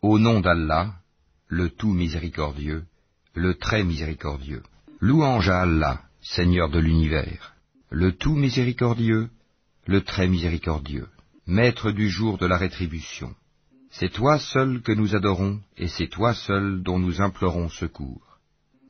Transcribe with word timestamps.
Au 0.00 0.20
nom 0.20 0.38
d'Allah, 0.40 0.94
le 1.48 1.70
tout 1.70 1.92
miséricordieux, 1.92 2.84
le 3.34 3.54
très 3.54 3.82
miséricordieux. 3.82 4.62
Louange 5.00 5.48
à 5.48 5.62
Allah, 5.62 6.02
Seigneur 6.20 6.70
de 6.70 6.78
l'univers, 6.78 7.54
le 7.90 8.12
tout 8.12 8.36
miséricordieux, 8.36 9.28
le 9.86 10.02
très 10.02 10.28
miséricordieux, 10.28 11.08
Maître 11.46 11.90
du 11.90 12.08
jour 12.08 12.38
de 12.38 12.46
la 12.46 12.58
rétribution. 12.58 13.34
C'est 13.90 14.12
toi 14.12 14.38
seul 14.38 14.82
que 14.82 14.92
nous 14.92 15.16
adorons, 15.16 15.60
et 15.76 15.88
c'est 15.88 16.08
toi 16.08 16.32
seul 16.32 16.82
dont 16.82 17.00
nous 17.00 17.20
implorons 17.20 17.68
secours. 17.68 18.38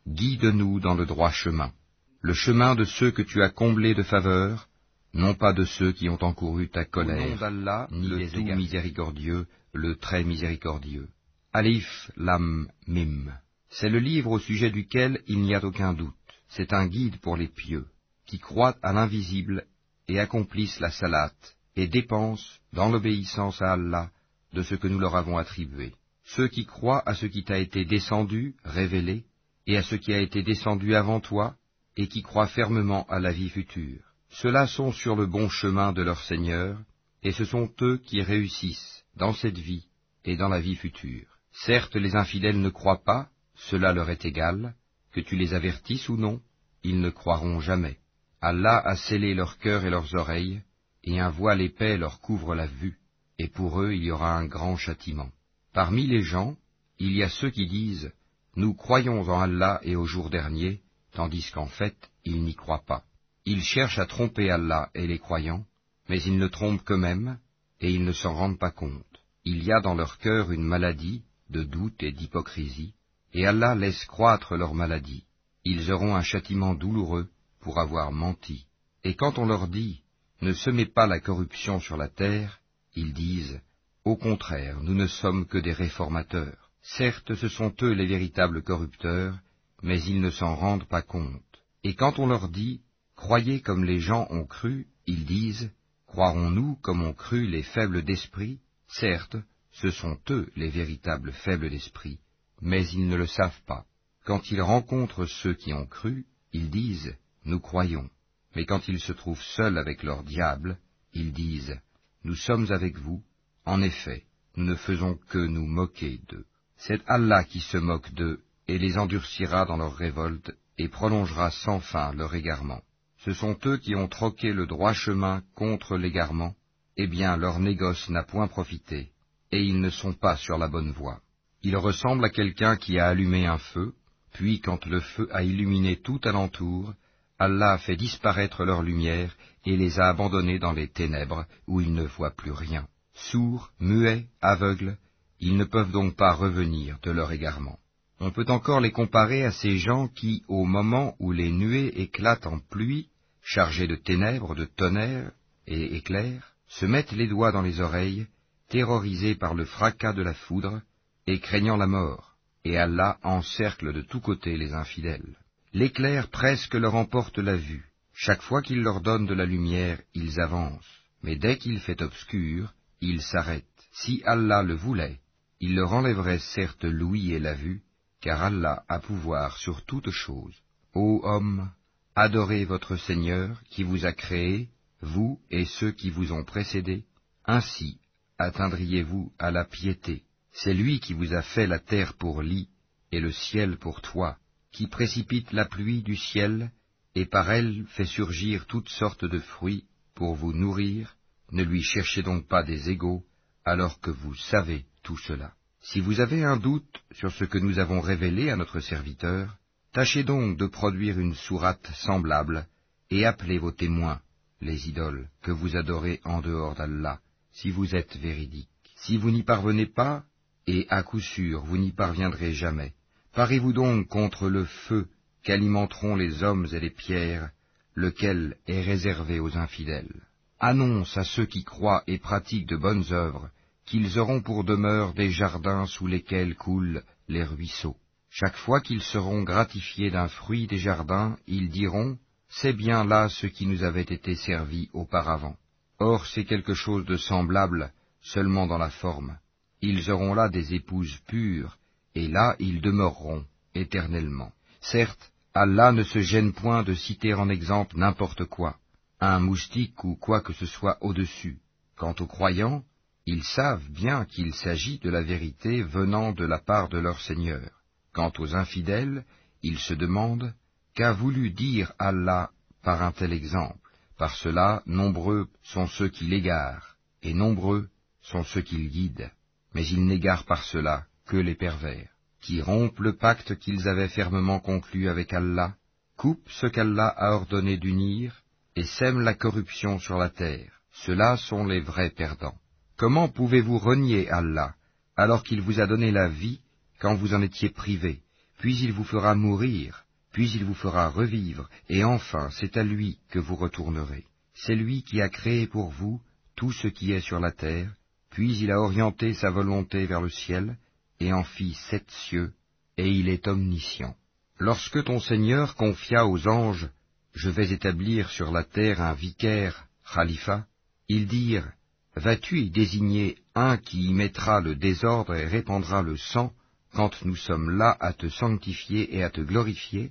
Guide-nous 0.07 0.81
dans 0.81 0.95
le 0.95 1.07
droit 1.07 1.31
chemin, 1.31 1.73
le 2.21 2.35
chemin 2.35 2.75
de 2.75 2.85
ceux 2.85 3.13
que 3.13 3.23
tu 3.23 3.43
as 3.43 3.51
comblés 3.51 3.95
de 3.95 4.03
faveur, 4.03 4.69
non 5.15 5.33
pas 5.35 5.55
de 5.55 5.65
ceux 5.65 5.93
qui 5.93 6.11
ont 6.11 6.23
encouru 6.23 6.69
ta 6.69 6.85
colère, 6.85 7.51
ni 7.93 8.09
le 8.09 8.29
tout 8.31 8.45
miséricordieux, 8.45 9.47
le 9.73 9.97
très 9.97 10.25
miséricordieux. 10.25 11.09
Alif 11.53 12.11
Lam 12.17 12.69
Mim. 12.87 13.33
C'est 13.71 13.89
le 13.89 13.99
livre 13.99 14.33
au 14.33 14.39
sujet 14.39 14.71
duquel 14.71 15.23
il 15.27 15.41
n'y 15.41 15.55
a 15.55 15.65
aucun 15.65 15.93
doute. 15.93 16.15
C'est 16.49 16.73
un 16.73 16.87
guide 16.87 17.19
pour 17.21 17.37
les 17.37 17.49
pieux, 17.49 17.87
qui 18.27 18.39
croient 18.39 18.77
à 18.83 18.93
l'invisible 18.93 19.67
et 20.09 20.19
accomplissent 20.19 20.81
la 20.81 20.91
salate, 20.91 21.57
et 21.77 21.87
dépensent, 21.87 22.59
dans 22.73 22.91
l'obéissance 22.91 23.61
à 23.61 23.73
Allah, 23.73 24.11
de 24.53 24.63
ce 24.63 24.75
que 24.75 24.89
nous 24.89 24.99
leur 24.99 25.17
avons 25.17 25.37
attribué. 25.37 25.95
Ceux 26.25 26.49
qui 26.49 26.65
croient 26.65 27.03
à 27.07 27.15
ce 27.15 27.27
qui 27.27 27.45
t'a 27.45 27.59
été 27.59 27.85
descendu, 27.85 28.55
révélé, 28.65 29.25
et 29.67 29.77
à 29.77 29.83
ce 29.83 29.97
qui 29.97 30.13
a 30.13 30.21
été 30.21 30.43
descendu 30.43 30.95
avant 30.95 31.21
toi, 31.21 31.55
et 31.97 32.09
qui 32.09 32.23
croient 32.23 32.47
fermement 32.47 33.07
à 33.09 33.19
la 33.19 33.33
vie 33.33 33.51
future. 33.51 34.01
Ceux-là 34.31 34.67
sont 34.67 34.93
sur 34.93 35.17
le 35.17 35.27
bon 35.27 35.49
chemin 35.49 35.93
de 35.93 36.03
leur 36.03 36.23
Seigneur, 36.23 36.79
et 37.23 37.33
ce 37.33 37.45
sont 37.45 37.71
eux 37.83 37.99
qui 37.99 38.23
réussissent 38.23 38.98
dans 39.19 39.35
cette 39.35 39.59
vie 39.59 39.87
et 40.25 40.37
dans 40.37 40.49
la 40.49 40.61
vie 40.61 40.77
future. 40.77 41.27
Certes, 41.53 41.97
les 41.97 42.15
infidèles 42.17 42.61
ne 42.61 42.71
croient 42.71 43.05
pas, 43.05 43.29
cela 43.55 43.93
leur 43.93 44.09
est 44.11 44.25
égal, 44.25 44.75
que 45.13 45.21
tu 45.21 45.37
les 45.37 45.55
avertisses 45.55 46.09
ou 46.09 46.17
non, 46.17 46.41
ils 46.83 47.01
ne 47.01 47.11
croiront 47.11 47.61
jamais. 47.61 47.99
Allah 48.41 48.79
a 48.79 48.95
scellé 48.97 49.35
leur 49.35 49.59
cœur 49.59 49.85
et 49.85 49.91
leurs 49.91 50.15
oreilles, 50.15 50.63
et 51.03 51.19
un 51.19 51.31
voile 51.31 51.61
épais 51.61 51.97
leur 51.97 52.21
couvre 52.21 52.55
la 52.55 52.67
vue, 52.67 52.99
et 53.39 53.49
pour 53.49 53.83
eux 53.83 53.93
il 53.93 54.05
y 54.05 54.11
aura 54.11 54.37
un 54.37 54.47
grand 54.47 54.77
châtiment. 54.77 55.31
Parmi 55.73 56.07
les 56.07 56.23
gens, 56.23 56.57
il 56.99 57.13
y 57.13 57.23
a 57.23 57.29
ceux 57.29 57.51
qui 57.51 57.67
disent, 57.67 58.13
Nous 58.57 58.75
croyons 58.75 59.23
en 59.23 59.41
Allah 59.41 59.81
et 59.83 59.97
au 59.97 60.05
jour 60.05 60.31
dernier, 60.31 60.81
tandis 61.13 61.51
qu'en 61.53 61.67
fait, 61.67 61.97
ils 62.25 62.43
n'y 62.43 62.55
croient 62.55 62.85
pas. 62.87 63.05
Ils 63.45 63.63
cherchent 63.63 63.99
à 63.99 64.07
tromper 64.07 64.51
Allah 64.51 64.91
et 64.95 65.07
les 65.07 65.19
croyants, 65.19 65.65
mais 66.09 66.23
ils 66.23 66.39
ne 66.39 66.49
trompent 66.49 66.85
qu'eux-mêmes, 66.85 67.39
et 67.81 67.91
ils 67.91 68.05
ne 68.05 68.13
s'en 68.13 68.35
rendent 68.35 68.59
pas 68.59 68.71
compte. 68.71 69.08
Il 69.51 69.65
y 69.65 69.73
a 69.73 69.81
dans 69.81 69.95
leur 69.95 70.19
cœur 70.19 70.53
une 70.53 70.67
maladie, 70.75 71.23
de 71.49 71.63
doute 71.63 72.03
et 72.03 72.13
d'hypocrisie, 72.13 72.93
et 73.33 73.47
Allah 73.47 73.75
laisse 73.75 74.05
croître 74.05 74.57
leur 74.57 74.75
maladie. 74.75 75.25
Ils 75.65 75.91
auront 75.91 76.15
un 76.15 76.21
châtiment 76.21 76.75
douloureux 76.75 77.31
pour 77.61 77.81
avoir 77.81 78.13
menti. 78.13 78.67
Et 79.05 79.15
quand 79.15 79.39
on 79.39 79.47
leur 79.47 79.67
dit, 79.69 80.03
ne 80.43 80.53
semez 80.53 80.85
pas 80.85 81.07
la 81.07 81.19
corruption 81.19 81.81
sur 81.81 81.97
la 81.97 82.09
terre, 82.09 82.61
ils 82.95 83.15
disent, 83.15 83.59
au 84.05 84.17
contraire, 84.17 84.83
nous 84.83 84.93
ne 84.93 85.07
sommes 85.07 85.47
que 85.47 85.57
des 85.57 85.73
réformateurs. 85.73 86.69
Certes, 86.83 87.35
ce 87.35 87.49
sont 87.49 87.73
eux 87.81 87.95
les 87.95 88.07
véritables 88.07 88.63
corrupteurs, 88.63 89.39
mais 89.83 89.99
ils 90.03 90.21
ne 90.21 90.29
s'en 90.29 90.57
rendent 90.57 90.89
pas 90.89 91.01
compte. 91.01 91.63
Et 91.85 91.95
quand 91.95 92.19
on 92.19 92.27
leur 92.27 92.51
dit, 92.51 92.83
croyez 93.17 93.63
comme 93.63 93.85
les 93.85 93.99
gens 93.99 94.27
ont 94.29 94.45
cru, 94.45 94.89
ils 95.07 95.25
disent, 95.25 95.71
croirons-nous 96.07 96.77
comme 96.83 97.03
ont 97.03 97.15
cru 97.15 97.47
les 97.47 97.63
faibles 97.63 98.03
d'esprit 98.03 98.61
Certes, 98.89 99.37
ce 99.73 99.91
sont 99.91 100.19
eux 100.31 100.51
les 100.57 100.71
véritables 100.71 101.33
faibles 101.33 101.71
d'esprit, 101.71 102.19
mais 102.61 102.87
ils 102.89 103.07
ne 103.07 103.17
le 103.17 103.27
savent 103.27 103.63
pas. 103.67 103.85
Quand 104.25 104.51
ils 104.51 104.63
rencontrent 104.63 105.27
ceux 105.27 105.55
qui 105.55 105.73
ont 105.73 105.87
cru, 105.87 106.27
ils 106.53 106.71
disent, 106.71 107.17
nous 107.45 107.61
croyons. 107.61 108.09
Mais 108.57 108.65
quand 108.65 108.89
ils 108.89 109.01
se 109.01 109.13
trouvent 109.13 109.43
seuls 109.57 109.79
avec 109.79 110.03
leur 110.03 110.25
diable, 110.25 110.79
ils 111.13 111.33
disent, 111.33 111.79
nous 112.25 112.35
sommes 112.35 112.71
avec 112.73 112.99
vous, 112.99 113.23
en 113.65 113.83
effet, 113.83 114.25
nous 114.57 114.65
ne 114.65 114.75
faisons 114.75 115.19
que 115.29 115.39
nous 115.39 115.67
moquer 115.67 116.21
d'eux. 116.29 116.47
C'est 116.77 117.03
Allah 117.07 117.45
qui 117.45 117.61
se 117.61 117.77
moque 117.77 118.13
d'eux 118.15 118.41
et 118.67 118.79
les 118.79 118.99
endurcira 118.99 119.65
dans 119.65 119.77
leur 119.77 119.95
révolte 119.95 120.53
et 120.79 120.89
prolongera 120.89 121.51
sans 121.51 121.81
fin 121.81 122.13
leur 122.15 122.35
égarement. 122.35 122.83
Ce 123.19 123.33
sont 123.33 123.59
eux 123.67 123.79
qui 123.79 123.95
ont 123.95 124.09
troqué 124.09 124.53
le 124.53 124.67
droit 124.67 124.93
chemin 124.93 125.43
contre 125.55 125.97
l'égarement, 125.97 126.55
eh 126.99 127.07
bien 127.07 127.37
leur 127.37 127.61
négoce 127.61 128.09
n'a 128.11 128.25
point 128.25 128.49
profité, 128.49 129.09
et 129.53 129.63
ils 129.63 129.81
ne 129.81 129.91
sont 129.91 130.13
pas 130.13 130.37
sur 130.37 130.59
la 130.59 130.69
bonne 130.69 130.91
voie. 130.91 131.21
Ils 131.63 131.77
ressemblent 131.77 132.25
à 132.25 132.31
quelqu'un 132.31 132.77
qui 132.77 132.99
a 132.99 133.07
allumé 133.07 133.47
un 133.47 133.59
feu, 133.59 133.95
puis 134.33 134.61
quand 134.61 134.85
le 134.87 135.01
feu 135.01 135.29
a 135.33 135.43
illuminé 135.43 135.97
tout 135.97 136.21
alentour, 136.25 136.93
Allah 137.39 137.73
a 137.75 137.79
fait 137.79 137.97
disparaître 137.97 138.65
leur 138.65 138.83
lumière 138.83 139.35
et 139.65 139.77
les 139.77 140.01
a 140.01 140.09
abandonnés 140.09 140.59
dans 140.59 140.73
les 140.73 140.89
ténèbres 140.89 141.47
où 141.69 141.81
ils 141.81 141.95
ne 141.95 142.05
voient 142.05 142.35
plus 142.35 142.53
rien. 142.53 142.87
Sourds, 143.15 143.71
muets, 143.79 144.27
aveugles, 144.41 144.97
ils 145.41 145.57
ne 145.57 145.65
peuvent 145.65 145.93
donc 145.93 146.17
pas 146.17 146.33
revenir 146.33 146.99
de 147.03 147.13
leur 147.13 147.31
égarement. 147.31 147.79
On 148.21 148.33
peut 148.33 148.47
encore 148.49 148.81
les 148.81 148.91
comparer 148.91 149.45
à 149.45 149.53
ces 149.53 149.79
gens 149.79 150.09
qui, 150.09 150.43
au 150.49 150.65
moment 150.65 151.15
où 151.21 151.31
les 151.31 151.53
nuées 151.53 152.01
éclatent 152.01 152.47
en 152.47 152.59
pluie, 152.59 153.09
chargées 153.41 153.87
de 153.87 153.95
ténèbres, 153.95 154.57
de 154.57 154.65
tonnerres 154.65 155.31
et 155.69 155.97
éclairs, 155.97 156.55
se 156.69 156.87
mettent 156.87 157.13
les 157.13 157.27
doigts 157.27 157.53
dans 157.53 157.63
les 157.63 157.81
oreilles, 157.81 158.27
terrorisés 158.69 159.35
par 159.35 159.55
le 159.55 159.65
fracas 159.65 160.13
de 160.13 160.23
la 160.23 160.35
foudre, 160.35 160.81
et 161.27 161.41
craignant 161.41 161.77
la 161.77 161.87
mort, 161.87 162.37
et 162.65 162.79
Allah 162.79 163.19
encercle 163.23 163.93
de 163.93 164.03
tous 164.03 164.21
côtés 164.21 164.57
les 164.57 164.73
infidèles. 164.73 165.37
L'éclair 165.73 166.29
presque 166.29 166.75
leur 166.75 166.95
emporte 166.95 167.39
la 167.39 167.57
vue. 167.57 167.85
Chaque 168.15 168.43
fois 168.43 168.63
qu'il 168.63 168.83
leur 168.83 169.01
donne 169.01 169.27
de 169.27 169.35
la 169.35 169.45
lumière, 169.45 170.01
ils 170.15 170.41
avancent, 170.41 171.03
mais 171.23 171.37
dès 171.37 171.57
qu'il 171.59 171.81
fait 171.81 172.03
obscur, 172.03 172.73
ils 173.01 173.23
s'arrêtent. 173.23 173.65
Si 173.93 174.23
Allah 174.25 174.63
le 174.63 174.75
voulait, 174.75 175.21
il 175.61 175.75
leur 175.75 175.93
enlèverait 175.93 176.39
certes 176.39 176.85
l'ouïe 176.85 177.33
et 177.33 177.39
la 177.39 177.55
vue, 177.55 177.83
car 178.21 178.43
Allah 178.43 178.83
a 178.89 178.99
pouvoir 178.99 179.57
sur 179.59 179.85
toutes 179.85 180.11
choses. 180.11 180.55
Ô 180.95 181.21
homme, 181.25 181.71
adorez 182.15 182.65
votre 182.65 182.97
Seigneur 182.97 183.61
qui 183.71 183.83
vous 183.83 184.07
a 184.07 184.13
créé, 184.13 184.69
vous 185.01 185.41
et 185.51 185.65
ceux 185.65 185.93
qui 185.93 186.11
vous 186.11 186.33
ont 186.33 186.45
précédés, 186.45 187.05
ainsi 187.45 187.99
atteindriez-vous 188.39 189.33
à 189.39 189.51
la 189.51 189.65
piété. 189.65 190.23
C'est 190.53 190.75
lui 190.75 191.01
qui 191.01 191.13
vous 191.13 191.35
a 191.35 191.43
fait 191.43 191.67
la 191.67 191.79
terre 191.79 192.15
pour 192.15 192.43
lit 192.43 192.69
et 193.13 193.21
le 193.21 193.33
ciel 193.33 193.77
pour 193.79 194.01
toi, 194.01 194.39
qui 194.73 194.87
précipite 194.87 195.53
la 195.53 195.65
pluie 195.65 196.03
du 196.03 196.17
ciel 196.17 196.71
et 197.15 197.27
par 197.27 197.51
elle 197.51 197.85
fait 197.89 198.05
surgir 198.05 198.67
toutes 198.67 198.89
sortes 198.89 199.25
de 199.25 199.39
fruits 199.39 199.85
pour 200.15 200.35
vous 200.35 200.53
nourrir, 200.53 201.17
ne 201.53 201.63
lui 201.63 201.83
cherchez 201.83 202.23
donc 202.23 202.47
pas 202.47 202.63
des 202.63 202.91
égaux, 202.91 203.25
alors 203.65 204.01
que 204.01 204.11
vous 204.11 204.35
savez 204.35 204.85
tout 205.03 205.17
cela. 205.17 205.53
Si 205.81 206.01
vous 206.01 206.21
avez 206.21 206.45
un 206.45 206.57
doute 206.57 207.03
sur 207.13 207.33
ce 207.33 207.45
que 207.45 207.59
nous 207.59 207.79
avons 207.79 208.01
révélé 208.01 208.51
à 208.51 208.57
notre 208.57 208.81
serviteur, 208.81 209.57
tâchez 209.93 210.25
donc 210.25 210.59
de 210.59 210.67
produire 210.67 211.19
une 211.19 211.35
sourate 211.35 211.89
semblable, 211.95 212.67
et 213.11 213.25
appelez 213.25 213.59
vos 213.59 213.73
témoins, 213.73 214.21
les 214.61 214.89
idoles, 214.89 215.29
que 215.43 215.51
vous 215.51 215.77
adorez 215.77 216.21
en 216.25 216.41
dehors 216.41 216.75
d'Allah, 216.75 217.21
si 217.53 217.71
vous 217.71 217.95
êtes 217.95 218.17
véridiques. 218.17 218.69
Si 218.97 219.17
vous 219.17 219.31
n'y 219.31 219.43
parvenez 219.43 219.87
pas, 219.87 220.25
et 220.67 220.87
à 220.91 221.03
coup 221.03 221.21
sûr 221.21 221.65
vous 221.65 221.79
n'y 221.79 221.93
parviendrez 221.93 222.53
jamais, 222.53 222.93
parez-vous 223.35 223.73
donc 223.73 224.09
contre 224.09 224.49
le 224.49 224.65
feu 224.65 225.09
qu'alimenteront 225.43 226.17
les 226.17 226.43
hommes 226.43 226.67
et 226.73 226.81
les 226.81 226.91
pierres, 226.91 227.51
lequel 227.95 228.57
est 228.67 228.83
réservé 228.83 229.41
aux 229.41 229.57
infidèles. 229.57 230.23
Annonce 230.61 231.17
à 231.17 231.25
ceux 231.25 231.47
qui 231.47 231.65
croient 231.65 232.03
et 232.07 232.19
pratiquent 232.19 232.69
de 232.69 232.77
bonnes 232.77 233.13
œuvres 233.13 233.51
qu'ils 233.87 234.19
auront 234.19 234.43
pour 234.43 234.65
demeure 234.65 235.15
des 235.15 235.31
jardins 235.31 235.87
sous 235.87 236.07
lesquels 236.07 236.55
coulent 236.57 237.03
les 237.29 237.45
ruisseaux. 237.45 237.97
Chaque 238.29 238.57
fois 238.57 238.81
qu'ils 238.81 239.03
seront 239.03 239.43
gratifiés 239.43 240.11
d'un 240.11 240.29
fruit 240.29 240.67
des 240.67 240.77
jardins, 240.77 241.39
ils 241.47 241.71
diront, 241.71 242.19
C'est 242.49 242.73
bien 242.73 243.05
là 243.05 243.29
ce 243.29 243.47
qui 243.47 243.67
nous 243.67 243.83
avait 243.83 244.03
été 244.03 244.35
servi 244.35 244.89
auparavant. 244.93 245.57
Or 245.99 246.27
c'est 246.27 246.45
quelque 246.45 246.75
chose 246.75 247.05
de 247.05 247.17
semblable, 247.17 247.93
seulement 248.21 248.67
dans 248.67 248.79
la 248.79 248.91
forme. 248.91 249.39
Ils 249.81 250.11
auront 250.11 250.35
là 250.35 250.49
des 250.49 250.75
épouses 250.75 251.19
pures, 251.27 251.79
et 252.15 252.29
là 252.29 252.57
ils 252.59 252.81
demeureront 252.81 253.45
éternellement. 253.75 254.53
Certes, 254.81 255.33
Allah 255.55 255.93
ne 255.93 256.03
se 256.03 256.21
gêne 256.21 256.53
point 256.53 256.83
de 256.83 256.95
citer 256.95 257.35
en 257.35 257.49
exemple 257.49 257.97
n'importe 257.97 258.45
quoi, 258.45 258.77
un 259.21 259.41
moustique 259.41 260.05
ou 260.05 260.15
quoi 260.15 260.41
que 260.41 260.53
ce 260.53 260.67
soit 260.67 260.99
au-dessus. 261.01 261.59
Quant 261.97 262.15
aux 262.21 262.27
croyants, 262.27 262.85
ils 263.27 263.45
savent 263.45 263.89
bien 263.91 264.25
qu'il 264.25 264.55
s'agit 264.55 264.99
de 264.99 265.11
la 265.11 265.23
vérité 265.23 265.83
venant 265.83 266.33
de 266.33 266.45
la 266.45 266.59
part 266.59 266.89
de 266.89 266.99
leur 266.99 267.21
Seigneur. 267.21 267.71
Quant 268.13 268.33
aux 268.39 268.55
infidèles, 268.55 269.25
ils 269.63 269.79
se 269.79 269.95
demandent 269.95 270.55
qu'a 270.99 271.13
voulu 271.13 271.51
dire 271.51 271.93
Allah 272.01 272.51
par 272.83 273.03
un 273.05 273.13
tel 273.13 273.33
exemple. 273.33 273.89
Par 274.17 274.35
cela, 274.35 274.83
nombreux 274.85 275.47
sont 275.63 275.87
ceux 275.87 276.09
qui 276.09 276.25
l'égarent, 276.25 276.97
et 277.23 277.35
nombreux 277.35 277.89
sont 278.21 278.43
ceux 278.43 278.63
qui 278.63 278.79
le 278.79 278.91
guident. 278.91 279.31
mais 279.75 279.87
ils 279.87 280.05
n'égarent 280.05 280.45
par 280.45 280.65
cela 280.65 281.05
que 281.29 281.37
les 281.37 281.55
pervers, 281.55 282.11
qui 282.41 282.61
rompent 282.61 282.99
le 282.99 283.13
pacte 283.13 283.57
qu'ils 283.61 283.87
avaient 283.87 284.09
fermement 284.09 284.59
conclu 284.59 285.09
avec 285.09 285.33
Allah, 285.33 285.77
coupent 286.17 286.51
ce 286.51 286.67
qu'Allah 286.67 287.15
a 287.17 287.31
ordonné 287.31 287.77
d'unir, 287.77 288.43
et 288.75 288.83
sèment 288.83 289.21
la 289.21 289.35
corruption 289.35 290.01
sur 290.01 290.19
la 290.19 290.31
terre. 290.31 290.73
Ceux-là 291.05 291.37
sont 291.37 291.65
les 291.65 291.81
vrais 291.81 292.11
perdants. 292.11 292.59
Comment 292.97 293.29
pouvez-vous 293.29 293.79
renier 293.79 294.29
Allah, 294.31 294.75
alors 295.17 295.45
qu'il 295.45 295.61
vous 295.61 295.79
a 295.79 295.87
donné 295.87 296.11
la 296.11 296.27
vie 296.27 296.59
quand 296.99 297.15
vous 297.15 297.35
en 297.35 297.43
étiez 297.43 297.69
privé, 297.69 298.23
puis 298.59 298.77
il 298.81 298.93
vous 298.93 299.05
fera 299.05 299.37
mourir, 299.37 300.05
puis 300.33 300.51
il 300.53 300.65
vous 300.65 300.75
fera 300.75 301.09
revivre, 301.09 301.69
et 301.89 302.05
enfin 302.05 302.49
c'est 302.51 302.77
à 302.77 302.85
lui 302.85 303.19
que 303.31 303.39
vous 303.39 303.57
retournerez. 303.57 304.25
C'est 304.55 304.75
lui 304.75 305.03
qui 305.03 305.21
a 305.21 305.29
créé 305.29 305.67
pour 305.67 305.91
vous 305.91 306.21
tout 306.57 306.73
ce 306.73 306.89
qui 306.89 307.13
est 307.13 307.21
sur 307.21 307.41
la 307.41 307.53
terre, 307.53 307.91
puis 308.31 308.59
il 308.59 308.71
a 308.71 308.81
orienté 308.81 309.35
sa 309.35 309.51
volonté 309.51 310.07
vers 310.07 310.21
le 310.21 310.29
ciel, 310.29 310.77
et 311.21 311.33
en 311.33 311.45
fit 311.45 311.75
sept 311.91 312.11
cieux, 312.11 312.53
et 312.97 313.11
il 313.11 313.29
est 313.29 313.47
omniscient. 313.49 314.15
Lorsque 314.59 315.05
ton 315.05 315.21
Seigneur 315.21 315.75
confia 315.77 316.27
aux 316.27 316.47
anges, 316.49 316.89
Je 317.35 317.51
vais 317.51 317.71
établir 317.71 318.31
sur 318.31 318.51
la 318.51 318.65
terre 318.65 319.01
un 319.01 319.15
vicaire, 319.15 319.87
khalifa, 320.13 320.67
ils 321.09 321.29
dirent, 321.29 321.71
Vas-tu 322.17 322.59
y 322.63 322.71
désigner 322.71 323.39
un 323.55 323.77
qui 323.77 324.07
y 324.07 324.13
mettra 324.13 324.61
le 324.61 324.75
désordre 324.75 325.37
et 325.37 325.47
répandra 325.47 326.03
le 326.03 326.17
sang, 326.17 326.53
quand 326.95 327.25
nous 327.25 327.37
sommes 327.37 327.71
là 327.71 327.97
à 328.01 328.13
te 328.13 328.29
sanctifier 328.29 329.17
et 329.17 329.23
à 329.23 329.31
te 329.31 329.41
glorifier? 329.41 330.11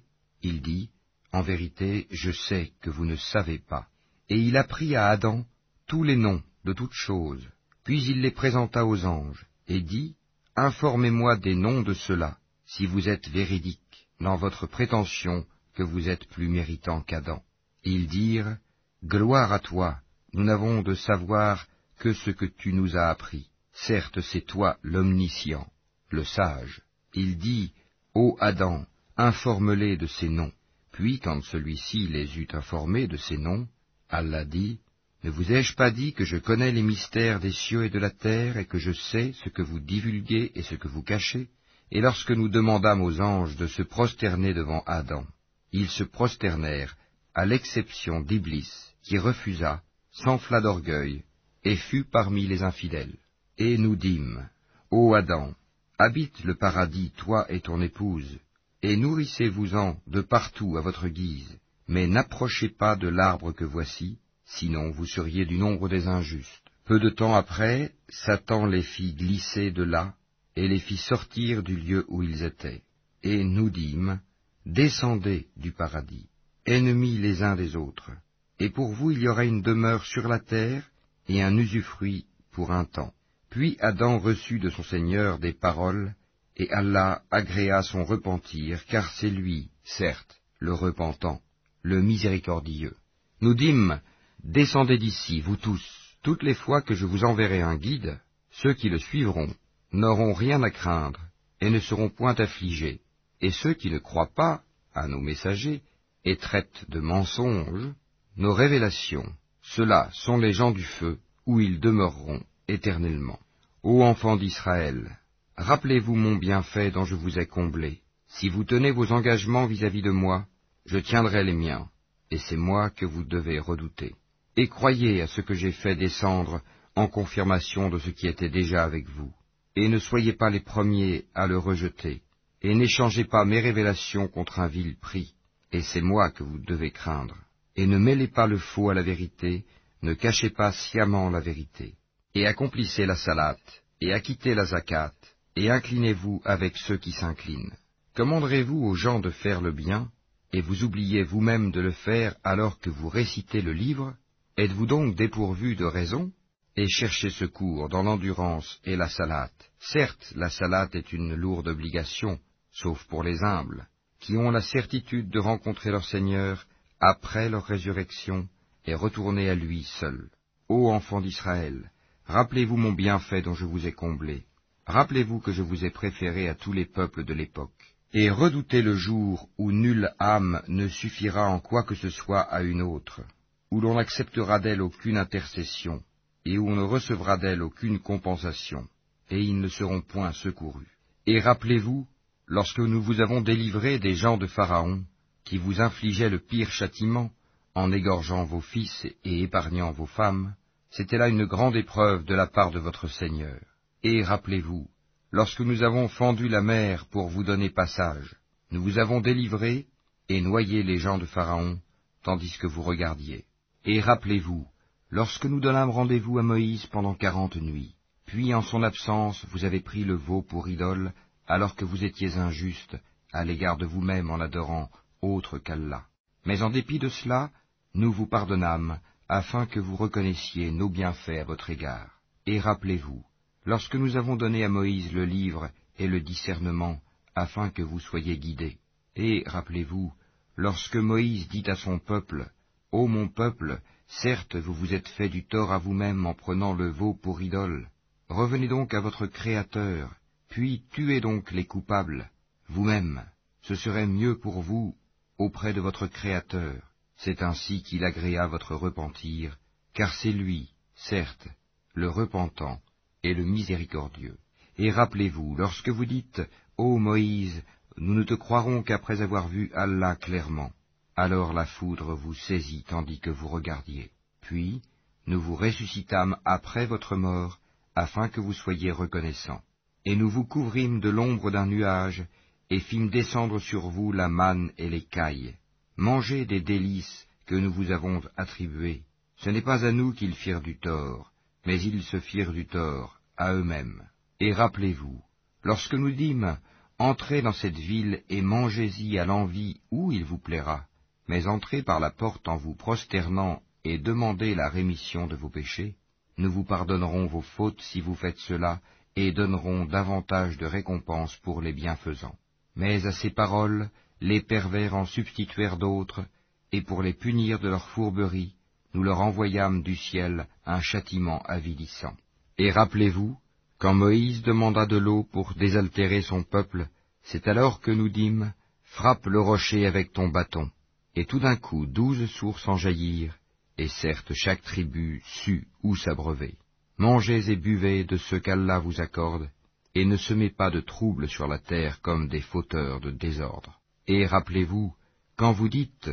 Il 0.50 0.62
dit, 0.62 0.90
En 1.34 1.42
vérité, 1.42 2.08
je 2.10 2.32
sais 2.32 2.72
que 2.82 2.90
vous 2.90 3.06
ne 3.06 3.18
savez 3.18 3.60
pas. 3.60 3.86
Et 4.30 4.40
il 4.40 4.56
apprit 4.56 4.96
à 4.96 5.08
Adam 5.10 5.46
tous 5.88 6.04
les 6.04 6.16
noms 6.16 6.42
de 6.64 6.72
toutes 6.72 7.00
choses, 7.08 7.46
puis 7.84 8.02
il 8.12 8.22
les 8.22 8.32
présenta 8.32 8.86
aux 8.86 9.06
anges, 9.06 9.46
et 9.68 9.82
dit, 9.82 10.16
Informez-moi 10.56 11.36
des 11.36 11.56
noms 11.56 11.82
de 11.82 11.94
ceux-là, 11.94 12.38
si 12.66 12.86
vous 12.86 13.10
êtes 13.10 13.28
véridiques 13.28 14.08
dans 14.22 14.38
votre 14.38 14.68
prétention 14.68 15.46
que 15.76 15.84
vous 15.84 16.08
êtes 16.08 16.26
plus 16.30 16.48
méritant 16.48 17.02
qu'Adam. 17.02 17.44
Ils 17.84 18.08
dirent, 18.08 18.58
Gloire 19.04 19.52
à 19.52 19.60
toi, 19.60 20.00
nous 20.32 20.46
n'avons 20.46 20.82
de 20.82 20.96
savoir 20.96 21.68
que 22.00 22.14
ce 22.14 22.32
que 22.32 22.46
tu 22.46 22.72
nous 22.72 22.96
as 22.96 23.10
appris. 23.10 23.50
Certes, 23.74 24.22
c'est 24.22 24.46
toi 24.54 24.78
l'omniscient 24.82 25.68
le 26.10 26.24
sage. 26.24 26.82
Il 27.14 27.38
dit, 27.38 27.74
Ô 28.14 28.38
Adam, 28.40 28.86
informe-les 29.18 29.98
de 29.98 30.08
ces 30.08 30.30
noms. 30.30 30.52
Puis, 30.92 31.20
quand 31.20 31.44
celui-ci 31.44 32.08
les 32.08 32.38
eut 32.40 32.48
informés 32.54 33.08
de 33.08 33.18
ces 33.18 33.38
noms, 33.38 33.68
Allah 34.10 34.46
dit, 34.46 34.80
Ne 35.24 35.30
vous 35.30 35.52
ai-je 35.52 35.76
pas 35.76 35.92
dit 35.92 36.14
que 36.14 36.24
je 36.24 36.38
connais 36.38 36.72
les 36.72 36.84
mystères 36.84 37.40
des 37.40 37.52
cieux 37.52 37.86
et 37.86 37.90
de 37.90 38.00
la 38.00 38.12
terre, 38.12 38.58
et 38.58 38.66
que 38.66 38.78
je 38.78 38.92
sais 38.92 39.34
ce 39.44 39.50
que 39.50 39.62
vous 39.62 39.80
divulguez 39.80 40.52
et 40.56 40.64
ce 40.64 40.76
que 40.76 40.88
vous 40.88 41.04
cachez? 41.04 41.50
Et 41.92 42.02
lorsque 42.02 42.32
nous 42.32 42.50
demandâmes 42.50 43.02
aux 43.02 43.22
anges 43.22 43.56
de 43.56 43.68
se 43.68 43.82
prosterner 43.82 44.54
devant 44.54 44.84
Adam, 44.86 45.26
ils 45.72 45.90
se 45.90 46.04
prosternèrent, 46.04 46.96
à 47.34 47.46
l'exception 47.46 48.22
d'Iblis, 48.22 48.72
qui 49.04 49.18
refusa, 49.18 49.82
s'enfla 50.12 50.62
d'orgueil, 50.62 51.24
et 51.64 51.76
fut 51.76 52.04
parmi 52.04 52.48
les 52.48 52.64
infidèles. 52.64 53.16
Et 53.58 53.78
nous 53.78 53.96
dîmes, 53.96 54.48
Ô 54.92 55.14
Adam, 55.14 55.54
Habite 56.00 56.44
le 56.44 56.54
paradis, 56.54 57.12
toi 57.18 57.52
et 57.52 57.60
ton 57.60 57.82
épouse, 57.82 58.38
et 58.82 58.96
nourrissez-vous-en 58.96 59.98
de 60.08 60.22
partout 60.22 60.78
à 60.78 60.82
votre 60.82 61.08
guise, 61.08 61.58
mais 61.88 62.08
n'approchez 62.08 62.70
pas 62.70 62.96
de 62.96 63.08
l'arbre 63.08 63.52
que 63.52 63.66
voici, 63.66 64.18
sinon 64.46 64.92
vous 64.92 65.06
seriez 65.06 65.46
du 65.46 65.58
nombre 65.58 65.90
des 65.90 66.08
injustes. 66.08 66.64
Peu 66.86 67.00
de 67.00 67.10
temps 67.10 67.36
après, 67.36 67.92
Satan 68.10 68.66
les 68.66 68.84
fit 68.84 69.14
glisser 69.14 69.72
de 69.72 69.84
là, 69.84 70.14
et 70.56 70.68
les 70.68 70.80
fit 70.80 70.98
sortir 70.98 71.64
du 71.64 71.76
lieu 71.76 72.06
où 72.08 72.24
ils 72.24 72.44
étaient. 72.44 72.84
Et 73.24 73.44
nous 73.44 73.70
dîmes, 73.70 74.20
Descendez 74.66 75.48
du 75.56 75.72
paradis, 75.72 76.28
ennemis 76.66 77.18
les 77.18 77.42
uns 77.42 77.56
des 77.56 77.78
autres, 77.78 78.12
et 78.60 78.70
pour 78.70 78.92
vous 78.92 79.12
il 79.12 79.20
y 79.20 79.30
aura 79.30 79.46
une 79.46 79.62
demeure 79.62 80.04
sur 80.04 80.28
la 80.28 80.40
terre, 80.40 80.84
et 81.30 81.42
un 81.42 81.58
usufruit 81.58 82.26
pour 82.52 82.72
un 82.72 82.84
temps. 82.84 83.14
Puis 83.50 83.78
Adam 83.80 84.20
reçut 84.20 84.60
de 84.60 84.70
son 84.70 84.84
Seigneur 84.84 85.40
des 85.40 85.54
paroles, 85.54 86.16
et 86.58 86.70
Allah 86.72 87.22
agréa 87.32 87.84
son 87.84 88.04
repentir, 88.04 88.86
car 88.88 89.10
c'est 89.12 89.30
lui, 89.30 89.70
certes, 89.84 90.42
le 90.60 90.74
repentant, 90.74 91.40
le 91.84 92.02
miséricordieux. 92.02 92.96
Nous 93.42 93.54
dîmes, 93.54 94.02
Descendez 94.44 94.98
d'ici, 94.98 95.42
vous 95.42 95.56
tous, 95.58 95.84
toutes 96.24 96.44
les 96.44 96.54
fois 96.54 96.82
que 96.82 96.96
je 96.96 97.06
vous 97.06 97.24
enverrai 97.24 97.62
un 97.62 97.76
guide, 97.76 98.20
ceux 98.52 98.74
qui 98.74 98.90
le 98.90 99.00
suivront 99.00 99.54
n'auront 99.92 100.34
rien 100.34 100.62
à 100.64 100.70
craindre, 100.70 101.20
et 101.62 101.70
ne 101.70 101.80
seront 101.80 102.10
point 102.10 102.36
affligés, 102.36 103.02
et 103.42 103.52
ceux 103.52 103.74
qui 103.74 103.90
ne 103.90 104.00
croient 104.00 104.34
pas 104.34 104.62
à 104.94 105.08
nos 105.08 105.20
messagers, 105.20 105.82
et 106.24 106.38
traitent 106.38 106.86
de 106.90 107.00
mensonges, 107.00 107.94
nos 108.36 108.54
révélations, 108.54 109.32
ceux-là 109.62 110.10
sont 110.14 110.38
les 110.38 110.54
gens 110.54 110.72
du 110.72 110.84
feu, 110.84 111.20
où 111.46 111.60
ils 111.60 111.80
demeureront 111.80 112.44
éternellement. 112.68 113.40
Ô 113.84 114.04
enfants 114.04 114.38
d'Israël, 114.38 115.18
rappelez-vous 115.58 116.16
mon 116.16 116.36
bienfait 116.36 116.92
dont 116.92 117.06
je 117.06 117.16
vous 117.16 117.40
ai 117.40 117.46
comblé. 117.46 118.02
Si 118.28 118.50
vous 118.50 118.64
tenez 118.64 118.92
vos 118.92 119.12
engagements 119.12 119.66
vis-à-vis 119.66 120.02
de 120.02 120.12
moi, 120.12 120.46
je 120.86 121.00
tiendrai 121.00 121.44
les 121.44 121.54
miens, 121.54 121.90
et 122.32 122.38
c'est 122.38 122.58
moi 122.58 122.90
que 122.90 123.06
vous 123.06 123.24
devez 123.24 123.60
redouter. 123.60 124.16
Et 124.56 124.68
croyez 124.68 125.22
à 125.22 125.28
ce 125.28 125.42
que 125.42 125.54
j'ai 125.54 125.72
fait 125.72 125.96
descendre 125.96 126.62
en 126.96 127.08
confirmation 127.08 127.90
de 127.90 128.00
ce 128.00 128.10
qui 128.10 128.28
était 128.28 128.50
déjà 128.50 128.84
avec 128.84 129.08
vous. 129.10 129.32
Et 129.76 129.88
ne 129.88 130.00
soyez 130.00 130.34
pas 130.34 130.50
les 130.50 130.60
premiers 130.60 131.26
à 131.36 131.48
le 131.48 131.58
rejeter, 131.58 132.22
et 132.62 132.74
n'échangez 132.74 133.26
pas 133.26 133.46
mes 133.46 133.60
révélations 133.60 134.28
contre 134.28 134.60
un 134.60 134.68
vil 134.68 134.98
prix, 134.98 135.34
et 135.72 135.82
c'est 135.82 136.02
moi 136.02 136.32
que 136.32 136.44
vous 136.44 136.60
devez 136.60 136.92
craindre. 136.92 137.38
Et 137.76 137.86
ne 137.86 137.98
mêlez 137.98 138.28
pas 138.28 138.48
le 138.48 138.58
faux 138.58 138.90
à 138.90 138.96
la 138.96 139.04
vérité, 139.04 139.66
ne 140.02 140.14
cachez 140.14 140.50
pas 140.50 140.72
sciemment 140.72 141.30
la 141.30 141.40
vérité 141.40 141.96
et 142.38 142.46
accomplissez 142.46 143.08
la 143.08 143.16
salate, 143.16 143.84
et 144.00 144.14
acquittez 144.14 144.54
la 144.54 144.66
zakat, 144.66 145.14
et 145.58 145.72
inclinez-vous 145.72 146.42
avec 146.46 146.78
ceux 146.78 146.98
qui 146.98 147.12
s'inclinent. 147.12 147.76
Commanderez-vous 148.16 148.78
aux 148.86 148.94
gens 148.94 149.20
de 149.20 149.32
faire 149.32 149.60
le 149.60 149.72
bien, 149.72 150.10
et 150.54 150.62
vous 150.62 150.84
oubliez 150.84 151.24
vous-même 151.24 151.72
de 151.72 151.82
le 151.82 151.92
faire 151.92 152.36
alors 152.44 152.80
que 152.80 152.92
vous 152.92 153.10
récitez 153.10 153.62
le 153.62 153.74
livre? 153.74 154.14
Êtes-vous 154.58 154.86
donc 154.86 155.16
dépourvu 155.16 155.76
de 155.76 155.86
raison? 155.86 156.32
Et 156.76 156.88
cherchez 156.88 157.32
secours 157.32 157.90
dans 157.90 158.04
l'endurance 158.04 158.80
et 158.86 158.96
la 158.96 159.10
salate. 159.10 159.72
Certes, 159.80 160.32
la 160.36 160.52
salate 160.52 160.94
est 160.94 161.12
une 161.12 161.34
lourde 161.34 161.68
obligation, 161.68 162.40
sauf 162.72 163.04
pour 163.06 163.24
les 163.24 163.44
humbles, 163.44 163.88
qui 164.20 164.38
ont 164.38 164.52
la 164.52 164.62
certitude 164.62 165.30
de 165.30 165.40
rencontrer 165.40 165.90
leur 165.90 166.06
Seigneur 166.06 166.68
après 167.00 167.50
leur 167.50 167.66
résurrection 167.66 168.48
et 168.86 168.94
retourner 168.94 169.50
à 169.50 169.56
lui 169.56 169.84
seul. 170.00 170.30
Ô 170.70 170.92
enfants 170.92 171.22
d'Israël, 171.22 171.92
Rappelez-vous 172.28 172.78
mon 172.78 172.92
bienfait 172.92 173.42
dont 173.42 173.54
je 173.54 173.66
vous 173.66 173.88
ai 173.88 173.94
comblé. 173.94 174.44
Rappelez-vous 174.88 175.42
que 175.42 175.52
je 175.52 175.62
vous 175.62 175.84
ai 175.84 175.90
préféré 175.90 176.48
à 176.48 176.56
tous 176.56 176.72
les 176.72 176.86
peuples 176.86 177.26
de 177.26 177.34
l'époque. 177.34 177.94
Et 178.14 178.30
redoutez 178.30 178.82
le 178.82 178.96
jour 178.96 179.50
où 179.58 179.74
nulle 179.74 180.14
âme 180.18 180.62
ne 180.70 180.88
suffira 180.88 181.50
en 181.50 181.60
quoi 181.60 181.84
que 181.84 181.94
ce 181.94 182.10
soit 182.10 182.40
à 182.40 182.62
une 182.62 182.82
autre, 182.82 183.22
où 183.70 183.82
l'on 183.82 183.96
n'acceptera 183.96 184.60
d'elle 184.60 184.82
aucune 184.82 185.18
intercession, 185.18 186.02
et 186.46 186.58
où 186.58 186.70
on 186.70 186.78
ne 186.78 186.84
recevra 186.84 187.36
d'elle 187.36 187.64
aucune 187.64 188.00
compensation, 188.00 188.88
et 189.30 189.42
ils 189.42 189.60
ne 189.60 189.68
seront 189.68 190.00
point 190.00 190.32
secourus. 190.32 190.88
Et 191.26 191.42
rappelez-vous, 191.42 192.08
lorsque 192.46 192.80
nous 192.80 193.02
vous 193.02 193.20
avons 193.20 193.42
délivré 193.42 194.00
des 194.00 194.16
gens 194.16 194.38
de 194.38 194.48
Pharaon, 194.48 195.04
qui 195.44 195.58
vous 195.58 195.82
infligeaient 195.82 196.30
le 196.30 196.40
pire 196.40 196.72
châtiment, 196.72 197.30
en 197.76 197.92
égorgeant 197.92 198.46
vos 198.46 198.62
fils 198.62 199.06
et 199.26 199.42
épargnant 199.42 199.92
vos 199.92 200.06
femmes, 200.06 200.56
c'était 200.92 201.18
là 201.18 201.28
une 201.28 201.46
grande 201.46 201.76
épreuve 201.76 202.24
de 202.24 202.36
la 202.36 202.48
part 202.48 202.72
de 202.72 202.80
votre 202.80 203.10
Seigneur. 203.10 203.60
Et 204.04 204.24
rappelez-vous, 204.24 204.88
lorsque 205.32 205.62
nous 205.62 205.82
avons 205.84 206.08
fendu 206.08 206.48
la 206.48 206.62
mer 206.62 207.06
pour 207.08 207.30
vous 207.30 207.44
donner 207.44 207.70
passage, 207.70 208.36
nous 208.72 208.84
vous 208.84 209.00
avons 209.00 209.22
délivré 209.22 209.88
et 210.30 210.42
noyé 210.42 210.84
les 210.84 210.98
gens 210.98 211.18
de 211.18 211.26
Pharaon, 211.26 211.80
tandis 212.24 212.58
que 212.60 212.68
vous 212.68 212.84
regardiez. 212.84 213.46
Et 213.86 214.00
rappelez-vous, 214.00 214.68
lorsque 215.10 215.46
nous 215.46 215.60
donnâmes 215.60 215.90
rendez-vous 215.90 216.38
à 216.38 216.44
Moïse 216.44 216.86
pendant 216.88 217.16
quarante 217.16 217.56
nuits, 217.56 217.96
puis 218.26 218.54
en 218.54 218.62
son 218.62 218.84
absence 218.84 219.46
vous 219.52 219.66
avez 219.66 219.80
pris 219.80 220.04
le 220.04 220.16
veau 220.16 220.42
pour 220.42 220.68
idole, 220.68 221.14
alors 221.48 221.76
que 221.76 221.86
vous 221.86 222.04
étiez 222.04 222.38
injuste 222.38 222.98
à 223.32 223.46
l'égard 223.46 223.78
de 223.78 223.86
vous-même 223.86 224.30
en 224.30 224.40
adorant 224.40 224.90
autre 225.22 225.58
qu'Allah. 225.58 226.04
Mais 226.46 226.62
en 226.62 226.70
dépit 226.70 227.00
de 227.00 227.10
cela, 227.10 227.50
nous 227.94 228.12
vous 228.12 228.28
pardonnâmes, 228.28 229.00
afin 229.30 229.66
que 229.66 229.80
vous 229.80 229.96
reconnaissiez 229.96 230.72
nos 230.72 230.90
bienfaits 230.90 231.40
à 231.42 231.44
votre 231.44 231.70
égard. 231.70 232.20
Et 232.46 232.60
rappelez-vous, 232.60 233.24
lorsque 233.68 233.96
nous 233.96 234.16
avons 234.16 234.38
donné 234.38 234.64
à 234.64 234.70
Moïse 234.70 235.12
le 235.12 235.26
livre 235.26 235.70
et 236.00 236.08
le 236.08 236.22
discernement, 236.22 237.02
afin 237.36 237.70
que 237.70 237.82
vous 237.82 238.00
soyez 238.00 238.38
guidés. 238.38 238.78
Et 239.18 239.44
rappelez-vous, 239.46 240.14
lorsque 240.56 240.96
Moïse 240.96 241.50
dit 241.50 241.70
à 241.70 241.76
son 241.76 242.00
peuple, 242.00 242.50
Ô 242.94 243.08
mon 243.08 243.28
peuple, 243.28 243.82
certes 244.08 244.56
vous 244.56 244.74
vous 244.74 244.94
êtes 244.94 245.10
fait 245.10 245.28
du 245.28 245.46
tort 245.46 245.74
à 245.74 245.80
vous-même 245.80 246.26
en 246.26 246.34
prenant 246.34 246.74
le 246.74 246.88
veau 246.88 247.14
pour 247.14 247.42
idole, 247.42 247.90
Revenez 248.30 248.70
donc 248.70 248.94
à 248.94 249.02
votre 249.02 249.28
Créateur, 249.28 250.16
puis 250.48 250.84
tuez 250.92 251.20
donc 251.20 251.52
les 251.52 251.66
coupables, 251.66 252.32
vous-même, 252.70 253.26
ce 253.64 253.76
serait 253.76 254.08
mieux 254.08 254.40
pour 254.40 254.62
vous 254.62 254.96
auprès 255.38 255.74
de 255.74 255.82
votre 255.82 256.08
Créateur. 256.08 256.82
C'est 257.18 257.42
ainsi 257.42 257.84
qu'il 257.84 258.06
agréa 258.06 258.48
votre 258.48 258.76
repentir, 258.76 259.58
car 259.94 260.14
c'est 260.14 260.32
lui, 260.32 260.72
certes, 260.96 261.50
le 261.94 262.10
repentant 262.10 262.80
et 263.28 263.34
le 263.34 263.44
miséricordieux. 263.44 264.38
Et 264.78 264.90
rappelez-vous, 264.90 265.56
lorsque 265.58 265.90
vous 265.90 266.06
dites, 266.06 266.42
Ô 266.78 266.98
Moïse, 266.98 267.62
nous 267.98 268.14
ne 268.14 268.24
te 268.24 268.36
croirons 268.36 268.84
qu'après 268.84 269.22
avoir 269.22 269.50
vu 269.50 269.70
Allah 269.74 270.16
clairement, 270.16 270.72
alors 271.16 271.52
la 271.52 271.66
foudre 271.66 272.16
vous 272.16 272.34
saisit 272.34 272.86
tandis 272.88 273.20
que 273.20 273.30
vous 273.30 273.50
regardiez. 273.50 274.12
Puis, 274.40 274.82
nous 275.26 275.42
vous 275.42 275.56
ressuscitâmes 275.56 276.38
après 276.46 276.86
votre 276.86 277.18
mort, 277.18 277.60
afin 277.96 278.30
que 278.30 278.40
vous 278.40 278.54
soyez 278.54 278.92
reconnaissants. 278.92 279.62
Et 280.06 280.16
nous 280.16 280.30
vous 280.30 280.46
couvrîmes 280.46 281.02
de 281.02 281.10
l'ombre 281.10 281.52
d'un 281.52 281.66
nuage, 281.66 282.26
et 282.70 282.80
fîmes 282.80 283.10
descendre 283.10 283.60
sur 283.60 283.90
vous 283.90 284.14
la 284.14 284.30
manne 284.30 284.72
et 284.78 284.90
les 284.90 285.04
cailles. 285.04 285.56
Mangez 285.98 286.46
des 286.46 286.62
délices 286.62 287.28
que 287.46 287.56
nous 287.56 287.74
vous 287.74 287.92
avons 287.92 288.22
attribuées. 288.38 289.02
Ce 289.38 289.50
n'est 289.50 289.62
pas 289.62 289.86
à 289.86 289.92
nous 289.92 290.14
qu'ils 290.14 290.36
firent 290.36 290.62
du 290.62 290.78
tort, 290.78 291.34
mais 291.66 291.82
ils 291.82 292.04
se 292.04 292.20
firent 292.22 292.54
du 292.54 292.68
tort 292.68 293.17
à 293.38 293.54
eux-mêmes. 293.54 294.04
Et 294.40 294.52
rappelez-vous, 294.52 295.22
lorsque 295.64 295.94
nous 295.94 296.12
dîmes, 296.12 296.58
Entrez 297.00 297.44
dans 297.44 297.54
cette 297.54 297.78
ville 297.78 298.24
et 298.28 298.42
mangez-y 298.42 299.20
à 299.20 299.26
l'envie 299.26 299.82
où 299.92 300.12
il 300.12 300.26
vous 300.26 300.40
plaira, 300.40 300.86
mais 301.28 301.46
entrez 301.46 301.84
par 301.84 302.00
la 302.00 302.10
porte 302.10 302.48
en 302.48 302.58
vous 302.58 302.74
prosternant 302.74 303.62
et 303.84 304.00
demandez 304.00 304.56
la 304.56 304.68
rémission 304.68 305.28
de 305.28 305.36
vos 305.36 305.50
péchés, 305.50 305.96
nous 306.40 306.52
vous 306.52 306.64
pardonnerons 306.64 307.28
vos 307.28 307.42
fautes 307.42 307.82
si 307.82 308.02
vous 308.02 308.16
faites 308.16 308.40
cela, 308.40 308.82
et 309.16 309.32
donnerons 309.32 309.86
davantage 309.86 310.58
de 310.58 310.66
récompenses 310.66 311.36
pour 311.38 311.62
les 311.62 311.74
bienfaisants. 311.74 312.38
Mais 312.76 313.06
à 313.06 313.12
ces 313.12 313.30
paroles, 313.30 313.90
les 314.20 314.42
pervers 314.42 314.96
en 314.96 315.06
substituèrent 315.06 315.78
d'autres, 315.78 316.26
et 316.72 316.82
pour 316.82 317.04
les 317.04 317.14
punir 317.14 317.60
de 317.60 317.70
leur 317.70 317.88
fourberie, 317.90 318.56
nous 318.96 319.04
leur 319.04 319.22
envoyâmes 319.22 319.84
du 319.84 319.96
ciel 319.96 320.48
un 320.66 320.82
châtiment 320.82 321.44
avilissant. 321.44 322.16
Et 322.58 322.72
rappelez-vous, 322.72 323.38
quand 323.78 323.94
Moïse 323.94 324.42
demanda 324.42 324.86
de 324.86 324.98
l'eau 324.98 325.24
pour 325.24 325.54
désaltérer 325.54 326.22
son 326.22 326.44
peuple, 326.44 326.88
c'est 327.24 327.48
alors 327.48 327.82
que 327.82 327.92
nous 327.92 328.10
dîmes, 328.10 328.54
Frappe 328.84 329.28
le 329.28 329.40
rocher 329.40 329.86
avec 329.86 330.14
ton 330.14 330.30
bâton. 330.30 330.72
Et 331.16 331.26
tout 331.26 331.40
d'un 331.40 331.56
coup 331.56 331.86
douze 331.86 332.26
sources 332.32 332.68
en 332.68 332.78
jaillirent, 332.78 333.38
et 333.78 333.90
certes 333.90 334.34
chaque 334.34 334.64
tribu 334.64 335.22
sut 335.24 335.68
où 335.84 335.96
s'abreuver. 335.96 336.56
Mangez 336.98 337.52
et 337.52 337.56
buvez 337.56 338.06
de 338.06 338.18
ce 338.18 338.38
qu'Allah 338.38 338.80
vous 338.80 339.02
accorde, 339.02 339.52
et 339.94 340.06
ne 340.06 340.18
semez 340.18 340.50
pas 340.50 340.72
de 340.72 340.80
troubles 340.80 341.28
sur 341.28 341.48
la 341.48 341.60
terre 341.60 342.02
comme 342.02 342.28
des 342.28 342.42
fauteurs 342.42 343.00
de 343.00 343.12
désordre. 343.12 343.80
Et 344.08 344.26
rappelez-vous, 344.26 344.96
quand 345.36 345.52
vous 345.52 345.70
dites, 345.70 346.10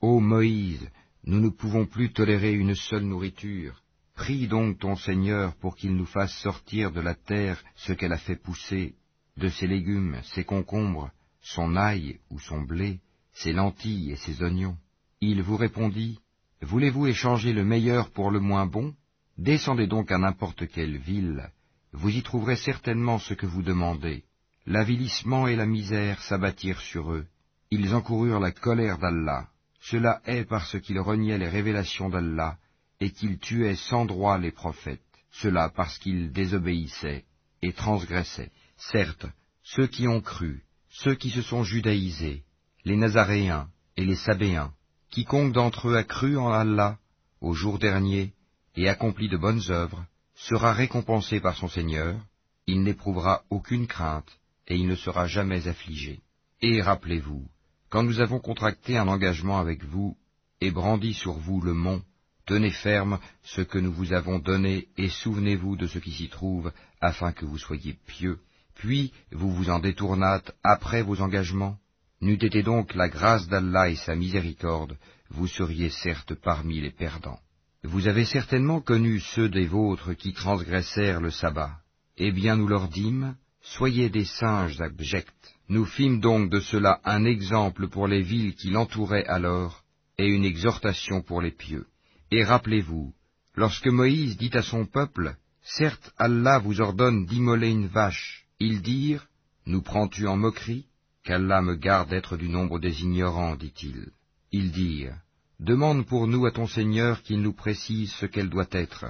Ô 0.00 0.20
Moïse, 0.20 0.90
nous 1.24 1.40
ne 1.40 1.48
pouvons 1.48 1.86
plus 1.86 2.12
tolérer 2.12 2.52
une 2.52 2.74
seule 2.74 3.04
nourriture, 3.04 3.82
Prie 4.16 4.48
donc 4.48 4.78
ton 4.78 4.96
Seigneur 4.96 5.54
pour 5.56 5.76
qu'il 5.76 5.94
nous 5.94 6.06
fasse 6.06 6.34
sortir 6.38 6.90
de 6.90 7.00
la 7.00 7.14
terre 7.14 7.62
ce 7.76 7.92
qu'elle 7.92 8.14
a 8.14 8.18
fait 8.18 8.42
pousser, 8.42 8.94
de 9.36 9.48
ses 9.48 9.66
légumes, 9.66 10.18
ses 10.34 10.42
concombres, 10.42 11.10
son 11.42 11.76
ail 11.76 12.18
ou 12.30 12.40
son 12.40 12.62
blé, 12.62 13.00
ses 13.34 13.52
lentilles 13.52 14.12
et 14.12 14.16
ses 14.16 14.42
oignons. 14.42 14.78
Il 15.20 15.42
vous 15.42 15.56
répondit, 15.56 16.18
Voulez-vous 16.62 17.06
échanger 17.06 17.52
le 17.52 17.64
meilleur 17.64 18.10
pour 18.10 18.30
le 18.30 18.40
moins 18.40 18.66
bon? 18.66 18.94
Descendez 19.36 19.86
donc 19.86 20.10
à 20.10 20.16
n'importe 20.16 20.66
quelle 20.66 20.96
ville, 20.96 21.50
vous 21.92 22.08
y 22.08 22.22
trouverez 22.22 22.56
certainement 22.56 23.18
ce 23.18 23.34
que 23.34 23.46
vous 23.46 23.62
demandez. 23.62 24.24
L'avilissement 24.64 25.46
et 25.46 25.56
la 25.56 25.66
misère 25.66 26.22
s'abattirent 26.22 26.80
sur 26.80 27.12
eux. 27.12 27.26
Ils 27.70 27.94
encoururent 27.94 28.40
la 28.40 28.52
colère 28.52 28.98
d'Allah. 28.98 29.48
Cela 29.80 30.22
est 30.24 30.44
parce 30.44 30.80
qu'ils 30.80 31.00
reniaient 31.00 31.38
les 31.38 31.48
révélations 31.48 32.08
d'Allah 32.08 32.58
et 33.00 33.10
qu'il 33.10 33.38
tuait 33.38 33.76
sans 33.76 34.04
droit 34.04 34.38
les 34.38 34.52
prophètes, 34.52 35.00
cela 35.30 35.68
parce 35.68 35.98
qu'ils 35.98 36.32
désobéissaient 36.32 37.24
et 37.62 37.72
transgressaient. 37.72 38.52
Certes, 38.76 39.26
ceux 39.62 39.86
qui 39.86 40.08
ont 40.08 40.20
cru, 40.20 40.62
ceux 40.88 41.14
qui 41.14 41.30
se 41.30 41.42
sont 41.42 41.62
judaïsés, 41.62 42.42
les 42.84 42.96
Nazaréens 42.96 43.68
et 43.96 44.04
les 44.04 44.16
Sabéens, 44.16 44.72
quiconque 45.10 45.52
d'entre 45.52 45.88
eux 45.88 45.96
a 45.96 46.04
cru 46.04 46.36
en 46.36 46.50
Allah 46.50 46.98
au 47.40 47.52
jour 47.52 47.78
dernier 47.78 48.32
et 48.76 48.88
accompli 48.88 49.28
de 49.28 49.36
bonnes 49.36 49.62
œuvres, 49.70 50.04
sera 50.34 50.72
récompensé 50.72 51.40
par 51.40 51.56
son 51.56 51.68
Seigneur, 51.68 52.20
il 52.66 52.82
n'éprouvera 52.82 53.42
aucune 53.50 53.86
crainte 53.86 54.38
et 54.68 54.76
il 54.76 54.86
ne 54.86 54.94
sera 54.94 55.26
jamais 55.26 55.68
affligé. 55.68 56.20
Et 56.60 56.82
rappelez-vous, 56.82 57.46
quand 57.88 58.02
nous 58.02 58.20
avons 58.20 58.40
contracté 58.40 58.96
un 58.96 59.08
engagement 59.08 59.58
avec 59.58 59.84
vous 59.84 60.16
et 60.60 60.70
brandi 60.70 61.14
sur 61.14 61.34
vous 61.34 61.60
le 61.60 61.74
mont, 61.74 62.02
Tenez 62.46 62.70
ferme 62.70 63.18
ce 63.42 63.60
que 63.60 63.78
nous 63.78 63.92
vous 63.92 64.12
avons 64.12 64.38
donné, 64.38 64.86
et 64.96 65.08
souvenez-vous 65.08 65.76
de 65.76 65.88
ce 65.88 65.98
qui 65.98 66.12
s'y 66.12 66.28
trouve, 66.28 66.72
afin 67.00 67.32
que 67.32 67.44
vous 67.44 67.58
soyez 67.58 67.98
pieux. 68.06 68.38
Puis 68.76 69.12
vous 69.32 69.50
vous 69.50 69.68
en 69.68 69.80
détournâtes 69.80 70.52
après 70.62 71.02
vos 71.02 71.20
engagements. 71.20 71.76
N'eût 72.20 72.38
été 72.40 72.62
donc 72.62 72.94
la 72.94 73.08
grâce 73.08 73.48
d'Allah 73.48 73.90
et 73.90 73.96
sa 73.96 74.14
miséricorde, 74.14 74.96
vous 75.28 75.48
seriez 75.48 75.90
certes 75.90 76.34
parmi 76.34 76.80
les 76.80 76.92
perdants. 76.92 77.40
Vous 77.82 78.06
avez 78.06 78.24
certainement 78.24 78.80
connu 78.80 79.18
ceux 79.18 79.48
des 79.48 79.66
vôtres 79.66 80.14
qui 80.14 80.32
transgressèrent 80.32 81.20
le 81.20 81.30
sabbat. 81.30 81.80
Eh 82.16 82.30
bien 82.30 82.56
nous 82.56 82.68
leur 82.68 82.88
dîmes, 82.88 83.34
soyez 83.60 84.08
des 84.08 84.24
singes 84.24 84.80
abjects. 84.80 85.26
Nous 85.68 85.84
fîmes 85.84 86.20
donc 86.20 86.48
de 86.48 86.60
cela 86.60 87.00
un 87.04 87.24
exemple 87.24 87.88
pour 87.88 88.06
les 88.06 88.22
villes 88.22 88.54
qui 88.54 88.70
l'entouraient 88.70 89.26
alors, 89.26 89.82
et 90.16 90.28
une 90.28 90.44
exhortation 90.44 91.22
pour 91.22 91.42
les 91.42 91.50
pieux. 91.50 91.86
Et 92.30 92.42
rappelez-vous, 92.42 93.14
lorsque 93.54 93.86
Moïse 93.86 94.36
dit 94.36 94.50
à 94.54 94.62
son 94.62 94.84
peuple, 94.86 95.36
Certes 95.62 96.12
Allah 96.16 96.58
vous 96.58 96.80
ordonne 96.80 97.26
d'immoler 97.26 97.70
une 97.70 97.88
vache, 97.88 98.46
ils 98.58 98.82
dirent, 98.82 99.26
Nous 99.66 99.82
prends-tu 99.82 100.26
en 100.26 100.36
moquerie 100.36 100.86
Qu'Allah 101.24 101.60
me 101.60 101.74
garde 101.74 102.10
d'être 102.10 102.36
du 102.36 102.48
nombre 102.48 102.78
des 102.78 103.02
ignorants, 103.02 103.56
dit-il. 103.56 104.10
Ils 104.52 104.70
dirent, 104.70 105.18
Demande 105.58 106.06
pour 106.06 106.26
nous 106.26 106.46
à 106.46 106.52
ton 106.52 106.66
Seigneur 106.66 107.22
qu'il 107.22 107.40
nous 107.40 107.52
précise 107.52 108.12
ce 108.12 108.26
qu'elle 108.26 108.50
doit 108.50 108.68
être. 108.70 109.06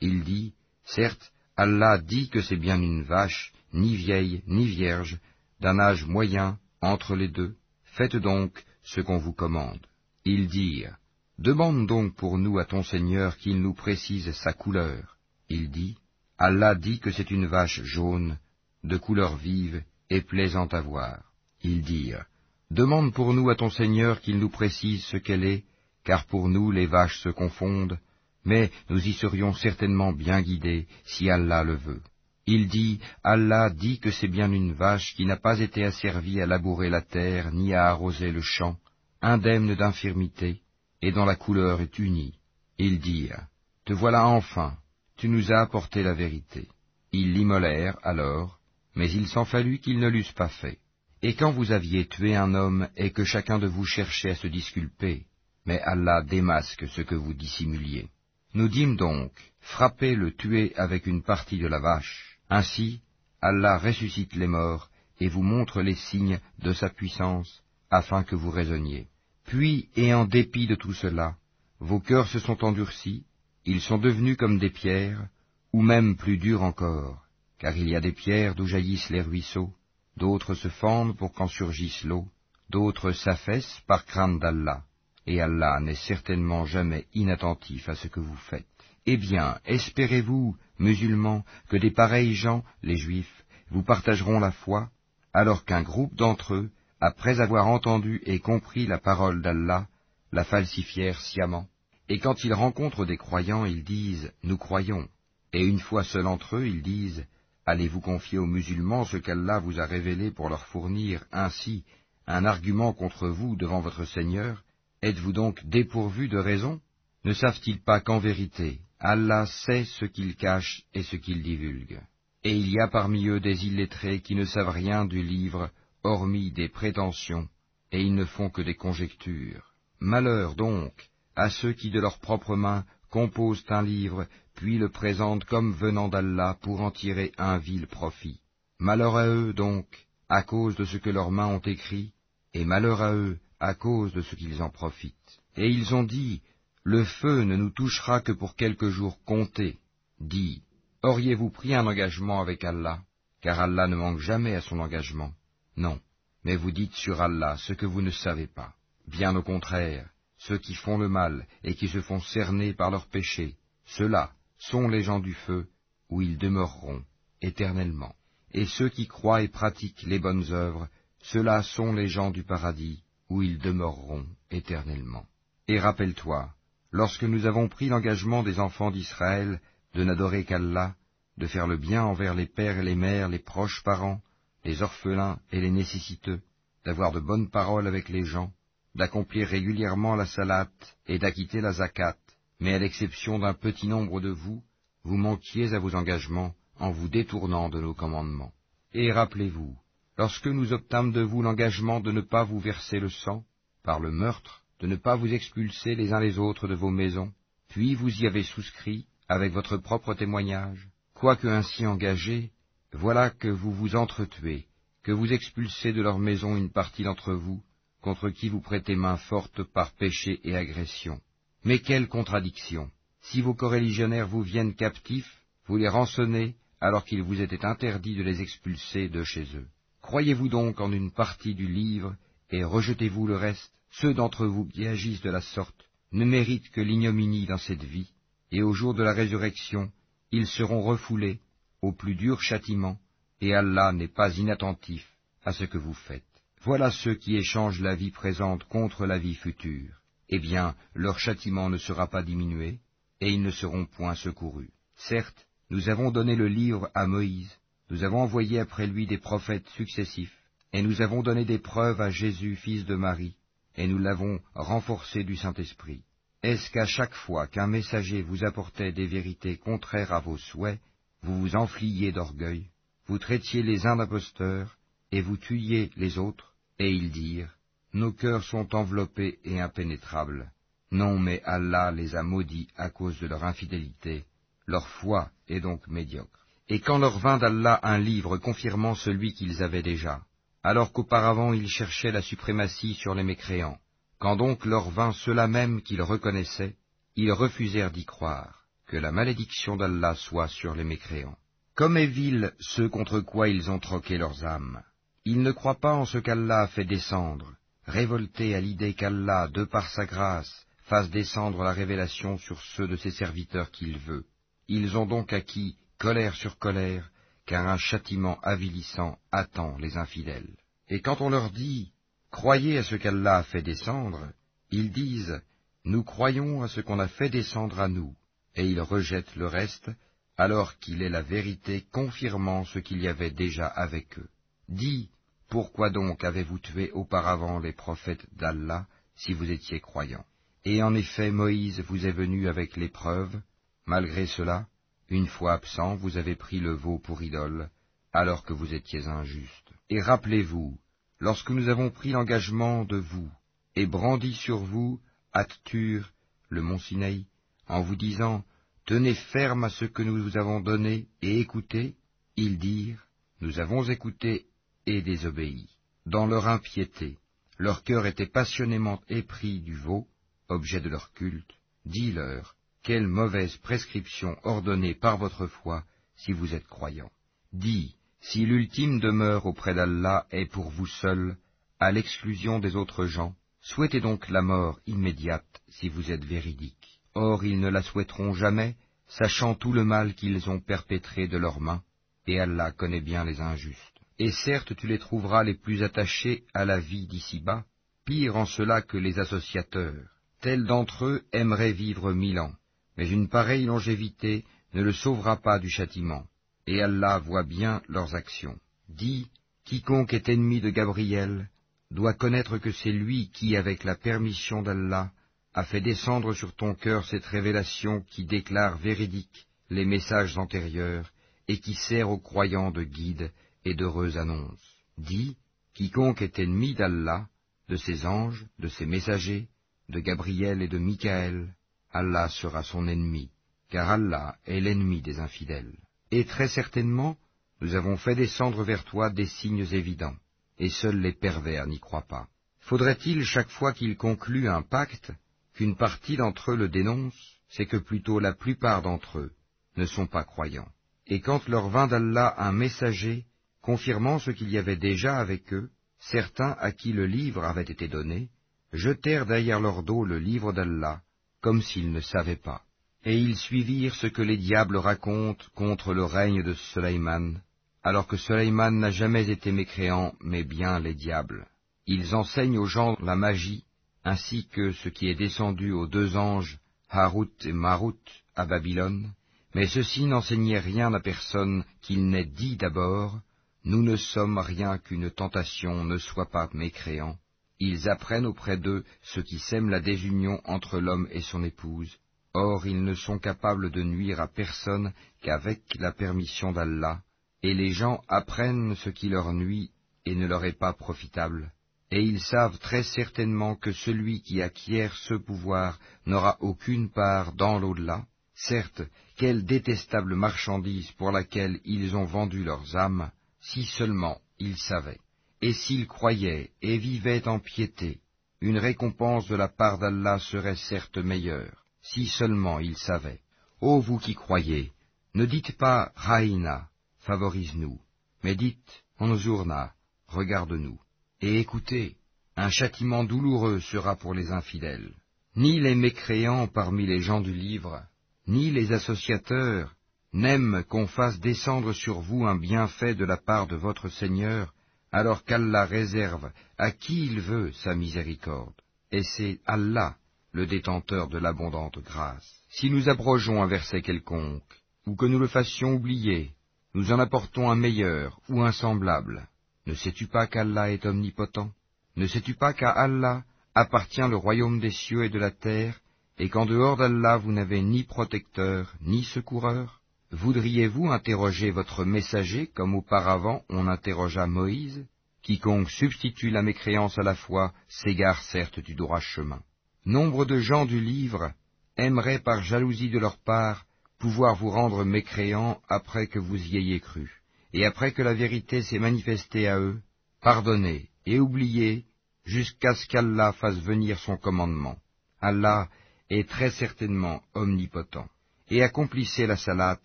Il 0.00 0.22
dit, 0.22 0.54
Certes, 0.84 1.32
Allah 1.56 1.98
dit 1.98 2.28
que 2.30 2.40
c'est 2.40 2.56
bien 2.56 2.80
une 2.80 3.02
vache, 3.02 3.52
ni 3.72 3.96
vieille, 3.96 4.42
ni 4.46 4.66
vierge, 4.66 5.18
d'un 5.60 5.78
âge 5.78 6.06
moyen, 6.06 6.58
entre 6.80 7.16
les 7.16 7.28
deux. 7.28 7.56
Faites 7.84 8.16
donc 8.16 8.64
ce 8.82 9.00
qu'on 9.00 9.18
vous 9.18 9.32
commande. 9.32 9.84
Ils 10.24 10.46
dirent, 10.48 10.96
Demande 11.38 11.86
donc 11.86 12.16
pour 12.16 12.36
nous 12.36 12.58
à 12.58 12.64
ton 12.64 12.82
Seigneur 12.82 13.36
qu'il 13.36 13.62
nous 13.62 13.72
précise 13.72 14.32
sa 14.32 14.52
couleur. 14.52 15.16
Il 15.48 15.70
dit, 15.70 15.96
Allah 16.36 16.74
dit 16.74 16.98
que 16.98 17.12
c'est 17.12 17.30
une 17.30 17.46
vache 17.46 17.80
jaune, 17.82 18.38
de 18.82 18.96
couleur 18.96 19.36
vive 19.36 19.84
et 20.10 20.20
plaisante 20.20 20.74
à 20.74 20.80
voir. 20.80 21.22
Ils 21.62 21.82
dirent, 21.82 22.24
Demande 22.72 23.14
pour 23.14 23.34
nous 23.34 23.50
à 23.50 23.54
ton 23.54 23.70
Seigneur 23.70 24.20
qu'il 24.20 24.40
nous 24.40 24.48
précise 24.48 25.04
ce 25.04 25.16
qu'elle 25.16 25.44
est, 25.44 25.62
car 26.02 26.26
pour 26.26 26.48
nous 26.48 26.72
les 26.72 26.86
vaches 26.86 27.20
se 27.20 27.28
confondent, 27.28 28.00
mais 28.44 28.72
nous 28.90 29.06
y 29.06 29.12
serions 29.12 29.54
certainement 29.54 30.12
bien 30.12 30.42
guidés 30.42 30.88
si 31.04 31.30
Allah 31.30 31.62
le 31.62 31.76
veut. 31.76 32.02
Il 32.46 32.66
dit, 32.66 32.98
Allah 33.22 33.70
dit 33.70 34.00
que 34.00 34.10
c'est 34.10 34.26
bien 34.26 34.50
une 34.50 34.72
vache 34.72 35.14
qui 35.14 35.24
n'a 35.24 35.36
pas 35.36 35.60
été 35.60 35.84
asservie 35.84 36.40
à 36.40 36.46
labourer 36.46 36.90
la 36.90 37.02
terre 37.02 37.52
ni 37.52 37.74
à 37.74 37.86
arroser 37.86 38.32
le 38.32 38.40
champ, 38.40 38.76
indemne 39.22 39.76
d'infirmité, 39.76 40.62
et 41.02 41.12
dont 41.12 41.24
la 41.24 41.36
couleur 41.36 41.80
est 41.80 41.98
unie. 41.98 42.34
Ils 42.78 42.98
dirent, 42.98 43.46
Te 43.84 43.92
voilà 43.92 44.26
enfin, 44.26 44.76
tu 45.16 45.28
nous 45.28 45.52
as 45.52 45.60
apporté 45.60 46.02
la 46.02 46.14
vérité. 46.14 46.68
Ils 47.12 47.32
l'immolèrent 47.32 47.98
alors, 48.02 48.58
mais 48.94 49.10
il 49.10 49.26
s'en 49.26 49.44
fallut 49.44 49.78
qu'ils 49.78 49.98
ne 49.98 50.08
l'eussent 50.08 50.32
pas 50.32 50.48
fait. 50.48 50.78
Et 51.22 51.34
quand 51.34 51.50
vous 51.50 51.72
aviez 51.72 52.06
tué 52.06 52.36
un 52.36 52.54
homme 52.54 52.88
et 52.96 53.10
que 53.10 53.24
chacun 53.24 53.58
de 53.58 53.66
vous 53.66 53.84
cherchait 53.84 54.30
à 54.30 54.36
se 54.36 54.46
disculper, 54.46 55.26
mais 55.66 55.80
Allah 55.80 56.22
démasque 56.22 56.88
ce 56.88 57.02
que 57.02 57.16
vous 57.16 57.34
dissimuliez. 57.34 58.08
Nous 58.54 58.68
dîmes 58.68 58.96
donc, 58.96 59.32
frappez 59.60 60.14
le 60.14 60.32
tuer 60.32 60.74
avec 60.76 61.06
une 61.06 61.22
partie 61.22 61.58
de 61.58 61.66
la 61.66 61.80
vache. 61.80 62.38
Ainsi, 62.48 63.00
Allah 63.40 63.78
ressuscite 63.78 64.34
les 64.34 64.46
morts 64.46 64.88
et 65.20 65.28
vous 65.28 65.42
montre 65.42 65.82
les 65.82 65.94
signes 65.94 66.40
de 66.60 66.72
sa 66.72 66.88
puissance, 66.88 67.62
afin 67.90 68.22
que 68.22 68.36
vous 68.36 68.50
raisonniez. 68.50 69.08
Puis, 69.48 69.88
et 69.96 70.12
en 70.12 70.26
dépit 70.26 70.66
de 70.66 70.74
tout 70.74 70.92
cela, 70.92 71.34
vos 71.80 72.00
cœurs 72.00 72.28
se 72.28 72.38
sont 72.38 72.62
endurcis, 72.66 73.24
ils 73.64 73.80
sont 73.80 73.96
devenus 73.96 74.36
comme 74.36 74.58
des 74.58 74.68
pierres, 74.68 75.26
ou 75.72 75.80
même 75.80 76.16
plus 76.16 76.36
durs 76.36 76.62
encore, 76.62 77.24
car 77.58 77.74
il 77.74 77.88
y 77.88 77.96
a 77.96 78.00
des 78.02 78.12
pierres 78.12 78.54
d'où 78.54 78.66
jaillissent 78.66 79.08
les 79.08 79.22
ruisseaux, 79.22 79.72
d'autres 80.18 80.52
se 80.52 80.68
fendent 80.68 81.16
pour 81.16 81.32
qu'en 81.32 81.48
surgisse 81.48 82.04
l'eau, 82.04 82.26
d'autres 82.68 83.12
s'affaissent 83.12 83.80
par 83.86 84.04
crainte 84.04 84.38
d'Allah, 84.38 84.82
et 85.26 85.40
Allah 85.40 85.80
n'est 85.80 85.94
certainement 85.94 86.66
jamais 86.66 87.06
inattentif 87.14 87.88
à 87.88 87.94
ce 87.94 88.08
que 88.08 88.20
vous 88.20 88.36
faites. 88.50 88.66
Eh 89.06 89.16
bien, 89.16 89.58
espérez-vous, 89.64 90.56
musulmans, 90.78 91.42
que 91.70 91.78
des 91.78 91.90
pareils 91.90 92.34
gens, 92.34 92.64
les 92.82 92.98
Juifs, 92.98 93.44
vous 93.70 93.82
partageront 93.82 94.40
la 94.40 94.52
foi, 94.52 94.90
alors 95.32 95.64
qu'un 95.64 95.82
groupe 95.82 96.14
d'entre 96.14 96.52
eux, 96.52 96.70
après 97.00 97.40
avoir 97.40 97.68
entendu 97.68 98.20
et 98.24 98.40
compris 98.40 98.86
la 98.86 98.98
parole 98.98 99.42
d'Allah, 99.42 99.86
la 100.32 100.44
falsifièrent 100.44 101.20
sciemment. 101.20 101.66
Et 102.08 102.18
quand 102.18 102.44
ils 102.44 102.54
rencontrent 102.54 103.04
des 103.04 103.16
croyants, 103.16 103.64
ils 103.64 103.84
disent⁇ 103.84 104.26
Nous 104.42 104.56
croyons⁇ 104.56 105.02
Et 105.52 105.64
une 105.64 105.78
fois 105.78 106.04
seuls 106.04 106.26
entre 106.26 106.56
eux, 106.56 106.66
ils 106.66 106.82
disent⁇ 106.82 107.20
Allez-vous 107.66 108.00
confier 108.00 108.38
aux 108.38 108.46
musulmans 108.46 109.04
ce 109.04 109.18
qu'Allah 109.18 109.58
vous 109.58 109.78
a 109.78 109.84
révélé 109.84 110.30
pour 110.30 110.48
leur 110.48 110.64
fournir 110.66 111.24
ainsi 111.32 111.84
un 112.26 112.44
argument 112.44 112.92
contre 112.92 113.28
vous 113.28 113.56
devant 113.56 113.80
votre 113.80 114.04
Seigneur? 114.04 114.64
Êtes-vous 115.02 115.32
donc 115.32 115.64
dépourvus 115.66 116.28
de 116.28 116.38
raison? 116.38 116.80
Ne 117.24 117.32
savent-ils 117.32 117.80
pas 117.80 118.00
qu'en 118.00 118.18
vérité, 118.18 118.80
Allah 118.98 119.46
sait 119.46 119.84
ce 119.84 120.06
qu'ils 120.06 120.34
cachent 120.34 120.82
et 120.94 121.02
ce 121.02 121.16
qu'ils 121.16 121.42
divulguent? 121.42 122.00
Et 122.42 122.56
il 122.56 122.70
y 122.70 122.80
a 122.80 122.88
parmi 122.88 123.28
eux 123.28 123.40
des 123.40 123.66
illettrés 123.66 124.20
qui 124.20 124.34
ne 124.34 124.44
savent 124.44 124.70
rien 124.70 125.04
du 125.04 125.22
livre, 125.22 125.70
hormis 126.02 126.50
des 126.52 126.68
prétentions, 126.68 127.48
et 127.92 128.02
ils 128.02 128.14
ne 128.14 128.24
font 128.24 128.50
que 128.50 128.62
des 128.62 128.74
conjectures. 128.74 129.74
Malheur 130.00 130.54
donc 130.54 131.10
à 131.38 131.50
ceux 131.50 131.72
qui 131.72 131.90
de 131.90 132.00
leurs 132.00 132.18
propres 132.18 132.56
mains 132.56 132.84
composent 133.10 133.64
un 133.68 133.82
livre, 133.82 134.26
puis 134.56 134.76
le 134.76 134.88
présentent 134.88 135.44
comme 135.44 135.72
venant 135.72 136.08
d'Allah 136.08 136.58
pour 136.60 136.80
en 136.80 136.90
tirer 136.90 137.30
un 137.38 137.58
vil 137.58 137.86
profit. 137.86 138.40
Malheur 138.80 139.16
à 139.16 139.28
eux 139.28 139.52
donc, 139.52 139.86
à 140.28 140.42
cause 140.42 140.74
de 140.74 140.84
ce 140.84 140.96
que 140.96 141.10
leurs 141.10 141.30
mains 141.30 141.46
ont 141.46 141.60
écrit, 141.60 142.12
et 142.54 142.64
malheur 142.64 143.02
à 143.02 143.14
eux 143.14 143.38
à 143.60 143.74
cause 143.74 144.12
de 144.12 144.22
ce 144.22 144.34
qu'ils 144.34 144.62
en 144.62 144.70
profitent. 144.70 145.40
Et 145.56 145.68
ils 145.68 145.94
ont 145.94 146.02
dit, 146.02 146.42
Le 146.82 147.04
feu 147.04 147.44
ne 147.44 147.54
nous 147.54 147.70
touchera 147.70 148.20
que 148.20 148.32
pour 148.32 148.56
quelques 148.56 148.88
jours 148.88 149.18
comptés. 149.24 149.78
Dit, 150.20 150.62
Auriez-vous 151.02 151.50
pris 151.50 151.74
un 151.74 151.86
engagement 151.86 152.40
avec 152.40 152.64
Allah? 152.64 153.00
Car 153.40 153.60
Allah 153.60 153.86
ne 153.86 153.94
manque 153.94 154.18
jamais 154.18 154.56
à 154.56 154.60
son 154.60 154.80
engagement. 154.80 155.32
Non, 155.78 156.00
mais 156.42 156.56
vous 156.56 156.72
dites 156.72 156.94
sur 156.94 157.20
Allah 157.20 157.56
ce 157.56 157.72
que 157.72 157.86
vous 157.86 158.02
ne 158.02 158.10
savez 158.10 158.48
pas. 158.48 158.74
Bien 159.06 159.36
au 159.36 159.42
contraire, 159.44 160.10
ceux 160.36 160.58
qui 160.58 160.74
font 160.74 160.98
le 160.98 161.08
mal 161.08 161.46
et 161.62 161.76
qui 161.76 161.86
se 161.86 162.00
font 162.00 162.20
cerner 162.20 162.74
par 162.74 162.90
leurs 162.90 163.06
péchés, 163.06 163.54
ceux-là 163.86 164.32
sont 164.58 164.88
les 164.88 165.02
gens 165.02 165.20
du 165.20 165.34
feu, 165.34 165.68
où 166.10 166.20
ils 166.20 166.36
demeureront 166.36 167.04
éternellement. 167.42 168.12
Et 168.52 168.66
ceux 168.66 168.88
qui 168.88 169.06
croient 169.06 169.42
et 169.42 169.48
pratiquent 169.48 170.02
les 170.02 170.18
bonnes 170.18 170.50
œuvres, 170.50 170.88
ceux-là 171.22 171.62
sont 171.62 171.92
les 171.92 172.08
gens 172.08 172.32
du 172.32 172.42
paradis, 172.42 173.04
où 173.28 173.42
ils 173.42 173.58
demeureront 173.58 174.26
éternellement. 174.50 175.26
Et 175.68 175.78
rappelle-toi, 175.78 176.50
lorsque 176.90 177.22
nous 177.22 177.46
avons 177.46 177.68
pris 177.68 177.88
l'engagement 177.88 178.42
des 178.42 178.58
enfants 178.58 178.90
d'Israël 178.90 179.60
de 179.94 180.02
n'adorer 180.02 180.44
qu'Allah, 180.44 180.96
de 181.36 181.46
faire 181.46 181.68
le 181.68 181.76
bien 181.76 182.02
envers 182.02 182.34
les 182.34 182.46
pères 182.46 182.78
et 182.78 182.84
les 182.84 182.96
mères, 182.96 183.28
les 183.28 183.38
proches 183.38 183.84
parents, 183.84 184.20
les 184.68 184.82
orphelins 184.82 185.38
et 185.50 185.62
les 185.62 185.70
nécessiteux, 185.70 186.42
d'avoir 186.84 187.10
de 187.10 187.20
bonnes 187.20 187.48
paroles 187.48 187.86
avec 187.86 188.10
les 188.10 188.26
gens, 188.26 188.52
d'accomplir 188.94 189.48
régulièrement 189.48 190.14
la 190.14 190.26
salate 190.26 190.98
et 191.06 191.18
d'acquitter 191.18 191.62
la 191.62 191.72
zakat, 191.72 192.16
mais 192.60 192.74
à 192.74 192.78
l'exception 192.78 193.38
d'un 193.38 193.54
petit 193.54 193.88
nombre 193.88 194.20
de 194.20 194.28
vous, 194.28 194.62
vous 195.04 195.16
manquiez 195.16 195.72
à 195.72 195.78
vos 195.78 195.94
engagements 195.94 196.54
en 196.78 196.90
vous 196.90 197.08
détournant 197.08 197.70
de 197.70 197.80
nos 197.80 197.94
commandements. 197.94 198.52
Et 198.92 199.10
rappelez-vous, 199.10 199.74
lorsque 200.18 200.48
nous 200.48 200.74
obtâmes 200.74 201.12
de 201.12 201.22
vous 201.22 201.40
l'engagement 201.40 202.00
de 202.00 202.12
ne 202.12 202.20
pas 202.20 202.44
vous 202.44 202.60
verser 202.60 203.00
le 203.00 203.08
sang, 203.08 203.44
par 203.82 204.00
le 204.00 204.10
meurtre, 204.10 204.64
de 204.80 204.86
ne 204.86 204.96
pas 204.96 205.16
vous 205.16 205.32
expulser 205.32 205.94
les 205.94 206.12
uns 206.12 206.20
les 206.20 206.38
autres 206.38 206.68
de 206.68 206.74
vos 206.74 206.90
maisons, 206.90 207.32
puis 207.68 207.94
vous 207.94 208.14
y 208.20 208.26
avez 208.26 208.42
souscrit 208.42 209.06
avec 209.28 209.50
votre 209.54 209.78
propre 209.78 210.12
témoignage, 210.12 210.90
quoique 211.14 211.48
ainsi 211.48 211.86
engagé, 211.86 212.52
voilà 212.92 213.30
que 213.30 213.48
vous 213.48 213.72
vous 213.72 213.96
entretuez, 213.96 214.66
que 215.02 215.12
vous 215.12 215.32
expulsez 215.32 215.92
de 215.92 216.02
leur 216.02 216.18
maison 216.18 216.56
une 216.56 216.70
partie 216.70 217.02
d'entre 217.02 217.34
vous, 217.34 217.62
contre 218.00 218.30
qui 218.30 218.48
vous 218.48 218.60
prêtez 218.60 218.96
main 218.96 219.16
forte 219.16 219.62
par 219.62 219.92
péché 219.92 220.40
et 220.44 220.56
agression. 220.56 221.20
Mais 221.64 221.80
quelle 221.80 222.08
contradiction 222.08 222.90
Si 223.20 223.42
vos 223.42 223.54
coreligionnaires 223.54 224.28
vous 224.28 224.42
viennent 224.42 224.74
captifs, 224.74 225.42
vous 225.66 225.76
les 225.76 225.88
rançonnez 225.88 226.54
alors 226.80 227.04
qu'il 227.04 227.22
vous 227.22 227.40
était 227.40 227.64
interdit 227.64 228.14
de 228.14 228.22
les 228.22 228.40
expulser 228.40 229.08
de 229.08 229.22
chez 229.22 229.44
eux. 229.54 229.66
Croyez-vous 230.00 230.48
donc 230.48 230.80
en 230.80 230.92
une 230.92 231.10
partie 231.10 231.54
du 231.54 231.66
livre 231.66 232.16
et 232.50 232.64
rejetez-vous 232.64 233.26
le 233.26 233.36
reste 233.36 233.72
Ceux 233.90 234.14
d'entre 234.14 234.46
vous 234.46 234.64
qui 234.64 234.86
agissent 234.86 235.22
de 235.22 235.30
la 235.30 235.40
sorte 235.40 235.88
ne 236.12 236.24
méritent 236.24 236.70
que 236.70 236.80
l'ignominie 236.80 237.46
dans 237.46 237.58
cette 237.58 237.84
vie, 237.84 238.10
et 238.50 238.62
au 238.62 238.72
jour 238.72 238.94
de 238.94 239.02
la 239.02 239.12
résurrection, 239.12 239.92
ils 240.30 240.46
seront 240.46 240.80
refoulés 240.80 241.40
au 241.82 241.92
plus 241.92 242.14
dur 242.14 242.40
châtiment, 242.40 242.98
et 243.40 243.54
Allah 243.54 243.92
n'est 243.92 244.08
pas 244.08 244.36
inattentif 244.36 245.06
à 245.44 245.52
ce 245.52 245.64
que 245.64 245.78
vous 245.78 245.94
faites. 245.94 246.24
Voilà 246.62 246.90
ceux 246.90 247.14
qui 247.14 247.36
échangent 247.36 247.80
la 247.80 247.94
vie 247.94 248.10
présente 248.10 248.64
contre 248.64 249.06
la 249.06 249.18
vie 249.18 249.34
future. 249.34 249.94
Eh 250.28 250.38
bien, 250.38 250.74
leur 250.94 251.18
châtiment 251.18 251.70
ne 251.70 251.78
sera 251.78 252.08
pas 252.08 252.22
diminué, 252.22 252.80
et 253.20 253.30
ils 253.30 253.42
ne 253.42 253.50
seront 253.50 253.86
point 253.86 254.14
secourus. 254.14 254.70
Certes, 254.96 255.46
nous 255.70 255.88
avons 255.88 256.10
donné 256.10 256.34
le 256.36 256.48
livre 256.48 256.90
à 256.94 257.06
Moïse, 257.06 257.56
nous 257.90 258.04
avons 258.04 258.22
envoyé 258.22 258.58
après 258.58 258.86
lui 258.86 259.06
des 259.06 259.18
prophètes 259.18 259.68
successifs, 259.70 260.36
et 260.72 260.82
nous 260.82 261.00
avons 261.00 261.22
donné 261.22 261.44
des 261.44 261.58
preuves 261.58 262.00
à 262.00 262.10
Jésus, 262.10 262.56
fils 262.56 262.84
de 262.84 262.94
Marie, 262.94 263.36
et 263.76 263.86
nous 263.86 263.98
l'avons 263.98 264.40
renforcé 264.54 265.24
du 265.24 265.36
Saint-Esprit. 265.36 266.02
Est-ce 266.42 266.70
qu'à 266.70 266.86
chaque 266.86 267.14
fois 267.14 267.46
qu'un 267.46 267.66
messager 267.66 268.22
vous 268.22 268.44
apportait 268.44 268.92
des 268.92 269.06
vérités 269.06 269.56
contraires 269.56 270.12
à 270.12 270.20
vos 270.20 270.36
souhaits, 270.36 270.80
vous 271.22 271.40
vous 271.40 271.56
enfliez 271.56 272.12
d'orgueil, 272.12 272.66
vous 273.06 273.18
traitiez 273.18 273.62
les 273.62 273.86
uns 273.86 273.96
d'imposteurs, 273.96 274.76
et 275.10 275.20
vous 275.20 275.36
tuiez 275.36 275.90
les 275.96 276.18
autres, 276.18 276.54
et 276.78 276.90
ils 276.90 277.10
dirent, 277.10 277.56
Nos 277.94 278.12
cœurs 278.12 278.44
sont 278.44 278.74
enveloppés 278.74 279.38
et 279.44 279.60
impénétrables. 279.60 280.52
Non, 280.90 281.18
mais 281.18 281.42
Allah 281.44 281.90
les 281.90 282.14
a 282.14 282.22
maudits 282.22 282.68
à 282.76 282.90
cause 282.90 283.18
de 283.20 283.26
leur 283.26 283.44
infidélité, 283.44 284.24
leur 284.66 284.86
foi 284.86 285.30
est 285.48 285.60
donc 285.60 285.86
médiocre. 285.88 286.46
Et 286.68 286.80
quand 286.80 286.98
leur 286.98 287.18
vint 287.18 287.38
d'Allah 287.38 287.80
un 287.82 287.98
livre 287.98 288.36
confirmant 288.36 288.94
celui 288.94 289.32
qu'ils 289.32 289.62
avaient 289.62 289.82
déjà, 289.82 290.22
alors 290.62 290.92
qu'auparavant 290.92 291.54
ils 291.54 291.68
cherchaient 291.68 292.12
la 292.12 292.20
suprématie 292.20 292.94
sur 292.94 293.14
les 293.14 293.22
mécréants, 293.22 293.78
quand 294.18 294.36
donc 294.36 294.66
leur 294.66 294.90
vint 294.90 295.12
cela 295.12 295.48
même 295.48 295.80
qu'ils 295.80 296.02
reconnaissaient, 296.02 296.76
ils 297.16 297.32
refusèrent 297.32 297.90
d'y 297.90 298.04
croire, 298.04 298.57
que 298.88 298.96
la 298.96 299.12
malédiction 299.12 299.76
d'Allah 299.76 300.14
soit 300.14 300.48
sur 300.48 300.74
les 300.74 300.84
mécréants. 300.84 301.36
Comme 301.74 301.96
est 301.96 302.06
vil 302.06 302.52
ceux 302.58 302.88
contre 302.88 303.20
quoi 303.20 303.48
ils 303.48 303.70
ont 303.70 303.78
troqué 303.78 304.18
leurs 304.18 304.44
âmes. 304.44 304.82
Ils 305.24 305.42
ne 305.42 305.52
croient 305.52 305.78
pas 305.78 305.94
en 305.94 306.06
ce 306.06 306.18
qu'Allah 306.18 306.62
a 306.62 306.68
fait 306.68 306.86
descendre, 306.86 307.54
révoltés 307.86 308.54
à 308.54 308.60
l'idée 308.60 308.94
qu'Allah, 308.94 309.48
de 309.48 309.64
par 309.64 309.88
sa 309.90 310.06
grâce, 310.06 310.66
fasse 310.84 311.10
descendre 311.10 311.62
la 311.62 311.72
révélation 311.72 312.38
sur 312.38 312.58
ceux 312.60 312.88
de 312.88 312.96
ses 312.96 313.10
serviteurs 313.10 313.70
qu'il 313.70 313.98
veut. 313.98 314.24
Ils 314.68 314.96
ont 314.96 315.06
donc 315.06 315.32
acquis 315.34 315.76
colère 315.98 316.34
sur 316.34 316.58
colère, 316.58 317.10
car 317.44 317.68
un 317.68 317.76
châtiment 317.76 318.38
avilissant 318.40 319.18
attend 319.30 319.76
les 319.78 319.96
infidèles. 319.98 320.56
Et 320.88 321.00
quand 321.00 321.20
on 321.20 321.30
leur 321.30 321.50
dit 321.50 321.92
Croyez 322.30 322.78
à 322.78 322.82
ce 322.82 322.96
qu'Allah 322.96 323.38
a 323.38 323.42
fait 323.42 323.62
descendre, 323.62 324.32
ils 324.70 324.90
disent 324.92 325.40
Nous 325.84 326.04
croyons 326.04 326.62
à 326.62 326.68
ce 326.68 326.80
qu'on 326.80 326.98
a 326.98 327.08
fait 327.08 327.30
descendre 327.30 327.80
à 327.80 327.88
nous, 327.88 328.14
et 328.58 328.66
ils 328.66 328.80
rejettent 328.80 329.36
le 329.36 329.46
reste, 329.46 329.90
alors 330.36 330.78
qu'il 330.78 331.02
est 331.02 331.08
la 331.08 331.22
vérité 331.22 331.86
confirmant 331.92 332.64
ce 332.64 332.80
qu'il 332.80 333.00
y 333.00 333.08
avait 333.08 333.30
déjà 333.30 333.66
avec 333.66 334.18
eux. 334.18 334.28
Dis, 334.68 335.10
pourquoi 335.48 335.90
donc 335.90 336.24
avez-vous 336.24 336.58
tué 336.58 336.90
auparavant 336.92 337.60
les 337.60 337.72
prophètes 337.72 338.26
d'Allah 338.36 338.86
si 339.14 339.32
vous 339.32 339.50
étiez 339.50 339.80
croyants 339.80 340.26
Et 340.64 340.82
en 340.82 340.94
effet, 340.94 341.30
Moïse 341.30 341.80
vous 341.80 342.04
est 342.04 342.12
venu 342.12 342.48
avec 342.48 342.76
l'épreuve, 342.76 343.40
malgré 343.86 344.26
cela, 344.26 344.66
une 345.08 345.28
fois 345.28 345.52
absent, 345.52 345.94
vous 345.94 346.18
avez 346.18 346.34
pris 346.34 346.58
le 346.58 346.72
veau 346.72 346.98
pour 346.98 347.22
idole, 347.22 347.70
alors 348.12 348.44
que 348.44 348.52
vous 348.52 348.74
étiez 348.74 349.06
injuste. 349.06 349.70
Et 349.88 350.00
rappelez-vous, 350.00 350.76
lorsque 351.20 351.50
nous 351.50 351.68
avons 351.68 351.90
pris 351.90 352.10
l'engagement 352.10 352.84
de 352.84 352.96
vous, 352.96 353.30
et 353.76 353.86
brandi 353.86 354.34
sur 354.34 354.58
vous, 354.58 355.00
Attur, 355.32 356.12
le 356.48 356.62
mont 356.62 356.78
Sinaï, 356.78 357.26
en 357.68 357.82
vous 357.82 357.96
disant, 357.96 358.44
Tenez 358.88 359.16
ferme 359.16 359.64
à 359.64 359.68
ce 359.68 359.84
que 359.84 360.02
nous 360.02 360.16
vous 360.16 360.38
avons 360.38 360.60
donné, 360.60 361.08
et 361.20 361.40
écoutez, 361.40 361.94
ils 362.36 362.58
dirent, 362.58 363.06
Nous 363.42 363.60
avons 363.60 363.82
écouté 363.84 364.46
et 364.86 365.02
désobéi. 365.02 365.68
Dans 366.06 366.24
leur 366.24 366.48
impiété, 366.48 367.18
leur 367.58 367.84
cœur 367.84 368.06
était 368.06 368.24
passionnément 368.24 369.02
épris 369.10 369.60
du 369.60 369.74
veau, 369.74 370.06
objet 370.48 370.80
de 370.80 370.88
leur 370.88 371.12
culte. 371.12 371.50
Dis-leur, 371.84 372.54
quelle 372.82 373.06
mauvaise 373.06 373.58
prescription 373.58 374.38
ordonnée 374.42 374.94
par 374.94 375.18
votre 375.18 375.48
foi 375.48 375.84
si 376.16 376.32
vous 376.32 376.54
êtes 376.54 376.66
croyants. 376.66 377.12
Dis, 377.52 377.94
si 378.22 378.46
l'ultime 378.46 379.00
demeure 379.00 379.44
auprès 379.44 379.74
d'Allah 379.74 380.26
est 380.30 380.46
pour 380.46 380.70
vous 380.70 380.86
seul, 380.86 381.36
à 381.78 381.92
l'exclusion 381.92 382.58
des 382.58 382.74
autres 382.74 383.04
gens, 383.04 383.34
souhaitez 383.60 384.00
donc 384.00 384.30
la 384.30 384.40
mort 384.40 384.80
immédiate 384.86 385.62
si 385.68 385.90
vous 385.90 386.10
êtes 386.10 386.24
véridique. 386.24 386.77
Or 387.20 387.44
ils 387.44 387.58
ne 387.58 387.68
la 387.68 387.82
souhaiteront 387.82 388.32
jamais, 388.32 388.76
sachant 389.08 389.56
tout 389.56 389.72
le 389.72 389.84
mal 389.84 390.14
qu'ils 390.14 390.48
ont 390.48 390.60
perpétré 390.60 391.26
de 391.26 391.36
leurs 391.36 391.60
mains, 391.60 391.82
et 392.28 392.38
Allah 392.38 392.70
connaît 392.70 393.00
bien 393.00 393.24
les 393.24 393.40
injustes. 393.40 393.98
Et 394.20 394.30
certes 394.30 394.76
tu 394.76 394.86
les 394.86 395.00
trouveras 395.00 395.42
les 395.42 395.54
plus 395.54 395.82
attachés 395.82 396.44
à 396.54 396.64
la 396.64 396.78
vie 396.78 397.08
d'ici-bas, 397.08 397.64
pire 398.04 398.36
en 398.36 398.46
cela 398.46 398.82
que 398.82 398.96
les 398.96 399.18
associateurs. 399.18 400.06
Tels 400.42 400.64
d'entre 400.64 401.06
eux 401.06 401.24
aimeraient 401.32 401.72
vivre 401.72 402.12
mille 402.12 402.38
ans, 402.38 402.54
mais 402.96 403.10
une 403.10 403.28
pareille 403.28 403.64
longévité 403.64 404.44
ne 404.72 404.82
le 404.82 404.92
sauvera 404.92 405.38
pas 405.38 405.58
du 405.58 405.68
châtiment, 405.68 406.24
et 406.68 406.80
Allah 406.80 407.18
voit 407.18 407.42
bien 407.42 407.82
leurs 407.88 408.14
actions. 408.14 408.60
Dis, 408.88 409.26
quiconque 409.64 410.14
est 410.14 410.28
ennemi 410.28 410.60
de 410.60 410.70
Gabriel 410.70 411.48
doit 411.90 412.14
connaître 412.14 412.58
que 412.58 412.70
c'est 412.70 412.92
lui 412.92 413.30
qui, 413.30 413.56
avec 413.56 413.82
la 413.82 413.96
permission 413.96 414.62
d'Allah, 414.62 415.10
a 415.54 415.64
fait 415.64 415.80
descendre 415.80 416.34
sur 416.34 416.54
ton 416.54 416.74
cœur 416.74 417.06
cette 417.06 417.26
révélation 417.26 418.02
qui 418.10 418.24
déclare 418.24 418.78
véridique 418.78 419.46
les 419.70 419.84
messages 419.84 420.36
antérieurs 420.38 421.10
et 421.48 421.58
qui 421.58 421.74
sert 421.74 422.10
aux 422.10 422.18
croyants 422.18 422.70
de 422.70 422.84
guide 422.84 423.32
et 423.64 423.74
d'heureuse 423.74 424.18
annonce. 424.18 424.76
Dis, 424.98 425.36
quiconque 425.74 426.22
est 426.22 426.38
ennemi 426.38 426.74
d'Allah, 426.74 427.26
de 427.68 427.76
ses 427.76 428.06
anges, 428.06 428.46
de 428.58 428.68
ses 428.68 428.86
messagers, 428.86 429.48
de 429.88 430.00
Gabriel 430.00 430.62
et 430.62 430.68
de 430.68 430.78
Michael, 430.78 431.54
Allah 431.92 432.28
sera 432.28 432.62
son 432.62 432.86
ennemi, 432.88 433.30
car 433.70 433.90
Allah 433.90 434.36
est 434.46 434.60
l'ennemi 434.60 435.00
des 435.00 435.20
infidèles. 435.20 435.74
Et 436.10 436.24
très 436.24 436.48
certainement, 436.48 437.16
nous 437.60 437.74
avons 437.74 437.96
fait 437.96 438.14
descendre 438.14 438.62
vers 438.62 438.84
toi 438.84 439.10
des 439.10 439.26
signes 439.26 439.66
évidents, 439.72 440.16
et 440.58 440.68
seuls 440.68 441.00
les 441.00 441.12
pervers 441.12 441.66
n'y 441.66 441.80
croient 441.80 442.06
pas. 442.06 442.28
Faudrait-il 442.60 443.24
chaque 443.24 443.48
fois 443.48 443.72
qu'ils 443.72 443.96
concluent 443.96 444.48
un 444.48 444.62
pacte 444.62 445.12
qu'une 445.58 445.74
partie 445.74 446.16
d'entre 446.16 446.52
eux 446.52 446.56
le 446.56 446.68
dénonce, 446.68 447.40
c'est 447.48 447.66
que 447.66 447.78
plutôt 447.78 448.20
la 448.20 448.32
plupart 448.32 448.80
d'entre 448.80 449.18
eux 449.18 449.32
ne 449.76 449.86
sont 449.86 450.06
pas 450.06 450.22
croyants. 450.22 450.68
Et 451.08 451.18
quand 451.18 451.48
leur 451.48 451.68
vint 451.68 451.88
d'Allah 451.88 452.32
un 452.38 452.52
messager, 452.52 453.24
confirmant 453.60 454.20
ce 454.20 454.30
qu'il 454.30 454.50
y 454.50 454.56
avait 454.56 454.76
déjà 454.76 455.16
avec 455.16 455.52
eux, 455.52 455.68
certains 455.98 456.54
à 456.60 456.70
qui 456.70 456.92
le 456.92 457.06
livre 457.06 457.42
avait 457.42 457.62
été 457.62 457.88
donné, 457.88 458.28
jetèrent 458.72 459.26
derrière 459.26 459.58
leur 459.58 459.82
dos 459.82 460.04
le 460.04 460.20
livre 460.20 460.52
d'Allah, 460.52 461.00
comme 461.40 461.60
s'ils 461.60 461.90
ne 461.90 462.02
savaient 462.02 462.36
pas. 462.36 462.62
Et 463.04 463.18
ils 463.18 463.36
suivirent 463.36 463.96
ce 463.96 464.06
que 464.06 464.22
les 464.22 464.36
diables 464.36 464.76
racontent 464.76 465.44
contre 465.56 465.92
le 465.92 466.04
règne 466.04 466.44
de 466.44 466.54
Sulayman, 466.54 467.42
alors 467.82 468.06
que 468.06 468.16
Sulayman 468.16 468.78
n'a 468.78 468.92
jamais 468.92 469.28
été 469.28 469.50
mécréant, 469.50 470.14
mais 470.20 470.44
bien 470.44 470.78
les 470.78 470.94
diables. 470.94 471.48
Ils 471.88 472.14
enseignent 472.14 472.58
aux 472.58 472.66
gens 472.66 472.96
la 473.00 473.16
magie, 473.16 473.64
ainsi 474.04 474.46
que 474.48 474.72
ce 474.72 474.88
qui 474.88 475.08
est 475.08 475.14
descendu 475.14 475.72
aux 475.72 475.86
deux 475.86 476.16
anges, 476.16 476.58
Harut 476.90 477.30
et 477.44 477.52
Marut, 477.52 477.94
à 478.34 478.46
Babylone, 478.46 479.12
mais 479.54 479.66
ceux-ci 479.66 480.04
n'enseignaient 480.04 480.60
rien 480.60 480.92
à 480.94 481.00
personne 481.00 481.64
qu'il 481.82 482.08
n'ait 482.08 482.24
dit 482.24 482.56
d'abord, 482.56 483.20
Nous 483.64 483.82
ne 483.82 483.96
sommes 483.96 484.38
rien 484.38 484.78
qu'une 484.78 485.10
tentation, 485.10 485.84
ne 485.84 485.98
sois 485.98 486.30
pas 486.30 486.48
mécréant. 486.52 487.16
Ils 487.58 487.88
apprennent 487.88 488.26
auprès 488.26 488.56
d'eux 488.56 488.84
ce 489.02 489.20
qui 489.20 489.38
sème 489.38 489.68
la 489.68 489.80
désunion 489.80 490.40
entre 490.44 490.78
l'homme 490.78 491.08
et 491.10 491.22
son 491.22 491.42
épouse. 491.42 491.98
Or 492.34 492.66
ils 492.66 492.84
ne 492.84 492.94
sont 492.94 493.18
capables 493.18 493.70
de 493.70 493.82
nuire 493.82 494.20
à 494.20 494.28
personne 494.28 494.92
qu'avec 495.22 495.60
la 495.78 495.92
permission 495.92 496.52
d'Allah, 496.52 497.02
et 497.42 497.54
les 497.54 497.72
gens 497.72 498.00
apprennent 498.08 498.76
ce 498.76 498.90
qui 498.90 499.08
leur 499.08 499.32
nuit 499.32 499.70
et 500.06 500.14
ne 500.14 500.26
leur 500.26 500.44
est 500.44 500.58
pas 500.58 500.72
profitable 500.72 501.52
et 501.90 502.02
ils 502.02 502.20
savent 502.20 502.58
très 502.58 502.82
certainement 502.82 503.54
que 503.56 503.72
celui 503.72 504.20
qui 504.22 504.42
acquiert 504.42 504.94
ce 504.94 505.14
pouvoir 505.14 505.78
n'aura 506.06 506.36
aucune 506.40 506.90
part 506.90 507.32
dans 507.32 507.58
l'au-delà. 507.58 508.04
Certes, 508.34 508.82
quelle 509.16 509.44
détestable 509.44 510.14
marchandise 510.14 510.90
pour 510.92 511.10
laquelle 511.10 511.60
ils 511.64 511.96
ont 511.96 512.04
vendu 512.04 512.44
leurs 512.44 512.76
âmes, 512.76 513.10
si 513.40 513.64
seulement 513.64 514.20
ils 514.38 514.58
savaient. 514.58 515.00
Et 515.40 515.52
s'ils 515.52 515.86
croyaient 515.86 516.50
et 516.62 516.78
vivaient 516.78 517.26
en 517.26 517.38
piété, 517.38 518.00
une 518.40 518.58
récompense 518.58 519.26
de 519.28 519.36
la 519.36 519.48
part 519.48 519.78
d'Allah 519.78 520.18
serait 520.18 520.56
certes 520.56 520.98
meilleure, 520.98 521.64
si 521.82 522.06
seulement 522.06 522.58
ils 522.58 522.76
savaient. 522.76 523.20
Ô 523.60 523.80
vous 523.80 523.98
qui 523.98 524.14
croyez, 524.14 524.72
ne 525.14 525.24
dites 525.24 525.56
pas 525.56 525.90
Raïna, 525.96 526.68
favorise-nous, 527.00 527.80
mais 528.22 528.36
dites 528.36 528.84
Anzurna, 528.98 529.72
regarde-nous. 530.06 530.78
Et 531.20 531.40
écoutez, 531.40 531.96
un 532.36 532.48
châtiment 532.48 533.02
douloureux 533.02 533.58
sera 533.60 533.96
pour 533.96 534.14
les 534.14 534.30
infidèles. 534.30 534.92
Ni 535.34 535.58
les 535.60 535.74
mécréants 535.74 536.46
parmi 536.46 536.86
les 536.86 537.00
gens 537.00 537.20
du 537.20 537.32
livre, 537.32 537.82
ni 538.28 538.50
les 538.52 538.72
associateurs 538.72 539.74
n'aiment 540.12 540.62
qu'on 540.68 540.86
fasse 540.86 541.18
descendre 541.18 541.72
sur 541.72 542.00
vous 542.00 542.24
un 542.24 542.36
bienfait 542.36 542.94
de 542.94 543.04
la 543.04 543.16
part 543.16 543.48
de 543.48 543.56
votre 543.56 543.88
Seigneur, 543.88 544.54
alors 544.92 545.24
qu'Allah 545.24 545.64
réserve 545.66 546.30
à 546.56 546.70
qui 546.70 547.06
il 547.06 547.20
veut 547.20 547.52
sa 547.52 547.74
miséricorde. 547.74 548.54
Et 548.92 549.02
c'est 549.02 549.40
Allah, 549.44 549.96
le 550.32 550.46
détenteur 550.46 551.08
de 551.08 551.18
l'abondante 551.18 551.78
grâce. 551.80 552.42
Si 552.50 552.70
nous 552.70 552.88
abrogeons 552.88 553.42
un 553.42 553.46
verset 553.46 553.82
quelconque, 553.82 554.42
ou 554.86 554.94
que 554.94 555.06
nous 555.06 555.18
le 555.18 555.26
fassions 555.26 555.74
oublier, 555.74 556.32
nous 556.74 556.92
en 556.92 556.98
apportons 557.00 557.50
un 557.50 557.56
meilleur 557.56 558.20
ou 558.28 558.40
un 558.40 558.52
semblable. 558.52 559.28
Ne 559.68 559.74
sais-tu 559.74 560.06
pas 560.06 560.26
qu'Allah 560.26 560.70
est 560.70 560.86
omnipotent? 560.86 561.52
Ne 561.96 562.06
sais-tu 562.06 562.32
pas 562.32 562.54
qu'à 562.54 562.70
Allah 562.70 563.22
appartient 563.54 564.08
le 564.08 564.16
royaume 564.16 564.60
des 564.60 564.70
cieux 564.70 565.04
et 565.04 565.10
de 565.10 565.18
la 565.18 565.30
terre, 565.30 565.78
et 566.18 566.30
qu'en 566.30 566.46
dehors 566.46 566.78
d'Allah 566.78 567.18
vous 567.18 567.32
n'avez 567.32 567.60
ni 567.60 567.82
protecteur, 567.82 568.74
ni 568.80 569.04
secoureur? 569.04 569.82
Voudriez-vous 570.10 570.90
interroger 570.90 571.50
votre 571.50 571.84
messager 571.84 572.46
comme 572.46 572.74
auparavant 572.74 573.42
on 573.50 573.68
interrogea 573.68 574.26
Moïse? 574.26 574.86
Quiconque 575.22 575.68
substitue 575.68 576.30
la 576.30 576.40
mécréance 576.40 576.98
à 576.98 577.02
la 577.02 577.14
foi 577.14 577.52
s'égare 577.68 578.22
certes 578.22 578.60
du 578.60 578.74
droit 578.74 579.00
chemin. 579.00 579.42
Nombre 579.84 580.24
de 580.24 580.38
gens 580.38 580.64
du 580.64 580.80
livre 580.80 581.30
aimeraient 581.76 582.20
par 582.20 582.42
jalousie 582.42 582.88
de 582.88 582.98
leur 582.98 583.18
part 583.18 583.66
pouvoir 583.98 584.34
vous 584.34 584.48
rendre 584.48 584.82
mécréants 584.86 585.60
après 585.68 586.06
que 586.06 586.18
vous 586.18 586.42
y 586.42 586.56
ayez 586.56 586.80
cru 586.80 587.17
et 587.52 587.64
après 587.64 587.92
que 587.92 588.02
la 588.02 588.14
vérité 588.14 588.62
s'est 588.62 588.78
manifestée 588.78 589.48
à 589.48 589.58
eux, 589.58 589.80
pardonnez 590.20 590.90
et 591.06 591.20
oubliez 591.20 591.86
jusqu'à 592.24 592.74
ce 592.74 592.86
qu'Allah 592.86 593.32
fasse 593.32 593.58
venir 593.58 593.98
son 593.98 594.16
commandement. 594.16 594.76
Allah 595.20 595.68
est 596.10 596.28
très 596.28 596.50
certainement 596.50 597.22
omnipotent. 597.34 598.08
Et 598.50 598.62
accomplissez 598.62 599.26
la 599.26 599.36
salat, 599.36 599.78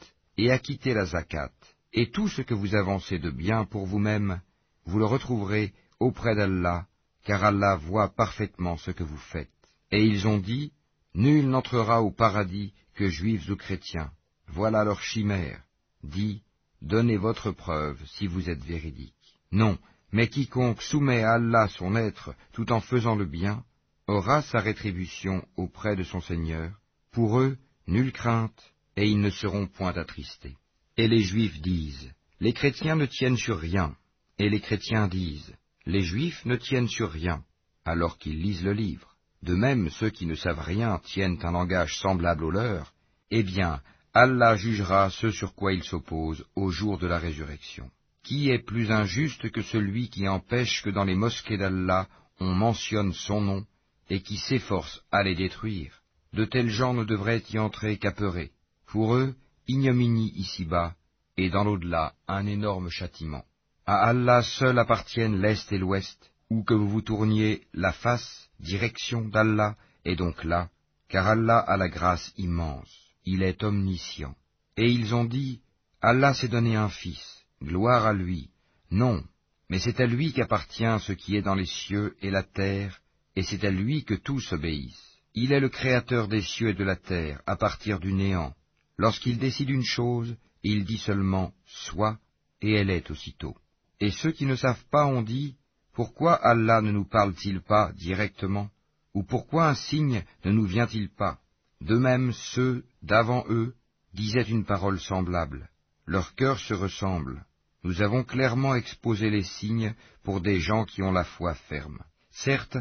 et 0.38 0.52
acquittez 0.52 0.94
la 0.94 1.06
zakat, 1.06 1.52
et 1.92 2.12
tout 2.12 2.28
ce 2.28 2.42
que 2.42 2.54
vous 2.54 2.76
avancez 2.76 3.20
de 3.20 3.30
bien 3.30 3.66
pour 3.66 3.86
vous-même, 3.86 4.42
vous 4.86 5.00
le 5.00 5.06
retrouverez 5.06 5.74
auprès 6.00 6.36
d'Allah, 6.36 6.88
car 7.24 7.44
Allah 7.44 7.76
voit 7.76 8.10
parfaitement 8.10 8.78
ce 8.78 8.92
que 8.92 9.04
vous 9.04 9.18
faites. 9.18 9.50
Et 9.92 10.04
ils 10.04 10.28
ont 10.28 10.40
dit, 10.40 10.72
Nul 11.14 11.48
n'entrera 11.48 12.02
au 12.02 12.12
paradis 12.12 12.74
que 12.96 13.08
juifs 13.10 13.48
ou 13.50 13.56
chrétiens. 13.56 14.12
Voilà 14.48 14.84
leur 14.84 15.02
chimère. 15.02 15.62
Dit, 16.04 16.42
Donnez 16.84 17.16
votre 17.16 17.52
preuve 17.52 17.98
si 18.06 18.28
vous 18.28 18.50
êtes 18.50 18.64
véridique. 18.64 19.40
Non, 19.54 19.78
mais 20.12 20.28
quiconque 20.28 20.82
soumet 20.82 21.24
à 21.24 21.36
Allah 21.36 21.70
son 21.70 21.96
être 21.96 22.36
tout 22.52 22.74
en 22.74 22.82
faisant 22.82 23.16
le 23.16 23.26
bien, 23.26 23.64
aura 24.08 24.42
sa 24.42 24.60
rétribution 24.60 25.46
auprès 25.56 25.96
de 25.96 26.04
son 26.04 26.20
Seigneur. 26.20 26.72
Pour 27.12 27.40
eux, 27.40 27.58
nulle 27.88 28.12
crainte, 28.12 28.74
et 28.98 29.08
ils 29.10 29.22
ne 29.22 29.30
seront 29.30 29.68
point 29.68 29.94
attristés. 29.94 30.58
Et 30.98 31.08
les 31.08 31.22
Juifs 31.22 31.62
disent, 31.62 32.12
les 32.42 32.52
chrétiens 32.52 32.98
ne 32.98 33.06
tiennent 33.06 33.38
sur 33.38 33.58
rien. 33.58 33.96
Et 34.38 34.50
les 34.50 34.60
chrétiens 34.60 35.08
disent, 35.08 35.56
les 35.86 36.02
Juifs 36.02 36.44
ne 36.44 36.58
tiennent 36.58 36.90
sur 36.90 37.12
rien, 37.12 37.46
alors 37.86 38.18
qu'ils 38.18 38.42
lisent 38.42 38.64
le 38.64 38.74
livre. 38.74 39.16
De 39.42 39.56
même, 39.56 39.90
ceux 39.90 40.10
qui 40.10 40.26
ne 40.26 40.36
savent 40.36 40.62
rien 40.62 41.00
tiennent 41.06 41.40
un 41.44 41.52
langage 41.52 41.98
semblable 42.00 42.44
au 42.44 42.52
leur. 42.52 42.94
Eh 43.32 43.44
bien, 43.44 43.82
Allah 44.16 44.56
jugera 44.56 45.10
ce 45.10 45.32
sur 45.32 45.56
quoi 45.56 45.74
il 45.74 45.84
s'oppose 45.84 46.46
au 46.56 46.70
jour 46.70 47.00
de 47.00 47.08
la 47.08 47.18
résurrection. 47.18 47.90
Qui 48.24 48.52
est 48.52 48.60
plus 48.60 48.92
injuste 48.92 49.50
que 49.50 49.64
celui 49.64 50.08
qui 50.10 50.28
empêche 50.28 50.84
que 50.84 50.92
dans 50.92 51.04
les 51.04 51.16
mosquées 51.16 51.58
d'Allah 51.58 52.08
on 52.40 52.54
mentionne 52.54 53.12
son 53.14 53.42
nom 53.42 53.66
et 54.12 54.22
qui 54.22 54.38
s'efforce 54.38 55.02
à 55.12 55.24
les 55.24 55.34
détruire? 55.34 56.02
De 56.32 56.46
tels 56.46 56.70
gens 56.70 56.94
ne 56.94 57.04
devraient 57.04 57.42
y 57.52 57.58
entrer 57.58 57.98
qu'apeurés. 57.98 58.52
Pour 58.86 59.16
eux, 59.16 59.34
ignominie 59.68 60.32
ici-bas, 60.36 60.94
et 61.36 61.50
dans 61.50 61.64
l'au-delà, 61.64 62.14
un 62.28 62.46
énorme 62.46 62.90
châtiment. 62.90 63.46
À 63.88 64.10
Allah 64.10 64.44
seul 64.44 64.78
appartiennent 64.78 65.42
l'Est 65.42 65.72
et 65.72 65.80
l'Ouest, 65.80 66.32
où 66.52 66.64
que 66.64 66.76
vous 66.76 66.88
vous 66.88 67.02
tourniez, 67.02 67.64
la 67.74 67.92
face, 67.92 68.50
direction 68.60 69.28
d'Allah, 69.28 69.76
est 70.06 70.16
donc 70.16 70.44
là, 70.44 70.70
car 71.10 71.28
Allah 71.28 71.58
a 71.58 71.78
la 71.78 71.90
grâce 71.90 72.32
immense 72.38 73.03
il 73.26 73.44
est 73.44 73.64
omniscient. 73.64 74.36
Et 74.78 74.90
ils 74.90 75.14
ont 75.14 75.26
dit, 75.26 75.62
Allah 76.02 76.34
s'est 76.34 76.48
donné 76.48 76.76
un 76.76 76.90
fils, 76.90 77.46
gloire 77.62 78.06
à 78.06 78.14
lui. 78.14 78.50
Non, 78.92 79.24
mais 79.70 79.80
c'est 79.80 80.00
à 80.00 80.06
lui 80.06 80.34
qu'appartient 80.34 81.00
ce 81.02 81.14
qui 81.14 81.36
est 81.36 81.42
dans 81.42 81.56
les 81.56 81.66
cieux 81.66 82.16
et 82.22 82.30
la 82.30 82.44
terre, 82.44 83.00
et 83.36 83.44
c'est 83.44 83.64
à 83.64 83.72
lui 83.72 84.04
que 84.04 84.14
tous 84.14 84.52
obéissent. 84.52 85.18
Il 85.34 85.52
est 85.52 85.60
le 85.60 85.70
créateur 85.70 86.28
des 86.28 86.42
cieux 86.42 86.70
et 86.70 86.74
de 86.74 86.84
la 86.84 86.96
terre, 86.96 87.42
à 87.48 87.56
partir 87.56 88.00
du 88.00 88.14
néant. 88.14 88.54
Lorsqu'il 88.98 89.40
décide 89.40 89.70
une 89.70 89.84
chose, 89.84 90.36
il 90.62 90.86
dit 90.86 91.00
seulement 91.00 91.54
Sois, 91.66 92.20
et 92.62 92.74
elle 92.74 92.90
est 92.90 93.10
aussitôt. 93.10 93.56
Et 94.00 94.12
ceux 94.12 94.32
qui 94.32 94.46
ne 94.46 94.56
savent 94.56 94.86
pas 94.92 95.06
ont 95.06 95.22
dit 95.22 95.56
Pourquoi 95.94 96.36
Allah 96.36 96.82
ne 96.82 96.92
nous 96.92 97.06
parle-t-il 97.06 97.62
pas 97.62 97.92
directement 97.94 98.70
Ou 99.14 99.24
pourquoi 99.24 99.70
un 99.70 99.76
signe 99.76 100.24
ne 100.46 100.52
nous 100.52 100.66
vient-il 100.66 101.10
pas 101.10 101.40
De 101.84 101.98
même, 101.98 102.32
ceux 102.32 102.86
d'avant 103.02 103.44
eux 103.50 103.76
disaient 104.14 104.50
une 104.50 104.64
parole 104.64 105.02
semblable. 105.02 105.70
Leurs 106.06 106.34
cœurs 106.36 106.60
se 106.60 106.74
ressemblent. 106.74 107.46
Nous 107.84 108.02
avons 108.02 108.24
clairement 108.24 108.74
exposé 108.74 109.30
les 109.30 109.44
signes 109.44 109.94
pour 110.24 110.40
des 110.40 110.62
gens 110.62 110.86
qui 110.86 111.04
ont 111.04 111.12
la 111.12 111.26
foi 111.26 111.56
ferme. 111.56 112.02
Certes, 112.32 112.78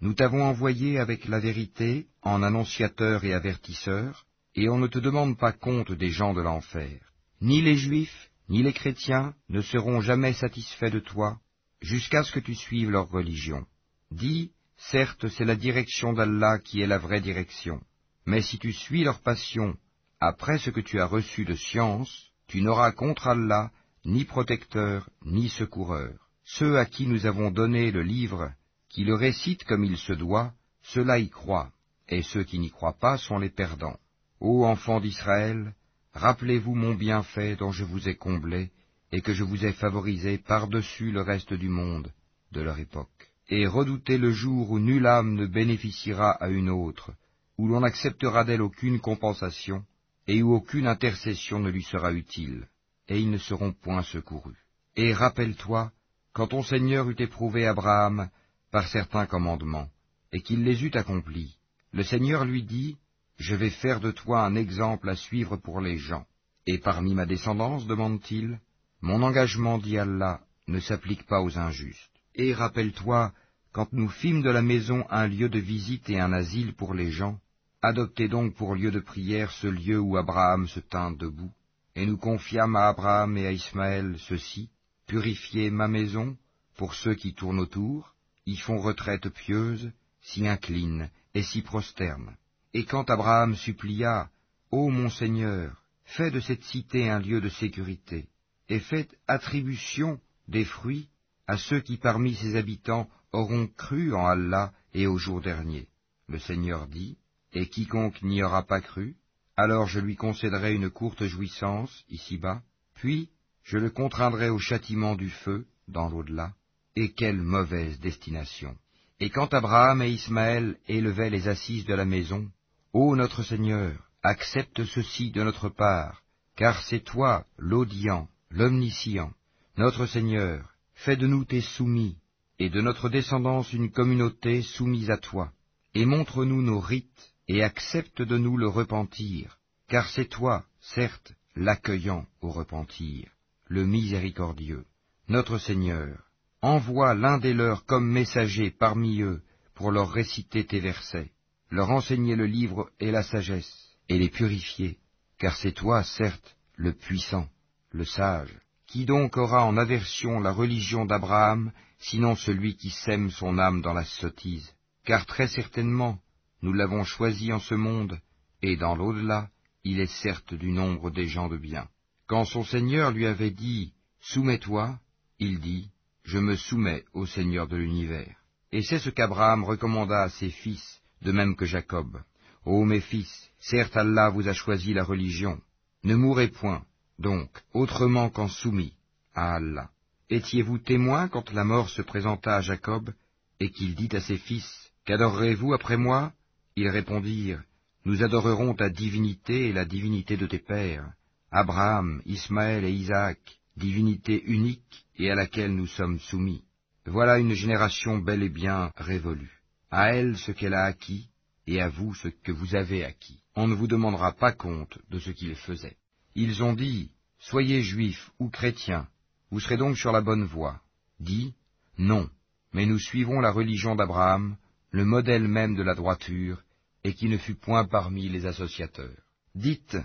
nous 0.00 0.14
t'avons 0.14 0.44
envoyé 0.44 1.00
avec 1.00 1.26
la 1.26 1.40
vérité 1.40 2.06
en 2.22 2.44
annonciateur 2.44 3.24
et 3.24 3.34
avertisseur, 3.34 4.24
et 4.54 4.68
on 4.68 4.78
ne 4.78 4.86
te 4.86 5.00
demande 5.00 5.36
pas 5.36 5.52
compte 5.52 5.90
des 5.90 6.10
gens 6.10 6.32
de 6.32 6.40
l'enfer. 6.40 7.00
Ni 7.40 7.60
les 7.60 7.76
Juifs, 7.76 8.30
ni 8.48 8.62
les 8.62 8.72
chrétiens 8.72 9.34
ne 9.48 9.62
seront 9.62 10.00
jamais 10.00 10.32
satisfaits 10.32 10.92
de 10.92 11.00
toi, 11.00 11.40
jusqu'à 11.80 12.22
ce 12.22 12.30
que 12.30 12.38
tu 12.38 12.54
suives 12.54 12.90
leur 12.90 13.08
religion. 13.08 13.66
Dis, 14.12 14.52
certes, 14.76 15.26
c'est 15.26 15.44
la 15.44 15.56
direction 15.56 16.12
d'Allah 16.12 16.60
qui 16.60 16.82
est 16.82 16.86
la 16.86 16.98
vraie 16.98 17.20
direction, 17.20 17.80
mais 18.26 18.42
si 18.42 18.58
tu 18.58 18.72
suis 18.72 19.04
leur 19.04 19.20
passion 19.20 19.76
après 20.20 20.58
ce 20.58 20.70
que 20.70 20.80
tu 20.80 21.00
as 21.00 21.06
reçu 21.06 21.44
de 21.44 21.54
science, 21.54 22.30
tu 22.46 22.62
n'auras 22.62 22.92
contre 22.92 23.28
Allah 23.28 23.70
ni 24.04 24.24
protecteur, 24.24 25.08
ni 25.24 25.48
secoureur. 25.48 26.12
Ceux 26.44 26.78
à 26.78 26.84
qui 26.84 27.06
nous 27.06 27.26
avons 27.26 27.50
donné 27.50 27.90
le 27.90 28.02
livre, 28.02 28.52
qui 28.90 29.04
le 29.04 29.14
récitent 29.14 29.64
comme 29.64 29.84
il 29.84 29.96
se 29.96 30.12
doit, 30.12 30.52
ceux-là 30.82 31.18
y 31.18 31.30
croient, 31.30 31.72
et 32.08 32.22
ceux 32.22 32.44
qui 32.44 32.58
n'y 32.58 32.70
croient 32.70 32.98
pas 32.98 33.16
sont 33.16 33.38
les 33.38 33.48
perdants. 33.50 33.98
Ô 34.40 34.66
enfants 34.66 35.00
d'Israël, 35.00 35.74
rappelez-vous 36.12 36.74
mon 36.74 36.94
bienfait 36.94 37.56
dont 37.56 37.72
je 37.72 37.84
vous 37.84 38.08
ai 38.08 38.14
comblé, 38.14 38.70
et 39.10 39.22
que 39.22 39.32
je 39.32 39.44
vous 39.44 39.64
ai 39.64 39.72
favorisé 39.72 40.38
par-dessus 40.38 41.10
le 41.10 41.22
reste 41.22 41.54
du 41.54 41.68
monde 41.68 42.12
de 42.52 42.60
leur 42.60 42.78
époque. 42.78 43.30
Et 43.48 43.66
redoutez 43.66 44.18
le 44.18 44.30
jour 44.30 44.70
où 44.70 44.78
nulle 44.78 45.06
âme 45.06 45.34
ne 45.34 45.46
bénéficiera 45.46 46.30
à 46.30 46.48
une 46.48 46.70
autre, 46.70 47.12
où 47.58 47.68
l'on 47.68 47.80
n'acceptera 47.80 48.44
d'elle 48.44 48.62
aucune 48.62 49.00
compensation, 49.00 49.84
et 50.26 50.42
où 50.42 50.54
aucune 50.54 50.86
intercession 50.86 51.58
ne 51.58 51.70
lui 51.70 51.82
sera 51.82 52.12
utile 52.12 52.68
et 53.08 53.20
ils 53.20 53.30
ne 53.30 53.38
seront 53.38 53.72
point 53.72 54.02
secourus. 54.02 54.58
Et 54.96 55.12
rappelle-toi, 55.12 55.92
quand 56.32 56.48
ton 56.48 56.62
Seigneur 56.62 57.08
eut 57.10 57.16
éprouvé 57.18 57.66
Abraham 57.66 58.30
par 58.70 58.88
certains 58.88 59.26
commandements, 59.26 59.88
et 60.32 60.40
qu'il 60.40 60.64
les 60.64 60.84
eut 60.84 60.94
accomplis, 60.94 61.56
le 61.92 62.02
Seigneur 62.02 62.44
lui 62.44 62.62
dit, 62.64 62.96
Je 63.36 63.54
vais 63.54 63.70
faire 63.70 64.00
de 64.00 64.10
toi 64.10 64.44
un 64.44 64.54
exemple 64.54 65.08
à 65.08 65.16
suivre 65.16 65.56
pour 65.56 65.80
les 65.80 65.98
gens. 65.98 66.26
Et 66.66 66.78
parmi 66.78 67.14
ma 67.14 67.26
descendance, 67.26 67.86
demande-t-il, 67.86 68.58
mon 69.00 69.22
engagement, 69.22 69.78
dit 69.78 69.98
Allah, 69.98 70.40
ne 70.66 70.80
s'applique 70.80 71.26
pas 71.26 71.42
aux 71.42 71.58
injustes. 71.58 72.10
Et 72.34 72.54
rappelle-toi, 72.54 73.32
quand 73.72 73.92
nous 73.92 74.08
fîmes 74.08 74.42
de 74.42 74.50
la 74.50 74.62
maison 74.62 75.04
un 75.10 75.26
lieu 75.26 75.48
de 75.48 75.58
visite 75.58 76.08
et 76.08 76.18
un 76.18 76.32
asile 76.32 76.74
pour 76.74 76.94
les 76.94 77.10
gens, 77.10 77.38
adoptez 77.84 78.28
donc 78.28 78.54
pour 78.54 78.74
lieu 78.74 78.90
de 78.90 79.00
prière 79.00 79.50
ce 79.50 79.66
lieu 79.66 80.00
où 80.00 80.16
Abraham 80.16 80.66
se 80.66 80.80
tint 80.80 81.12
debout, 81.12 81.52
et 81.94 82.06
nous 82.06 82.16
confiâmes 82.16 82.76
à 82.76 82.88
Abraham 82.88 83.36
et 83.36 83.46
à 83.46 83.52
Ismaël 83.52 84.16
ceci, 84.18 84.70
purifiez 85.06 85.70
ma 85.70 85.86
maison, 85.86 86.36
pour 86.76 86.94
ceux 86.94 87.14
qui 87.14 87.34
tournent 87.34 87.60
autour, 87.60 88.14
y 88.46 88.56
font 88.56 88.78
retraite 88.78 89.28
pieuse, 89.28 89.92
s'y 90.22 90.48
inclinent 90.48 91.10
et 91.34 91.42
s'y 91.42 91.60
prosternent. 91.60 92.34
Et 92.72 92.86
quand 92.86 93.10
Abraham 93.10 93.54
supplia, 93.54 94.30
Ô 94.70 94.88
mon 94.88 95.10
Seigneur, 95.10 95.82
fais 96.04 96.30
de 96.30 96.40
cette 96.40 96.64
cité 96.64 97.10
un 97.10 97.20
lieu 97.20 97.42
de 97.42 97.50
sécurité, 97.50 98.28
et 98.70 98.80
faites 98.80 99.14
attribution 99.28 100.18
des 100.48 100.64
fruits 100.64 101.08
à 101.46 101.58
ceux 101.58 101.80
qui 101.80 101.98
parmi 101.98 102.34
ses 102.34 102.56
habitants 102.56 103.10
auront 103.32 103.66
cru 103.66 104.14
en 104.14 104.24
Allah 104.24 104.72
et 104.94 105.06
au 105.06 105.18
jour 105.18 105.42
dernier. 105.42 105.86
Le 106.28 106.38
Seigneur 106.38 106.86
dit, 106.86 107.18
Et 107.54 107.68
quiconque 107.68 108.20
n'y 108.22 108.42
aura 108.42 108.64
pas 108.64 108.80
cru, 108.80 109.14
alors 109.56 109.86
je 109.86 110.00
lui 110.00 110.16
concéderai 110.16 110.74
une 110.74 110.90
courte 110.90 111.24
jouissance 111.24 112.04
ici-bas, 112.10 112.62
puis 112.94 113.30
je 113.62 113.78
le 113.78 113.90
contraindrai 113.90 114.48
au 114.48 114.58
châtiment 114.58 115.14
du 115.14 115.30
feu 115.30 115.66
dans 115.88 116.08
l'au-delà. 116.08 116.52
Et 116.96 117.12
quelle 117.12 117.40
mauvaise 117.40 117.98
destination. 118.00 118.76
Et 119.20 119.30
quand 119.30 119.54
Abraham 119.54 120.02
et 120.02 120.10
Ismaël 120.10 120.76
élevaient 120.88 121.30
les 121.30 121.48
assises 121.48 121.86
de 121.86 121.94
la 121.94 122.04
maison, 122.04 122.50
Ô 122.92 123.16
notre 123.16 123.42
Seigneur, 123.42 123.96
accepte 124.22 124.84
ceci 124.84 125.30
de 125.30 125.42
notre 125.42 125.68
part, 125.68 126.22
car 126.56 126.82
c'est 126.82 127.04
toi 127.04 127.44
l'audient, 127.56 128.28
l'omniscient. 128.50 129.32
Notre 129.76 130.06
Seigneur, 130.06 130.70
fais 130.94 131.16
de 131.16 131.26
nous 131.26 131.44
tes 131.44 131.60
soumis, 131.60 132.16
et 132.58 132.70
de 132.70 132.80
notre 132.80 133.08
descendance 133.08 133.72
une 133.72 133.90
communauté 133.90 134.62
soumise 134.62 135.10
à 135.10 135.16
toi, 135.16 135.52
et 135.94 136.04
montre-nous 136.04 136.62
nos 136.62 136.80
rites 136.80 137.33
et 137.48 137.62
accepte 137.62 138.22
de 138.22 138.38
nous 138.38 138.56
le 138.56 138.68
repentir, 138.68 139.58
car 139.88 140.08
c'est 140.08 140.28
toi, 140.28 140.64
certes, 140.80 141.34
l'accueillant 141.56 142.26
au 142.40 142.50
repentir, 142.50 143.30
le 143.66 143.84
miséricordieux. 143.84 144.84
Notre 145.28 145.58
Seigneur, 145.58 146.30
envoie 146.62 147.14
l'un 147.14 147.38
des 147.38 147.52
leurs 147.52 147.84
comme 147.84 148.10
messager 148.10 148.70
parmi 148.70 149.20
eux 149.20 149.42
pour 149.74 149.90
leur 149.90 150.10
réciter 150.10 150.64
tes 150.64 150.80
versets, 150.80 151.30
leur 151.70 151.90
enseigner 151.90 152.36
le 152.36 152.46
livre 152.46 152.90
et 153.00 153.10
la 153.10 153.22
sagesse, 153.22 153.96
et 154.08 154.18
les 154.18 154.28
purifier, 154.28 154.98
car 155.38 155.56
c'est 155.56 155.72
toi, 155.72 156.02
certes, 156.02 156.56
le 156.76 156.92
puissant, 156.92 157.48
le 157.90 158.04
sage. 158.04 158.54
Qui 158.86 159.04
donc 159.04 159.36
aura 159.36 159.64
en 159.64 159.76
aversion 159.76 160.40
la 160.40 160.52
religion 160.52 161.04
d'Abraham, 161.04 161.72
sinon 161.98 162.36
celui 162.36 162.76
qui 162.76 162.90
sème 162.90 163.30
son 163.30 163.58
âme 163.58 163.80
dans 163.80 163.92
la 163.92 164.04
sottise 164.04 164.72
Car 165.04 165.26
très 165.26 165.48
certainement, 165.48 166.18
nous 166.64 166.72
l'avons 166.72 167.04
choisi 167.04 167.52
en 167.52 167.60
ce 167.60 167.74
monde, 167.74 168.18
et 168.62 168.78
dans 168.78 168.96
l'au-delà, 168.96 169.50
il 169.84 170.00
est 170.00 170.14
certes 170.22 170.54
du 170.54 170.72
nombre 170.72 171.10
des 171.10 171.28
gens 171.28 171.48
de 171.48 171.58
bien. 171.58 171.86
Quand 172.26 172.46
son 172.46 172.64
Seigneur 172.64 173.10
lui 173.10 173.26
avait 173.26 173.50
dit 173.50 173.92
Soumets-toi, 174.22 174.98
il 175.38 175.60
dit 175.60 175.90
Je 176.24 176.38
me 176.38 176.56
soumets 176.56 177.04
au 177.12 177.26
Seigneur 177.26 177.68
de 177.68 177.76
l'univers. 177.76 178.34
Et 178.72 178.80
c'est 178.80 178.98
ce 178.98 179.10
qu'Abraham 179.10 179.62
recommanda 179.62 180.22
à 180.22 180.30
ses 180.30 180.48
fils, 180.48 181.02
de 181.20 181.32
même 181.32 181.54
que 181.54 181.66
Jacob. 181.66 182.22
Ô 182.64 182.86
mes 182.86 183.02
fils, 183.02 183.50
certes 183.58 183.98
Allah 183.98 184.30
vous 184.30 184.48
a 184.48 184.54
choisi 184.54 184.94
la 184.94 185.04
religion. 185.04 185.60
Ne 186.02 186.14
mourrez 186.14 186.48
point, 186.48 186.82
donc, 187.18 187.50
autrement 187.74 188.30
qu'en 188.30 188.48
soumis 188.48 188.94
à 189.34 189.56
Allah. 189.56 189.90
Étiez-vous 190.30 190.78
témoin 190.78 191.28
quand 191.28 191.52
la 191.52 191.64
mort 191.64 191.90
se 191.90 192.00
présenta 192.00 192.56
à 192.56 192.62
Jacob, 192.62 193.12
et 193.60 193.70
qu'il 193.70 193.94
dit 193.94 194.16
à 194.16 194.20
ses 194.22 194.38
fils 194.38 194.90
Qu'adorerez-vous 195.04 195.74
après 195.74 195.98
moi? 195.98 196.32
Ils 196.76 196.88
répondirent, 196.88 197.62
Nous 198.04 198.22
adorerons 198.22 198.74
ta 198.74 198.90
divinité 198.90 199.68
et 199.68 199.72
la 199.72 199.84
divinité 199.84 200.36
de 200.36 200.46
tes 200.46 200.58
pères, 200.58 201.10
Abraham, 201.50 202.20
Ismaël 202.26 202.84
et 202.84 202.92
Isaac, 202.92 203.38
divinité 203.76 204.42
unique 204.44 205.06
et 205.16 205.30
à 205.30 205.34
laquelle 205.34 205.74
nous 205.74 205.86
sommes 205.86 206.18
soumis. 206.18 206.64
Voilà 207.06 207.38
une 207.38 207.54
génération 207.54 208.18
bel 208.18 208.42
et 208.42 208.48
bien 208.48 208.92
révolue. 208.96 209.60
À 209.90 210.14
elle 210.14 210.36
ce 210.36 210.52
qu'elle 210.52 210.74
a 210.74 210.84
acquis, 210.84 211.28
et 211.66 211.80
à 211.80 211.88
vous 211.88 212.14
ce 212.14 212.28
que 212.28 212.52
vous 212.52 212.74
avez 212.74 213.04
acquis. 213.04 213.40
On 213.56 213.68
ne 213.68 213.74
vous 213.74 213.86
demandera 213.86 214.32
pas 214.32 214.52
compte 214.52 214.98
de 215.10 215.18
ce 215.18 215.30
qu'ils 215.30 215.56
faisaient. 215.56 215.96
Ils 216.34 216.62
ont 216.62 216.72
dit, 216.74 217.10
Soyez 217.38 217.82
juifs 217.82 218.30
ou 218.38 218.48
chrétiens, 218.48 219.06
vous 219.50 219.60
serez 219.60 219.76
donc 219.76 219.96
sur 219.96 220.12
la 220.12 220.20
bonne 220.20 220.44
voie. 220.44 220.80
Dit, 221.20 221.54
Non, 221.98 222.28
mais 222.72 222.84
nous 222.84 222.98
suivons 222.98 223.40
la 223.40 223.52
religion 223.52 223.94
d'Abraham, 223.94 224.56
le 224.94 225.04
modèle 225.04 225.48
même 225.48 225.74
de 225.74 225.82
la 225.82 225.96
droiture, 225.96 226.62
et 227.02 227.14
qui 227.14 227.28
ne 227.28 227.36
fut 227.36 227.56
point 227.56 227.84
parmi 227.84 228.28
les 228.28 228.46
associateurs. 228.46 229.24
Dites, 229.56 229.96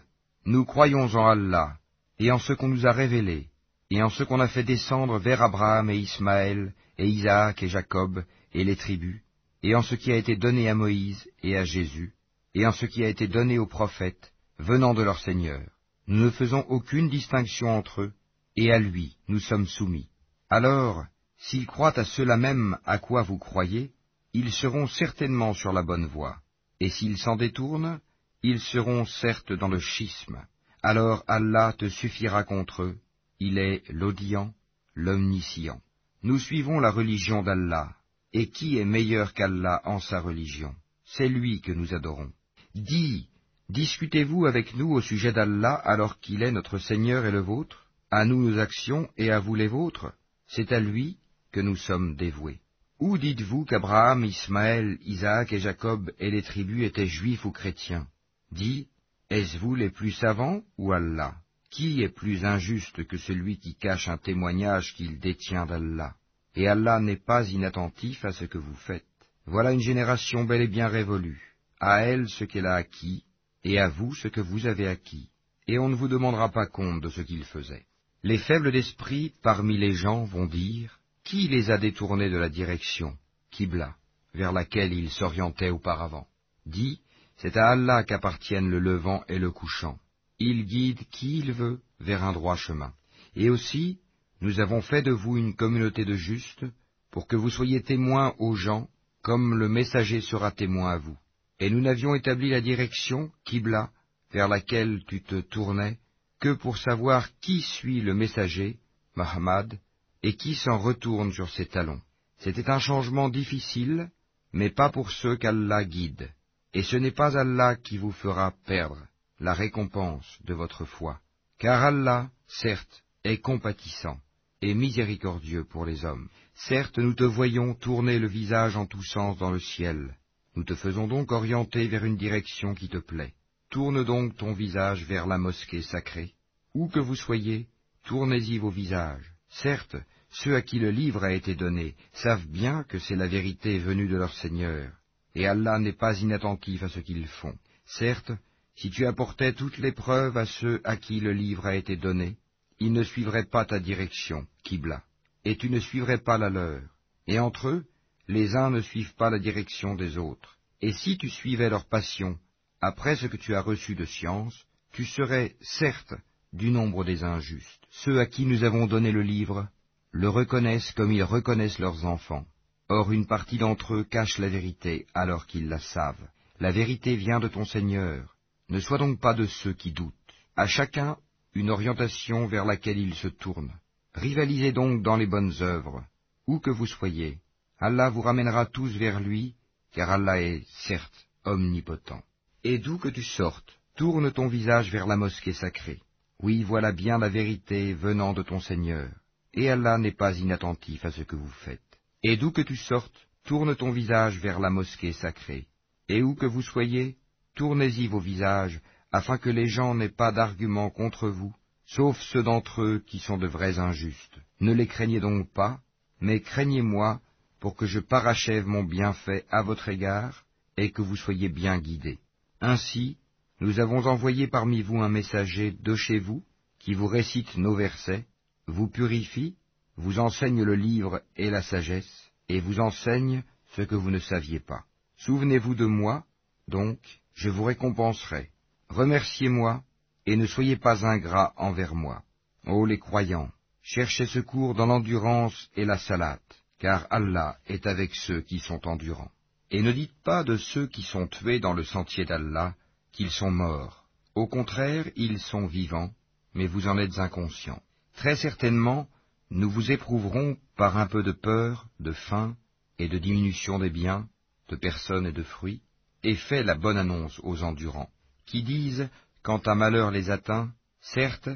nous 0.45 0.65
croyons 0.65 1.04
en 1.04 1.28
Allah, 1.28 1.78
et 2.17 2.32
en 2.32 2.39
ce 2.39 2.54
qu'on 2.54 2.69
nous 2.69 2.88
a 2.88 2.91
révélé, 2.91 3.49
et 3.91 4.02
en 4.02 4.10
ce 4.10 4.23
qu'on 4.23 4.39
a 4.39 4.47
fait 4.47 4.63
descendre 4.63 5.19
vers 5.19 5.43
Abraham 5.43 5.91
et 5.91 5.97
Ismaël, 5.97 6.73
et 6.97 7.08
Isaac 7.08 7.62
et 7.62 7.67
Jacob, 7.67 8.23
et 8.52 8.63
les 8.63 8.75
tribus, 8.75 9.21
et 9.62 9.75
en 9.75 9.84
ce 9.84 9.93
qui 9.93 10.12
a 10.12 10.15
été 10.15 10.36
donné 10.36 10.67
à 10.67 10.73
Moïse 10.73 11.23
et 11.43 11.56
à 11.56 11.65
Jésus, 11.65 12.15
et 12.56 12.65
en 12.65 12.71
ce 12.71 12.88
qui 12.88 13.04
a 13.04 13.10
été 13.10 13.28
donné 13.28 13.60
aux 13.60 13.67
prophètes, 13.67 14.34
venant 14.58 14.95
de 14.95 15.04
leur 15.04 15.19
Seigneur. 15.19 15.69
Nous 16.08 16.25
ne 16.25 16.32
faisons 16.32 16.65
aucune 16.67 17.10
distinction 17.10 17.78
entre 17.78 18.02
eux, 18.02 18.13
et 18.56 18.71
à 18.71 18.80
lui 18.80 19.17
nous 19.28 19.39
sommes 19.39 19.67
soumis. 19.67 20.10
Alors, 20.49 21.06
s'ils 21.38 21.67
croient 21.67 21.99
à 21.99 22.06
cela 22.06 22.38
même 22.38 22.80
à 22.88 22.97
quoi 22.97 23.21
vous 23.21 23.38
croyez, 23.38 23.91
ils 24.33 24.51
seront 24.51 24.87
certainement 24.87 25.53
sur 25.53 25.73
la 25.73 25.83
bonne 25.83 26.05
voie, 26.05 26.37
et 26.79 26.89
s'ils 26.89 27.17
s'en 27.17 27.35
détournent, 27.35 27.99
ils 28.43 28.59
seront 28.59 29.05
certes 29.05 29.53
dans 29.53 29.67
le 29.67 29.79
schisme. 29.79 30.45
Alors 30.81 31.23
Allah 31.27 31.73
te 31.77 31.89
suffira 31.89 32.43
contre 32.43 32.83
eux, 32.83 32.97
il 33.39 33.57
est 33.57 33.83
l'audient, 33.89 34.53
l'omniscient. 34.95 35.81
Nous 36.23 36.39
suivons 36.39 36.79
la 36.79 36.91
religion 36.91 37.43
d'Allah, 37.43 37.95
et 38.33 38.49
qui 38.49 38.77
est 38.77 38.85
meilleur 38.85 39.33
qu'Allah 39.33 39.81
en 39.85 39.99
sa 39.99 40.19
religion? 40.19 40.75
C'est 41.05 41.29
lui 41.29 41.61
que 41.61 41.71
nous 41.71 41.93
adorons. 41.93 42.31
Dis, 42.75 43.27
Discutez-vous 43.69 44.47
avec 44.47 44.75
nous 44.75 44.91
au 44.91 45.01
sujet 45.01 45.31
d'Allah 45.31 45.75
alors 45.75 46.19
qu'il 46.19 46.41
est 46.41 46.51
notre 46.51 46.79
Seigneur 46.79 47.25
et 47.25 47.31
le 47.31 47.39
vôtre? 47.39 47.85
À 48.09 48.25
nous 48.25 48.49
nos 48.49 48.57
actions 48.57 49.07
et 49.15 49.29
à 49.31 49.39
vous 49.39 49.53
les 49.53 49.67
vôtres? 49.67 50.11
C'est 50.47 50.71
à 50.71 50.79
lui 50.79 51.17
que 51.51 51.59
nous 51.59 51.75
sommes 51.75 52.15
dévoués. 52.15 52.59
Ou 52.99 53.17
dites-vous 53.17 53.63
qu'Abraham, 53.63 54.25
Ismaël, 54.25 54.97
Isaac 55.05 55.53
et 55.53 55.59
Jacob 55.59 56.12
et 56.19 56.29
les 56.29 56.41
tribus 56.41 56.85
étaient 56.85 57.07
juifs 57.07 57.45
ou 57.45 57.51
chrétiens? 57.51 58.07
Dis, 58.51 58.88
est-ce 59.29 59.57
vous 59.57 59.73
les 59.73 59.89
plus 59.89 60.12
savants 60.12 60.62
ou 60.77 60.91
Allah? 60.91 61.35
Qui 61.71 62.03
est 62.03 62.09
plus 62.09 62.43
injuste 62.43 63.05
que 63.05 63.15
celui 63.17 63.57
qui 63.57 63.75
cache 63.75 64.09
un 64.09 64.17
témoignage 64.17 64.95
qu'il 64.95 65.17
détient 65.19 65.65
d'Allah? 65.65 66.15
Et 66.55 66.67
Allah 66.67 66.99
n'est 66.99 67.15
pas 67.15 67.47
inattentif 67.49 68.25
à 68.25 68.33
ce 68.33 68.43
que 68.43 68.57
vous 68.57 68.75
faites. 68.75 69.05
Voilà 69.45 69.71
une 69.71 69.79
génération 69.79 70.43
bel 70.43 70.62
et 70.62 70.67
bien 70.67 70.89
révolue. 70.89 71.55
À 71.79 72.01
elle 72.01 72.27
ce 72.27 72.43
qu'elle 72.43 72.65
a 72.65 72.75
acquis, 72.75 73.23
et 73.63 73.79
à 73.79 73.88
vous 73.88 74.13
ce 74.13 74.27
que 74.27 74.41
vous 74.41 74.65
avez 74.65 74.88
acquis. 74.88 75.29
Et 75.67 75.79
on 75.79 75.88
ne 75.88 75.95
vous 75.95 76.09
demandera 76.09 76.49
pas 76.49 76.65
compte 76.65 77.01
de 77.01 77.09
ce 77.09 77.21
qu'ils 77.21 77.45
faisaient. 77.45 77.85
Les 78.23 78.39
faibles 78.39 78.73
d'esprit 78.73 79.31
parmi 79.41 79.77
les 79.77 79.93
gens 79.93 80.25
vont 80.25 80.47
dire 80.47 80.98
qui 81.29 81.47
les 81.47 81.69
a 81.69 81.77
détournés 81.77 82.31
de 82.31 82.37
la 82.37 82.49
direction, 82.49 83.15
Kibla, 83.51 83.95
vers 84.33 84.51
laquelle 84.51 84.91
ils 84.91 85.11
s'orientaient 85.11 85.69
auparavant? 85.69 86.25
Dit, 86.65 87.01
c'est 87.37 87.55
à 87.55 87.69
Allah 87.69 88.03
qu'appartiennent 88.03 88.71
le 88.71 88.79
levant 88.79 89.23
et 89.29 89.37
le 89.37 89.51
couchant. 89.51 89.99
Il 90.39 90.65
guide 90.65 91.03
qui 91.11 91.37
il 91.37 91.51
veut 91.51 91.81
vers 91.99 92.23
un 92.23 92.33
droit 92.33 92.55
chemin. 92.55 92.93
Et 93.35 93.51
aussi, 93.51 93.99
nous 94.41 94.59
avons 94.59 94.81
fait 94.81 95.03
de 95.03 95.11
vous 95.11 95.37
une 95.37 95.55
communauté 95.55 96.03
de 96.03 96.15
justes, 96.15 96.65
pour 97.11 97.27
que 97.27 97.35
vous 97.35 97.51
soyez 97.51 97.83
témoins 97.83 98.33
aux 98.39 98.55
gens, 98.55 98.87
comme 99.21 99.53
le 99.53 99.69
messager 99.69 100.21
sera 100.21 100.49
témoin 100.49 100.93
à 100.93 100.97
vous. 100.97 101.17
Et 101.59 101.69
nous 101.69 101.79
n'avions 101.79 102.15
établi 102.15 102.49
la 102.49 102.61
direction, 102.61 103.29
Kibla, 103.45 103.91
vers 104.31 104.47
laquelle 104.47 105.03
tu 105.07 105.21
te 105.21 105.41
tournais, 105.41 105.99
que 106.39 106.53
pour 106.53 106.79
savoir 106.79 107.29
qui 107.39 107.61
suit 107.61 108.01
le 108.01 108.15
messager, 108.15 108.79
Mahamad, 109.15 109.77
et 110.23 110.36
qui 110.36 110.55
s'en 110.55 110.77
retourne 110.77 111.32
sur 111.32 111.49
ses 111.49 111.65
talons. 111.65 112.01
C'était 112.39 112.69
un 112.69 112.79
changement 112.79 113.29
difficile, 113.29 114.10
mais 114.53 114.69
pas 114.69 114.89
pour 114.89 115.12
ceux 115.12 115.36
qu'Allah 115.36 115.84
guide. 115.86 116.32
Et 116.73 116.84
ce 116.84 116.97
n'est 116.97 117.12
pas 117.12 117.38
Allah 117.38 117.75
qui 117.75 117.97
vous 117.97 118.12
fera 118.12 118.53
perdre 118.65 119.05
la 119.39 119.53
récompense 119.53 120.38
de 120.43 120.53
votre 120.53 120.86
foi. 120.86 121.19
Car 121.58 121.84
Allah, 121.84 122.29
certes, 122.47 123.03
est 123.23 123.39
compatissant 123.39 124.19
et 124.62 124.73
miséricordieux 124.73 125.63
pour 125.63 125.86
les 125.86 126.05
hommes. 126.05 126.29
Certes, 126.53 126.97
nous 126.97 127.13
te 127.13 127.23
voyons 127.23 127.73
tourner 127.73 128.19
le 128.19 128.27
visage 128.27 128.75
en 128.75 128.86
tous 128.86 129.03
sens 129.03 129.38
dans 129.38 129.51
le 129.51 129.60
ciel. 129.60 130.15
Nous 130.55 130.63
te 130.63 130.75
faisons 130.75 131.08
donc 131.08 131.32
orienter 131.32 131.88
vers 131.88 132.05
une 132.05 132.17
direction 132.17 132.73
qui 132.75 132.89
te 132.89 132.97
plaît. 132.97 133.34
Tourne 133.69 134.03
donc 134.03 134.36
ton 134.36 134.53
visage 134.53 135.05
vers 135.05 135.27
la 135.27 135.38
mosquée 135.38 135.82
sacrée. 135.82 136.34
Où 136.73 136.88
que 136.88 136.99
vous 136.99 137.15
soyez, 137.15 137.67
tournez-y 138.05 138.58
vos 138.58 138.71
visages. 138.71 139.28
Certes, 139.49 139.97
ceux 140.29 140.55
à 140.55 140.62
qui 140.62 140.79
le 140.79 140.91
livre 140.91 141.23
a 141.23 141.33
été 141.33 141.55
donné 141.55 141.95
savent 142.13 142.47
bien 142.47 142.83
que 142.83 142.99
c'est 142.99 143.15
la 143.15 143.27
vérité 143.27 143.79
venue 143.79 144.07
de 144.07 144.17
leur 144.17 144.33
Seigneur, 144.33 144.91
et 145.35 145.47
Allah 145.47 145.79
n'est 145.79 145.93
pas 145.93 146.19
inattentif 146.19 146.83
à 146.83 146.89
ce 146.89 146.99
qu'ils 146.99 147.27
font. 147.27 147.57
Certes, 147.85 148.31
si 148.75 148.89
tu 148.89 149.05
apportais 149.05 149.53
toutes 149.53 149.77
les 149.79 149.91
preuves 149.91 150.38
à 150.38 150.45
ceux 150.45 150.81
à 150.83 150.95
qui 150.97 151.19
le 151.19 151.33
livre 151.33 151.65
a 151.65 151.75
été 151.75 151.97
donné, 151.97 152.38
ils 152.79 152.93
ne 152.93 153.03
suivraient 153.03 153.49
pas 153.49 153.65
ta 153.65 153.79
direction, 153.79 154.47
Kibla, 154.63 155.03
et 155.43 155.57
tu 155.57 155.69
ne 155.69 155.79
suivrais 155.79 156.19
pas 156.19 156.38
la 156.38 156.49
leur. 156.49 156.81
Et 157.27 157.39
entre 157.39 157.67
eux, 157.67 157.85
les 158.27 158.55
uns 158.55 158.69
ne 158.69 158.79
suivent 158.79 159.15
pas 159.15 159.29
la 159.29 159.39
direction 159.39 159.95
des 159.95 160.17
autres. 160.17 160.57
Et 160.81 160.93
si 160.93 161.17
tu 161.17 161.29
suivais 161.29 161.69
leur 161.69 161.89
passion, 161.89 162.38
après 162.79 163.15
ce 163.15 163.25
que 163.25 163.38
tu 163.38 163.53
as 163.55 163.62
reçu 163.62 163.95
de 163.95 164.05
science, 164.05 164.65
tu 164.93 165.03
serais, 165.05 165.55
certes, 165.62 166.13
du 166.53 166.71
nombre 166.71 167.03
des 167.03 167.23
injustes. 167.23 167.85
Ceux 167.89 168.19
à 168.19 168.25
qui 168.25 168.45
nous 168.45 168.63
avons 168.63 168.88
donné 168.88 169.12
le 169.12 169.21
livre 169.21 169.67
le 170.12 170.29
reconnaissent 170.29 170.91
comme 170.93 171.12
ils 171.12 171.23
reconnaissent 171.23 171.79
leurs 171.79 172.05
enfants. 172.05 172.45
Or 172.88 173.12
une 173.12 173.27
partie 173.27 173.59
d'entre 173.59 173.95
eux 173.95 174.03
cache 174.03 174.39
la 174.39 174.49
vérité 174.49 175.05
alors 175.13 175.45
qu'ils 175.45 175.69
la 175.69 175.79
savent. 175.79 176.27
La 176.59 176.71
vérité 176.71 177.15
vient 177.15 177.39
de 177.39 177.47
ton 177.47 177.65
Seigneur. 177.65 178.35
Ne 178.69 178.79
sois 178.79 178.97
donc 178.97 179.19
pas 179.19 179.33
de 179.33 179.45
ceux 179.45 179.73
qui 179.73 179.91
doutent. 179.91 180.13
À 180.55 180.65
chacun 180.65 181.17
une 181.53 181.69
orientation 181.69 182.47
vers 182.47 182.65
laquelle 182.65 182.97
il 182.97 183.13
se 183.15 183.27
tourne. 183.27 183.71
Rivalisez 184.13 184.71
donc 184.71 185.03
dans 185.03 185.15
les 185.15 185.27
bonnes 185.27 185.53
œuvres, 185.62 186.03
où 186.47 186.59
que 186.59 186.69
vous 186.69 186.88
soyez. 186.88 187.38
Allah 187.79 188.09
vous 188.09 188.21
ramènera 188.21 188.65
tous 188.65 188.91
vers 188.97 189.19
lui, 189.19 189.55
car 189.91 190.09
Allah 190.09 190.41
est, 190.41 190.65
certes, 190.85 191.27
omnipotent. 191.45 192.23
Et 192.63 192.77
d'où 192.77 192.97
que 192.97 193.09
tu 193.09 193.23
sortes, 193.23 193.79
tourne 193.95 194.31
ton 194.31 194.47
visage 194.47 194.91
vers 194.91 195.07
la 195.07 195.15
mosquée 195.15 195.53
sacrée. 195.53 196.01
Oui, 196.41 196.63
voilà 196.63 196.93
bien 196.93 197.17
la 197.17 197.30
vérité 197.30 197.93
venant 197.93 198.34
de 198.34 198.43
ton 198.43 198.60
Seigneur, 198.60 199.10
et 199.54 199.69
Allah 199.69 199.97
n'est 199.97 200.15
pas 200.15 200.38
inattentif 200.38 201.04
à 201.04 201.12
ce 201.12 201.23
que 201.23 201.36
vous 201.36 201.52
faites. 201.65 201.82
Et 202.23 202.38
d'où 202.38 202.52
que 202.52 202.62
tu 202.62 202.78
sortes, 202.78 203.28
tourne 203.43 203.75
ton 203.75 203.91
visage 203.91 204.39
vers 204.39 204.60
la 204.60 204.69
mosquée 204.69 205.12
sacrée, 205.12 205.67
et 206.08 206.23
où 206.23 206.36
que 206.36 206.45
vous 206.45 206.62
soyez, 206.62 207.17
tournez-y 207.56 208.08
vos 208.08 208.19
visages, 208.19 208.80
afin 209.12 209.38
que 209.38 209.49
les 209.49 209.67
gens 209.67 209.95
n'aient 209.95 210.08
pas 210.08 210.32
d'arguments 210.32 210.89
contre 210.89 211.28
vous, 211.30 211.54
sauf 211.86 212.17
ceux 212.32 212.43
d'entre 212.43 212.84
eux 212.84 213.04
qui 213.06 213.19
sont 213.19 213.38
de 213.38 213.47
vrais 213.47 213.80
injustes. 213.80 214.39
Ne 214.62 214.73
les 214.73 214.88
craignez 214.88 215.19
donc 215.19 215.52
pas, 215.52 215.80
mais 216.21 216.39
craignez-moi 216.39 217.19
pour 217.60 217.75
que 217.75 217.86
je 217.86 217.99
parachève 217.99 218.65
mon 218.65 218.84
bienfait 218.84 219.45
à 219.49 219.62
votre 219.62 219.89
égard, 219.89 220.45
et 220.78 220.91
que 220.91 221.02
vous 221.02 221.17
soyez 221.17 221.49
bien 221.49 221.78
guidés. 221.80 222.19
Ainsi, 222.62 223.17
nous 223.59 223.79
avons 223.79 224.05
envoyé 224.05 224.47
parmi 224.47 224.81
vous 224.81 224.99
un 224.99 225.09
messager 225.09 225.71
de 225.71 225.95
chez 225.95 226.19
vous, 226.19 226.43
qui 226.79 226.93
vous 226.93 227.07
récite 227.07 227.57
nos 227.57 227.75
versets, 227.75 228.25
vous 228.67 228.87
purifie, 228.87 229.55
vous 229.97 230.19
enseigne 230.19 230.63
le 230.63 230.75
livre 230.75 231.21
et 231.35 231.49
la 231.49 231.61
sagesse, 231.61 232.31
et 232.47 232.61
vous 232.61 232.79
enseigne 232.79 233.43
ce 233.75 233.81
que 233.81 233.95
vous 233.95 234.11
ne 234.11 234.19
saviez 234.19 234.59
pas. 234.59 234.85
Souvenez-vous 235.17 235.75
de 235.75 235.85
moi, 235.85 236.23
donc, 236.67 236.99
je 237.33 237.49
vous 237.49 237.65
récompenserai. 237.65 238.49
Remerciez-moi, 238.89 239.83
et 240.25 240.37
ne 240.37 240.45
soyez 240.45 240.77
pas 240.77 241.05
ingrats 241.05 241.53
envers 241.57 241.95
moi. 241.95 242.23
Ô 242.65 242.85
les 242.85 242.99
croyants, 242.99 243.51
cherchez 243.81 244.25
secours 244.25 244.73
dans 244.73 244.85
l'endurance 244.85 245.69
et 245.75 245.85
la 245.85 245.97
salate, 245.97 246.63
car 246.79 247.07
Allah 247.09 247.57
est 247.67 247.85
avec 247.87 248.15
ceux 248.15 248.41
qui 248.41 248.59
sont 248.59 248.87
endurants. 248.87 249.31
Et 249.71 249.81
ne 249.81 249.91
dites 249.91 250.15
pas 250.23 250.43
de 250.43 250.57
ceux 250.57 250.87
qui 250.87 251.01
sont 251.01 251.27
tués 251.27 251.59
dans 251.59 251.73
le 251.73 251.83
sentier 251.83 252.25
d'Allah, 252.25 252.75
qu'ils 253.11 253.31
sont 253.31 253.51
morts. 253.51 254.05
Au 254.35 254.47
contraire, 254.47 255.05
ils 255.15 255.39
sont 255.39 255.67
vivants, 255.67 256.11
mais 256.53 256.67
vous 256.67 256.87
en 256.87 256.97
êtes 256.97 257.19
inconscients. 257.19 257.81
Très 258.15 258.35
certainement, 258.35 259.07
nous 259.49 259.69
vous 259.69 259.91
éprouverons 259.91 260.57
par 260.77 260.97
un 260.97 261.07
peu 261.07 261.23
de 261.23 261.31
peur, 261.31 261.87
de 261.99 262.11
faim 262.11 262.55
et 262.97 263.07
de 263.07 263.17
diminution 263.17 263.79
des 263.79 263.89
biens, 263.89 264.27
de 264.67 264.75
personnes 264.75 265.25
et 265.25 265.31
de 265.31 265.43
fruits, 265.43 265.81
et 266.23 266.35
fait 266.35 266.63
la 266.63 266.75
bonne 266.75 266.97
annonce 266.97 267.39
aux 267.43 267.63
endurants, 267.63 268.09
qui 268.45 268.63
disent, 268.63 269.09
quand 269.41 269.67
un 269.67 269.75
malheur 269.75 270.11
les 270.11 270.29
atteint, 270.29 270.71
certes, 271.01 271.49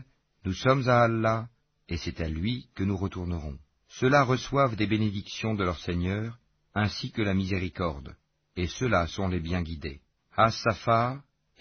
nous 0.46 0.54
sommes 0.54 0.88
à 0.88 1.04
Allah, 1.04 1.48
et 1.90 1.98
c'est 1.98 2.22
à 2.22 2.28
lui 2.28 2.68
que 2.76 2.84
nous 2.84 2.98
retournerons. 2.98 3.58
Ceux-là 3.90 4.24
reçoivent 4.24 4.76
des 4.76 4.88
bénédictions 4.88 5.54
de 5.54 5.64
leur 5.64 5.80
Seigneur, 5.80 6.40
ainsi 6.74 7.12
que 7.12 7.22
la 7.22 7.34
miséricorde, 7.34 8.16
et 8.56 8.68
ceux-là 8.68 9.08
sont 9.08 9.28
les 9.28 9.40
bien 9.40 9.62
guidés. 9.62 10.02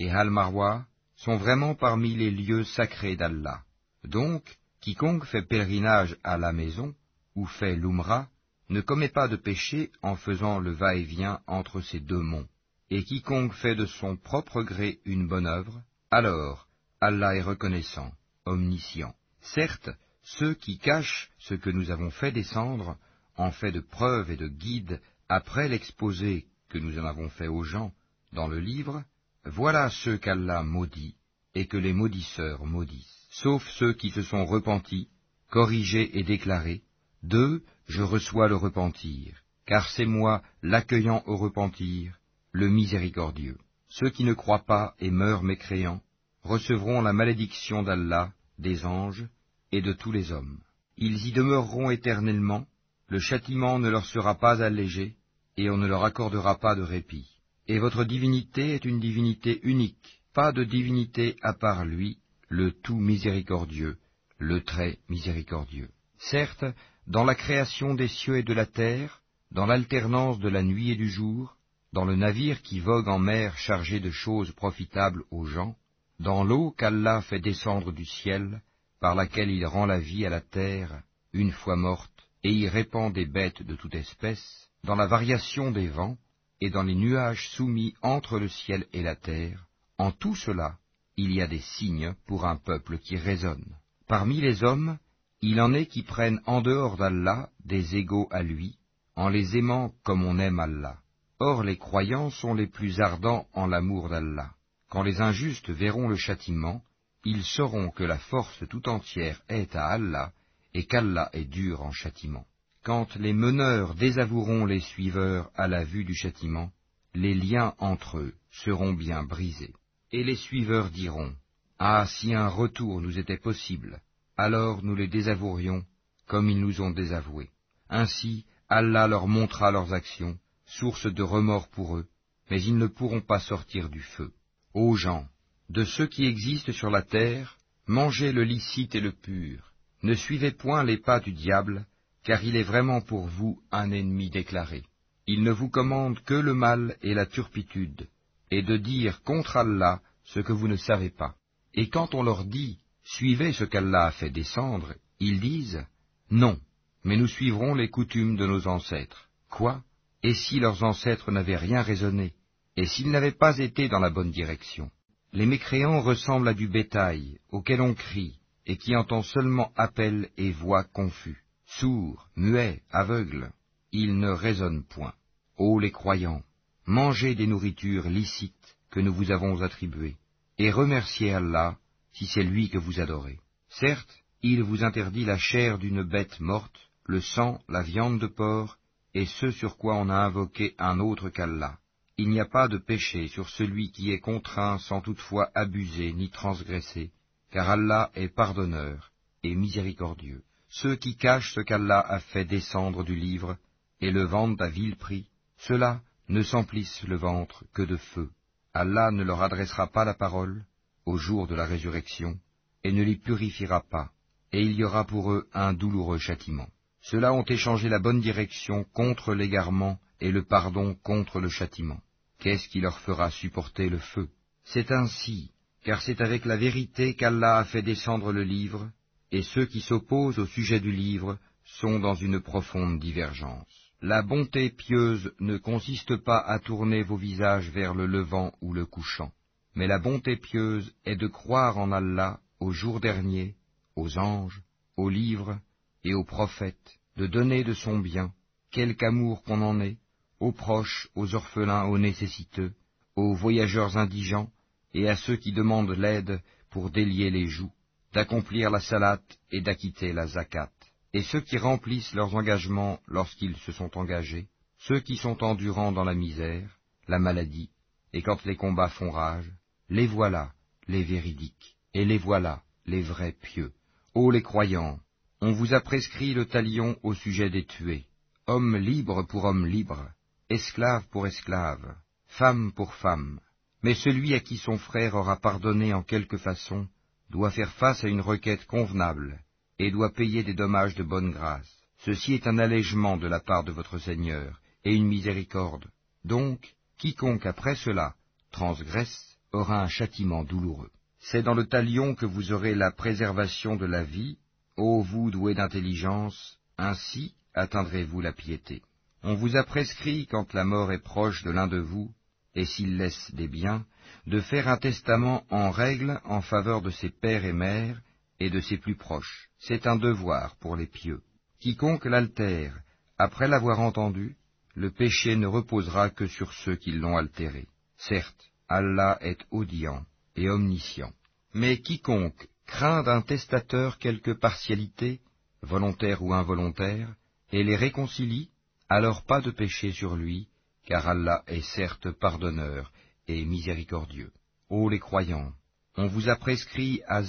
Et 0.02 0.10
Al-Marwa 0.10 0.84
sont 1.14 1.36
vraiment 1.36 1.76
parmi 1.76 2.14
les 2.14 2.32
lieux 2.32 2.64
sacrés 2.64 3.14
d'Allah. 3.14 3.62
Donc, 4.02 4.42
quiconque 4.80 5.24
fait 5.26 5.42
pèlerinage 5.42 6.16
à 6.24 6.36
la 6.36 6.52
maison, 6.52 6.94
ou 7.36 7.46
fait 7.46 7.76
l'Umrah, 7.76 8.26
ne 8.68 8.80
commet 8.80 9.10
pas 9.10 9.28
de 9.28 9.36
péché 9.36 9.92
en 10.02 10.16
faisant 10.16 10.58
le 10.58 10.72
va-et-vient 10.72 11.40
entre 11.46 11.80
ces 11.80 12.00
deux 12.00 12.20
monts. 12.20 12.48
Et 12.90 13.04
quiconque 13.04 13.52
fait 13.52 13.76
de 13.76 13.86
son 13.86 14.16
propre 14.16 14.62
gré 14.62 14.98
une 15.04 15.28
bonne 15.28 15.46
œuvre, 15.46 15.80
alors 16.10 16.66
Allah 17.00 17.36
est 17.36 17.42
reconnaissant, 17.42 18.12
omniscient. 18.44 19.14
Certes, 19.40 19.90
ceux 20.24 20.54
qui 20.54 20.78
cachent 20.78 21.30
ce 21.38 21.54
que 21.54 21.70
nous 21.70 21.90
avons 21.92 22.10
fait 22.10 22.32
descendre, 22.32 22.96
en 23.36 23.52
fait 23.52 23.72
de 23.72 23.80
preuve 23.80 24.32
et 24.32 24.36
de 24.36 24.48
guide, 24.48 25.00
après 25.28 25.68
l'exposé 25.68 26.46
que 26.68 26.78
nous 26.78 26.98
en 26.98 27.04
avons 27.04 27.28
fait 27.28 27.48
aux 27.48 27.62
gens 27.62 27.92
dans 28.32 28.48
le 28.48 28.58
livre, 28.58 29.04
voilà 29.44 29.90
ceux 29.90 30.18
qu'Allah 30.18 30.62
maudit 30.62 31.14
et 31.54 31.66
que 31.66 31.76
les 31.76 31.92
maudisseurs 31.92 32.64
maudissent, 32.64 33.26
sauf 33.30 33.66
ceux 33.78 33.92
qui 33.92 34.10
se 34.10 34.22
sont 34.22 34.44
repentis, 34.44 35.08
corrigés 35.50 36.18
et 36.18 36.22
déclarés. 36.22 36.82
D'eux, 37.22 37.62
je 37.88 38.02
reçois 38.02 38.48
le 38.48 38.56
repentir, 38.56 39.42
car 39.66 39.88
c'est 39.90 40.06
moi 40.06 40.42
l'accueillant 40.62 41.22
au 41.26 41.36
repentir, 41.36 42.18
le 42.52 42.68
miséricordieux. 42.68 43.58
Ceux 43.88 44.10
qui 44.10 44.24
ne 44.24 44.32
croient 44.32 44.64
pas 44.64 44.94
et 44.98 45.10
meurent 45.10 45.42
mécréants 45.42 46.00
recevront 46.42 47.02
la 47.02 47.12
malédiction 47.12 47.82
d'Allah, 47.82 48.32
des 48.58 48.86
anges 48.86 49.26
et 49.70 49.82
de 49.82 49.92
tous 49.92 50.12
les 50.12 50.32
hommes. 50.32 50.60
Ils 50.96 51.26
y 51.26 51.32
demeureront 51.32 51.90
éternellement, 51.90 52.66
le 53.08 53.18
châtiment 53.18 53.78
ne 53.78 53.90
leur 53.90 54.06
sera 54.06 54.36
pas 54.36 54.62
allégé, 54.62 55.16
et 55.56 55.68
on 55.68 55.76
ne 55.76 55.86
leur 55.86 56.04
accordera 56.04 56.58
pas 56.58 56.74
de 56.74 56.82
répit. 56.82 57.28
Et 57.72 57.78
votre 57.78 58.04
divinité 58.04 58.74
est 58.74 58.84
une 58.84 59.00
divinité 59.00 59.58
unique, 59.62 60.20
pas 60.34 60.52
de 60.52 60.62
divinité 60.62 61.36
à 61.40 61.54
part 61.54 61.86
lui, 61.86 62.18
le 62.50 62.70
tout 62.70 62.98
miséricordieux, 62.98 63.96
le 64.36 64.62
très 64.62 64.98
miséricordieux. 65.08 65.88
Certes, 66.18 66.66
dans 67.06 67.24
la 67.24 67.34
création 67.34 67.94
des 67.94 68.08
cieux 68.08 68.36
et 68.36 68.42
de 68.42 68.52
la 68.52 68.66
terre, 68.66 69.22
dans 69.52 69.64
l'alternance 69.64 70.38
de 70.38 70.50
la 70.50 70.62
nuit 70.62 70.90
et 70.90 70.96
du 70.96 71.08
jour, 71.08 71.56
dans 71.94 72.04
le 72.04 72.14
navire 72.14 72.60
qui 72.60 72.78
vogue 72.78 73.08
en 73.08 73.18
mer 73.18 73.56
chargé 73.56 74.00
de 74.00 74.10
choses 74.10 74.52
profitables 74.52 75.22
aux 75.30 75.46
gens, 75.46 75.74
dans 76.20 76.44
l'eau 76.44 76.72
qu'Allah 76.72 77.22
fait 77.22 77.40
descendre 77.40 77.90
du 77.90 78.04
ciel, 78.04 78.60
par 79.00 79.14
laquelle 79.14 79.50
il 79.50 79.64
rend 79.64 79.86
la 79.86 79.98
vie 79.98 80.26
à 80.26 80.28
la 80.28 80.42
terre, 80.42 81.00
une 81.32 81.52
fois 81.52 81.76
morte, 81.76 82.28
et 82.44 82.52
y 82.52 82.68
répand 82.68 83.10
des 83.14 83.24
bêtes 83.24 83.62
de 83.62 83.76
toute 83.76 83.94
espèce, 83.94 84.68
dans 84.84 84.94
la 84.94 85.06
variation 85.06 85.70
des 85.70 85.88
vents, 85.88 86.18
et 86.62 86.70
dans 86.70 86.84
les 86.84 86.94
nuages 86.94 87.48
soumis 87.56 87.92
entre 88.02 88.38
le 88.38 88.48
ciel 88.48 88.86
et 88.92 89.02
la 89.02 89.16
terre, 89.16 89.66
en 89.98 90.12
tout 90.12 90.36
cela, 90.36 90.76
il 91.16 91.32
y 91.32 91.42
a 91.42 91.48
des 91.48 91.58
signes 91.58 92.14
pour 92.28 92.46
un 92.46 92.54
peuple 92.54 92.98
qui 92.98 93.16
raisonne. 93.16 93.66
Parmi 94.06 94.40
les 94.40 94.62
hommes, 94.62 94.96
il 95.40 95.60
en 95.60 95.74
est 95.74 95.86
qui 95.86 96.02
prennent 96.02 96.40
en 96.46 96.60
dehors 96.60 96.96
d'Allah 96.96 97.48
des 97.64 97.96
égaux 97.96 98.28
à 98.30 98.44
lui, 98.44 98.76
en 99.16 99.28
les 99.28 99.56
aimant 99.56 99.92
comme 100.04 100.22
on 100.22 100.38
aime 100.38 100.60
Allah. 100.60 100.98
Or 101.40 101.64
les 101.64 101.78
croyants 101.78 102.30
sont 102.30 102.54
les 102.54 102.68
plus 102.68 103.00
ardents 103.00 103.48
en 103.54 103.66
l'amour 103.66 104.08
d'Allah. 104.08 104.52
Quand 104.88 105.02
les 105.02 105.20
injustes 105.20 105.70
verront 105.70 106.06
le 106.06 106.14
châtiment, 106.14 106.80
ils 107.24 107.42
sauront 107.42 107.90
que 107.90 108.04
la 108.04 108.18
force 108.18 108.62
tout 108.70 108.88
entière 108.88 109.42
est 109.48 109.74
à 109.74 109.86
Allah, 109.86 110.30
et 110.74 110.84
qu'Allah 110.84 111.28
est 111.32 111.44
dur 111.44 111.82
en 111.82 111.90
châtiment. 111.90 112.46
Quand 112.82 113.14
les 113.14 113.32
meneurs 113.32 113.94
désavoueront 113.94 114.66
les 114.66 114.80
suiveurs 114.80 115.50
à 115.54 115.68
la 115.68 115.84
vue 115.84 116.04
du 116.04 116.14
châtiment, 116.14 116.72
les 117.14 117.34
liens 117.34 117.74
entre 117.78 118.18
eux 118.18 118.34
seront 118.50 118.92
bien 118.92 119.22
brisés. 119.22 119.72
Et 120.10 120.24
les 120.24 120.34
suiveurs 120.34 120.90
diront, 120.90 121.32
Ah, 121.78 122.06
si 122.08 122.34
un 122.34 122.48
retour 122.48 123.00
nous 123.00 123.18
était 123.18 123.38
possible, 123.38 124.00
alors 124.36 124.82
nous 124.82 124.96
les 124.96 125.06
désavouerions 125.06 125.84
comme 126.26 126.48
ils 126.48 126.60
nous 126.60 126.80
ont 126.80 126.90
désavoués. 126.90 127.50
Ainsi, 127.88 128.46
Allah 128.68 129.06
leur 129.06 129.28
montra 129.28 129.70
leurs 129.70 129.92
actions, 129.92 130.38
source 130.66 131.06
de 131.06 131.22
remords 131.22 131.68
pour 131.68 131.96
eux, 131.98 132.06
mais 132.50 132.62
ils 132.62 132.76
ne 132.76 132.86
pourront 132.86 133.20
pas 133.20 133.38
sortir 133.40 133.90
du 133.90 134.00
feu. 134.00 134.32
Ô 134.74 134.96
gens, 134.96 135.28
de 135.68 135.84
ceux 135.84 136.06
qui 136.06 136.24
existent 136.24 136.72
sur 136.72 136.90
la 136.90 137.02
terre, 137.02 137.58
mangez 137.86 138.32
le 138.32 138.42
licite 138.44 138.94
et 138.94 139.00
le 139.00 139.12
pur, 139.12 139.72
ne 140.02 140.14
suivez 140.14 140.50
point 140.50 140.82
les 140.84 140.96
pas 140.98 141.20
du 141.20 141.32
diable, 141.32 141.86
car 142.24 142.44
il 142.44 142.56
est 142.56 142.62
vraiment 142.62 143.00
pour 143.00 143.26
vous 143.26 143.60
un 143.70 143.90
ennemi 143.90 144.30
déclaré. 144.30 144.84
Il 145.26 145.42
ne 145.42 145.52
vous 145.52 145.68
commande 145.68 146.20
que 146.20 146.34
le 146.34 146.54
mal 146.54 146.96
et 147.02 147.14
la 147.14 147.26
turpitude, 147.26 148.08
et 148.50 148.62
de 148.62 148.76
dire 148.76 149.22
contre 149.22 149.56
Allah 149.56 150.00
ce 150.24 150.40
que 150.40 150.52
vous 150.52 150.68
ne 150.68 150.76
savez 150.76 151.10
pas. 151.10 151.34
Et 151.74 151.88
quand 151.88 152.14
on 152.14 152.22
leur 152.22 152.44
dit 152.44 152.78
Suivez 153.04 153.52
ce 153.52 153.64
qu'Allah 153.64 154.06
a 154.06 154.10
fait 154.12 154.30
descendre, 154.30 154.94
ils 155.18 155.40
disent 155.40 155.84
Non, 156.30 156.58
mais 157.04 157.16
nous 157.16 157.26
suivrons 157.26 157.74
les 157.74 157.88
coutumes 157.88 158.36
de 158.36 158.46
nos 158.46 158.68
ancêtres. 158.68 159.28
Quoi? 159.50 159.82
Et 160.22 160.34
si 160.34 160.60
leurs 160.60 160.84
ancêtres 160.84 161.32
n'avaient 161.32 161.56
rien 161.56 161.82
raisonné 161.82 162.32
Et 162.76 162.86
s'ils 162.86 163.10
n'avaient 163.10 163.32
pas 163.32 163.58
été 163.58 163.88
dans 163.88 163.98
la 163.98 164.10
bonne 164.10 164.30
direction? 164.30 164.90
Les 165.32 165.46
mécréants 165.46 166.00
ressemblent 166.00 166.48
à 166.48 166.54
du 166.54 166.68
bétail, 166.68 167.38
auquel 167.50 167.80
on 167.80 167.94
crie, 167.94 168.38
et 168.66 168.76
qui 168.76 168.94
entend 168.94 169.22
seulement 169.22 169.72
appel 169.76 170.28
et 170.36 170.52
voix 170.52 170.84
confus 170.84 171.41
sourds, 171.78 172.28
muets, 172.36 172.82
aveugles, 172.90 173.52
ils 173.92 174.18
ne 174.18 174.30
raisonnent 174.30 174.84
point. 174.84 175.14
Ô 175.56 175.78
les 175.78 175.90
croyants, 175.90 176.42
mangez 176.86 177.34
des 177.34 177.46
nourritures 177.46 178.08
licites 178.08 178.76
que 178.90 179.00
nous 179.00 179.12
vous 179.12 179.30
avons 179.30 179.62
attribuées, 179.62 180.16
et 180.58 180.70
remerciez 180.70 181.32
Allah 181.32 181.78
si 182.12 182.26
c'est 182.26 182.42
lui 182.42 182.68
que 182.68 182.78
vous 182.78 183.00
adorez. 183.00 183.38
Certes, 183.68 184.14
il 184.42 184.62
vous 184.62 184.84
interdit 184.84 185.24
la 185.24 185.38
chair 185.38 185.78
d'une 185.78 186.02
bête 186.02 186.40
morte, 186.40 186.90
le 187.04 187.20
sang, 187.20 187.60
la 187.68 187.82
viande 187.82 188.20
de 188.20 188.26
porc, 188.26 188.76
et 189.14 189.26
ce 189.26 189.50
sur 189.50 189.76
quoi 189.76 189.96
on 189.96 190.08
a 190.08 190.16
invoqué 190.16 190.74
un 190.78 191.00
autre 191.00 191.30
qu'Allah. 191.30 191.78
Il 192.18 192.28
n'y 192.28 192.40
a 192.40 192.44
pas 192.44 192.68
de 192.68 192.78
péché 192.78 193.28
sur 193.28 193.48
celui 193.48 193.90
qui 193.92 194.10
est 194.12 194.20
contraint 194.20 194.78
sans 194.78 195.00
toutefois 195.00 195.50
abuser 195.54 196.12
ni 196.12 196.30
transgresser, 196.30 197.12
car 197.50 197.70
Allah 197.70 198.10
est 198.14 198.28
pardonneur 198.28 199.12
et 199.42 199.54
miséricordieux. 199.54 200.42
Ceux 200.74 200.96
qui 200.96 201.16
cachent 201.16 201.52
ce 201.52 201.60
qu'Allah 201.60 202.00
a 202.00 202.18
fait 202.18 202.46
descendre 202.46 203.04
du 203.04 203.14
livre 203.14 203.58
et 204.00 204.10
le 204.10 204.24
vendent 204.24 204.60
à 204.62 204.70
vil 204.70 204.96
prix, 204.96 205.26
ceux-là 205.58 206.00
ne 206.28 206.42
s'emplissent 206.42 207.02
le 207.02 207.16
ventre 207.16 207.64
que 207.74 207.82
de 207.82 207.98
feu. 207.98 208.30
Allah 208.72 209.10
ne 209.10 209.22
leur 209.22 209.42
adressera 209.42 209.86
pas 209.86 210.06
la 210.06 210.14
parole 210.14 210.64
au 211.04 211.18
jour 211.18 211.46
de 211.46 211.54
la 211.54 211.66
résurrection, 211.66 212.38
et 212.84 212.90
ne 212.90 213.02
les 213.02 213.16
purifiera 213.16 213.82
pas, 213.82 214.12
et 214.50 214.62
il 214.62 214.72
y 214.72 214.82
aura 214.82 215.04
pour 215.04 215.30
eux 215.32 215.46
un 215.52 215.74
douloureux 215.74 216.18
châtiment. 216.18 216.68
Ceux-là 217.02 217.34
ont 217.34 217.44
échangé 217.44 217.90
la 217.90 217.98
bonne 217.98 218.22
direction 218.22 218.84
contre 218.94 219.34
l'égarement 219.34 219.98
et 220.20 220.30
le 220.30 220.42
pardon 220.42 220.94
contre 220.94 221.38
le 221.38 221.50
châtiment. 221.50 222.00
Qu'est-ce 222.38 222.68
qui 222.68 222.80
leur 222.80 222.98
fera 223.00 223.30
supporter 223.30 223.90
le 223.90 223.98
feu? 223.98 224.30
C'est 224.64 224.90
ainsi, 224.90 225.50
car 225.84 226.00
c'est 226.00 226.22
avec 226.22 226.46
la 226.46 226.56
vérité 226.56 227.14
qu'Allah 227.14 227.58
a 227.58 227.64
fait 227.66 227.82
descendre 227.82 228.32
le 228.32 228.42
livre, 228.42 228.90
et 229.32 229.42
ceux 229.42 229.64
qui 229.64 229.80
s'opposent 229.80 230.38
au 230.38 230.46
sujet 230.46 230.78
du 230.78 230.92
livre 230.92 231.38
sont 231.64 231.98
dans 231.98 232.14
une 232.14 232.40
profonde 232.40 233.00
divergence. 233.00 233.90
La 234.02 234.22
bonté 234.22 234.68
pieuse 234.68 235.32
ne 235.40 235.56
consiste 235.56 236.16
pas 236.16 236.38
à 236.38 236.58
tourner 236.58 237.02
vos 237.02 237.16
visages 237.16 237.70
vers 237.70 237.94
le 237.94 238.06
levant 238.06 238.52
ou 238.60 238.74
le 238.74 238.84
couchant, 238.84 239.32
mais 239.74 239.86
la 239.86 239.98
bonté 239.98 240.36
pieuse 240.36 240.92
est 241.06 241.16
de 241.16 241.28
croire 241.28 241.78
en 241.78 241.92
Allah 241.92 242.40
au 242.60 242.72
jour 242.72 243.00
dernier, 243.00 243.54
aux 243.96 244.18
anges, 244.18 244.60
aux 244.96 245.08
livres 245.08 245.58
et 246.04 246.14
aux 246.14 246.24
prophètes, 246.24 246.98
de 247.16 247.26
donner 247.26 247.64
de 247.64 247.72
son 247.72 247.98
bien, 247.98 248.32
quelque 248.70 249.04
amour 249.04 249.42
qu'on 249.44 249.62
en 249.62 249.80
ait, 249.80 249.96
aux 250.40 250.52
proches, 250.52 251.08
aux 251.14 251.34
orphelins, 251.34 251.84
aux 251.84 251.98
nécessiteux, 251.98 252.72
aux 253.16 253.34
voyageurs 253.34 253.96
indigents, 253.96 254.50
et 254.92 255.08
à 255.08 255.16
ceux 255.16 255.36
qui 255.36 255.52
demandent 255.52 255.96
l'aide 255.96 256.42
pour 256.70 256.90
délier 256.90 257.30
les 257.30 257.46
joues 257.46 257.72
d'accomplir 258.12 258.70
la 258.70 258.80
salate 258.80 259.38
et 259.50 259.60
d'acquitter 259.60 260.12
la 260.12 260.26
zakat. 260.26 260.70
Et 261.12 261.22
ceux 261.22 261.40
qui 261.40 261.58
remplissent 261.58 262.14
leurs 262.14 262.34
engagements 262.34 262.98
lorsqu'ils 263.06 263.56
se 263.58 263.72
sont 263.72 263.98
engagés, 263.98 264.48
ceux 264.78 265.00
qui 265.00 265.16
sont 265.16 265.42
endurants 265.44 265.92
dans 265.92 266.04
la 266.04 266.14
misère, 266.14 266.78
la 267.08 267.18
maladie, 267.18 267.70
et 268.12 268.22
quand 268.22 268.44
les 268.44 268.56
combats 268.56 268.88
font 268.88 269.10
rage, 269.10 269.50
les 269.88 270.06
voilà, 270.06 270.52
les 270.88 271.02
véridiques, 271.02 271.76
et 271.94 272.04
les 272.04 272.18
voilà, 272.18 272.62
les 272.86 273.02
vrais 273.02 273.32
pieux. 273.32 273.72
Ô 274.14 274.30
les 274.30 274.42
croyants, 274.42 274.98
on 275.40 275.52
vous 275.52 275.74
a 275.74 275.80
prescrit 275.80 276.34
le 276.34 276.46
talion 276.46 276.96
au 277.02 277.14
sujet 277.14 277.50
des 277.50 277.64
tués, 277.64 278.06
homme 278.46 278.76
libre 278.76 279.22
pour 279.22 279.44
homme 279.44 279.66
libre, 279.66 280.10
esclave 280.48 281.06
pour 281.10 281.26
esclave, 281.26 281.94
femme 282.26 282.72
pour 282.72 282.94
femme. 282.94 283.40
Mais 283.82 283.94
celui 283.94 284.34
à 284.34 284.40
qui 284.40 284.58
son 284.58 284.78
frère 284.78 285.14
aura 285.14 285.36
pardonné 285.36 285.92
en 285.94 286.02
quelque 286.02 286.36
façon, 286.36 286.86
doit 287.32 287.50
faire 287.50 287.72
face 287.72 288.04
à 288.04 288.08
une 288.08 288.20
requête 288.20 288.66
convenable 288.66 289.40
et 289.78 289.90
doit 289.90 290.12
payer 290.12 290.44
des 290.44 290.52
dommages 290.52 290.94
de 290.94 291.02
bonne 291.02 291.30
grâce. 291.30 291.72
Ceci 292.04 292.34
est 292.34 292.46
un 292.46 292.58
allègement 292.58 293.16
de 293.16 293.26
la 293.26 293.40
part 293.40 293.64
de 293.64 293.72
votre 293.72 293.98
Seigneur 293.98 294.60
et 294.84 294.94
une 294.94 295.06
miséricorde. 295.06 295.86
Donc, 296.24 296.74
quiconque 296.98 297.46
après 297.46 297.74
cela 297.74 298.14
transgresse 298.50 299.38
aura 299.52 299.82
un 299.82 299.88
châtiment 299.88 300.44
douloureux. 300.44 300.90
C'est 301.20 301.42
dans 301.42 301.54
le 301.54 301.66
talion 301.66 302.14
que 302.14 302.26
vous 302.26 302.52
aurez 302.52 302.74
la 302.74 302.90
préservation 302.90 303.76
de 303.76 303.86
la 303.86 304.02
vie, 304.02 304.36
ô 304.76 305.00
vous 305.02 305.30
doués 305.30 305.54
d'intelligence, 305.54 306.58
ainsi 306.76 307.34
atteindrez-vous 307.54 308.20
la 308.20 308.32
piété. 308.32 308.82
On 309.22 309.34
vous 309.34 309.56
a 309.56 309.64
prescrit, 309.64 310.26
quand 310.26 310.52
la 310.52 310.64
mort 310.64 310.92
est 310.92 311.02
proche 311.02 311.44
de 311.44 311.50
l'un 311.50 311.68
de 311.68 311.78
vous, 311.78 312.10
et 312.54 312.64
s'il 312.64 312.96
laisse 312.96 313.34
des 313.34 313.48
biens, 313.48 313.84
de 314.26 314.40
faire 314.40 314.68
un 314.68 314.76
testament 314.76 315.44
en 315.50 315.70
règle 315.70 316.20
en 316.24 316.40
faveur 316.40 316.82
de 316.82 316.90
ses 316.90 317.10
pères 317.10 317.44
et 317.44 317.52
mères 317.52 318.00
et 318.40 318.50
de 318.50 318.60
ses 318.60 318.78
plus 318.78 318.96
proches. 318.96 319.48
C'est 319.58 319.86
un 319.86 319.96
devoir 319.96 320.56
pour 320.56 320.76
les 320.76 320.86
pieux. 320.86 321.20
Quiconque 321.60 322.06
l'altère, 322.06 322.74
après 323.18 323.48
l'avoir 323.48 323.80
entendu, 323.80 324.36
le 324.74 324.90
péché 324.90 325.36
ne 325.36 325.46
reposera 325.46 326.10
que 326.10 326.26
sur 326.26 326.52
ceux 326.52 326.76
qui 326.76 326.92
l'ont 326.92 327.16
altéré. 327.16 327.66
Certes, 327.96 328.50
Allah 328.68 329.18
est 329.20 329.44
audient 329.50 330.04
et 330.34 330.48
omniscient. 330.48 331.12
Mais 331.54 331.80
quiconque 331.80 332.48
craint 332.66 333.02
d'un 333.02 333.20
testateur 333.20 333.98
quelque 333.98 334.30
partialité, 334.30 335.20
volontaire 335.62 336.22
ou 336.22 336.32
involontaire, 336.32 337.14
et 337.52 337.62
les 337.62 337.76
réconcilie, 337.76 338.48
alors 338.88 339.24
pas 339.24 339.40
de 339.40 339.50
péché 339.50 339.92
sur 339.92 340.16
lui, 340.16 340.48
car 340.84 341.08
Allah 341.08 341.42
est 341.46 341.62
certes 341.62 342.10
pardonneur 342.10 342.92
et 343.28 343.44
miséricordieux. 343.44 344.32
Ô 344.68 344.88
les 344.88 344.98
croyants, 344.98 345.52
on 345.96 346.06
vous 346.06 346.28
a 346.28 346.36
prescrit 346.36 347.02
à 347.06 347.22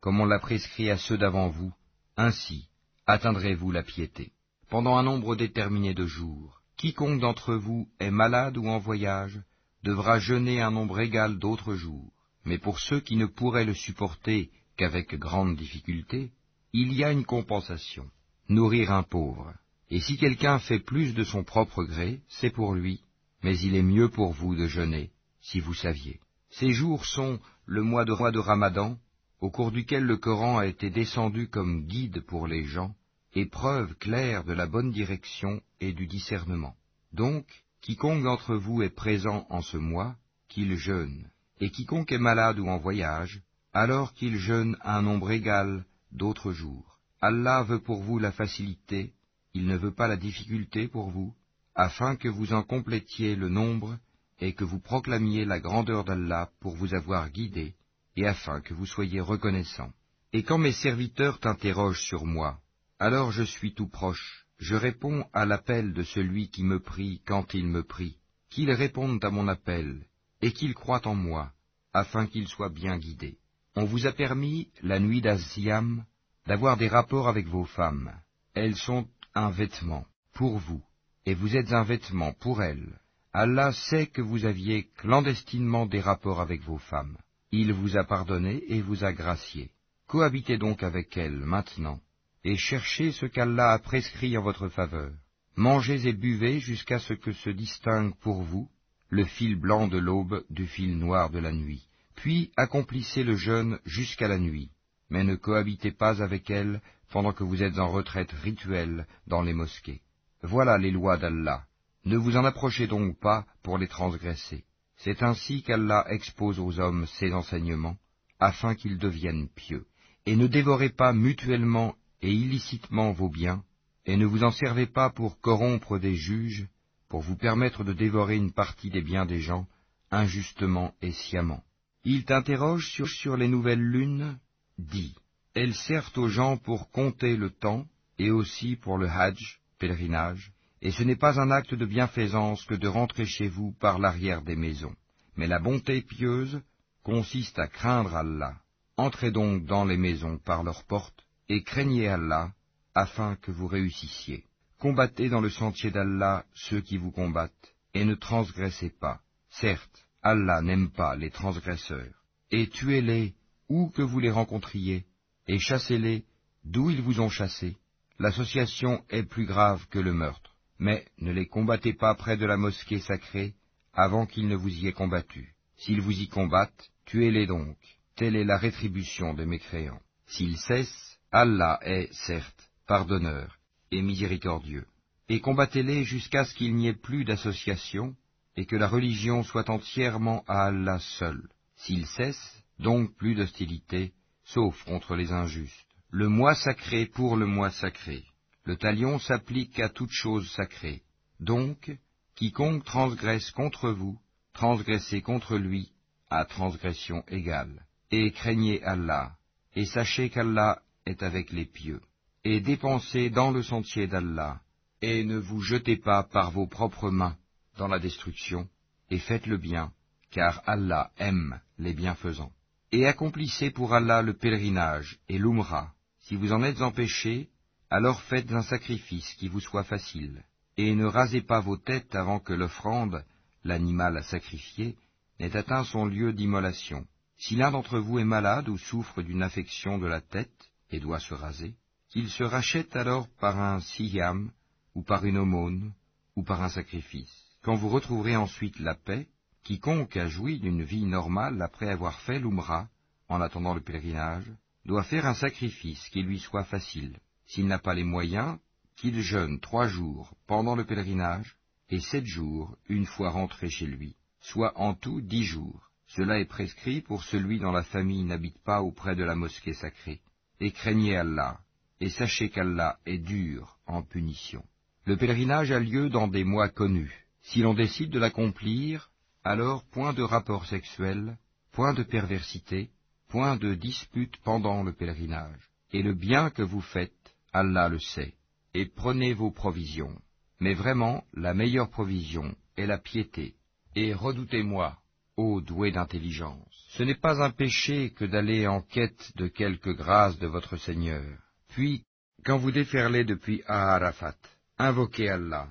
comme 0.00 0.20
on 0.20 0.24
l'a 0.24 0.40
prescrit 0.40 0.90
à 0.90 0.98
ceux 0.98 1.16
d'avant 1.16 1.48
vous, 1.48 1.72
ainsi 2.16 2.68
atteindrez-vous 3.06 3.70
la 3.70 3.82
piété. 3.82 4.32
Pendant 4.68 4.96
un 4.96 5.02
nombre 5.02 5.36
déterminé 5.36 5.94
de 5.94 6.06
jours, 6.06 6.62
quiconque 6.76 7.20
d'entre 7.20 7.54
vous 7.54 7.88
est 8.00 8.10
malade 8.10 8.56
ou 8.56 8.66
en 8.66 8.78
voyage, 8.78 9.40
devra 9.82 10.18
jeûner 10.18 10.60
un 10.60 10.70
nombre 10.70 11.00
égal 11.00 11.38
d'autres 11.38 11.74
jours. 11.74 12.12
Mais 12.44 12.58
pour 12.58 12.80
ceux 12.80 13.00
qui 13.00 13.16
ne 13.16 13.26
pourraient 13.26 13.64
le 13.64 13.74
supporter 13.74 14.50
qu'avec 14.76 15.14
grande 15.14 15.56
difficulté, 15.56 16.32
il 16.72 16.92
y 16.92 17.04
a 17.04 17.12
une 17.12 17.24
compensation, 17.24 18.08
nourrir 18.48 18.92
un 18.92 19.02
pauvre. 19.02 19.52
Et 19.94 20.00
si 20.00 20.16
quelqu'un 20.16 20.58
fait 20.58 20.78
plus 20.78 21.12
de 21.12 21.22
son 21.22 21.44
propre 21.44 21.84
gré, 21.84 22.22
c'est 22.26 22.48
pour 22.48 22.72
lui, 22.72 23.02
mais 23.42 23.58
il 23.58 23.76
est 23.76 23.82
mieux 23.82 24.08
pour 24.08 24.32
vous 24.32 24.54
de 24.54 24.66
jeûner, 24.66 25.10
si 25.42 25.60
vous 25.60 25.74
saviez. 25.74 26.18
Ces 26.48 26.72
jours 26.72 27.04
sont 27.04 27.38
le 27.66 27.82
mois 27.82 28.06
de 28.06 28.12
roi 28.12 28.30
de 28.32 28.38
Ramadan, 28.38 28.96
au 29.42 29.50
cours 29.50 29.70
duquel 29.70 30.04
le 30.04 30.16
Coran 30.16 30.56
a 30.56 30.64
été 30.64 30.88
descendu 30.88 31.46
comme 31.46 31.84
guide 31.84 32.22
pour 32.22 32.46
les 32.46 32.64
gens, 32.64 32.94
et 33.34 33.44
preuve 33.44 33.94
claire 33.96 34.44
de 34.44 34.54
la 34.54 34.66
bonne 34.66 34.92
direction 34.92 35.60
et 35.78 35.92
du 35.92 36.06
discernement. 36.06 36.74
Donc, 37.12 37.44
quiconque 37.82 38.22
d'entre 38.22 38.56
vous 38.56 38.80
est 38.80 38.96
présent 38.96 39.46
en 39.50 39.60
ce 39.60 39.76
mois, 39.76 40.16
qu'il 40.48 40.74
jeûne, 40.76 41.28
et 41.60 41.68
quiconque 41.68 42.12
est 42.12 42.18
malade 42.30 42.58
ou 42.58 42.66
en 42.66 42.78
voyage, 42.78 43.42
alors 43.74 44.14
qu'il 44.14 44.38
jeûne 44.38 44.74
un 44.84 45.02
nombre 45.02 45.32
égal 45.32 45.84
d'autres 46.12 46.52
jours. 46.52 46.98
Allah 47.20 47.62
veut 47.64 47.80
pour 47.80 48.02
vous 48.02 48.18
la 48.18 48.32
facilité, 48.32 49.12
il 49.54 49.66
ne 49.66 49.76
veut 49.76 49.94
pas 49.94 50.08
la 50.08 50.16
difficulté 50.16 50.88
pour 50.88 51.10
vous, 51.10 51.34
afin 51.74 52.16
que 52.16 52.28
vous 52.28 52.52
en 52.52 52.62
complétiez 52.62 53.36
le 53.36 53.48
nombre 53.48 53.98
et 54.40 54.54
que 54.54 54.64
vous 54.64 54.80
proclamiez 54.80 55.44
la 55.44 55.60
grandeur 55.60 56.04
d'Allah 56.04 56.50
pour 56.60 56.74
vous 56.74 56.94
avoir 56.94 57.30
guidé, 57.30 57.74
et 58.16 58.26
afin 58.26 58.60
que 58.60 58.74
vous 58.74 58.86
soyez 58.86 59.20
reconnaissants. 59.20 59.92
Et 60.32 60.42
quand 60.42 60.58
mes 60.58 60.72
serviteurs 60.72 61.38
t'interrogent 61.38 62.02
sur 62.02 62.24
moi, 62.24 62.58
alors 62.98 63.30
je 63.32 63.42
suis 63.42 63.74
tout 63.74 63.88
proche, 63.88 64.46
je 64.58 64.74
réponds 64.74 65.26
à 65.32 65.44
l'appel 65.44 65.92
de 65.92 66.02
celui 66.02 66.48
qui 66.48 66.64
me 66.64 66.80
prie 66.80 67.20
quand 67.26 67.54
il 67.54 67.66
me 67.66 67.82
prie, 67.82 68.16
qu'ils 68.48 68.72
répondent 68.72 69.24
à 69.24 69.30
mon 69.30 69.48
appel, 69.48 70.06
et 70.40 70.52
qu'ils 70.52 70.74
croient 70.74 71.06
en 71.06 71.14
moi, 71.14 71.52
afin 71.92 72.26
qu'ils 72.26 72.48
soient 72.48 72.70
bien 72.70 72.98
guidés. 72.98 73.38
On 73.76 73.84
vous 73.84 74.06
a 74.06 74.12
permis, 74.12 74.68
la 74.82 74.98
nuit 74.98 75.20
d'Asiam, 75.20 76.04
d'avoir 76.46 76.76
des 76.76 76.88
rapports 76.88 77.28
avec 77.28 77.46
vos 77.46 77.64
femmes. 77.64 78.12
Elles 78.54 78.76
sont 78.76 79.06
un 79.34 79.50
vêtement 79.50 80.06
pour 80.34 80.58
vous, 80.58 80.82
et 81.26 81.34
vous 81.34 81.56
êtes 81.56 81.72
un 81.72 81.84
vêtement 81.84 82.32
pour 82.32 82.62
elles. 82.62 82.98
Allah 83.32 83.72
sait 83.72 84.06
que 84.06 84.20
vous 84.20 84.44
aviez 84.44 84.88
clandestinement 84.98 85.86
des 85.86 86.00
rapports 86.00 86.40
avec 86.40 86.62
vos 86.62 86.78
femmes. 86.78 87.16
Il 87.50 87.72
vous 87.72 87.96
a 87.96 88.04
pardonné 88.04 88.62
et 88.68 88.82
vous 88.82 89.04
a 89.04 89.12
gracié. 89.12 89.70
Cohabitez 90.06 90.58
donc 90.58 90.82
avec 90.82 91.16
elles 91.16 91.38
maintenant, 91.38 92.00
et 92.44 92.56
cherchez 92.56 93.12
ce 93.12 93.26
qu'Allah 93.26 93.72
a 93.72 93.78
prescrit 93.78 94.36
en 94.36 94.42
votre 94.42 94.68
faveur. 94.68 95.12
Mangez 95.56 96.06
et 96.06 96.12
buvez 96.12 96.60
jusqu'à 96.60 96.98
ce 96.98 97.14
que 97.14 97.32
se 97.32 97.50
distingue 97.50 98.14
pour 98.16 98.42
vous 98.42 98.68
le 99.08 99.24
fil 99.24 99.56
blanc 99.56 99.88
de 99.88 99.98
l'aube 99.98 100.42
du 100.48 100.66
fil 100.66 100.96
noir 100.98 101.28
de 101.28 101.38
la 101.38 101.52
nuit. 101.52 101.86
Puis 102.16 102.50
accomplissez 102.56 103.24
le 103.24 103.36
jeûne 103.36 103.78
jusqu'à 103.84 104.26
la 104.26 104.38
nuit, 104.38 104.70
mais 105.10 105.24
ne 105.24 105.36
cohabitez 105.36 105.92
pas 105.92 106.22
avec 106.22 106.48
elles 106.50 106.80
pendant 107.12 107.32
que 107.32 107.44
vous 107.44 107.62
êtes 107.62 107.78
en 107.78 107.90
retraite 107.90 108.32
rituelle 108.32 109.06
dans 109.26 109.42
les 109.42 109.52
mosquées. 109.52 110.00
Voilà 110.42 110.78
les 110.78 110.90
lois 110.90 111.18
d'Allah. 111.18 111.64
Ne 112.04 112.16
vous 112.16 112.36
en 112.36 112.44
approchez 112.44 112.86
donc 112.86 113.20
pas 113.20 113.44
pour 113.62 113.78
les 113.78 113.86
transgresser. 113.86 114.64
C'est 114.96 115.22
ainsi 115.22 115.62
qu'Allah 115.62 116.06
expose 116.08 116.58
aux 116.58 116.80
hommes 116.80 117.06
ses 117.18 117.32
enseignements, 117.32 117.96
afin 118.40 118.74
qu'ils 118.74 118.98
deviennent 118.98 119.48
pieux. 119.48 119.84
Et 120.26 120.36
ne 120.36 120.46
dévorez 120.46 120.88
pas 120.88 121.12
mutuellement 121.12 121.94
et 122.22 122.32
illicitement 122.32 123.12
vos 123.12 123.28
biens, 123.28 123.62
et 124.06 124.16
ne 124.16 124.26
vous 124.26 124.42
en 124.42 124.50
servez 124.50 124.86
pas 124.86 125.10
pour 125.10 125.40
corrompre 125.40 125.98
des 125.98 126.16
juges, 126.16 126.66
pour 127.08 127.20
vous 127.20 127.36
permettre 127.36 127.84
de 127.84 127.92
dévorer 127.92 128.36
une 128.36 128.52
partie 128.52 128.90
des 128.90 129.02
biens 129.02 129.26
des 129.26 129.40
gens, 129.40 129.66
injustement 130.10 130.94
et 131.02 131.12
sciemment. 131.12 131.62
Ils 132.04 132.24
t'interrogent 132.24 132.90
sur, 132.90 133.08
sur 133.08 133.36
les 133.36 133.48
nouvelles 133.48 133.82
lunes, 133.82 134.38
dis, 134.78 135.14
elles 135.54 135.74
servent 135.74 136.16
aux 136.16 136.28
gens 136.28 136.56
pour 136.56 136.90
compter 136.90 137.36
le 137.36 137.50
temps 137.50 137.86
et 138.18 138.30
aussi 138.30 138.76
pour 138.76 138.98
le 138.98 139.08
hajj, 139.08 139.60
pèlerinage, 139.78 140.52
et 140.80 140.90
ce 140.90 141.02
n'est 141.02 141.16
pas 141.16 141.40
un 141.40 141.50
acte 141.50 141.74
de 141.74 141.86
bienfaisance 141.86 142.64
que 142.64 142.74
de 142.74 142.88
rentrer 142.88 143.26
chez 143.26 143.48
vous 143.48 143.72
par 143.72 143.98
l'arrière 143.98 144.42
des 144.42 144.56
maisons. 144.56 144.94
Mais 145.36 145.46
la 145.46 145.58
bonté 145.58 146.02
pieuse 146.02 146.60
consiste 147.02 147.58
à 147.58 147.68
craindre 147.68 148.16
Allah. 148.16 148.56
Entrez 148.96 149.30
donc 149.30 149.64
dans 149.64 149.84
les 149.84 149.96
maisons 149.96 150.38
par 150.38 150.62
leurs 150.62 150.84
portes 150.84 151.24
et 151.48 151.62
craignez 151.62 152.08
Allah 152.08 152.52
afin 152.94 153.36
que 153.36 153.50
vous 153.50 153.66
réussissiez. 153.66 154.44
Combattez 154.78 155.28
dans 155.28 155.40
le 155.40 155.50
sentier 155.50 155.90
d'Allah 155.90 156.44
ceux 156.54 156.80
qui 156.80 156.96
vous 156.96 157.12
combattent 157.12 157.74
et 157.94 158.04
ne 158.04 158.14
transgressez 158.14 158.90
pas. 158.90 159.20
Certes, 159.48 160.06
Allah 160.22 160.62
n'aime 160.62 160.90
pas 160.90 161.14
les 161.14 161.30
transgresseurs. 161.30 162.14
Et 162.50 162.68
tuez-les 162.68 163.34
où 163.68 163.88
que 163.90 164.02
vous 164.02 164.18
les 164.18 164.30
rencontriez 164.30 165.06
et 165.52 165.58
chassez-les 165.58 166.24
d'où 166.64 166.88
ils 166.88 167.02
vous 167.02 167.20
ont 167.20 167.28
chassés. 167.28 167.76
L'association 168.18 169.04
est 169.10 169.24
plus 169.24 169.44
grave 169.44 169.86
que 169.90 169.98
le 169.98 170.14
meurtre, 170.14 170.56
mais 170.78 171.04
ne 171.18 171.30
les 171.30 171.46
combattez 171.46 171.92
pas 171.92 172.14
près 172.14 172.38
de 172.38 172.46
la 172.46 172.56
mosquée 172.56 173.00
sacrée 173.00 173.52
avant 173.92 174.24
qu'ils 174.24 174.48
ne 174.48 174.56
vous 174.56 174.70
y 174.70 174.88
aient 174.88 174.94
combattu. 174.94 175.52
S'ils 175.76 176.00
vous 176.00 176.18
y 176.18 176.26
combattent, 176.28 176.88
tuez-les 177.04 177.46
donc. 177.46 177.76
Telle 178.16 178.34
est 178.34 178.44
la 178.44 178.56
rétribution 178.56 179.34
des 179.34 179.44
mécréants. 179.44 180.00
S'ils 180.26 180.56
cessent, 180.56 181.18
Allah 181.30 181.78
est, 181.82 182.10
certes, 182.14 182.70
pardonneur 182.86 183.58
et 183.90 184.00
miséricordieux. 184.00 184.86
Et 185.28 185.40
combattez-les 185.40 186.04
jusqu'à 186.04 186.46
ce 186.46 186.54
qu'il 186.54 186.74
n'y 186.74 186.88
ait 186.88 186.94
plus 186.94 187.26
d'association, 187.26 188.16
et 188.56 188.64
que 188.64 188.76
la 188.76 188.88
religion 188.88 189.42
soit 189.42 189.68
entièrement 189.68 190.44
à 190.48 190.68
Allah 190.68 190.98
seul. 190.98 191.46
S'ils 191.76 192.06
cessent, 192.06 192.64
donc 192.78 193.14
plus 193.16 193.34
d'hostilité, 193.34 194.14
sauf 194.44 194.82
contre 194.84 195.14
les 195.14 195.32
injustes. 195.32 195.86
Le 196.10 196.28
mois 196.28 196.54
sacré 196.54 197.06
pour 197.06 197.36
le 197.36 197.46
mois 197.46 197.70
sacré. 197.70 198.24
Le 198.64 198.76
talion 198.76 199.18
s'applique 199.18 199.80
à 199.80 199.88
toute 199.88 200.12
chose 200.12 200.50
sacrée. 200.52 201.02
Donc, 201.40 201.90
quiconque 202.34 202.84
transgresse 202.84 203.50
contre 203.50 203.90
vous, 203.90 204.18
transgressez 204.52 205.22
contre 205.22 205.56
lui, 205.56 205.90
à 206.30 206.44
transgression 206.44 207.24
égale. 207.28 207.84
Et 208.10 208.30
craignez 208.30 208.82
Allah, 208.84 209.36
et 209.74 209.86
sachez 209.86 210.28
qu'Allah 210.28 210.82
est 211.06 211.22
avec 211.22 211.50
les 211.50 211.64
pieux. 211.64 212.00
Et 212.44 212.60
dépensez 212.60 213.30
dans 213.30 213.50
le 213.50 213.62
sentier 213.62 214.06
d'Allah, 214.06 214.60
et 215.00 215.24
ne 215.24 215.38
vous 215.38 215.60
jetez 215.60 215.96
pas 215.96 216.22
par 216.22 216.50
vos 216.50 216.66
propres 216.66 217.10
mains 217.10 217.36
dans 217.78 217.88
la 217.88 217.98
destruction, 217.98 218.68
et 219.10 219.18
faites 219.18 219.46
le 219.46 219.56
bien, 219.56 219.92
car 220.30 220.62
Allah 220.66 221.10
aime 221.18 221.60
les 221.78 221.94
bienfaisants 221.94 222.52
et 222.92 223.06
accomplissez 223.06 223.70
pour 223.70 223.94
Allah 223.94 224.20
le 224.22 224.34
pèlerinage 224.34 225.18
et 225.28 225.38
l'umra. 225.38 225.92
Si 226.20 226.36
vous 226.36 226.52
en 226.52 226.62
êtes 226.62 226.82
empêchés, 226.82 227.48
alors 227.90 228.20
faites 228.22 228.52
un 228.52 228.62
sacrifice 228.62 229.34
qui 229.34 229.48
vous 229.48 229.60
soit 229.60 229.84
facile, 229.84 230.44
et 230.76 230.94
ne 230.94 231.06
rasez 231.06 231.40
pas 231.40 231.60
vos 231.60 231.78
têtes 231.78 232.14
avant 232.14 232.38
que 232.38 232.52
l'offrande, 232.52 233.24
l'animal 233.64 234.16
à 234.18 234.22
sacrifier, 234.22 234.96
n'ait 235.40 235.56
atteint 235.56 235.84
son 235.84 236.04
lieu 236.04 236.32
d'immolation. 236.32 237.06
Si 237.38 237.56
l'un 237.56 237.70
d'entre 237.70 237.98
vous 237.98 238.18
est 238.18 238.24
malade 238.24 238.68
ou 238.68 238.78
souffre 238.78 239.22
d'une 239.22 239.42
affection 239.42 239.98
de 239.98 240.06
la 240.06 240.20
tête 240.20 240.70
et 240.90 241.00
doit 241.00 241.18
se 241.18 241.34
raser, 241.34 241.74
qu'il 242.10 242.28
se 242.28 242.44
rachète 242.44 242.94
alors 242.94 243.26
par 243.40 243.58
un 243.58 243.80
siyam, 243.80 244.52
ou 244.94 245.02
par 245.02 245.24
une 245.24 245.38
aumône, 245.38 245.92
ou 246.36 246.42
par 246.42 246.62
un 246.62 246.68
sacrifice. 246.68 247.34
Quand 247.62 247.74
vous 247.74 247.88
retrouverez 247.88 248.36
ensuite 248.36 248.78
la 248.78 248.94
paix, 248.94 249.28
Quiconque 249.64 250.16
a 250.16 250.26
joui 250.26 250.58
d'une 250.58 250.82
vie 250.82 251.04
normale 251.04 251.62
après 251.62 251.88
avoir 251.88 252.20
fait 252.22 252.40
l'Umra, 252.40 252.88
en 253.28 253.40
attendant 253.40 253.74
le 253.74 253.80
pèlerinage, 253.80 254.50
doit 254.84 255.04
faire 255.04 255.26
un 255.26 255.34
sacrifice 255.34 256.08
qui 256.08 256.22
lui 256.22 256.40
soit 256.40 256.64
facile. 256.64 257.18
S'il 257.46 257.68
n'a 257.68 257.78
pas 257.78 257.94
les 257.94 258.02
moyens, 258.02 258.58
qu'il 258.96 259.20
jeûne 259.20 259.60
trois 259.60 259.86
jours 259.86 260.34
pendant 260.46 260.74
le 260.74 260.84
pèlerinage 260.84 261.56
et 261.90 262.00
sept 262.00 262.26
jours 262.26 262.76
une 262.88 263.06
fois 263.06 263.30
rentré 263.30 263.70
chez 263.70 263.86
lui, 263.86 264.16
soit 264.40 264.78
en 264.78 264.94
tout 264.94 265.20
dix 265.20 265.44
jours. 265.44 265.90
Cela 266.08 266.40
est 266.40 266.46
prescrit 266.46 267.00
pour 267.00 267.22
celui 267.22 267.58
dont 267.60 267.72
la 267.72 267.84
famille 267.84 268.24
n'habite 268.24 268.58
pas 268.64 268.82
auprès 268.82 269.14
de 269.14 269.24
la 269.24 269.36
mosquée 269.36 269.74
sacrée. 269.74 270.20
Et 270.60 270.72
craignez 270.72 271.16
Allah, 271.16 271.60
et 272.00 272.10
sachez 272.10 272.50
qu'Allah 272.50 272.98
est 273.06 273.18
dur 273.18 273.78
en 273.86 274.02
punition. 274.02 274.64
Le 275.04 275.16
pèlerinage 275.16 275.70
a 275.70 275.78
lieu 275.78 276.10
dans 276.10 276.28
des 276.28 276.44
mois 276.44 276.68
connus. 276.68 277.26
Si 277.42 277.60
l'on 277.60 277.74
décide 277.74 278.10
de 278.10 278.18
l'accomplir, 278.18 279.10
alors 279.44 279.84
point 279.90 280.12
de 280.12 280.22
rapport 280.22 280.66
sexuel, 280.66 281.36
point 281.72 281.94
de 281.94 282.02
perversité, 282.02 282.90
point 283.28 283.56
de 283.56 283.74
dispute 283.74 284.36
pendant 284.44 284.82
le 284.82 284.92
pèlerinage. 284.92 285.70
Et 285.92 286.02
le 286.02 286.14
bien 286.14 286.50
que 286.50 286.62
vous 286.62 286.80
faites, 286.80 287.34
Allah 287.52 287.88
le 287.88 287.98
sait. 287.98 288.34
Et 288.74 288.86
prenez 288.86 289.34
vos 289.34 289.50
provisions. 289.50 290.16
Mais 290.60 290.74
vraiment, 290.74 291.24
la 291.34 291.54
meilleure 291.54 291.90
provision 291.90 292.54
est 292.76 292.86
la 292.86 292.98
piété. 292.98 293.54
Et 293.94 294.14
redoutez-moi, 294.14 294.96
ô 295.36 295.60
doué 295.60 295.90
d'intelligence. 295.90 296.86
Ce 296.90 297.02
n'est 297.02 297.14
pas 297.14 297.42
un 297.42 297.50
péché 297.50 298.10
que 298.10 298.24
d'aller 298.24 298.66
en 298.66 298.80
quête 298.80 299.32
de 299.36 299.48
quelque 299.48 299.90
grâce 299.90 300.38
de 300.38 300.46
votre 300.46 300.76
Seigneur. 300.76 301.38
Puis, 301.68 302.04
quand 302.44 302.58
vous 302.58 302.70
déferlez 302.70 303.24
depuis 303.24 303.62
Aharafat, 303.66 304.36
invoquez 304.78 305.28
Allah. 305.28 305.68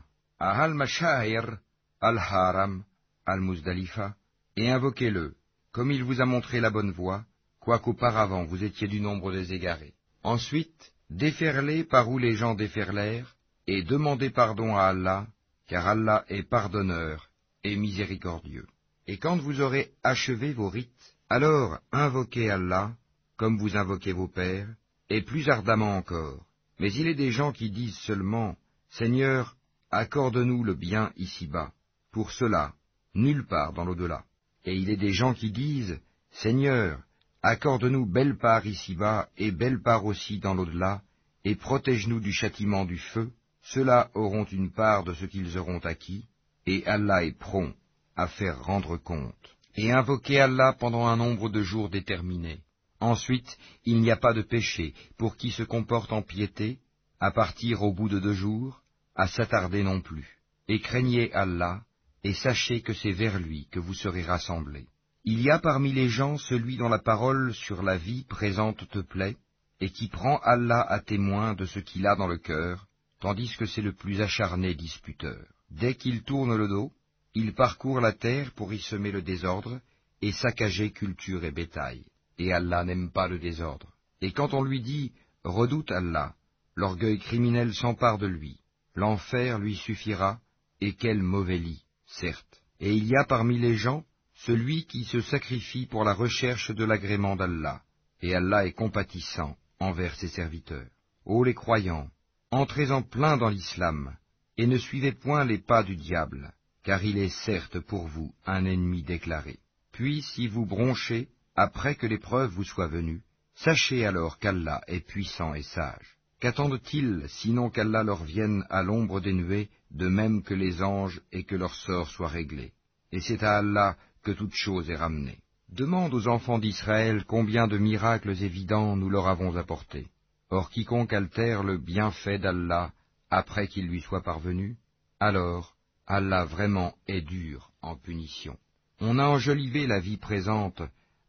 Al-Haram, 2.03 2.83
Al-Muzdalifa, 3.25 4.15
et 4.55 4.69
invoquez-le, 4.69 5.35
comme 5.71 5.91
il 5.91 6.03
vous 6.03 6.21
a 6.21 6.25
montré 6.25 6.59
la 6.59 6.69
bonne 6.69 6.91
voie, 6.91 7.23
quoiqu'auparavant 7.59 8.43
vous 8.43 8.63
étiez 8.63 8.87
du 8.87 8.99
nombre 8.99 9.31
des 9.31 9.53
égarés. 9.53 9.93
Ensuite, 10.23 10.91
déferlez 11.09 11.83
par 11.83 12.09
où 12.09 12.17
les 12.17 12.35
gens 12.35 12.55
déferlèrent, 12.55 13.35
et 13.67 13.83
demandez 13.83 14.29
pardon 14.29 14.75
à 14.75 14.83
Allah, 14.83 15.27
car 15.67 15.87
Allah 15.87 16.25
est 16.27 16.43
pardonneur 16.43 17.29
et 17.63 17.75
miséricordieux. 17.75 18.67
Et 19.07 19.17
quand 19.17 19.37
vous 19.37 19.61
aurez 19.61 19.91
achevé 20.03 20.53
vos 20.53 20.69
rites, 20.69 21.15
alors 21.29 21.79
invoquez 21.91 22.49
Allah, 22.49 22.93
comme 23.37 23.57
vous 23.57 23.77
invoquez 23.77 24.13
vos 24.13 24.27
pères, 24.27 24.67
et 25.09 25.21
plus 25.21 25.49
ardemment 25.49 25.97
encore. 25.97 26.45
Mais 26.79 26.91
il 26.93 27.07
est 27.07 27.15
des 27.15 27.31
gens 27.31 27.51
qui 27.51 27.69
disent 27.69 27.97
seulement, 27.97 28.55
Seigneur, 28.89 29.55
accorde-nous 29.91 30.63
le 30.63 30.73
bien 30.73 31.11
ici-bas. 31.15 31.71
Pour 32.11 32.31
cela, 32.31 32.73
nulle 33.13 33.45
part 33.45 33.73
dans 33.73 33.85
l'au-delà. 33.85 34.23
Et 34.65 34.75
il 34.75 34.89
est 34.89 34.97
des 34.97 35.11
gens 35.11 35.33
qui 35.33 35.51
disent, 35.51 35.99
Seigneur, 36.31 36.99
accorde-nous 37.41 38.05
belle 38.05 38.37
part 38.37 38.65
ici-bas 38.65 39.29
et 39.37 39.51
belle 39.51 39.81
part 39.81 40.05
aussi 40.05 40.39
dans 40.39 40.53
l'au-delà, 40.53 41.01
et 41.43 41.55
protège-nous 41.55 42.19
du 42.19 42.31
châtiment 42.31 42.85
du 42.85 42.97
feu. 42.97 43.31
Ceux-là 43.63 44.09
auront 44.13 44.45
une 44.45 44.71
part 44.71 45.03
de 45.03 45.13
ce 45.13 45.25
qu'ils 45.25 45.57
auront 45.57 45.79
acquis, 45.79 46.25
et 46.65 46.85
Allah 46.85 47.23
est 47.23 47.37
prompt 47.37 47.73
à 48.15 48.27
faire 48.27 48.63
rendre 48.63 48.97
compte. 48.97 49.57
Et 49.75 49.91
invoquez 49.91 50.39
Allah 50.39 50.75
pendant 50.77 51.07
un 51.07 51.17
nombre 51.17 51.49
de 51.49 51.61
jours 51.61 51.89
déterminé. 51.89 52.59
Ensuite, 52.99 53.57
il 53.85 54.01
n'y 54.01 54.11
a 54.11 54.17
pas 54.17 54.33
de 54.33 54.41
péché 54.41 54.93
pour 55.17 55.37
qui 55.37 55.51
se 55.51 55.63
comporte 55.63 56.11
en 56.11 56.21
piété, 56.21 56.79
à 57.19 57.31
partir 57.31 57.81
au 57.83 57.93
bout 57.93 58.09
de 58.09 58.19
deux 58.19 58.33
jours, 58.33 58.81
à 59.15 59.27
s'attarder 59.27 59.83
non 59.83 60.01
plus. 60.01 60.37
Et 60.67 60.79
craignez 60.79 61.33
Allah, 61.33 61.81
et 62.23 62.33
sachez 62.33 62.81
que 62.81 62.93
c'est 62.93 63.11
vers 63.11 63.39
lui 63.39 63.67
que 63.71 63.79
vous 63.79 63.93
serez 63.93 64.21
rassemblés. 64.21 64.87
Il 65.23 65.41
y 65.41 65.49
a 65.51 65.59
parmi 65.59 65.91
les 65.91 66.09
gens 66.09 66.37
celui 66.37 66.77
dont 66.77 66.89
la 66.89 66.99
parole 66.99 67.53
sur 67.53 67.83
la 67.83 67.97
vie 67.97 68.23
présente 68.25 68.87
te 68.89 68.99
plaît, 68.99 69.37
et 69.79 69.89
qui 69.89 70.07
prend 70.07 70.37
Allah 70.39 70.81
à 70.81 70.99
témoin 70.99 71.53
de 71.53 71.65
ce 71.65 71.79
qu'il 71.79 72.05
a 72.07 72.15
dans 72.15 72.27
le 72.27 72.37
cœur, 72.37 72.87
tandis 73.19 73.55
que 73.57 73.65
c'est 73.65 73.81
le 73.81 73.93
plus 73.93 74.21
acharné 74.21 74.75
disputeur. 74.75 75.45
Dès 75.69 75.95
qu'il 75.95 76.23
tourne 76.23 76.55
le 76.55 76.67
dos, 76.67 76.91
il 77.33 77.53
parcourt 77.53 78.01
la 78.01 78.13
terre 78.13 78.51
pour 78.51 78.73
y 78.73 78.79
semer 78.79 79.11
le 79.11 79.21
désordre, 79.21 79.79
et 80.21 80.31
saccager 80.31 80.91
culture 80.91 81.43
et 81.43 81.51
bétail 81.51 82.03
et 82.41 82.53
Allah 82.53 82.83
n'aime 82.83 83.11
pas 83.11 83.27
le 83.27 83.39
désordre. 83.39 83.93
Et 84.21 84.31
quand 84.31 84.53
on 84.53 84.63
lui 84.63 84.81
dit 84.81 85.11
Redoute 85.43 85.91
Allah, 85.91 86.35
l'orgueil 86.75 87.19
criminel 87.19 87.73
s'empare 87.73 88.17
de 88.17 88.27
lui, 88.27 88.59
l'enfer 88.95 89.59
lui 89.59 89.75
suffira, 89.75 90.39
et 90.79 90.93
quel 90.93 91.21
mauvais 91.21 91.57
lit, 91.57 91.83
certes. 92.19 92.61
Et 92.79 92.93
il 92.93 93.07
y 93.07 93.15
a 93.15 93.23
parmi 93.25 93.59
les 93.59 93.75
gens 93.75 94.03
celui 94.45 94.85
qui 94.85 95.03
se 95.03 95.21
sacrifie 95.21 95.85
pour 95.85 96.03
la 96.03 96.13
recherche 96.13 96.71
de 96.71 96.83
l'agrément 96.83 97.35
d'Allah, 97.35 97.81
et 98.21 98.33
Allah 98.33 98.65
est 98.65 98.73
compatissant 98.73 99.55
envers 99.79 100.15
ses 100.15 100.29
serviteurs. 100.29 100.89
Ô 101.25 101.43
les 101.43 101.53
croyants, 101.53 102.09
entrez 102.49 102.91
en 102.91 103.03
plein 103.03 103.37
dans 103.37 103.49
l'islam, 103.49 104.15
et 104.57 104.65
ne 104.65 104.77
suivez 104.77 105.11
point 105.11 105.45
les 105.45 105.59
pas 105.59 105.83
du 105.83 105.95
diable, 105.95 106.53
car 106.83 107.03
il 107.03 107.17
est 107.17 107.35
certes 107.45 107.79
pour 107.79 108.07
vous 108.07 108.33
un 108.45 108.65
ennemi 108.65 109.03
déclaré. 109.03 109.59
Puis 109.91 110.23
si 110.23 110.47
vous 110.47 110.65
bronchez, 110.65 111.29
après 111.55 111.95
que 111.95 112.07
l'épreuve 112.07 112.51
vous 112.51 112.63
soit 112.63 112.87
venue, 112.87 113.21
sachez 113.53 114.05
alors 114.05 114.39
qu'Allah 114.39 114.81
est 114.87 115.05
puissant 115.05 115.53
et 115.53 115.63
sage. 115.63 116.17
Qu'attendent-ils 116.41 117.25
sinon 117.27 117.69
qu'Allah 117.69 118.03
leur 118.03 118.23
vienne 118.23 118.65
à 118.71 118.81
l'ombre 118.81 119.21
des 119.21 119.31
nuées, 119.31 119.69
de 119.91 120.07
même 120.07 120.41
que 120.41 120.55
les 120.55 120.81
anges, 120.81 121.21
et 121.31 121.43
que 121.43 121.55
leur 121.55 121.75
sort 121.75 122.09
soit 122.09 122.29
réglé? 122.29 122.73
Et 123.11 123.21
c'est 123.21 123.43
à 123.43 123.57
Allah 123.57 123.95
que 124.23 124.31
toute 124.31 124.55
chose 124.55 124.89
est 124.89 124.95
ramenée. 124.95 125.37
Demande 125.69 126.15
aux 126.15 126.27
enfants 126.27 126.57
d'Israël 126.57 127.25
combien 127.27 127.67
de 127.67 127.77
miracles 127.77 128.43
évidents 128.43 128.95
nous 128.95 129.09
leur 129.09 129.27
avons 129.27 129.55
apportés. 129.55 130.07
Or 130.49 130.71
quiconque 130.71 131.13
altère 131.13 131.61
le 131.61 131.77
bienfait 131.77 132.39
d'Allah 132.39 132.91
après 133.29 133.67
qu'il 133.67 133.85
lui 133.87 134.01
soit 134.01 134.23
parvenu, 134.23 134.77
alors 135.19 135.75
Allah 136.07 136.45
vraiment 136.45 136.95
est 137.07 137.21
dur 137.21 137.69
en 137.83 137.95
punition. 137.95 138.57
On 138.99 139.19
a 139.19 139.27
enjolivé 139.27 139.85
la 139.85 139.99
vie 139.99 140.17
présente 140.17 140.81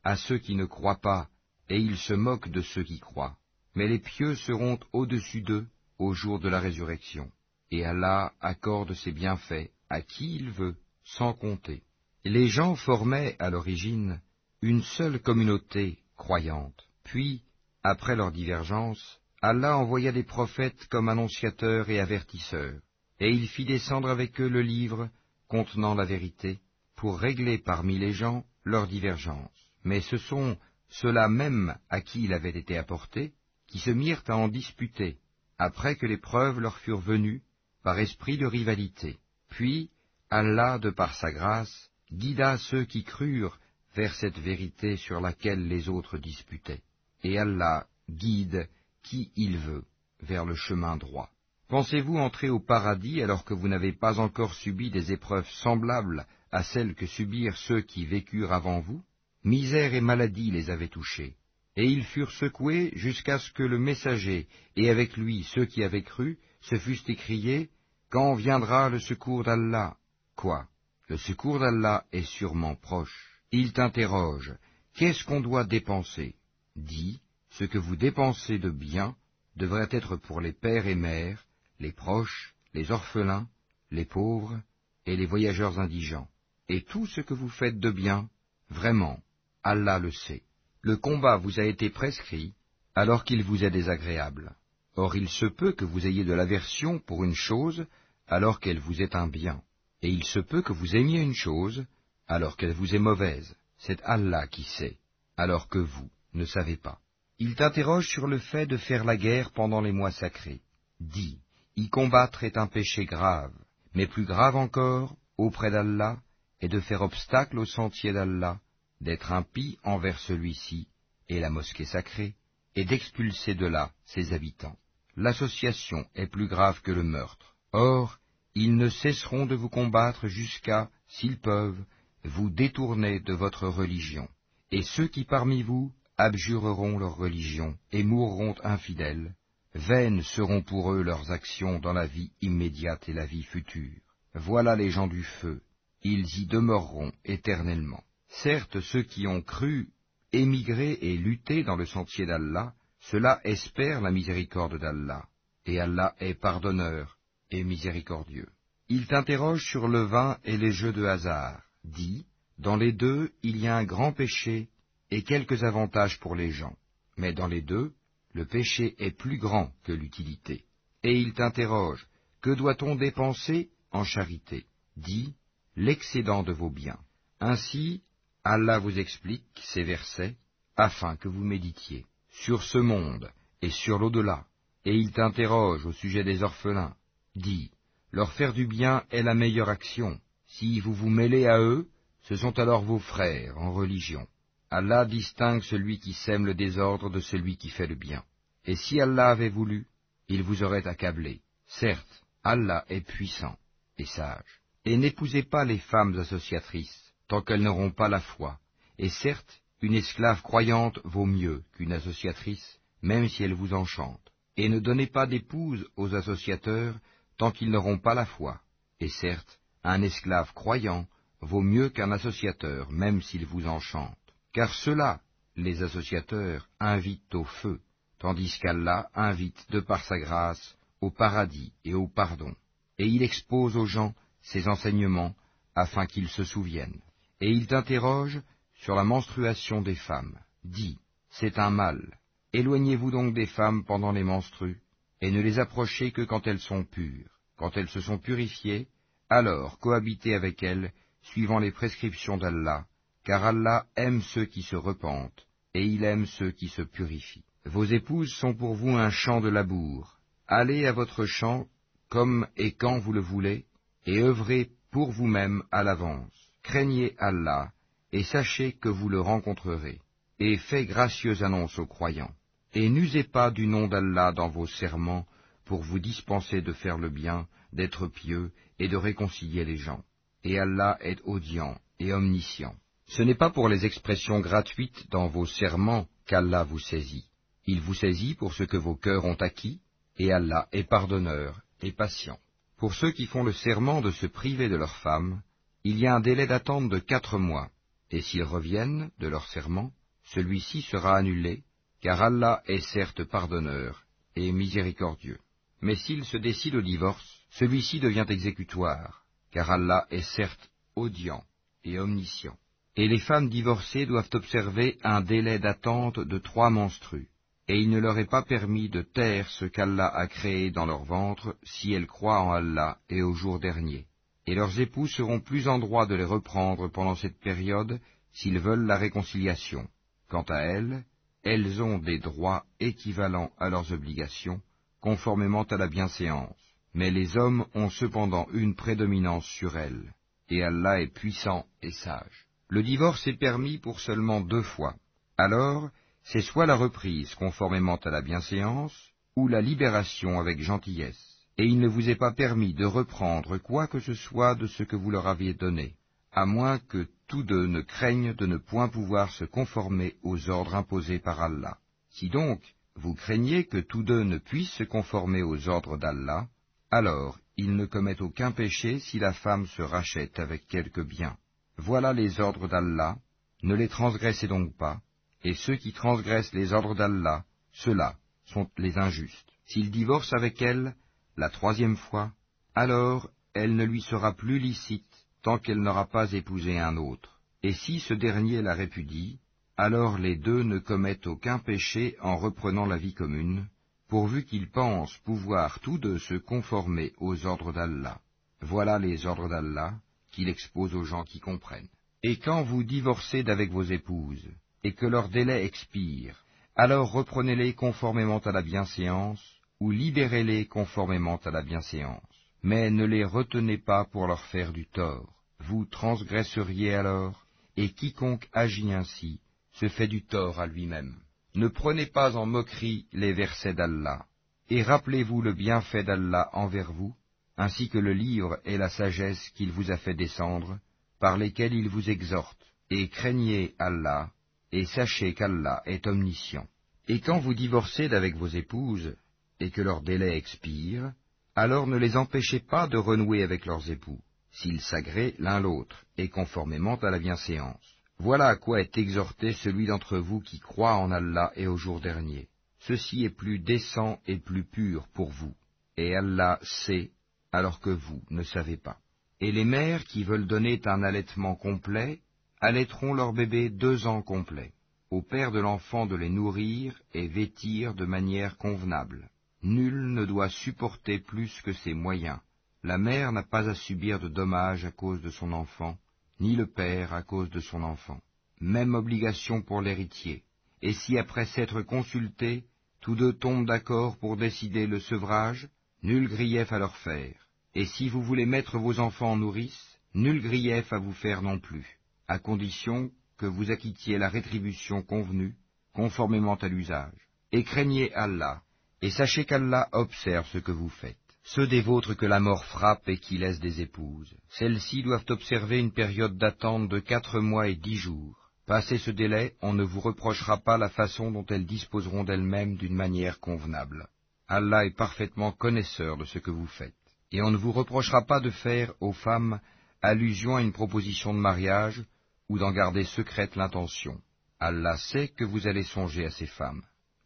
à 0.05 0.17
ceux 0.17 0.39
qui 0.39 0.55
ne 0.55 0.65
croient 0.65 1.03
pas, 1.03 1.29
et 1.69 1.79
ils 1.79 1.99
se 1.99 2.15
moquent 2.15 2.51
de 2.51 2.63
ceux 2.63 2.83
qui 2.83 2.99
croient. 2.99 3.37
Mais 3.75 3.89
les 3.89 3.99
pieux 3.99 4.35
seront 4.35 4.79
au-dessus 4.93 5.41
d'eux 5.41 5.67
au 5.99 6.13
jour 6.13 6.41
de 6.41 6.49
la 6.49 6.61
résurrection, 6.61 7.31
et 7.71 7.85
Allah 7.85 8.33
accorde 8.41 8.95
ses 8.95 9.13
bienfaits 9.13 9.71
à 9.89 10.03
qui 10.03 10.37
il 10.37 10.51
veut, 10.51 10.77
sans 11.05 11.33
compter. 11.33 11.83
Les 12.25 12.49
gens 12.49 12.75
formaient 12.75 13.37
à 13.39 13.51
l'origine 13.51 14.21
une 14.61 14.83
seule 14.83 15.21
communauté 15.21 15.99
croyante. 16.17 16.89
Puis, 17.05 17.43
après 17.83 18.17
leur 18.17 18.31
divergence, 18.31 19.21
Allah 19.41 19.77
envoya 19.77 20.13
des 20.13 20.23
prophètes 20.23 20.87
comme 20.89 21.09
annonciateurs 21.09 21.91
et 21.91 21.99
avertisseurs, 21.99 22.81
et 23.19 23.31
il 23.31 23.49
fit 23.49 23.65
descendre 23.65 24.09
avec 24.09 24.41
eux 24.41 24.49
le 24.49 24.63
livre 24.63 25.09
contenant 25.49 25.95
la 25.95 26.05
vérité, 26.05 26.61
pour 26.95 27.19
régler 27.19 27.59
parmi 27.59 27.99
les 27.99 28.13
gens 28.13 28.45
leurs 28.65 28.87
divergences 28.87 29.63
mais 29.85 30.01
ce 30.01 30.17
sont 30.17 30.57
ceux-là 30.89 31.29
même 31.29 31.77
à 31.89 32.01
qui 32.01 32.25
il 32.25 32.33
avait 32.33 32.51
été 32.51 32.77
apporté, 32.77 33.33
qui 33.73 33.79
se 33.79 33.91
mirent 33.91 34.23
à 34.29 34.37
en 34.37 34.49
disputer, 34.49 35.17
après 35.57 35.97
que 35.97 36.05
les 36.05 36.19
preuves 36.19 36.61
leur 36.61 36.77
furent 36.77 37.01
venues, 37.01 37.41
par 37.83 37.99
esprit 37.99 38.37
de 38.37 38.45
rivalité. 38.45 39.19
Puis, 39.49 39.89
Allah, 40.29 40.79
de 40.79 40.91
par 40.91 41.15
sa 41.15 41.33
grâce, 41.33 41.89
guida 42.13 42.59
ceux 42.59 42.85
qui 42.85 43.03
crurent 43.03 43.59
vers 43.95 44.15
cette 44.15 44.39
vérité 44.39 44.99
sur 44.99 45.23
laquelle 45.23 45.69
les 45.69 45.89
autres 45.89 46.19
disputaient. 46.19 46.83
Et 47.25 47.39
Allah 47.39 47.87
guide 48.11 48.69
qui 49.03 49.31
il 49.37 49.57
veut 49.57 49.85
vers 50.21 50.45
le 50.45 50.55
chemin 50.55 50.99
droit. 50.99 51.31
Pensez-vous 51.69 52.19
entrer 52.19 52.51
au 52.51 52.61
paradis 52.61 53.23
alors 53.23 53.43
que 53.47 53.55
vous 53.55 53.69
n'avez 53.69 53.95
pas 53.95 54.21
encore 54.21 54.53
subi 54.53 54.91
des 54.91 55.13
épreuves 55.13 55.49
semblables 55.49 56.27
à 56.51 56.63
celles 56.63 56.95
que 56.95 57.07
subirent 57.07 57.57
ceux 57.57 57.81
qui 57.81 58.05
vécurent 58.05 58.53
avant 58.53 58.81
vous? 58.81 59.03
Misère 59.45 59.95
et 59.95 60.03
maladie 60.03 60.51
les 60.51 60.69
avaient 60.69 60.89
touchés, 60.89 61.37
et 61.77 61.87
ils 61.87 62.05
furent 62.05 62.33
secoués 62.33 62.93
jusqu'à 62.95 63.39
ce 63.39 63.51
que 63.51 63.63
le 63.63 63.79
messager, 63.79 64.47
et 64.77 64.91
avec 64.91 65.17
lui 65.17 65.45
ceux 65.45 65.65
qui 65.65 65.83
avaient 65.83 66.03
cru, 66.03 66.39
se 66.61 66.77
fussent 66.77 67.09
écriés, 67.09 67.71
Quand 68.11 68.35
viendra 68.35 68.91
le 68.91 68.99
secours 68.99 69.45
d'Allah? 69.45 69.97
Quoi? 70.37 70.69
Le 71.09 71.17
secours 71.17 71.59
d'Allah 71.59 72.05
est 72.13 72.27
sûrement 72.27 72.75
proche. 72.75 73.41
Il 73.51 73.73
t'interroge, 73.73 74.55
Qu'est-ce 74.95 75.25
qu'on 75.25 75.41
doit 75.41 75.65
dépenser? 75.65 76.35
Dis, 76.77 77.21
ce 77.51 77.65
que 77.65 77.79
vous 77.79 77.97
dépensez 77.97 78.59
de 78.59 78.71
bien 78.71 79.17
devrait 79.57 79.89
être 79.91 80.17
pour 80.17 80.41
les 80.41 80.53
pères 80.53 80.87
et 80.87 80.95
mères, 80.95 81.47
les 81.81 81.93
proches, 81.93 82.55
les 82.75 82.91
orphelins, 82.91 83.49
les 83.91 84.05
pauvres 84.05 84.61
et 85.07 85.17
les 85.17 85.27
voyageurs 85.27 85.79
indigents. 85.79 86.29
Et 86.69 86.83
tout 86.83 87.07
ce 87.07 87.21
que 87.21 87.35
vous 87.35 87.49
faites 87.49 87.79
de 87.79 87.91
bien, 87.91 88.29
vraiment, 88.69 89.21
Allah 89.63 89.99
le 89.99 90.11
sait. 90.11 90.43
Le 90.83 90.97
combat 90.97 91.37
vous 91.37 91.61
a 91.61 91.65
été 91.65 91.91
prescrit 91.91 92.55
alors 92.95 93.25
qu'il 93.25 93.45
vous 93.45 93.65
est 93.65 93.71
désagréable. 93.71 94.57
Or 94.97 95.15
il 95.17 95.29
se 95.29 95.47
peut 95.47 95.73
que 95.73 95.85
vous 95.85 96.07
ayez 96.07 96.25
de 96.25 96.33
l'aversion 96.33 96.99
pour 96.99 97.23
une 97.23 97.35
chose 97.35 97.87
alors 98.27 98.59
qu'elle 98.59 98.81
vous 98.81 99.01
est 99.01 99.15
un 99.15 99.29
bien. 99.29 99.63
Et 100.03 100.11
il 100.11 100.25
se 100.25 100.41
peut 100.41 100.61
que 100.61 100.73
vous 100.73 100.97
aimiez 100.97 101.21
une 101.21 101.35
chose 101.35 101.87
alors 102.27 102.57
qu'elle 102.57 102.73
vous 102.73 102.95
est 102.95 102.99
mauvaise. 102.99 103.55
C'est 103.79 104.03
Allah 104.03 104.49
qui 104.49 104.65
sait, 104.65 104.99
alors 105.37 105.69
que 105.69 105.79
vous 105.79 106.11
ne 106.35 106.45
savez 106.45 106.77
pas. 106.77 106.99
Il 107.39 107.55
t'interroge 107.55 108.09
sur 108.09 108.27
le 108.27 108.39
fait 108.39 108.67
de 108.67 108.77
faire 108.77 109.05
la 109.05 109.17
guerre 109.17 109.53
pendant 109.53 109.81
les 109.81 109.93
mois 109.93 110.13
sacrés. 110.13 110.61
Dis, 111.01 111.39
y 111.77 111.89
combattre 111.89 112.45
est 112.45 112.59
un 112.59 112.67
péché 112.67 113.05
grave, 113.05 113.55
mais 113.95 114.07
plus 114.07 114.25
grave 114.25 114.57
encore, 114.57 115.17
auprès 115.37 115.71
d'Allah, 115.71 116.19
est 116.61 116.69
de 116.69 116.81
faire 116.81 117.03
obstacle 117.03 117.59
au 117.59 117.67
sentier 117.67 118.13
d'Allah, 118.13 118.61
d'être 119.03 119.33
impie 119.33 119.79
envers 119.85 120.19
celui-ci 120.19 120.89
et 121.29 121.41
la 121.41 121.51
mosquée 121.51 121.85
sacrée, 121.85 122.35
et 122.75 122.85
d'expulser 122.85 123.55
de 123.55 123.67
là 123.67 123.93
ses 124.07 124.33
habitants. 124.33 124.77
L'association 125.17 126.07
est 126.15 126.27
plus 126.27 126.49
grave 126.49 126.81
que 126.83 126.91
le 126.91 127.03
meurtre. 127.03 127.55
Or, 127.73 128.19
ils 128.55 128.77
ne 128.77 128.89
cesseront 128.89 129.47
de 129.47 129.55
vous 129.55 129.69
combattre 129.69 130.29
jusqu'à, 130.29 130.91
s'ils 131.07 131.39
peuvent, 131.39 131.85
vous 132.25 132.51
détourner 132.51 133.21
de 133.21 133.35
votre 133.35 133.69
religion. 133.69 134.29
Et 134.71 134.83
ceux 134.83 135.09
qui 135.09 135.25
parmi 135.25 135.63
vous 135.63 135.93
abjureront 136.17 136.99
leur 136.99 137.17
religion 137.17 137.77
et 137.91 138.05
mourront 138.05 138.55
infidèles, 138.63 139.35
vaines 139.75 140.23
seront 140.23 140.63
pour 140.63 140.93
eux 140.93 141.03
leurs 141.03 141.31
actions 141.31 141.79
dans 141.79 141.93
la 141.93 142.07
vie 142.07 142.31
immédiate 142.41 143.09
et 143.09 143.13
la 143.13 143.27
vie 143.27 143.43
future. 143.43 144.01
Voilà 144.35 144.77
les 144.77 144.91
gens 144.91 145.09
du 145.09 145.23
feu, 145.23 145.63
ils 146.03 146.27
y 146.39 146.47
demeureront 146.47 147.13
éternellement. 147.25 148.03
Certes, 148.41 148.81
ceux 148.81 149.03
qui 149.03 149.27
ont 149.27 149.43
cru, 149.43 149.91
émigré 150.33 150.99
et 151.03 151.17
lutté 151.17 151.65
dans 151.65 151.77
le 151.77 151.85
sentier 151.85 152.25
d'Allah, 152.25 152.73
cela 152.99 153.41
espère 153.45 154.01
la 154.01 154.11
miséricorde 154.11 154.79
d'Allah, 154.79 155.27
et 155.67 155.79
Allah 155.79 156.15
est 156.19 156.35
pardonneur 156.35 157.19
et 157.51 157.63
miséricordieux. 157.63 158.49
Il 158.89 159.07
t'interroge 159.07 159.65
sur 159.65 159.87
le 159.87 160.03
vin 160.03 160.39
et 160.45 160.57
les 160.57 160.73
jeux 160.73 160.93
de 160.93 161.05
hasard. 161.05 161.63
dit, 161.85 162.25
Dans 162.59 162.77
les 162.77 162.93
deux, 162.93 163.33
il 163.43 163.59
y 163.59 163.69
a 163.69 163.77
un 163.77 163.85
grand 163.85 164.13
péché 164.13 164.69
et 165.11 165.23
quelques 165.23 165.63
avantages 165.63 166.19
pour 166.19 166.35
les 166.35 166.51
gens, 166.51 166.77
mais 167.17 167.35
dans 167.35 167.49
les 167.49 167.63
deux, 167.63 167.93
le 168.33 168.47
péché 168.47 168.95
est 168.99 169.17
plus 169.17 169.37
grand 169.37 169.73
que 169.85 169.93
l'utilité. 169.93 170.65
Et 171.03 171.19
il 171.19 171.35
t'interroge, 171.35 172.07
Que 172.41 172.51
doit-on 172.51 172.97
dépenser 172.97 173.71
en 173.91 174.05
charité? 174.05 174.65
Dis, 174.97 175.35
l'excédent 175.77 176.43
de 176.43 176.53
vos 176.53 176.71
biens. 176.71 176.99
Ainsi, 177.41 178.03
Allah 178.45 178.79
vous 178.79 178.99
explique 178.99 179.61
ces 179.63 179.85
versets 179.85 180.37
afin 180.77 181.17
que 181.17 181.29
vous 181.29 181.45
méditiez 181.45 182.07
sur 182.31 182.63
ce 182.63 182.79
monde 182.79 183.31
et 183.61 183.71
sur 183.71 183.99
l'au-delà. 183.99 184.47
Et 184.85 184.97
il 184.97 185.13
t'interroge 185.13 185.87
au 185.87 185.93
sujet 185.93 186.25
des 186.25 186.43
orphelins. 186.43 186.97
Dis, 187.37 187.71
leur 188.11 188.33
faire 188.33 188.53
du 188.53 188.67
bien 188.67 189.05
est 189.11 189.23
la 189.23 189.35
meilleure 189.35 189.69
action. 189.69 190.21
Si 190.47 190.81
vous 190.81 190.93
vous 190.93 191.09
mêlez 191.09 191.47
à 191.47 191.61
eux, 191.61 191.87
ce 192.23 192.37
sont 192.37 192.59
alors 192.59 192.83
vos 192.83 192.99
frères 192.99 193.57
en 193.59 193.73
religion. 193.73 194.27
Allah 194.71 195.05
distingue 195.05 195.63
celui 195.63 196.01
qui 196.01 196.13
sème 196.13 196.47
le 196.47 196.55
désordre 196.55 197.11
de 197.11 197.21
celui 197.21 197.57
qui 197.57 197.69
fait 197.69 197.87
le 197.87 197.95
bien. 197.95 198.25
Et 198.65 198.75
si 198.75 199.01
Allah 199.01 199.31
avait 199.31 199.51
voulu, 199.51 199.87
il 200.29 200.43
vous 200.43 200.63
aurait 200.63 200.87
accablé. 200.87 201.43
Certes, 201.67 202.23
Allah 202.43 202.85
est 202.89 203.07
puissant 203.07 203.57
et 203.99 204.05
sage. 204.05 204.61
Et 204.85 204.97
n'épousez 204.97 205.43
pas 205.43 205.65
les 205.65 205.79
femmes 205.79 206.19
associatrices, 206.19 207.12
tant 207.33 207.41
qu'elles 207.41 207.63
n'auront 207.63 207.91
pas 207.91 208.11
la 208.11 208.21
foi. 208.21 208.59
Et 208.99 209.09
certes, 209.09 209.63
une 209.81 209.95
esclave 209.95 210.43
croyante 210.43 210.99
vaut 211.03 211.25
mieux 211.25 211.65
qu'une 211.73 211.95
associatrice, 211.95 212.79
même 213.01 213.27
si 213.27 213.43
elle 213.43 213.55
vous 213.55 213.73
enchante. 213.73 214.21
Et 214.59 214.69
ne 214.69 214.81
donnez 214.81 215.07
pas 215.07 215.27
d'épouse 215.27 215.89
aux 215.97 216.15
associateurs 216.15 216.95
tant 217.39 217.51
qu'ils 217.51 217.71
n'auront 217.71 217.97
pas 217.97 218.13
la 218.13 218.27
foi. 218.27 218.61
Et 219.01 219.09
certes, 219.09 219.59
un 219.83 220.03
esclave 220.03 220.53
croyant 220.53 221.07
vaut 221.41 221.63
mieux 221.63 221.89
qu'un 221.89 222.13
associateur, 222.13 222.91
même 222.91 223.23
s'il 223.23 223.47
vous 223.47 223.67
enchante. 223.67 224.19
Car 224.53 224.75
ceux-là, 224.75 225.23
les 225.57 225.83
associateurs, 225.83 226.69
invitent 226.81 227.35
au 227.35 227.45
feu, 227.45 227.81
tandis 228.19 228.59
qu'Allah 228.61 229.09
invite 229.15 229.71
de 229.71 229.81
par 229.81 230.05
sa 230.05 230.19
grâce 230.19 230.77
au 231.01 231.11
paradis 231.11 231.73
et 231.87 231.95
au 231.95 232.09
pardon. 232.09 232.55
Et 232.99 233.07
il 233.07 233.23
expose 233.23 233.79
aux 233.79 233.87
gens 233.87 234.13
ses 234.43 234.69
enseignements 234.69 235.35
afin 235.75 236.05
qu'ils 236.05 236.29
se 236.29 236.45
souviennent. 236.45 237.01
Et 237.43 237.51
il 237.51 237.67
t'interroge 237.67 238.41
sur 238.73 238.95
la 238.95 239.03
menstruation 239.03 239.83
des 239.83 239.97
femmes. 239.97 240.39
Dis, 240.63 240.97
c'est 241.29 241.59
un 241.59 241.71
mal. 241.71 242.21
Éloignez-vous 242.53 243.11
donc 243.11 243.35
des 243.35 243.47
femmes 243.47 243.85
pendant 243.85 244.13
les 244.13 244.23
menstrues, 244.23 244.81
et 245.21 245.33
ne 245.33 245.41
les 245.41 245.59
approchez 245.59 246.13
que 246.13 246.23
quand 246.23 246.47
elles 246.47 246.61
sont 246.61 246.85
pures. 246.85 247.41
Quand 247.57 247.77
elles 247.77 247.89
se 247.89 248.01
sont 248.01 248.19
purifiées, 248.19 248.87
alors 249.29 249.81
cohabitez 249.81 250.37
avec 250.37 250.63
elles, 250.63 250.93
suivant 251.23 251.59
les 251.59 251.73
prescriptions 251.73 252.37
d'Allah, 252.37 252.87
car 253.25 253.45
Allah 253.45 253.87
aime 253.97 254.23
ceux 254.23 254.45
qui 254.45 254.63
se 254.63 254.77
repentent, 254.77 255.49
et 255.75 255.85
il 255.85 256.05
aime 256.05 256.27
ceux 256.27 256.53
qui 256.53 256.69
se 256.69 256.83
purifient. 256.83 257.45
Vos 257.65 257.85
épouses 257.85 258.33
sont 258.35 258.55
pour 258.55 258.75
vous 258.77 258.91
un 258.91 259.11
champ 259.11 259.41
de 259.41 259.49
labour. 259.49 260.21
Allez 260.47 260.87
à 260.87 260.93
votre 260.93 261.27
champ 261.27 261.67
comme 262.09 262.47
et 262.57 262.71
quand 262.71 263.01
vous 263.01 263.13
le 263.13 263.21
voulez, 263.21 263.67
et 264.07 264.21
œuvrez 264.21 264.71
pour 264.93 265.11
vous-même 265.11 265.65
à 265.73 265.83
l'avance. 265.83 266.42
Craignez 266.63 267.15
Allah, 267.19 267.73
et 268.13 268.23
sachez 268.23 268.73
que 268.73 268.89
vous 268.89 269.09
le 269.09 269.21
rencontrerez. 269.21 270.01
Et 270.39 270.57
faites 270.59 270.87
gracieuse 270.87 271.43
annonce 271.43 271.79
aux 271.79 271.87
croyants. 271.87 272.33
Et 272.75 272.89
n'usez 272.89 273.25
pas 273.25 273.51
du 273.51 273.67
nom 273.67 273.89
d'Allah 273.89 274.33
dans 274.33 274.49
vos 274.49 274.67
serments 274.67 275.27
pour 275.65 275.83
vous 275.83 275.99
dispenser 275.99 276.63
de 276.63 276.73
faire 276.73 276.99
le 276.99 277.11
bien, 277.11 277.47
d'être 277.73 278.07
pieux 278.07 278.51
et 278.79 278.89
de 278.89 278.97
réconcilier 278.97 279.65
les 279.65 279.77
gens. 279.77 280.03
Et 280.45 280.59
Allah 280.59 280.99
est 281.01 281.21
audient 281.25 281.79
et 281.99 282.13
omniscient. 282.13 282.75
Ce 283.07 283.23
n'est 283.23 283.35
pas 283.35 283.51
pour 283.51 283.69
les 283.69 283.85
expressions 283.85 284.41
gratuites 284.41 285.11
dans 285.11 285.29
vos 285.29 285.47
serments 285.47 286.07
qu'Allah 286.27 286.65
vous 286.65 286.79
saisit. 286.79 287.27
Il 287.67 287.81
vous 287.81 287.95
saisit 287.95 288.35
pour 288.35 288.55
ce 288.55 288.65
que 288.65 288.77
vos 288.77 288.97
cœurs 288.97 289.25
ont 289.25 289.35
acquis, 289.35 289.81
et 290.19 290.33
Allah 290.33 290.69
est 290.73 290.85
pardonneur 290.85 291.61
et 291.81 291.93
patient. 291.93 292.39
Pour 292.77 292.95
ceux 292.95 293.13
qui 293.13 293.27
font 293.27 293.45
le 293.45 293.53
serment 293.53 294.01
de 294.01 294.11
se 294.11 294.27
priver 294.27 294.69
de 294.69 294.77
leurs 294.77 294.97
femmes, 294.97 295.43
il 295.85 295.99
y 295.99 296.07
a 296.07 296.15
un 296.15 296.21
délai 296.21 296.47
d'attente 296.47 296.89
de 296.89 296.99
quatre 296.99 297.39
mois, 297.39 297.69
et 298.11 298.23
s'ils 298.23 298.45
reviennent 298.45 299.11
de 299.19 299.29
leur 299.29 299.47
serment, 299.49 299.93
celui-ci 300.25 300.83
sera 300.83 301.17
annulé, 301.17 301.65
car 302.01 302.23
Allah 302.23 302.63
est 302.67 302.87
certes 302.93 303.25
pardonneur 303.25 304.05
et 304.37 304.53
miséricordieux. 304.53 305.39
Mais 305.81 305.97
s'ils 305.97 306.25
se 306.25 306.37
décident 306.37 306.79
au 306.79 306.83
divorce, 306.83 307.41
celui-ci 307.51 308.01
devient 308.01 308.27
exécutoire, 308.29 309.25
car 309.51 309.71
Allah 309.71 310.07
est 310.11 310.29
certes 310.37 310.71
audient 310.95 311.45
et 311.85 311.99
omniscient. 311.99 312.57
Et 312.97 313.09
les 313.09 313.19
femmes 313.19 313.49
divorcées 313.49 314.07
doivent 314.07 314.31
observer 314.35 314.99
un 315.03 315.23
délai 315.23 315.59
d'attente 315.59 316.21
de 316.21 316.39
trois 316.39 316.71
menstrues 316.71 317.29
et 317.69 317.79
il 317.79 317.91
ne 317.91 317.99
leur 317.99 318.19
est 318.19 318.29
pas 318.29 318.43
permis 318.43 318.89
de 318.89 319.03
taire 319.03 319.49
ce 319.49 319.65
qu'Allah 319.65 320.09
a 320.09 320.27
créé 320.27 320.71
dans 320.71 320.87
leur 320.87 321.05
ventre 321.05 321.57
si 321.63 321.93
elles 321.93 322.07
croient 322.07 322.43
en 322.43 322.53
Allah 322.53 322.99
et 323.09 323.23
au 323.23 323.33
jour 323.35 323.61
dernier. 323.61 324.07
Et 324.47 324.55
leurs 324.55 324.81
époux 324.81 325.07
seront 325.07 325.41
plus 325.41 325.69
en 325.69 325.79
droit 325.79 326.07
de 326.07 326.15
les 326.15 326.25
reprendre 326.25 326.89
pendant 326.89 327.15
cette 327.15 327.39
période 327.39 328.01
s'ils 328.33 328.59
veulent 328.59 328.87
la 328.87 328.97
réconciliation. 328.97 329.87
Quant 330.29 330.43
à 330.43 330.61
elles, 330.61 331.05
elles 331.45 331.83
ont 331.83 331.99
des 331.99 332.19
droits 332.19 332.65
équivalents 332.81 333.51
à 333.59 333.69
leurs 333.69 333.93
obligations, 333.93 334.61
conformément 335.01 335.65
à 335.65 335.77
la 335.77 335.89
bienséance. 335.89 336.57
Mais 336.95 337.11
les 337.11 337.37
hommes 337.37 337.67
ont 337.75 337.91
cependant 337.91 338.47
une 338.53 338.75
prédominance 338.75 339.47
sur 339.47 339.77
elles, 339.77 340.13
et 340.49 340.63
Allah 340.63 341.01
est 341.01 341.13
puissant 341.13 341.65
et 341.83 341.91
sage. 341.91 342.47
Le 342.69 342.83
divorce 342.83 343.27
est 343.27 343.39
permis 343.39 343.79
pour 343.79 344.01
seulement 344.01 344.41
deux 344.41 344.63
fois. 344.63 344.95
Alors, 345.39 345.91
c'est 346.25 346.43
soit 346.43 346.67
la 346.67 346.77
reprise 346.77 347.35
conformément 347.35 347.97
à 347.97 348.11
la 348.11 348.23
bienséance, 348.23 349.13
ou 349.37 349.49
la 349.49 349.61
libération 349.61 350.39
avec 350.39 350.61
gentillesse, 350.61 351.32
et 351.59 351.67
il 351.67 351.79
ne 351.79 351.89
vous 351.89 352.09
est 352.09 352.17
pas 352.17 352.33
permis 352.33 352.75
de 352.75 352.85
reprendre 352.85 353.59
quoi 353.59 353.87
que 353.87 354.01
ce 354.01 354.15
soit 354.15 354.55
de 354.55 354.67
ce 354.67 354.83
que 354.83 354.97
vous 354.97 355.11
leur 355.11 355.27
aviez 355.27 355.55
donné, 355.55 355.95
à 356.33 356.47
moins 356.47 356.79
que 356.79 357.09
tous 357.29 357.43
deux 357.43 357.67
ne 357.67 357.81
craignent 357.81 358.35
de 358.35 358.47
ne 358.47 358.57
point 358.57 358.89
pouvoir 358.89 359.31
se 359.33 359.45
conformer 359.45 360.15
aux 360.23 360.51
ordres 360.51 360.75
imposés 360.75 361.19
par 361.19 361.41
Allah. 361.43 361.79
Si 362.11 362.29
donc 362.29 362.61
vous 362.95 363.15
craignez 363.15 363.65
que 363.65 363.79
tous 363.79 364.03
deux 364.03 364.23
ne 364.23 364.39
puissent 364.39 364.73
se 364.73 364.85
conformer 364.85 365.43
aux 365.43 365.69
ordres 365.69 365.97
d'Allah, 365.97 366.49
alors 366.91 367.39
ils 367.57 367.77
ne 367.77 367.87
commettent 367.87 368.23
aucun 368.23 368.51
péché 368.51 368.99
si 368.99 369.19
la 369.19 369.33
femme 369.33 369.67
se 369.67 369.83
rachète 369.83 370.39
avec 370.39 370.67
quelque 370.69 371.01
bien. 371.01 371.37
Voilà 371.77 372.13
les 372.13 372.41
ordres 372.41 372.69
d'Allah, 372.69 373.17
ne 373.63 373.75
les 373.75 373.89
transgressez 373.89 374.49
donc 374.49 374.77
pas, 374.77 375.01
et 375.45 375.55
ceux 375.55 375.77
qui 375.77 375.93
transgressent 375.93 376.53
les 376.53 376.73
ordres 376.73 376.95
d'Allah, 376.95 377.45
ceux-là 377.73 378.17
sont 378.47 378.69
les 378.79 378.99
injustes. 378.99 379.53
S'il 379.67 379.91
divorce 379.91 380.33
avec 380.33 380.61
elle 380.61 380.95
la 381.37 381.49
troisième 381.49 381.97
fois, 381.97 382.33
alors 382.75 383.31
elle 383.55 383.77
ne 383.77 383.85
lui 383.85 384.03
sera 384.03 384.33
plus 384.35 384.59
licite 384.59 385.27
tant 385.43 385.59
qu'elle 385.59 385.81
n'aura 385.81 386.07
pas 386.07 386.33
épousé 386.33 386.79
un 386.79 386.97
autre. 386.97 387.41
Et 387.63 387.73
si 387.73 388.01
ce 388.01 388.15
dernier 388.15 388.63
la 388.63 388.75
répudie, 388.75 389.39
alors 389.77 390.19
les 390.19 390.37
deux 390.37 390.63
ne 390.63 390.79
commettent 390.79 391.27
aucun 391.27 391.59
péché 391.59 392.17
en 392.21 392.37
reprenant 392.37 392.87
la 392.87 392.97
vie 392.97 393.15
commune, 393.15 393.67
pourvu 394.09 394.45
qu'ils 394.45 394.71
pensent 394.71 395.17
pouvoir 395.25 395.81
tous 395.81 395.99
deux 395.99 396.19
se 396.19 396.35
conformer 396.35 397.13
aux 397.19 397.47
ordres 397.47 397.73
d'Allah. 397.73 398.21
Voilà 398.61 398.99
les 398.99 399.27
ordres 399.27 399.49
d'Allah 399.49 399.95
qu'il 400.31 400.49
expose 400.49 400.95
aux 400.95 401.05
gens 401.05 401.25
qui 401.25 401.41
comprennent. 401.41 401.89
Et 402.23 402.37
quand 402.37 402.63
vous 402.63 402.85
divorcez 402.85 403.43
d'avec 403.43 403.71
vos 403.71 403.83
épouses, 403.83 404.49
et 404.85 404.93
que 404.93 405.07
leur 405.07 405.29
délai 405.29 405.65
expire, 405.65 406.45
alors 406.77 407.11
reprenez-les 407.13 407.75
conformément 407.75 408.39
à 408.39 408.53
la 408.53 408.63
bienséance, 408.63 409.43
ou 409.83 409.91
libérez-les 409.91 410.67
conformément 410.67 411.41
à 411.45 411.51
la 411.51 411.63
bienséance. 411.63 412.23
Mais 412.63 412.89
ne 412.93 413.05
les 413.05 413.25
retenez 413.25 413.79
pas 413.79 414.05
pour 414.05 414.29
leur 414.29 414.45
faire 414.45 414.73
du 414.73 414.87
tort. 414.87 415.35
Vous 415.59 415.87
transgresseriez 415.87 416.95
alors, 416.95 417.45
et 417.77 417.89
quiconque 417.91 418.49
agit 418.53 418.93
ainsi 418.93 419.41
se 419.73 419.89
fait 419.89 420.07
du 420.07 420.25
tort 420.25 420.61
à 420.61 420.69
lui-même. 420.69 421.17
Ne 421.57 421.67
prenez 421.67 422.07
pas 422.07 422.37
en 422.37 422.47
moquerie 422.47 423.07
les 423.13 423.33
versets 423.33 423.75
d'Allah, 423.75 424.25
et 424.71 424.83
rappelez-vous 424.85 425.43
le 425.43 425.53
bienfait 425.53 426.05
d'Allah 426.05 426.49
envers 426.53 426.93
vous, 426.93 427.17
ainsi 427.57 427.89
que 427.89 427.99
le 427.99 428.13
livre 428.13 428.61
et 428.65 428.79
la 428.79 428.89
sagesse 428.89 429.51
qu'il 429.57 429.73
vous 429.73 429.91
a 429.91 429.97
fait 429.97 430.15
descendre, 430.15 430.79
par 431.19 431.37
lesquels 431.37 431.75
il 431.75 431.89
vous 431.89 432.09
exhorte, 432.09 432.65
et 432.89 433.09
craignez 433.09 433.75
Allah, 433.81 434.31
et 434.71 434.85
sachez 434.85 435.35
qu'Allah 435.35 435.83
est 435.87 436.07
omniscient. 436.07 436.69
Et 437.09 437.19
quand 437.19 437.41
vous 437.41 437.55
divorcez 437.55 438.09
d'avec 438.09 438.37
vos 438.37 438.47
épouses, 438.47 439.17
et 439.63 439.71
que 439.71 439.81
leur 439.81 440.03
délai 440.03 440.37
expire, 440.37 441.13
alors 441.55 441.87
ne 441.87 441.97
les 441.97 442.17
empêchez 442.17 442.59
pas 442.59 442.89
de 442.89 442.97
renouer 442.97 443.45
avec 443.45 443.65
leurs 443.65 443.89
époux, 443.91 444.19
s'ils 444.51 444.81
s'agréent 444.81 445.37
l'un 445.39 445.61
l'autre, 445.61 446.05
et 446.19 446.29
conformément 446.29 446.97
à 446.97 447.11
la 447.11 447.21
bienséance. 447.21 447.97
Voilà 448.19 448.49
à 448.49 448.57
quoi 448.57 448.81
est 448.81 448.99
exhorté 448.99 449.53
celui 449.53 449.87
d'entre 449.87 450.19
vous 450.19 450.41
qui 450.41 450.59
croit 450.59 450.97
en 450.97 451.13
Allah 451.13 451.53
et 451.55 451.69
au 451.69 451.77
jour 451.77 452.01
dernier. 452.01 452.49
Ceci 452.81 453.25
est 453.25 453.31
plus 453.31 453.61
décent 453.61 454.19
et 454.27 454.39
plus 454.39 454.65
pur 454.65 455.07
pour 455.15 455.31
vous, 455.31 455.55
et 455.97 456.17
Allah 456.17 456.59
sait, 456.63 457.13
alors 457.53 457.79
que 457.79 457.91
vous 457.91 458.21
ne 458.31 458.43
savez 458.43 458.77
pas. 458.77 458.99
Et 459.41 459.53
les 459.53 459.65
mères 459.65 460.05
qui 460.05 460.25
veulent 460.25 460.49
donner 460.49 460.81
un 460.87 461.05
allaitement 461.05 461.55
complet 461.55 462.19
allaiteront 462.61 463.15
leur 463.15 463.33
bébé 463.33 463.71
deux 463.71 464.09
ans 464.09 464.23
complets. 464.23 464.73
Au 465.11 465.23
père 465.23 465.53
de 465.53 465.61
l'enfant 465.61 466.07
de 466.07 466.17
les 466.17 466.31
nourrir 466.31 467.01
et 467.15 467.29
vêtir 467.29 467.95
de 467.95 468.07
manière 468.07 468.57
convenable. 468.57 469.29
Nul 469.63 470.13
ne 470.13 470.25
doit 470.25 470.49
supporter 470.49 471.21
plus 471.21 471.61
que 471.63 471.73
ses 471.73 471.95
moyens. 471.95 472.41
La 472.83 472.99
mère 472.99 473.31
n'a 473.31 473.45
pas 473.45 473.69
à 473.69 473.75
subir 473.75 474.19
de 474.19 474.27
dommages 474.27 474.85
à 474.85 474.91
cause 474.91 475.23
de 475.23 475.31
son 475.31 475.53
enfant, 475.53 475.97
ni 476.41 476.57
le 476.57 476.67
père 476.67 477.13
à 477.13 477.23
cause 477.23 477.49
de 477.51 477.61
son 477.61 477.85
enfant. 477.85 478.21
Même 478.61 478.95
obligation 478.95 479.63
pour 479.63 479.81
l'héritier. 479.81 480.43
Et 480.83 480.93
si 480.93 481.17
après 481.17 481.47
s'être 481.47 481.83
consultés, 481.83 482.65
tous 483.01 483.15
deux 483.15 483.33
tombent 483.33 483.67
d'accord 483.67 484.19
pour 484.19 484.37
décider 484.37 484.89
le 484.89 484.99
sevrage, 484.99 485.69
nul 486.03 486.29
grief 486.29 486.73
à 486.73 486.81
leur 486.81 486.97
faire. 486.97 487.47
Et 487.75 487.87
si 487.87 488.09
vous 488.09 488.23
voulez 488.23 488.47
mettre 488.47 488.79
vos 488.79 488.99
enfants 488.99 489.33
en 489.33 489.37
nourrice, 489.37 489.99
nul 490.15 490.43
grief 490.43 490.93
à 490.93 490.99
vous 490.99 491.13
faire 491.13 491.41
non 491.41 491.61
plus, 491.61 491.99
à 492.27 492.41
condition 492.41 493.13
que 493.39 493.47
vous 493.47 493.71
acquittiez 493.71 494.19
la 494.19 494.29
rétribution 494.29 495.03
convenue, 495.03 495.55
conformément 495.93 496.57
à 496.57 496.69
l'usage. 496.69 497.29
Et 497.53 497.63
craignez 497.63 498.13
Allah, 498.15 498.63
et 499.03 499.11
sachez 499.11 499.45
qu'Allah 499.45 499.89
observe 499.93 500.47
ce 500.49 500.59
que 500.59 500.73
vous 500.73 500.89
faites. 500.89 501.17
Ceux 501.45 501.67
des 501.67 501.81
vôtres 501.81 502.15
que 502.15 502.25
la 502.25 502.39
mort 502.39 502.65
frappe 502.65 503.09
et 503.09 503.19
qui 503.19 503.37
laissent 503.37 503.61
des 503.61 503.81
épouses, 503.81 504.33
celles-ci 504.49 505.03
doivent 505.03 505.25
observer 505.29 505.81
une 505.81 505.93
période 505.93 506.39
d'attente 506.39 506.89
de 506.89 507.01
quatre 507.01 507.41
mois 507.41 507.69
et 507.69 507.75
dix 507.75 507.97
jours. 507.97 508.39
Passé 508.65 508.97
ce 508.97 509.11
délai, 509.11 509.57
on 509.61 509.73
ne 509.73 509.83
vous 509.83 510.01
reprochera 510.01 510.59
pas 510.59 510.79
la 510.79 510.89
façon 510.89 511.33
dont 511.33 511.45
elles 511.47 511.67
disposeront 511.67 512.23
d'elles-mêmes 512.23 512.77
d'une 512.77 512.95
manière 512.95 513.41
convenable. 513.41 514.07
Allah 514.47 514.87
est 514.87 514.97
parfaitement 514.97 515.51
connaisseur 515.51 516.17
de 516.17 516.25
ce 516.25 516.39
que 516.39 516.53
vous 516.53 516.69
faites. 516.69 516.95
Et 517.33 517.43
on 517.43 517.51
ne 517.51 517.57
vous 517.57 517.73
reprochera 517.73 518.23
pas 518.23 518.39
de 518.39 518.51
faire 518.51 518.93
aux 519.01 519.13
femmes 519.13 519.61
allusion 520.01 520.57
à 520.57 520.63
une 520.63 520.73
proposition 520.73 521.33
de 521.33 521.39
mariage 521.39 522.05
ou 522.49 522.59
d'en 522.59 522.73
garder 522.73 523.05
secrète 523.05 523.57
l'intention. 523.57 524.21
Allah 524.61 524.97
sait 524.97 525.29
que 525.29 525.45
vous 525.45 525.67
allez 525.67 525.85
songer 525.85 526.27
à 526.27 526.31
ces 526.31 526.47
femmes. 526.47 526.83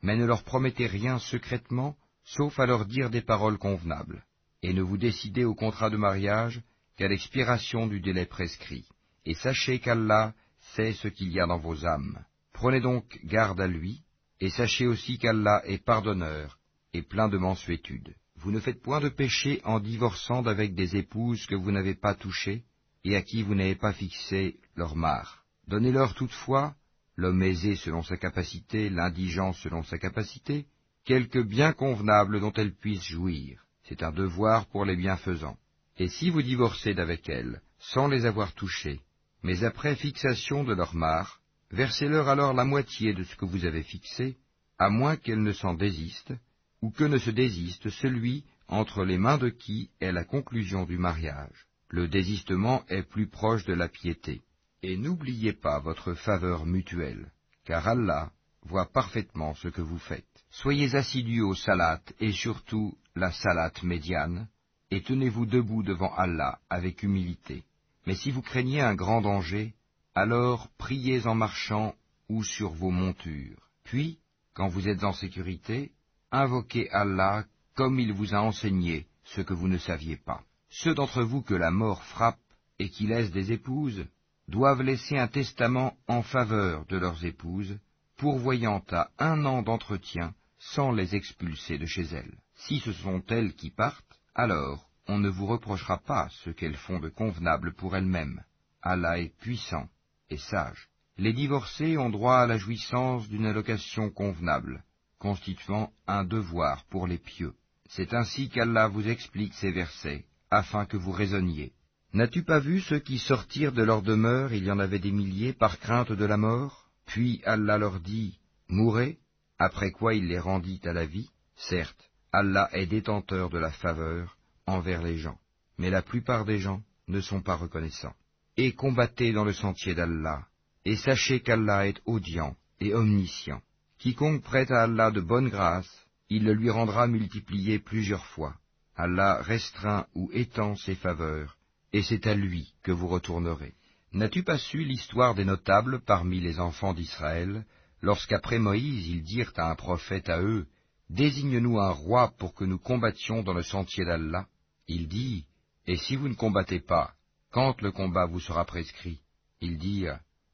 Mais 0.06 0.16
ne 0.16 0.24
leur 0.24 0.44
promettez 0.44 0.86
rien 0.86 1.18
secrètement, 1.18 1.96
sauf 2.22 2.60
à 2.60 2.66
leur 2.66 2.86
dire 2.86 3.10
des 3.10 3.22
paroles 3.22 3.58
convenables, 3.58 4.24
et 4.62 4.72
ne 4.72 4.80
vous 4.80 4.98
décidez 4.98 5.44
au 5.44 5.56
contrat 5.56 5.90
de 5.90 5.96
mariage 5.96 6.62
qu'à 6.96 7.08
l'expiration 7.08 7.88
du 7.88 7.98
délai 7.98 8.24
prescrit. 8.24 8.86
Et 9.24 9.34
sachez 9.34 9.80
qu'Allah 9.80 10.32
sait 10.76 10.92
ce 10.92 11.08
qu'il 11.08 11.32
y 11.32 11.40
a 11.40 11.46
dans 11.48 11.58
vos 11.58 11.84
âmes. 11.84 12.24
Prenez 12.52 12.80
donc 12.80 13.18
garde 13.24 13.60
à 13.60 13.66
lui, 13.66 14.04
et 14.38 14.48
sachez 14.48 14.86
aussi 14.86 15.18
qu'Allah 15.18 15.60
est 15.64 15.84
pardonneur 15.84 16.60
et 16.92 17.02
plein 17.02 17.28
de 17.28 17.38
mansuétude. 17.38 18.14
Vous 18.36 18.52
ne 18.52 18.60
faites 18.60 18.80
point 18.80 19.00
de 19.00 19.08
péché 19.08 19.60
en 19.64 19.80
divorçant 19.80 20.40
d'avec 20.40 20.76
des 20.76 20.94
épouses 20.94 21.46
que 21.46 21.56
vous 21.56 21.72
n'avez 21.72 21.96
pas 21.96 22.14
touchées 22.14 22.62
et 23.02 23.16
à 23.16 23.22
qui 23.22 23.42
vous 23.42 23.56
n'avez 23.56 23.74
pas 23.74 23.92
fixé 23.92 24.60
leur 24.76 24.94
mare. 24.94 25.42
Donnez-leur 25.66 26.14
toutefois, 26.14 26.76
l'homme 27.16 27.42
aisé 27.42 27.76
selon 27.76 28.02
sa 28.02 28.16
capacité, 28.16 28.90
l'indigent 28.90 29.52
selon 29.52 29.82
sa 29.82 29.98
capacité, 29.98 30.66
quelque 31.04 31.38
bien 31.38 31.72
convenable 31.72 32.40
dont 32.40 32.52
elles 32.52 32.74
puissent 32.74 33.08
jouir. 33.08 33.64
C'est 33.84 34.02
un 34.02 34.12
devoir 34.12 34.66
pour 34.66 34.84
les 34.84 34.96
bienfaisants. 34.96 35.58
Et 35.98 36.08
si 36.08 36.30
vous 36.30 36.42
divorcez 36.42 36.94
d'avec 36.94 37.28
elles, 37.28 37.62
sans 37.78 38.08
les 38.08 38.26
avoir 38.26 38.52
touchées, 38.52 39.00
mais 39.42 39.64
après 39.64 39.96
fixation 39.96 40.64
de 40.64 40.74
leur 40.74 40.94
mare, 40.94 41.40
versez-leur 41.70 42.28
alors 42.28 42.52
la 42.52 42.64
moitié 42.64 43.14
de 43.14 43.22
ce 43.22 43.36
que 43.36 43.44
vous 43.44 43.64
avez 43.64 43.82
fixé, 43.82 44.36
à 44.78 44.90
moins 44.90 45.16
qu'elles 45.16 45.42
ne 45.42 45.52
s'en 45.52 45.74
désistent, 45.74 46.34
ou 46.82 46.90
que 46.90 47.04
ne 47.04 47.18
se 47.18 47.30
désiste 47.30 47.88
celui 47.88 48.44
entre 48.68 49.04
les 49.04 49.18
mains 49.18 49.38
de 49.38 49.48
qui 49.48 49.90
est 50.00 50.12
la 50.12 50.24
conclusion 50.24 50.84
du 50.84 50.98
mariage. 50.98 51.66
Le 51.88 52.08
désistement 52.08 52.84
est 52.88 53.04
plus 53.04 53.28
proche 53.28 53.64
de 53.64 53.72
la 53.72 53.88
piété. 53.88 54.42
Et 54.82 54.96
n'oubliez 54.96 55.52
pas 55.52 55.80
votre 55.80 56.14
faveur 56.14 56.66
mutuelle, 56.66 57.32
car 57.64 57.86
Allah 57.88 58.30
voit 58.62 58.86
parfaitement 58.86 59.54
ce 59.54 59.68
que 59.68 59.80
vous 59.80 59.98
faites. 59.98 60.24
Soyez 60.50 60.94
assidus 60.94 61.42
au 61.42 61.54
salat 61.54 62.00
et 62.20 62.32
surtout 62.32 62.96
la 63.14 63.32
salat 63.32 63.72
médiane, 63.82 64.48
et 64.90 65.02
tenez-vous 65.02 65.46
debout 65.46 65.82
devant 65.82 66.14
Allah 66.14 66.58
avec 66.70 67.02
humilité. 67.02 67.64
Mais 68.06 68.14
si 68.14 68.30
vous 68.30 68.42
craignez 68.42 68.80
un 68.80 68.94
grand 68.94 69.20
danger, 69.20 69.74
alors 70.14 70.68
priez 70.78 71.26
en 71.26 71.34
marchant 71.34 71.94
ou 72.28 72.44
sur 72.44 72.72
vos 72.72 72.90
montures. 72.90 73.68
Puis, 73.84 74.18
quand 74.54 74.68
vous 74.68 74.88
êtes 74.88 75.04
en 75.04 75.12
sécurité, 75.12 75.92
invoquez 76.30 76.90
Allah 76.90 77.44
comme 77.74 78.00
il 78.00 78.12
vous 78.12 78.34
a 78.34 78.40
enseigné 78.40 79.06
ce 79.24 79.40
que 79.40 79.54
vous 79.54 79.68
ne 79.68 79.78
saviez 79.78 80.16
pas. 80.16 80.42
Ceux 80.68 80.94
d'entre 80.94 81.22
vous 81.22 81.42
que 81.42 81.54
la 81.54 81.70
mort 81.70 82.02
frappe 82.04 82.40
et 82.78 82.88
qui 82.88 83.06
laissent 83.06 83.30
des 83.30 83.52
épouses 83.52 84.06
doivent 84.48 84.82
laisser 84.82 85.18
un 85.18 85.28
testament 85.28 85.96
en 86.06 86.22
faveur 86.22 86.86
de 86.86 86.96
leurs 86.96 87.24
épouses, 87.24 87.78
pourvoyant 88.16 88.82
à 88.90 89.10
un 89.18 89.44
an 89.44 89.62
d'entretien 89.62 90.34
sans 90.58 90.90
les 90.90 91.14
expulser 91.14 91.78
de 91.78 91.86
chez 91.86 92.04
elles. 92.04 92.38
Si 92.54 92.80
ce 92.80 92.92
sont 92.92 93.22
elles 93.28 93.54
qui 93.54 93.70
partent, 93.70 94.20
alors 94.34 94.88
on 95.08 95.18
ne 95.18 95.28
vous 95.28 95.46
reprochera 95.46 95.98
pas 95.98 96.28
ce 96.44 96.50
qu'elles 96.50 96.76
font 96.76 96.98
de 96.98 97.08
convenable 97.08 97.74
pour 97.74 97.96
elles-mêmes. 97.96 98.42
Allah 98.82 99.18
est 99.18 99.36
puissant 99.40 99.88
et 100.30 100.38
sage. 100.38 100.88
Les 101.18 101.32
divorcés 101.32 101.96
ont 101.96 102.10
droit 102.10 102.38
à 102.38 102.46
la 102.46 102.58
jouissance 102.58 103.28
d'une 103.28 103.46
allocation 103.46 104.10
convenable, 104.10 104.84
constituant 105.18 105.92
un 106.06 106.24
devoir 106.24 106.84
pour 106.90 107.06
les 107.06 107.18
pieux. 107.18 107.54
C'est 107.88 108.14
ainsi 108.14 108.48
qu'Allah 108.48 108.88
vous 108.88 109.08
explique 109.08 109.54
ces 109.54 109.70
versets, 109.70 110.26
afin 110.50 110.86
que 110.86 110.96
vous 110.96 111.12
raisonniez. 111.12 111.72
N'as-tu 112.12 112.42
pas 112.42 112.60
vu 112.60 112.80
ceux 112.80 112.98
qui 112.98 113.18
sortirent 113.18 113.72
de 113.72 113.82
leur 113.82 114.02
demeure, 114.02 114.52
il 114.52 114.64
y 114.64 114.70
en 114.70 114.78
avait 114.78 114.98
des 114.98 115.12
milliers, 115.12 115.52
par 115.52 115.78
crainte 115.78 116.12
de 116.12 116.24
la 116.24 116.36
mort? 116.36 116.86
Puis 117.06 117.42
Allah 117.44 117.78
leur 117.78 118.00
dit, 118.00 118.38
Mourez, 118.68 119.18
après 119.58 119.90
quoi 119.90 120.14
il 120.14 120.26
les 120.26 120.38
rendit 120.38 120.80
à 120.84 120.92
la 120.92 121.06
vie 121.06 121.30
Certes, 121.56 122.10
Allah 122.32 122.68
est 122.72 122.86
détenteur 122.86 123.48
de 123.48 123.58
la 123.58 123.70
faveur, 123.70 124.36
envers 124.66 125.02
les 125.02 125.16
gens, 125.16 125.38
mais 125.78 125.90
la 125.90 126.02
plupart 126.02 126.44
des 126.44 126.58
gens 126.58 126.82
ne 127.08 127.20
sont 127.20 127.40
pas 127.40 127.56
reconnaissants. 127.56 128.14
Et 128.56 128.72
combattez 128.72 129.32
dans 129.32 129.44
le 129.44 129.52
sentier 129.52 129.94
d'Allah, 129.94 130.46
et 130.84 130.96
sachez 130.96 131.40
qu'Allah 131.40 131.86
est 131.86 132.00
audient 132.06 132.56
et 132.80 132.94
omniscient. 132.94 133.62
Quiconque 133.98 134.42
prête 134.42 134.70
à 134.70 134.82
Allah 134.82 135.10
de 135.10 135.20
bonne 135.20 135.48
grâce, 135.48 136.06
il 136.28 136.44
le 136.44 136.52
lui 136.52 136.70
rendra 136.70 137.06
multiplié 137.06 137.78
plusieurs 137.78 138.26
fois. 138.26 138.54
Allah 138.96 139.40
restreint 139.42 140.06
ou 140.14 140.30
étend 140.32 140.74
ses 140.76 140.94
faveurs, 140.94 141.55
et 141.92 142.02
c'est 142.02 142.26
à 142.26 142.34
lui 142.34 142.74
que 142.82 142.92
vous 142.92 143.08
retournerez. 143.08 143.74
N'as-tu 144.12 144.42
pas 144.42 144.58
su 144.58 144.84
l'histoire 144.84 145.34
des 145.34 145.44
notables 145.44 146.00
parmi 146.00 146.40
les 146.40 146.60
enfants 146.60 146.94
d'Israël, 146.94 147.64
lorsqu'après 148.02 148.58
Moïse 148.58 149.08
ils 149.08 149.22
dirent 149.22 149.52
à 149.56 149.70
un 149.70 149.74
prophète 149.74 150.28
à 150.28 150.40
eux, 150.40 150.66
Désigne-nous 151.08 151.78
un 151.78 151.90
roi 151.90 152.32
pour 152.36 152.52
que 152.54 152.64
nous 152.64 152.78
combattions 152.78 153.44
dans 153.44 153.54
le 153.54 153.62
sentier 153.62 154.04
d'Allah 154.04 154.46
il 154.88 155.08
dit, 155.08 155.44
Et 155.86 155.96
si 155.96 156.16
vous 156.16 156.28
ne 156.28 156.34
combattez 156.34 156.80
pas, 156.80 157.14
quand 157.50 157.80
le 157.82 157.90
combat 157.90 158.26
vous 158.26 158.40
sera 158.40 158.64
prescrit? 158.64 159.20
Il 159.60 159.78
dit, 159.78 160.06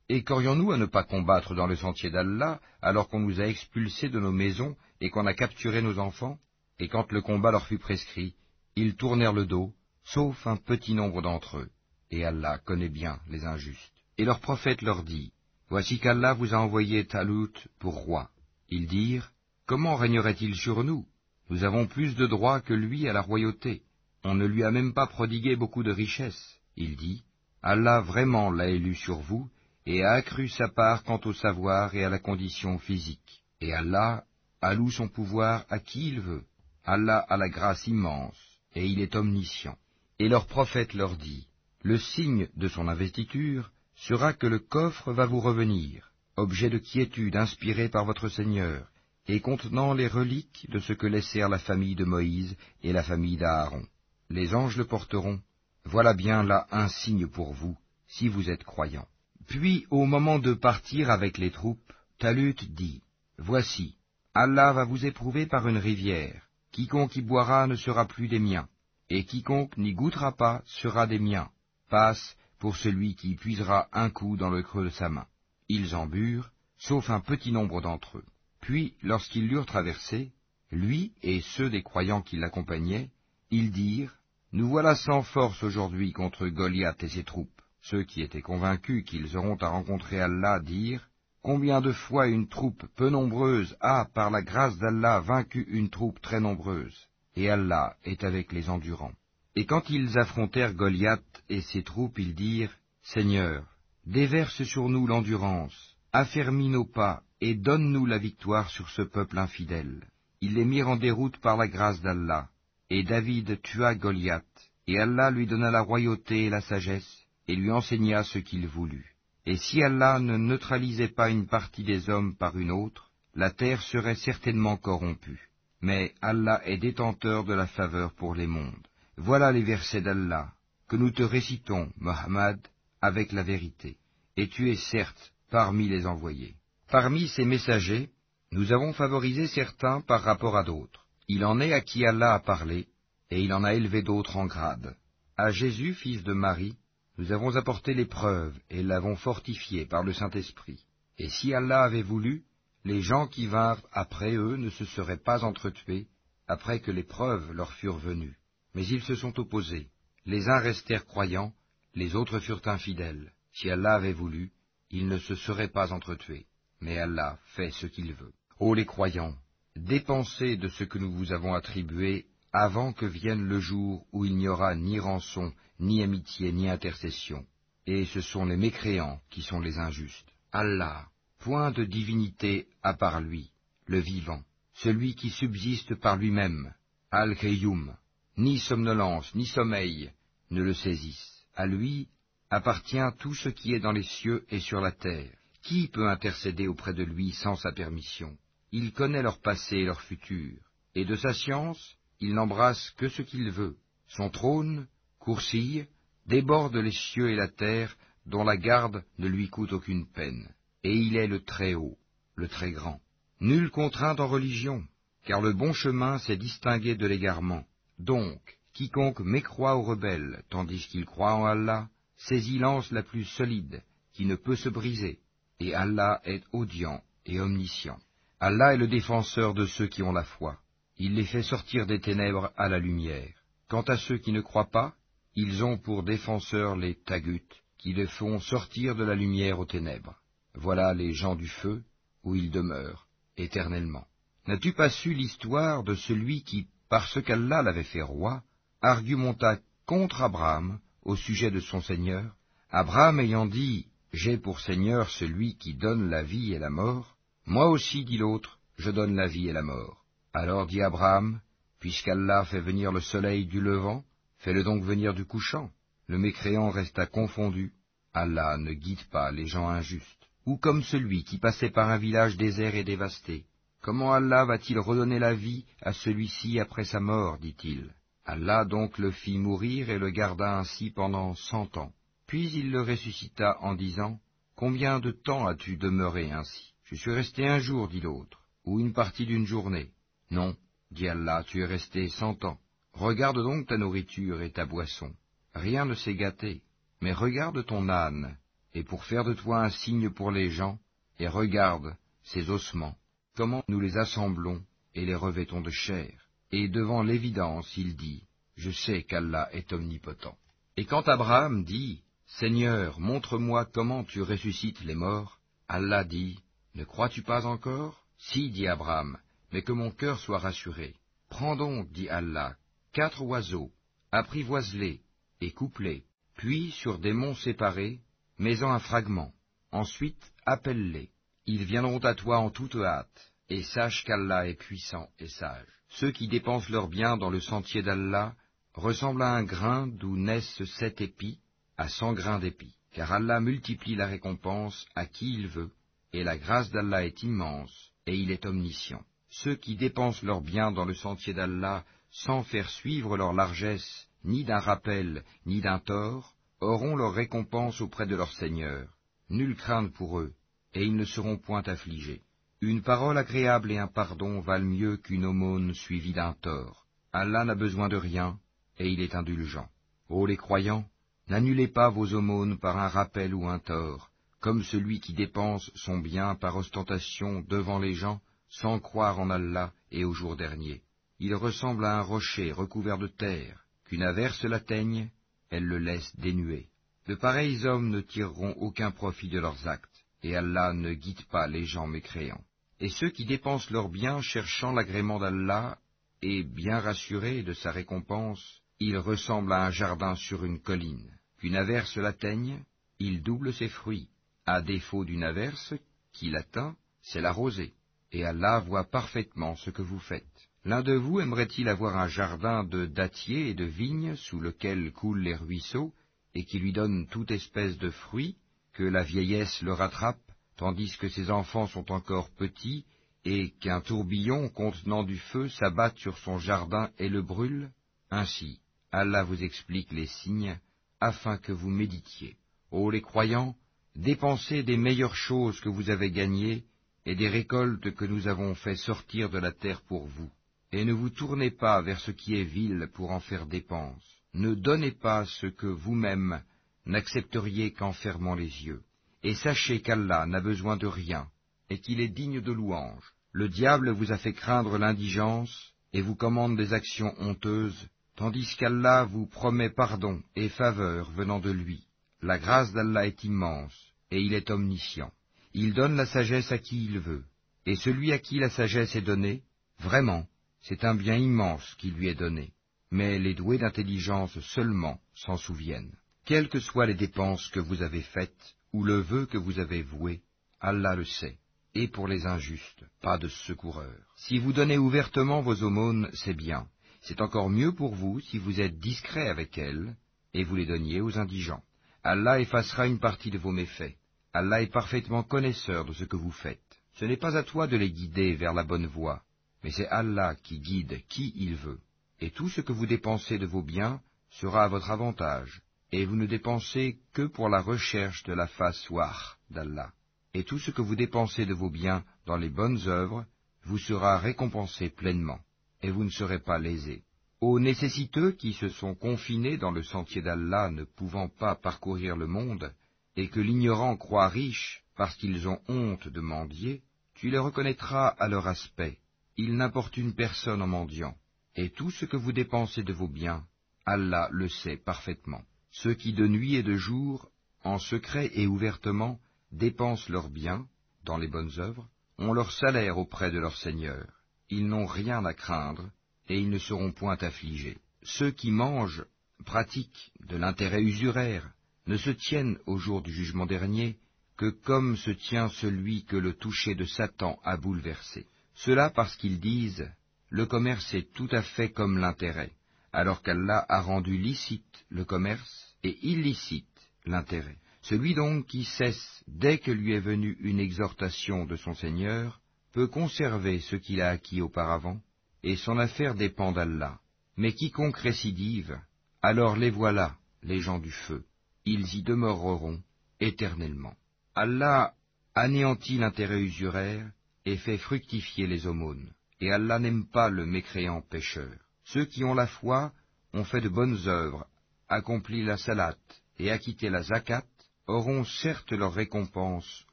Et 0.09 0.25
qu'aurions-nous 0.25 0.73
à 0.73 0.79
ne 0.79 0.87
pas 0.87 1.05
combattre 1.05 1.55
dans 1.55 1.67
le 1.67 1.77
sentier 1.77 2.11
d'Allah, 2.11 2.61
alors 2.81 3.09
qu'on 3.09 3.21
nous 3.21 3.41
a 3.41 3.47
expulsés 3.47 4.09
de 4.09 4.21
nos 4.21 4.33
maisons 4.33 4.77
et 5.01 5.11
qu'on 5.11 5.27
a 5.27 5.35
capturé 5.35 5.83
nos 5.83 5.99
enfants? 5.99 6.39
Et 6.79 6.89
quand 6.89 7.13
le 7.13 7.21
combat 7.21 7.51
leur 7.51 7.67
fut 7.67 7.79
prescrit, 7.79 8.35
ils 8.75 8.97
tournèrent 8.97 9.35
le 9.35 9.47
dos, 9.47 9.73
sauf 10.05 10.47
un 10.47 10.57
petit 10.57 10.95
nombre 10.95 11.23
d'entre 11.23 11.59
eux. 11.59 11.71
Et 12.11 12.25
Allah 12.25 12.59
connaît 12.59 12.89
bien 12.89 13.19
les 13.29 13.45
injustes. 13.45 13.93
Et 14.19 14.25
leur 14.25 14.41
prophète 14.41 14.83
leur 14.83 15.03
dit, 15.03 15.33
Voici 15.69 15.99
qu'Allah 15.99 16.35
vous 16.35 16.55
a 16.55 16.59
envoyé 16.59 17.07
Talut 17.07 17.53
pour 17.79 17.95
roi. 17.95 18.31
Ils 18.69 18.87
dirent, 18.87 19.33
Comment 19.67 19.97
régnerait-il 19.97 20.55
sur 20.55 20.85
nous? 20.85 21.07
Nous 21.49 21.65
avons 21.65 21.87
plus 21.87 22.15
de 22.15 22.27
droits 22.27 22.61
que 22.61 22.75
lui 22.75 23.09
à 23.09 23.13
la 23.13 23.23
royauté. 23.23 23.83
On 24.25 24.35
ne 24.35 24.47
lui 24.47 24.65
a 24.65 24.71
même 24.71 24.93
pas 24.93 25.07
prodigué 25.07 25.57
beaucoup 25.57 25.83
de 25.83 25.91
richesses. 25.91 26.57
Il 26.77 26.97
dit, 26.97 27.25
Allah 27.63 28.01
vraiment 28.01 28.51
l'a 28.51 28.69
élu 28.69 28.95
sur 28.95 29.21
vous, 29.21 29.49
et 29.87 30.05
a 30.05 30.13
accru 30.13 30.49
sa 30.49 30.69
part 30.69 31.05
quant 31.05 31.21
au 31.25 31.33
savoir 31.33 31.95
et 31.95 32.05
à 32.05 32.09
la 32.09 32.19
condition 32.19 32.79
physique. 32.79 33.45
Et 33.61 33.73
Allah 33.73 34.25
alloue 34.61 34.91
son 34.91 35.09
pouvoir 35.09 35.65
à 35.71 35.79
qui 35.79 36.09
il 36.09 36.21
veut. 36.21 36.45
Allah 36.85 37.19
a 37.19 37.37
la 37.37 37.49
grâce 37.49 37.87
immense, 37.87 38.39
et 38.75 38.87
il 38.87 39.01
est 39.01 39.17
omniscient. 39.17 39.77
Et 40.23 40.29
leur 40.29 40.47
prophète 40.47 40.95
leur 40.95 41.17
dit, 41.17 41.49
Le 41.83 41.99
signe 41.99 42.47
de 42.55 42.69
son 42.69 42.87
investiture 42.87 43.73
sera 43.97 44.33
que 44.33 44.47
le 44.47 44.61
coffre 44.61 45.13
va 45.13 45.27
vous 45.27 45.41
revenir, 45.41 46.13
objet 46.37 46.71
de 46.71 46.79
quiétude 46.79 47.35
inspiré 47.35 47.89
par 47.89 48.05
votre 48.05 48.29
Seigneur, 48.29 48.87
et 49.27 49.41
contenant 49.41 49.95
les 49.95 50.07
reliques 50.07 50.69
de 50.71 50.79
ce 50.79 50.93
que 50.93 51.09
laissèrent 51.09 51.49
la 51.49 51.59
famille 51.59 51.97
de 51.97 52.05
Moïse 52.05 52.55
et 52.85 52.93
la 52.93 53.03
famille 53.03 53.37
d'Aaron 53.37 53.85
les 54.31 54.55
anges 54.55 54.77
le 54.77 54.85
porteront. 54.85 55.41
Voilà 55.85 56.15
bien 56.15 56.45
là 56.45 56.69
un 56.71 56.87
signe 56.87 57.27
pour 57.27 57.53
vous, 57.53 57.77
si 58.07 58.29
vous 58.29 58.49
êtes 58.49 58.63
croyants. 58.63 59.09
Puis, 59.49 59.87
au 59.91 60.07
moment 60.07 60.39
de 60.39 60.55
partir 60.55 61.11
avec 61.11 61.37
les 61.37 61.51
troupes, 61.51 61.93
Talut 62.21 62.55
dit, 62.55 63.03
Voici, 63.39 63.97
Allah 64.35 64.73
va 64.73 64.85
vous 64.85 65.05
éprouver 65.05 65.47
par 65.47 65.67
une 65.67 65.79
rivière. 65.79 66.47
Quiconque 66.71 67.17
y 67.17 67.23
boira 67.23 67.67
ne 67.67 67.75
sera 67.75 68.07
plus 68.07 68.29
des 68.29 68.39
miens, 68.39 68.69
et 69.15 69.25
quiconque 69.25 69.77
n'y 69.77 69.93
goûtera 69.93 70.33
pas 70.33 70.63
sera 70.65 71.07
des 71.07 71.19
miens. 71.19 71.51
passe 71.91 72.35
pour 72.59 72.77
celui 72.77 73.15
qui 73.15 73.35
puisera 73.35 73.89
un 73.93 74.09
coup 74.09 74.39
dans 74.39 74.49
le 74.49 74.63
creux 74.63 74.85
de 74.87 74.91
sa 74.91 75.11
main. 75.11 75.27
Ils 75.69 75.95
en 75.95 76.07
burent, 76.07 76.51
sauf 76.79 77.11
un 77.11 77.21
petit 77.21 77.53
nombre 77.53 77.83
d'entre 77.83 78.19
eux. 78.19 78.25
Puis, 78.63 78.95
lorsqu'ils 79.03 79.49
l'eurent 79.49 79.67
traversé, 79.67 80.33
lui 80.71 81.13
et 81.23 81.43
ceux 81.43 81.69
des 81.69 81.83
croyants 81.83 82.23
qui 82.23 82.37
l'accompagnaient, 82.37 83.11
ils 83.51 83.71
dirent, 83.71 84.17
Nous 84.53 84.69
voilà 84.69 84.95
sans 84.95 85.23
force 85.23 85.63
aujourd'hui 85.63 86.13
contre 86.13 86.49
Goliath 86.49 87.03
et 87.03 87.09
ses 87.09 87.25
troupes. 87.25 87.61
Ceux 87.83 88.05
qui 88.05 88.23
étaient 88.23 88.41
convaincus 88.41 89.05
qu'ils 89.05 89.37
auront 89.37 89.57
à 89.57 89.69
rencontrer 89.69 90.21
Allah 90.21 90.59
dirent, 90.61 91.11
Combien 91.43 91.83
de 91.83 91.93
fois 91.93 92.29
une 92.29 92.49
troupe 92.49 92.87
peu 92.97 93.11
nombreuse 93.11 93.77
a, 93.81 94.07
par 94.15 94.31
la 94.31 94.41
grâce 94.41 94.79
d'Allah, 94.79 95.21
vaincu 95.21 95.67
une 95.69 95.91
troupe 95.91 96.21
très 96.23 96.41
nombreuse, 96.41 97.09
et 97.37 97.51
Allah 97.51 97.97
est 98.05 98.25
avec 98.25 98.53
les 98.53 98.69
endurants. 98.69 99.15
Et 99.55 99.67
quand 99.67 99.91
ils 99.91 100.19
affrontèrent 100.19 100.75
Goliath 100.75 101.43
et 101.49 101.61
ses 101.61 101.83
troupes, 101.83 102.19
ils 102.19 102.35
dirent, 102.35 102.75
Seigneur, 103.03 103.65
déverse 104.07 104.63
sur 104.65 104.89
nous 104.89 105.07
l'endurance, 105.07 105.97
affermis 106.13 106.69
nos 106.69 106.85
pas, 106.85 107.23
et 107.41 107.55
donne-nous 107.55 108.07
la 108.07 108.19
victoire 108.19 108.71
sur 108.71 108.89
ce 108.91 109.03
peuple 109.03 109.39
infidèle. 109.39 110.05
Ils 110.41 110.55
les 110.55 110.65
mirent 110.65 110.89
en 110.89 110.97
déroute 110.97 111.39
par 111.39 111.57
la 111.57 111.69
grâce 111.69 112.01
d'Allah, 112.01 112.49
et 112.91 113.03
David 113.03 113.61
tua 113.63 113.95
Goliath, 113.95 114.71
et 114.87 114.99
Allah 114.99 115.31
lui 115.31 115.47
donna 115.47 115.71
la 115.71 115.81
royauté 115.81 116.47
et 116.47 116.51
la 116.51 116.61
sagesse, 116.61 117.27
et 117.49 117.57
lui 117.57 117.71
enseigna 117.71 118.25
ce 118.25 118.39
qu'il 118.39 118.67
voulut. 118.67 119.15
Et 119.45 119.57
si 119.57 119.83
Allah 119.83 120.19
ne 120.19 120.37
neutralisait 120.37 121.09
pas 121.09 121.31
une 121.31 121.47
partie 121.47 121.85
des 121.85 122.09
hommes 122.09 122.37
par 122.37 122.57
une 122.57 122.71
autre, 122.71 123.11
la 123.35 123.51
terre 123.51 123.83
serait 123.83 124.15
certainement 124.15 124.77
corrompue. 124.77 125.49
Mais 125.83 126.15
Allah 126.23 126.61
est 126.65 126.79
détenteur 126.79 127.45
de 127.45 127.55
la 127.55 127.67
faveur 127.67 128.15
pour 128.15 128.35
les 128.35 128.47
mondes. 128.47 128.87
Voilà 129.17 129.53
les 129.53 129.63
versets 129.63 130.01
d'Allah, 130.01 130.53
que 130.89 130.97
nous 130.97 131.11
te 131.11 131.23
récitons, 131.23 131.93
Mohammed, 131.99 132.59
avec 133.01 133.33
la 133.33 133.43
vérité. 133.43 133.97
Et 134.37 134.49
tu 134.49 134.71
es 134.71 134.77
certes 134.77 135.33
parmi 135.51 135.89
les 135.89 136.07
envoyés. 136.07 136.55
Parmi 136.89 137.29
ces 137.29 137.45
messagers, 137.45 138.11
nous 138.53 138.73
avons 138.73 138.93
favorisé 138.93 139.47
certains 139.47 140.01
par 140.01 140.23
rapport 140.23 140.57
à 140.57 140.63
d'autres. 140.63 141.07
Il 141.29 141.45
en 141.45 141.61
est 141.61 141.73
à 141.73 141.81
qui 141.81 142.07
Allah 142.07 142.35
a 142.35 142.39
parlé, 142.39 142.87
et 143.31 143.43
il 143.43 143.53
en 143.53 143.65
a 143.65 143.75
élevé 143.75 144.03
d'autres 144.03 144.37
en 144.37 144.47
grade. 144.47 144.95
À 145.37 145.51
Jésus, 145.51 145.95
fils 145.95 146.23
de 146.23 146.33
Marie, 146.33 146.77
nous 147.19 147.33
avons 147.33 147.57
apporté 147.57 147.95
l'épreuve 147.95 148.55
et 148.71 148.83
l'avons 148.83 149.17
fortifié 149.17 149.87
par 149.87 150.03
le 150.03 150.13
Saint-Esprit. 150.13 150.81
Et 151.19 151.29
si 151.29 151.55
Allah 151.55 151.83
avait 151.83 152.03
voulu, 152.03 152.45
les 152.85 153.01
gens 153.01 153.27
qui 153.27 153.47
vinrent 153.47 153.83
après 153.93 154.35
eux 154.35 154.57
ne 154.57 154.71
se 154.71 154.85
seraient 154.85 155.23
pas 155.23 155.45
entretués 155.45 156.09
après 156.49 156.81
que 156.81 156.91
l'épreuve 156.91 157.53
leur 157.53 157.73
furent 157.75 157.99
venue. 157.99 158.37
Mais 158.75 158.87
ils 158.87 159.03
se 159.03 159.15
sont 159.15 159.39
opposés. 159.39 159.89
Les 160.27 160.49
uns 160.49 160.59
restèrent 160.59 161.07
croyants, 161.07 161.53
les 161.95 162.17
autres 162.17 162.41
furent 162.41 162.67
infidèles. 162.67 163.33
Si 163.53 163.71
Allah 163.71 163.95
avait 163.95 164.13
voulu, 164.13 164.53
ils 164.91 165.07
ne 165.07 165.19
se 165.19 165.35
seraient 165.35 165.69
pas 165.69 165.93
entretués. 165.93 166.47
Mais 166.81 166.99
Allah 166.99 167.39
fait 167.55 167.71
ce 167.71 167.87
qu'il 167.87 168.13
veut. 168.15 168.33
Ô 168.59 168.75
les 168.75 168.87
croyants, 168.87 169.35
dépensez 169.77 170.57
de 170.57 170.69
ce 170.69 170.85
que 170.85 170.99
nous 170.99 171.13
vous 171.13 171.33
avons 171.33 171.55
attribué 171.55 172.27
avant 172.53 172.93
que 172.93 173.07
vienne 173.07 173.45
le 173.45 173.61
jour 173.61 174.07
où 174.13 174.25
il 174.25 174.37
n'y 174.37 174.49
aura 174.49 174.75
ni 174.75 174.99
rançon, 174.99 175.53
ni 175.79 176.03
amitié, 176.03 176.53
ni 176.53 176.69
intercession. 176.69 177.47
Et 177.87 178.05
ce 178.07 178.21
sont 178.21 178.45
les 178.45 178.57
mécréants 178.57 179.21
qui 179.31 179.43
sont 179.43 179.61
les 179.61 179.79
injustes. 179.79 180.29
Allah, 180.53 181.07
point 181.43 181.73
de 181.73 181.85
divinité 181.85 182.69
à 182.83 182.95
part 182.95 183.21
lui, 183.21 183.51
le 183.87 183.99
vivant, 183.99 184.43
celui 184.75 185.17
qui 185.17 185.31
subsiste 185.31 185.97
par 185.97 186.17
lui-même, 186.17 186.73
Al-Qayyum, 187.11 187.97
ni 188.39 188.59
somnolence, 188.59 189.35
ni 189.35 189.47
sommeil 189.47 190.13
ne 190.51 190.63
le 190.63 190.73
saisissent. 190.73 191.45
À 191.55 191.67
lui 191.67 192.09
appartient 192.49 193.11
tout 193.19 193.35
ce 193.35 193.49
qui 193.49 193.75
est 193.75 193.81
dans 193.81 193.93
les 193.93 194.05
cieux 194.05 194.45
et 194.51 194.61
sur 194.61 194.81
la 194.81 194.93
terre. 194.93 195.31
Qui 195.63 195.89
peut 195.89 196.09
intercéder 196.09 196.69
auprès 196.69 196.95
de 196.95 197.03
lui 197.03 197.33
sans 197.33 197.57
sa 197.57 197.73
permission? 197.73 198.37
Il 198.71 198.93
connaît 198.93 199.23
leur 199.23 199.41
passé 199.41 199.79
et 199.79 199.85
leur 199.85 200.01
futur, 200.01 200.59
et 200.95 201.05
de 201.05 201.17
sa 201.17 201.35
science, 201.35 201.97
il 202.21 202.35
n'embrasse 202.35 202.91
que 202.97 203.09
ce 203.09 203.23
qu'il 203.23 203.51
veut. 203.51 203.77
Son 204.07 204.31
trône, 204.31 204.87
coursille, 205.19 205.87
déborde 206.27 206.77
les 206.77 206.93
cieux 206.93 207.31
et 207.31 207.37
la 207.37 207.49
terre, 207.49 207.95
dont 208.27 208.45
la 208.45 208.57
garde 208.57 209.05
ne 209.19 209.27
lui 209.27 209.49
coûte 209.49 209.73
aucune 209.73 210.07
peine. 210.07 210.49
Et 210.85 210.97
il 210.97 211.17
est 211.17 211.27
le 211.27 211.41
Très-Haut, 211.41 211.97
le 212.35 212.49
Très-Grand. 212.49 213.01
Nulle 213.41 213.71
contrainte 213.71 214.21
en 214.21 214.29
religion, 214.29 214.85
car 215.25 215.41
le 215.41 215.53
bon 215.53 215.73
chemin 215.73 216.19
s'est 216.19 216.37
distingué 216.37 216.97
de 216.97 217.07
l'égarement. 217.07 217.65
Donc, 217.99 218.41
quiconque 218.73 219.21
mécroit 219.21 219.77
aux 219.77 219.83
rebelles, 219.83 220.43
tandis 220.51 220.87
qu'il 220.89 221.05
croit 221.05 221.35
en 221.35 221.45
Allah, 221.45 221.89
saisit 222.17 222.59
lance 222.59 222.91
la 222.91 223.03
plus 223.03 223.25
solide, 223.25 223.83
qui 224.13 224.27
ne 224.27 224.35
peut 224.35 224.57
se 224.57 224.69
briser, 224.69 225.19
et 225.61 225.75
Allah 225.75 226.21
est 226.25 226.43
audient 226.53 227.03
et 227.27 227.41
omniscient. 227.41 227.99
Allah 228.41 228.75
est 228.75 228.79
le 228.79 228.89
défenseur 228.89 229.55
de 229.55 229.67
ceux 229.67 229.87
qui 229.87 230.03
ont 230.03 230.13
la 230.13 230.25
foi. 230.25 230.59
Il 230.99 231.15
les 231.15 231.25
fait 231.25 231.43
sortir 231.43 231.87
des 231.87 232.01
ténèbres 232.01 232.53
à 232.57 232.69
la 232.69 232.79
lumière. 232.79 233.33
Quant 233.69 233.83
à 233.83 233.97
ceux 233.97 234.19
qui 234.19 234.33
ne 234.33 234.41
croient 234.41 234.71
pas, 234.71 234.95
ils 235.35 235.65
ont 235.65 235.79
pour 235.79 236.03
défenseurs 236.03 236.77
les 236.77 236.95
tagut, 236.95 237.47
qui 237.79 237.93
les 237.95 238.07
font 238.07 238.41
sortir 238.41 238.95
de 238.95 239.05
la 239.05 239.15
lumière 239.15 239.59
aux 239.59 239.65
ténèbres. 239.65 240.17
Voilà 240.55 240.95
les 240.95 241.13
gens 241.13 241.35
du 241.35 241.49
feu, 241.49 241.83
où 242.25 242.35
ils 242.35 242.51
demeurent, 242.51 243.07
éternellement. 243.37 244.07
N'as-tu 244.47 244.73
pas 244.73 244.91
su 244.91 245.15
l'histoire 245.15 245.83
de 245.83 245.95
celui 245.95 246.43
qui, 246.43 246.67
parce 246.89 247.23
qu'Allah 247.23 247.63
l'avait 247.63 247.83
fait 247.83 248.03
roi, 248.03 248.43
argumenta 248.81 249.59
contre 249.87 250.23
Abraham 250.23 250.79
au 251.03 251.17
sujet 251.17 251.51
de 251.51 251.61
son 251.61 251.81
Seigneur, 251.81 252.35
Abraham 252.71 253.21
ayant 253.21 253.47
dit 253.47 253.87
J'ai 254.13 254.39
pour 254.39 254.61
Seigneur 254.61 255.09
celui 255.11 255.57
qui 255.57 255.75
donne 255.75 256.11
la 256.11 256.23
vie 256.23 256.53
et 256.53 256.59
la 256.59 256.71
mort, 256.71 257.17
moi 257.47 257.69
aussi, 257.69 258.05
dit 258.05 258.19
l'autre, 258.19 258.59
je 258.77 258.91
donne 258.91 259.17
la 259.17 259.27
vie 259.27 259.49
et 259.49 259.53
la 259.53 259.63
mort. 259.63 260.05
Alors 260.33 260.67
dit 260.67 260.83
Abraham, 260.83 261.41
Puisqu'Allah 261.81 262.45
fait 262.45 262.61
venir 262.61 262.93
le 262.93 263.01
soleil 263.01 263.47
du 263.47 263.61
levant, 263.61 264.05
fais-le 264.39 264.63
donc 264.63 264.85
venir 264.85 265.15
du 265.15 265.25
couchant. 265.25 265.71
Le 266.07 266.17
mécréant 266.17 266.71
resta 266.71 267.07
confondu. 267.07 267.73
Allah 268.15 268.57
ne 268.57 268.73
guide 268.73 269.05
pas 269.11 269.33
les 269.33 269.47
gens 269.47 269.69
injustes. 269.69 270.22
Ou 270.47 270.57
comme 270.57 270.83
celui 270.83 271.25
qui 271.25 271.39
passait 271.39 271.71
par 271.71 271.89
un 271.91 271.99
village 271.99 272.37
désert 272.37 272.75
et 272.75 272.85
dévasté. 272.85 273.45
Comment 273.81 274.13
Allah 274.13 274.45
va-t-il 274.45 274.79
redonner 274.79 275.19
la 275.19 275.35
vie 275.35 275.65
à 275.81 275.93
celui-ci 275.93 276.61
après 276.61 276.85
sa 276.85 277.01
mort 277.01 277.39
dit-il. 277.39 277.93
Allah 278.25 278.65
donc 278.65 278.99
le 278.99 279.11
fit 279.11 279.39
mourir 279.39 279.91
et 279.91 279.99
le 279.99 280.11
garda 280.11 280.59
ainsi 280.59 280.91
pendant 280.91 281.35
cent 281.35 281.77
ans. 281.77 281.93
Puis 282.27 282.51
il 282.53 282.71
le 282.71 282.83
ressuscita 282.83 283.59
en 283.61 283.75
disant, 283.75 284.21
Combien 284.55 285.01
de 285.01 285.11
temps 285.11 285.47
as-tu 285.47 285.77
demeuré 285.77 286.31
ainsi? 286.31 286.75
Je 286.85 286.95
suis 286.95 287.11
resté 287.11 287.49
un 287.49 287.59
jour, 287.59 287.89
dit 287.89 288.01
l'autre, 288.01 288.45
ou 288.65 288.79
une 288.79 288.93
partie 288.93 289.27
d'une 289.27 289.47
journée. 289.47 289.91
Non, 290.31 290.55
dit 290.91 291.09
Allah, 291.09 291.43
tu 291.45 291.63
es 291.63 291.67
resté 291.67 292.09
cent 292.09 292.45
ans. 292.45 292.59
Regarde 292.93 293.43
donc 293.43 293.67
ta 293.67 293.77
nourriture 293.77 294.43
et 294.43 294.53
ta 294.53 294.67
boisson. 294.67 295.13
Rien 295.55 295.85
ne 295.85 295.95
s'est 295.95 296.15
gâté, 296.15 296.63
mais 297.01 297.13
regarde 297.13 297.65
ton 297.67 297.89
âne, 297.89 298.37
et 298.75 298.85
pour 298.85 299.05
faire 299.05 299.25
de 299.25 299.35
toi 299.35 299.65
un 299.65 299.71
signe 299.71 300.11
pour 300.11 300.31
les 300.31 300.51
gens, 300.51 300.79
et 301.19 301.29
regarde 301.29 301.97
ses 302.23 302.51
ossements, 302.51 302.97
comment 303.37 303.63
nous 303.69 303.81
les 303.81 303.97
assemblons 303.97 304.63
et 304.95 305.05
les 305.05 305.15
revêtons 305.15 305.61
de 305.61 305.71
chair. 305.71 306.13
Et 306.51 306.69
devant 306.69 307.03
l'évidence, 307.03 307.77
il 307.77 307.97
dit, 307.97 308.25
Je 308.57 308.71
sais 308.71 309.03
qu'Allah 309.03 309.49
est 309.53 309.73
omnipotent. 309.73 310.37
Et 310.77 310.85
quand 310.85 311.09
Abraham 311.09 311.65
dit, 311.65 312.03
Seigneur, 312.27 312.99
montre-moi 313.01 313.67
comment 313.67 314.05
tu 314.05 314.23
ressuscites 314.23 314.83
les 314.83 314.95
morts, 314.95 315.39
Allah 315.69 316.05
dit, 316.05 316.39
Ne 316.75 316.85
crois-tu 316.85 317.23
pas 317.23 317.47
encore? 317.47 318.05
Si, 318.19 318.51
dit 318.51 318.69
Abraham, 318.69 319.19
mais 319.53 319.63
que 319.63 319.73
mon 319.73 319.91
cœur 319.91 320.19
soit 320.19 320.39
rassuré. 320.39 320.95
Prends 321.29 321.57
donc, 321.57 321.91
dit 321.93 322.09
Allah, 322.09 322.57
quatre 322.93 323.23
oiseaux, 323.23 323.71
apprivoise-les 324.13 325.01
et 325.41 325.51
coupe-les, 325.51 326.05
puis 326.37 326.71
sur 326.71 326.99
des 326.99 327.13
monts 327.13 327.35
séparés, 327.35 328.01
mets-en 328.43 328.71
un 328.71 328.81
fragment. 328.81 329.33
Ensuite, 329.71 330.33
appelle-les. 330.45 331.11
Ils 331.47 331.65
viendront 331.65 331.99
à 332.01 332.15
toi 332.15 332.39
en 332.39 332.51
toute 332.51 332.77
hâte, 332.77 333.33
et 333.49 333.63
sache 333.63 334.05
qu'Allah 334.05 334.49
est 334.49 334.61
puissant 334.67 335.09
et 335.19 335.29
sage. 335.29 335.67
Ceux 335.89 336.11
qui 336.11 336.29
dépensent 336.29 336.71
leurs 336.71 336.89
biens 336.89 337.17
dans 337.17 337.31
le 337.31 337.41
sentier 337.41 337.83
d'Allah 337.83 338.35
ressemblent 338.75 339.23
à 339.23 339.35
un 339.35 339.45
grain 339.45 339.87
d'où 339.87 340.17
naissent 340.17 340.65
sept 340.65 341.01
épis 341.01 341.39
à 341.77 341.89
cent 341.89 342.13
grains 342.13 342.39
d'épis, 342.39 342.75
car 342.93 343.13
Allah 343.13 343.41
multiplie 343.41 343.95
la 343.95 344.07
récompense 344.07 344.87
à 344.95 345.07
qui 345.07 345.33
il 345.35 345.49
veut, 345.49 345.71
et 346.13 346.25
la 346.25 346.37
grâce 346.37 346.71
d'Allah 346.71 347.05
est 347.05 347.23
immense, 347.23 347.91
et 348.07 348.17
il 348.17 348.31
est 348.31 348.47
omniscient. 348.47 349.03
Ceux 349.31 349.55
qui 349.55 349.77
dépensent 349.77 350.25
leurs 350.27 350.43
biens 350.43 350.73
dans 350.73 350.85
le 350.85 350.95
sentier 350.95 351.33
d'Allah 351.33 351.85
sans 352.11 352.43
faire 352.43 352.69
suivre 352.69 353.17
leur 353.17 353.33
largesse, 353.33 354.09
ni 354.25 354.45
d'un 354.45 354.59
rappel, 354.59 355.25
ni 355.47 355.61
d'un 355.61 355.79
tort, 355.79 356.35
auront 356.63 356.97
leur 356.97 357.13
récompense 357.13 357.81
auprès 357.81 358.07
de 358.07 358.17
leur 358.17 358.33
Seigneur. 358.33 358.89
Nulle 359.31 359.57
crainte 359.57 359.93
pour 359.93 360.21
eux, 360.21 360.33
et 360.75 360.85
ils 360.85 360.97
ne 360.97 361.05
seront 361.05 361.37
point 361.37 361.63
affligés. 361.63 362.23
Une 362.61 362.83
parole 362.83 363.19
agréable 363.19 363.73
et 363.73 363.79
un 363.79 363.89
pardon 363.89 364.41
valent 364.41 364.65
mieux 364.65 364.97
qu'une 364.97 365.25
aumône 365.27 365.75
suivie 365.75 366.13
d'un 366.13 366.35
tort. 366.35 366.87
Allah 367.13 367.45
n'a 367.45 367.55
besoin 367.55 367.89
de 367.89 367.97
rien, 367.97 368.39
et 368.79 368.89
il 368.89 369.01
est 369.01 369.15
indulgent. 369.15 369.69
Ô 370.09 370.27
les 370.27 370.37
croyants, 370.37 370.87
N'annulez 371.29 371.69
pas 371.69 371.89
vos 371.89 372.13
aumônes 372.15 372.59
par 372.59 372.77
un 372.79 372.89
rappel 372.89 373.35
ou 373.35 373.49
un 373.49 373.59
tort, 373.59 374.11
comme 374.41 374.63
celui 374.63 375.01
qui 375.01 375.13
dépense 375.13 375.71
son 375.75 375.99
bien 375.99 376.35
par 376.35 376.57
ostentation 376.57 377.45
devant 377.49 377.79
les 377.79 377.95
gens, 377.95 378.21
sans 378.49 378.81
croire 378.81 379.21
en 379.21 379.31
Allah 379.31 379.73
et 379.91 380.05
au 380.05 380.13
jour 380.13 380.37
dernier. 380.37 380.83
Il 381.21 381.35
ressemble 381.35 381.85
à 381.85 381.99
un 381.99 382.03
rocher 382.03 382.53
recouvert 382.53 382.99
de 382.99 383.07
terre, 383.07 383.65
qu'une 383.87 384.03
averse 384.03 384.45
l'atteigne, 384.45 385.11
elle 385.53 385.67
le 385.67 385.79
laisse 385.79 386.17
dénué. 386.17 386.67
De 387.07 387.15
pareils 387.15 387.67
hommes 387.67 387.91
ne 387.91 388.01
tireront 388.01 388.55
aucun 388.55 388.91
profit 388.91 389.29
de 389.29 389.39
leurs 389.39 389.69
actes, 389.69 390.05
et 390.23 390.35
Allah 390.35 390.73
ne 390.73 390.95
guide 390.95 391.23
pas 391.27 391.47
les 391.47 391.67
gens 391.67 391.87
mécréants. 391.87 392.43
Et 392.81 392.89
ceux 392.89 393.11
qui 393.11 393.27
dépensent 393.27 393.71
leurs 393.71 393.91
biens 393.91 394.23
cherchant 394.23 394.73
l'agrément 394.73 395.19
d'Allah, 395.19 395.79
et 396.23 396.43
bien 396.43 396.79
rassurés 396.79 397.43
de 397.43 397.53
sa 397.53 397.71
récompense, 397.71 398.63
ils 398.81 398.97
ressemblent 398.97 399.53
à 399.53 399.67
un 399.67 399.71
jardin 399.71 400.15
sur 400.17 400.45
une 400.45 400.61
colline. 400.61 401.11
Qu'une 401.39 401.57
averse 401.57 401.97
l'atteigne, 401.97 402.65
il 402.99 403.23
double 403.23 403.53
ses 403.53 403.69
fruits. 403.69 404.09
À 404.47 404.63
défaut 404.63 405.05
d'une 405.05 405.23
averse 405.23 405.75
qui 406.13 406.31
l'atteint, 406.31 406.77
c'est 407.03 407.21
la 407.21 407.33
rosée. 407.33 407.75
Et 408.11 408.25
Allah 408.25 408.61
voit 408.61 408.85
parfaitement 408.85 409.55
ce 409.57 409.71
que 409.71 409.83
vous 409.83 410.01
faites. 410.01 410.32
L'un 410.65 410.83
de 410.83 410.95
vous 410.95 411.19
aimerait-il 411.19 411.69
avoir 411.69 411.97
un 411.97 412.07
jardin 412.07 412.63
de 412.63 412.87
dattiers 412.87 413.49
et 413.49 413.55
de 413.55 413.65
vignes 413.65 414.15
sous 414.15 414.39
lequel 414.39 414.93
coulent 414.93 415.23
les 415.23 415.35
ruisseaux, 415.35 415.93
et 416.37 416.45
qui 416.45 416.61
lui 416.61 416.73
donne 416.73 417.09
toute 417.09 417.33
espèce 417.33 417.77
de 417.79 417.91
fruits, 417.91 418.37
que 418.73 418.85
la 418.85 419.03
vieillesse 419.03 419.61
le 419.63 419.73
rattrape, 419.73 420.21
tandis 420.57 420.97
que 420.99 421.09
ses 421.09 421.33
enfants 421.33 421.67
sont 421.67 421.91
encore 421.91 422.31
petits, 422.31 422.85
et 423.25 423.51
qu'un 423.61 423.81
tourbillon 423.81 424.49
contenant 424.51 425.03
du 425.03 425.17
feu 425.17 425.49
s'abatte 425.49 425.99
sur 425.99 426.17
son 426.19 426.39
jardin 426.39 426.91
et 426.97 427.09
le 427.09 427.23
brûle? 427.23 427.73
Ainsi, 428.11 428.61
Allah 428.93 429.25
vous 429.25 429.43
explique 429.43 429.91
les 429.91 430.07
signes, 430.07 430.57
afin 431.01 431.39
que 431.39 431.53
vous 431.53 431.71
méditiez. 431.71 432.37
Ô 432.71 432.89
les 432.89 433.03
croyants, 433.03 433.57
dépensez 433.97 434.63
des 434.63 434.77
meilleures 434.77 435.17
choses 435.17 435.61
que 435.61 435.69
vous 435.69 435.91
avez 435.91 436.13
gagnées 436.13 436.63
et 437.05 437.17
des 437.17 437.29
récoltes 437.29 437.91
que 437.97 438.05
nous 438.05 438.29
avons 438.29 438.55
fait 438.55 438.77
sortir 438.77 439.29
de 439.29 439.39
la 439.39 439.51
terre 439.51 439.81
pour 439.81 440.07
vous. 440.07 440.31
Et 440.73 440.85
ne 440.85 440.93
vous 440.93 441.11
tournez 441.11 441.51
pas 441.51 441.83
vers 441.83 442.01
ce 442.01 442.11
qui 442.11 442.35
est 442.35 442.45
vil 442.45 442.89
pour 442.95 443.11
en 443.11 443.21
faire 443.21 443.47
dépense. 443.47 444.03
Ne 444.35 444.55
donnez 444.55 444.93
pas 444.93 445.27
ce 445.27 445.47
que 445.47 445.67
vous-même 445.67 446.43
n'accepteriez 446.87 447.73
qu'en 447.73 447.93
fermant 447.93 448.35
les 448.35 448.65
yeux. 448.65 448.83
Et 449.23 449.35
sachez 449.35 449.83
qu'Allah 449.83 450.27
n'a 450.27 450.41
besoin 450.41 450.77
de 450.77 450.87
rien, 450.87 451.29
et 451.71 451.79
qu'il 451.79 452.01
est 452.01 452.09
digne 452.09 452.41
de 452.41 452.53
louange. 452.53 453.13
Le 453.33 453.49
diable 453.49 453.91
vous 453.91 454.13
a 454.13 454.19
fait 454.19 454.33
craindre 454.33 454.79
l'indigence, 454.79 455.73
et 455.93 456.01
vous 456.01 456.15
commande 456.15 456.57
des 456.57 456.73
actions 456.73 457.15
honteuses, 457.19 457.89
tandis 458.17 458.57
qu'Allah 458.57 459.05
vous 459.05 459.27
promet 459.27 459.71
pardon 459.71 460.23
et 460.37 460.49
faveur 460.49 461.11
venant 461.13 461.39
de 461.39 461.51
lui. 461.51 461.87
La 462.23 462.39
grâce 462.39 462.73
d'Allah 462.73 463.07
est 463.07 463.25
immense, 463.25 463.75
et 464.11 464.21
il 464.21 464.35
est 464.35 464.51
omniscient. 464.51 465.13
Il 465.55 465.75
donne 465.75 465.97
la 465.97 466.07
sagesse 466.07 466.51
à 466.51 466.59
qui 466.59 466.85
il 466.85 466.99
veut, 466.99 467.25
et 467.67 467.77
celui 467.77 468.13
à 468.13 468.19
qui 468.19 468.39
la 468.39 468.51
sagesse 468.51 468.97
est 468.97 469.03
donnée, 469.03 469.43
vraiment, 469.79 470.27
c'est 470.63 470.85
un 470.85 470.95
bien 470.95 471.17
immense 471.17 471.75
qui 471.79 471.91
lui 471.91 472.09
est 472.09 472.15
donné. 472.15 472.53
Mais 472.91 473.19
les 473.19 473.35
doués 473.35 473.59
d'intelligence 473.59 474.39
seulement 474.41 475.01
s'en 475.15 475.37
souviennent. 475.37 475.95
Quelles 476.25 476.49
que 476.49 476.61
soient 476.61 476.87
les 476.87 476.95
dépenses 476.95 477.49
que 477.49 477.61
vous 477.61 477.83
avez 477.83 478.03
faites, 478.03 478.55
ou 478.73 478.85
le 478.85 479.01
vœu 479.01 479.27
que 479.27 479.39
vous 479.39 479.59
avez 479.59 479.83
voué, 479.83 480.23
Allah 480.61 480.95
le 480.95 481.05
sait. 481.05 481.39
Et 481.75 481.89
pour 481.89 482.07
les 482.07 482.27
injustes, 482.27 482.85
pas 483.01 483.19
de 483.19 483.29
secoureur. 483.29 483.97
Si 484.17 484.39
vous 484.39 484.53
donnez 484.53 484.79
ouvertement 484.79 485.41
vos 485.41 485.63
aumônes, 485.63 486.11
c'est 486.13 486.37
bien. 486.37 486.67
C'est 487.01 487.21
encore 487.21 487.51
mieux 487.51 487.73
pour 487.73 487.95
vous 487.95 488.21
si 488.21 488.39
vous 488.39 488.61
êtes 488.61 488.79
discret 488.79 489.29
avec 489.29 489.59
elles, 489.59 489.97
et 490.35 490.45
vous 490.45 490.55
les 490.55 490.67
donniez 490.67 491.01
aux 491.01 491.19
indigents. 491.19 491.63
Allah 492.05 492.41
effacera 492.41 492.87
une 492.87 493.01
partie 493.01 493.31
de 493.31 493.39
vos 493.39 493.53
méfaits. 493.53 493.97
Allah 494.33 494.63
est 494.63 494.73
parfaitement 494.73 495.23
connaisseur 495.23 495.85
de 495.85 495.93
ce 495.93 496.05
que 496.05 496.17
vous 496.17 496.31
faites. 496.31 496.61
Ce 496.95 497.05
n'est 497.05 497.17
pas 497.17 497.37
à 497.37 497.43
toi 497.43 497.67
de 497.67 497.77
les 497.77 497.91
guider 497.91 498.35
vers 498.35 498.55
la 498.55 498.65
bonne 498.65 498.87
voie, 498.87 499.23
mais 499.63 499.71
c'est 499.71 499.89
Allah 499.89 500.35
qui 500.43 500.61
guide 500.61 501.03
qui 501.09 501.33
il 501.37 501.57
veut. 501.57 501.81
Et 502.21 502.31
tout 502.31 502.49
ce 502.49 502.61
que 502.61 502.73
vous 502.73 502.87
dépensez 502.87 503.39
de 503.39 503.47
vos 503.47 503.63
biens 503.63 504.01
sera 504.31 504.65
à 504.65 504.69
votre 504.69 504.91
avantage, 504.91 505.63
et 505.91 506.05
vous 506.05 506.17
ne 506.17 506.27
dépensez 506.27 506.99
que 507.13 507.23
pour 507.23 507.49
la 507.49 507.61
recherche 507.61 508.23
de 508.25 508.33
la 508.33 508.47
face 508.47 508.89
wah 508.91 509.37
d'Allah. 509.51 509.93
Et 510.35 510.45
tout 510.45 510.59
ce 510.59 510.71
que 510.71 510.83
vous 510.83 510.97
dépensez 510.97 511.45
de 511.45 511.55
vos 511.55 511.69
biens 511.69 512.05
dans 512.27 512.37
les 512.37 512.49
bonnes 512.49 512.81
œuvres 512.87 513.27
vous 513.65 513.79
sera 513.79 514.19
récompensé 514.19 514.89
pleinement, 514.89 515.41
et 515.83 515.91
vous 515.91 516.05
ne 516.05 516.11
serez 516.11 516.39
pas 516.39 516.59
lésés. 516.59 517.03
Aux 517.41 517.61
nécessiteux 517.61 518.33
qui 518.33 518.53
se 518.53 518.69
sont 518.69 518.95
confinés 518.95 519.59
dans 519.59 519.73
le 519.73 519.83
sentier 519.83 520.23
d'Allah 520.23 520.71
ne 520.71 520.85
pouvant 520.85 521.29
pas 521.29 521.55
parcourir 521.55 522.17
le 522.17 522.27
monde, 522.27 522.73
et 523.17 523.29
que 523.29 523.41
l'ignorant 523.41 523.97
croit 523.97 524.29
riche 524.29 524.85
parce 524.97 525.17
qu'ils 525.17 525.49
ont 525.49 525.61
honte 525.69 526.09
de 526.09 526.21
mendier, 526.21 526.83
tu 527.15 527.31
les 527.31 527.39
reconnaîtras 527.39 528.09
à 528.09 528.29
leur 528.29 528.47
aspect. 528.47 528.99
Ils 529.37 529.57
n'importunent 529.57 530.15
personne 530.15 530.63
en 530.63 530.67
mendiant. 530.67 531.17
Et 531.57 531.71
tout 531.71 531.91
ce 531.91 532.05
que 532.05 532.17
vous 532.17 532.33
dépensez 532.33 532.83
de 532.83 532.93
vos 532.93 533.09
biens, 533.09 533.45
Allah 533.85 534.29
le 534.31 534.49
sait 534.49 534.77
parfaitement. 534.77 535.43
Ceux 535.71 535.95
qui 535.95 536.13
de 536.13 536.27
nuit 536.27 536.55
et 536.55 536.63
de 536.63 536.77
jour, 536.77 537.31
en 537.65 537.79
secret 537.79 538.31
et 538.35 538.47
ouvertement, 538.47 539.19
dépensent 539.51 540.11
leurs 540.11 540.29
biens, 540.29 540.67
dans 541.05 541.19
les 541.19 541.29
bonnes 541.29 541.53
œuvres, 541.59 541.89
ont 542.19 542.33
leur 542.33 542.53
salaire 542.53 542.99
auprès 542.99 543.31
de 543.31 543.39
leur 543.39 543.57
Seigneur. 543.57 544.07
Ils 544.51 544.67
n'ont 544.67 544.87
rien 544.87 545.25
à 545.25 545.35
craindre, 545.35 545.91
et 546.29 546.39
ils 546.39 546.51
ne 546.51 546.59
seront 546.59 546.93
point 546.93 547.17
affligés. 547.21 547.79
Ceux 548.03 548.31
qui 548.31 548.51
mangent, 548.51 549.05
pratiquent 549.45 550.13
de 550.21 550.37
l'intérêt 550.37 550.83
usuraire, 550.83 551.53
ne 551.87 551.97
se 551.97 552.11
tiennent 552.11 552.59
au 552.67 552.77
jour 552.77 553.03
du 553.03 553.13
jugement 553.13 553.47
dernier 553.47 553.99
que 554.37 554.51
comme 554.51 554.97
se 554.97 555.11
tient 555.11 555.49
celui 555.49 556.05
que 556.05 556.17
le 556.17 556.35
toucher 556.35 556.75
de 556.75 556.85
Satan 556.85 557.39
a 557.45 557.57
bouleversé. 557.57 558.27
Cela 558.65 558.91
parce 558.91 559.17
qu'ils 559.17 559.41
disent 559.41 559.91
le 560.29 560.47
commerce 560.47 560.95
est 560.95 561.13
tout 561.13 561.29
à 561.33 561.43
fait 561.43 561.73
comme 561.73 561.99
l'intérêt, 561.99 562.53
alors 562.93 563.21
qu'Allah 563.21 563.67
a 563.69 563.81
rendu 563.81 564.17
licite 564.17 564.85
le 564.89 565.05
commerce 565.05 565.77
et 565.83 565.99
illicite 566.07 566.65
l'intérêt. 567.05 567.59
Celui 567.83 568.15
donc 568.15 568.47
qui 568.47 568.65
cesse 568.65 569.25
dès 569.27 569.59
que 569.59 569.73
lui 569.73 569.95
est 569.95 570.01
venue 570.01 570.37
une 570.41 570.61
exhortation 570.61 571.45
de 571.45 571.57
son 571.57 571.75
Seigneur 571.75 572.41
peut 572.73 572.87
conserver 572.87 573.59
ce 573.59 573.75
qu'il 573.75 574.01
a 574.01 574.11
acquis 574.11 574.41
auparavant, 574.41 575.01
et 575.43 575.57
son 575.57 575.79
affaire 575.79 576.15
dépend 576.15 576.53
d'Allah. 576.53 577.01
Mais 577.37 577.55
quiconque 577.55 577.97
récidive, 577.97 578.79
alors 579.23 579.57
les 579.57 579.71
voilà, 579.71 580.15
les 580.45 580.61
gens 580.61 580.79
du 580.79 580.93
feu. 580.93 581.25
Ils 581.65 581.97
y 581.97 582.03
demeureront 582.03 582.81
éternellement. 583.19 583.95
Allah 584.37 584.95
anéantit 585.35 585.99
l'intérêt 585.99 586.41
usuraire 586.41 587.11
et 587.45 587.57
fait 587.57 587.79
fructifier 587.79 588.47
les 588.47 588.67
aumônes. 588.67 589.13
Et 589.41 589.51
Allah 589.51 589.79
n'aime 589.79 590.07
pas 590.07 590.31
le 590.31 590.47
mécréant 590.47 591.03
pécheur. 591.03 591.53
Ceux 591.85 592.05
qui 592.05 592.25
ont 592.25 592.35
la 592.35 592.47
foi 592.47 592.93
ont 593.33 593.45
fait 593.45 593.61
de 593.61 593.69
bonnes 593.69 594.07
œuvres, 594.07 594.47
accompli 594.89 595.45
la 595.45 595.57
salate 595.57 596.23
et 596.39 596.51
acquitté 596.51 596.91
la 596.91 597.03
zakat, 597.03 597.45
auront 597.87 598.25
certes 598.25 598.73
leur 598.73 598.95
récompense 598.95 599.85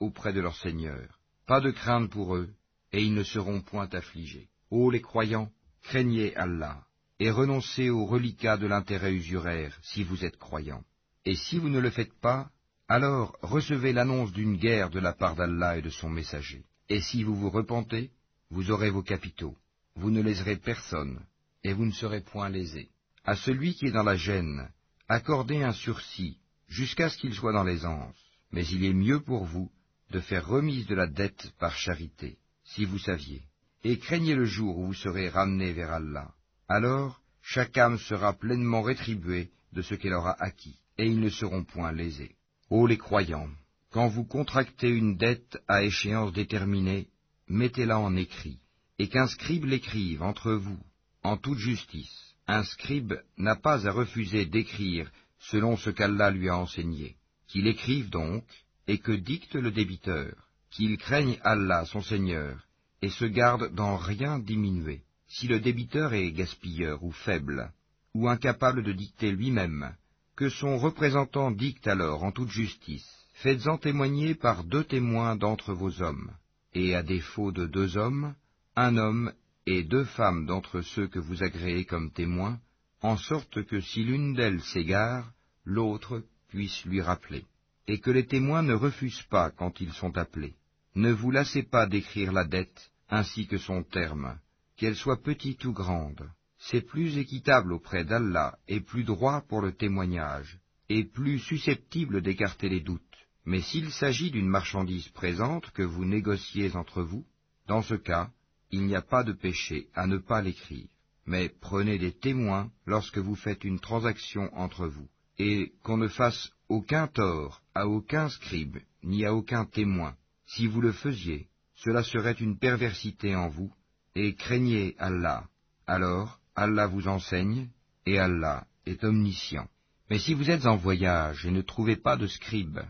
auprès 0.00 0.32
de 0.32 0.40
leur 0.40 0.56
Seigneur. 0.56 1.18
Pas 1.46 1.60
de 1.60 1.70
crainte 1.70 2.10
pour 2.10 2.34
eux, 2.34 2.50
et 2.92 3.02
ils 3.02 3.14
ne 3.14 3.22
seront 3.22 3.60
point 3.60 3.88
affligés. 3.92 4.48
Ô 4.70 4.90
les 4.90 5.00
croyants, 5.00 5.50
craignez 5.82 6.34
Allah, 6.36 6.82
et 7.20 7.30
renoncez 7.30 7.90
aux 7.90 8.04
reliquats 8.04 8.56
de 8.56 8.66
l'intérêt 8.66 9.12
usuraire 9.12 9.78
si 9.82 10.02
vous 10.02 10.24
êtes 10.24 10.36
croyants. 10.36 10.84
Et 11.24 11.36
si 11.36 11.58
vous 11.58 11.68
ne 11.68 11.78
le 11.78 11.90
faites 11.90 12.14
pas, 12.20 12.50
alors 12.88 13.36
recevez 13.42 13.92
l'annonce 13.92 14.32
d'une 14.32 14.56
guerre 14.56 14.90
de 14.90 15.00
la 15.00 15.12
part 15.12 15.36
d'Allah 15.36 15.78
et 15.78 15.82
de 15.82 15.90
son 15.90 16.08
messager. 16.08 16.64
Et 16.88 17.00
si 17.00 17.22
vous 17.22 17.34
vous 17.34 17.50
repentez, 17.50 18.10
vous 18.50 18.70
aurez 18.70 18.90
vos 18.90 19.02
capitaux, 19.02 19.56
vous 19.96 20.10
ne 20.10 20.22
léserez 20.22 20.56
personne, 20.56 21.20
et 21.64 21.72
vous 21.72 21.84
ne 21.84 21.92
serez 21.92 22.20
point 22.20 22.48
lésés. 22.48 22.88
À 23.24 23.34
celui 23.36 23.74
qui 23.74 23.86
est 23.86 23.92
dans 23.92 24.02
la 24.02 24.16
gêne, 24.16 24.68
accordez 25.08 25.62
un 25.62 25.72
sursis, 25.72 26.38
jusqu'à 26.68 27.08
ce 27.08 27.18
qu'il 27.18 27.34
soit 27.34 27.52
dans 27.52 27.64
l'aisance, 27.64 28.16
mais 28.52 28.66
il 28.66 28.84
est 28.84 28.92
mieux 28.92 29.20
pour 29.20 29.44
vous 29.44 29.70
de 30.10 30.20
faire 30.20 30.46
remise 30.46 30.86
de 30.86 30.94
la 30.94 31.06
dette 31.06 31.52
par 31.58 31.76
charité, 31.76 32.38
si 32.64 32.84
vous 32.84 32.98
saviez 32.98 33.42
et 33.86 33.98
craignez 33.98 34.34
le 34.34 34.44
jour 34.44 34.78
où 34.78 34.86
vous 34.86 34.94
serez 34.94 35.28
ramenés 35.28 35.72
vers 35.72 35.92
Allah. 35.92 36.34
Alors, 36.68 37.20
chaque 37.40 37.78
âme 37.78 37.98
sera 37.98 38.32
pleinement 38.32 38.82
rétribuée 38.82 39.50
de 39.72 39.82
ce 39.82 39.94
qu'elle 39.94 40.14
aura 40.14 40.34
acquis, 40.42 40.76
et 40.98 41.06
ils 41.06 41.20
ne 41.20 41.28
seront 41.28 41.62
point 41.62 41.92
lésés. 41.92 42.34
Ô 42.68 42.88
les 42.88 42.98
croyants, 42.98 43.48
quand 43.96 44.08
vous 44.08 44.26
contractez 44.26 44.90
une 44.90 45.16
dette 45.16 45.56
à 45.68 45.82
échéance 45.82 46.30
déterminée, 46.34 47.08
mettez-la 47.48 47.98
en 47.98 48.14
écrit, 48.14 48.58
et 48.98 49.08
qu'un 49.08 49.26
scribe 49.26 49.64
l'écrive 49.64 50.22
entre 50.22 50.52
vous, 50.52 50.78
en 51.22 51.38
toute 51.38 51.56
justice. 51.56 52.34
Un 52.46 52.62
scribe 52.62 53.14
n'a 53.38 53.56
pas 53.56 53.86
à 53.86 53.90
refuser 53.90 54.44
d'écrire 54.44 55.10
selon 55.38 55.78
ce 55.78 55.88
qu'Allah 55.88 56.30
lui 56.30 56.50
a 56.50 56.58
enseigné. 56.58 57.16
Qu'il 57.48 57.66
écrive 57.66 58.10
donc, 58.10 58.44
et 58.86 58.98
que 58.98 59.12
dicte 59.12 59.54
le 59.54 59.70
débiteur, 59.70 60.34
qu'il 60.70 60.98
craigne 60.98 61.38
Allah 61.42 61.86
son 61.86 62.02
Seigneur, 62.02 62.66
et 63.00 63.08
se 63.08 63.24
garde 63.24 63.74
d'en 63.74 63.96
rien 63.96 64.38
diminuer. 64.38 65.04
Si 65.26 65.48
le 65.48 65.58
débiteur 65.58 66.12
est 66.12 66.32
gaspilleur 66.32 67.02
ou 67.02 67.12
faible, 67.12 67.72
ou 68.12 68.28
incapable 68.28 68.82
de 68.82 68.92
dicter 68.92 69.32
lui-même, 69.32 69.94
Que 70.34 70.50
son 70.50 70.76
représentant 70.76 71.50
dicte 71.50 71.86
alors 71.86 72.24
en 72.24 72.30
toute 72.30 72.50
justice. 72.50 73.25
Faites-en 73.40 73.76
témoigner 73.76 74.34
par 74.34 74.64
deux 74.64 74.84
témoins 74.84 75.36
d'entre 75.36 75.74
vos 75.74 76.00
hommes, 76.00 76.30
et 76.72 76.94
à 76.94 77.02
défaut 77.02 77.52
de 77.52 77.66
deux 77.66 77.98
hommes, 77.98 78.34
un 78.76 78.96
homme 78.96 79.30
et 79.66 79.82
deux 79.82 80.04
femmes 80.04 80.46
d'entre 80.46 80.80
ceux 80.80 81.06
que 81.06 81.18
vous 81.18 81.42
agréez 81.42 81.84
comme 81.84 82.10
témoins, 82.12 82.58
en 83.02 83.18
sorte 83.18 83.62
que 83.66 83.78
si 83.78 84.04
l'une 84.04 84.32
d'elles 84.32 84.62
s'égare, 84.62 85.30
l'autre 85.66 86.24
puisse 86.48 86.82
lui 86.86 87.02
rappeler, 87.02 87.44
et 87.86 87.98
que 87.98 88.10
les 88.10 88.24
témoins 88.24 88.62
ne 88.62 88.72
refusent 88.72 89.26
pas 89.28 89.50
quand 89.50 89.82
ils 89.82 89.92
sont 89.92 90.16
appelés. 90.16 90.54
Ne 90.94 91.12
vous 91.12 91.30
lassez 91.30 91.62
pas 91.62 91.86
d'écrire 91.86 92.32
la 92.32 92.44
dette 92.44 92.90
ainsi 93.10 93.46
que 93.46 93.58
son 93.58 93.82
terme, 93.82 94.38
qu'elle 94.78 94.96
soit 94.96 95.22
petite 95.22 95.62
ou 95.66 95.74
grande. 95.74 96.26
C'est 96.58 96.80
plus 96.80 97.18
équitable 97.18 97.74
auprès 97.74 98.06
d'Allah 98.06 98.56
et 98.66 98.80
plus 98.80 99.04
droit 99.04 99.42
pour 99.42 99.60
le 99.60 99.72
témoignage, 99.72 100.58
et 100.88 101.04
plus 101.04 101.38
susceptible 101.38 102.22
d'écarter 102.22 102.70
les 102.70 102.80
doutes. 102.80 103.02
Mais 103.46 103.60
s'il 103.60 103.92
s'agit 103.92 104.32
d'une 104.32 104.48
marchandise 104.48 105.08
présente 105.10 105.70
que 105.70 105.82
vous 105.82 106.04
négociez 106.04 106.74
entre 106.74 107.02
vous, 107.02 107.24
dans 107.68 107.80
ce 107.80 107.94
cas, 107.94 108.30
il 108.72 108.84
n'y 108.86 108.96
a 108.96 109.02
pas 109.02 109.22
de 109.22 109.32
péché 109.32 109.88
à 109.94 110.08
ne 110.08 110.18
pas 110.18 110.42
l'écrire. 110.42 110.88
Mais 111.26 111.48
prenez 111.48 111.98
des 111.98 112.12
témoins 112.12 112.70
lorsque 112.86 113.18
vous 113.18 113.36
faites 113.36 113.62
une 113.62 113.78
transaction 113.78 114.50
entre 114.52 114.88
vous, 114.88 115.08
et 115.38 115.72
qu'on 115.84 115.96
ne 115.96 116.08
fasse 116.08 116.50
aucun 116.68 117.06
tort 117.06 117.62
à 117.74 117.86
aucun 117.86 118.28
scribe, 118.28 118.78
ni 119.04 119.24
à 119.24 119.32
aucun 119.32 119.64
témoin. 119.64 120.16
Si 120.46 120.66
vous 120.66 120.80
le 120.80 120.92
faisiez, 120.92 121.48
cela 121.76 122.02
serait 122.02 122.32
une 122.32 122.58
perversité 122.58 123.36
en 123.36 123.48
vous, 123.48 123.72
et 124.16 124.34
craignez 124.34 124.96
Allah. 124.98 125.48
Alors 125.86 126.40
Allah 126.56 126.88
vous 126.88 127.06
enseigne, 127.06 127.68
et 128.06 128.18
Allah 128.18 128.66
est 128.86 129.04
omniscient. 129.04 129.68
Mais 130.10 130.18
si 130.18 130.34
vous 130.34 130.50
êtes 130.50 130.66
en 130.66 130.76
voyage 130.76 131.46
et 131.46 131.50
ne 131.50 131.62
trouvez 131.62 131.96
pas 131.96 132.16
de 132.16 132.26
scribe, 132.26 132.80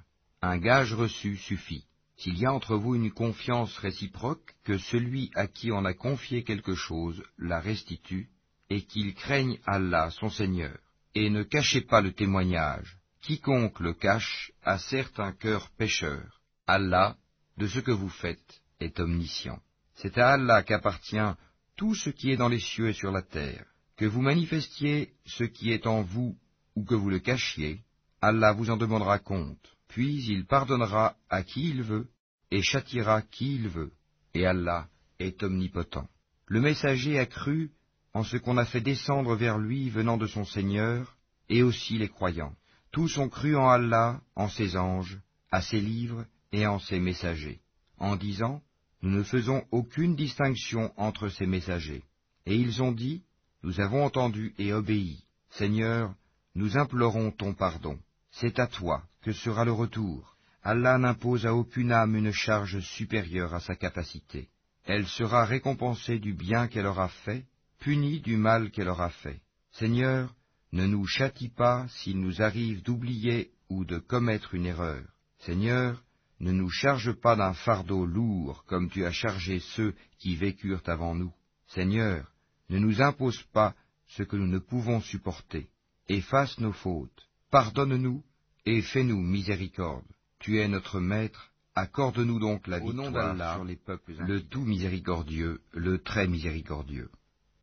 un 0.43 0.59
gage 0.59 0.95
reçu 0.95 1.37
suffit. 1.37 1.85
S'il 2.17 2.39
y 2.39 2.47
a 2.47 2.53
entre 2.53 2.77
vous 2.77 2.95
une 2.95 3.11
confiance 3.11 3.77
réciproque, 3.79 4.55
que 4.65 4.79
celui 4.79 5.31
à 5.35 5.47
qui 5.47 5.71
on 5.71 5.85
a 5.85 5.93
confié 5.93 6.45
quelque 6.45 6.75
chose 6.75 7.23
la 7.39 7.61
restitue, 7.61 8.29
et 8.71 8.83
qu'il 8.83 9.15
craigne 9.15 9.59
Allah 9.67 10.11
son 10.11 10.31
Seigneur. 10.31 10.79
Et 11.15 11.31
ne 11.31 11.43
cachez 11.43 11.83
pas 11.83 12.01
le 12.01 12.13
témoignage. 12.13 12.99
Quiconque 13.21 13.81
le 13.81 13.93
cache 13.93 14.53
a 14.63 14.79
certes 14.79 15.21
un 15.21 15.33
cœur 15.33 15.71
pécheur. 15.77 16.41
Allah, 16.67 17.17
de 17.59 17.67
ce 17.67 17.81
que 17.81 17.91
vous 17.91 18.09
faites, 18.09 18.61
est 18.81 18.99
omniscient. 19.01 19.61
C'est 19.95 20.19
à 20.19 20.33
Allah 20.33 20.63
qu'appartient 20.63 21.35
tout 21.77 21.95
ce 21.95 22.11
qui 22.11 22.31
est 22.31 22.37
dans 22.37 22.49
les 22.49 22.61
cieux 22.61 22.89
et 22.89 22.93
sur 22.93 23.13
la 23.13 23.23
terre. 23.23 23.65
Que 23.97 24.05
vous 24.05 24.21
manifestiez 24.21 25.13
ce 25.25 25.45
qui 25.45 25.73
est 25.73 25.87
en 25.87 26.03
vous 26.03 26.37
ou 26.75 26.85
que 26.85 26.95
vous 26.95 27.09
le 27.09 27.19
cachiez, 27.19 27.81
Allah 28.21 28.53
vous 28.53 28.71
en 28.71 28.77
demandera 28.77 29.19
compte. 29.19 29.76
Puis 29.97 30.27
il 30.29 30.45
pardonnera 30.45 31.17
à 31.31 31.43
qui 31.43 31.71
il 31.71 31.81
veut 31.83 32.11
et 32.51 32.61
châtiera 32.61 33.23
qui 33.23 33.55
il 33.55 33.67
veut. 33.67 33.95
Et 34.35 34.45
Allah 34.45 34.89
est 35.19 35.43
omnipotent. 35.43 36.07
Le 36.49 36.61
messager 36.61 37.19
a 37.19 37.25
cru 37.25 37.71
en 38.13 38.23
ce 38.23 38.37
qu'on 38.37 38.59
a 38.59 38.67
fait 38.67 38.83
descendre 38.83 39.35
vers 39.37 39.57
lui 39.57 39.89
venant 39.89 40.19
de 40.19 40.27
son 40.27 40.45
Seigneur, 40.45 41.17
et 41.49 41.63
aussi 41.63 41.97
les 41.97 42.11
croyants. 42.11 42.55
Tous 42.93 43.17
ont 43.17 43.31
cru 43.31 43.57
en 43.57 43.71
Allah, 43.71 44.21
en 44.35 44.51
ses 44.51 44.77
anges, 44.77 45.19
à 45.51 45.63
ses 45.63 45.81
livres 45.81 46.27
et 46.53 46.67
en 46.67 46.79
ses 46.79 47.01
messagers, 47.01 47.63
en 47.97 48.17
disant, 48.17 48.61
Nous 49.01 49.09
ne 49.09 49.23
faisons 49.23 49.65
aucune 49.71 50.15
distinction 50.15 50.93
entre 50.99 51.31
ces 51.31 51.47
messagers. 51.47 52.05
Et 52.45 52.55
ils 52.55 52.83
ont 52.83 52.93
dit, 52.93 53.23
Nous 53.63 53.81
avons 53.81 54.05
entendu 54.05 54.55
et 54.59 54.75
obéi. 54.75 55.25
Seigneur, 55.53 56.15
nous 56.55 56.77
implorons 56.77 57.31
ton 57.31 57.55
pardon. 57.55 57.99
C'est 58.31 58.59
à 58.59 58.67
toi 58.67 59.03
que 59.27 59.33
sera 59.33 59.65
le 59.65 59.73
retour. 59.73 60.37
Allah 60.63 60.99
n'impose 60.99 61.47
à 61.47 61.53
aucune 61.53 61.91
âme 61.91 62.15
une 62.15 62.31
charge 62.31 62.79
supérieure 62.79 63.55
à 63.55 63.59
sa 63.59 63.75
capacité. 63.75 64.51
Elle 64.85 65.09
sera 65.09 65.45
récompensée 65.45 66.21
du 66.21 66.33
bien 66.33 66.69
qu'elle 66.69 66.87
aura 66.87 67.09
fait, 67.09 67.45
punie 67.81 68.21
du 68.21 68.37
mal 68.37 68.71
qu'elle 68.71 68.89
aura 68.89 69.11
fait. 69.11 69.41
Seigneur, 69.73 70.33
ne 70.71 70.87
nous 70.87 71.05
châtie 71.07 71.49
pas 71.49 71.89
s'il 71.89 72.21
nous 72.21 72.41
arrive 72.41 72.85
d'oublier 72.85 73.51
ou 73.69 73.85
de 73.85 73.99
commettre 73.99 74.55
une 74.55 74.67
erreur. 74.67 75.03
Seigneur, 75.41 76.05
ne 76.39 76.53
nous 76.53 76.71
charge 76.71 77.13
pas 77.15 77.35
d'un 77.35 77.55
fardeau 77.55 78.07
lourd 78.07 78.63
comme 78.69 78.89
tu 78.89 79.05
as 79.05 79.11
chargé 79.11 79.59
ceux 79.59 79.93
qui 80.21 80.37
vécurent 80.37 80.87
avant 80.87 81.17
nous. 81.17 81.33
Seigneur, 81.67 82.31
ne 82.71 82.79
nous 82.79 83.03
impose 83.03 83.43
pas 83.53 83.75
ce 84.07 84.23
que 84.23 84.37
nous 84.37 84.47
ne 84.47 84.61
pouvons 84.61 85.01
supporter. 85.01 85.67
Efface 86.09 86.61
nos 86.61 86.71
fautes. 86.71 87.27
Pardonne-nous 87.51 88.23
et 88.67 88.83
fais-nous 88.83 89.23
miséricorde. 89.23 90.05
Tu 90.41 90.59
es 90.59 90.69
notre 90.69 90.99
Maître, 91.01 91.53
accorde-nous 91.77 92.41
donc 92.41 92.67
la 92.67 92.81
victoire 92.81 93.55
sur 93.55 93.65
les 93.65 93.77
peuples 93.77 94.15
le 94.19 94.43
tout 94.43 94.65
miséricordieux, 94.65 95.61
le 95.73 95.99
très 95.99 96.27
miséricordieux. 96.27 97.09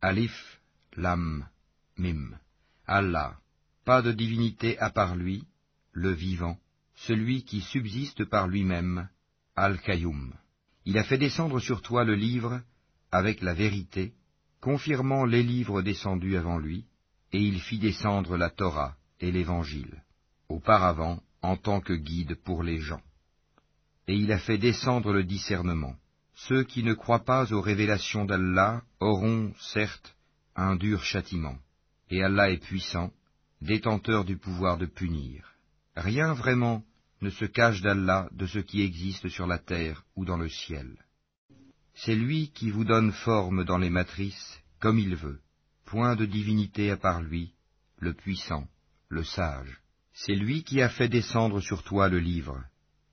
Alif, 0.00 0.60
Lam, 0.96 1.46
Mim. 1.98 2.38
Allah, 2.86 3.38
pas 3.84 4.02
de 4.02 4.12
divinité 4.12 4.78
à 4.78 4.90
part 4.90 5.14
lui, 5.14 5.44
le 5.92 6.10
vivant, 6.10 6.58
celui 6.94 7.44
qui 7.44 7.60
subsiste 7.60 8.24
par 8.24 8.48
lui-même, 8.48 9.08
Al-Qayyum. 9.56 10.34
Il 10.86 10.98
a 10.98 11.04
fait 11.04 11.18
descendre 11.18 11.60
sur 11.60 11.82
toi 11.82 12.04
le 12.04 12.14
livre 12.14 12.60
avec 13.10 13.42
la 13.42 13.54
vérité, 13.54 14.14
confirmant 14.60 15.24
les 15.24 15.42
livres 15.42 15.82
descendus 15.82 16.36
avant 16.36 16.58
lui, 16.58 16.86
et 17.32 17.40
il 17.40 17.60
fit 17.60 17.78
descendre 17.78 18.36
la 18.36 18.50
Torah 18.50 18.96
et 19.20 19.30
l'Évangile 19.30 20.02
auparavant 20.48 21.22
en 21.42 21.56
tant 21.56 21.80
que 21.80 21.92
guide 21.92 22.34
pour 22.34 22.62
les 22.62 22.78
gens. 22.78 23.02
Et 24.06 24.14
il 24.14 24.32
a 24.32 24.38
fait 24.38 24.58
descendre 24.58 25.12
le 25.12 25.24
discernement. 25.24 25.94
Ceux 26.34 26.64
qui 26.64 26.82
ne 26.82 26.94
croient 26.94 27.24
pas 27.24 27.52
aux 27.52 27.60
révélations 27.60 28.24
d'Allah 28.24 28.82
auront, 29.00 29.52
certes, 29.58 30.16
un 30.56 30.76
dur 30.76 31.02
châtiment. 31.02 31.56
Et 32.10 32.22
Allah 32.22 32.50
est 32.50 32.62
puissant, 32.62 33.12
détenteur 33.60 34.24
du 34.24 34.36
pouvoir 34.36 34.76
de 34.76 34.86
punir. 34.86 35.54
Rien 35.96 36.34
vraiment 36.34 36.84
ne 37.20 37.30
se 37.30 37.44
cache 37.44 37.80
d'Allah 37.80 38.28
de 38.32 38.46
ce 38.46 38.58
qui 38.58 38.82
existe 38.82 39.28
sur 39.28 39.46
la 39.46 39.58
terre 39.58 40.04
ou 40.16 40.24
dans 40.24 40.36
le 40.36 40.48
ciel. 40.48 40.96
C'est 41.94 42.16
lui 42.16 42.50
qui 42.50 42.70
vous 42.70 42.84
donne 42.84 43.12
forme 43.12 43.64
dans 43.64 43.78
les 43.78 43.90
matrices 43.90 44.60
comme 44.80 44.98
il 44.98 45.16
veut. 45.16 45.40
Point 45.86 46.16
de 46.16 46.26
divinité 46.26 46.90
à 46.90 46.96
part 46.96 47.22
lui, 47.22 47.54
le 47.98 48.12
puissant, 48.12 48.66
le 49.08 49.22
sage. 49.22 49.80
C'est 50.14 50.34
lui 50.34 50.62
qui 50.62 50.80
a 50.80 50.88
fait 50.88 51.08
descendre 51.08 51.60
sur 51.60 51.82
toi 51.82 52.08
le 52.08 52.20
livre. 52.20 52.62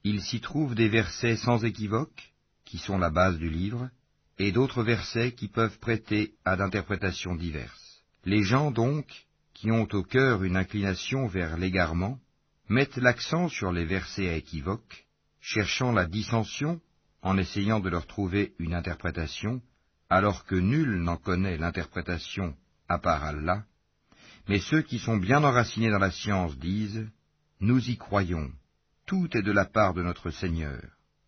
Il 0.03 0.21
s'y 0.21 0.39
trouve 0.39 0.75
des 0.75 0.87
versets 0.87 1.35
sans 1.35 1.65
équivoque, 1.65 2.31
qui 2.63 2.77
sont 2.77 2.99
la 2.99 3.09
base 3.09 3.37
du 3.37 3.49
livre, 3.49 3.89
et 4.37 4.51
d'autres 4.51 4.83
versets 4.83 5.33
qui 5.33 5.47
peuvent 5.47 5.79
prêter 5.79 6.33
à 6.45 6.55
d'interprétations 6.55 7.35
diverses. 7.35 8.03
Les 8.23 8.43
gens 8.43 8.69
donc, 8.69 9.05
qui 9.55 9.71
ont 9.71 9.87
au 9.91 10.03
cœur 10.03 10.43
une 10.43 10.55
inclination 10.55 11.25
vers 11.25 11.57
l'égarement, 11.57 12.19
mettent 12.69 12.97
l'accent 12.97 13.49
sur 13.49 13.71
les 13.71 13.85
versets 13.85 14.29
à 14.29 14.35
équivoque, 14.35 15.05
cherchant 15.39 15.91
la 15.91 16.05
dissension 16.05 16.79
en 17.23 17.37
essayant 17.37 17.79
de 17.79 17.89
leur 17.89 18.05
trouver 18.05 18.53
une 18.59 18.75
interprétation, 18.75 19.61
alors 20.09 20.45
que 20.45 20.55
nul 20.55 21.01
n'en 21.01 21.17
connaît 21.17 21.57
l'interprétation 21.57 22.55
à 22.87 22.99
part 22.99 23.23
Allah, 23.23 23.65
mais 24.47 24.59
ceux 24.59 24.81
qui 24.81 24.99
sont 24.99 25.17
bien 25.17 25.43
enracinés 25.43 25.89
dans 25.89 25.99
la 25.99 26.11
science 26.11 26.57
disent, 26.57 27.07
Nous 27.59 27.89
y 27.89 27.97
croyons, 27.97 28.51
tout 29.05 29.29
est 29.37 29.41
de 29.41 29.51
la 29.51 29.65
part 29.65 29.93
de 29.93 30.03
notre 30.03 30.29
Seigneur, 30.31 30.81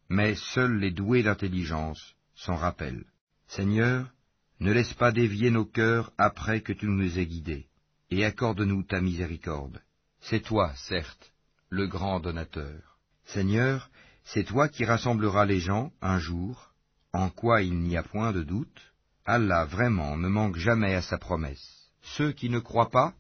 mais 0.09 0.35
seuls 0.35 0.77
les 0.77 0.91
doués 0.91 1.23
d'intelligence 1.23 2.15
s'en 2.35 2.55
rappellent. 2.55 3.05
Seigneur, 3.47 4.11
ne 4.59 4.71
laisse 4.71 4.93
pas 4.93 5.11
dévier 5.11 5.51
nos 5.51 5.65
cœurs 5.65 6.11
après 6.17 6.61
que 6.61 6.73
tu 6.73 6.87
nous 6.87 7.19
aies 7.19 7.25
guidés, 7.25 7.67
et 8.09 8.23
accorde-nous 8.25 8.83
ta 8.83 9.01
miséricorde. 9.01 9.81
C'est 10.21 10.41
toi, 10.41 10.73
certes, 10.75 11.33
le 11.69 11.87
grand 11.87 12.19
donateur. 12.19 12.97
Seigneur, 13.25 13.89
c'est 14.23 14.45
toi 14.45 14.69
qui 14.69 14.85
rassembleras 14.85 15.45
les 15.45 15.59
gens 15.59 15.91
un 16.01 16.19
jour, 16.19 16.71
en 17.11 17.29
quoi 17.29 17.61
il 17.61 17.77
n'y 17.79 17.97
a 17.97 18.03
point 18.03 18.31
de 18.31 18.43
doute. 18.43 18.93
Allah 19.25 19.65
vraiment 19.65 20.17
ne 20.17 20.27
manque 20.27 20.57
jamais 20.57 20.95
à 20.95 21.01
sa 21.01 21.17
promesse. 21.17 21.82
Ceux 22.03 22.31
qui 22.31 22.49
ne 22.49 22.59
croient 22.59 22.89
pas, 22.89 23.13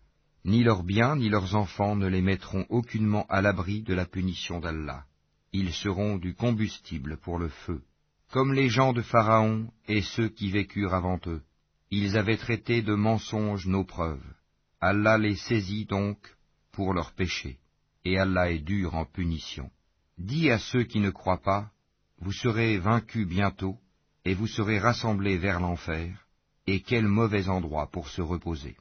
ni 0.45 0.63
leurs 0.63 0.83
biens 0.83 1.15
ni 1.15 1.29
leurs 1.29 1.55
enfants 1.55 1.95
ne 1.95 2.07
les 2.07 2.21
mettront 2.21 2.65
aucunement 2.69 3.25
à 3.29 3.41
l'abri 3.41 3.81
de 3.81 3.93
la 3.93 4.05
punition 4.05 4.59
d'Allah. 4.59 5.05
Ils 5.53 5.73
seront 5.73 6.17
du 6.17 6.35
combustible 6.35 7.17
pour 7.17 7.39
le 7.39 7.47
feu, 7.47 7.81
comme 8.31 8.53
les 8.53 8.69
gens 8.69 8.91
de 8.91 9.01
Pharaon 9.01 9.71
et 9.87 10.01
ceux 10.01 10.27
qui 10.27 10.51
vécurent 10.51 10.93
avant 10.93 11.19
eux. 11.27 11.41
Ils 11.91 12.17
avaient 12.17 12.37
traité 12.37 12.81
de 12.81 12.93
mensonges 12.93 13.67
nos 13.67 13.85
preuves. 13.85 14.33
Allah 14.81 15.17
les 15.17 15.35
saisit 15.35 15.85
donc 15.85 16.17
pour 16.71 16.93
leurs 16.93 17.13
péchés, 17.13 17.59
et 18.03 18.17
Allah 18.17 18.51
est 18.51 18.59
dur 18.59 18.95
en 18.95 19.05
punition. 19.05 19.69
Dis 20.17 20.49
à 20.49 20.59
ceux 20.59 20.83
qui 20.83 20.99
ne 20.99 21.09
croient 21.11 21.41
pas, 21.41 21.71
vous 22.19 22.33
serez 22.33 22.79
vaincus 22.79 23.27
bientôt, 23.27 23.77
et 24.25 24.33
vous 24.33 24.47
serez 24.47 24.79
rassemblés 24.79 25.37
vers 25.37 25.59
l'enfer, 25.59 26.22
et 26.67 26.81
quel 26.81 27.07
mauvais 27.07 27.49
endroit 27.49 27.89
pour 27.91 28.07
se 28.09 28.21
reposer. 28.21 28.77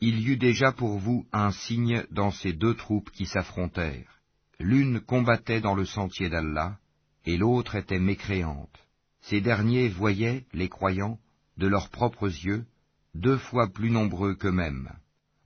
Il 0.00 0.20
y 0.20 0.32
eut 0.32 0.36
déjà 0.36 0.72
pour 0.72 0.98
vous 0.98 1.26
un 1.32 1.50
signe 1.50 2.04
dans 2.10 2.30
ces 2.30 2.52
deux 2.52 2.74
troupes 2.74 3.10
qui 3.10 3.26
s'affrontèrent. 3.26 4.20
L'une 4.58 5.00
combattait 5.00 5.60
dans 5.60 5.74
le 5.74 5.84
sentier 5.84 6.28
d'Allah, 6.28 6.78
et 7.24 7.36
l'autre 7.36 7.76
était 7.76 7.98
mécréante. 7.98 8.78
Ces 9.20 9.40
derniers 9.40 9.88
voyaient, 9.88 10.44
les 10.52 10.68
croyants, 10.68 11.18
de 11.56 11.66
leurs 11.66 11.90
propres 11.90 12.28
yeux, 12.28 12.66
deux 13.14 13.38
fois 13.38 13.68
plus 13.68 13.90
nombreux 13.90 14.34
qu'eux-mêmes. 14.34 14.90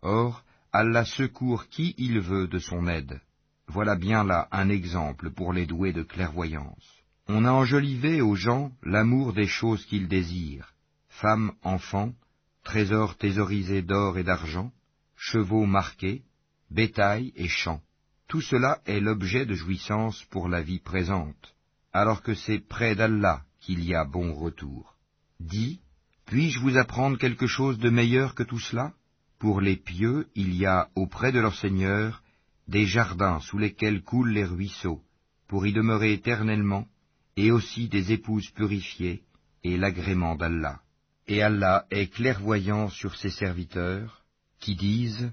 Or, 0.03 0.45
Allah 0.73 1.05
secourt 1.05 1.69
qui 1.69 1.95
il 1.99 2.21
veut 2.21 2.47
de 2.47 2.59
son 2.59 2.87
aide. 2.87 3.21
Voilà 3.67 3.97
bien 3.97 4.25
là 4.25 4.49
un 4.51 4.69
exemple 4.69 5.31
pour 5.31 5.53
les 5.53 5.67
doués 5.67 5.93
de 5.93 6.03
clairvoyance. 6.03 7.01
On 7.29 7.45
a 7.45 7.53
enjolivé 7.53 8.21
aux 8.21 8.35
gens 8.35 8.73
l'amour 8.83 9.33
des 9.33 9.47
choses 9.47 9.85
qu'ils 9.87 10.09
désirent, 10.09 10.73
femmes, 11.21 11.53
enfants, 11.63 12.13
trésors 12.65 13.17
thésaurisés 13.17 13.83
d'or 13.83 14.17
et 14.17 14.25
d'argent, 14.25 14.73
chevaux 15.17 15.67
marqués, 15.67 16.23
bétail 16.71 17.33
et 17.37 17.49
champs. 17.49 17.83
Tout 18.27 18.41
cela 18.41 18.81
est 18.87 19.01
l'objet 19.01 19.45
de 19.45 19.55
jouissance 19.55 20.25
pour 20.31 20.49
la 20.49 20.63
vie 20.63 20.79
présente, 20.79 21.55
alors 21.93 22.23
que 22.23 22.35
c'est 22.35 22.61
près 22.61 22.95
d'Allah 22.95 23.43
qu'il 23.61 23.85
y 23.85 23.95
a 23.95 24.05
bon 24.05 24.33
retour. 24.35 24.97
Dis, 25.41 25.81
puis-je 26.27 26.61
vous 26.61 26.79
apprendre 26.79 27.19
quelque 27.19 27.47
chose 27.47 27.79
de 27.79 27.91
meilleur 27.91 28.35
que 28.35 28.45
tout 28.45 28.61
cela? 28.61 28.95
Pour 29.39 29.61
les 29.61 29.77
pieux, 29.77 30.29
il 30.35 30.55
y 30.55 30.65
a 30.65 30.89
auprès 30.95 31.33
de 31.33 31.41
leur 31.41 31.57
Seigneur 31.57 32.23
des 32.69 32.87
jardins 32.87 33.41
sous 33.41 33.59
lesquels 33.59 34.03
coulent 34.03 34.33
les 34.33 34.45
ruisseaux, 34.45 35.03
pour 35.49 35.67
y 35.67 35.73
demeurer 35.73 36.13
éternellement, 36.13 36.87
et 37.37 37.51
aussi 37.51 37.89
des 37.89 38.13
épouses 38.13 38.51
purifiées, 38.51 39.23
et 39.65 39.77
l'agrément 39.77 40.37
d'Allah. 40.37 40.81
Et 41.33 41.43
Allah 41.43 41.87
est 41.93 42.09
clairvoyant 42.09 42.89
sur 42.89 43.15
ses 43.15 43.31
serviteurs, 43.31 44.25
qui 44.59 44.75
disent, 44.75 45.31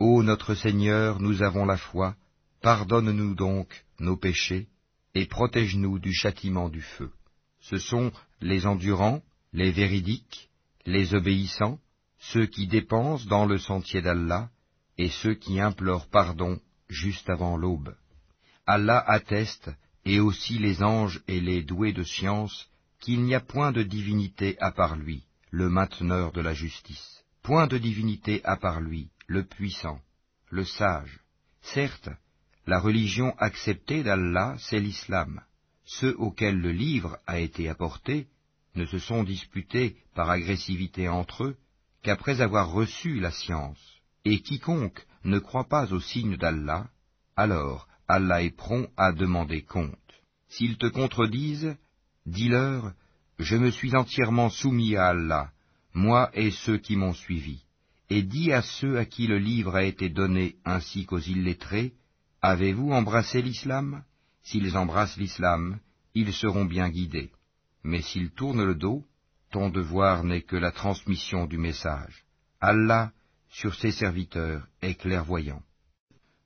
Ô 0.00 0.24
notre 0.24 0.56
Seigneur, 0.56 1.20
nous 1.20 1.40
avons 1.40 1.64
la 1.64 1.76
foi, 1.76 2.16
pardonne-nous 2.62 3.36
donc 3.36 3.84
nos 4.00 4.16
péchés, 4.16 4.66
et 5.14 5.26
protège-nous 5.26 6.00
du 6.00 6.12
châtiment 6.12 6.68
du 6.68 6.80
feu. 6.82 7.12
Ce 7.60 7.78
sont 7.78 8.10
les 8.40 8.66
endurants, 8.66 9.22
les 9.52 9.70
véridiques, 9.70 10.50
les 10.84 11.14
obéissants, 11.14 11.78
ceux 12.18 12.46
qui 12.46 12.66
dépensent 12.66 13.28
dans 13.28 13.46
le 13.46 13.58
sentier 13.58 14.02
d'Allah, 14.02 14.50
et 14.98 15.10
ceux 15.10 15.34
qui 15.34 15.60
implorent 15.60 16.08
pardon 16.08 16.58
juste 16.88 17.30
avant 17.30 17.56
l'aube. 17.56 17.94
Allah 18.66 18.98
atteste, 18.98 19.70
et 20.04 20.18
aussi 20.18 20.58
les 20.58 20.82
anges 20.82 21.22
et 21.28 21.40
les 21.40 21.62
doués 21.62 21.92
de 21.92 22.02
science, 22.02 22.68
qu'il 22.98 23.22
n'y 23.22 23.36
a 23.36 23.40
point 23.40 23.70
de 23.70 23.84
divinité 23.84 24.56
à 24.58 24.72
part 24.72 24.96
lui, 24.96 25.22
le 25.50 25.68
mainteneur 25.68 26.32
de 26.32 26.40
la 26.40 26.54
justice, 26.54 27.24
point 27.42 27.66
de 27.66 27.78
divinité 27.78 28.44
à 28.44 28.56
part 28.56 28.80
lui, 28.80 29.08
le 29.26 29.44
puissant, 29.44 30.00
le 30.50 30.64
sage. 30.64 31.20
Certes, 31.62 32.10
la 32.66 32.80
religion 32.80 33.34
acceptée 33.38 34.02
d'Allah, 34.02 34.56
c'est 34.58 34.80
l'islam. 34.80 35.40
Ceux 35.84 36.16
auxquels 36.18 36.60
le 36.60 36.72
livre 36.72 37.18
a 37.26 37.38
été 37.38 37.68
apporté 37.68 38.26
ne 38.74 38.84
se 38.84 38.98
sont 38.98 39.22
disputés 39.22 39.96
par 40.14 40.30
agressivité 40.30 41.08
entre 41.08 41.44
eux 41.44 41.56
qu'après 42.02 42.40
avoir 42.40 42.70
reçu 42.70 43.20
la 43.20 43.30
science. 43.30 44.00
Et 44.24 44.40
quiconque 44.40 45.06
ne 45.24 45.38
croit 45.38 45.68
pas 45.68 45.92
au 45.92 46.00
signe 46.00 46.36
d'Allah, 46.36 46.88
alors 47.36 47.88
Allah 48.08 48.42
est 48.42 48.56
prompt 48.56 48.88
à 48.96 49.12
demander 49.12 49.62
compte. 49.62 49.96
S'ils 50.48 50.78
te 50.78 50.86
contredisent, 50.86 51.76
dis-leur, 52.24 52.92
je 53.38 53.56
me 53.56 53.70
suis 53.70 53.94
entièrement 53.94 54.50
soumis 54.50 54.96
à 54.96 55.08
Allah, 55.08 55.50
moi 55.94 56.30
et 56.34 56.50
ceux 56.50 56.78
qui 56.78 56.96
m'ont 56.96 57.14
suivi. 57.14 57.62
Et 58.08 58.22
dis 58.22 58.52
à 58.52 58.62
ceux 58.62 58.98
à 58.98 59.04
qui 59.04 59.26
le 59.26 59.38
livre 59.38 59.74
a 59.74 59.82
été 59.82 60.08
donné 60.08 60.56
ainsi 60.64 61.06
qu'aux 61.06 61.18
illettrés, 61.18 61.92
avez-vous 62.40 62.92
embrassé 62.92 63.42
l'islam? 63.42 64.04
S'ils 64.42 64.76
embrassent 64.76 65.16
l'islam, 65.16 65.80
ils 66.14 66.32
seront 66.32 66.64
bien 66.64 66.88
guidés. 66.88 67.32
Mais 67.82 68.02
s'ils 68.02 68.30
tournent 68.30 68.64
le 68.64 68.74
dos, 68.74 69.04
ton 69.50 69.70
devoir 69.70 70.22
n'est 70.22 70.42
que 70.42 70.56
la 70.56 70.70
transmission 70.70 71.46
du 71.46 71.58
message. 71.58 72.24
Allah, 72.60 73.12
sur 73.48 73.74
ses 73.74 73.92
serviteurs, 73.92 74.66
est 74.82 74.94
clairvoyant. 74.94 75.62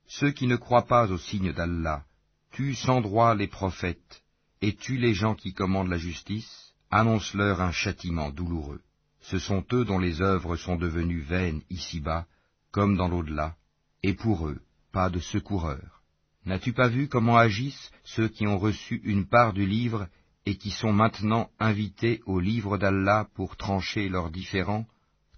Ceux 0.06 0.32
qui 0.32 0.46
ne 0.46 0.56
croient 0.56 0.86
pas 0.86 1.10
au 1.10 1.18
signe 1.18 1.52
d'Allah 1.52 2.04
tuent 2.52 2.74
sans 2.74 3.00
droit 3.00 3.34
les 3.34 3.46
prophètes 3.46 4.22
et 4.60 4.74
tuent 4.74 4.98
les 4.98 5.14
gens 5.14 5.34
qui 5.34 5.54
commandent 5.54 5.88
la 5.88 5.98
justice, 5.98 6.69
annonce-leur 6.90 7.60
un 7.60 7.72
châtiment 7.72 8.30
douloureux. 8.30 8.80
Ce 9.20 9.38
sont 9.38 9.64
eux 9.72 9.84
dont 9.84 9.98
les 9.98 10.22
œuvres 10.22 10.56
sont 10.56 10.76
devenues 10.76 11.20
vaines 11.20 11.62
ici-bas, 11.70 12.26
comme 12.72 12.96
dans 12.96 13.08
l'au-delà, 13.08 13.56
et 14.02 14.14
pour 14.14 14.48
eux, 14.48 14.60
pas 14.92 15.10
de 15.10 15.20
secoureurs. 15.20 16.02
N'as-tu 16.46 16.72
pas 16.72 16.88
vu 16.88 17.08
comment 17.08 17.36
agissent 17.36 17.90
ceux 18.02 18.28
qui 18.28 18.46
ont 18.46 18.58
reçu 18.58 19.00
une 19.04 19.26
part 19.26 19.52
du 19.52 19.66
livre 19.66 20.08
et 20.46 20.56
qui 20.56 20.70
sont 20.70 20.92
maintenant 20.92 21.50
invités 21.58 22.22
au 22.24 22.40
livre 22.40 22.78
d'Allah 22.78 23.28
pour 23.34 23.56
trancher 23.56 24.08
leurs 24.08 24.30
différends, 24.30 24.86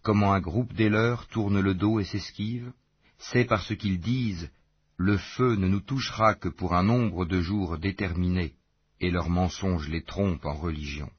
comment 0.03 0.33
un 0.33 0.41
groupe 0.41 0.73
des 0.75 0.89
leurs 0.89 1.27
tourne 1.27 1.61
le 1.61 1.75
dos 1.75 1.99
et 1.99 2.05
s'esquive? 2.05 2.73
C'est 3.19 3.45
parce 3.45 3.77
qu'ils 3.77 4.01
disent 4.01 4.51
le 4.97 5.17
feu 5.17 5.57
ne 5.57 5.67
nous 5.67 5.81
touchera 5.81 6.35
que 6.35 6.49
pour 6.49 6.75
un 6.75 6.85
nombre 6.85 7.25
de 7.25 7.41
jours 7.41 7.79
déterminé, 7.79 8.55
et 9.01 9.11
leurs 9.11 9.31
mensonges 9.31 9.89
les 9.89 10.03
trompent 10.03 10.47
en 10.47 10.55
religion. 10.55 11.11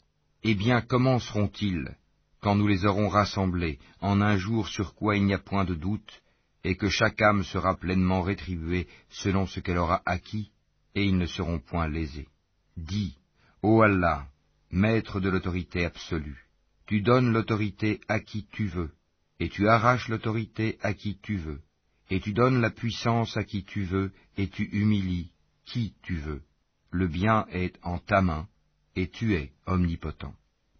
Eh 0.46 0.56
bien, 0.56 0.82
comment 0.82 1.20
seront-ils 1.20 1.96
quand 2.42 2.56
nous 2.56 2.68
les 2.68 2.86
aurons 2.86 3.08
rassemblés 3.08 3.80
en 4.02 4.20
un 4.20 4.36
jour 4.36 4.68
sur 4.68 4.94
quoi 4.94 5.16
il 5.16 5.24
n'y 5.26 5.34
a 5.34 5.40
point 5.40 5.64
de 5.64 5.76
doute, 5.76 6.22
et 6.66 6.76
que 6.76 6.90
chaque 6.90 7.22
âme 7.22 7.44
sera 7.44 7.78
pleinement 7.78 8.22
rétribuée 8.22 8.88
selon 9.10 9.46
ce 9.48 9.62
qu'elle 9.62 9.78
aura 9.78 10.02
acquis, 10.06 10.52
et 10.96 11.06
ils 11.06 11.18
ne 11.18 11.26
seront 11.26 11.60
point 11.60 11.88
lésés. 11.88 12.28
Dis, 12.76 13.18
Ô 13.62 13.82
Allah, 13.82 14.28
maître 14.70 15.22
de 15.22 15.30
l'autorité 15.30 15.86
absolue, 15.86 16.46
tu 16.88 17.02
donnes 17.02 17.32
l'autorité 17.32 18.02
à 18.10 18.20
qui 18.20 18.46
tu 18.52 18.66
veux, 18.66 18.92
et 19.40 19.48
tu 19.48 19.70
arraches 19.70 20.10
l'autorité 20.10 20.78
à 20.82 20.94
qui 20.94 21.18
tu 21.22 21.38
veux, 21.38 21.62
et 22.10 22.20
tu 22.20 22.34
donnes 22.34 22.60
la 22.60 22.70
puissance 22.70 23.38
à 23.38 23.46
qui 23.46 23.64
tu 23.64 23.84
veux, 23.84 24.12
et 24.36 24.50
tu 24.50 24.64
humilies 24.74 25.32
qui 25.66 25.96
tu 26.04 26.16
veux. 26.16 26.42
Le 26.92 27.08
bien 27.08 27.46
est 27.50 27.80
en 27.82 27.98
ta 27.98 28.22
main, 28.22 28.48
et 28.96 29.10
tu 29.10 29.36
es 29.36 29.52
omnipotent. 29.66 30.34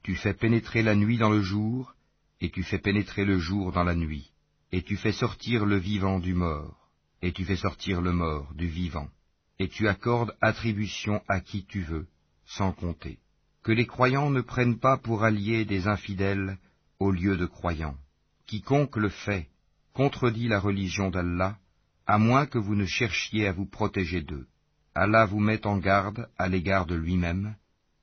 Tu 0.04 0.16
fais 0.16 0.34
pénétrer 0.34 0.84
la 0.84 0.96
nuit 0.96 1.18
dans 1.18 1.30
le 1.30 1.42
jour, 1.42 1.96
et 2.42 2.50
tu 2.50 2.64
fais 2.64 2.80
pénétrer 2.80 3.26
le 3.26 3.40
jour 3.40 3.72
dans 3.72 3.84
la 3.84 3.96
nuit, 3.96 4.32
et 4.72 4.82
tu 4.82 4.98
fais 4.98 5.14
sortir 5.14 5.66
le 5.66 5.78
vivant 5.78 6.20
du 6.20 6.34
mort, 6.34 6.90
et 7.22 7.32
tu 7.32 7.46
fais 7.46 7.56
sortir 7.56 8.02
le 8.02 8.12
mort 8.12 8.54
du 8.54 8.68
vivant, 8.68 9.08
et 9.60 9.70
tu 9.70 9.88
accordes 9.88 10.36
attribution 10.42 11.22
à 11.30 11.40
qui 11.40 11.66
tu 11.66 11.82
veux, 11.82 12.08
sans 12.46 12.74
compter. 12.74 13.20
Que 13.64 13.72
les 13.72 13.86
croyants 13.86 14.30
ne 14.30 14.42
prennent 14.42 14.80
pas 14.80 14.98
pour 14.98 15.24
alliés 15.24 15.64
des 15.64 15.88
infidèles 15.88 16.58
au 17.00 17.12
lieu 17.12 17.38
de 17.38 17.46
croyants. 17.46 17.98
Quiconque 18.46 18.98
le 18.98 19.10
fait, 19.10 19.48
contredit 19.94 20.50
la 20.50 20.60
religion 20.60 21.10
d'Allah, 21.10 21.58
à 22.06 22.18
moins 22.18 22.46
que 22.46 22.58
vous 22.58 22.76
ne 22.76 22.86
cherchiez 22.86 23.48
à 23.48 23.54
vous 23.54 23.66
protéger 23.66 24.22
d'eux. 24.22 24.48
Allah 24.96 25.26
vous 25.26 25.40
met 25.40 25.66
en 25.66 25.78
garde 25.78 26.30
à 26.38 26.50
l'égard 26.50 26.86
de 26.86 26.96
lui-même, 26.96 27.56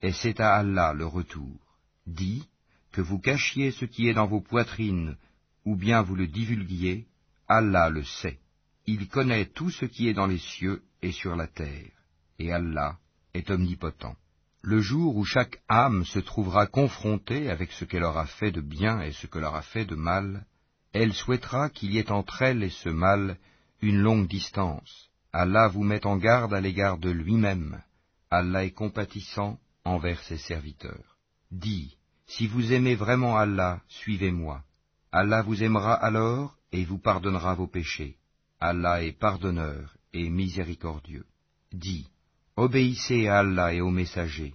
et 0.03 0.13
c'est 0.13 0.41
à 0.41 0.55
Allah 0.55 0.93
le 0.93 1.07
retour. 1.07 1.59
Dit, 2.07 2.49
que 2.93 3.01
vous 3.01 3.19
cachiez 3.19 3.71
ce 3.71 3.85
qui 3.85 4.09
est 4.09 4.15
dans 4.15 4.27
vos 4.27 4.41
poitrines, 4.41 5.17
ou 5.65 5.77
bien 5.77 6.03
vous 6.03 6.17
le 6.17 6.27
divulguiez, 6.27 7.07
Allah 7.49 7.89
le 7.89 8.05
sait. 8.05 8.39
Il 8.87 9.09
connaît 9.09 9.47
tout 9.47 9.71
ce 9.71 9.85
qui 9.85 10.09
est 10.09 10.15
dans 10.15 10.27
les 10.27 10.39
cieux 10.39 10.83
et 11.03 11.13
sur 11.13 11.37
la 11.37 11.47
terre, 11.47 11.91
et 12.39 12.53
Allah 12.53 12.99
est 13.35 13.51
omnipotent. 13.51 14.17
Le 14.63 14.81
jour 14.81 15.17
où 15.17 15.25
chaque 15.25 15.63
âme 15.69 16.05
se 16.05 16.19
trouvera 16.19 16.67
confrontée 16.67 17.49
avec 17.49 17.73
ce 17.73 17.85
qu'elle 17.85 18.05
aura 18.05 18.27
fait 18.27 18.51
de 18.51 18.61
bien 18.61 19.01
et 19.01 19.13
ce 19.13 19.27
qu'elle 19.27 19.45
aura 19.45 19.63
fait 19.63 19.85
de 19.85 19.95
mal, 19.95 20.45
elle 20.93 21.15
souhaitera 21.15 21.71
qu'il 21.71 21.93
y 21.93 21.99
ait 21.99 22.11
entre 22.11 22.43
elle 22.43 22.63
et 22.63 22.71
ce 22.71 22.89
mal 22.89 23.39
une 23.81 24.01
longue 24.01 24.29
distance. 24.29 25.09
Allah 25.33 25.69
vous 25.69 25.85
met 25.85 26.05
en 26.05 26.17
garde 26.17 26.53
à 26.53 26.61
l'égard 26.61 26.99
de 26.99 27.11
lui-même. 27.11 27.81
Allah 28.31 28.65
est 28.65 28.73
compatissant 28.73 29.59
envers 29.85 30.23
ses 30.23 30.39
serviteurs. 30.39 31.17
Dis, 31.51 31.97
si 32.27 32.47
vous 32.47 32.73
aimez 32.73 32.95
vraiment 32.95 33.37
Allah, 33.37 33.83
suivez-moi. 33.89 34.63
Allah 35.13 35.43
vous 35.43 35.63
aimera 35.63 35.95
alors 35.95 36.57
et 36.73 36.85
vous 36.85 36.99
pardonnera 36.99 37.55
vos 37.55 37.67
péchés. 37.67 38.17
Allah 38.61 39.03
est 39.03 39.19
pardonneur 39.19 39.97
et 40.13 40.29
miséricordieux. 40.29 41.27
Dis, 41.73 42.09
obéissez 42.57 43.29
à 43.29 43.39
Allah 43.39 43.75
et 43.75 43.81
aux 43.81 43.91
messagers. 43.91 44.55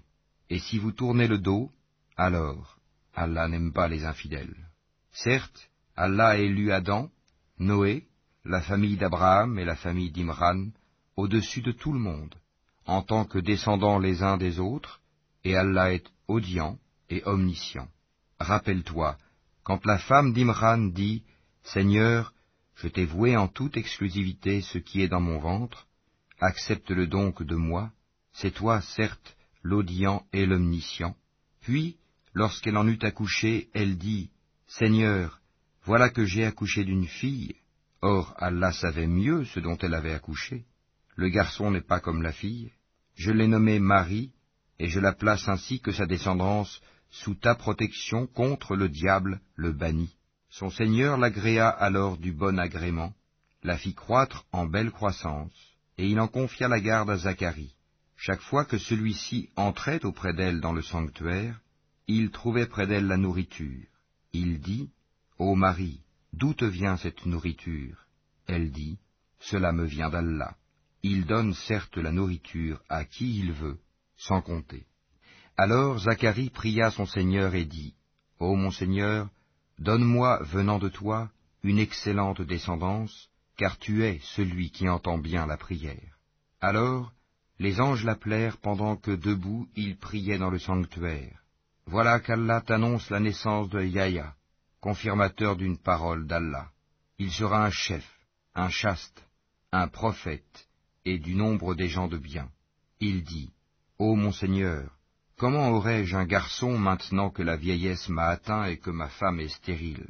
Et 0.50 0.60
si 0.60 0.78
vous 0.78 0.92
tournez 0.92 1.28
le 1.28 1.40
dos, 1.40 1.72
alors 2.16 2.78
Allah 3.14 3.48
n'aime 3.48 3.74
pas 3.74 3.88
les 3.88 4.06
infidèles. 4.06 4.70
Certes, 5.12 5.70
Allah 5.96 6.30
a 6.30 6.38
élu 6.38 6.72
Adam, 6.72 7.10
Noé, 7.58 8.06
la 8.44 8.62
famille 8.62 8.98
d'Abraham 8.98 9.58
et 9.58 9.66
la 9.66 9.76
famille 9.76 10.12
d'Imran 10.12 10.70
au-dessus 11.16 11.62
de 11.62 11.72
tout 11.72 11.94
le 11.94 12.00
monde, 12.00 12.36
en 12.86 13.02
tant 13.02 13.26
que 13.26 13.40
descendants 13.40 14.00
les 14.00 14.22
uns 14.22 14.38
des 14.38 14.60
autres, 14.60 15.00
et 15.46 15.56
Allah 15.56 15.94
est 15.94 16.06
audient 16.28 16.78
et 17.10 17.22
omniscient. 17.26 17.88
Rappelle-toi, 18.40 19.18
quand 19.64 19.86
la 19.86 19.98
femme 19.98 20.34
d'Imran 20.34 20.90
dit 20.90 21.24
Seigneur, 21.64 22.34
je 22.76 22.88
t'ai 22.88 23.06
voué 23.06 23.38
en 23.38 23.48
toute 23.48 23.78
exclusivité 23.78 24.62
ce 24.62 24.78
qui 24.80 25.02
est 25.02 25.08
dans 25.08 25.22
mon 25.22 25.40
ventre, 25.40 25.88
accepte-le 26.42 27.08
donc 27.08 27.42
de 27.44 27.56
moi, 27.56 27.92
c'est 28.34 28.52
toi, 28.52 28.82
certes, 28.82 29.38
l'audient 29.64 30.26
et 30.34 30.46
l'omniscient. 30.46 31.16
Puis, 31.62 31.96
lorsqu'elle 32.34 32.78
en 32.78 32.88
eut 32.88 33.00
accouché, 33.02 33.70
elle 33.74 33.98
dit, 33.98 34.30
Seigneur, 34.68 35.40
voilà 35.84 36.10
que 36.10 36.26
j'ai 36.26 36.44
accouché 36.44 36.84
d'une 36.84 37.08
fille. 37.08 37.56
Or, 38.02 38.34
Allah 38.38 38.74
savait 38.74 39.08
mieux 39.08 39.46
ce 39.46 39.60
dont 39.60 39.78
elle 39.78 39.94
avait 39.94 40.14
accouché. 40.14 40.66
Le 41.16 41.30
garçon 41.30 41.72
n'est 41.72 41.82
pas 41.82 42.00
comme 42.00 42.22
la 42.22 42.34
fille. 42.34 42.72
Je 43.16 43.32
l'ai 43.32 43.48
nommée 43.48 43.80
Marie, 43.80 44.34
et 44.80 44.90
je 44.90 45.00
la 45.00 45.14
place 45.14 45.48
ainsi 45.48 45.80
que 45.80 45.92
sa 45.92 46.06
descendance 46.06 46.82
sous 47.10 47.36
ta 47.36 47.56
protection 47.56 48.28
contre 48.28 48.76
le 48.76 48.90
diable, 48.90 49.40
le 49.56 49.72
banni. 49.72 50.14
Son 50.50 50.70
Seigneur 50.70 51.18
l'agréa 51.18 51.70
alors 51.70 52.18
du 52.18 52.32
bon 52.32 52.60
agrément, 52.60 53.14
la 53.64 53.78
fit 53.78 53.94
croître 53.94 54.46
en 54.52 54.66
belle 54.66 54.92
croissance, 54.92 55.54
et 55.98 56.08
il 56.08 56.20
en 56.20 56.28
confia 56.28 56.68
la 56.68 56.80
garde 56.80 57.10
à 57.10 57.18
Zacharie. 57.18 57.76
Chaque 58.18 58.42
fois 58.42 58.66
que 58.66 58.78
celui-ci 58.78 59.50
entrait 59.56 60.04
auprès 60.06 60.34
d'elle 60.34 60.62
dans 60.62 60.74
le 60.74 60.82
sanctuaire, 60.82 61.60
il 62.08 62.32
trouvait 62.32 62.68
près 62.68 62.88
d'elle 62.88 63.08
la 63.08 63.18
nourriture. 63.18 63.88
Il 64.34 64.60
dit, 64.60 64.90
Ô 65.38 65.56
Marie, 65.56 66.02
d'où 66.34 66.54
te 66.54 66.66
vient 66.66 66.98
cette 66.98 67.26
nourriture? 67.26 68.06
Elle 68.48 68.72
dit, 68.72 68.98
Cela 69.40 69.72
me 69.72 69.86
vient 69.86 70.10
d'Allah. 70.10 70.56
Il 71.04 71.26
donne 71.26 71.54
certes 71.54 71.98
la 71.98 72.12
nourriture 72.12 72.82
à 72.90 73.06
qui 73.06 73.40
il 73.40 73.52
veut, 73.52 73.80
sans 74.18 74.42
compter. 74.42 74.86
Alors 75.58 76.00
Zacharie 76.00 76.50
pria 76.50 76.92
son 76.92 77.06
Seigneur 77.06 77.56
et 77.56 77.66
dit, 77.66 77.94
Ô 78.40 78.56
mon 78.56 78.72
Seigneur, 78.72 79.30
donne-moi, 79.80 80.40
venant 80.44 80.80
de 80.80 80.90
toi, 80.90 81.30
une 81.64 81.80
excellente 81.80 82.42
descendance, 82.42 83.30
car 83.58 83.78
tu 83.78 84.04
es 84.04 84.20
celui 84.36 84.70
qui 84.70 84.90
entend 84.90 85.18
bien 85.18 85.46
la 85.46 85.58
prière. 85.58 86.18
Alors 86.62 87.14
les 87.58 87.80
anges 87.80 88.04
l'appelèrent 88.04 88.58
pendant 88.58 88.98
que 88.98 89.12
debout 89.12 89.68
il 89.76 89.98
priait 89.98 90.38
dans 90.38 90.50
le 90.50 90.60
sanctuaire. 90.60 91.40
Voilà 91.86 92.20
qu'Allah 92.20 92.62
t'annonce 92.62 93.10
la 93.10 93.20
naissance 93.20 93.70
de 93.70 93.82
Yahya, 93.82 94.36
confirmateur 94.82 95.56
d'une 95.56 95.78
parole 95.78 96.28
d'Allah. 96.28 96.70
Il 97.18 97.32
sera 97.32 97.66
un 97.66 97.70
chef, 97.70 98.06
un 98.56 98.70
chaste, 98.70 99.24
un 99.72 99.88
prophète, 99.88 100.68
et 101.06 101.18
du 101.20 101.36
nombre 101.36 101.76
des 101.76 101.88
gens 101.88 102.08
de 102.08 102.18
bien. 102.18 102.50
Il 103.00 103.24
dit, 103.24 103.52
Ô 103.98 104.18
mon 104.18 104.34
Seigneur, 104.34 104.92
Comment 105.38 105.70
aurais-je 105.72 106.18
un 106.18 106.26
garçon 106.26 106.78
maintenant 106.78 107.30
que 107.30 107.42
la 107.42 107.56
vieillesse 107.56 108.10
m'a 108.10 108.28
atteint 108.28 108.66
et 108.66 108.78
que 108.78 108.90
ma 108.90 109.08
femme 109.08 109.40
est 109.40 109.48
stérile? 109.48 110.10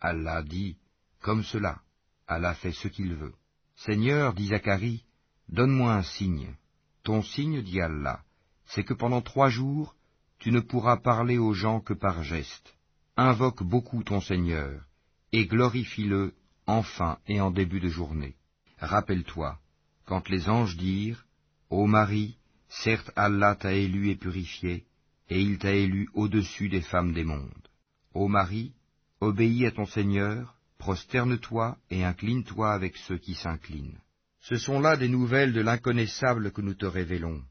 Allah 0.00 0.42
dit, 0.42 0.78
Comme 1.20 1.44
cela, 1.44 1.80
Allah 2.26 2.54
fait 2.54 2.72
ce 2.72 2.88
qu'il 2.88 3.14
veut. 3.14 3.34
Seigneur, 3.76 4.34
dit 4.34 4.48
Zacharie, 4.48 5.04
donne-moi 5.48 5.94
un 5.94 6.02
signe. 6.02 6.56
Ton 7.04 7.22
signe, 7.22 7.62
dit 7.62 7.80
Allah, 7.80 8.20
c'est 8.66 8.82
que 8.82 8.94
pendant 8.94 9.22
trois 9.22 9.48
jours, 9.48 9.94
tu 10.40 10.50
ne 10.50 10.60
pourras 10.60 10.96
parler 10.96 11.38
aux 11.38 11.52
gens 11.54 11.80
que 11.80 11.94
par 11.94 12.24
geste. 12.24 12.74
Invoque 13.16 13.62
beaucoup 13.62 14.02
ton 14.02 14.20
Seigneur, 14.20 14.82
et 15.30 15.46
glorifie-le 15.46 16.34
enfin 16.66 17.18
et 17.28 17.40
en 17.40 17.52
début 17.52 17.78
de 17.78 17.88
journée. 17.88 18.34
Rappelle-toi, 18.78 19.56
quand 20.04 20.28
les 20.28 20.48
anges 20.48 20.76
dirent, 20.76 21.24
Ô 21.68 21.86
Marie, 21.86 22.39
Certes, 22.70 23.10
Allah 23.16 23.56
t'a 23.56 23.72
élu 23.72 24.10
et 24.10 24.16
purifié, 24.16 24.84
et 25.28 25.40
il 25.40 25.58
t'a 25.58 25.72
élu 25.72 26.08
au-dessus 26.14 26.68
des 26.68 26.82
femmes 26.82 27.12
des 27.12 27.24
mondes. 27.24 27.68
Ô 28.14 28.28
Marie, 28.28 28.72
obéis 29.20 29.66
à 29.66 29.72
ton 29.72 29.86
Seigneur, 29.86 30.56
prosterne-toi 30.78 31.76
et 31.90 32.04
incline-toi 32.04 32.72
avec 32.72 32.96
ceux 32.96 33.18
qui 33.18 33.34
s'inclinent. 33.34 33.98
Ce 34.40 34.56
sont 34.56 34.80
là 34.80 34.96
des 34.96 35.08
nouvelles 35.08 35.52
de 35.52 35.60
l'inconnaissable 35.60 36.52
que 36.52 36.60
nous 36.60 36.74
te 36.74 36.86
révélons, 36.86 37.42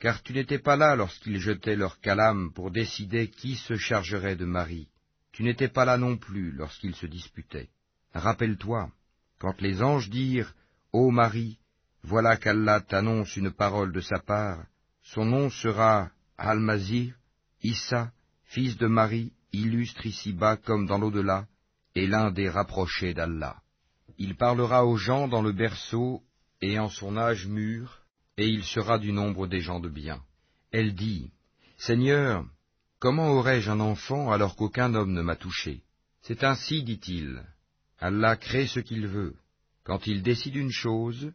car 0.00 0.22
tu 0.22 0.32
n'étais 0.32 0.58
pas 0.58 0.76
là 0.76 0.96
lorsqu'ils 0.96 1.38
jetaient 1.38 1.76
leur 1.76 2.00
calame 2.00 2.52
pour 2.52 2.72
décider 2.72 3.28
qui 3.28 3.54
se 3.54 3.76
chargerait 3.76 4.36
de 4.36 4.44
Marie. 4.44 4.88
Tu 5.32 5.44
n'étais 5.44 5.68
pas 5.68 5.84
là 5.84 5.98
non 5.98 6.16
plus 6.16 6.50
lorsqu'ils 6.50 6.96
se 6.96 7.06
disputaient. 7.06 7.70
Rappelle-toi, 8.12 8.90
quand 9.38 9.60
les 9.60 9.82
anges 9.82 10.10
dirent, 10.10 10.52
Ô 10.92 11.10
Marie, 11.10 11.58
voilà 12.04 12.36
qu'Allah 12.36 12.80
t'annonce 12.82 13.34
une 13.36 13.50
parole 13.50 13.90
de 13.92 14.00
sa 14.00 14.18
part. 14.18 14.66
Son 15.02 15.24
nom 15.24 15.48
sera 15.48 16.10
Al-Mazir, 16.36 17.14
Issa, 17.62 18.12
fils 18.44 18.76
de 18.76 18.86
Marie, 18.86 19.32
illustre 19.52 20.04
ici-bas 20.04 20.58
comme 20.58 20.86
dans 20.86 20.98
l'au-delà, 20.98 21.46
et 21.94 22.06
l'un 22.06 22.30
des 22.30 22.50
rapprochés 22.50 23.14
d'Allah. 23.14 23.56
Il 24.18 24.36
parlera 24.36 24.84
aux 24.84 24.96
gens 24.96 25.28
dans 25.28 25.40
le 25.40 25.52
berceau 25.52 26.22
et 26.60 26.78
en 26.78 26.90
son 26.90 27.16
âge 27.16 27.46
mûr, 27.46 28.02
et 28.36 28.48
il 28.48 28.64
sera 28.64 28.98
du 28.98 29.12
nombre 29.12 29.46
des 29.46 29.60
gens 29.60 29.80
de 29.80 29.88
bien. 29.88 30.20
Elle 30.72 30.94
dit, 30.94 31.30
Seigneur, 31.78 32.44
comment 32.98 33.30
aurais-je 33.30 33.70
un 33.70 33.80
enfant 33.80 34.30
alors 34.30 34.56
qu'aucun 34.56 34.94
homme 34.94 35.12
ne 35.12 35.22
m'a 35.22 35.36
touché? 35.36 35.82
C'est 36.20 36.44
ainsi, 36.44 36.82
dit-il, 36.82 37.42
Allah 37.98 38.36
crée 38.36 38.66
ce 38.66 38.80
qu'il 38.80 39.06
veut. 39.06 39.36
Quand 39.84 40.06
il 40.06 40.22
décide 40.22 40.56
une 40.56 40.70
chose, 40.70 41.32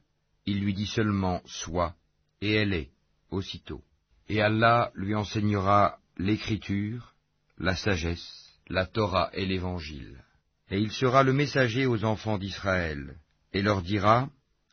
il 0.50 0.62
lui 0.62 0.74
dit 0.74 0.88
seulement 0.88 1.42
Sois, 1.46 1.94
et 2.42 2.54
elle 2.54 2.74
est, 2.74 2.90
aussitôt. 3.30 3.84
Et 4.28 4.42
Allah 4.42 4.92
lui 4.96 5.14
enseignera 5.14 6.00
l'écriture, 6.18 7.14
la 7.58 7.76
sagesse, 7.76 8.50
la 8.68 8.86
Torah 8.86 9.30
et 9.34 9.46
l'Évangile. 9.46 10.24
Et 10.72 10.80
il 10.80 10.92
sera 10.92 11.24
le 11.24 11.34
messager 11.34 11.86
aux 11.86 12.04
enfants 12.04 12.38
d'Israël, 12.38 13.18
et 13.54 13.62
leur 13.62 13.82
dira, 13.82 14.30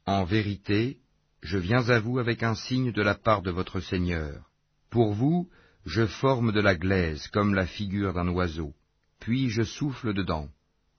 En 0.07 0.25
vérité, 0.25 0.99
je 1.43 1.59
viens 1.59 1.89
à 1.91 2.01
vous 2.01 2.19
avec 2.19 2.43
un 2.43 2.55
signe 2.55 2.93
de 2.93 3.03
la 3.03 3.15
part 3.15 3.43
de 3.43 3.51
votre 3.51 3.81
Seigneur. 3.81 4.51
Pour 4.91 5.13
vous, 5.13 5.49
je 5.85 6.07
forme 6.07 6.53
de 6.53 6.61
la 6.61 6.75
glaise 6.75 7.29
comme 7.29 7.55
la 7.55 7.67
figure 7.67 8.15
d'un 8.15 8.29
oiseau, 8.29 8.75
puis 9.21 9.51
je 9.51 9.63
souffle 9.63 10.15
dedans, 10.15 10.49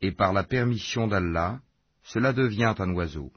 et 0.01 0.11
par 0.11 0.33
la 0.33 0.43
permission 0.43 1.07
d'Allah, 1.07 1.61
cela 2.03 2.31
devient 2.31 2.75
un 2.77 2.93
oiseau 2.93 3.31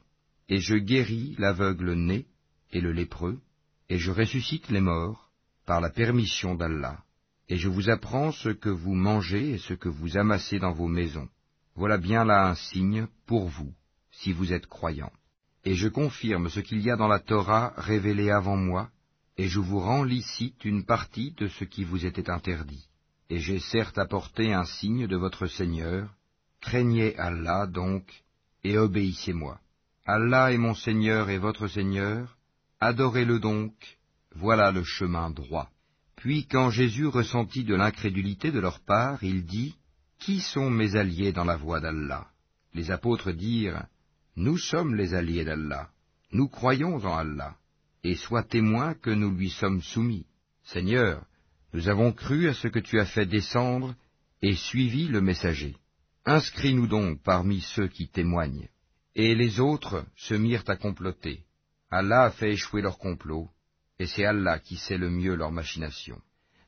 et 0.51 0.59
je 0.59 0.75
guéris 0.75 1.33
l'aveugle 1.39 1.93
né 1.93 2.25
et 2.73 2.81
le 2.81 2.91
lépreux, 2.91 3.39
et 3.87 3.97
je 3.97 4.11
ressuscite 4.11 4.69
les 4.69 4.81
morts 4.81 5.31
par 5.65 5.79
la 5.79 5.89
permission 5.89 6.55
d'Allah, 6.55 7.05
et 7.47 7.55
je 7.55 7.69
vous 7.69 7.89
apprends 7.89 8.33
ce 8.33 8.49
que 8.49 8.67
vous 8.67 8.93
mangez 8.93 9.51
et 9.51 9.57
ce 9.59 9.73
que 9.73 9.87
vous 9.87 10.17
amassez 10.17 10.59
dans 10.59 10.73
vos 10.73 10.89
maisons. 10.89 11.29
Voilà 11.75 11.97
bien 11.97 12.25
là 12.25 12.49
un 12.49 12.55
signe 12.55 13.07
pour 13.25 13.47
vous, 13.47 13.73
si 14.11 14.33
vous 14.33 14.51
êtes 14.51 14.67
croyants. 14.67 15.13
Et 15.63 15.75
je 15.75 15.87
confirme 15.87 16.49
ce 16.49 16.59
qu'il 16.59 16.81
y 16.81 16.91
a 16.91 16.97
dans 16.97 17.07
la 17.07 17.19
Torah 17.19 17.73
révélé 17.77 18.29
avant 18.29 18.57
moi, 18.57 18.89
et 19.37 19.47
je 19.47 19.61
vous 19.61 19.79
rends 19.79 20.03
licite 20.03 20.65
une 20.65 20.83
partie 20.83 21.31
de 21.37 21.47
ce 21.47 21.63
qui 21.63 21.85
vous 21.85 22.05
était 22.05 22.29
interdit. 22.29 22.89
Et 23.29 23.39
j'ai 23.39 23.59
certes 23.59 23.97
apporté 23.97 24.51
un 24.51 24.65
signe 24.65 25.07
de 25.07 25.15
votre 25.15 25.47
Seigneur, 25.47 26.13
craignez 26.59 27.17
Allah 27.17 27.67
donc, 27.67 28.03
et 28.65 28.77
obéissez-moi. 28.77 29.57
Allah 30.05 30.51
est 30.51 30.57
mon 30.57 30.73
Seigneur 30.73 31.29
et 31.29 31.37
votre 31.37 31.67
Seigneur, 31.67 32.37
adorez-le 32.79 33.39
donc, 33.39 33.73
voilà 34.33 34.71
le 34.71 34.83
chemin 34.83 35.29
droit. 35.29 35.69
Puis 36.15 36.47
quand 36.47 36.71
Jésus 36.71 37.07
ressentit 37.07 37.63
de 37.63 37.75
l'incrédulité 37.75 38.51
de 38.51 38.59
leur 38.59 38.79
part, 38.79 39.23
il 39.23 39.45
dit, 39.45 39.75
Qui 40.19 40.39
sont 40.39 40.69
mes 40.69 40.95
alliés 40.95 41.31
dans 41.31 41.43
la 41.43 41.55
voie 41.55 41.79
d'Allah? 41.79 42.27
Les 42.73 42.89
apôtres 42.89 43.31
dirent, 43.31 43.85
Nous 44.35 44.57
sommes 44.57 44.95
les 44.95 45.13
alliés 45.13 45.45
d'Allah, 45.45 45.89
nous 46.31 46.47
croyons 46.47 46.95
en 46.95 47.17
Allah, 47.17 47.55
et 48.03 48.15
sois 48.15 48.43
témoin 48.43 48.95
que 48.95 49.11
nous 49.11 49.31
lui 49.31 49.49
sommes 49.49 49.81
soumis. 49.81 50.25
Seigneur, 50.63 51.25
nous 51.73 51.89
avons 51.89 52.11
cru 52.11 52.47
à 52.47 52.53
ce 52.53 52.67
que 52.67 52.79
tu 52.79 52.99
as 52.99 53.05
fait 53.05 53.25
descendre 53.25 53.95
et 54.41 54.55
suivi 54.55 55.07
le 55.07 55.21
messager. 55.21 55.75
Inscris-nous 56.25 56.87
donc 56.87 57.21
parmi 57.21 57.61
ceux 57.61 57.87
qui 57.87 58.07
témoignent. 58.07 58.67
Et 59.15 59.35
les 59.35 59.59
autres 59.59 60.05
se 60.15 60.33
mirent 60.33 60.63
à 60.67 60.75
comploter. 60.75 61.43
Allah 61.89 62.23
a 62.23 62.31
fait 62.31 62.53
échouer 62.53 62.81
leur 62.81 62.97
complot, 62.97 63.49
et 63.99 64.07
c'est 64.07 64.25
Allah 64.25 64.59
qui 64.59 64.77
sait 64.77 64.97
le 64.97 65.09
mieux 65.09 65.35
leur 65.35 65.51
machination. 65.51 66.21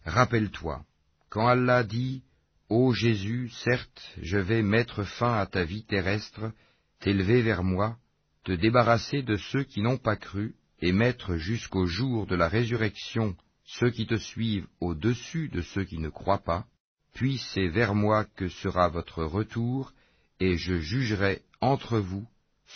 Rappelle-toi, 0.06 0.84
quand 1.30 1.48
Allah 1.48 1.84
dit 1.84 2.24
Ô 2.70 2.94
Jésus, 2.94 3.50
certes, 3.50 4.14
je 4.22 4.38
vais 4.38 4.62
mettre 4.62 5.04
fin 5.04 5.34
à 5.36 5.46
ta 5.46 5.64
vie 5.64 5.86
terrestre, 5.86 6.52
t'élever 7.00 7.42
vers 7.42 7.64
moi, 7.64 7.98
te 8.44 8.52
débarrasser 8.52 9.22
de 9.22 9.38
ceux 9.38 9.64
qui 9.64 9.82
n'ont 9.82 9.98
pas 9.98 10.18
cru, 10.18 10.56
et 10.80 10.92
mettre 10.92 11.38
jusqu'au 11.38 11.86
jour 11.86 12.28
de 12.28 12.36
la 12.36 12.50
résurrection 12.50 13.38
ceux 13.64 13.90
qui 13.90 14.06
te 14.06 14.18
suivent 14.18 14.68
au-dessus 14.82 15.48
de 15.48 15.62
ceux 15.62 15.86
qui 15.86 15.98
ne 15.98 16.10
croient 16.10 16.44
pas, 16.44 16.66
puis 17.14 17.38
c'est 17.38 17.70
vers 17.70 17.96
moi 17.96 18.26
que 18.36 18.50
sera 18.50 18.90
votre 18.90 19.24
retour, 19.24 19.94
et 20.42 20.58
je 20.58 20.76
jugerai 20.76 21.42
entre 21.62 22.00
vous 22.00 22.28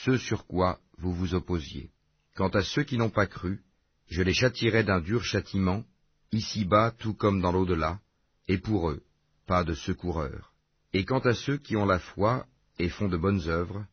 ce 0.03 0.17
sur 0.17 0.45
quoi 0.45 0.79
vous 0.97 1.13
vous 1.13 1.33
opposiez. 1.33 1.89
Quant 2.35 2.49
à 2.49 2.61
ceux 2.61 2.83
qui 2.83 2.97
n'ont 2.97 3.09
pas 3.09 3.27
cru, 3.27 3.61
je 4.09 4.21
les 4.21 4.33
châtirai 4.33 4.83
d'un 4.83 5.01
dur 5.01 5.23
châtiment, 5.23 5.83
ici-bas 6.31 6.91
tout 6.99 7.13
comme 7.13 7.41
dans 7.41 7.51
l'au-delà, 7.51 7.99
et 8.47 8.57
pour 8.57 8.89
eux, 8.89 9.03
pas 9.45 9.63
de 9.63 9.73
secoureur. 9.73 10.53
Et 10.93 11.03
quant 11.03 11.19
à 11.19 11.33
ceux 11.33 11.57
qui 11.57 11.75
ont 11.75 11.85
la 11.85 11.99
foi, 11.99 12.45
et 12.79 12.89
font 12.89 13.07
de 13.07 13.17
bonnes 13.17 13.47
œuvres, 13.47 13.85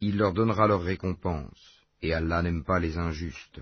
il 0.00 0.16
leur 0.16 0.32
donnera 0.32 0.66
leur 0.66 0.82
récompense, 0.82 1.80
et 2.02 2.12
Allah 2.12 2.42
n'aime 2.42 2.64
pas 2.64 2.80
les 2.80 2.98
injustes. 2.98 3.60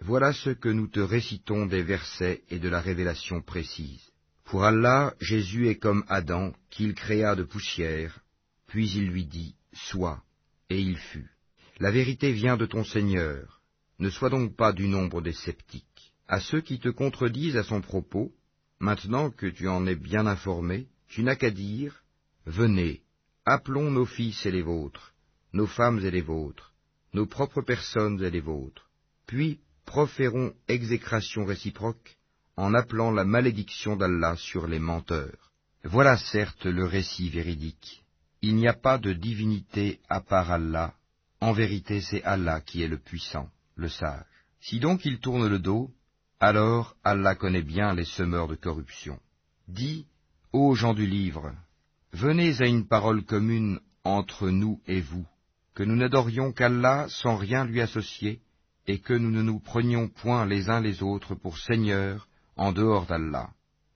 Voilà 0.00 0.32
ce 0.32 0.50
que 0.50 0.68
nous 0.70 0.88
te 0.88 1.00
récitons 1.00 1.66
des 1.66 1.82
versets 1.82 2.42
et 2.48 2.58
de 2.58 2.68
la 2.68 2.80
révélation 2.80 3.42
précise. 3.42 4.10
Pour 4.44 4.64
Allah, 4.64 5.14
Jésus 5.20 5.68
est 5.68 5.78
comme 5.78 6.04
Adam, 6.08 6.52
qu'il 6.70 6.94
créa 6.94 7.34
de 7.36 7.44
poussière, 7.44 8.20
puis 8.66 8.90
il 8.90 9.08
lui 9.08 9.26
dit, 9.26 9.54
Sois, 9.72 10.22
et 10.70 10.80
il 10.80 10.96
fut. 10.96 11.33
La 11.80 11.90
vérité 11.90 12.32
vient 12.32 12.56
de 12.56 12.66
ton 12.66 12.84
Seigneur. 12.84 13.60
Ne 13.98 14.08
sois 14.08 14.30
donc 14.30 14.54
pas 14.54 14.72
du 14.72 14.86
nombre 14.86 15.20
des 15.20 15.32
sceptiques. 15.32 16.12
À 16.28 16.40
ceux 16.40 16.60
qui 16.60 16.78
te 16.78 16.88
contredisent 16.88 17.56
à 17.56 17.64
son 17.64 17.80
propos, 17.80 18.32
maintenant 18.78 19.30
que 19.30 19.46
tu 19.46 19.66
en 19.68 19.84
es 19.86 19.96
bien 19.96 20.26
informé, 20.26 20.86
tu 21.08 21.22
n'as 21.22 21.34
qu'à 21.34 21.50
dire, 21.50 22.02
Venez, 22.46 23.02
appelons 23.44 23.90
nos 23.90 24.06
fils 24.06 24.46
et 24.46 24.50
les 24.50 24.62
vôtres, 24.62 25.14
nos 25.52 25.66
femmes 25.66 25.98
et 26.04 26.10
les 26.10 26.20
vôtres, 26.20 26.72
nos 27.12 27.26
propres 27.26 27.62
personnes 27.62 28.22
et 28.22 28.30
les 28.30 28.40
vôtres, 28.40 28.88
puis 29.26 29.60
proférons 29.84 30.52
exécration 30.68 31.44
réciproque 31.44 32.16
en 32.56 32.72
appelant 32.74 33.10
la 33.10 33.24
malédiction 33.24 33.96
d'Allah 33.96 34.36
sur 34.36 34.66
les 34.66 34.78
menteurs. 34.78 35.52
Voilà 35.82 36.16
certes 36.16 36.66
le 36.66 36.84
récit 36.84 37.30
véridique. 37.30 38.04
Il 38.42 38.56
n'y 38.56 38.68
a 38.68 38.74
pas 38.74 38.98
de 38.98 39.12
divinité 39.12 40.00
à 40.08 40.20
part 40.20 40.50
Allah. 40.50 40.94
En 41.44 41.52
vérité, 41.52 42.00
c'est 42.00 42.24
Allah 42.24 42.62
qui 42.62 42.82
est 42.82 42.88
le 42.88 42.96
puissant, 42.96 43.50
le 43.76 43.90
sage. 43.90 44.24
Si 44.62 44.80
donc 44.80 45.04
ils 45.04 45.20
tournent 45.20 45.46
le 45.46 45.58
dos, 45.58 45.90
alors 46.40 46.96
Allah 47.04 47.34
connaît 47.34 47.62
bien 47.62 47.92
les 47.92 48.06
semeurs 48.06 48.48
de 48.48 48.54
corruption. 48.54 49.20
Dis, 49.68 50.06
ô 50.54 50.74
gens 50.74 50.94
du 50.94 51.06
livre, 51.06 51.54
venez 52.14 52.62
à 52.62 52.66
une 52.66 52.88
parole 52.88 53.26
commune 53.26 53.78
entre 54.04 54.48
nous 54.48 54.80
et 54.86 55.02
vous, 55.02 55.26
que 55.74 55.82
nous 55.82 55.96
n'adorions 55.96 56.50
qu'Allah 56.50 57.08
sans 57.10 57.36
rien 57.36 57.66
lui 57.66 57.82
associer, 57.82 58.40
et 58.86 59.00
que 59.00 59.12
nous 59.12 59.30
ne 59.30 59.42
nous 59.42 59.60
prenions 59.60 60.08
point 60.08 60.46
les 60.46 60.70
uns 60.70 60.80
les 60.80 61.02
autres 61.02 61.34
pour 61.34 61.58
seigneurs 61.58 62.26
en 62.56 62.72
dehors 62.72 63.04
d'Allah. 63.04 63.50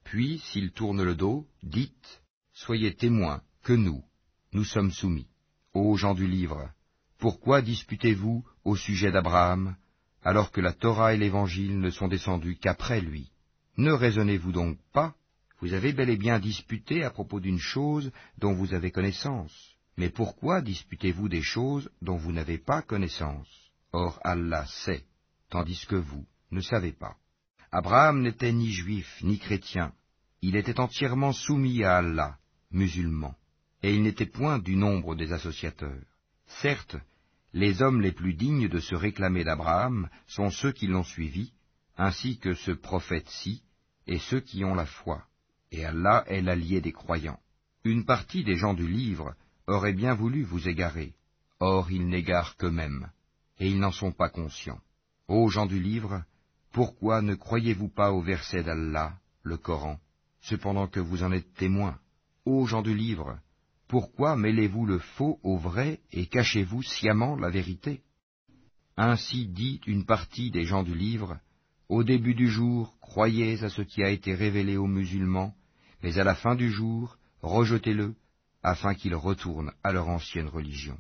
Puis, 0.05 0.41
s'ils 0.41 0.73
tournent 0.73 1.03
le 1.03 1.15
dos, 1.15 1.47
dites, 1.63 2.21
Soyez 2.53 2.95
témoins 2.95 3.41
que 3.63 3.73
nous, 3.73 4.05
nous 4.53 4.65
sommes 4.65 4.93
soumis. 4.93 5.29
Ô 5.73 5.97
gens 5.97 6.15
du 6.15 6.27
livre, 6.27 6.69
pourquoi 7.19 7.63
disputez-vous 7.63 8.45
au 8.65 8.77
sujet 8.77 9.11
d'Abraham, 9.11 9.77
alors 10.23 10.51
que 10.53 10.61
la 10.61 10.73
Torah 10.73 11.15
et 11.15 11.17
l'Évangile 11.17 11.79
ne 11.79 11.91
sont 11.91 12.09
descendus 12.09 12.57
qu'après 12.57 13.01
lui? 13.01 13.31
Ne 13.77 13.93
raisonnez-vous 13.93 14.53
donc 14.53 14.79
pas? 14.93 15.15
Vous 15.61 15.73
avez 15.73 15.93
bel 15.93 16.11
et 16.11 16.17
bien 16.17 16.39
disputé 16.39 17.03
à 17.03 17.11
propos 17.11 17.41
d'une 17.41 17.59
chose 17.59 18.13
dont 18.39 18.55
vous 18.55 18.73
avez 18.75 18.91
connaissance. 18.91 19.53
Mais 19.97 20.11
pourquoi 20.11 20.63
disputez-vous 20.63 21.29
des 21.29 21.43
choses 21.43 21.91
dont 22.01 22.17
vous 22.17 22.33
n'avez 22.33 22.59
pas 22.59 22.83
connaissance? 22.83 23.49
Or 23.93 24.21
Allah 24.23 24.65
sait, 24.67 25.05
tandis 25.51 25.85
que 25.89 25.97
vous 25.97 26.25
ne 26.53 26.61
savez 26.61 26.93
pas. 26.93 27.17
Abraham 27.73 28.23
n'était 28.23 28.53
ni 28.53 28.71
juif 28.73 29.19
ni 29.23 29.39
chrétien, 29.39 29.93
il 30.41 30.55
était 30.55 30.79
entièrement 30.79 31.33
soumis 31.33 31.83
à 31.83 31.97
Allah, 31.97 32.39
musulman, 32.71 33.35
et 33.83 33.95
il 33.95 34.03
n'était 34.03 34.27
point 34.27 34.59
du 34.59 34.77
nombre 34.77 35.17
des 35.17 35.33
associateurs. 35.33 36.05
Certes, 36.47 36.97
les 37.53 37.83
hommes 37.83 38.01
les 38.01 38.13
plus 38.13 38.35
dignes 38.35 38.69
de 38.69 38.79
se 38.79 38.95
réclamer 38.95 39.45
d'Abraham 39.45 40.09
sont 40.27 40.51
ceux 40.51 40.73
qui 40.73 40.87
l'ont 40.87 41.05
suivi, 41.05 41.53
ainsi 41.97 42.39
que 42.39 42.55
ce 42.55 42.71
prophète-ci, 42.71 43.63
et 44.07 44.19
ceux 44.19 44.41
qui 44.41 44.65
ont 44.65 44.75
la 44.75 44.87
foi, 44.87 45.25
et 45.71 45.85
Allah 45.85 46.25
est 46.27 46.41
l'allié 46.41 46.81
des 46.81 46.93
croyants. 46.93 47.41
Une 47.85 48.05
partie 48.05 48.45
des 48.45 48.57
gens 48.57 48.75
du 48.75 48.87
livre 48.87 49.35
aurait 49.67 49.93
bien 49.93 50.15
voulu 50.15 50.43
vous 50.43 50.69
égarer, 50.69 51.15
or 51.61 51.91
ils 51.91 52.09
n'égarent 52.09 52.57
qu'eux-mêmes, 52.57 53.11
et 53.59 53.69
ils 53.69 53.79
n'en 53.79 53.93
sont 53.93 54.13
pas 54.13 54.31
conscients. 54.31 54.81
Ô 55.27 55.49
gens 55.49 55.67
du 55.67 55.81
livre, 55.81 56.23
pourquoi 56.73 57.23
ne 57.23 57.35
croyez-vous 57.35 57.89
pas 57.89 58.13
au 58.13 58.23
verset 58.23 58.63
d'Allah, 58.63 59.19
le 59.43 59.57
Coran, 59.57 59.99
cependant 60.41 60.87
que 60.87 61.01
vous 61.01 61.23
en 61.23 61.33
êtes 61.33 61.53
témoins 61.55 61.99
Ô 62.45 62.67
gens 62.67 62.83
du 62.83 62.95
livre, 62.95 63.39
pourquoi 63.89 64.37
mêlez-vous 64.37 64.87
le 64.87 64.99
faux 64.99 65.41
au 65.43 65.57
vrai 65.57 66.01
et 66.13 66.27
cachez-vous 66.27 66.83
sciemment 66.83 67.37
la 67.37 67.49
vérité? 67.49 68.03
Ainsi 68.97 69.47
dit 69.47 69.81
une 69.87 70.05
partie 70.05 70.51
des 70.51 70.65
gens 70.65 70.83
du 70.83 70.95
livre, 70.95 71.39
Au 71.89 72.05
début 72.05 72.35
du 72.35 72.49
jour, 72.49 72.99
croyez 73.01 73.63
à 73.65 73.71
ce 73.71 73.81
qui 73.81 74.03
a 74.03 74.11
été 74.11 74.35
révélé 74.35 74.77
aux 74.77 74.87
musulmans, 74.87 75.55
mais 76.03 76.19
à 76.19 76.25
la 76.25 76.35
fin 76.35 76.55
du 76.55 76.71
jour, 76.71 77.17
rejetez-le, 77.41 78.15
afin 78.63 78.95
qu'ils 78.95 79.15
retournent 79.15 79.73
à 79.83 79.93
leur 79.93 80.09
ancienne 80.09 80.49
religion. 80.49 80.99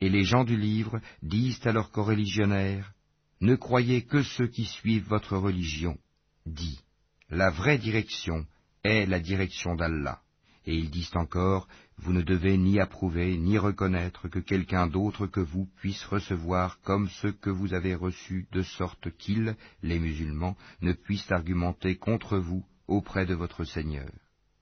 Et 0.00 0.08
les 0.08 0.24
gens 0.24 0.44
du 0.44 0.56
livre 0.56 1.00
disent 1.22 1.66
à 1.66 1.72
leurs 1.72 1.90
coreligionnaires, 1.90 2.94
ne 3.42 3.54
croyez 3.54 4.02
que 4.02 4.22
ceux 4.22 4.46
qui 4.46 4.64
suivent 4.64 5.08
votre 5.08 5.36
religion. 5.36 5.98
Dit, 6.46 6.80
la 7.28 7.50
vraie 7.50 7.78
direction 7.78 8.46
est 8.82 9.06
la 9.06 9.20
direction 9.20 9.74
d'Allah. 9.74 10.20
Et 10.66 10.74
ils 10.74 10.90
disent 10.90 11.14
encore, 11.14 11.68
vous 12.02 12.14
ne 12.14 12.22
devez 12.22 12.56
ni 12.56 12.80
approuver 12.80 13.36
ni 13.36 13.58
reconnaître 13.58 14.28
que 14.28 14.38
quelqu'un 14.38 14.86
d'autre 14.86 15.26
que 15.26 15.40
vous 15.40 15.66
puisse 15.76 16.02
recevoir 16.04 16.80
comme 16.80 17.10
ce 17.10 17.28
que 17.28 17.50
vous 17.50 17.74
avez 17.74 17.94
reçu, 17.94 18.48
de 18.52 18.62
sorte 18.62 19.10
qu'ils, 19.18 19.54
les 19.82 19.98
musulmans, 19.98 20.56
ne 20.80 20.94
puissent 20.94 21.30
argumenter 21.30 21.96
contre 21.96 22.38
vous 22.38 22.64
auprès 22.88 23.26
de 23.26 23.34
votre 23.34 23.64
Seigneur. 23.64 24.10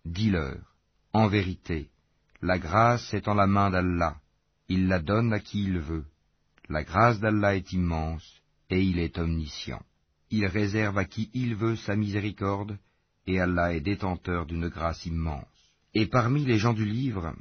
Dis-leur, 0.05 0.59
en 1.13 1.29
vérité, 1.29 1.91
la 2.43 2.59
grâce 2.59 3.15
est 3.15 3.29
en 3.29 3.35
la 3.35 3.47
main 3.47 3.71
d'Allah, 3.71 4.17
il 4.69 4.89
la 4.89 4.99
donne 4.99 5.33
à 5.33 5.39
qui 5.39 5.63
il 5.63 5.79
veut. 5.79 6.07
La 6.69 6.83
grâce 6.83 7.21
d'Allah 7.21 7.55
est 7.55 7.73
immense, 7.73 8.43
et 8.69 8.83
il 8.83 8.99
est 8.99 9.17
omniscient. 9.17 9.83
Il 10.31 10.45
réserve 10.47 10.99
à 10.99 11.05
qui 11.05 11.31
il 11.35 11.55
veut 11.55 11.77
sa 11.77 11.95
miséricorde, 11.95 12.79
et 13.29 13.39
Allah 13.39 13.75
est 13.75 13.81
détenteur 13.81 14.45
d'une 14.45 14.69
grâce 14.69 15.07
immense. 15.07 15.58
Et 15.95 16.07
parmi 16.07 16.45
les 16.45 16.59
gens 16.59 16.75
du 16.75 16.85
livre, 16.85 17.35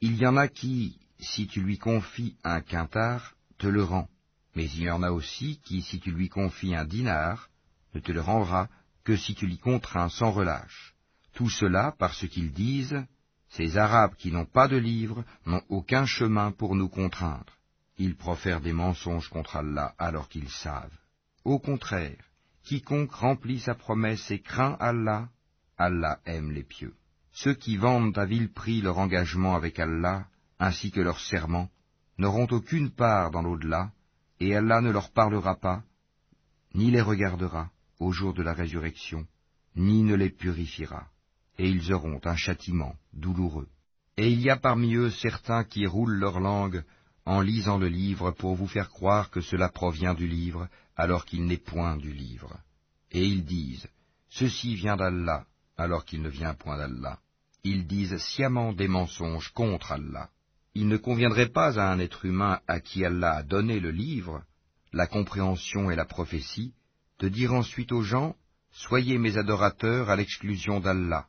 il 0.00 0.16
y 0.16 0.26
en 0.26 0.36
a 0.36 0.48
qui, 0.48 0.98
si 1.18 1.46
tu 1.46 1.60
lui 1.60 1.78
confies 1.78 2.36
un 2.44 2.60
quintard, 2.60 3.34
te 3.58 3.66
le 3.66 3.84
rend. 3.84 4.08
Mais 4.54 4.64
il 4.64 4.82
y 4.82 4.90
en 4.90 5.02
a 5.02 5.10
aussi 5.10 5.60
qui, 5.64 5.82
si 5.82 6.00
tu 6.00 6.10
lui 6.10 6.28
confies 6.28 6.74
un 6.74 6.84
dinar, 6.84 7.50
ne 7.94 8.00
te 8.00 8.10
le 8.10 8.20
rendra 8.20 8.68
que 9.04 9.16
si 9.16 9.34
tu 9.34 9.46
l'y 9.46 9.58
contrains 9.58 10.08
sans 10.08 10.30
relâche. 10.30 10.94
Tout 11.34 11.50
cela 11.50 11.94
parce 11.98 12.26
qu'ils 12.28 12.52
disent, 12.52 13.04
ces 13.50 13.76
Arabes 13.76 14.14
qui 14.14 14.32
n'ont 14.32 14.46
pas 14.46 14.68
de 14.68 14.76
livre 14.76 15.24
n'ont 15.46 15.62
aucun 15.68 16.06
chemin 16.06 16.52
pour 16.52 16.74
nous 16.74 16.88
contraindre. 16.88 17.58
Ils 17.98 18.16
profèrent 18.16 18.60
des 18.60 18.72
mensonges 18.72 19.28
contre 19.28 19.56
Allah 19.56 19.94
alors 19.98 20.28
qu'ils 20.28 20.48
savent. 20.48 20.96
Au 21.44 21.58
contraire, 21.58 22.24
quiconque 22.64 23.12
remplit 23.12 23.60
sa 23.60 23.74
promesse 23.74 24.30
et 24.30 24.40
craint 24.40 24.76
Allah, 24.80 25.28
Allah 25.76 26.20
aime 26.24 26.52
les 26.52 26.64
pieux. 26.64 26.94
Ceux 27.42 27.54
qui 27.54 27.78
vendent 27.78 28.18
à 28.18 28.26
vil 28.26 28.52
prix 28.52 28.82
leur 28.82 28.98
engagement 28.98 29.54
avec 29.54 29.78
Allah, 29.78 30.26
ainsi 30.58 30.90
que 30.90 31.00
leur 31.00 31.18
serment, 31.18 31.70
n'auront 32.18 32.46
aucune 32.50 32.90
part 32.90 33.30
dans 33.30 33.40
l'au-delà, 33.40 33.92
et 34.40 34.54
Allah 34.54 34.82
ne 34.82 34.90
leur 34.90 35.10
parlera 35.10 35.54
pas, 35.56 35.82
ni 36.74 36.90
les 36.90 37.00
regardera 37.00 37.70
au 37.98 38.12
jour 38.12 38.34
de 38.34 38.42
la 38.42 38.52
résurrection, 38.52 39.26
ni 39.74 40.02
ne 40.02 40.14
les 40.16 40.28
purifiera, 40.28 41.06
et 41.56 41.66
ils 41.66 41.94
auront 41.94 42.20
un 42.24 42.36
châtiment 42.36 42.94
douloureux. 43.14 43.68
Et 44.18 44.30
il 44.30 44.42
y 44.42 44.50
a 44.50 44.58
parmi 44.58 44.94
eux 44.96 45.10
certains 45.10 45.64
qui 45.64 45.86
roulent 45.86 46.18
leur 46.18 46.40
langue 46.40 46.84
en 47.24 47.40
lisant 47.40 47.78
le 47.78 47.88
livre 47.88 48.32
pour 48.32 48.54
vous 48.54 48.68
faire 48.68 48.90
croire 48.90 49.30
que 49.30 49.40
cela 49.40 49.70
provient 49.70 50.12
du 50.12 50.26
livre, 50.26 50.68
alors 50.94 51.24
qu'il 51.24 51.46
n'est 51.46 51.56
point 51.56 51.96
du 51.96 52.12
livre. 52.12 52.60
Et 53.10 53.24
ils 53.24 53.46
disent, 53.46 53.88
Ceci 54.28 54.74
vient 54.74 54.96
d'Allah, 54.96 55.46
alors 55.78 56.04
qu'il 56.04 56.20
ne 56.20 56.28
vient 56.28 56.52
point 56.52 56.76
d'Allah. 56.76 57.18
Ils 57.62 57.86
disent 57.86 58.16
sciemment 58.16 58.72
des 58.72 58.88
mensonges 58.88 59.50
contre 59.50 59.92
Allah. 59.92 60.30
Il 60.74 60.88
ne 60.88 60.96
conviendrait 60.96 61.48
pas 61.48 61.78
à 61.78 61.92
un 61.92 61.98
être 61.98 62.24
humain 62.24 62.60
à 62.66 62.80
qui 62.80 63.04
Allah 63.04 63.36
a 63.36 63.42
donné 63.42 63.80
le 63.80 63.90
livre, 63.90 64.42
la 64.92 65.06
compréhension 65.06 65.90
et 65.90 65.96
la 65.96 66.04
prophétie, 66.04 66.72
de 67.18 67.28
dire 67.28 67.52
ensuite 67.52 67.92
aux 67.92 68.02
gens, 68.02 68.36
Soyez 68.72 69.18
mes 69.18 69.36
adorateurs 69.36 70.10
à 70.10 70.16
l'exclusion 70.16 70.78
d'Allah. 70.78 71.26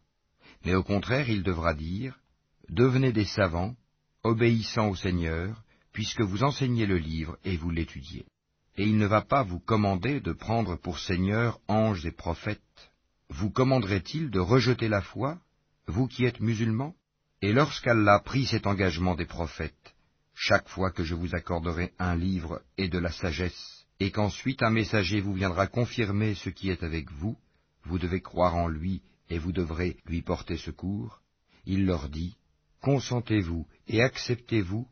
Mais 0.63 0.75
au 0.75 0.83
contraire, 0.83 1.29
il 1.29 1.41
devra 1.41 1.73
dire, 1.73 2.19
Devenez 2.69 3.11
des 3.11 3.25
savants, 3.25 3.75
obéissant 4.23 4.89
au 4.89 4.95
Seigneur, 4.95 5.63
puisque 5.91 6.21
vous 6.21 6.43
enseignez 6.43 6.85
le 6.85 6.97
livre 6.97 7.37
et 7.43 7.57
vous 7.57 7.71
l'étudiez. 7.71 8.25
Et 8.77 8.83
il 8.83 8.97
ne 8.97 9.07
va 9.07 9.21
pas 9.21 9.43
vous 9.43 9.59
commander 9.59 10.21
de 10.21 10.31
prendre 10.31 10.75
pour 10.77 10.99
Seigneur 10.99 11.59
anges 11.67 12.05
et 12.05 12.11
prophètes. 12.11 12.61
Vous 13.29 13.49
commanderait-il 13.49 14.29
de 14.29 14.39
rejeter 14.39 14.87
la 14.87 15.01
foi, 15.01 15.39
vous 15.87 16.07
qui 16.07 16.25
êtes 16.25 16.39
musulmans 16.39 16.95
Et 17.41 17.53
lorsqu'Allah 17.53 18.19
prit 18.23 18.45
cet 18.45 18.67
engagement 18.67 19.15
des 19.15 19.25
prophètes, 19.25 19.95
chaque 20.33 20.69
fois 20.69 20.91
que 20.91 21.03
je 21.03 21.15
vous 21.15 21.35
accorderai 21.35 21.93
un 21.99 22.15
livre 22.15 22.61
et 22.77 22.87
de 22.87 22.99
la 22.99 23.11
sagesse, 23.11 23.85
et 23.99 24.11
qu'ensuite 24.11 24.63
un 24.63 24.69
messager 24.69 25.21
vous 25.21 25.33
viendra 25.33 25.67
confirmer 25.67 26.35
ce 26.35 26.49
qui 26.49 26.69
est 26.69 26.83
avec 26.83 27.11
vous, 27.11 27.37
vous 27.83 27.99
devez 27.99 28.21
croire 28.21 28.55
en 28.55 28.67
lui 28.67 29.01
et 29.29 29.39
vous 29.39 29.51
devrez 29.51 29.97
lui 30.05 30.21
porter 30.21 30.57
secours, 30.57 31.21
il 31.65 31.85
leur 31.85 32.09
dit, 32.09 32.35
Consentez-vous 32.81 33.67
et 33.87 34.01
acceptez-vous 34.01 34.87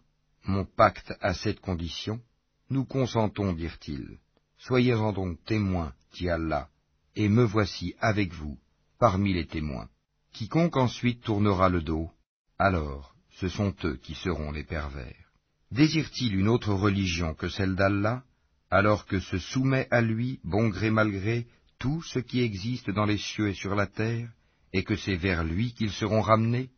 mon 0.45 0.65
pacte 0.65 1.13
à 1.21 1.33
cette 1.33 1.59
condition 1.59 2.21
Nous 2.69 2.85
consentons, 2.85 3.53
dirent-ils. 3.53 4.19
Soyez-en 4.57 5.13
donc 5.13 5.43
témoins, 5.45 5.93
dit 6.13 6.29
Allah, 6.29 6.69
et 7.15 7.29
me 7.29 7.43
voici 7.43 7.95
avec 7.99 8.33
vous, 8.33 8.57
parmi 8.99 9.33
les 9.33 9.47
témoins. 9.47 9.89
Quiconque 10.33 10.77
ensuite 10.77 11.21
tournera 11.21 11.69
le 11.69 11.81
dos, 11.81 12.09
alors 12.57 13.13
ce 13.39 13.47
sont 13.47 13.73
eux 13.83 13.97
qui 13.97 14.15
seront 14.15 14.51
les 14.51 14.63
pervers. 14.63 15.31
Désire-t-il 15.71 16.35
une 16.35 16.47
autre 16.47 16.73
religion 16.73 17.33
que 17.33 17.49
celle 17.49 17.75
d'Allah, 17.75 18.23
alors 18.71 19.05
que 19.05 19.19
se 19.19 19.37
soumet 19.37 19.87
à 19.91 20.01
lui, 20.01 20.39
bon 20.43 20.69
gré 20.69 20.89
mal 20.89 21.11
gré, 21.11 21.47
tout 21.77 22.01
ce 22.03 22.19
qui 22.19 22.41
existe 22.41 22.89
dans 22.89 23.05
les 23.05 23.17
cieux 23.17 23.49
et 23.49 23.53
sur 23.53 23.75
la 23.75 23.87
terre, 23.87 24.29
et 24.73 24.83
que 24.83 24.95
c'est 24.95 25.15
vers 25.15 25.43
lui 25.43 25.73
qu'ils 25.73 25.91
seront 25.91 26.21
ramenés? 26.21 26.69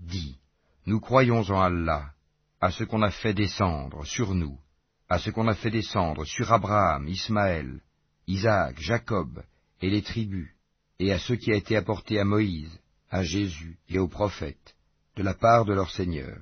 Dis, 0.00 0.38
nous 0.86 1.00
croyons 1.00 1.42
en 1.50 1.60
Allah, 1.60 2.12
à 2.60 2.70
ce 2.70 2.84
qu'on 2.84 3.02
a 3.02 3.10
fait 3.10 3.34
descendre 3.34 4.04
sur 4.04 4.34
nous, 4.34 4.58
à 5.08 5.18
ce 5.18 5.30
qu'on 5.30 5.48
a 5.48 5.54
fait 5.54 5.70
descendre 5.70 6.24
sur 6.24 6.52
Abraham, 6.52 7.08
Ismaël, 7.08 7.80
Isaac, 8.26 8.80
Jacob 8.80 9.42
et 9.80 9.90
les 9.90 10.02
tribus, 10.02 10.50
et 10.98 11.12
à 11.12 11.18
ce 11.18 11.34
qui 11.34 11.52
a 11.52 11.56
été 11.56 11.76
apporté 11.76 12.18
à 12.18 12.24
Moïse, 12.24 12.80
à 13.16 13.22
Jésus 13.22 13.78
et 13.88 13.98
aux 13.98 14.08
prophètes, 14.08 14.76
de 15.16 15.22
la 15.22 15.32
part 15.32 15.64
de 15.64 15.72
leur 15.72 15.90
Seigneur. 15.90 16.36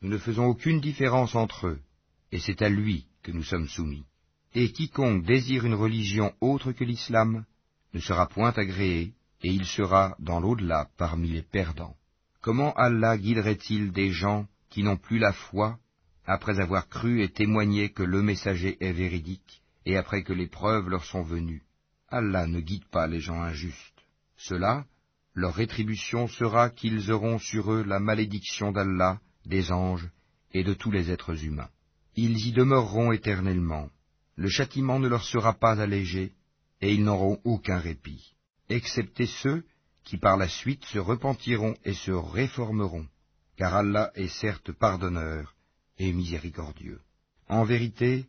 Nous 0.00 0.08
ne 0.08 0.16
faisons 0.16 0.46
aucune 0.46 0.80
différence 0.80 1.34
entre 1.34 1.66
eux, 1.66 1.80
et 2.32 2.38
c'est 2.38 2.62
à 2.62 2.70
lui 2.70 3.06
que 3.22 3.30
nous 3.30 3.42
sommes 3.42 3.68
soumis. 3.68 4.06
Et 4.54 4.72
quiconque 4.72 5.24
désire 5.24 5.66
une 5.66 5.74
religion 5.74 6.32
autre 6.40 6.72
que 6.72 6.84
l'islam 6.84 7.44
ne 7.92 8.00
sera 8.00 8.26
point 8.26 8.54
agréé, 8.56 9.12
et 9.42 9.50
il 9.50 9.66
sera 9.66 10.16
dans 10.18 10.40
l'au-delà 10.40 10.88
parmi 10.96 11.28
les 11.28 11.42
perdants. 11.42 11.96
Comment 12.40 12.72
Allah 12.72 13.18
guiderait-il 13.18 13.92
des 13.92 14.10
gens 14.10 14.46
qui 14.70 14.82
n'ont 14.82 14.96
plus 14.96 15.18
la 15.18 15.32
foi, 15.32 15.78
après 16.24 16.58
avoir 16.58 16.88
cru 16.88 17.22
et 17.22 17.28
témoigné 17.28 17.90
que 17.90 18.02
le 18.02 18.22
messager 18.22 18.78
est 18.80 18.92
véridique, 18.92 19.62
et 19.84 19.98
après 19.98 20.22
que 20.22 20.32
les 20.32 20.48
preuves 20.48 20.88
leur 20.88 21.04
sont 21.04 21.22
venues? 21.22 21.62
Allah 22.08 22.46
ne 22.46 22.60
guide 22.60 22.86
pas 22.86 23.06
les 23.06 23.20
gens 23.20 23.42
injustes. 23.42 24.00
Cela, 24.36 24.86
leur 25.34 25.54
rétribution 25.54 26.28
sera 26.28 26.70
qu'ils 26.70 27.10
auront 27.10 27.38
sur 27.38 27.72
eux 27.72 27.84
la 27.84 28.00
malédiction 28.00 28.72
d'Allah, 28.72 29.20
des 29.44 29.72
anges 29.72 30.08
et 30.52 30.64
de 30.64 30.74
tous 30.74 30.90
les 30.90 31.10
êtres 31.10 31.44
humains. 31.44 31.70
Ils 32.16 32.46
y 32.46 32.52
demeureront 32.52 33.12
éternellement. 33.12 33.90
Le 34.36 34.48
châtiment 34.48 34.98
ne 34.98 35.08
leur 35.08 35.24
sera 35.24 35.52
pas 35.54 35.80
allégé, 35.80 36.32
et 36.80 36.92
ils 36.92 37.04
n'auront 37.04 37.40
aucun 37.44 37.78
répit 37.78 38.34
excepté 38.68 39.26
ceux 39.26 39.64
qui 40.04 40.16
par 40.18 40.36
la 40.36 40.48
suite 40.48 40.84
se 40.86 40.98
repentiront 40.98 41.76
et 41.84 41.94
se 41.94 42.10
réformeront, 42.10 43.06
car 43.56 43.74
Allah 43.74 44.10
est 44.14 44.28
certes 44.28 44.72
pardonneur 44.72 45.54
et 45.98 46.12
miséricordieux. 46.12 47.00
En 47.48 47.64
vérité, 47.64 48.26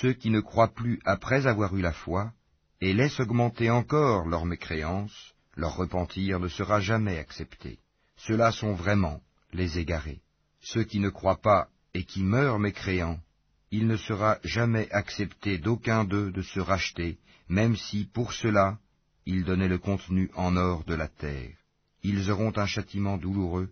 ceux 0.00 0.12
qui 0.12 0.30
ne 0.30 0.40
croient 0.40 0.74
plus 0.74 1.00
après 1.04 1.46
avoir 1.46 1.74
eu 1.76 1.82
la 1.82 1.92
foi, 1.92 2.32
et 2.80 2.94
laissent 2.94 3.20
augmenter 3.20 3.70
encore 3.70 4.26
leur 4.26 4.44
mécréance, 4.44 5.34
leur 5.58 5.76
repentir 5.76 6.38
ne 6.38 6.48
sera 6.48 6.80
jamais 6.80 7.18
accepté. 7.18 7.78
Ceux-là 8.16 8.52
sont 8.52 8.74
vraiment 8.74 9.20
les 9.52 9.78
égarés. 9.78 10.20
Ceux 10.60 10.84
qui 10.84 11.00
ne 11.00 11.10
croient 11.10 11.42
pas 11.42 11.68
et 11.94 12.04
qui 12.04 12.22
meurent 12.22 12.60
mécréants, 12.60 13.20
il 13.70 13.86
ne 13.86 13.96
sera 13.96 14.38
jamais 14.44 14.88
accepté 14.90 15.58
d'aucun 15.58 16.04
d'eux 16.04 16.30
de 16.30 16.42
se 16.42 16.60
racheter, 16.60 17.18
même 17.48 17.76
si, 17.76 18.04
pour 18.04 18.32
cela, 18.32 18.78
ils 19.26 19.44
donnaient 19.44 19.68
le 19.68 19.78
contenu 19.78 20.30
en 20.34 20.56
or 20.56 20.84
de 20.84 20.94
la 20.94 21.08
terre. 21.08 21.56
Ils 22.02 22.30
auront 22.30 22.56
un 22.56 22.66
châtiment 22.66 23.18
douloureux, 23.18 23.70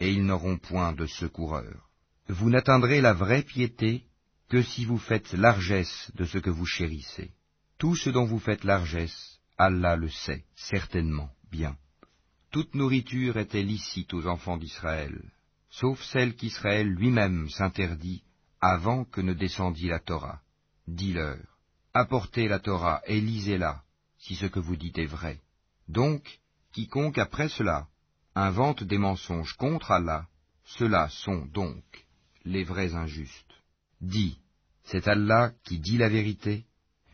et 0.00 0.12
ils 0.12 0.24
n'auront 0.24 0.58
point 0.58 0.92
de 0.92 1.06
secoureur. 1.06 1.88
Vous 2.28 2.50
n'atteindrez 2.50 3.00
la 3.00 3.14
vraie 3.14 3.42
piété 3.42 4.04
que 4.48 4.62
si 4.62 4.84
vous 4.84 4.98
faites 4.98 5.32
largesse 5.32 6.10
de 6.14 6.24
ce 6.24 6.38
que 6.38 6.50
vous 6.50 6.66
chérissez. 6.66 7.30
Tout 7.78 7.94
ce 7.94 8.10
dont 8.10 8.24
vous 8.24 8.40
faites 8.40 8.64
largesse, 8.64 9.37
Allah 9.58 9.96
le 9.96 10.08
sait, 10.08 10.44
certainement, 10.54 11.30
bien. 11.50 11.76
Toute 12.52 12.74
nourriture 12.76 13.36
était 13.36 13.62
licite 13.62 14.14
aux 14.14 14.26
enfants 14.26 14.56
d'Israël, 14.56 15.20
sauf 15.68 16.00
celle 16.04 16.36
qu'Israël 16.36 16.88
lui-même 16.88 17.48
s'interdit 17.50 18.22
avant 18.60 19.04
que 19.04 19.20
ne 19.20 19.34
descendît 19.34 19.88
la 19.88 19.98
Torah. 19.98 20.40
Dis-leur, 20.86 21.38
apportez 21.92 22.46
la 22.46 22.60
Torah 22.60 23.02
et 23.06 23.20
lisez-la, 23.20 23.82
si 24.18 24.36
ce 24.36 24.46
que 24.46 24.60
vous 24.60 24.76
dites 24.76 24.98
est 24.98 25.06
vrai. 25.06 25.40
Donc, 25.88 26.40
quiconque 26.72 27.18
après 27.18 27.48
cela 27.48 27.88
invente 28.36 28.84
des 28.84 28.98
mensonges 28.98 29.54
contre 29.54 29.90
Allah, 29.90 30.28
ceux-là 30.64 31.08
sont 31.08 31.46
donc 31.46 31.82
les 32.44 32.62
vrais 32.62 32.94
injustes. 32.94 33.54
Dis, 34.00 34.38
c'est 34.84 35.08
Allah 35.08 35.52
qui 35.64 35.80
dit 35.80 35.98
la 35.98 36.08
vérité. 36.08 36.64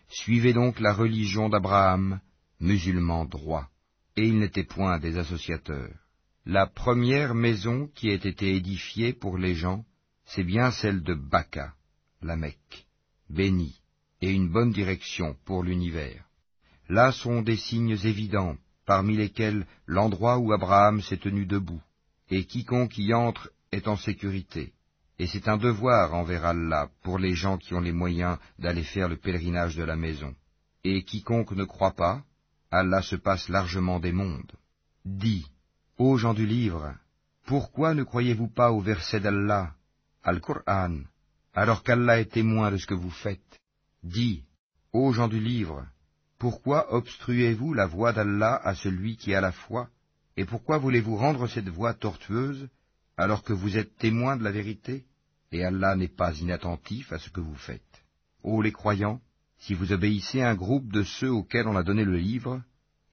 Suivez 0.08 0.52
donc 0.52 0.78
la 0.78 0.92
religion 0.92 1.48
d'Abraham, 1.48 2.20
musulman 2.60 3.24
droit. 3.24 3.68
Et 4.16 4.26
il 4.26 4.38
n'était 4.38 4.64
point 4.64 4.98
des 4.98 5.18
associateurs. 5.18 5.94
La 6.46 6.66
première 6.66 7.34
maison 7.34 7.88
qui 7.94 8.10
ait 8.10 8.14
été 8.14 8.54
édifiée 8.54 9.12
pour 9.12 9.38
les 9.38 9.54
gens, 9.54 9.84
c'est 10.26 10.44
bien 10.44 10.70
celle 10.70 11.02
de 11.02 11.14
Baka, 11.14 11.74
la 12.22 12.36
Mecque, 12.36 12.86
bénie, 13.28 13.80
et 14.20 14.30
une 14.30 14.50
bonne 14.50 14.70
direction 14.70 15.36
pour 15.44 15.62
l'univers. 15.62 16.24
Là 16.88 17.12
sont 17.12 17.42
des 17.42 17.56
signes 17.56 17.98
évidents, 18.04 18.56
parmi 18.86 19.16
lesquels 19.16 19.66
l'endroit 19.86 20.38
où 20.38 20.52
Abraham 20.52 21.00
s'est 21.00 21.16
tenu 21.16 21.46
debout, 21.46 21.82
et 22.30 22.44
quiconque 22.44 22.98
y 22.98 23.14
entre 23.14 23.50
est 23.72 23.88
en 23.88 23.96
sécurité. 23.96 24.72
Et 25.18 25.26
c'est 25.26 25.48
un 25.48 25.56
devoir 25.56 26.14
envers 26.14 26.44
Allah 26.44 26.90
pour 27.02 27.18
les 27.18 27.34
gens 27.34 27.56
qui 27.56 27.74
ont 27.74 27.80
les 27.80 27.92
moyens 27.92 28.38
d'aller 28.58 28.82
faire 28.82 29.08
le 29.08 29.16
pèlerinage 29.16 29.76
de 29.76 29.84
la 29.84 29.96
maison. 29.96 30.34
Et 30.82 31.04
quiconque 31.04 31.52
ne 31.52 31.64
croit 31.64 31.94
pas, 31.94 32.22
Allah 32.70 33.02
se 33.02 33.16
passe 33.16 33.48
largement 33.48 34.00
des 34.00 34.12
mondes. 34.12 34.52
Dis, 35.04 35.46
ô 35.98 36.16
gens 36.16 36.34
du 36.34 36.46
livre, 36.46 36.94
pourquoi 37.46 37.94
ne 37.94 38.02
croyez-vous 38.02 38.48
pas 38.48 38.72
au 38.72 38.80
verset 38.80 39.20
d'Allah, 39.20 39.74
Al-Qur'an, 40.22 41.00
alors 41.52 41.82
qu'Allah 41.82 42.20
est 42.20 42.32
témoin 42.32 42.70
de 42.70 42.78
ce 42.78 42.86
que 42.86 42.94
vous 42.94 43.10
faites? 43.10 43.60
Dis, 44.02 44.44
ô 44.92 45.12
gens 45.12 45.28
du 45.28 45.40
livre, 45.40 45.86
pourquoi 46.38 46.92
obstruez-vous 46.92 47.74
la 47.74 47.86
voie 47.86 48.12
d'Allah 48.12 48.60
à 48.62 48.74
celui 48.74 49.16
qui 49.16 49.34
a 49.34 49.40
la 49.40 49.52
foi? 49.52 49.88
Et 50.36 50.44
pourquoi 50.44 50.78
voulez-vous 50.78 51.16
rendre 51.16 51.46
cette 51.46 51.68
voie 51.68 51.94
tortueuse 51.94 52.68
alors 53.16 53.44
que 53.44 53.52
vous 53.52 53.78
êtes 53.78 53.96
témoin 53.96 54.36
de 54.36 54.42
la 54.42 54.50
vérité? 54.50 55.04
Et 55.52 55.64
Allah 55.64 55.94
n'est 55.94 56.08
pas 56.08 56.34
inattentif 56.34 57.12
à 57.12 57.18
ce 57.18 57.30
que 57.30 57.40
vous 57.40 57.54
faites. 57.54 58.02
Ô 58.42 58.60
les 58.60 58.72
croyants, 58.72 59.20
si 59.64 59.72
vous 59.72 59.92
obéissez 59.92 60.42
à 60.42 60.50
un 60.50 60.54
groupe 60.54 60.92
de 60.92 61.02
ceux 61.02 61.30
auxquels 61.30 61.66
on 61.66 61.76
a 61.76 61.82
donné 61.82 62.04
le 62.04 62.18
livre, 62.18 62.60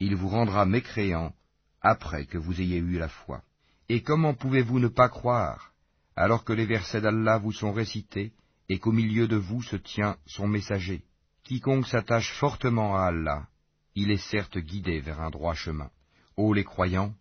il 0.01 0.17
vous 0.17 0.27
rendra 0.27 0.65
mécréants 0.65 1.33
après 1.79 2.25
que 2.25 2.37
vous 2.37 2.59
ayez 2.59 2.77
eu 2.77 2.99
la 2.99 3.07
foi. 3.07 3.41
Et 3.87 4.01
comment 4.03 4.33
pouvez-vous 4.33 4.79
ne 4.79 4.89
pas 4.89 5.07
croire, 5.07 5.71
alors 6.17 6.43
que 6.43 6.51
les 6.51 6.65
versets 6.65 6.99
d'Allah 6.99 7.37
vous 7.37 7.53
sont 7.53 7.71
récités, 7.71 8.33
et 8.67 8.79
qu'au 8.79 8.91
milieu 8.91 9.29
de 9.29 9.37
vous 9.37 9.61
se 9.61 9.77
tient 9.77 10.17
son 10.25 10.49
messager? 10.49 11.03
Quiconque 11.45 11.87
s'attache 11.87 12.33
fortement 12.33 12.97
à 12.97 13.03
Allah, 13.03 13.47
il 13.95 14.11
est 14.11 14.29
certes 14.29 14.57
guidé 14.57 14.99
vers 14.99 15.21
un 15.21 15.29
droit 15.29 15.53
chemin. 15.53 15.89
Ô 16.35 16.53
les 16.53 16.65
croyants, 16.65 17.13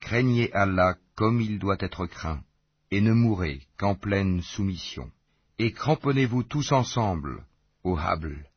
craignez 0.00 0.50
Allah 0.54 0.96
comme 1.14 1.42
il 1.42 1.58
doit 1.58 1.76
être 1.80 2.06
craint, 2.06 2.42
et 2.90 3.02
ne 3.02 3.12
mourrez 3.12 3.60
qu'en 3.76 3.94
pleine 3.94 4.40
soumission. 4.40 5.10
Et 5.58 5.72
cramponnez-vous 5.72 6.44
tous 6.44 6.72
ensemble 6.72 7.44
au 7.84 7.98
habl, 7.98 8.48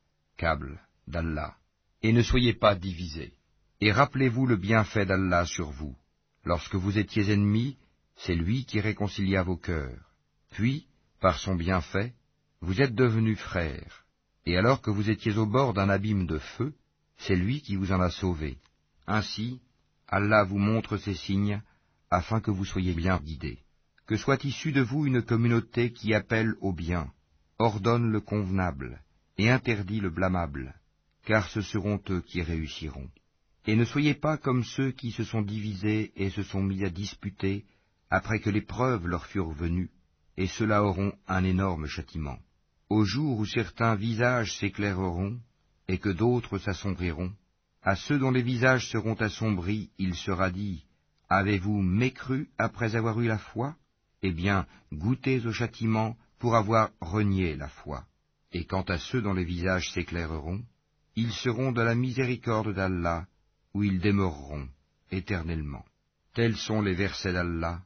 d'Allah, 1.08 1.56
et 2.02 2.12
ne 2.14 2.24
soyez 2.24 2.54
pas 2.54 2.76
divisés. 2.76 3.34
Et 3.80 3.92
rappelez-vous 3.92 4.48
le 4.48 4.58
bienfait 4.58 5.06
d'Allah 5.06 5.46
sur 5.46 5.70
vous. 5.72 5.96
Lorsque 6.44 6.76
vous 6.76 6.98
étiez 6.98 7.32
ennemis, 7.32 7.78
c'est 8.16 8.36
lui 8.36 8.66
qui 8.66 8.80
réconcilia 8.80 9.44
vos 9.44 9.58
cœurs. 9.58 10.12
Puis, 10.52 10.88
par 11.20 11.38
son 11.38 11.56
bienfait, 11.56 12.14
vous 12.62 12.82
êtes 12.82 12.96
devenus 12.96 13.40
frères. 13.40 14.06
Et 14.46 14.58
alors 14.58 14.82
que 14.82 14.90
vous 14.90 15.10
étiez 15.10 15.38
au 15.38 15.46
bord 15.46 15.74
d'un 15.74 15.90
abîme 15.90 16.26
de 16.26 16.40
feu, 16.40 16.74
c'est 17.18 17.36
lui 17.36 17.62
qui 17.62 17.76
vous 17.76 17.92
en 17.92 18.00
a 18.00 18.10
sauvé. 18.10 18.58
Ainsi, 19.06 19.62
Allah 20.08 20.44
vous 20.44 20.58
montre 20.58 20.98
ces 20.98 21.14
signes, 21.14 21.62
afin 22.10 22.42
que 22.42 22.52
vous 22.52 22.66
soyez 22.66 22.94
bien 22.94 23.20
guidés. 23.20 23.60
Que 24.08 24.18
soit 24.18 24.44
issue 24.44 24.72
de 24.72 24.82
vous 24.82 25.06
une 25.06 25.22
communauté 25.22 25.94
qui 25.94 26.14
appelle 26.16 26.56
au 26.62 26.74
bien, 26.74 27.12
ordonne 27.60 28.12
le 28.12 28.20
convenable, 28.20 29.00
et 29.42 29.50
interdit 29.50 30.00
le 30.00 30.10
blâmable, 30.10 30.76
car 31.26 31.50
ce 31.50 31.62
seront 31.62 32.02
eux 32.10 32.22
qui 32.22 32.42
réussiront. 32.42 33.10
Et 33.68 33.76
ne 33.76 33.86
soyez 33.86 34.16
pas 34.16 34.38
comme 34.38 34.64
ceux 34.64 34.92
qui 34.92 35.12
se 35.12 35.24
sont 35.24 35.42
divisés 35.42 36.12
et 36.16 36.30
se 36.30 36.44
sont 36.44 36.64
mis 36.64 36.84
à 36.84 36.90
disputer 36.90 37.66
après 38.10 38.40
que 38.40 38.50
les 38.50 38.62
preuves 38.62 39.08
leur 39.08 39.26
furent 39.26 39.52
venues, 39.52 39.92
et 40.38 40.48
ceux-là 40.48 40.84
auront 40.84 41.14
un 41.28 41.44
énorme 41.44 41.88
châtiment 41.88 42.40
au 42.92 43.06
jour 43.06 43.40
où 43.40 43.46
certains 43.46 43.96
visages 43.96 44.58
s'éclaireront 44.58 45.40
et 45.88 45.98
que 45.98 46.10
d'autres 46.10 46.58
s'assombriront, 46.58 47.32
à 47.82 47.96
ceux 47.96 48.20
dont 48.20 48.32
les 48.32 48.42
visages 48.42 48.90
seront 48.90 49.14
assombris, 49.14 49.92
il 49.98 50.14
sera 50.14 50.52
dit, 50.52 50.84
Avez-vous 51.30 51.82
mécru 51.82 52.50
après 52.58 52.98
avoir 52.98 53.22
eu 53.22 53.28
la 53.28 53.38
foi? 53.38 53.78
Eh 54.22 54.34
bien, 54.34 54.68
goûtez 54.92 55.46
au 55.46 55.54
châtiment 55.54 56.18
pour 56.38 56.58
avoir 56.58 56.90
renié 57.00 57.56
la 57.56 57.70
foi. 57.70 58.04
Et 58.52 58.66
quant 58.66 58.84
à 58.84 58.98
ceux 58.98 59.22
dont 59.22 59.34
les 59.34 59.46
visages 59.46 59.92
s'éclaireront, 59.92 60.62
ils 61.16 61.32
seront 61.32 61.72
de 61.72 61.82
la 61.82 61.96
miséricorde 61.96 62.74
d'Allah, 62.74 63.28
où 63.74 63.84
ils 63.84 64.00
demeureront 64.00 64.68
éternellement. 65.12 65.86
Tels 66.34 66.58
sont 66.58 66.82
les 66.82 66.94
versets 66.94 67.34
d'Allah, 67.34 67.82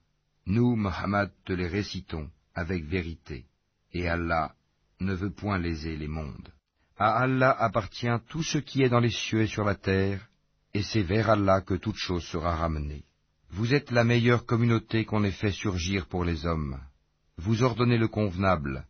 nous, 0.47 0.75
Mohammed, 0.75 1.31
te 1.43 1.53
les 1.53 1.67
récitons 1.67 2.29
avec 2.53 2.85
vérité, 2.85 3.45
et 3.93 4.07
Allah 4.07 4.53
ne 4.99 5.13
veut 5.13 5.31
point 5.31 5.57
léser 5.57 5.95
les 5.95 6.07
mondes. 6.07 6.53
À 6.97 7.17
Allah 7.17 7.51
appartient 7.51 8.07
tout 8.29 8.43
ce 8.43 8.59
qui 8.59 8.83
est 8.83 8.89
dans 8.89 8.99
les 8.99 9.11
cieux 9.11 9.41
et 9.41 9.47
sur 9.47 9.65
la 9.65 9.75
terre, 9.75 10.29
et 10.73 10.83
c'est 10.83 11.01
vers 11.01 11.29
Allah 11.29 11.61
que 11.61 11.73
toute 11.73 11.97
chose 11.97 12.23
sera 12.23 12.55
ramenée. 12.55 13.03
Vous 13.49 13.73
êtes 13.73 13.91
la 13.91 14.03
meilleure 14.03 14.45
communauté 14.45 15.05
qu'on 15.05 15.23
ait 15.23 15.31
fait 15.31 15.51
surgir 15.51 16.07
pour 16.07 16.23
les 16.23 16.45
hommes. 16.45 16.79
Vous 17.37 17.63
ordonnez 17.63 17.97
le 17.97 18.07
convenable, 18.07 18.85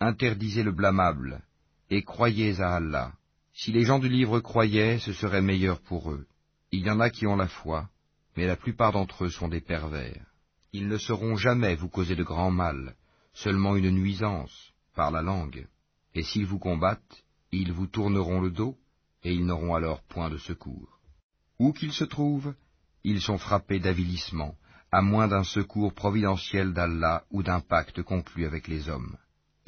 interdisez 0.00 0.62
le 0.62 0.72
blâmable, 0.72 1.42
et 1.90 2.02
croyez 2.02 2.60
à 2.60 2.76
Allah. 2.76 3.12
Si 3.52 3.72
les 3.72 3.84
gens 3.84 3.98
du 3.98 4.08
livre 4.08 4.40
croyaient, 4.40 4.98
ce 4.98 5.12
serait 5.12 5.42
meilleur 5.42 5.80
pour 5.80 6.10
eux. 6.10 6.26
Il 6.72 6.86
y 6.86 6.90
en 6.90 7.00
a 7.00 7.10
qui 7.10 7.26
ont 7.26 7.36
la 7.36 7.48
foi, 7.48 7.88
mais 8.36 8.46
la 8.46 8.56
plupart 8.56 8.92
d'entre 8.92 9.24
eux 9.24 9.30
sont 9.30 9.48
des 9.48 9.60
pervers. 9.60 10.24
Ils 10.72 10.88
ne 10.88 10.96
sauront 10.96 11.36
jamais 11.36 11.74
vous 11.74 11.88
causer 11.88 12.14
de 12.14 12.22
grand 12.22 12.50
mal, 12.50 12.94
seulement 13.34 13.76
une 13.76 13.90
nuisance, 13.90 14.72
par 14.94 15.10
la 15.10 15.20
langue. 15.20 15.66
Et 16.14 16.22
s'ils 16.22 16.46
vous 16.46 16.58
combattent, 16.58 17.24
ils 17.52 17.72
vous 17.72 17.86
tourneront 17.86 18.40
le 18.40 18.50
dos, 18.50 18.78
et 19.22 19.34
ils 19.34 19.44
n'auront 19.44 19.74
alors 19.74 20.02
point 20.04 20.30
de 20.30 20.38
secours. 20.38 21.00
Où 21.58 21.72
qu'ils 21.72 21.92
se 21.92 22.04
trouvent, 22.04 22.54
ils 23.04 23.20
sont 23.20 23.38
frappés 23.38 23.80
d'avilissement, 23.80 24.54
à 24.92 25.02
moins 25.02 25.28
d'un 25.28 25.44
secours 25.44 25.92
providentiel 25.92 26.72
d'Allah 26.72 27.24
ou 27.30 27.42
d'un 27.42 27.60
pacte 27.60 28.02
conclu 28.02 28.46
avec 28.46 28.66
les 28.68 28.88
hommes. 28.88 29.16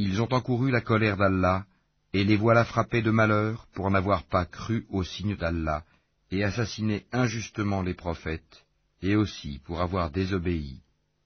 Ils 0.05 0.20
ont 0.20 0.33
encouru 0.33 0.73
la 0.73 0.81
colère 0.81 1.16
d'Allah, 1.16 1.65
et 2.12 2.24
les 2.24 2.35
voilà 2.35 2.65
frappés 2.65 3.03
de 3.03 3.12
malheur 3.12 3.69
pour 3.73 3.89
n'avoir 3.89 4.24
pas 4.24 4.45
cru 4.45 4.85
au 4.91 5.05
signe 5.05 5.37
d'Allah, 5.37 5.85
et 6.33 6.43
assassiné 6.43 7.07
injustement 7.12 7.83
les 7.83 7.95
prophètes, 7.95 8.65
et 9.01 9.15
aussi 9.15 9.61
pour 9.65 9.81
avoir 9.81 10.11
désobéi 10.11 10.81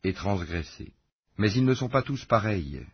et 0.04 0.12
transgressé. 0.12 0.92
Mais 1.38 1.50
ils 1.52 1.64
ne 1.64 1.72
sont 1.72 1.88
pas 1.88 2.02
tous 2.02 2.26
pareils. 2.26 2.84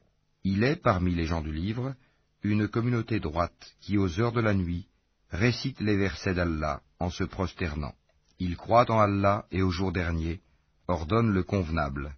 Il 0.44 0.62
est, 0.62 0.76
parmi 0.76 1.16
les 1.16 1.26
gens 1.26 1.42
du 1.42 1.52
livre, 1.52 1.96
une 2.44 2.68
communauté 2.68 3.18
droite 3.18 3.74
qui, 3.80 3.98
aux 3.98 4.20
heures 4.20 4.30
de 4.30 4.40
la 4.40 4.54
nuit, 4.54 4.86
récite 5.30 5.80
les 5.80 5.96
versets 5.96 6.34
d'Allah 6.34 6.80
en 7.00 7.10
se 7.10 7.24
prosternant. 7.24 7.96
Ils 8.38 8.56
croient 8.56 8.88
en 8.88 9.00
Allah 9.00 9.46
et 9.50 9.62
au 9.62 9.72
jour 9.72 9.90
dernier, 9.90 10.42
ordonnent 10.86 11.32
le 11.32 11.42
convenable, 11.42 12.14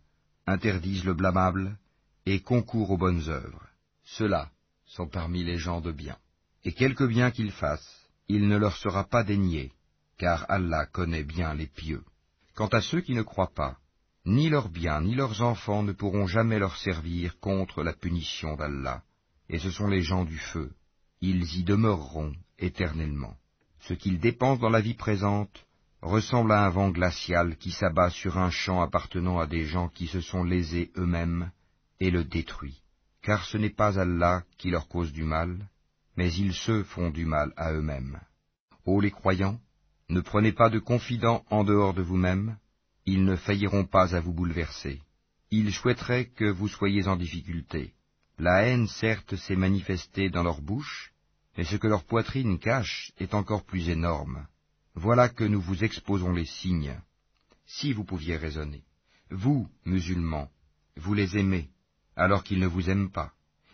interdisent 0.46 1.06
le 1.06 1.14
blâmable, 1.14 1.78
et 2.26 2.40
concourent 2.40 2.90
aux 2.90 2.98
bonnes 2.98 3.28
œuvres. 3.28 3.66
Ceux-là 4.04 4.50
sont 4.86 5.08
parmi 5.08 5.44
les 5.44 5.58
gens 5.58 5.80
de 5.80 5.92
bien. 5.92 6.16
Et 6.64 6.72
quelque 6.72 7.04
bien 7.04 7.30
qu'ils 7.30 7.52
fassent, 7.52 8.08
il 8.28 8.48
ne 8.48 8.56
leur 8.56 8.76
sera 8.76 9.04
pas 9.04 9.24
dénié, 9.24 9.72
car 10.18 10.46
Allah 10.48 10.86
connaît 10.86 11.24
bien 11.24 11.54
les 11.54 11.66
pieux. 11.66 12.02
Quant 12.54 12.68
à 12.68 12.80
ceux 12.80 13.00
qui 13.00 13.14
ne 13.14 13.22
croient 13.22 13.52
pas, 13.54 13.76
ni 14.24 14.48
leurs 14.48 14.70
biens 14.70 15.02
ni 15.02 15.14
leurs 15.14 15.42
enfants 15.42 15.82
ne 15.82 15.92
pourront 15.92 16.26
jamais 16.26 16.58
leur 16.58 16.76
servir 16.78 17.38
contre 17.40 17.82
la 17.82 17.92
punition 17.92 18.56
d'Allah, 18.56 19.02
et 19.50 19.58
ce 19.58 19.70
sont 19.70 19.88
les 19.88 20.00
gens 20.00 20.24
du 20.24 20.38
feu. 20.38 20.72
Ils 21.20 21.58
y 21.58 21.64
demeureront 21.64 22.32
éternellement. 22.58 23.36
Ce 23.80 23.92
qu'ils 23.92 24.20
dépensent 24.20 24.60
dans 24.60 24.70
la 24.70 24.80
vie 24.80 24.94
présente 24.94 25.66
ressemble 26.00 26.52
à 26.52 26.64
un 26.64 26.70
vent 26.70 26.90
glacial 26.90 27.56
qui 27.56 27.70
s'abat 27.70 28.10
sur 28.10 28.38
un 28.38 28.50
champ 28.50 28.80
appartenant 28.80 29.38
à 29.38 29.46
des 29.46 29.64
gens 29.64 29.88
qui 29.88 30.06
se 30.06 30.20
sont 30.20 30.44
lésés 30.44 30.90
eux-mêmes 30.96 31.50
et 32.04 32.10
le 32.10 32.22
détruit. 32.22 32.82
Car 33.22 33.46
ce 33.46 33.56
n'est 33.56 33.76
pas 33.82 33.98
Allah 33.98 34.44
qui 34.58 34.68
leur 34.70 34.88
cause 34.88 35.10
du 35.10 35.24
mal, 35.24 35.70
mais 36.16 36.30
ils 36.34 36.52
se 36.52 36.84
font 36.84 37.08
du 37.08 37.24
mal 37.24 37.54
à 37.56 37.72
eux-mêmes. 37.72 38.20
Ô 38.84 39.00
les 39.00 39.10
croyants, 39.10 39.58
ne 40.10 40.20
prenez 40.20 40.52
pas 40.52 40.68
de 40.68 40.78
confidents 40.78 41.46
en 41.48 41.64
dehors 41.64 41.94
de 41.94 42.02
vous-même, 42.02 42.58
ils 43.06 43.24
ne 43.24 43.36
failliront 43.36 43.86
pas 43.86 44.14
à 44.14 44.20
vous 44.20 44.34
bouleverser. 44.34 45.00
Ils 45.50 45.72
souhaiteraient 45.72 46.26
que 46.26 46.44
vous 46.44 46.68
soyez 46.68 47.08
en 47.08 47.16
difficulté. 47.16 47.94
La 48.38 48.64
haine, 48.64 48.86
certes, 48.86 49.36
s'est 49.36 49.56
manifestée 49.56 50.28
dans 50.28 50.42
leur 50.42 50.60
bouche, 50.60 51.12
mais 51.56 51.64
ce 51.64 51.76
que 51.76 51.86
leur 51.86 52.04
poitrine 52.04 52.58
cache 52.58 53.12
est 53.18 53.32
encore 53.32 53.64
plus 53.64 53.88
énorme. 53.88 54.46
Voilà 54.94 55.30
que 55.30 55.44
nous 55.44 55.60
vous 55.60 55.84
exposons 55.84 56.32
les 56.32 56.44
signes. 56.44 57.00
Si 57.64 57.94
vous 57.94 58.04
pouviez 58.04 58.36
raisonner. 58.36 58.82
Vous, 59.30 59.70
musulmans, 59.86 60.50
vous 60.96 61.14
les 61.14 61.38
aimez, 61.38 61.70
alors 62.16 62.44
qu'ils 62.44 62.60
ne 62.60 62.66
vous 62.66 62.90
aiment 62.90 63.10
pas, 63.10 63.32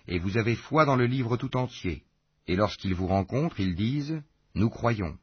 et 0.09 0.19
vous 0.19 0.37
avez 0.37 0.57
foi 0.57 0.85
dans 0.85 0.97
le 0.97 1.07
livre 1.07 1.37
tout 1.37 1.57
entier, 1.57 2.05
et 2.47 2.57
lorsqu'ils 2.57 2.95
vous 2.95 3.07
rencontrent, 3.07 3.61
ils 3.61 3.75
disent, 3.75 4.23
Nous 4.55 4.71
croyons, 4.71 5.17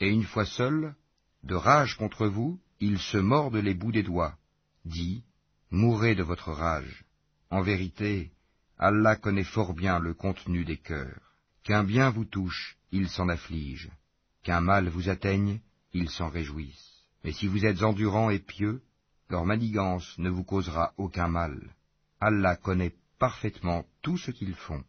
et 0.00 0.08
une 0.08 0.24
fois 0.24 0.44
seuls, 0.44 0.94
de 1.42 1.54
rage 1.54 1.96
contre 1.96 2.26
vous, 2.26 2.60
ils 2.80 2.98
se 2.98 3.18
mordent 3.18 3.56
les 3.56 3.74
bouts 3.74 3.92
des 3.92 4.02
doigts, 4.02 4.36
dit, 4.84 5.24
Mourrez 5.70 6.14
de 6.14 6.22
votre 6.22 6.52
rage. 6.52 7.04
En 7.50 7.62
vérité, 7.62 8.32
Allah 8.78 9.16
connaît 9.16 9.44
fort 9.44 9.74
bien 9.74 9.98
le 9.98 10.14
contenu 10.14 10.64
des 10.64 10.76
cœurs. 10.76 11.34
Qu'un 11.62 11.84
bien 11.84 12.10
vous 12.10 12.24
touche, 12.24 12.76
il 12.92 13.08
s'en 13.08 13.28
afflige 13.28 13.90
qu'un 14.44 14.60
mal 14.60 14.88
vous 14.88 15.08
atteigne, 15.08 15.60
ils 15.92 16.10
s'en 16.10 16.28
réjouissent. 16.28 17.02
Mais 17.24 17.32
si 17.32 17.48
vous 17.48 17.64
êtes 17.64 17.82
endurants 17.82 18.30
et 18.30 18.38
pieux, 18.38 18.82
leur 19.30 19.44
manigance 19.46 20.16
ne 20.18 20.28
vous 20.28 20.44
causera 20.44 20.92
aucun 20.98 21.28
mal. 21.28 21.74
Allah 22.26 22.56
connaît 22.56 22.94
parfaitement 23.18 23.84
tout 24.00 24.16
ce 24.16 24.30
qu'ils 24.30 24.54
font. 24.54 24.82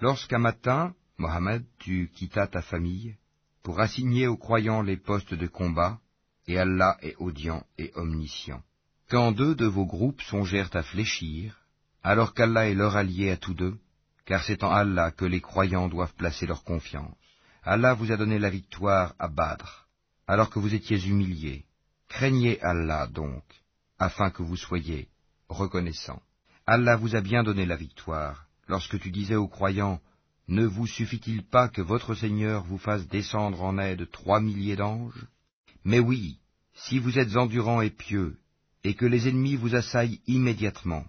Lorsqu'un 0.00 0.38
matin, 0.38 0.94
Mohammed, 1.18 1.64
tu 1.80 2.12
quittas 2.14 2.46
ta 2.46 2.62
famille, 2.62 3.16
pour 3.64 3.80
assigner 3.80 4.28
aux 4.28 4.36
croyants 4.36 4.82
les 4.82 4.96
postes 4.96 5.34
de 5.34 5.48
combat, 5.48 5.98
et 6.46 6.56
Allah 6.60 6.96
est 7.02 7.16
audient 7.16 7.64
et 7.76 7.90
omniscient. 7.96 8.62
Quand 9.08 9.32
deux 9.32 9.56
de 9.56 9.66
vos 9.66 9.84
groupes 9.84 10.22
songèrent 10.22 10.76
à 10.76 10.84
fléchir, 10.84 11.58
alors 12.04 12.34
qu'Allah 12.34 12.68
est 12.68 12.74
leur 12.74 12.94
allié 12.96 13.32
à 13.32 13.36
tous 13.36 13.54
deux, 13.54 13.76
car 14.24 14.44
c'est 14.44 14.62
en 14.62 14.70
Allah 14.70 15.10
que 15.10 15.24
les 15.24 15.40
croyants 15.40 15.88
doivent 15.88 16.14
placer 16.14 16.46
leur 16.46 16.62
confiance. 16.62 17.16
Allah 17.64 17.94
vous 17.94 18.12
a 18.12 18.16
donné 18.16 18.38
la 18.38 18.50
victoire 18.50 19.16
à 19.18 19.26
Badr, 19.26 19.88
alors 20.28 20.50
que 20.50 20.60
vous 20.60 20.72
étiez 20.72 21.04
humiliés. 21.04 21.64
Craignez 22.06 22.62
Allah 22.62 23.08
donc, 23.08 23.42
afin 23.98 24.30
que 24.30 24.44
vous 24.44 24.56
soyez 24.56 25.08
reconnaissants. 25.48 26.22
Allah 26.68 26.96
vous 26.96 27.14
a 27.14 27.20
bien 27.20 27.44
donné 27.44 27.64
la 27.64 27.76
victoire, 27.76 28.46
lorsque 28.66 28.98
tu 28.98 29.12
disais 29.12 29.36
aux 29.36 29.46
croyants, 29.46 30.00
Ne 30.48 30.66
vous 30.66 30.88
suffit-il 30.88 31.44
pas 31.44 31.68
que 31.68 31.80
votre 31.80 32.16
Seigneur 32.16 32.64
vous 32.64 32.78
fasse 32.78 33.06
descendre 33.06 33.62
en 33.62 33.78
aide 33.78 34.10
trois 34.10 34.40
milliers 34.40 34.74
d'anges? 34.74 35.28
Mais 35.84 36.00
oui, 36.00 36.40
si 36.74 36.98
vous 36.98 37.20
êtes 37.20 37.36
endurants 37.36 37.82
et 37.82 37.90
pieux, 37.90 38.38
et 38.82 38.94
que 38.94 39.06
les 39.06 39.28
ennemis 39.28 39.54
vous 39.54 39.76
assaillent 39.76 40.20
immédiatement, 40.26 41.04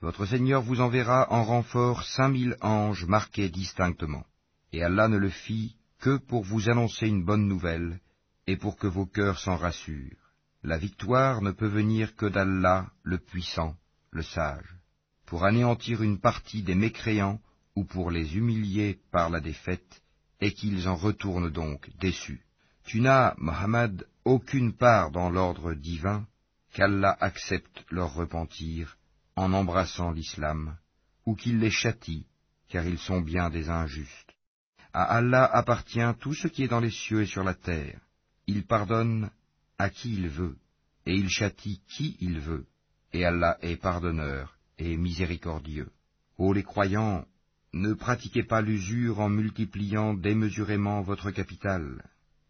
votre 0.00 0.26
Seigneur 0.26 0.62
vous 0.62 0.80
enverra 0.80 1.26
en 1.32 1.42
renfort 1.42 2.04
cinq 2.04 2.28
mille 2.28 2.56
anges 2.60 3.04
marqués 3.04 3.48
distinctement. 3.48 4.24
Et 4.72 4.84
Allah 4.84 5.08
ne 5.08 5.16
le 5.16 5.30
fit 5.30 5.74
que 5.98 6.18
pour 6.18 6.44
vous 6.44 6.70
annoncer 6.70 7.08
une 7.08 7.24
bonne 7.24 7.48
nouvelle, 7.48 7.98
et 8.46 8.56
pour 8.56 8.76
que 8.76 8.86
vos 8.86 9.06
cœurs 9.06 9.40
s'en 9.40 9.56
rassurent. 9.56 10.30
La 10.62 10.78
victoire 10.78 11.42
ne 11.42 11.50
peut 11.50 11.66
venir 11.66 12.14
que 12.14 12.26
d'Allah, 12.26 12.92
le 13.02 13.18
puissant, 13.18 13.74
le 14.12 14.22
sage, 14.22 14.79
pour 15.30 15.44
anéantir 15.44 16.02
une 16.02 16.18
partie 16.18 16.64
des 16.64 16.74
mécréants 16.74 17.40
ou 17.76 17.84
pour 17.84 18.10
les 18.10 18.36
humilier 18.36 18.98
par 19.12 19.30
la 19.30 19.38
défaite, 19.38 20.02
et 20.40 20.52
qu'ils 20.52 20.88
en 20.88 20.96
retournent 20.96 21.50
donc 21.50 21.88
déçus. 22.00 22.42
Tu 22.84 23.00
n'as, 23.00 23.34
Mohammed, 23.38 24.08
aucune 24.24 24.72
part 24.72 25.12
dans 25.12 25.30
l'ordre 25.30 25.74
divin, 25.74 26.26
qu'Allah 26.72 27.16
accepte 27.20 27.84
leur 27.90 28.12
repentir 28.12 28.96
en 29.36 29.52
embrassant 29.52 30.10
l'islam, 30.10 30.76
ou 31.24 31.36
qu'il 31.36 31.60
les 31.60 31.70
châtie, 31.70 32.26
car 32.68 32.84
ils 32.84 32.98
sont 32.98 33.20
bien 33.20 33.50
des 33.50 33.70
injustes. 33.70 34.34
À 34.92 35.04
Allah 35.04 35.44
appartient 35.44 36.12
tout 36.18 36.34
ce 36.34 36.48
qui 36.48 36.64
est 36.64 36.68
dans 36.74 36.80
les 36.80 36.90
cieux 36.90 37.22
et 37.22 37.26
sur 37.26 37.44
la 37.44 37.54
terre. 37.54 38.00
Il 38.48 38.66
pardonne 38.66 39.30
à 39.78 39.90
qui 39.90 40.12
il 40.12 40.28
veut, 40.28 40.58
et 41.06 41.14
il 41.14 41.28
châtie 41.28 41.80
qui 41.86 42.16
il 42.20 42.40
veut, 42.40 42.66
et 43.12 43.24
Allah 43.24 43.58
est 43.62 43.76
pardonneur 43.76 44.56
miséricordieux. 44.96 45.90
Ô 46.38 46.52
les 46.52 46.62
croyants, 46.62 47.24
ne 47.72 47.92
pratiquez 47.92 48.42
pas 48.42 48.62
l'usure 48.62 49.20
en 49.20 49.28
multipliant 49.28 50.14
démesurément 50.14 51.02
votre 51.02 51.30
capital, 51.30 52.04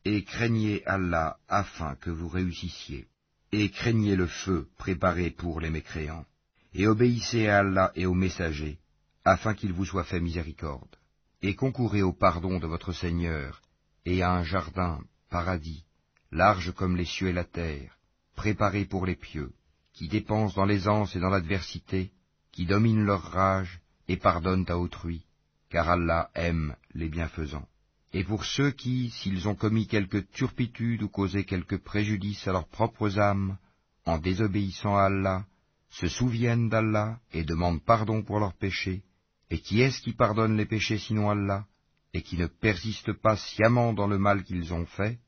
et 0.05 0.25
craignez 0.25 0.83
Allah 0.87 1.39
afin 1.49 1.95
que 1.97 2.11
vous 2.11 2.29
réussissiez, 2.29 3.07
et 3.53 3.71
craignez 3.71 4.17
le 4.17 4.27
feu 4.27 4.69
préparé 4.79 5.31
pour 5.31 5.61
les 5.61 5.71
mécréants, 5.71 6.25
et 6.73 6.87
obéissez 6.87 7.49
à 7.49 7.59
Allah 7.59 7.93
et 7.95 8.07
aux 8.07 8.15
messagers, 8.15 8.79
afin 9.25 9.55
qu'il 9.55 9.73
vous 9.73 9.85
soit 9.85 10.05
fait 10.05 10.21
miséricorde 10.21 10.97
et 11.43 11.55
concourez 11.55 12.03
au 12.03 12.13
pardon 12.13 12.59
de 12.59 12.67
votre 12.67 12.93
Seigneur, 12.93 13.63
et 14.05 14.23
à 14.23 14.33
un 14.33 14.45
jardin, 14.45 15.01
paradis, 15.31 15.85
large 16.31 16.73
comme 16.73 16.97
les 16.97 17.07
cieux 17.07 17.29
et 17.29 17.33
la 17.33 17.45
terre, 17.45 17.97
préparé 18.37 18.85
pour 18.85 19.07
les 19.07 19.17
pieux, 19.17 19.53
qui 19.93 20.09
dépensent 20.09 20.55
dans 20.55 20.67
l'aisance 20.67 21.17
et 21.17 21.21
dans 21.21 21.31
l'adversité, 21.31 22.11
qui 22.53 22.67
dominent 22.67 23.05
leur 23.05 23.23
rage 23.23 23.81
et 24.09 24.17
pardonnent 24.17 24.67
à 24.69 24.79
autrui, 24.79 25.25
car 25.71 25.89
Allah 25.89 26.31
aime 26.35 26.77
les 26.95 27.09
bienfaisants. 27.09 27.69
Et 28.13 28.25
pour 28.25 28.45
ceux 28.45 28.73
qui, 28.73 29.11
s'ils 29.11 29.47
ont 29.47 29.55
commis 29.55 29.87
quelque 29.87 30.19
turpitude 30.19 31.03
ou 31.03 31.09
causé 31.09 31.45
quelque 31.45 31.77
préjudice 31.77 32.47
à 32.49 32.53
leurs 32.53 32.69
propres 32.69 33.19
âmes, 33.19 33.57
en 34.05 34.19
désobéissant 34.19 34.97
à 34.97 35.05
Allah, 35.05 35.47
se 35.91 36.09
souviennent 36.09 36.69
d'Allah 36.69 37.21
et 37.33 37.45
demandent 37.45 37.85
pardon 37.85 38.23
pour 38.23 38.41
leurs 38.41 38.55
péchés, 38.55 39.03
et 39.51 39.61
qui 39.61 39.81
est-ce 39.81 40.01
qui 40.01 40.13
pardonne 40.13 40.57
les 40.57 40.67
péchés 40.67 40.99
sinon 40.99 41.31
Allah, 41.31 41.67
et 42.13 42.23
qui 42.23 42.37
ne 42.37 42.47
persiste 42.47 43.13
pas 43.13 43.37
sciemment 43.37 43.93
dans 43.93 44.09
le 44.09 44.19
mal 44.19 44.43
qu'ils 44.43 44.73
ont 44.73 44.87
fait? 44.87 45.19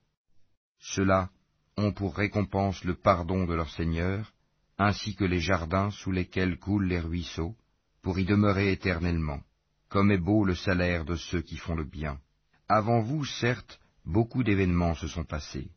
Ceux-là 0.80 1.30
ont 1.76 1.92
pour 1.92 2.16
récompense 2.16 2.82
le 2.84 2.94
pardon 2.94 3.44
de 3.44 3.54
leur 3.54 3.70
Seigneur, 3.70 4.31
ainsi 4.82 5.14
que 5.14 5.24
les 5.24 5.40
jardins 5.40 5.90
sous 5.90 6.12
lesquels 6.12 6.58
coulent 6.58 6.86
les 6.86 7.00
ruisseaux, 7.00 7.54
pour 8.02 8.18
y 8.18 8.24
demeurer 8.24 8.72
éternellement. 8.72 9.40
Comme 9.88 10.10
est 10.10 10.24
beau 10.30 10.44
le 10.44 10.54
salaire 10.54 11.04
de 11.04 11.16
ceux 11.16 11.42
qui 11.42 11.56
font 11.56 11.74
le 11.74 11.84
bien. 11.84 12.18
Avant 12.68 13.00
vous, 13.00 13.24
certes, 13.24 13.78
beaucoup 14.04 14.42
d'événements 14.42 14.94
se 14.94 15.06
sont 15.06 15.24
passés. 15.24 15.68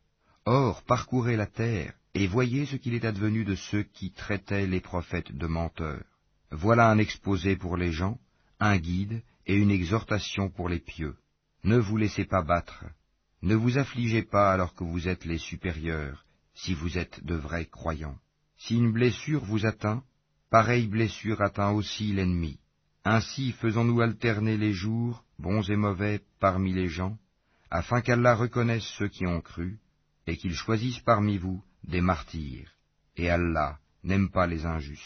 Or, 0.44 0.82
parcourez 0.84 1.36
la 1.36 1.46
terre, 1.46 1.92
et 2.14 2.26
voyez 2.26 2.66
ce 2.66 2.76
qu'il 2.76 2.94
est 2.94 3.04
advenu 3.04 3.44
de 3.44 3.54
ceux 3.54 3.82
qui 3.82 4.10
traitaient 4.12 4.66
les 4.66 4.80
prophètes 4.80 5.32
de 5.32 5.46
menteurs. 5.46 6.04
Voilà 6.50 6.90
un 6.90 6.98
exposé 6.98 7.56
pour 7.56 7.76
les 7.76 7.92
gens, 7.92 8.18
un 8.58 8.78
guide 8.78 9.22
et 9.46 9.54
une 9.54 9.70
exhortation 9.70 10.48
pour 10.48 10.68
les 10.68 10.80
pieux. 10.80 11.16
Ne 11.64 11.76
vous 11.76 11.96
laissez 11.96 12.24
pas 12.24 12.42
battre, 12.42 12.84
ne 13.42 13.54
vous 13.54 13.78
affligez 13.78 14.22
pas 14.22 14.52
alors 14.52 14.74
que 14.74 14.84
vous 14.84 15.08
êtes 15.08 15.24
les 15.24 15.38
supérieurs, 15.38 16.24
si 16.54 16.74
vous 16.74 16.96
êtes 16.98 17.24
de 17.24 17.34
vrais 17.34 17.66
croyants. 17.66 18.18
Si 18.58 18.76
une 18.76 18.92
blessure 18.92 19.44
vous 19.44 19.66
atteint, 19.66 20.02
pareille 20.50 20.86
blessure 20.86 21.40
atteint 21.42 21.70
aussi 21.70 22.12
l'ennemi. 22.12 22.58
Ainsi 23.04 23.52
faisons-nous 23.52 24.00
alterner 24.00 24.56
les 24.56 24.72
jours, 24.72 25.24
bons 25.38 25.68
et 25.70 25.76
mauvais, 25.76 26.22
parmi 26.40 26.72
les 26.72 26.88
gens, 26.88 27.18
afin 27.70 28.00
qu'Allah 28.00 28.34
reconnaisse 28.34 28.86
ceux 28.98 29.08
qui 29.08 29.26
ont 29.26 29.40
cru, 29.40 29.78
et 30.26 30.36
qu'il 30.36 30.54
choisisse 30.54 31.00
parmi 31.00 31.38
vous 31.38 31.62
des 31.84 32.00
martyrs. 32.00 32.72
Et 33.16 33.30
Allah 33.30 33.78
n'aime 34.02 34.30
pas 34.30 34.46
les 34.46 34.66
injustes. 34.66 35.02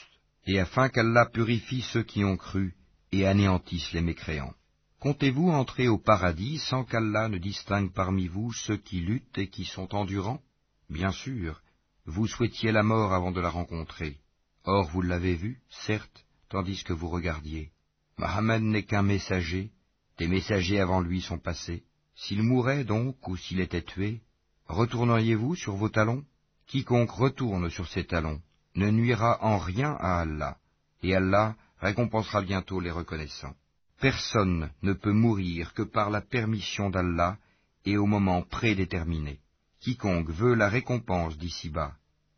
Et 0.46 0.58
afin 0.58 0.88
qu'Allah 0.88 1.26
purifie 1.26 1.82
ceux 1.82 2.02
qui 2.02 2.24
ont 2.24 2.36
cru, 2.36 2.74
et 3.12 3.26
anéantisse 3.26 3.92
les 3.92 4.00
mécréants. 4.00 4.54
Comptez-vous 5.00 5.50
entrer 5.50 5.88
au 5.88 5.98
paradis 5.98 6.58
sans 6.58 6.84
qu'Allah 6.84 7.28
ne 7.28 7.38
distingue 7.38 7.92
parmi 7.92 8.28
vous 8.28 8.52
ceux 8.52 8.76
qui 8.76 9.00
luttent 9.00 9.38
et 9.38 9.48
qui 9.48 9.64
sont 9.64 9.94
endurants? 9.94 10.42
Bien 10.88 11.10
sûr, 11.10 11.62
vous 12.06 12.26
souhaitiez 12.26 12.72
la 12.72 12.82
mort 12.82 13.12
avant 13.12 13.30
de 13.30 13.40
la 13.40 13.50
rencontrer. 13.50 14.18
Or 14.64 14.88
vous 14.90 15.02
l'avez 15.02 15.34
vue, 15.34 15.60
certes, 15.86 16.24
tandis 16.48 16.82
que 16.84 16.92
vous 16.92 17.08
regardiez. 17.08 17.70
Mohammed 18.18 18.62
n'est 18.62 18.84
qu'un 18.84 19.02
messager, 19.02 19.70
des 20.18 20.28
messagers 20.28 20.80
avant 20.80 21.00
lui 21.00 21.22
sont 21.22 21.38
passés. 21.38 21.84
S'il 22.14 22.42
mourait 22.42 22.84
donc, 22.84 23.26
ou 23.26 23.36
s'il 23.36 23.60
était 23.60 23.82
tué, 23.82 24.20
retourneriez-vous 24.66 25.54
sur 25.56 25.76
vos 25.76 25.88
talons? 25.88 26.24
Quiconque 26.66 27.10
retourne 27.10 27.70
sur 27.70 27.88
ses 27.88 28.04
talons 28.04 28.40
ne 28.76 28.90
nuira 28.90 29.42
en 29.42 29.58
rien 29.58 29.96
à 29.98 30.20
Allah, 30.20 30.56
et 31.02 31.14
Allah 31.14 31.56
récompensera 31.78 32.42
bientôt 32.42 32.80
les 32.80 32.90
reconnaissants. 32.90 33.54
Personne 34.00 34.70
ne 34.82 34.92
peut 34.92 35.12
mourir 35.12 35.74
que 35.74 35.82
par 35.82 36.10
la 36.10 36.20
permission 36.20 36.90
d'Allah 36.90 37.38
et 37.84 37.96
au 37.96 38.06
moment 38.06 38.42
prédéterminé. 38.42 39.40
Quiconque 39.80 40.28
veut 40.28 40.54
la 40.54 40.68
récompense 40.68 41.38
d'ici-bas, 41.38 41.94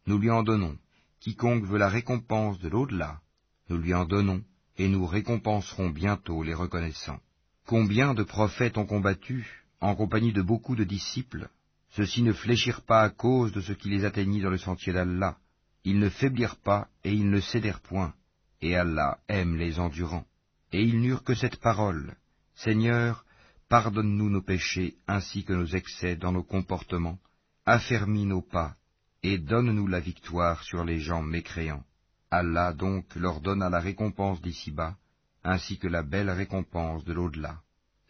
nous 0.07 0.17
lui 0.17 0.31
en 0.31 0.45
donnons. 0.45 0.79
Quiconque 1.19 1.65
veut 1.65 1.79
la 1.79 1.89
récompense 1.89 2.61
de 2.61 2.69
l'au-delà, 2.69 3.21
nous 3.69 3.79
lui 3.79 3.95
en 3.95 4.05
donnons, 4.05 4.45
et 4.77 4.87
nous 4.89 5.05
récompenserons 5.07 5.91
bientôt 5.91 6.45
les 6.45 6.55
reconnaissants. 6.55 7.21
Combien 7.67 8.15
de 8.15 8.23
prophètes 8.23 8.79
ont 8.79 8.87
combattu, 8.87 9.65
en 9.81 9.97
compagnie 9.97 10.33
de 10.33 10.41
beaucoup 10.41 10.77
de 10.77 10.85
disciples? 10.85 11.49
Ceux-ci 11.91 12.23
ne 12.23 12.33
fléchirent 12.33 12.83
pas 12.83 13.03
à 13.03 13.11
cause 13.11 13.53
de 13.53 13.61
ce 13.61 13.73
qui 13.73 13.91
les 13.91 14.05
atteignit 14.05 14.41
dans 14.41 14.51
le 14.51 14.59
sentier 14.59 14.93
d'Allah. 14.93 15.37
Ils 15.83 15.99
ne 15.99 16.09
faiblirent 16.09 16.61
pas 16.61 16.89
et 17.03 17.13
ils 17.13 17.29
ne 17.29 17.41
cédèrent 17.41 17.81
point. 17.81 18.15
Et 18.61 18.77
Allah 18.77 19.19
aime 19.27 19.57
les 19.57 19.81
endurants. 19.81 20.27
Et 20.73 20.83
ils 20.83 21.01
n'eurent 21.01 21.25
que 21.25 21.35
cette 21.35 21.57
parole. 21.57 22.15
Seigneur, 22.55 23.25
pardonne-nous 23.69 24.31
nos 24.31 24.43
péchés 24.43 24.95
ainsi 25.09 25.45
que 25.45 25.53
nos 25.53 25.67
excès 25.67 26.15
dans 26.15 26.31
nos 26.31 26.45
comportements, 26.45 27.19
affermis 27.67 28.27
nos 28.27 28.43
pas, 28.43 28.77
et 29.23 29.39
donne-nous 29.39 29.87
la 29.87 30.01
victoire 30.01 30.63
sur 30.65 30.85
les 30.85 30.99
gens 30.99 31.23
mécréants. 31.23 31.85
Allah 32.31 32.73
donc 32.73 33.15
leur 33.15 33.41
donna 33.41 33.69
la 33.69 33.79
récompense 33.79 34.41
d'ici-bas, 34.41 34.97
ainsi 35.45 35.79
que 35.79 35.89
la 35.89 36.03
belle 36.03 36.31
récompense 36.31 37.05
de 37.05 37.13
l'au-delà. 37.13 37.61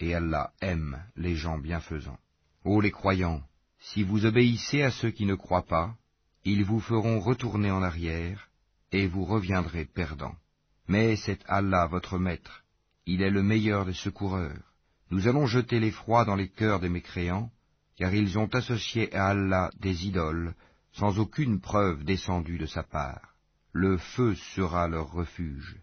Et 0.00 0.14
Allah 0.14 0.52
aime 0.60 1.02
les 1.16 1.36
gens 1.36 1.58
bienfaisants. 1.58 2.18
Ô 2.64 2.80
les 2.80 2.90
croyants, 2.90 3.42
si 3.78 4.02
vous 4.02 4.24
obéissez 4.24 4.82
à 4.82 4.90
ceux 4.90 5.10
qui 5.10 5.26
ne 5.26 5.34
croient 5.34 5.66
pas, 5.66 5.94
ils 6.44 6.64
vous 6.64 6.80
feront 6.80 7.20
retourner 7.20 7.70
en 7.70 7.82
arrière, 7.82 8.48
et 8.90 9.06
vous 9.06 9.24
reviendrez 9.24 9.84
perdants. 9.84 10.36
Mais 10.88 11.16
c'est 11.16 11.40
Allah 11.46 11.86
votre 11.86 12.18
Maître, 12.18 12.62
il 13.06 13.22
est 13.22 13.30
le 13.30 13.42
meilleur 13.42 13.84
des 13.84 13.94
secoureurs. 13.94 14.72
Nous 15.10 15.28
allons 15.28 15.46
jeter 15.46 15.78
l'effroi 15.78 16.24
dans 16.24 16.36
les 16.36 16.48
cœurs 16.48 16.80
des 16.80 16.88
mécréants, 16.88 17.50
car 17.96 18.14
ils 18.14 18.38
ont 18.38 18.48
associé 18.54 19.14
à 19.14 19.28
Allah 19.28 19.70
des 19.80 20.06
idoles, 20.06 20.54
sans 20.92 21.18
aucune 21.18 21.60
preuve 21.60 22.04
descendue 22.04 22.58
de 22.58 22.66
sa 22.66 22.82
part. 22.82 23.34
Le 23.72 23.96
feu 23.96 24.34
sera 24.54 24.88
leur 24.88 25.10
refuge. 25.12 25.76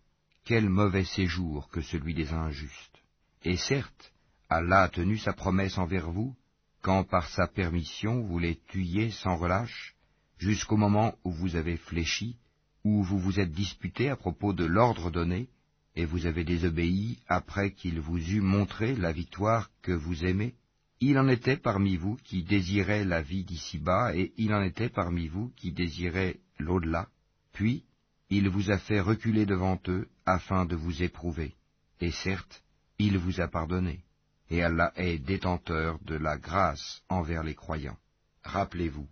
Quel 0.45 0.69
mauvais 0.69 1.05
séjour 1.05 1.69
que 1.69 1.81
celui 1.81 2.13
des 2.13 2.33
injustes. 2.33 2.99
Et 3.43 3.57
certes, 3.57 4.13
Allah 4.49 4.83
a 4.83 4.89
tenu 4.89 5.17
sa 5.17 5.33
promesse 5.33 5.77
envers 5.77 6.09
vous, 6.11 6.35
quand 6.81 7.03
par 7.03 7.27
sa 7.29 7.47
permission 7.47 8.21
vous 8.21 8.39
les 8.39 8.57
tuiez 8.67 9.11
sans 9.11 9.37
relâche, 9.37 9.95
jusqu'au 10.37 10.77
moment 10.77 11.15
où 11.23 11.31
vous 11.31 11.55
avez 11.55 11.77
fléchi, 11.77 12.37
où 12.83 13.03
vous 13.03 13.19
vous 13.19 13.39
êtes 13.39 13.51
disputé 13.51 14.09
à 14.09 14.15
propos 14.15 14.53
de 14.53 14.65
l'ordre 14.65 15.11
donné, 15.11 15.49
et 15.95 16.05
vous 16.05 16.25
avez 16.25 16.43
désobéi 16.43 17.19
après 17.27 17.71
qu'il 17.71 17.99
vous 17.99 18.19
eût 18.19 18.41
montré 18.41 18.95
la 18.95 19.11
victoire 19.11 19.69
que 19.81 19.91
vous 19.91 20.25
aimez, 20.25 20.55
il 21.01 21.17
en 21.17 21.27
était 21.27 21.57
parmi 21.57 21.95
vous 21.95 22.17
qui 22.17 22.43
désiraient 22.43 23.05
la 23.05 23.21
vie 23.21 23.43
d'ici-bas, 23.43 24.15
et 24.15 24.33
il 24.37 24.53
en 24.53 24.61
était 24.61 24.89
parmi 24.89 25.27
vous 25.27 25.49
qui 25.55 25.71
désiraient 25.71 26.39
l'au-delà. 26.57 27.07
Puis, 27.53 27.85
il 28.29 28.49
vous 28.49 28.69
a 28.69 28.77
fait 28.77 28.99
reculer 28.99 29.45
devant 29.45 29.79
eux 29.87 30.07
afin 30.25 30.65
de 30.65 30.75
vous 30.75 31.01
éprouver. 31.01 31.55
Et 31.99 32.11
certes, 32.11 32.63
il 32.99 33.17
vous 33.17 33.41
a 33.41 33.47
pardonné. 33.47 34.03
Et 34.49 34.63
Allah 34.63 34.91
est 34.95 35.19
détenteur 35.19 35.99
de 36.03 36.15
la 36.15 36.37
grâce 36.37 37.01
envers 37.09 37.43
les 37.43 37.55
croyants. 37.55 37.97
Rappelez-vous, 38.43 39.07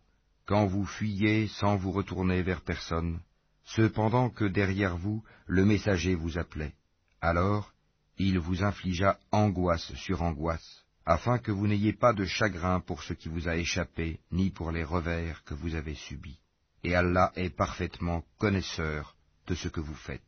quand 0.45 0.65
vous 0.65 0.85
fuyez 0.85 1.47
sans 1.47 1.75
vous 1.77 1.91
retourner 1.91 2.41
vers 2.41 2.61
personne, 2.61 3.19
cependant 3.63 4.29
que 4.29 4.45
derrière 4.45 4.97
vous 4.97 5.23
le 5.45 5.65
messager 5.65 6.15
vous 6.15 6.37
appelait. 6.37 6.73
Alors 7.21 7.73
il 8.17 8.39
vous 8.39 8.63
infligea 8.63 9.19
angoisse 9.31 9.93
sur 9.95 10.21
angoisse, 10.23 10.85
afin 11.07 11.39
que 11.39 11.53
vous 11.53 11.67
n'ayez 11.67 11.93
pas 11.93 12.11
de 12.11 12.25
chagrin 12.25 12.81
pour 12.81 13.01
ce 13.01 13.13
qui 13.13 13.29
vous 13.29 13.47
a 13.47 13.55
échappé, 13.55 14.19
ni 14.29 14.49
pour 14.49 14.73
les 14.73 14.83
revers 14.83 15.41
que 15.45 15.53
vous 15.53 15.73
avez 15.73 15.95
subis. 15.95 16.37
Et 16.83 16.95
Allah 16.95 17.31
est 17.37 17.49
parfaitement 17.49 18.25
connaisseur 18.37 19.15
de 19.47 19.55
ce 19.55 19.69
que 19.69 19.79
vous 19.79 19.95
faites. 19.95 20.21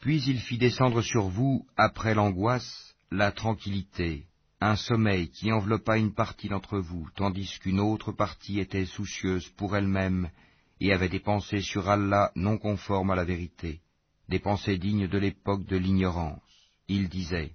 Puis 0.00 0.20
il 0.24 0.40
fit 0.40 0.58
descendre 0.58 1.00
sur 1.00 1.28
vous, 1.28 1.64
après 1.76 2.12
l'angoisse, 2.12 2.96
la 3.12 3.30
tranquillité, 3.30 4.26
un 4.60 4.74
sommeil 4.74 5.30
qui 5.30 5.52
enveloppa 5.52 5.96
une 5.96 6.12
partie 6.12 6.48
d'entre 6.48 6.80
vous, 6.80 7.08
tandis 7.14 7.60
qu'une 7.60 7.78
autre 7.78 8.10
partie 8.10 8.58
était 8.58 8.84
soucieuse 8.84 9.48
pour 9.50 9.76
elle-même 9.76 10.28
et 10.80 10.92
avait 10.92 11.08
des 11.08 11.20
pensées 11.20 11.62
sur 11.62 11.88
Allah 11.88 12.32
non 12.34 12.58
conformes 12.58 13.12
à 13.12 13.14
la 13.16 13.24
vérité, 13.24 13.80
des 14.28 14.40
pensées 14.40 14.76
dignes 14.76 15.06
de 15.06 15.18
l'époque 15.18 15.66
de 15.66 15.76
l'ignorance. 15.76 16.42
Il 16.88 17.08
disait, 17.08 17.52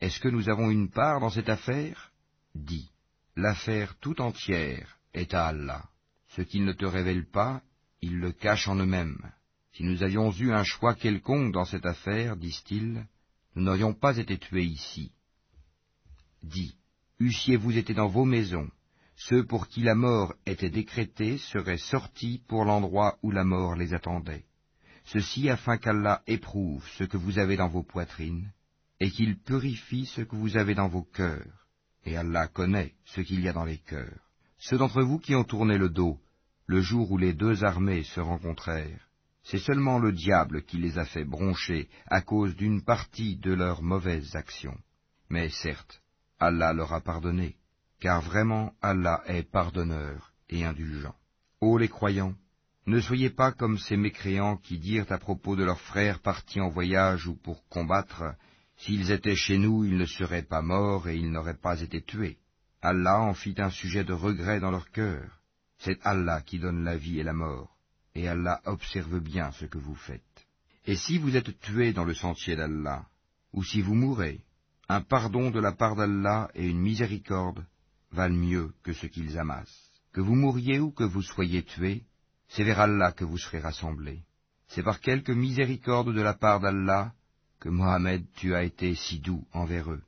Est-ce 0.00 0.20
que 0.20 0.28
nous 0.28 0.48
avons 0.48 0.70
une 0.70 0.88
part 0.88 1.20
dans 1.20 1.30
cette 1.30 1.50
affaire? 1.50 2.12
Dis, 2.54 2.90
l'affaire 3.36 3.96
tout 4.00 4.20
entière 4.20 4.98
est 5.12 5.34
à 5.34 5.46
Allah. 5.46 5.88
Ce 6.28 6.42
qu'il 6.42 6.64
ne 6.64 6.72
te 6.72 6.84
révèle 6.84 7.26
pas, 7.26 7.62
il 8.00 8.18
le 8.18 8.32
cache 8.32 8.68
en 8.68 8.76
eux-mêmes. 8.76 9.32
Si 9.72 9.82
nous 9.82 10.02
avions 10.02 10.30
eu 10.32 10.52
un 10.52 10.64
choix 10.64 10.94
quelconque 10.94 11.52
dans 11.52 11.64
cette 11.64 11.86
affaire, 11.86 12.36
disent-ils, 12.36 13.06
nous 13.56 13.62
n'aurions 13.62 13.94
pas 13.94 14.16
été 14.18 14.38
tués 14.38 14.64
ici. 14.64 15.12
Dis, 16.42 16.76
eussiez-vous 17.20 17.76
été 17.76 17.94
dans 17.94 18.08
vos 18.08 18.24
maisons, 18.24 18.70
ceux 19.16 19.44
pour 19.44 19.68
qui 19.68 19.80
la 19.80 19.94
mort 19.94 20.34
était 20.46 20.70
décrétée 20.70 21.38
seraient 21.38 21.78
sortis 21.78 22.42
pour 22.48 22.64
l'endroit 22.64 23.18
où 23.22 23.30
la 23.30 23.44
mort 23.44 23.74
les 23.74 23.94
attendait. 23.94 24.44
Ceci 25.06 25.48
afin 25.48 25.76
qu'Allah 25.76 26.22
éprouve 26.26 26.86
ce 26.98 27.04
que 27.04 27.16
vous 27.16 27.38
avez 27.38 27.56
dans 27.56 27.68
vos 27.68 27.82
poitrines, 27.82 28.52
et 29.00 29.10
qu'il 29.10 29.38
purifie 29.38 30.06
ce 30.06 30.22
que 30.22 30.36
vous 30.36 30.56
avez 30.56 30.74
dans 30.74 30.88
vos 30.88 31.04
cœurs. 31.04 31.63
Et 32.04 32.16
Allah 32.16 32.48
connaît 32.48 32.94
ce 33.04 33.20
qu'il 33.20 33.40
y 33.40 33.48
a 33.48 33.52
dans 33.52 33.64
les 33.64 33.78
cœurs. 33.78 34.20
Ceux 34.58 34.78
d'entre 34.78 35.02
vous 35.02 35.18
qui 35.18 35.34
ont 35.34 35.44
tourné 35.44 35.78
le 35.78 35.88
dos, 35.88 36.18
le 36.66 36.80
jour 36.80 37.10
où 37.10 37.18
les 37.18 37.34
deux 37.34 37.64
armées 37.64 38.04
se 38.04 38.20
rencontrèrent, 38.20 39.08
c'est 39.42 39.58
seulement 39.58 39.98
le 39.98 40.12
diable 40.12 40.62
qui 40.62 40.78
les 40.78 40.98
a 40.98 41.04
fait 41.04 41.24
broncher 41.24 41.88
à 42.06 42.22
cause 42.22 42.56
d'une 42.56 42.82
partie 42.82 43.36
de 43.36 43.52
leurs 43.52 43.82
mauvaises 43.82 44.34
actions. 44.36 44.78
Mais 45.28 45.50
certes, 45.50 46.00
Allah 46.38 46.72
leur 46.72 46.92
a 46.94 47.00
pardonné, 47.00 47.56
car 48.00 48.22
vraiment 48.22 48.72
Allah 48.80 49.22
est 49.26 49.50
pardonneur 49.50 50.32
et 50.48 50.64
indulgent. 50.64 51.14
Ô 51.60 51.76
les 51.78 51.88
croyants, 51.88 52.34
ne 52.86 53.00
soyez 53.00 53.30
pas 53.30 53.52
comme 53.52 53.78
ces 53.78 53.96
mécréants 53.96 54.56
qui 54.56 54.78
dirent 54.78 55.10
à 55.10 55.18
propos 55.18 55.56
de 55.56 55.64
leurs 55.64 55.80
frères 55.80 56.20
partis 56.20 56.60
en 56.60 56.68
voyage 56.68 57.26
ou 57.26 57.34
pour 57.34 57.66
combattre, 57.68 58.24
S'ils 58.84 59.12
étaient 59.12 59.34
chez 59.34 59.56
nous, 59.56 59.86
ils 59.86 59.96
ne 59.96 60.04
seraient 60.04 60.42
pas 60.42 60.60
morts 60.60 61.08
et 61.08 61.16
ils 61.16 61.30
n'auraient 61.30 61.56
pas 61.56 61.80
été 61.80 62.02
tués. 62.02 62.36
Allah 62.82 63.18
en 63.22 63.32
fit 63.32 63.54
un 63.56 63.70
sujet 63.70 64.04
de 64.04 64.12
regret 64.12 64.60
dans 64.60 64.70
leur 64.70 64.90
cœur. 64.90 65.40
C'est 65.78 65.98
Allah 66.04 66.42
qui 66.42 66.58
donne 66.58 66.84
la 66.84 66.98
vie 66.98 67.18
et 67.18 67.22
la 67.22 67.32
mort, 67.32 67.78
et 68.14 68.28
Allah 68.28 68.60
observe 68.66 69.20
bien 69.20 69.52
ce 69.52 69.64
que 69.64 69.78
vous 69.78 69.94
faites. 69.94 70.46
Et 70.84 70.96
si 70.96 71.16
vous 71.16 71.34
êtes 71.34 71.58
tués 71.60 71.94
dans 71.94 72.04
le 72.04 72.12
sentier 72.12 72.56
d'Allah, 72.56 73.06
ou 73.54 73.64
si 73.64 73.80
vous 73.80 73.94
mourrez, 73.94 74.44
un 74.90 75.00
pardon 75.00 75.50
de 75.50 75.60
la 75.60 75.72
part 75.72 75.96
d'Allah 75.96 76.50
et 76.54 76.66
une 76.66 76.80
miséricorde 76.80 77.64
valent 78.12 78.36
mieux 78.36 78.74
que 78.82 78.92
ce 78.92 79.06
qu'ils 79.06 79.38
amassent. 79.38 79.92
Que 80.12 80.20
vous 80.20 80.34
mouriez 80.34 80.78
ou 80.78 80.90
que 80.90 81.04
vous 81.04 81.22
soyez 81.22 81.62
tués, 81.62 82.04
c'est 82.48 82.64
vers 82.64 82.80
Allah 82.80 83.12
que 83.12 83.24
vous 83.24 83.38
serez 83.38 83.60
rassemblés. 83.60 84.24
C'est 84.68 84.82
par 84.82 85.00
quelque 85.00 85.32
miséricorde 85.32 86.12
de 86.12 86.20
la 86.20 86.34
part 86.34 86.60
d'Allah 86.60 87.14
que 87.64 87.70
Mohammed 87.70 88.26
tu 88.36 88.54
as 88.54 88.62
été 88.62 88.94
si 88.94 89.20
doux 89.20 89.42
envers 89.54 89.90
eux. 89.90 90.02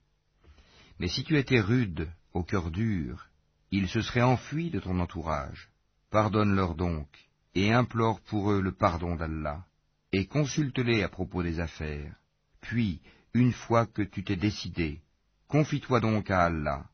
Mais 0.98 1.08
si 1.08 1.24
tu 1.24 1.38
étais 1.38 1.58
rude, 1.58 2.06
au 2.34 2.42
cœur 2.42 2.70
dur, 2.70 3.30
ils 3.70 3.88
se 3.88 4.02
seraient 4.02 4.20
enfuis 4.20 4.68
de 4.68 4.78
ton 4.78 5.00
entourage. 5.00 5.70
Pardonne-leur 6.10 6.74
donc, 6.74 7.08
et 7.54 7.72
implore 7.72 8.20
pour 8.20 8.52
eux 8.52 8.60
le 8.60 8.72
pardon 8.72 9.16
d'Allah, 9.16 9.64
et 10.12 10.26
consulte-les 10.26 11.02
à 11.02 11.08
propos 11.08 11.42
des 11.42 11.58
affaires. 11.58 12.14
Puis, 12.60 13.00
une 13.32 13.54
fois 13.54 13.86
que 13.86 14.02
tu 14.02 14.22
t'es 14.22 14.36
décidé, 14.36 15.00
confie-toi 15.48 16.00
donc 16.00 16.30
à 16.30 16.44
Allah. 16.44 16.84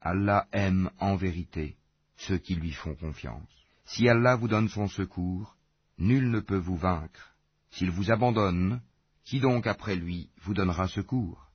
Allah 0.00 0.46
aime 0.52 0.88
en 1.00 1.16
vérité 1.16 1.74
ceux 2.14 2.38
qui 2.38 2.54
lui 2.54 2.70
font 2.70 2.94
confiance. 2.94 3.50
Si 3.86 4.08
Allah 4.08 4.36
vous 4.36 4.46
donne 4.46 4.68
son 4.68 4.86
secours, 4.86 5.56
nul 5.98 6.30
ne 6.30 6.38
peut 6.38 6.58
vous 6.58 6.76
vaincre. 6.76 7.34
S'il 7.72 7.90
vous 7.90 8.12
abandonne, 8.12 8.80
qui 9.24 9.40
donc 9.40 9.66
après 9.66 9.96
lui 9.96 10.30
vous 10.42 10.54
donnera 10.54 10.88
secours? 10.88 11.48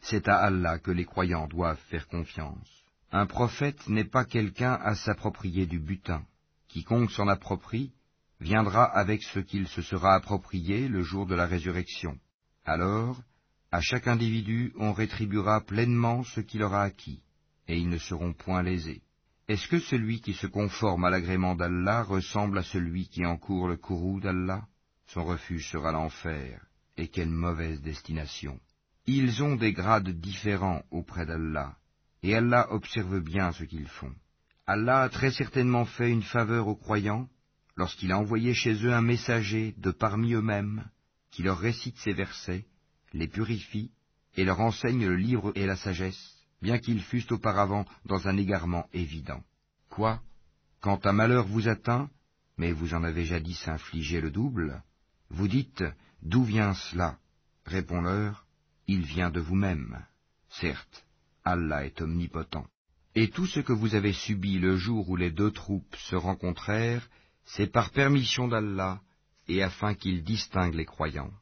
C'est 0.00 0.28
à 0.28 0.36
Allah 0.36 0.78
que 0.78 0.90
les 0.90 1.04
croyants 1.04 1.46
doivent 1.46 1.80
faire 1.88 2.08
confiance. 2.08 2.68
Un 3.12 3.26
prophète 3.26 3.88
n'est 3.88 4.08
pas 4.08 4.24
quelqu'un 4.24 4.74
à 4.74 4.94
s'approprier 4.94 5.66
du 5.66 5.78
butin. 5.78 6.24
Quiconque 6.68 7.10
s'en 7.12 7.28
approprie 7.28 7.92
viendra 8.40 8.84
avec 8.84 9.22
ce 9.22 9.38
qu'il 9.38 9.68
se 9.68 9.82
sera 9.82 10.14
approprié 10.14 10.88
le 10.88 11.02
jour 11.02 11.26
de 11.26 11.34
la 11.34 11.46
résurrection. 11.46 12.18
Alors, 12.64 13.20
à 13.70 13.80
chaque 13.80 14.08
individu 14.08 14.72
on 14.76 14.92
rétribuera 14.92 15.60
pleinement 15.60 16.24
ce 16.24 16.40
qu'il 16.40 16.62
aura 16.62 16.82
acquis, 16.82 17.22
et 17.68 17.78
ils 17.78 17.88
ne 17.88 17.98
seront 17.98 18.32
point 18.32 18.62
lésés. 18.62 19.02
Est-ce 19.48 19.68
que 19.68 19.78
celui 19.78 20.20
qui 20.20 20.34
se 20.34 20.46
conforme 20.46 21.04
à 21.04 21.10
l'agrément 21.10 21.54
d'Allah 21.54 22.02
ressemble 22.02 22.58
à 22.58 22.62
celui 22.62 23.08
qui 23.08 23.24
encourt 23.26 23.68
le 23.68 23.76
courroux 23.76 24.20
d'Allah? 24.20 24.66
Son 25.06 25.24
refuge 25.24 25.70
sera 25.70 25.92
l'enfer, 25.92 26.64
et 26.96 27.08
quelle 27.08 27.30
mauvaise 27.30 27.80
destination. 27.80 28.60
Ils 29.06 29.42
ont 29.42 29.56
des 29.56 29.72
grades 29.72 30.08
différents 30.08 30.82
auprès 30.90 31.26
d'Allah, 31.26 31.76
et 32.22 32.34
Allah 32.34 32.72
observe 32.72 33.20
bien 33.20 33.52
ce 33.52 33.64
qu'ils 33.64 33.88
font. 33.88 34.14
Allah 34.66 35.02
a 35.02 35.08
très 35.08 35.32
certainement 35.32 35.84
fait 35.84 36.10
une 36.10 36.22
faveur 36.22 36.68
aux 36.68 36.76
croyants 36.76 37.28
lorsqu'il 37.76 38.12
a 38.12 38.18
envoyé 38.18 38.54
chez 38.54 38.74
eux 38.84 38.92
un 38.92 39.02
messager 39.02 39.74
de 39.78 39.90
parmi 39.90 40.34
eux-mêmes, 40.34 40.88
qui 41.30 41.42
leur 41.42 41.58
récite 41.58 41.96
ces 41.98 42.12
versets, 42.12 42.66
les 43.12 43.28
purifie, 43.28 43.90
et 44.36 44.44
leur 44.44 44.60
enseigne 44.60 45.06
le 45.06 45.16
livre 45.16 45.52
et 45.54 45.66
la 45.66 45.76
sagesse, 45.76 46.36
bien 46.60 46.78
qu'ils 46.78 47.02
fussent 47.02 47.32
auparavant 47.32 47.84
dans 48.04 48.28
un 48.28 48.36
égarement 48.36 48.86
évident. 48.92 49.42
Quoi? 49.90 50.20
Quand 50.80 51.06
un 51.06 51.12
malheur 51.12 51.46
vous 51.46 51.68
atteint, 51.68 52.08
mais 52.56 52.72
vous 52.72 52.94
en 52.94 53.02
avez 53.02 53.24
jadis 53.24 53.66
infligé 53.66 54.20
le 54.20 54.30
double, 54.30 54.82
vous 55.30 55.48
dites, 55.48 55.84
D'où 56.22 56.44
vient 56.44 56.74
cela? 56.74 57.18
Réponds-leur, 57.66 58.46
il 58.86 59.02
vient 59.02 59.30
de 59.30 59.40
vous-même. 59.40 60.04
Certes, 60.48 61.04
Allah 61.44 61.84
est 61.84 62.00
omnipotent. 62.00 62.66
Et 63.14 63.28
tout 63.28 63.46
ce 63.46 63.60
que 63.60 63.72
vous 63.72 63.94
avez 63.94 64.12
subi 64.12 64.58
le 64.58 64.76
jour 64.76 65.08
où 65.10 65.16
les 65.16 65.30
deux 65.30 65.50
troupes 65.50 65.96
se 65.96 66.16
rencontrèrent, 66.16 67.08
c'est 67.44 67.66
par 67.66 67.90
permission 67.90 68.48
d'Allah, 68.48 69.00
et 69.48 69.62
afin 69.62 69.94
qu'il 69.94 70.22
distingue 70.22 70.74
les 70.74 70.84
croyants, 70.84 71.32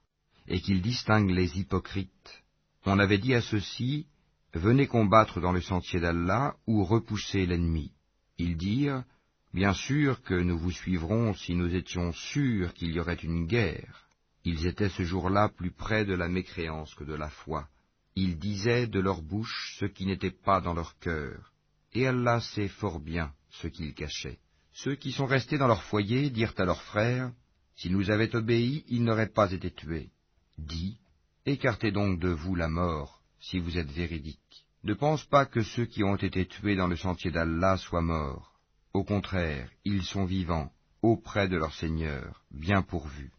et 0.49 0.61
qu'il 0.61 0.81
distingue 0.81 1.31
les 1.31 1.59
hypocrites. 1.59 2.43
On 2.87 2.99
avait 2.99 3.19
dit 3.19 3.35
à 3.35 3.43
ceux-ci, 3.43 4.07
Venez 4.53 4.89
combattre 4.89 5.41
dans 5.41 5.53
le 5.53 5.61
sentier 5.61 6.01
d'Allah 6.01 6.57
ou 6.67 6.85
repoussez 6.85 7.47
l'ennemi. 7.47 7.93
Ils 8.39 8.57
dirent, 8.57 9.05
Bien 9.53 9.75
sûr 9.75 10.23
que 10.23 10.35
nous 10.35 10.59
vous 10.59 10.73
suivrons 10.73 11.35
si 11.35 11.55
nous 11.55 11.73
étions 11.75 12.13
sûrs 12.13 12.73
qu'il 12.75 12.93
y 12.93 12.99
aurait 12.99 13.15
une 13.15 13.47
guerre. 13.47 14.10
Ils 14.45 14.67
étaient 14.67 14.89
ce 14.89 15.03
jour-là 15.03 15.49
plus 15.49 15.71
près 15.71 16.05
de 16.05 16.15
la 16.15 16.29
mécréance 16.29 16.95
que 16.95 17.05
de 17.05 17.15
la 17.15 17.29
foi. 17.29 17.69
Ils 18.17 18.39
disaient 18.39 18.87
de 18.87 19.01
leur 19.01 19.23
bouche 19.23 19.77
ce 19.79 19.85
qui 19.85 20.07
n'était 20.07 20.31
pas 20.31 20.61
dans 20.61 20.75
leur 20.75 20.99
cœur. 20.99 21.53
Et 21.93 22.07
Allah 22.07 22.41
sait 22.41 22.69
fort 22.69 23.01
bien 23.01 23.33
ce 23.51 23.69
qu'ils 23.69 23.95
cachaient. 23.95 24.39
Ceux 24.73 24.95
qui 24.95 25.13
sont 25.13 25.27
restés 25.27 25.59
dans 25.59 25.67
leur 25.67 25.83
foyer 25.83 26.31
dirent 26.31 26.55
à 26.59 26.65
leurs 26.65 26.83
frères, 26.83 27.33
S'ils 27.81 27.93
nous 27.93 28.11
avaient 28.11 28.37
obéi, 28.37 28.85
ils 28.89 29.03
n'auraient 29.03 29.33
pas 29.33 29.51
été 29.53 29.71
tués. 29.71 30.11
Dis, 30.59 30.99
écartez 31.47 31.91
donc 31.91 32.21
de 32.21 32.29
vous 32.29 32.55
la 32.55 32.69
mort, 32.69 33.23
si 33.41 33.59
vous 33.59 33.79
êtes 33.79 33.91
véridiques. 33.91 34.67
Ne 34.85 34.93
pense 34.93 35.25
pas 35.25 35.47
que 35.47 35.63
ceux 35.63 35.87
qui 35.87 36.05
ont 36.05 36.17
été 36.17 36.45
tués 36.45 36.77
dans 36.77 36.89
le 36.89 36.97
sentier 36.97 37.31
d'Allah 37.31 37.79
soient 37.79 38.03
morts. 38.03 38.61
Au 38.93 39.03
contraire, 39.03 39.71
ils 39.87 40.03
sont 40.03 40.27
vivants, 40.27 40.71
auprès 41.01 41.49
de 41.49 41.57
leur 41.57 41.73
Seigneur, 41.73 42.45
bien 42.51 42.83
pourvus 42.83 43.33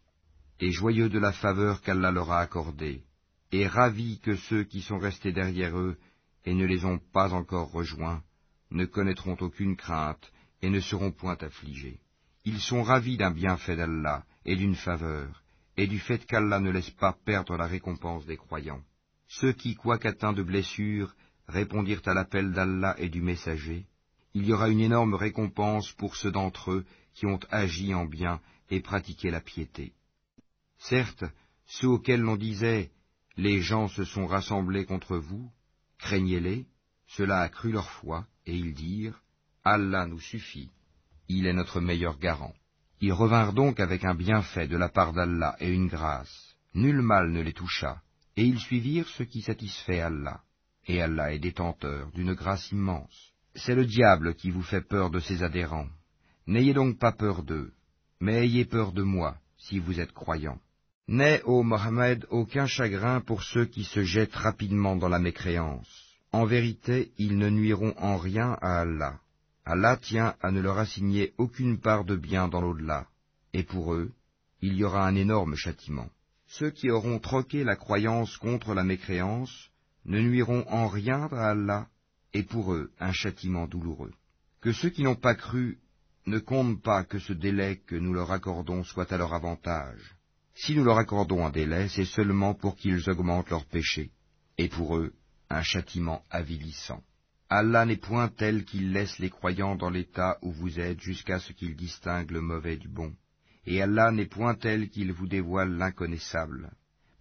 et 0.60 0.70
joyeux 0.70 1.08
de 1.08 1.18
la 1.18 1.32
faveur 1.32 1.80
qu'Allah 1.82 2.10
leur 2.10 2.30
a 2.30 2.40
accordée, 2.40 3.02
et 3.50 3.66
ravis 3.66 4.20
que 4.20 4.36
ceux 4.36 4.64
qui 4.64 4.80
sont 4.80 4.98
restés 4.98 5.32
derrière 5.32 5.76
eux 5.78 5.96
et 6.44 6.54
ne 6.54 6.64
les 6.64 6.84
ont 6.84 6.98
pas 7.12 7.32
encore 7.32 7.70
rejoints 7.70 8.22
ne 8.70 8.84
connaîtront 8.86 9.36
aucune 9.40 9.76
crainte 9.76 10.32
et 10.62 10.70
ne 10.70 10.80
seront 10.80 11.12
point 11.12 11.36
affligés. 11.40 12.00
Ils 12.44 12.60
sont 12.60 12.82
ravis 12.82 13.16
d'un 13.16 13.30
bienfait 13.30 13.76
d'Allah 13.76 14.24
et 14.44 14.56
d'une 14.56 14.74
faveur, 14.74 15.42
et 15.76 15.86
du 15.86 15.98
fait 15.98 16.24
qu'Allah 16.26 16.60
ne 16.60 16.70
laisse 16.70 16.90
pas 16.90 17.16
perdre 17.24 17.56
la 17.56 17.66
récompense 17.66 18.26
des 18.26 18.36
croyants. 18.36 18.82
Ceux 19.28 19.52
qui, 19.52 19.74
quoiqu'atteints 19.74 20.32
de 20.32 20.42
blessures, 20.42 21.14
répondirent 21.48 22.02
à 22.06 22.14
l'appel 22.14 22.52
d'Allah 22.52 22.94
et 22.98 23.08
du 23.08 23.22
messager, 23.22 23.86
il 24.34 24.46
y 24.46 24.52
aura 24.52 24.68
une 24.68 24.80
énorme 24.80 25.14
récompense 25.14 25.92
pour 25.92 26.16
ceux 26.16 26.30
d'entre 26.30 26.72
eux 26.72 26.84
qui 27.14 27.26
ont 27.26 27.40
agi 27.50 27.94
en 27.94 28.06
bien 28.06 28.40
et 28.70 28.80
pratiqué 28.80 29.30
la 29.30 29.40
piété. 29.40 29.92
Certes, 30.88 31.24
ceux 31.66 31.88
auxquels 31.88 32.20
l'on 32.20 32.36
disait 32.36 32.90
Les 33.36 33.60
gens 33.60 33.88
se 33.88 34.04
sont 34.04 34.26
rassemblés 34.26 34.84
contre 34.84 35.16
vous, 35.16 35.50
craignez-les, 35.98 36.66
cela 37.06 37.40
a 37.40 37.48
cru 37.48 37.70
leur 37.70 37.88
foi, 37.90 38.26
et 38.46 38.56
ils 38.56 38.74
dirent 38.74 39.20
Allah 39.64 40.06
nous 40.06 40.18
suffit, 40.18 40.70
il 41.28 41.46
est 41.46 41.52
notre 41.52 41.80
meilleur 41.80 42.18
garant. 42.18 42.54
Ils 43.00 43.12
revinrent 43.12 43.52
donc 43.52 43.78
avec 43.78 44.04
un 44.04 44.14
bienfait 44.14 44.66
de 44.66 44.76
la 44.76 44.88
part 44.88 45.12
d'Allah 45.12 45.56
et 45.60 45.70
une 45.70 45.86
grâce. 45.86 46.56
Nul 46.74 47.00
mal 47.00 47.30
ne 47.30 47.42
les 47.42 47.52
toucha, 47.52 48.02
et 48.36 48.44
ils 48.44 48.58
suivirent 48.58 49.08
ce 49.08 49.22
qui 49.22 49.42
satisfait 49.42 50.00
Allah. 50.00 50.40
Et 50.86 51.00
Allah 51.00 51.32
est 51.32 51.38
détenteur 51.38 52.10
d'une 52.10 52.34
grâce 52.34 52.72
immense. 52.72 53.32
C'est 53.54 53.76
le 53.76 53.86
diable 53.86 54.34
qui 54.34 54.50
vous 54.50 54.62
fait 54.62 54.82
peur 54.82 55.10
de 55.10 55.20
ses 55.20 55.44
adhérents. 55.44 55.88
N'ayez 56.48 56.74
donc 56.74 56.98
pas 56.98 57.12
peur 57.12 57.44
d'eux, 57.44 57.72
mais 58.20 58.44
ayez 58.44 58.64
peur 58.64 58.92
de 58.92 59.02
moi, 59.02 59.36
si 59.58 59.78
vous 59.78 60.00
êtes 60.00 60.12
croyants. 60.12 60.58
N'est, 61.08 61.42
ô 61.44 61.64
Mohammed, 61.64 62.26
aucun 62.30 62.66
chagrin 62.66 63.20
pour 63.20 63.42
ceux 63.42 63.66
qui 63.66 63.82
se 63.84 64.04
jettent 64.04 64.36
rapidement 64.36 64.94
dans 64.94 65.08
la 65.08 65.18
mécréance. 65.18 65.88
En 66.30 66.44
vérité, 66.44 67.12
ils 67.18 67.36
ne 67.36 67.50
nuiront 67.50 67.94
en 67.98 68.16
rien 68.16 68.56
à 68.60 68.80
Allah. 68.80 69.18
Allah 69.64 69.96
tient 69.96 70.34
à 70.40 70.50
ne 70.50 70.60
leur 70.60 70.78
assigner 70.78 71.34
aucune 71.38 71.78
part 71.78 72.04
de 72.04 72.16
bien 72.16 72.48
dans 72.48 72.60
l'au-delà, 72.60 73.06
et 73.52 73.64
pour 73.64 73.94
eux, 73.94 74.12
il 74.60 74.74
y 74.74 74.84
aura 74.84 75.06
un 75.06 75.16
énorme 75.16 75.56
châtiment. 75.56 76.08
Ceux 76.46 76.70
qui 76.70 76.90
auront 76.90 77.18
troqué 77.18 77.64
la 77.64 77.76
croyance 77.76 78.36
contre 78.36 78.72
la 78.72 78.84
mécréance 78.84 79.70
ne 80.04 80.20
nuiront 80.20 80.64
en 80.68 80.86
rien 80.86 81.28
à 81.32 81.50
Allah, 81.50 81.88
et 82.32 82.44
pour 82.44 82.72
eux 82.74 82.92
un 83.00 83.12
châtiment 83.12 83.66
douloureux. 83.66 84.12
Que 84.60 84.72
ceux 84.72 84.90
qui 84.90 85.02
n'ont 85.02 85.16
pas 85.16 85.34
cru 85.34 85.78
ne 86.26 86.38
comptent 86.38 86.80
pas 86.80 87.02
que 87.04 87.18
ce 87.18 87.32
délai 87.32 87.78
que 87.86 87.96
nous 87.96 88.14
leur 88.14 88.30
accordons 88.30 88.84
soit 88.84 89.12
à 89.12 89.16
leur 89.16 89.34
avantage. 89.34 90.16
Si 90.54 90.74
nous 90.74 90.84
leur 90.84 90.98
accordons 90.98 91.46
un 91.46 91.50
délai, 91.50 91.88
c'est 91.88 92.04
seulement 92.04 92.54
pour 92.54 92.76
qu'ils 92.76 93.08
augmentent 93.08 93.50
leurs 93.50 93.66
péchés, 93.66 94.10
et 94.58 94.68
pour 94.68 94.96
eux 94.96 95.12
un 95.48 95.62
châtiment 95.62 96.22
avilissant. 96.30 97.02
Allah 97.48 97.84
n'est 97.84 97.96
point 97.96 98.28
tel 98.28 98.64
qu'il 98.64 98.92
laisse 98.92 99.18
les 99.18 99.28
croyants 99.28 99.76
dans 99.76 99.90
l'état 99.90 100.38
où 100.40 100.50
vous 100.52 100.80
êtes 100.80 101.00
jusqu'à 101.00 101.38
ce 101.38 101.52
qu'ils 101.52 101.76
distinguent 101.76 102.30
le 102.30 102.40
mauvais 102.40 102.76
du 102.76 102.88
bon. 102.88 103.14
et 103.66 103.80
Allah 103.82 104.10
n'est 104.10 104.26
point 104.26 104.54
tel 104.54 104.88
qu'il 104.88 105.12
vous 105.12 105.28
dévoile 105.28 105.76
l'inconnaissable. 105.76 106.72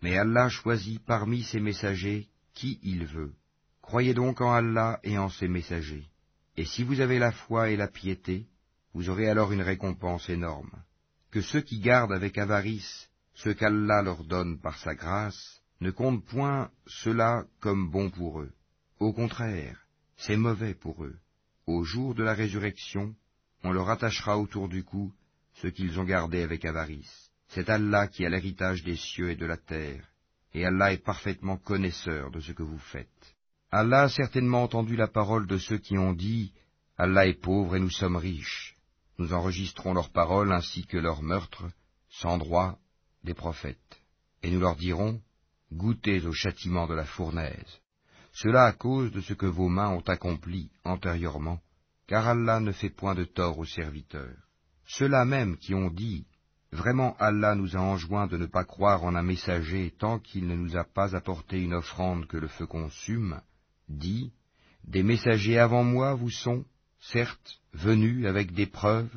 Mais 0.02 0.18
Allah 0.18 0.50
choisit 0.50 1.04
parmi 1.06 1.44
ses 1.44 1.60
messagers 1.60 2.28
qui 2.54 2.80
il 2.82 3.06
veut. 3.06 3.34
Croyez 3.82 4.14
donc 4.14 4.42
en 4.42 4.52
Allah 4.52 5.00
et 5.04 5.18
en 5.18 5.30
ses 5.30 5.48
messagers. 5.48 6.06
Et 6.58 6.66
si 6.66 6.84
vous 6.84 7.02
avez 7.02 7.20
la 7.20 7.32
foi 7.32 7.70
et 7.70 7.76
la 7.76 7.88
piété, 7.88 8.48
vous 8.94 9.10
aurez 9.10 9.30
alors 9.30 9.52
une 9.52 9.62
récompense 9.62 10.30
énorme. 10.30 10.72
Que 11.30 11.42
ceux 11.42 11.62
qui 11.62 11.80
gardent 11.80 12.14
avec 12.14 12.38
avarice 12.38 13.10
ce 13.34 13.50
qu'Allah 13.50 14.02
leur 14.02 14.24
donne 14.24 14.60
par 14.60 14.78
sa 14.78 14.96
grâce 14.96 15.62
ne 15.80 15.92
comptent 15.92 16.26
point 16.26 16.70
cela 16.86 17.46
comme 17.60 17.90
bon 17.90 18.10
pour 18.10 18.42
eux. 18.42 18.52
Au 19.00 19.14
contraire, 19.14 19.80
c'est 20.18 20.38
mauvais 20.38 20.76
pour 20.76 21.04
eux. 21.04 21.18
Au 21.66 21.84
jour 21.84 22.14
de 22.14 22.24
la 22.24 22.34
résurrection, 22.34 23.16
on 23.64 23.72
leur 23.72 23.90
attachera 23.90 24.38
autour 24.38 24.70
du 24.70 24.84
cou 24.84 25.12
ce 25.56 25.68
qu'ils 25.68 26.00
ont 26.00 26.04
gardé 26.04 26.42
avec 26.42 26.66
avarice. 26.66 27.32
C'est 27.50 27.70
Allah 27.70 28.08
qui 28.08 28.26
a 28.26 28.30
l'héritage 28.30 28.84
des 28.84 28.96
cieux 28.96 29.32
et 29.32 29.36
de 29.36 29.46
la 29.46 29.58
terre, 29.58 30.08
et 30.54 30.66
Allah 30.66 30.94
est 30.94 31.04
parfaitement 31.04 31.58
connaisseur 31.58 32.32
de 32.32 32.40
ce 32.40 32.52
que 32.52 32.64
vous 32.64 32.78
faites. 32.78 33.36
Allah 33.72 34.04
a 34.04 34.10
certainement 34.10 34.64
entendu 34.64 34.96
la 34.96 35.08
parole 35.08 35.48
de 35.48 35.58
ceux 35.58 35.78
qui 35.78 35.98
ont 35.98 36.14
dit 36.14 36.54
Allah 36.98 37.26
est 37.26 37.42
pauvre 37.42 37.76
et 37.76 37.80
nous 37.80 37.90
sommes 37.90 38.18
riches. 38.18 38.76
Nous 39.18 39.34
enregistrons 39.34 39.94
leurs 39.94 40.12
paroles 40.12 40.52
ainsi 40.52 40.86
que 40.86 40.98
leurs 40.98 41.24
meurtres, 41.24 41.66
sans 42.10 42.38
droit, 42.38 42.78
des 43.24 43.34
prophètes. 43.34 44.00
Et 44.44 44.50
nous 44.52 44.60
leur 44.60 44.76
dirons 44.76 45.22
Goûtez 45.72 46.26
au 46.26 46.34
châtiment 46.34 46.86
de 46.86 46.94
la 46.94 47.06
fournaise. 47.06 47.80
Cela 48.34 48.66
à 48.66 48.74
cause 48.74 49.12
de 49.12 49.22
ce 49.22 49.34
que 49.34 49.46
vos 49.46 49.70
mains 49.70 49.90
ont 49.90 50.02
accompli 50.02 50.70
antérieurement, 50.84 51.62
car 52.08 52.28
Allah 52.28 52.60
ne 52.60 52.72
fait 52.72 52.90
point 52.90 53.16
de 53.16 53.24
tort 53.24 53.58
aux 53.58 53.66
serviteurs. 53.66 54.36
Ceux-là 54.86 55.26
même 55.26 55.58
qui 55.58 55.74
ont 55.74 55.90
dit 55.90 56.26
Vraiment 56.74 57.16
Allah 57.20 57.56
nous 57.56 57.76
a 57.76 57.80
enjoint 57.80 58.28
de 58.28 58.38
ne 58.38 58.46
pas 58.46 58.64
croire 58.64 59.04
en 59.04 59.16
un 59.16 59.24
messager 59.24 59.94
tant 59.98 60.20
qu'il 60.20 60.48
ne 60.48 60.56
nous 60.56 60.78
a 60.78 60.86
pas 60.86 61.16
apporté 61.16 61.62
une 61.62 61.74
offrande 61.74 62.28
que 62.28 62.38
le 62.38 62.48
feu 62.48 62.66
consume, 62.66 63.42
dit 63.90 64.32
Des 64.86 65.04
messagers 65.04 65.60
avant 65.60 65.84
moi 65.84 66.14
vous 66.14 66.30
sont, 66.30 66.64
certes, 67.00 67.60
venus 67.74 68.26
avec 68.26 68.54
des 68.54 68.68
preuves 68.68 69.14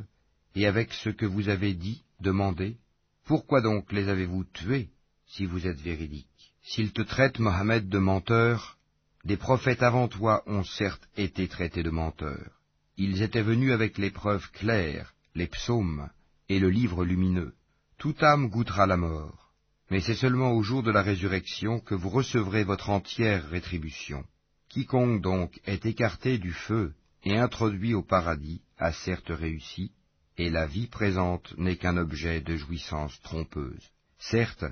et 0.56 0.66
avec 0.66 0.92
ce 0.92 1.10
que 1.10 1.26
vous 1.26 1.48
avez 1.48 1.74
dit, 1.74 2.04
demandé. 2.20 2.76
Pourquoi 3.24 3.62
donc 3.62 3.90
les 3.92 4.08
avez-vous 4.08 4.44
tués 4.44 4.90
si 5.26 5.46
vous 5.46 5.66
êtes 5.66 5.80
véridiques 5.80 6.54
S'ils 6.62 6.92
te 6.92 7.02
traitent, 7.02 7.38
Mohammed, 7.38 7.88
de 7.88 7.98
menteur, 7.98 8.78
des 9.24 9.38
prophètes 9.38 9.82
avant 9.82 10.08
toi 10.08 10.42
ont 10.46 10.64
certes 10.64 11.08
été 11.16 11.48
traités 11.48 11.82
de 11.82 11.90
menteurs. 11.90 12.60
Ils 12.96 13.22
étaient 13.22 13.42
venus 13.42 13.72
avec 13.72 13.96
les 13.98 14.10
preuves 14.10 14.50
claires, 14.50 15.14
les 15.34 15.46
psaumes 15.46 16.08
et 16.48 16.58
le 16.58 16.68
livre 16.68 17.04
lumineux. 17.04 17.54
Toute 17.98 18.22
âme 18.22 18.48
goûtera 18.48 18.86
la 18.86 18.98
mort, 18.98 19.52
mais 19.90 20.00
c'est 20.00 20.14
seulement 20.14 20.52
au 20.52 20.62
jour 20.62 20.82
de 20.82 20.90
la 20.90 21.02
résurrection 21.02 21.80
que 21.80 21.94
vous 21.94 22.10
recevrez 22.10 22.64
votre 22.64 22.90
entière 22.90 23.48
rétribution. 23.48 24.24
Quiconque 24.68 25.22
donc 25.22 25.60
est 25.64 25.86
écarté 25.86 26.36
du 26.36 26.52
feu 26.52 26.94
et 27.24 27.38
introduit 27.38 27.94
au 27.94 28.02
paradis 28.02 28.60
a 28.76 28.92
certes 28.92 29.30
réussi, 29.30 29.92
et 30.36 30.50
la 30.50 30.66
vie 30.66 30.86
présente 30.86 31.56
n'est 31.58 31.76
qu'un 31.76 31.96
objet 31.96 32.40
de 32.40 32.56
jouissance 32.56 33.20
trompeuse. 33.22 33.90
Certes, 34.18 34.64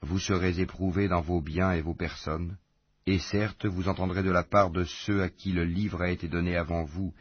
vous 0.00 0.18
serez 0.18 0.60
éprouvés 0.60 1.08
dans 1.08 1.20
vos 1.20 1.40
biens 1.40 1.72
et 1.72 1.80
vos 1.80 1.94
personnes, 1.94 2.56
et 3.06 3.18
certes 3.18 3.66
vous 3.66 3.88
entendrez 3.88 4.22
de 4.22 4.30
la 4.30 4.42
part 4.42 4.70
de 4.70 4.84
ceux 4.84 5.22
à 5.22 5.28
qui 5.28 5.52
le 5.52 5.64
livre 5.64 6.02
a 6.02 6.10
été 6.10 6.28
donné 6.28 6.56
avant 6.56 6.84
vous, 6.84 7.14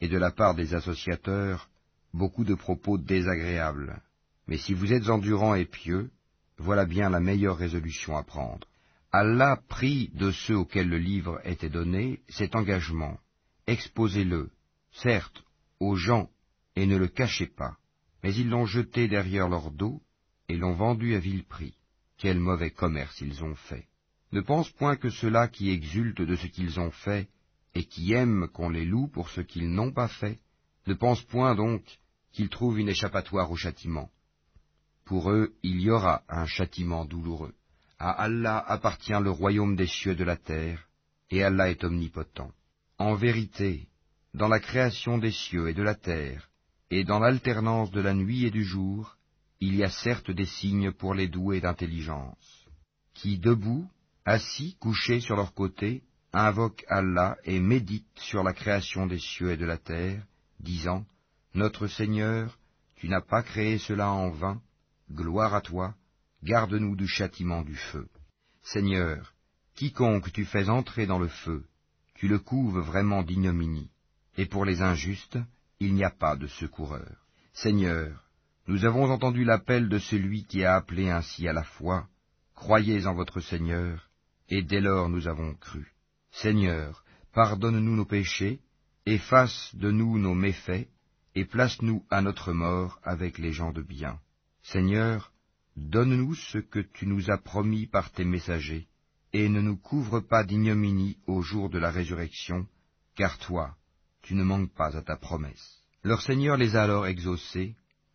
et 0.00 0.08
de 0.08 0.18
la 0.18 0.30
part 0.30 0.54
des 0.54 0.74
associateurs, 0.74 1.68
beaucoup 2.12 2.44
de 2.44 2.54
propos 2.54 2.98
désagréables. 2.98 4.02
Mais 4.46 4.58
si 4.58 4.74
vous 4.74 4.92
êtes 4.92 5.08
endurant 5.08 5.54
et 5.54 5.64
pieux, 5.64 6.10
voilà 6.58 6.84
bien 6.84 7.10
la 7.10 7.20
meilleure 7.20 7.56
résolution 7.56 8.16
à 8.16 8.22
prendre. 8.22 8.66
Allah 9.10 9.60
prit 9.68 10.10
de 10.14 10.30
ceux 10.30 10.56
auxquels 10.56 10.88
le 10.88 10.98
livre 10.98 11.40
était 11.44 11.68
donné 11.68 12.20
cet 12.28 12.54
engagement. 12.56 13.18
Exposez-le, 13.66 14.50
certes, 14.92 15.44
aux 15.80 15.96
gens, 15.96 16.30
et 16.76 16.86
ne 16.86 16.96
le 16.96 17.08
cachez 17.08 17.46
pas. 17.46 17.76
Mais 18.22 18.34
ils 18.34 18.48
l'ont 18.48 18.66
jeté 18.66 19.08
derrière 19.08 19.48
leur 19.48 19.70
dos, 19.70 20.00
et 20.48 20.56
l'ont 20.56 20.74
vendu 20.74 21.14
à 21.14 21.18
vil 21.18 21.44
prix. 21.44 21.74
Quel 22.18 22.38
mauvais 22.38 22.70
commerce 22.70 23.20
ils 23.20 23.42
ont 23.42 23.54
fait. 23.54 23.86
Ne 24.32 24.40
pense 24.40 24.70
point 24.70 24.96
que 24.96 25.10
ceux-là 25.10 25.48
qui 25.48 25.70
exultent 25.70 26.22
de 26.22 26.36
ce 26.36 26.46
qu'ils 26.46 26.78
ont 26.78 26.90
fait, 26.90 27.28
et 27.74 27.84
qui 27.84 28.12
aiment 28.12 28.48
qu'on 28.48 28.68
les 28.68 28.84
loue 28.84 29.08
pour 29.08 29.28
ce 29.30 29.40
qu'ils 29.40 29.70
n'ont 29.70 29.92
pas 29.92 30.08
fait, 30.08 30.38
ne 30.86 30.94
pense 30.94 31.22
point 31.22 31.54
donc 31.54 31.82
qu'ils 32.32 32.48
trouvent 32.48 32.78
une 32.78 32.88
échappatoire 32.88 33.50
au 33.50 33.56
châtiment. 33.56 34.10
Pour 35.04 35.30
eux, 35.30 35.52
il 35.62 35.80
y 35.80 35.90
aura 35.90 36.22
un 36.28 36.46
châtiment 36.46 37.04
douloureux. 37.04 37.54
À 37.98 38.10
Allah 38.10 38.58
appartient 38.58 39.12
le 39.20 39.30
royaume 39.30 39.76
des 39.76 39.86
cieux 39.86 40.12
et 40.12 40.16
de 40.16 40.24
la 40.24 40.36
terre, 40.36 40.88
et 41.30 41.42
Allah 41.42 41.70
est 41.70 41.84
omnipotent. 41.84 42.52
En 42.98 43.14
vérité, 43.14 43.88
dans 44.34 44.48
la 44.48 44.60
création 44.60 45.18
des 45.18 45.32
cieux 45.32 45.68
et 45.68 45.74
de 45.74 45.82
la 45.82 45.94
terre, 45.94 46.48
et 46.92 47.04
dans 47.04 47.20
l'alternance 47.20 47.90
de 47.90 48.02
la 48.02 48.12
nuit 48.12 48.44
et 48.44 48.50
du 48.50 48.64
jour, 48.64 49.16
il 49.60 49.74
y 49.76 49.82
a 49.82 49.88
certes 49.88 50.30
des 50.30 50.44
signes 50.44 50.92
pour 50.92 51.14
les 51.14 51.26
doués 51.26 51.62
d'intelligence, 51.62 52.66
qui, 53.14 53.38
debout, 53.38 53.88
assis, 54.26 54.76
couchés 54.78 55.20
sur 55.20 55.36
leur 55.36 55.54
côté, 55.54 56.02
invoquent 56.34 56.84
Allah 56.88 57.38
et 57.44 57.60
méditent 57.60 58.18
sur 58.18 58.42
la 58.42 58.52
création 58.52 59.06
des 59.06 59.18
cieux 59.18 59.52
et 59.52 59.56
de 59.56 59.64
la 59.64 59.78
terre, 59.78 60.22
disant 60.60 61.06
notre 61.54 61.86
Seigneur, 61.86 62.58
tu 62.96 63.08
n'as 63.08 63.22
pas 63.22 63.42
créé 63.42 63.78
cela 63.78 64.10
en 64.10 64.28
vain, 64.28 64.60
gloire 65.10 65.54
à 65.54 65.62
toi, 65.62 65.94
garde-nous 66.42 66.94
du 66.94 67.08
châtiment 67.08 67.62
du 67.62 67.74
feu. 67.74 68.06
Seigneur, 68.64 69.32
quiconque 69.76 70.30
tu 70.30 70.44
fais 70.44 70.68
entrer 70.68 71.06
dans 71.06 71.18
le 71.18 71.28
feu, 71.28 71.64
tu 72.16 72.28
le 72.28 72.38
couves 72.38 72.80
vraiment 72.80 73.22
d'ignominie, 73.22 73.88
et 74.36 74.44
pour 74.44 74.66
les 74.66 74.82
injustes, 74.82 75.38
il 75.82 75.94
n'y 75.94 76.04
a 76.04 76.10
pas 76.10 76.36
de 76.36 76.46
secoureur. 76.46 77.16
Seigneur, 77.52 78.22
nous 78.68 78.84
avons 78.84 79.10
entendu 79.10 79.44
l'appel 79.44 79.88
de 79.88 79.98
celui 79.98 80.44
qui 80.44 80.64
a 80.64 80.76
appelé 80.76 81.10
ainsi 81.10 81.48
à 81.48 81.52
la 81.52 81.64
foi, 81.64 82.06
croyez 82.54 83.06
en 83.06 83.14
votre 83.14 83.40
Seigneur, 83.40 84.08
et 84.48 84.62
dès 84.62 84.80
lors 84.80 85.08
nous 85.08 85.26
avons 85.26 85.54
cru. 85.54 85.92
Seigneur, 86.30 87.02
pardonne-nous 87.32 87.96
nos 87.96 88.04
péchés, 88.04 88.60
efface 89.06 89.74
de 89.74 89.90
nous 89.90 90.18
nos 90.18 90.34
méfaits, 90.34 90.88
et 91.34 91.44
place-nous 91.44 92.04
à 92.10 92.22
notre 92.22 92.52
mort 92.52 93.00
avec 93.02 93.38
les 93.38 93.52
gens 93.52 93.72
de 93.72 93.82
bien. 93.82 94.20
Seigneur, 94.62 95.32
donne-nous 95.76 96.34
ce 96.34 96.58
que 96.58 96.78
tu 96.78 97.06
nous 97.06 97.30
as 97.30 97.38
promis 97.38 97.86
par 97.86 98.12
tes 98.12 98.24
messagers, 98.24 98.86
et 99.32 99.48
ne 99.48 99.60
nous 99.60 99.76
couvre 99.76 100.20
pas 100.20 100.44
d'ignominie 100.44 101.18
au 101.26 101.42
jour 101.42 101.70
de 101.70 101.78
la 101.78 101.90
résurrection, 101.90 102.66
car 103.16 103.38
toi, 103.38 103.76
tu 104.22 104.34
ne 104.34 104.44
manques 104.44 104.72
pas 104.74 104.96
à 104.96 105.02
ta 105.02 105.16
promesse. 105.16 105.82
Leur 106.04 106.22
Seigneur 106.22 106.56
les 106.56 106.76
a 106.76 106.82
alors 106.82 107.06
exaucés, 107.06 107.74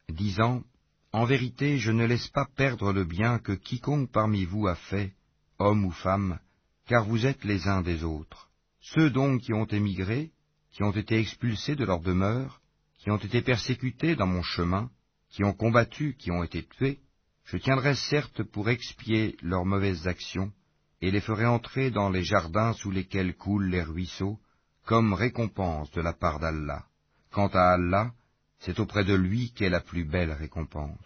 disant, 0.09 0.63
En 1.11 1.25
vérité, 1.25 1.77
je 1.77 1.91
ne 1.91 2.05
laisse 2.05 2.27
pas 2.29 2.47
perdre 2.55 2.91
le 2.91 3.03
bien 3.03 3.39
que 3.39 3.53
quiconque 3.53 4.11
parmi 4.11 4.45
vous 4.45 4.67
a 4.67 4.75
fait, 4.75 5.13
homme 5.59 5.85
ou 5.85 5.91
femme, 5.91 6.39
car 6.87 7.05
vous 7.05 7.25
êtes 7.25 7.43
les 7.43 7.67
uns 7.67 7.81
des 7.81 8.03
autres. 8.03 8.49
Ceux 8.79 9.09
donc 9.09 9.41
qui 9.41 9.53
ont 9.53 9.65
émigré, 9.65 10.31
qui 10.71 10.83
ont 10.83 10.91
été 10.91 11.17
expulsés 11.17 11.75
de 11.75 11.85
leur 11.85 12.01
demeure, 12.01 12.61
qui 12.99 13.11
ont 13.11 13.17
été 13.17 13.41
persécutés 13.41 14.15
dans 14.15 14.27
mon 14.27 14.43
chemin, 14.43 14.89
qui 15.29 15.43
ont 15.43 15.53
combattu, 15.53 16.15
qui 16.17 16.31
ont 16.31 16.43
été 16.43 16.63
tués, 16.63 16.99
je 17.45 17.57
tiendrai 17.57 17.95
certes 17.95 18.43
pour 18.43 18.69
expier 18.69 19.37
leurs 19.41 19.65
mauvaises 19.65 20.07
actions, 20.07 20.51
et 21.01 21.11
les 21.11 21.21
ferai 21.21 21.45
entrer 21.45 21.91
dans 21.91 22.09
les 22.09 22.23
jardins 22.23 22.73
sous 22.73 22.91
lesquels 22.91 23.35
coulent 23.35 23.69
les 23.69 23.83
ruisseaux, 23.83 24.39
comme 24.87 25.13
récompense 25.13 25.91
de 25.91 26.01
la 26.01 26.13
part 26.13 26.39
d'Allah. 26.39 26.85
Quant 27.29 27.49
à 27.49 27.73
Allah, 27.73 28.13
c'est 28.59 28.79
auprès 28.79 29.03
de 29.03 29.13
lui 29.13 29.51
qu'est 29.51 29.69
la 29.69 29.81
plus 29.81 30.05
belle 30.05 30.31
récompense. 30.31 30.97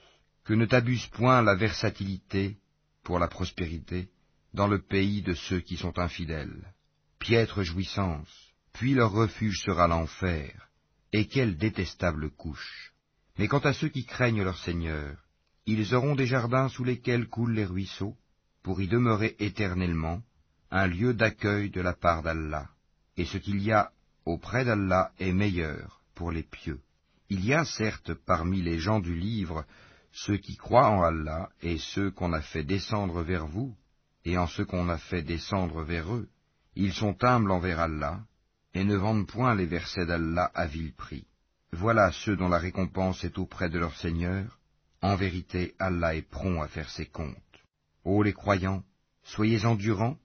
Que 0.45 0.53
ne 0.53 0.67
t'abuse 0.67 1.07
point 1.07 1.41
la 1.41 1.55
versatilité 1.55 2.57
pour 3.03 3.17
la 3.17 3.27
prospérité 3.27 4.09
dans 4.53 4.67
le 4.67 4.83
pays 4.83 5.23
de 5.23 5.33
ceux 5.33 5.61
qui 5.61 5.77
sont 5.77 5.97
infidèles. 5.97 6.73
Piètre 7.17 7.63
jouissance, 7.63 8.53
puis 8.71 8.93
leur 8.93 9.11
refuge 9.11 9.59
sera 9.63 9.87
l'enfer, 9.87 10.69
et 11.11 11.25
quelle 11.25 11.57
détestable 11.57 12.29
couche. 12.29 12.93
Mais 13.39 13.47
quant 13.47 13.59
à 13.59 13.73
ceux 13.73 13.89
qui 13.89 14.05
craignent 14.05 14.43
leur 14.43 14.59
Seigneur, 14.59 15.17
ils 15.65 15.95
auront 15.95 16.13
des 16.13 16.27
jardins 16.27 16.69
sous 16.69 16.83
lesquels 16.83 17.27
coulent 17.27 17.55
les 17.55 17.65
ruisseaux, 17.65 18.15
pour 18.61 18.79
y 18.79 18.87
demeurer 18.87 19.35
éternellement, 19.39 20.21
un 20.69 20.85
lieu 20.85 21.15
d'accueil 21.15 21.71
de 21.71 21.81
la 21.81 21.93
part 21.93 22.21
d'Allah, 22.21 22.69
et 23.17 23.25
ce 23.25 23.37
qu'il 23.37 23.61
y 23.61 23.71
a 23.71 23.91
auprès 24.25 24.65
d'Allah 24.65 25.11
est 25.19 25.33
meilleur 25.33 26.01
pour 26.15 26.31
les 26.31 26.43
pieux. 26.43 26.79
Il 27.29 27.45
y 27.45 27.53
a 27.53 27.65
certes 27.65 28.13
parmi 28.13 28.61
les 28.61 28.79
gens 28.79 28.99
du 28.99 29.15
livre 29.15 29.65
ceux 30.11 30.37
qui 30.37 30.57
croient 30.57 30.89
en 30.89 31.03
Allah 31.03 31.49
et 31.61 31.77
ceux 31.77 32.11
qu'on 32.11 32.33
a 32.33 32.41
fait 32.41 32.63
descendre 32.63 33.23
vers 33.23 33.47
vous, 33.47 33.75
et 34.25 34.37
en 34.37 34.47
ceux 34.47 34.65
qu'on 34.65 34.89
a 34.89 34.97
fait 34.97 35.23
descendre 35.23 35.83
vers 35.83 36.13
eux. 36.13 36.27
Ils 36.75 36.93
sont 36.93 37.23
humbles 37.23 37.51
envers 37.51 37.79
Allah, 37.79 38.21
et 38.73 38.83
ne 38.83 38.95
vendent 38.95 39.27
point 39.27 39.55
les 39.55 39.65
versets 39.65 40.05
d'Allah 40.05 40.51
à 40.53 40.67
vil 40.67 40.93
prix. 40.93 41.25
Voilà 41.71 42.11
ceux 42.11 42.35
dont 42.35 42.49
la 42.49 42.57
récompense 42.57 43.23
est 43.23 43.37
auprès 43.37 43.69
de 43.69 43.79
leur 43.79 43.95
Seigneur, 43.95 44.57
En 45.03 45.15
vérité, 45.15 45.73
Allah 45.79 46.15
est 46.15 46.29
prompt 46.29 46.61
à 46.61 46.67
faire 46.67 46.89
ses 46.91 47.07
comptes. 47.07 47.35
Ô 48.03 48.21
les 48.21 48.33
croyants, 48.33 48.83
soyez 49.23 49.65
endurants, 49.65 50.17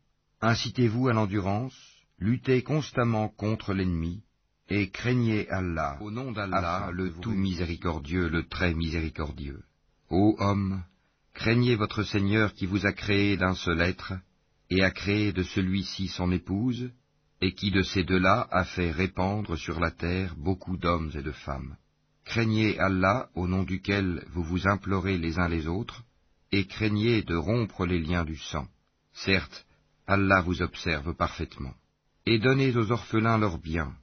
incitez-vous 0.43 1.09
à 1.09 1.15
l'endurance, 1.15 1.96
luttez 2.19 2.63
constamment 2.63 3.29
contre 3.29 3.75
l'ennemi, 3.75 4.23
et 4.69 4.91
craignez 4.91 5.49
Allah, 5.51 5.99
au 6.01 6.11
nom 6.11 6.33
d'Allah, 6.33 6.91
le 6.93 7.13
tout 7.13 7.33
miséricordieux, 7.33 8.29
le 8.29 8.47
très 8.47 8.75
miséricordieux. 8.75 9.63
Ô 10.11 10.37
homme, 10.39 10.83
craignez 11.35 11.77
votre 11.77 12.03
Seigneur 12.03 12.55
qui 12.55 12.67
vous 12.67 12.87
a 12.87 12.93
créé 12.93 13.37
d'un 13.37 13.55
seul 13.55 13.81
être, 13.81 14.15
et 14.71 14.83
a 14.83 14.91
créé 14.91 15.33
de 15.33 15.43
celui-ci 15.43 16.09
son 16.09 16.33
épouse, 16.33 16.91
et 17.41 17.53
qui 17.53 17.71
de 17.71 17.83
ces 17.83 18.03
deux-là 18.03 18.49
a 18.51 18.65
fait 18.65 18.91
répandre 18.91 19.57
sur 19.57 19.79
la 19.79 19.91
terre 19.91 20.35
beaucoup 20.37 20.77
d'hommes 20.77 21.11
et 21.15 21.23
de 21.23 21.33
femmes. 21.33 21.77
Craignez 22.25 22.79
Allah 22.81 23.29
au 23.35 23.47
nom 23.47 23.63
duquel 23.63 24.25
vous 24.33 24.43
vous 24.43 24.67
implorez 24.67 25.19
les 25.19 25.39
uns 25.39 25.49
les 25.49 25.69
autres, 25.69 26.03
et 26.51 26.67
craignez 26.67 27.23
de 27.23 27.37
rompre 27.37 27.87
les 27.87 28.01
liens 28.01 28.25
du 28.25 28.37
sang. 28.37 28.67
Certes, 29.13 29.67
Allah 30.07 30.41
vous 30.41 30.63
observe 30.63 31.15
parfaitement. 31.15 31.75
Et 32.27 32.39
donnez 32.39 32.77
aux 32.77 32.91
orphelins 32.91 33.39
leurs 33.39 33.59
biens. 33.59 33.95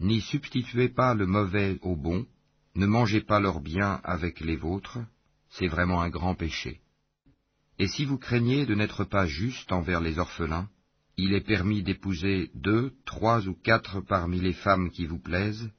N'y 0.00 0.20
substituez 0.20 0.88
pas 0.88 1.14
le 1.14 1.26
mauvais 1.26 1.78
au 1.82 1.94
bon, 1.94 2.26
ne 2.74 2.86
mangez 2.86 3.20
pas 3.20 3.40
leurs 3.40 3.60
biens 3.60 4.00
avec 4.02 4.40
les 4.40 4.56
vôtres, 4.56 4.98
c'est 5.50 5.68
vraiment 5.68 6.00
un 6.00 6.10
grand 6.10 6.34
péché. 6.34 6.80
Et 7.78 7.88
si 7.88 8.04
vous 8.04 8.18
craignez 8.18 8.66
de 8.66 8.74
n'être 8.74 9.04
pas 9.04 9.26
juste 9.26 9.72
envers 9.72 10.00
les 10.00 10.18
orphelins, 10.18 10.68
il 11.18 11.34
est 11.34 11.46
permis 11.46 11.82
d'épouser 11.82 12.50
deux, 12.54 12.92
trois 13.04 13.46
ou 13.46 13.54
quatre 13.54 14.00
parmi 14.00 14.40
les 14.40 14.52
femmes 14.52 14.90
qui 14.90 15.06
vous 15.06 15.18
plaisent, 15.18 15.70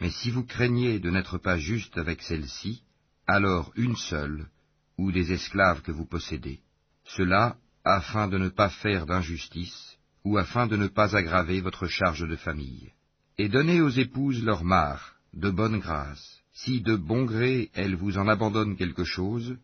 mais 0.00 0.10
si 0.10 0.30
vous 0.30 0.44
craignez 0.44 1.00
de 1.00 1.10
n'être 1.10 1.38
pas 1.38 1.58
juste 1.58 1.98
avec 1.98 2.22
celle-ci, 2.22 2.82
alors 3.26 3.72
une 3.76 3.96
seule, 3.96 4.48
ou 4.96 5.12
des 5.12 5.32
esclaves 5.32 5.82
que 5.82 5.92
vous 5.92 6.06
possédez. 6.06 6.60
Cela 7.04 7.56
afin 7.84 8.28
de 8.28 8.38
ne 8.38 8.48
pas 8.48 8.70
faire 8.70 9.06
d'injustice, 9.06 9.97
afin 10.36 10.66
de 10.66 10.76
ne 10.76 10.88
pas 10.88 11.16
aggraver 11.16 11.60
votre 11.60 11.86
charge 11.86 12.28
de 12.28 12.36
famille. 12.36 12.92
Et 13.38 13.48
donnez 13.48 13.80
aux 13.80 13.88
épouses 13.88 14.44
leur 14.44 14.64
mare, 14.64 15.14
de 15.32 15.50
bonne 15.50 15.78
grâce. 15.78 16.40
Si 16.52 16.80
de 16.80 16.96
bon 16.96 17.24
gré 17.24 17.70
elles 17.74 17.94
vous 17.94 18.18
en 18.18 18.28
abandonnent 18.28 18.76
quelque 18.76 19.04
chose, 19.04 19.56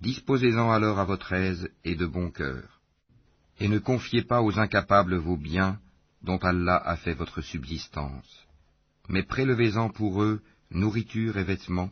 disposez-en 0.00 0.70
alors 0.70 0.98
à 0.98 1.04
votre 1.04 1.32
aise 1.32 1.68
et 1.84 1.96
de 1.96 2.06
bon 2.06 2.30
cœur. 2.30 2.80
Et 3.58 3.68
ne 3.68 3.78
confiez 3.78 4.22
pas 4.22 4.42
aux 4.42 4.58
incapables 4.58 5.16
vos 5.16 5.36
biens, 5.36 5.78
dont 6.22 6.38
Allah 6.38 6.76
a 6.76 6.96
fait 6.96 7.14
votre 7.14 7.40
subsistance 7.40 8.46
mais 9.08 9.22
prélevez-en 9.22 9.90
pour 9.90 10.22
eux 10.22 10.42
nourriture 10.70 11.36
et 11.38 11.44
vêtements, 11.44 11.90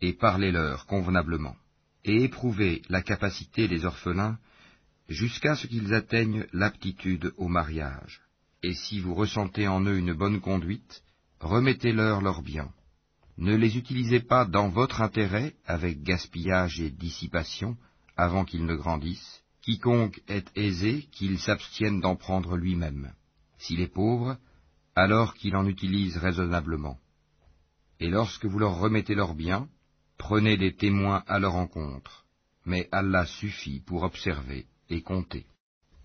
et 0.00 0.12
parlez-leur 0.12 0.86
convenablement, 0.86 1.56
et 2.04 2.24
éprouvez 2.24 2.82
la 2.88 3.02
capacité 3.02 3.68
des 3.68 3.84
orphelins 3.84 4.38
jusqu'à 5.08 5.54
ce 5.54 5.66
qu'ils 5.66 5.94
atteignent 5.94 6.46
l'aptitude 6.52 7.32
au 7.36 7.48
mariage. 7.48 8.22
Et 8.62 8.74
si 8.74 9.00
vous 9.00 9.14
ressentez 9.14 9.68
en 9.68 9.84
eux 9.84 9.96
une 9.96 10.14
bonne 10.14 10.40
conduite, 10.40 11.02
remettez-leur 11.40 12.20
leurs 12.20 12.42
biens. 12.42 12.72
Ne 13.38 13.54
les 13.54 13.76
utilisez 13.76 14.20
pas 14.20 14.44
dans 14.44 14.68
votre 14.68 15.02
intérêt 15.02 15.54
avec 15.66 16.02
gaspillage 16.02 16.80
et 16.80 16.90
dissipation 16.90 17.76
avant 18.16 18.44
qu'ils 18.44 18.64
ne 18.64 18.74
grandissent. 18.74 19.42
Quiconque 19.62 20.20
est 20.26 20.48
aisé, 20.56 21.08
qu'il 21.12 21.38
s'abstienne 21.38 22.00
d'en 22.00 22.16
prendre 22.16 22.56
lui-même. 22.56 23.12
S'il 23.58 23.80
est 23.80 23.92
pauvre, 23.92 24.38
alors 24.94 25.34
qu'il 25.34 25.56
en 25.56 25.66
utilise 25.66 26.16
raisonnablement. 26.16 26.98
Et 28.00 28.08
lorsque 28.08 28.46
vous 28.46 28.58
leur 28.58 28.78
remettez 28.78 29.14
leurs 29.14 29.34
biens, 29.34 29.68
prenez 30.18 30.56
des 30.56 30.74
témoins 30.74 31.22
à 31.26 31.38
leur 31.38 31.56
encontre, 31.56 32.24
mais 32.64 32.88
Allah 32.92 33.26
suffit 33.26 33.80
pour 33.80 34.02
observer 34.02 34.66
et. 34.90 35.04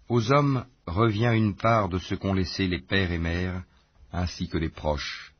Aux 0.09 0.31
hommes 0.31 0.65
revient 0.85 1.31
une 1.35 1.55
part 1.55 1.89
de 1.89 1.99
ce 1.99 2.15
qu'ont 2.15 2.33
laissé 2.33 2.67
les 2.67 2.81
pères 2.81 3.11
et 3.11 3.17
mères, 3.17 3.63
ainsi 4.11 4.47
que 4.49 4.57
les 4.57 4.69
proches, 4.69 5.33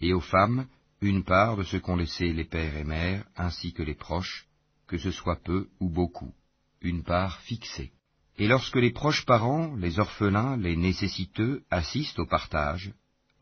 et 0.00 0.12
aux 0.12 0.20
femmes 0.20 0.66
une 1.00 1.24
part 1.24 1.56
de 1.56 1.62
ce 1.62 1.76
qu'ont 1.76 1.96
laissé 1.96 2.32
les 2.32 2.44
pères 2.44 2.76
et 2.76 2.84
mères, 2.84 3.24
ainsi 3.36 3.72
que 3.72 3.82
les 3.82 3.94
proches, 3.94 4.46
que 4.86 4.98
ce 4.98 5.10
soit 5.10 5.40
peu 5.42 5.68
ou 5.80 5.88
beaucoup, 5.88 6.32
une 6.80 7.04
part 7.04 7.38
fixée. 7.40 7.92
Et 8.36 8.48
lorsque 8.48 8.76
les 8.76 8.92
proches 8.92 9.24
parents, 9.24 9.74
les 9.76 9.98
orphelins, 9.98 10.56
les 10.56 10.76
nécessiteux 10.76 11.62
assistent 11.70 12.20
au 12.20 12.26
partage, 12.26 12.92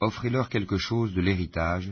offrez-leur 0.00 0.48
quelque 0.48 0.78
chose 0.78 1.14
de 1.14 1.20
l'héritage, 1.20 1.90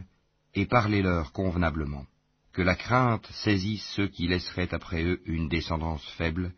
et 0.55 0.66
parlez-leur 0.66 1.32
convenablement. 1.32 2.06
Que 2.52 2.62
la 2.62 2.77
crainte 2.77 3.27
saisisse 3.32 3.85
ceux 3.97 4.09
qui 4.09 4.28
laisseraient 4.28 4.73
après 4.73 5.02
eux 5.02 5.20
une 5.24 5.48
descendance 5.48 6.06
faible, 6.16 6.52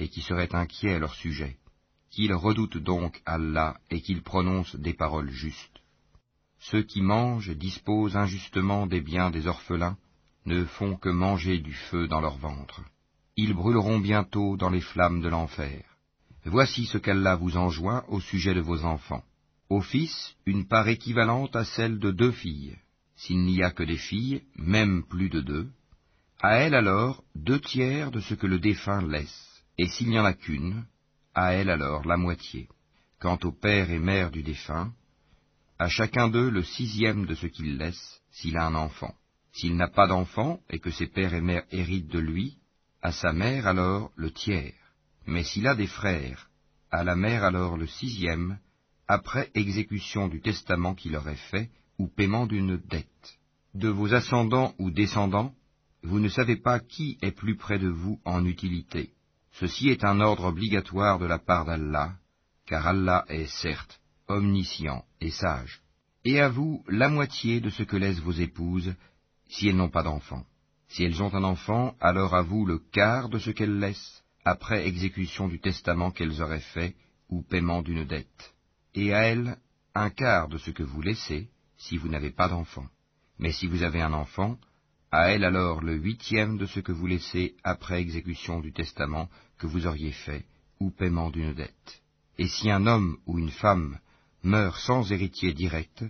et 0.00 0.08
qui 0.08 0.22
seraient 0.22 0.54
inquiets 0.54 0.94
à 0.94 0.98
leur 0.98 1.14
sujet. 1.14 1.56
Qu'ils 2.10 2.34
redoutent 2.34 2.78
donc 2.78 3.22
Allah 3.26 3.78
et 3.90 4.00
qu'ils 4.00 4.22
prononcent 4.22 4.76
des 4.76 4.94
paroles 4.94 5.30
justes. 5.30 5.80
Ceux 6.58 6.82
qui 6.82 7.00
mangent 7.00 7.56
disposent 7.56 8.16
injustement 8.16 8.86
des 8.86 9.00
biens 9.00 9.30
des 9.30 9.46
orphelins, 9.46 9.96
ne 10.46 10.64
font 10.64 10.96
que 10.96 11.08
manger 11.08 11.58
du 11.58 11.72
feu 11.72 12.08
dans 12.08 12.20
leur 12.20 12.38
ventre. 12.38 12.82
Ils 13.36 13.54
brûleront 13.54 14.00
bientôt 14.00 14.56
dans 14.56 14.70
les 14.70 14.80
flammes 14.80 15.20
de 15.20 15.28
l'enfer. 15.28 15.84
Voici 16.44 16.86
ce 16.86 16.98
qu'Allah 16.98 17.36
vous 17.36 17.56
enjoint 17.56 18.04
au 18.08 18.20
sujet 18.20 18.54
de 18.54 18.60
vos 18.60 18.84
enfants. 18.84 19.24
Au 19.68 19.80
fils, 19.80 20.34
une 20.46 20.66
part 20.66 20.88
équivalente 20.88 21.54
à 21.54 21.64
celle 21.64 21.98
de 21.98 22.10
deux 22.10 22.32
filles. 22.32 22.76
S'il 23.16 23.42
n'y 23.42 23.62
a 23.62 23.70
que 23.70 23.82
des 23.82 23.98
filles, 23.98 24.42
même 24.56 25.04
plus 25.04 25.28
de 25.28 25.40
deux, 25.40 25.70
à 26.40 26.56
elle 26.56 26.74
alors 26.74 27.22
deux 27.34 27.60
tiers 27.60 28.10
de 28.10 28.20
ce 28.20 28.34
que 28.34 28.46
le 28.46 28.58
défunt 28.58 29.06
laisse, 29.06 29.49
et 29.80 29.88
s'il 29.88 30.10
n'y 30.10 30.18
en 30.18 30.26
a 30.26 30.34
qu'une, 30.34 30.84
à 31.34 31.54
elle 31.54 31.70
alors 31.70 32.06
la 32.06 32.18
moitié. 32.18 32.68
Quant 33.18 33.38
au 33.44 33.50
père 33.50 33.90
et 33.90 33.98
mère 33.98 34.30
du 34.30 34.42
défunt, 34.42 34.92
à 35.78 35.88
chacun 35.88 36.28
d'eux 36.28 36.50
le 36.50 36.62
sixième 36.62 37.24
de 37.24 37.34
ce 37.34 37.46
qu'il 37.46 37.78
laisse, 37.78 38.20
s'il 38.30 38.58
a 38.58 38.66
un 38.66 38.74
enfant. 38.74 39.14
S'il 39.52 39.76
n'a 39.76 39.88
pas 39.88 40.06
d'enfant 40.06 40.60
et 40.68 40.80
que 40.80 40.90
ses 40.90 41.06
pères 41.06 41.32
et 41.32 41.40
mères 41.40 41.64
héritent 41.70 42.12
de 42.12 42.18
lui, 42.18 42.58
à 43.00 43.10
sa 43.10 43.32
mère 43.32 43.66
alors 43.66 44.12
le 44.16 44.30
tiers. 44.30 44.74
Mais 45.26 45.44
s'il 45.44 45.66
a 45.66 45.74
des 45.74 45.86
frères, 45.86 46.50
à 46.90 47.02
la 47.02 47.16
mère 47.16 47.42
alors 47.42 47.78
le 47.78 47.86
sixième, 47.86 48.58
après 49.08 49.50
exécution 49.54 50.28
du 50.28 50.42
testament 50.42 50.94
qu'il 50.94 51.16
aurait 51.16 51.44
fait, 51.50 51.70
ou 51.98 52.06
paiement 52.06 52.46
d'une 52.46 52.76
dette. 52.76 53.38
De 53.72 53.88
vos 53.88 54.12
ascendants 54.12 54.74
ou 54.78 54.90
descendants, 54.90 55.54
vous 56.02 56.20
ne 56.20 56.28
savez 56.28 56.56
pas 56.56 56.80
qui 56.80 57.16
est 57.22 57.32
plus 57.32 57.56
près 57.56 57.78
de 57.78 57.88
vous 57.88 58.20
en 58.26 58.44
utilité. 58.44 59.14
Ceci 59.60 59.90
est 59.90 60.04
un 60.04 60.20
ordre 60.20 60.44
obligatoire 60.44 61.18
de 61.18 61.26
la 61.26 61.38
part 61.38 61.66
d'Allah, 61.66 62.14
car 62.66 62.86
Allah 62.86 63.26
est 63.28 63.44
certes 63.44 64.00
omniscient 64.26 65.04
et 65.20 65.30
sage. 65.30 65.82
Et 66.24 66.40
à 66.40 66.48
vous 66.48 66.82
la 66.88 67.10
moitié 67.10 67.60
de 67.60 67.68
ce 67.68 67.82
que 67.82 67.98
laissent 67.98 68.20
vos 68.20 68.32
épouses, 68.32 68.94
si 69.50 69.68
elles 69.68 69.76
n'ont 69.76 69.90
pas 69.90 70.02
d'enfants. 70.02 70.46
Si 70.88 71.04
elles 71.04 71.22
ont 71.22 71.34
un 71.34 71.44
enfant, 71.44 71.94
alors 72.00 72.34
à 72.34 72.40
vous 72.40 72.64
le 72.64 72.78
quart 72.78 73.28
de 73.28 73.38
ce 73.38 73.50
qu'elles 73.50 73.78
laissent, 73.78 74.22
après 74.46 74.86
exécution 74.86 75.46
du 75.46 75.60
testament 75.60 76.10
qu'elles 76.10 76.40
auraient 76.40 76.66
fait 76.74 76.96
ou 77.28 77.42
paiement 77.42 77.82
d'une 77.82 78.04
dette, 78.04 78.54
et 78.94 79.12
à 79.12 79.24
elles 79.24 79.58
un 79.94 80.08
quart 80.08 80.48
de 80.48 80.56
ce 80.56 80.70
que 80.70 80.82
vous 80.82 81.02
laissez 81.02 81.50
si 81.76 81.98
vous 81.98 82.08
n'avez 82.08 82.30
pas 82.30 82.48
d'enfant. 82.48 82.86
Mais 83.38 83.52
si 83.52 83.66
vous 83.66 83.82
avez 83.82 84.00
un 84.00 84.14
enfant, 84.14 84.56
à 85.12 85.32
elle 85.32 85.44
alors 85.44 85.82
le 85.82 85.96
huitième 85.96 86.56
de 86.56 86.64
ce 86.64 86.80
que 86.80 86.92
vous 86.92 87.06
laissez 87.06 87.56
après 87.62 88.00
exécution 88.00 88.60
du 88.60 88.72
testament 88.72 89.28
que 89.60 89.66
vous 89.66 89.86
auriez 89.86 90.12
fait 90.12 90.44
ou 90.80 90.90
paiement 90.90 91.30
d'une 91.30 91.52
dette. 91.52 92.02
Et 92.38 92.48
si 92.48 92.70
un 92.70 92.86
homme 92.86 93.18
ou 93.26 93.38
une 93.38 93.50
femme 93.50 93.98
meurt 94.42 94.80
sans 94.80 95.12
héritier 95.12 95.52
direct, 95.52 96.04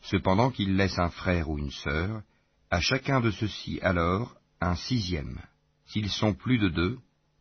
cependant 0.00 0.50
qu'il 0.50 0.76
laisse 0.76 0.98
un 0.98 1.10
frère 1.10 1.50
ou 1.50 1.58
une 1.58 1.70
sœur, 1.70 2.22
à 2.70 2.80
chacun 2.80 3.20
de 3.20 3.30
ceux-ci 3.30 3.78
alors 3.82 4.34
un 4.60 4.74
sixième. 4.74 5.38
S'ils 5.86 6.10
sont 6.10 6.32
plus 6.32 6.58
de 6.58 6.68
deux, 6.68 6.98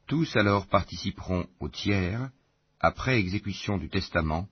tous 0.07 0.35
alors 0.35 0.67
participeront 0.67 1.47
au 1.59 1.69
tiers, 1.69 2.29
après 2.79 3.17
exécution 3.17 3.77
du 3.77 3.89
testament, 3.89 4.47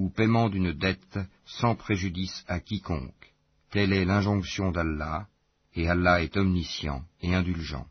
ou 0.00 0.10
paiement 0.10 0.48
d'une 0.48 0.72
dette 0.72 1.18
sans 1.46 1.76
préjudice 1.76 2.44
à 2.48 2.60
quiconque. 2.60 3.34
Telle 3.70 3.92
est 3.92 4.04
l'injonction 4.04 4.72
d'Allah, 4.72 5.28
et 5.74 5.88
Allah 5.88 6.22
est 6.22 6.36
omniscient 6.36 7.04
et 7.20 7.34
indulgent. 7.34 7.86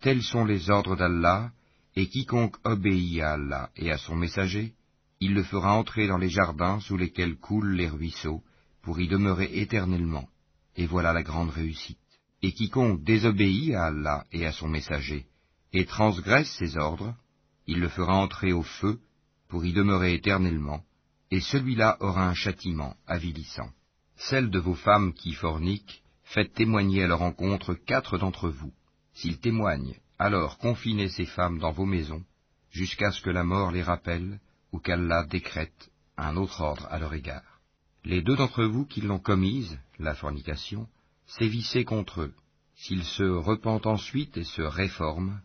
Tels 0.00 0.22
sont 0.22 0.44
les 0.44 0.70
ordres 0.70 0.96
d'Allah, 0.96 1.50
et 1.96 2.08
quiconque 2.08 2.56
obéit 2.64 3.20
à 3.20 3.34
Allah 3.34 3.70
et 3.76 3.90
à 3.90 3.98
son 3.98 4.16
messager, 4.16 4.74
il 5.20 5.34
le 5.34 5.42
fera 5.42 5.74
entrer 5.74 6.06
dans 6.06 6.18
les 6.18 6.30
jardins 6.30 6.80
sous 6.80 6.96
lesquels 6.96 7.36
coulent 7.36 7.74
les 7.74 7.88
ruisseaux, 7.88 8.42
pour 8.82 9.00
y 9.00 9.06
demeurer 9.06 9.50
éternellement. 9.52 10.28
Et 10.76 10.86
voilà 10.86 11.12
la 11.12 11.22
grande 11.22 11.50
réussite. 11.50 11.98
Et 12.42 12.52
quiconque 12.52 13.04
désobéit 13.04 13.74
à 13.74 13.86
Allah 13.86 14.24
et 14.32 14.46
à 14.46 14.52
son 14.52 14.68
messager, 14.68 15.26
et 15.72 15.84
transgresse 15.84 16.50
ses 16.58 16.76
ordres, 16.76 17.14
il 17.66 17.78
le 17.78 17.88
fera 17.88 18.14
entrer 18.14 18.52
au 18.52 18.62
feu 18.62 18.98
pour 19.48 19.64
y 19.64 19.72
demeurer 19.72 20.14
éternellement, 20.14 20.82
et 21.30 21.40
celui-là 21.40 21.98
aura 22.00 22.28
un 22.28 22.34
châtiment 22.34 22.96
avilissant. 23.06 23.70
Celles 24.16 24.50
de 24.50 24.58
vos 24.58 24.74
femmes 24.74 25.12
qui 25.12 25.32
forniquent, 25.34 26.02
faites 26.24 26.54
témoigner 26.54 27.04
à 27.04 27.06
leur 27.06 27.22
encontre 27.22 27.74
quatre 27.74 28.18
d'entre 28.18 28.48
vous, 28.48 28.72
S'ils 29.14 29.38
témoignent, 29.38 29.94
alors 30.22 30.56
confinez 30.58 31.08
ces 31.08 31.26
femmes 31.26 31.58
dans 31.58 31.72
vos 31.72 31.84
maisons, 31.84 32.22
jusqu'à 32.70 33.10
ce 33.10 33.20
que 33.20 33.30
la 33.30 33.42
mort 33.42 33.72
les 33.72 33.82
rappelle, 33.82 34.38
ou 34.70 34.78
qu'Allah 34.78 35.24
décrète 35.24 35.90
un 36.16 36.36
autre 36.36 36.60
ordre 36.60 36.86
à 36.92 37.00
leur 37.00 37.12
égard. 37.12 37.58
Les 38.04 38.22
deux 38.22 38.36
d'entre 38.36 38.62
vous 38.62 38.86
qui 38.86 39.00
l'ont 39.00 39.18
commise, 39.18 39.80
la 39.98 40.14
fornication, 40.14 40.86
sévissez 41.26 41.84
contre 41.84 42.20
eux. 42.20 42.34
S'ils 42.76 43.02
se 43.02 43.24
repentent 43.24 43.88
ensuite 43.88 44.36
et 44.36 44.44
se 44.44 44.62
réforment, 44.62 45.40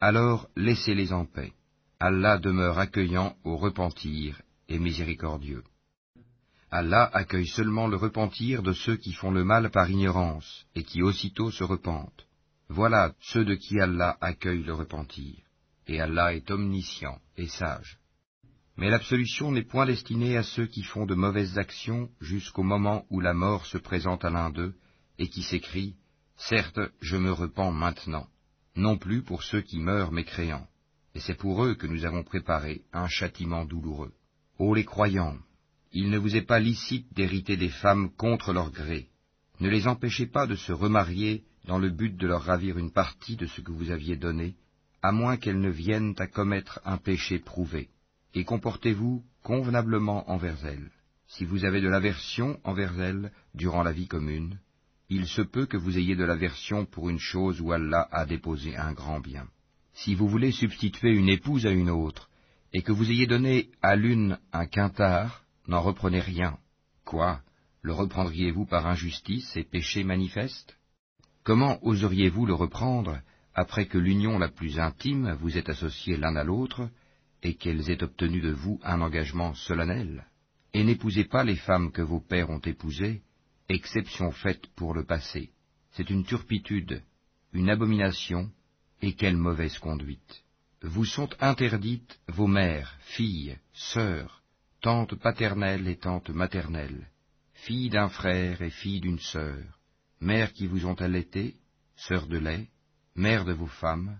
alors 0.00 0.48
laissez-les 0.56 1.12
en 1.12 1.26
paix. 1.26 1.52
Allah 2.00 2.38
demeure 2.38 2.78
accueillant 2.78 3.36
au 3.44 3.58
repentir 3.58 4.40
et 4.70 4.78
miséricordieux. 4.78 5.62
Allah 6.70 7.04
accueille 7.12 7.48
seulement 7.48 7.86
le 7.86 7.96
repentir 7.96 8.62
de 8.62 8.72
ceux 8.72 8.96
qui 8.96 9.12
font 9.12 9.30
le 9.30 9.44
mal 9.44 9.70
par 9.70 9.90
ignorance 9.90 10.64
et 10.74 10.84
qui 10.84 11.02
aussitôt 11.02 11.50
se 11.50 11.64
repentent. 11.64 12.26
Voilà 12.68 13.14
ceux 13.20 13.44
de 13.44 13.54
qui 13.54 13.80
Allah 13.80 14.16
accueille 14.20 14.62
le 14.62 14.74
repentir. 14.74 15.36
Et 15.86 16.00
Allah 16.00 16.34
est 16.34 16.50
omniscient 16.50 17.18
et 17.36 17.48
sage. 17.48 17.98
Mais 18.76 18.88
l'absolution 18.88 19.52
n'est 19.52 19.64
point 19.64 19.86
destinée 19.86 20.36
à 20.36 20.42
ceux 20.42 20.66
qui 20.66 20.82
font 20.82 21.04
de 21.04 21.14
mauvaises 21.14 21.58
actions 21.58 22.08
jusqu'au 22.20 22.62
moment 22.62 23.04
où 23.10 23.20
la 23.20 23.34
mort 23.34 23.66
se 23.66 23.78
présente 23.78 24.24
à 24.24 24.30
l'un 24.30 24.50
d'eux 24.50 24.74
et 25.18 25.28
qui 25.28 25.42
s'écrie 25.42 25.96
Certes, 26.36 26.80
je 27.00 27.16
me 27.16 27.30
repens 27.30 27.70
maintenant, 27.70 28.26
non 28.74 28.96
plus 28.96 29.22
pour 29.22 29.42
ceux 29.42 29.60
qui 29.60 29.78
meurent 29.78 30.12
mécréants. 30.12 30.66
Et 31.14 31.20
c'est 31.20 31.34
pour 31.34 31.64
eux 31.64 31.74
que 31.74 31.86
nous 31.86 32.04
avons 32.06 32.24
préparé 32.24 32.82
un 32.92 33.06
châtiment 33.06 33.64
douloureux. 33.64 34.12
Ô 34.58 34.74
les 34.74 34.84
croyants, 34.84 35.38
il 35.92 36.08
ne 36.08 36.18
vous 36.18 36.36
est 36.36 36.46
pas 36.46 36.58
licite 36.58 37.12
d'hériter 37.12 37.56
des 37.56 37.68
femmes 37.68 38.10
contre 38.16 38.52
leur 38.52 38.70
gré. 38.70 39.08
Ne 39.60 39.68
les 39.68 39.86
empêchez 39.86 40.26
pas 40.26 40.46
de 40.46 40.56
se 40.56 40.72
remarier 40.72 41.44
dans 41.64 41.78
le 41.78 41.90
but 41.90 42.16
de 42.16 42.26
leur 42.26 42.42
ravir 42.42 42.78
une 42.78 42.90
partie 42.90 43.36
de 43.36 43.46
ce 43.46 43.60
que 43.60 43.72
vous 43.72 43.90
aviez 43.90 44.16
donné, 44.16 44.56
à 45.02 45.12
moins 45.12 45.36
qu'elles 45.36 45.60
ne 45.60 45.70
viennent 45.70 46.14
à 46.18 46.26
commettre 46.26 46.80
un 46.84 46.96
péché 46.96 47.38
prouvé. 47.38 47.88
Et 48.34 48.44
comportez-vous 48.44 49.22
convenablement 49.42 50.30
envers 50.30 50.64
elles. 50.64 50.90
Si 51.28 51.44
vous 51.44 51.64
avez 51.64 51.80
de 51.80 51.88
l'aversion 51.88 52.60
envers 52.64 53.00
elles 53.00 53.32
durant 53.54 53.82
la 53.82 53.92
vie 53.92 54.06
commune, 54.06 54.58
il 55.08 55.26
se 55.26 55.42
peut 55.42 55.66
que 55.66 55.76
vous 55.76 55.98
ayez 55.98 56.16
de 56.16 56.24
l'aversion 56.24 56.86
pour 56.86 57.10
une 57.10 57.18
chose 57.18 57.60
où 57.60 57.72
Allah 57.72 58.08
a 58.12 58.24
déposé 58.26 58.76
un 58.76 58.92
grand 58.92 59.20
bien. 59.20 59.46
Si 59.94 60.14
vous 60.14 60.28
voulez 60.28 60.52
substituer 60.52 61.12
une 61.12 61.28
épouse 61.28 61.66
à 61.66 61.70
une 61.70 61.90
autre, 61.90 62.28
et 62.72 62.82
que 62.82 62.92
vous 62.92 63.10
ayez 63.10 63.26
donné 63.26 63.68
à 63.82 63.96
l'une 63.96 64.38
un 64.52 64.66
quintard, 64.66 65.44
n'en 65.68 65.82
reprenez 65.82 66.20
rien. 66.20 66.58
Quoi? 67.04 67.42
Le 67.82 67.92
reprendriez-vous 67.92 68.64
par 68.64 68.86
injustice 68.86 69.56
et 69.56 69.64
péché 69.64 70.04
manifeste? 70.04 70.76
Comment 71.44 71.84
oseriez-vous 71.84 72.46
le 72.46 72.54
reprendre 72.54 73.20
après 73.54 73.86
que 73.86 73.98
l'union 73.98 74.38
la 74.38 74.48
plus 74.48 74.78
intime 74.78 75.32
vous 75.40 75.58
ait 75.58 75.68
associé 75.68 76.16
l'un 76.16 76.36
à 76.36 76.44
l'autre, 76.44 76.88
et 77.42 77.54
qu'elles 77.54 77.90
aient 77.90 78.02
obtenu 78.02 78.40
de 78.40 78.52
vous 78.52 78.80
un 78.84 79.00
engagement 79.00 79.52
solennel? 79.54 80.24
Et 80.72 80.84
n'épousez 80.84 81.24
pas 81.24 81.42
les 81.42 81.56
femmes 81.56 81.90
que 81.90 82.02
vos 82.02 82.20
pères 82.20 82.50
ont 82.50 82.60
épousées, 82.60 83.22
exception 83.68 84.30
faite 84.30 84.68
pour 84.76 84.94
le 84.94 85.04
passé. 85.04 85.50
C'est 85.90 86.10
une 86.10 86.24
turpitude, 86.24 87.02
une 87.52 87.68
abomination, 87.68 88.50
et 89.02 89.14
quelle 89.14 89.36
mauvaise 89.36 89.78
conduite. 89.78 90.44
Vous 90.80 91.04
sont 91.04 91.28
interdites 91.40 92.20
vos 92.28 92.46
mères, 92.46 92.96
filles, 93.00 93.58
sœurs, 93.72 94.42
tantes 94.80 95.16
paternelles 95.16 95.88
et 95.88 95.96
tantes 95.96 96.30
maternelles, 96.30 97.08
filles 97.52 97.90
d'un 97.90 98.08
frère 98.08 98.62
et 98.62 98.70
filles 98.70 99.00
d'une 99.00 99.18
sœur, 99.18 99.81
mères 100.22 100.52
qui 100.52 100.66
vous 100.66 100.86
ont 100.86 100.94
allaité, 100.94 101.56
sœurs 101.96 102.26
de 102.26 102.38
lait, 102.38 102.68
mères 103.14 103.44
de 103.44 103.52
vos 103.52 103.66
femmes, 103.66 104.18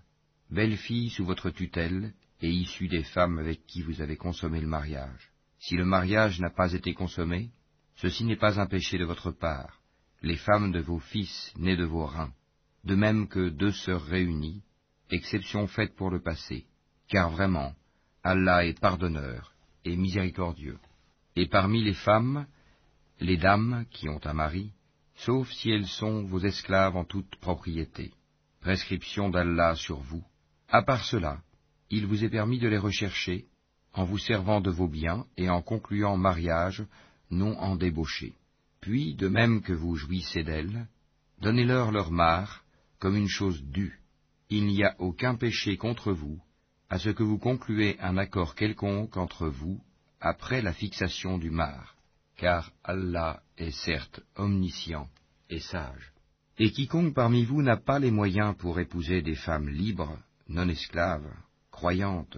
belles-filles 0.51 1.09
sous 1.09 1.25
votre 1.25 1.49
tutelle 1.49 2.13
et 2.41 2.49
issues 2.49 2.89
des 2.89 3.03
femmes 3.03 3.39
avec 3.39 3.65
qui 3.65 3.81
vous 3.81 4.01
avez 4.01 4.17
consommé 4.17 4.61
le 4.61 4.67
mariage. 4.67 5.31
Si 5.59 5.75
le 5.75 5.85
mariage 5.85 6.39
n'a 6.39 6.49
pas 6.49 6.73
été 6.73 6.93
consommé, 6.93 7.51
Ceci 7.95 8.25
n'est 8.25 8.37
pas 8.37 8.59
un 8.59 8.65
péché 8.65 8.97
de 8.97 9.05
votre 9.05 9.31
part, 9.31 9.79
les 10.21 10.37
femmes 10.37 10.71
de 10.71 10.79
vos 10.79 10.99
fils 10.99 11.53
nés 11.57 11.77
de 11.77 11.85
vos 11.85 12.05
reins, 12.05 12.33
de 12.83 12.95
même 12.95 13.27
que 13.27 13.49
deux 13.49 13.71
sœurs 13.71 14.05
réunies, 14.05 14.63
exception 15.09 15.67
faite 15.67 15.95
pour 15.95 16.09
le 16.09 16.21
passé, 16.21 16.65
car 17.07 17.29
vraiment, 17.29 17.73
Allah 18.23 18.65
est 18.65 18.79
pardonneur 18.79 19.53
et 19.85 19.95
miséricordieux. 19.95 20.79
Et 21.35 21.47
parmi 21.47 21.83
les 21.83 21.93
femmes, 21.93 22.47
les 23.19 23.37
dames 23.37 23.85
qui 23.91 24.09
ont 24.09 24.25
un 24.25 24.33
mari, 24.33 24.71
sauf 25.15 25.51
si 25.51 25.69
elles 25.69 25.87
sont 25.87 26.23
vos 26.23 26.39
esclaves 26.39 26.95
en 26.95 27.05
toute 27.05 27.35
propriété, 27.37 28.11
prescription 28.61 29.29
d'Allah 29.29 29.75
sur 29.75 29.99
vous. 29.99 30.23
À 30.69 30.81
part 30.81 31.03
cela, 31.05 31.41
il 31.89 32.05
vous 32.05 32.23
est 32.23 32.29
permis 32.29 32.59
de 32.59 32.67
les 32.67 32.77
rechercher, 32.77 33.45
en 33.93 34.05
vous 34.05 34.17
servant 34.17 34.61
de 34.61 34.71
vos 34.71 34.87
biens 34.87 35.25
et 35.37 35.49
en 35.49 35.61
concluant 35.61 36.17
mariage 36.17 36.83
non 37.29 37.57
en 37.59 37.75
débauché. 37.75 38.33
Puis, 38.81 39.15
de 39.15 39.27
même 39.27 39.61
que 39.61 39.73
vous 39.73 39.95
jouissez 39.95 40.43
d'elles, 40.43 40.87
donnez-leur 41.41 41.91
leur 41.91 42.11
mare 42.11 42.63
comme 42.99 43.15
une 43.15 43.29
chose 43.29 43.63
due. 43.63 43.99
Il 44.49 44.65
n'y 44.65 44.83
a 44.83 44.95
aucun 44.99 45.35
péché 45.35 45.77
contre 45.77 46.11
vous, 46.11 46.39
à 46.89 46.99
ce 46.99 47.09
que 47.09 47.23
vous 47.23 47.37
concluez 47.37 47.99
un 47.99 48.17
accord 48.17 48.55
quelconque 48.55 49.17
entre 49.17 49.47
vous 49.47 49.81
après 50.19 50.61
la 50.61 50.73
fixation 50.73 51.37
du 51.37 51.49
mar, 51.49 51.92
car 52.37 52.71
Allah 52.83 53.41
est 53.57 53.71
certes 53.71 54.21
omniscient 54.35 55.07
et 55.49 55.59
sage. 55.59 56.13
Et 56.57 56.71
quiconque 56.71 57.13
parmi 57.13 57.45
vous 57.45 57.61
n'a 57.61 57.77
pas 57.77 57.99
les 57.99 58.11
moyens 58.11 58.55
pour 58.57 58.79
épouser 58.79 59.21
des 59.21 59.35
femmes 59.35 59.69
libres, 59.69 60.17
non 60.47 60.69
esclaves, 60.69 61.31
croyantes, 61.71 62.37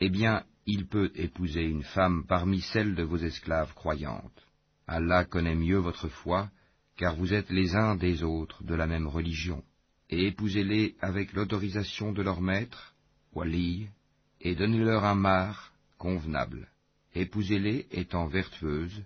eh 0.00 0.08
bien, 0.08 0.44
il 0.66 0.86
peut 0.86 1.10
épouser 1.14 1.62
une 1.62 1.82
femme 1.82 2.24
parmi 2.26 2.60
celles 2.60 2.94
de 2.94 3.02
vos 3.02 3.18
esclaves 3.18 3.74
croyantes. 3.74 4.46
Allah 4.86 5.24
connaît 5.24 5.54
mieux 5.54 5.78
votre 5.78 6.08
foi, 6.08 6.50
car 6.96 7.16
vous 7.16 7.32
êtes 7.32 7.50
les 7.50 7.76
uns 7.76 7.96
des 7.96 8.22
autres 8.22 8.62
de 8.64 8.74
la 8.74 8.86
même 8.86 9.06
religion. 9.06 9.62
Et 10.08 10.26
épousez-les 10.26 10.96
avec 11.00 11.32
l'autorisation 11.32 12.12
de 12.12 12.22
leur 12.22 12.40
maître, 12.40 12.94
wali, 13.32 13.88
et 14.40 14.54
donnez-leur 14.54 15.04
un 15.04 15.14
mar 15.14 15.72
convenable. 15.98 16.68
Épousez-les 17.14 17.86
étant 17.90 18.26
vertueuses, 18.26 19.04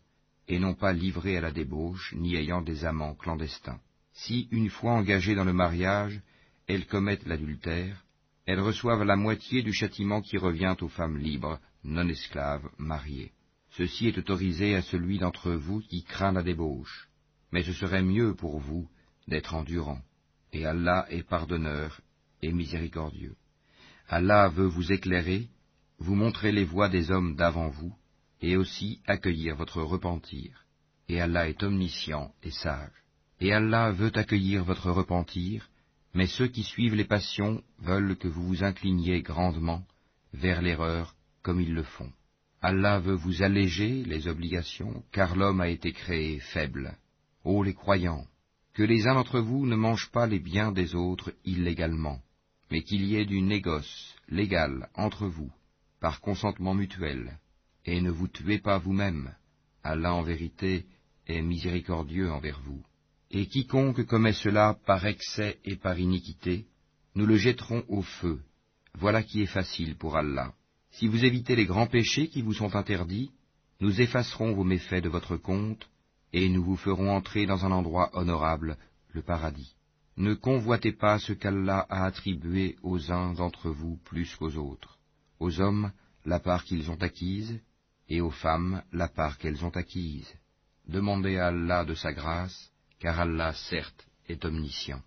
et 0.49 0.59
non 0.59 0.75
pas 0.75 0.93
livrées 0.93 1.37
à 1.37 1.41
la 1.41 1.53
débauche, 1.53 2.15
ni 2.17 2.37
ayant 2.37 2.63
des 2.63 2.85
amants 2.85 3.15
clandestins. 3.15 3.81
Si, 4.13 4.49
une 4.51 4.71
fois 4.71 4.93
engagées 4.93 5.35
dans 5.35 5.45
le 5.45 5.53
mariage, 5.53 6.21
elles 6.67 6.87
commettent 6.87 7.27
l'adultère, 7.27 8.05
elles 8.47 8.61
reçoivent 8.61 9.05
la 9.05 9.17
moitié 9.17 9.63
du 9.63 9.73
châtiment 9.73 10.21
qui 10.21 10.37
revient 10.37 10.77
aux 10.81 10.89
femmes 10.89 11.19
libres, 11.19 11.59
non 11.83 12.09
esclaves, 12.09 12.69
mariées. 12.79 13.33
Ceci 13.71 14.07
est 14.07 14.19
autorisé 14.19 14.77
à 14.77 14.83
celui 14.83 15.19
d'entre 15.19 15.53
vous 15.53 15.81
qui 15.81 16.05
craint 16.05 16.33
la 16.33 16.43
débauche, 16.43 17.09
mais 17.51 17.63
ce 17.63 17.73
serait 17.73 18.03
mieux 18.03 18.35
pour 18.35 18.59
vous 18.59 18.89
d'être 19.27 19.55
endurant, 19.55 20.01
et 20.53 20.65
Allah 20.67 21.07
est 21.11 21.23
pardonneur 21.23 22.01
et 22.43 22.53
miséricordieux. 22.53 23.35
Allah 24.09 24.49
veut 24.49 24.67
vous 24.67 24.93
éclairer, 24.93 25.49
vous 25.99 26.15
montrer 26.15 26.53
les 26.53 26.65
voies 26.65 26.89
des 26.89 27.11
hommes 27.11 27.35
d'avant 27.35 27.69
vous, 27.69 27.95
et 28.45 28.59
aussi 28.59 29.01
accueillir 29.07 29.57
votre 29.57 29.81
repentir. 29.81 30.67
Et 31.09 31.19
Allah 31.19 31.49
est 31.49 31.63
omniscient 31.63 32.31
et 32.43 32.51
sage. 32.51 32.93
Et 33.41 33.55
Allah 33.55 33.91
veut 33.91 34.13
accueillir 34.15 34.65
votre 34.65 34.91
repentir, 34.91 35.71
mais 36.13 36.27
ceux 36.27 36.49
qui 36.49 36.63
suivent 36.63 36.95
les 36.95 37.07
passions 37.07 37.63
veulent 37.79 38.19
que 38.19 38.29
vous 38.29 38.47
vous 38.47 38.63
incliniez 38.63 39.23
grandement 39.23 39.83
vers 40.35 40.61
l'erreur 40.61 41.15
comme 41.43 41.59
ils 41.59 41.73
le 41.73 41.85
font. 41.85 42.13
Allah 42.61 42.99
veut 42.99 43.15
vous 43.15 43.43
alléger 43.43 44.05
les 44.05 44.29
obligations, 44.29 45.03
car 45.11 45.37
l'homme 45.37 45.63
a 45.63 45.69
été 45.69 45.93
créé 45.93 46.39
faible. 46.41 46.99
Ô 47.45 47.63
les 47.63 47.75
croyants, 47.75 48.27
que 48.75 48.83
les 48.83 49.07
uns 49.07 49.15
d'entre 49.15 49.41
vous 49.41 49.65
ne 49.65 49.77
mangent 49.77 50.11
pas 50.11 50.27
les 50.27 50.39
biens 50.39 50.71
des 50.71 50.95
autres 50.95 51.33
illégalement, 51.47 52.21
mais 52.71 52.83
qu'il 52.83 53.07
y 53.07 53.17
ait 53.17 53.25
du 53.25 53.41
négoce 53.41 54.15
légal 54.29 54.91
entre 54.95 55.27
vous, 55.27 55.51
par 55.99 56.21
consentement 56.21 56.75
mutuel, 56.75 57.39
et 57.85 58.01
ne 58.01 58.11
vous 58.11 58.29
tuez 58.29 58.59
pas 58.59 58.79
vous-même. 58.79 59.35
Allah 59.83 60.15
en 60.15 60.23
vérité 60.23 60.87
est 61.27 61.43
miséricordieux 61.43 62.31
envers 62.31 62.61
vous. 62.61 62.83
Et 63.31 63.47
quiconque 63.47 64.05
commet 64.07 64.33
cela 64.33 64.77
par 64.87 65.05
excès 65.07 65.59
et 65.65 65.77
par 65.77 65.99
iniquité, 65.99 66.67
nous 67.15 67.27
le 67.27 67.37
jetterons 67.37 67.85
au 67.89 68.03
feu. 68.03 68.41
Voilà 68.95 69.23
qui 69.23 69.43
est 69.43 69.47
facile 69.47 69.97
pour 69.97 70.17
Allah. 70.17 70.55
Si 70.93 71.09
vous 71.09 71.25
évitez 71.25 71.57
les 71.57 71.67
grands 71.67 71.89
péchés 71.89 72.29
qui 72.29 72.43
vous 72.43 72.55
sont 72.55 72.77
interdits, 72.77 73.31
nous 73.81 74.01
effacerons 74.01 74.55
vos 74.55 74.65
méfaits 74.65 75.03
de 75.03 75.09
votre 75.09 75.37
compte, 75.37 75.89
et 76.33 76.49
nous 76.49 76.65
vous 76.65 76.77
ferons 76.77 77.11
entrer 77.11 77.47
dans 77.47 77.65
un 77.65 77.73
endroit 77.73 78.11
honorable, 78.13 78.77
le 79.11 79.23
paradis. 79.23 79.75
Ne 80.17 80.35
convoitez 80.35 80.93
pas 80.93 81.19
ce 81.19 81.33
qu'Allah 81.33 81.85
a 81.89 82.05
attribué 82.05 82.77
aux 82.83 83.11
uns 83.11 83.35
d'entre 83.35 83.71
vous 83.71 83.97
plus 84.05 84.35
qu'aux 84.37 84.57
autres, 84.57 84.99
aux 85.41 85.61
hommes 85.61 85.91
la 86.25 86.39
part 86.39 86.65
qu'ils 86.65 86.91
ont 86.91 87.03
acquise, 87.03 87.61
et 88.09 88.21
aux 88.21 88.31
femmes 88.31 88.83
la 88.93 89.09
part 89.09 89.39
qu'elles 89.39 89.65
ont 89.65 89.71
acquise. 89.71 90.33
Demandez 90.87 91.39
à 91.39 91.49
Allah 91.49 91.85
de 91.85 91.95
sa 91.95 92.13
grâce, 92.13 92.71
car 92.99 93.21
Allah 93.21 93.53
certes 93.55 94.07
est 94.29 94.45
omniscient. 94.45 95.03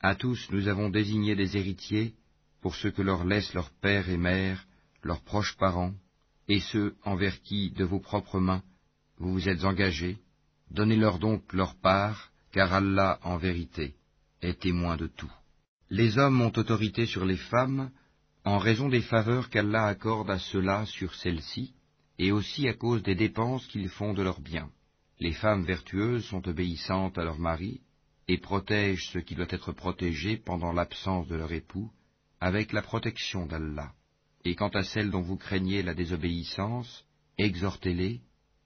À 0.00 0.14
tous 0.14 0.48
nous 0.50 0.68
avons 0.68 0.90
désigné 0.90 1.34
des 1.34 1.56
héritiers 1.56 2.14
pour 2.60 2.74
ce 2.74 2.88
que 2.88 3.02
leur 3.02 3.24
laissent 3.24 3.54
leurs 3.54 3.70
pères 3.80 4.08
et 4.08 4.16
mères, 4.16 4.66
leurs 5.02 5.22
proches 5.22 5.56
parents, 5.56 5.94
et 6.48 6.60
ceux 6.60 6.94
envers 7.04 7.40
qui, 7.42 7.70
de 7.70 7.84
vos 7.84 8.00
propres 8.00 8.40
mains, 8.40 8.62
vous 9.18 9.32
vous 9.32 9.48
êtes 9.48 9.64
engagés, 9.64 10.18
donnez-leur 10.70 11.18
donc 11.18 11.52
leur 11.52 11.74
part, 11.76 12.30
car 12.52 12.72
Allah, 12.72 13.18
en 13.22 13.36
vérité, 13.36 13.94
est 14.42 14.60
témoin 14.60 14.96
de 14.96 15.06
tout. 15.06 15.32
Les 15.90 16.18
hommes 16.18 16.40
ont 16.40 16.52
autorité 16.56 17.06
sur 17.06 17.24
les 17.24 17.36
femmes 17.36 17.90
en 18.44 18.58
raison 18.58 18.88
des 18.88 19.02
faveurs 19.02 19.48
qu'Allah 19.48 19.86
accorde 19.86 20.30
à 20.30 20.38
ceux-là 20.38 20.84
sur 20.86 21.14
celles-ci, 21.14 21.72
et 22.18 22.32
aussi 22.32 22.68
à 22.68 22.74
cause 22.74 23.02
des 23.02 23.14
dépenses 23.14 23.66
qu'ils 23.66 23.88
font 23.88 24.14
de 24.14 24.22
leurs 24.22 24.40
biens. 24.40 24.70
Les 25.20 25.32
femmes 25.32 25.64
vertueuses 25.64 26.24
sont 26.26 26.46
obéissantes 26.48 27.18
à 27.18 27.24
leur 27.24 27.38
mari, 27.38 27.80
et 28.28 28.38
protègent 28.38 29.10
ce 29.10 29.18
qui 29.18 29.34
doit 29.34 29.46
être 29.50 29.72
protégé 29.72 30.36
pendant 30.36 30.72
l'absence 30.72 31.28
de 31.28 31.36
leur 31.36 31.52
époux, 31.52 31.90
avec 32.40 32.72
la 32.72 32.82
protection 32.82 33.46
d'Allah. 33.46 33.92
Et 34.44 34.54
quant 34.54 34.68
à 34.68 34.82
celles 34.82 35.10
dont 35.10 35.22
vous 35.22 35.36
craignez 35.36 35.82
la 35.82 35.94
désobéissance, 35.94 37.04
exhortez-les, 37.38 38.20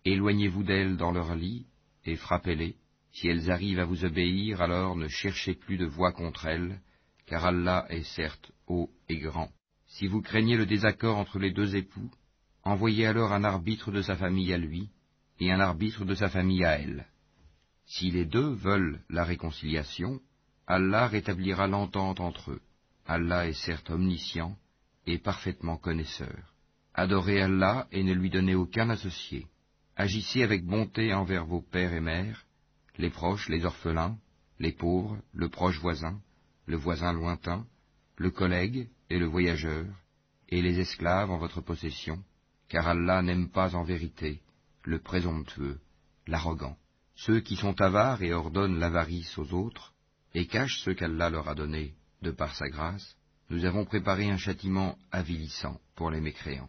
éloignez-vous 0.05 0.63
d'elles 0.63 0.97
dans 0.97 1.13
leur 1.13 1.35
lit, 1.35 1.67
et 2.05 2.17
frappez-les. 2.17 2.77
Si 3.13 3.29
elles 3.29 3.51
arrivent 3.51 3.81
à 3.81 3.85
vous 3.85 4.05
obéir, 4.05 4.61
alors 4.61 4.97
ne 4.97 5.09
cherchez 5.09 5.55
plus 5.55 5.77
de 5.77 5.87
voix 5.87 6.13
contre 6.13 6.47
elles, 6.47 6.81
car 7.27 7.45
Allah 7.45 7.87
est 7.89 8.05
certes 8.05 8.53
haut 8.67 8.91
et 9.09 9.19
grand. 9.19 9.51
Si 9.87 10.07
vous 10.07 10.23
craignez 10.23 10.57
le 10.57 10.67
désaccord 10.67 11.17
entre 11.17 11.39
les 11.39 11.51
deux 11.51 11.77
époux, 11.77 12.11
envoyez 12.65 13.07
alors 13.07 13.33
un 13.33 13.45
arbitre 13.45 13.91
de 13.93 14.03
sa 14.03 14.17
famille 14.17 14.53
à 14.53 14.59
lui, 14.59 14.91
et 15.41 15.53
un 15.53 15.61
arbitre 15.61 16.05
de 16.05 16.15
sa 16.15 16.29
famille 16.29 16.65
à 16.65 16.79
elle. 16.79 17.07
Si 17.87 18.11
les 18.11 18.27
deux 18.27 18.53
veulent 18.53 19.01
la 19.09 19.25
réconciliation, 19.25 20.21
Allah 20.67 21.07
rétablira 21.07 21.67
l'entente 21.67 22.21
entre 22.21 22.53
eux. 22.53 22.61
Allah 23.07 23.49
est 23.49 23.55
certes 23.55 23.91
omniscient 23.91 24.57
et 25.07 25.19
parfaitement 25.19 25.79
connaisseur. 25.79 26.53
Adorez 26.93 27.41
Allah 27.41 27.87
et 27.93 28.03
ne 28.03 28.13
lui 28.13 28.29
donnez 28.29 28.55
aucun 28.55 28.91
associé. 28.91 29.47
Agissez 29.97 30.43
avec 30.43 30.67
bonté 30.67 31.15
envers 31.15 31.47
vos 31.47 31.63
pères 31.63 31.95
et 31.95 32.01
mères, 32.01 32.45
les 32.99 33.11
proches, 33.11 33.49
les 33.49 33.65
orphelins, 33.65 34.19
les 34.59 34.73
pauvres, 34.73 35.17
le 35.33 35.49
proche 35.49 35.81
voisin, 35.81 36.21
le 36.67 36.77
voisin 36.77 37.13
lointain, 37.13 37.67
le 38.17 38.31
collègue 38.31 38.89
et 39.09 39.19
le 39.19 39.27
voyageur, 39.27 39.87
et 40.49 40.61
les 40.61 40.81
esclaves 40.81 41.31
en 41.31 41.39
votre 41.39 41.61
possession, 41.61 42.23
car 42.69 42.87
Allah 42.89 43.23
n'aime 43.23 43.51
pas 43.51 43.75
en 43.75 43.83
vérité 43.83 44.41
le 44.85 44.99
présomptueux, 45.01 45.79
l'arrogant, 46.27 46.77
ceux 47.15 47.41
qui 47.41 47.57
sont 47.57 47.81
avares 47.81 48.23
et 48.23 48.33
ordonnent 48.33 48.79
l'avarice 48.79 49.37
aux 49.39 49.53
autres, 49.53 49.93
et 50.35 50.47
cachent 50.47 50.81
ce 50.81 50.91
qu'Allah 50.91 51.31
leur 51.31 51.49
a 51.49 51.55
donné 51.55 51.95
de 52.23 52.31
par 52.31 52.55
sa 52.55 52.69
grâce, 52.69 53.17
nous 53.51 53.65
avons 53.65 53.85
préparé 53.85 54.31
un 54.31 54.37
châtiment 54.37 54.97
avilissant 55.11 55.81
pour 55.95 56.11
les 56.11 56.21
mécréants. 56.21 56.69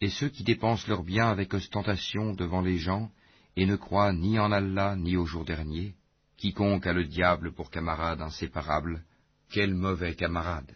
Et 0.00 0.08
ceux 0.08 0.28
qui 0.28 0.44
dépensent 0.44 0.88
leurs 0.88 1.02
biens 1.02 1.28
avec 1.28 1.52
ostentation 1.52 2.32
devant 2.32 2.60
les 2.60 2.78
gens, 2.78 3.10
et 3.56 3.66
ne 3.66 3.76
croient 3.76 4.12
ni 4.12 4.38
en 4.38 4.52
Allah 4.52 4.96
ni 4.96 5.16
au 5.16 5.26
jour 5.26 5.44
dernier, 5.44 5.94
quiconque 6.36 6.86
a 6.86 6.92
le 6.92 7.04
diable 7.04 7.52
pour 7.52 7.70
camarade 7.70 8.22
inséparable, 8.22 9.04
quel 9.50 9.74
mauvais 9.74 10.14
camarade. 10.14 10.72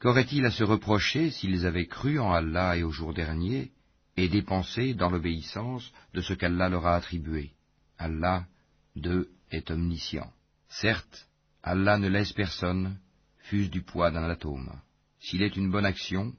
Qu'auraient-ils 0.00 0.44
à 0.44 0.50
se 0.50 0.64
reprocher 0.64 1.30
s'ils 1.30 1.66
avaient 1.66 1.86
cru 1.86 2.18
en 2.18 2.32
Allah 2.32 2.76
et 2.76 2.82
au 2.82 2.90
jour 2.90 3.14
dernier, 3.14 3.70
et 4.16 4.28
dépensé 4.28 4.94
dans 4.94 5.10
l'obéissance 5.10 5.90
de 6.12 6.20
ce 6.20 6.34
qu'Allah 6.34 6.68
leur 6.68 6.86
a 6.86 6.96
attribué 6.96 7.52
Allah, 7.98 8.46
d'eux, 8.96 9.28
est 9.50 9.70
omniscient. 9.70 10.30
Certes, 10.68 11.28
Allah 11.62 11.98
ne 11.98 12.08
laisse 12.08 12.32
personne, 12.32 12.98
fût 13.38 13.68
du 13.68 13.82
poids 13.82 14.10
d'un 14.10 14.28
atome. 14.28 14.72
S'il 15.20 15.42
est 15.42 15.56
une 15.56 15.70
bonne 15.70 15.86
action, 15.86 16.32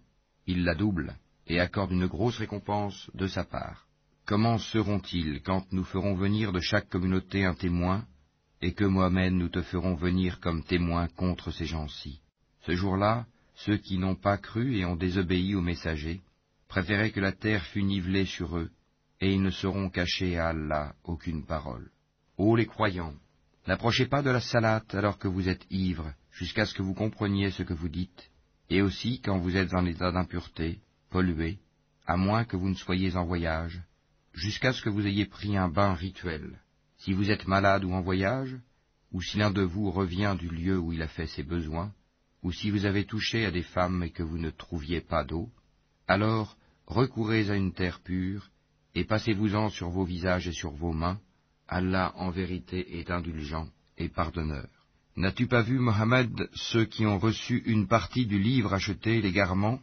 il 0.47 0.63
la 0.63 0.75
double 0.75 1.15
et 1.47 1.59
accorde 1.59 1.91
une 1.91 2.07
grosse 2.07 2.37
récompense 2.37 3.09
de 3.13 3.27
sa 3.27 3.43
part. 3.43 3.85
Comment 4.25 4.57
seront-ils 4.57 5.41
quand 5.43 5.71
nous 5.71 5.83
ferons 5.83 6.15
venir 6.15 6.51
de 6.51 6.59
chaque 6.59 6.89
communauté 6.89 7.45
un 7.45 7.53
témoin, 7.53 8.05
et 8.61 8.73
que 8.73 8.85
Mohamed 8.85 9.33
nous 9.33 9.49
te 9.49 9.61
ferons 9.61 9.95
venir 9.95 10.39
comme 10.39 10.63
témoin 10.63 11.07
contre 11.09 11.51
ces 11.51 11.65
gens-ci? 11.65 12.21
Ce 12.65 12.73
jour-là, 12.73 13.27
ceux 13.55 13.77
qui 13.77 13.97
n'ont 13.97 14.15
pas 14.15 14.37
cru 14.37 14.77
et 14.77 14.85
ont 14.85 14.95
désobéi 14.95 15.53
aux 15.53 15.61
messagers, 15.61 16.21
préféraient 16.75 17.11
que 17.11 17.21
la 17.21 17.31
terre 17.31 17.63
fût 17.67 17.83
nivelée 17.83 18.25
sur 18.25 18.57
eux, 18.57 18.69
et 19.21 19.31
ils 19.31 19.41
ne 19.41 19.49
seront 19.49 19.89
cachés 19.89 20.37
à 20.37 20.49
Allah 20.49 20.93
aucune 21.05 21.45
parole. 21.45 21.89
Ô 22.37 22.57
les 22.57 22.65
croyants, 22.65 23.13
n'approchez 23.65 24.07
pas 24.07 24.21
de 24.21 24.29
la 24.29 24.41
salate 24.41 24.93
alors 24.93 25.17
que 25.17 25.29
vous 25.29 25.47
êtes 25.47 25.65
ivres, 25.69 26.11
jusqu'à 26.33 26.65
ce 26.65 26.73
que 26.73 26.81
vous 26.81 26.93
compreniez 26.93 27.51
ce 27.51 27.63
que 27.63 27.73
vous 27.73 27.87
dites, 27.87 28.29
et 28.69 28.81
aussi 28.81 29.21
quand 29.21 29.37
vous 29.37 29.55
êtes 29.55 29.73
en 29.73 29.85
état 29.85 30.11
d'impureté, 30.11 30.81
pollué, 31.11 31.59
à 32.05 32.17
moins 32.17 32.43
que 32.43 32.57
vous 32.57 32.67
ne 32.67 32.75
soyez 32.75 33.15
en 33.15 33.23
voyage, 33.23 33.81
jusqu'à 34.33 34.73
ce 34.73 34.81
que 34.81 34.89
vous 34.89 35.07
ayez 35.07 35.27
pris 35.27 35.55
un 35.55 35.69
bain 35.69 35.93
rituel. 35.93 36.59
Si 36.97 37.13
vous 37.13 37.31
êtes 37.31 37.47
malade 37.47 37.85
ou 37.85 37.93
en 37.93 38.01
voyage, 38.01 38.53
ou 39.13 39.21
si 39.21 39.37
l'un 39.37 39.51
de 39.51 39.61
vous 39.61 39.91
revient 39.91 40.35
du 40.37 40.49
lieu 40.49 40.77
où 40.77 40.91
il 40.91 41.01
a 41.01 41.07
fait 41.07 41.27
ses 41.27 41.43
besoins, 41.43 41.93
ou 42.43 42.51
si 42.51 42.69
vous 42.69 42.85
avez 42.85 43.05
touché 43.05 43.45
à 43.45 43.51
des 43.51 43.63
femmes 43.63 44.03
et 44.03 44.11
que 44.11 44.23
vous 44.23 44.37
ne 44.37 44.49
trouviez 44.49 44.99
pas 44.99 45.23
d'eau, 45.23 45.49
alors 46.09 46.57
recourez 46.87 47.49
à 47.49 47.55
une 47.55 47.73
terre 47.73 47.99
pure, 48.01 48.49
et 48.93 49.03
passez-vous-en 49.03 49.69
sur 49.69 49.89
vos 49.89 50.05
visages 50.05 50.47
et 50.47 50.53
sur 50.53 50.71
vos 50.71 50.93
mains, 50.93 51.19
Allah 51.67 52.13
en 52.15 52.29
vérité 52.29 52.99
est 52.99 53.11
indulgent 53.11 53.67
et 53.97 54.09
pardonneur. 54.09 54.67
N'as-tu 55.17 55.47
pas 55.47 55.61
vu, 55.61 55.79
Mohammed, 55.79 56.49
ceux 56.53 56.85
qui 56.85 57.05
ont 57.05 57.19
reçu 57.19 57.63
une 57.65 57.87
partie 57.87 58.25
du 58.25 58.37
livre 58.37 58.73
acheté 58.73 59.21
l'égarement, 59.21 59.79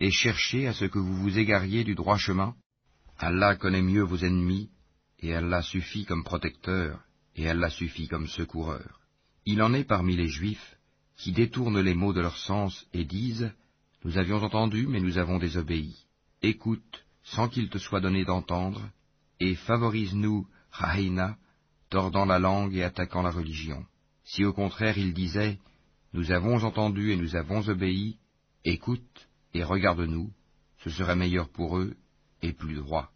et 0.00 0.10
cherché 0.10 0.66
à 0.66 0.74
ce 0.74 0.84
que 0.84 0.98
vous 0.98 1.16
vous 1.16 1.38
égariez 1.38 1.84
du 1.84 1.94
droit 1.94 2.18
chemin? 2.18 2.54
Allah 3.18 3.56
connaît 3.56 3.82
mieux 3.82 4.02
vos 4.02 4.18
ennemis, 4.18 4.70
et 5.20 5.34
Allah 5.34 5.62
suffit 5.62 6.04
comme 6.04 6.24
protecteur, 6.24 7.00
et 7.36 7.48
Allah 7.48 7.70
suffit 7.70 8.08
comme 8.08 8.26
secoureur. 8.26 9.00
Il 9.46 9.62
en 9.62 9.72
est 9.72 9.84
parmi 9.84 10.16
les 10.16 10.28
Juifs 10.28 10.76
qui 11.16 11.32
détournent 11.32 11.80
les 11.80 11.94
mots 11.94 12.12
de 12.12 12.20
leur 12.20 12.36
sens 12.36 12.86
et 12.92 13.04
disent 13.04 13.52
Nous 14.04 14.18
avions 14.18 14.42
entendu, 14.42 14.86
mais 14.86 15.00
nous 15.00 15.18
avons 15.18 15.38
désobéi. 15.38 16.03
Écoute, 16.46 17.06
sans 17.22 17.48
qu'il 17.48 17.70
te 17.70 17.78
soit 17.78 18.02
donné 18.02 18.26
d'entendre, 18.26 18.90
et 19.40 19.54
favorise-nous, 19.54 20.46
Raïna, 20.70 21.38
tordant 21.88 22.26
la 22.26 22.38
langue 22.38 22.74
et 22.74 22.82
attaquant 22.82 23.22
la 23.22 23.30
religion. 23.30 23.86
Si 24.24 24.44
au 24.44 24.52
contraire 24.52 24.98
ils 24.98 25.14
disaient 25.14 25.58
Nous 26.12 26.32
avons 26.32 26.62
entendu 26.62 27.12
et 27.12 27.16
nous 27.16 27.34
avons 27.34 27.66
obéi, 27.66 28.18
écoute 28.62 29.26
et 29.54 29.64
regarde-nous, 29.64 30.34
ce 30.80 30.90
serait 30.90 31.16
meilleur 31.16 31.48
pour 31.48 31.78
eux 31.78 31.96
et 32.42 32.52
plus 32.52 32.74
droit. 32.74 33.10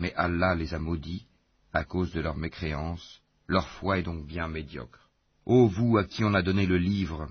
Mais 0.00 0.12
Allah 0.14 0.56
les 0.56 0.74
a 0.74 0.80
maudits 0.80 1.28
à 1.72 1.84
cause 1.84 2.12
de 2.12 2.20
leur 2.20 2.36
mécréance, 2.36 3.20
leur 3.46 3.68
foi 3.68 4.00
est 4.00 4.02
donc 4.02 4.26
bien 4.26 4.48
médiocre. 4.48 5.08
Ô 5.46 5.68
vous 5.68 5.98
à 5.98 6.04
qui 6.04 6.24
on 6.24 6.34
a 6.34 6.42
donné 6.42 6.66
le 6.66 6.78
livre, 6.78 7.28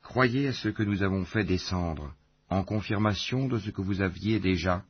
croyez 0.00 0.46
à 0.46 0.52
ce 0.52 0.68
que 0.68 0.84
nous 0.84 1.02
avons 1.02 1.24
fait 1.24 1.42
descendre, 1.42 2.14
en 2.50 2.62
confirmation 2.62 3.48
de 3.48 3.58
ce 3.58 3.70
que 3.70 3.82
vous 3.82 4.00
aviez 4.00 4.38
déjà, 4.38 4.84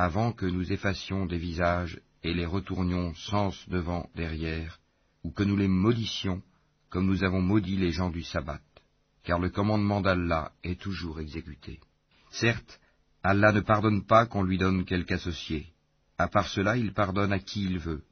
avant 0.00 0.30
que 0.30 0.46
nous 0.46 0.72
effacions 0.72 1.26
des 1.26 1.38
visages 1.38 2.00
et 2.22 2.32
les 2.32 2.46
retournions 2.46 3.14
sens 3.16 3.68
devant, 3.68 4.08
derrière, 4.14 4.78
ou 5.24 5.32
que 5.32 5.42
nous 5.42 5.56
les 5.56 5.66
maudissions, 5.66 6.40
comme 6.88 7.06
nous 7.06 7.24
avons 7.24 7.42
maudit 7.42 7.76
les 7.76 7.90
gens 7.90 8.08
du 8.08 8.22
sabbat, 8.22 8.62
car 9.24 9.40
le 9.40 9.50
commandement 9.50 10.00
d'Allah 10.00 10.52
est 10.62 10.80
toujours 10.80 11.18
exécuté. 11.18 11.80
Certes, 12.30 12.78
Allah 13.24 13.50
ne 13.50 13.58
pardonne 13.58 14.06
pas 14.06 14.26
qu'on 14.26 14.44
lui 14.44 14.56
donne 14.56 14.84
quelque 14.84 15.14
associé. 15.14 15.66
À 16.16 16.28
part 16.28 16.46
cela, 16.46 16.76
il 16.76 16.92
pardonne 16.92 17.32
à 17.32 17.40
qui 17.40 17.64
il 17.64 17.80
veut. 17.80 18.04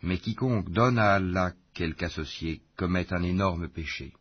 Mais 0.00 0.16
quiconque 0.16 0.70
donne 0.70 0.98
à 0.98 1.12
Allah 1.12 1.52
quelque 1.74 2.04
associé 2.04 2.62
commet 2.74 3.12
un 3.12 3.22
énorme 3.22 3.68
péché. 3.68 4.14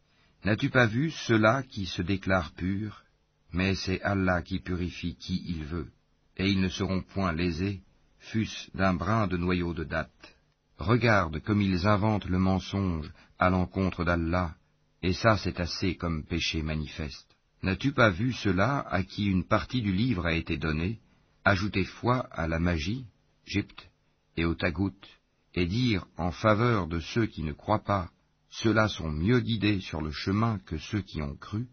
N'as-tu 0.44 0.70
pas 0.70 0.88
vu 0.88 1.10
ceux-là 1.10 1.64
qui 1.64 1.86
se 1.86 2.02
déclarent 2.02 2.52
purs 2.52 3.06
Mais 3.54 3.76
c'est 3.76 4.02
Allah 4.02 4.42
qui 4.42 4.60
purifie 4.60 5.16
qui 5.16 5.42
il 5.48 5.64
veut, 5.64 5.90
et 6.38 6.50
ils 6.50 6.62
ne 6.62 6.70
seront 6.70 7.02
point 7.02 7.32
lésés, 7.32 7.82
fût-ce 8.20 8.76
d'un 8.76 8.94
brin 8.94 9.28
de 9.28 9.38
noyau 9.38 9.74
de 9.74 9.84
date. 9.84 10.36
Regarde 10.78 11.40
comme 11.42 11.62
ils 11.62 11.86
inventent 11.88 12.26
le 12.26 12.40
mensonge 12.40 13.12
à 13.38 13.50
l'encontre 13.50 14.04
d'Allah, 14.04 14.56
et 15.02 15.14
ça 15.14 15.38
c'est 15.38 15.60
assez 15.60 15.96
comme 15.96 16.24
péché 16.24 16.64
manifeste. 16.64 17.28
N'as-tu 17.62 17.94
pas 17.94 18.10
vu 18.10 18.34
cela 18.34 18.80
à 18.80 19.04
qui 19.04 19.26
une 19.26 19.46
partie 19.46 19.82
du 19.82 19.94
livre 19.94 20.26
a 20.26 20.34
été 20.34 20.58
donnée, 20.58 21.00
ajouter 21.46 21.86
foi 21.86 22.28
à 22.32 22.48
la 22.48 22.60
magie, 22.60 23.06
Gypte, 23.46 23.90
et 24.36 24.46
au 24.46 24.56
tagout, 24.56 25.00
et 25.54 25.68
dire 25.68 26.06
en 26.18 26.32
faveur 26.32 26.88
de 26.88 27.00
ceux 27.00 27.28
qui 27.28 27.44
ne 27.44 27.54
croient 27.54 27.84
pas, 27.84 28.10
ceux-là 28.50 28.88
sont 28.88 29.12
mieux 29.12 29.40
guidés 29.40 29.80
sur 29.82 30.02
le 30.02 30.12
chemin 30.12 30.60
que 30.66 30.78
ceux 30.78 31.02
qui 31.02 31.22
ont 31.22 31.36
cru, 31.36 31.68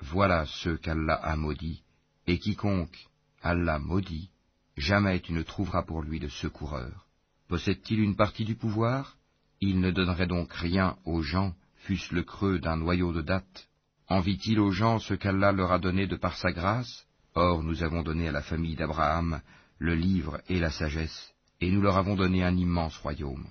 voilà 0.00 0.46
ceux 0.46 0.76
qu'Allah 0.76 1.14
a 1.14 1.36
maudits, 1.36 1.82
et 2.26 2.38
quiconque 2.38 3.08
Allah 3.46 3.78
maudit, 3.78 4.30
jamais 4.78 5.20
tu 5.20 5.34
ne 5.34 5.42
trouveras 5.42 5.82
pour 5.82 6.02
lui 6.02 6.18
de 6.18 6.28
secoureur. 6.28 7.04
Possède-t-il 7.48 8.00
une 8.00 8.16
partie 8.16 8.46
du 8.46 8.54
pouvoir? 8.54 9.18
Il 9.60 9.80
ne 9.80 9.90
donnerait 9.90 10.26
donc 10.26 10.50
rien 10.54 10.96
aux 11.04 11.20
gens, 11.20 11.54
fût-ce 11.76 12.14
le 12.14 12.22
creux 12.22 12.58
d'un 12.58 12.78
noyau 12.78 13.12
de 13.12 13.20
date. 13.20 13.68
Envie-t-il 14.08 14.58
aux 14.58 14.70
gens 14.70 14.98
ce 14.98 15.12
qu'Allah 15.12 15.52
leur 15.52 15.72
a 15.72 15.78
donné 15.78 16.06
de 16.06 16.16
par 16.16 16.38
sa 16.38 16.52
grâce? 16.52 17.06
Or 17.34 17.62
nous 17.62 17.82
avons 17.82 18.02
donné 18.02 18.28
à 18.28 18.32
la 18.32 18.40
famille 18.40 18.76
d'Abraham 18.76 19.42
le 19.78 19.94
livre 19.94 20.40
et 20.48 20.58
la 20.58 20.70
sagesse, 20.70 21.34
et 21.60 21.70
nous 21.70 21.82
leur 21.82 21.98
avons 21.98 22.14
donné 22.14 22.44
un 22.44 22.56
immense 22.56 22.96
royaume. 22.96 23.46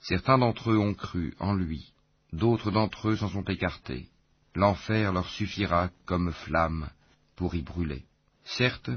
Certains 0.00 0.36
d'entre 0.36 0.72
eux 0.72 0.78
ont 0.78 0.94
cru 0.94 1.34
en 1.38 1.54
lui, 1.54 1.94
d'autres 2.34 2.70
d'entre 2.70 3.08
eux 3.08 3.16
s'en 3.16 3.30
sont 3.30 3.44
écartés. 3.44 4.08
L'enfer 4.54 5.10
leur 5.12 5.28
suffira 5.30 5.88
comme 6.04 6.32
flamme 6.32 6.90
pour 7.34 7.54
y 7.54 7.62
brûler. 7.62 8.04
Certes, 8.44 8.90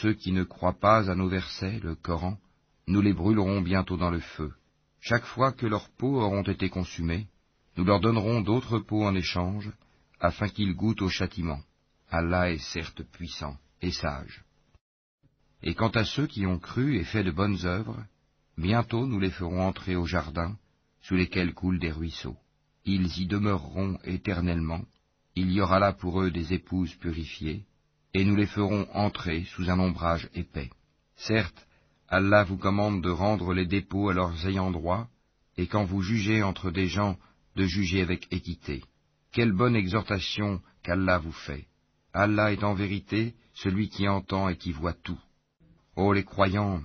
ceux 0.00 0.14
qui 0.14 0.32
ne 0.32 0.42
croient 0.42 0.78
pas 0.80 1.10
à 1.10 1.14
nos 1.14 1.28
versets, 1.28 1.78
le 1.80 1.94
Coran, 1.94 2.38
nous 2.86 3.02
les 3.02 3.12
brûlerons 3.12 3.60
bientôt 3.60 3.98
dans 3.98 4.10
le 4.10 4.20
feu. 4.20 4.52
Chaque 5.00 5.26
fois 5.26 5.52
que 5.52 5.66
leurs 5.66 5.90
peaux 5.90 6.20
auront 6.20 6.42
été 6.42 6.70
consumées, 6.70 7.26
nous 7.76 7.84
leur 7.84 8.00
donnerons 8.00 8.40
d'autres 8.40 8.78
peaux 8.78 9.04
en 9.04 9.14
échange, 9.14 9.70
afin 10.18 10.48
qu'ils 10.48 10.74
goûtent 10.74 11.02
au 11.02 11.10
châtiment. 11.10 11.60
Allah 12.10 12.50
est 12.50 12.72
certes 12.72 13.02
puissant 13.02 13.56
et 13.82 13.90
sage. 13.90 14.44
Et 15.62 15.74
quant 15.74 15.90
à 15.90 16.04
ceux 16.04 16.26
qui 16.26 16.46
ont 16.46 16.58
cru 16.58 16.96
et 16.96 17.04
fait 17.04 17.24
de 17.24 17.30
bonnes 17.30 17.66
œuvres, 17.66 18.02
bientôt 18.56 19.06
nous 19.06 19.20
les 19.20 19.30
ferons 19.30 19.60
entrer 19.60 19.94
au 19.94 20.06
jardin, 20.06 20.56
sous 21.02 21.16
lesquels 21.16 21.52
coulent 21.52 21.78
des 21.78 21.92
ruisseaux. 21.92 22.38
Ils 22.84 23.18
y 23.18 23.26
demeureront 23.26 23.98
éternellement, 24.04 24.84
il 25.34 25.52
y 25.52 25.60
aura 25.60 25.78
là 25.78 25.92
pour 25.92 26.22
eux 26.22 26.30
des 26.30 26.54
épouses 26.54 26.94
purifiées, 26.94 27.66
et 28.14 28.24
nous 28.24 28.36
les 28.36 28.46
ferons 28.46 28.86
entrer 28.92 29.44
sous 29.54 29.70
un 29.70 29.78
ombrage 29.78 30.28
épais. 30.34 30.70
Certes, 31.16 31.66
Allah 32.08 32.44
vous 32.44 32.58
commande 32.58 33.02
de 33.02 33.10
rendre 33.10 33.54
les 33.54 33.66
dépôts 33.66 34.10
à 34.10 34.14
leurs 34.14 34.46
ayants 34.46 34.70
droit, 34.70 35.08
et 35.56 35.66
quand 35.66 35.84
vous 35.84 36.02
jugez 36.02 36.42
entre 36.42 36.70
des 36.70 36.88
gens, 36.88 37.16
de 37.56 37.64
juger 37.64 38.02
avec 38.02 38.30
équité. 38.32 38.82
Quelle 39.32 39.52
bonne 39.52 39.76
exhortation 39.76 40.60
qu'Allah 40.82 41.18
vous 41.18 41.32
fait. 41.32 41.66
Allah 42.12 42.52
est 42.52 42.64
en 42.64 42.74
vérité 42.74 43.34
celui 43.54 43.88
qui 43.88 44.08
entend 44.08 44.48
et 44.48 44.56
qui 44.56 44.72
voit 44.72 44.92
tout. 44.92 45.20
Ô 45.96 46.12
les 46.12 46.24
croyants, 46.24 46.82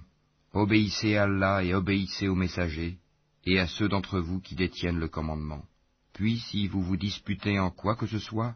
obéissez 0.54 1.18
à 1.18 1.24
Allah 1.24 1.64
et 1.64 1.74
obéissez 1.74 2.28
aux 2.28 2.36
messagers, 2.36 2.98
et 3.45 3.60
à 3.60 3.68
ceux 3.68 3.90
d'entre 3.90 4.20
vous 4.20 4.40
qui 4.40 4.56
détiennent 4.56 4.99
le 4.99 5.08
commandement. 5.08 5.64
Puis, 6.14 6.40
si 6.40 6.68
vous 6.68 6.82
vous 6.82 6.98
disputez 6.98 7.60
en 7.60 7.70
quoi 7.70 7.95
que 7.95 8.08
ce 8.08 8.20
soit, 8.20 8.56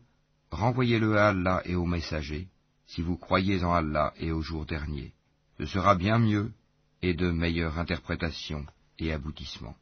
renvoyez-le 0.52 1.18
à 1.18 1.30
Allah 1.30 1.61
et 1.65 1.76
aux 1.76 1.85
messagers, 1.85 2.48
si 2.91 3.01
vous 3.01 3.18
croyez 3.18 3.63
en 3.63 3.73
Allah 3.73 4.13
et 4.18 4.31
au 4.31 4.41
jour 4.41 4.65
dernier. 4.65 5.13
Ce 5.57 5.65
sera 5.65 5.95
bien 5.95 6.19
mieux 6.19 6.51
et 7.01 7.13
de 7.13 7.31
meilleure 7.31 7.80
interprétation 7.80 8.65
et 8.99 9.13
aboutissement. 9.13 9.76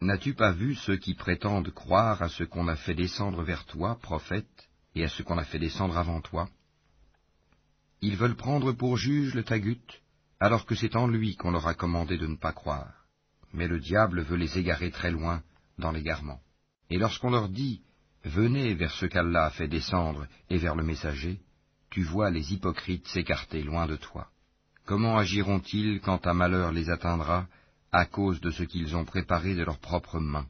N'as-tu 0.00 0.34
pas 0.34 0.52
vu 0.52 0.76
ceux 0.76 0.96
qui 0.96 1.14
prétendent 1.14 1.72
croire 1.72 2.22
à 2.22 2.28
ce 2.28 2.44
qu'on 2.44 2.68
a 2.68 2.76
fait 2.76 2.94
descendre 2.94 3.42
vers 3.42 3.64
toi, 3.64 3.98
prophète, 4.00 4.68
et 4.94 5.02
à 5.04 5.08
ce 5.08 5.24
qu'on 5.24 5.36
a 5.38 5.44
fait 5.44 5.58
descendre 5.58 5.98
avant 5.98 6.20
toi? 6.20 6.48
Ils 8.02 8.16
veulent 8.16 8.36
prendre 8.36 8.70
pour 8.70 8.96
juge 8.96 9.34
le 9.34 9.42
Tagut, 9.42 9.82
alors 10.38 10.64
que 10.64 10.76
c'est 10.76 10.94
en 10.94 11.08
lui 11.08 11.34
qu'on 11.34 11.50
leur 11.50 11.66
a 11.66 11.74
commandé 11.74 12.16
de 12.18 12.28
ne 12.28 12.36
pas 12.36 12.52
croire. 12.52 13.06
Mais 13.52 13.66
le 13.66 13.80
diable 13.80 14.22
veut 14.22 14.36
les 14.36 14.56
égarer 14.58 14.92
très 14.92 15.10
loin 15.10 15.42
dans 15.78 15.90
l'égarement. 15.90 16.40
Et 16.90 16.98
lorsqu'on 16.98 17.30
leur 17.30 17.48
dit 17.48 17.82
Venez 18.24 18.74
vers 18.74 18.92
ce 18.92 19.06
qu'Allah 19.06 19.46
a 19.46 19.50
fait 19.50 19.68
descendre 19.68 20.28
et 20.50 20.58
vers 20.58 20.76
le 20.76 20.84
messager, 20.84 21.40
tu 21.90 22.02
vois 22.02 22.30
les 22.30 22.52
hypocrites 22.52 23.06
s'écarter 23.08 23.62
loin 23.62 23.86
de 23.86 23.96
toi. 23.96 24.28
Comment 24.84 25.18
agiront-ils 25.18 26.00
quand 26.00 26.26
un 26.26 26.34
malheur 26.34 26.72
les 26.72 26.90
atteindra 26.90 27.46
à 27.92 28.04
cause 28.04 28.40
de 28.40 28.50
ce 28.50 28.62
qu'ils 28.62 28.96
ont 28.96 29.04
préparé 29.04 29.54
de 29.54 29.62
leurs 29.62 29.78
propres 29.78 30.18
mains? 30.18 30.46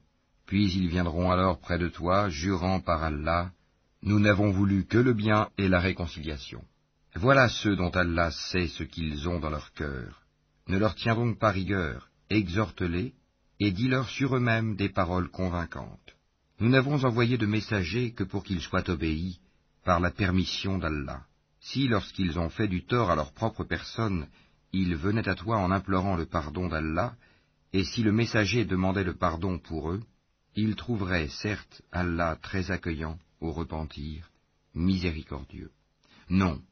Puis 0.46 0.72
ils 0.72 0.88
viendront 0.88 1.30
alors 1.30 1.58
près 1.60 1.78
de 1.78 1.88
toi, 1.88 2.28
jurant 2.28 2.80
par 2.80 3.02
Allah, 3.02 3.50
Nous 4.02 4.20
n'avons 4.20 4.50
voulu 4.52 4.86
que 4.86 4.98
le 4.98 5.12
bien 5.12 5.48
et 5.58 5.68
la 5.68 5.80
réconciliation. 5.80 6.62
Voilà 7.16 7.48
ceux 7.48 7.74
dont 7.74 7.90
Allah 7.90 8.30
sait 8.30 8.68
ce 8.68 8.84
qu'ils 8.84 9.28
ont 9.28 9.40
dans 9.40 9.50
leur 9.50 9.72
cœur. 9.72 10.22
Ne 10.68 10.78
leur 10.78 10.94
tiens 10.94 11.16
donc 11.16 11.38
pas 11.38 11.50
rigueur, 11.50 12.08
exhorte-les, 12.30 13.12
et 13.60 13.72
dis-leur 13.72 14.08
sur 14.08 14.36
eux-mêmes 14.36 14.76
des 14.76 14.88
paroles 14.88 15.30
convaincantes. 15.30 16.14
Nous 16.60 16.68
n'avons 16.68 17.04
envoyé 17.04 17.38
de 17.38 17.46
messagers 17.46 18.12
que 18.12 18.24
pour 18.24 18.44
qu'ils 18.44 18.60
soient 18.60 18.88
obéis 18.88 19.40
par 19.84 20.00
la 20.00 20.10
permission 20.10 20.78
d'Allah. 20.78 21.22
Si, 21.70 21.86
lorsqu'ils 21.86 22.38
ont 22.38 22.48
fait 22.48 22.66
du 22.66 22.86
tort 22.86 23.10
à 23.10 23.14
leur 23.14 23.32
propre 23.32 23.62
personne, 23.62 24.26
ils 24.72 24.96
venaient 24.96 25.28
à 25.28 25.34
toi 25.34 25.58
en 25.58 25.70
implorant 25.70 26.16
le 26.16 26.24
pardon 26.24 26.66
d'Allah, 26.66 27.14
et 27.74 27.84
si 27.84 28.02
le 28.02 28.10
messager 28.10 28.64
demandait 28.64 29.04
le 29.04 29.14
pardon 29.14 29.58
pour 29.58 29.90
eux, 29.90 30.02
ils 30.56 30.76
trouveraient 30.76 31.28
certes 31.28 31.82
Allah 31.92 32.38
très 32.40 32.70
accueillant 32.70 33.18
au 33.42 33.52
repentir, 33.52 34.30
miséricordieux. 34.74 35.70
Non, 36.30 36.62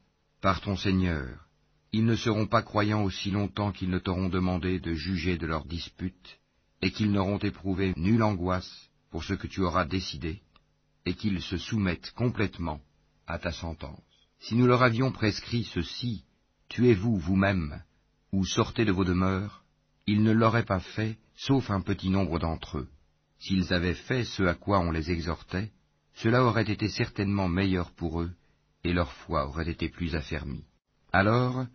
par 0.41 0.61
ton 0.61 0.75
Seigneur, 0.75 1.45
ils 1.91 2.05
ne 2.05 2.15
seront 2.15 2.47
pas 2.47 2.63
croyants 2.63 3.03
aussi 3.03 3.29
longtemps 3.29 3.71
qu'ils 3.71 3.91
ne 3.91 3.99
t'auront 3.99 4.29
demandé 4.29 4.79
de 4.79 4.95
juger 4.95 5.37
de 5.37 5.45
leurs 5.45 5.65
disputes, 5.65 6.39
et 6.81 6.89
qu'ils 6.89 7.11
n'auront 7.11 7.37
éprouvé 7.37 7.93
nulle 7.97 8.23
angoisse 8.23 8.89
pour 9.11 9.23
ce 9.23 9.35
que 9.35 9.45
tu 9.45 9.61
auras 9.61 9.85
décidé, 9.85 10.41
et 11.05 11.13
qu'ils 11.13 11.43
se 11.43 11.57
soumettent 11.57 12.11
complètement 12.15 12.81
à 13.27 13.37
ta 13.37 13.51
sentence. 13.51 14.06
Si 14.39 14.55
nous 14.55 14.67
leur 14.67 14.83
avions 14.83 15.11
prescrit 15.11 15.63
ceci, 15.63 16.23
tuez-vous 16.69 17.17
vous-même, 17.17 17.81
ou 18.31 18.45
sortez 18.45 18.85
de 18.85 18.91
vos 18.91 19.03
demeures, 19.03 19.63
ils 20.05 20.23
ne 20.23 20.31
l'auraient 20.31 20.65
pas 20.65 20.79
fait, 20.79 21.17
sauf 21.35 21.69
un 21.69 21.81
petit 21.81 22.09
nombre 22.09 22.39
d'entre 22.39 22.79
eux. 22.79 22.87
S'ils 23.39 23.73
avaient 23.73 23.93
fait 23.93 24.23
ce 24.23 24.43
à 24.43 24.53
quoi 24.53 24.79
on 24.79 24.91
les 24.91 25.11
exhortait, 25.11 25.71
cela 26.13 26.43
aurait 26.43 26.69
été 26.69 26.89
certainement 26.89 27.47
meilleur 27.47 27.91
pour 27.91 28.21
eux, 28.21 28.31
et 28.83 28.93
leur 28.93 29.11
foi 29.11 29.47
aurait 29.47 29.69
été 29.69 29.89
plus 29.89 30.15
affermie. 30.15 30.63
Alors, 31.11 31.65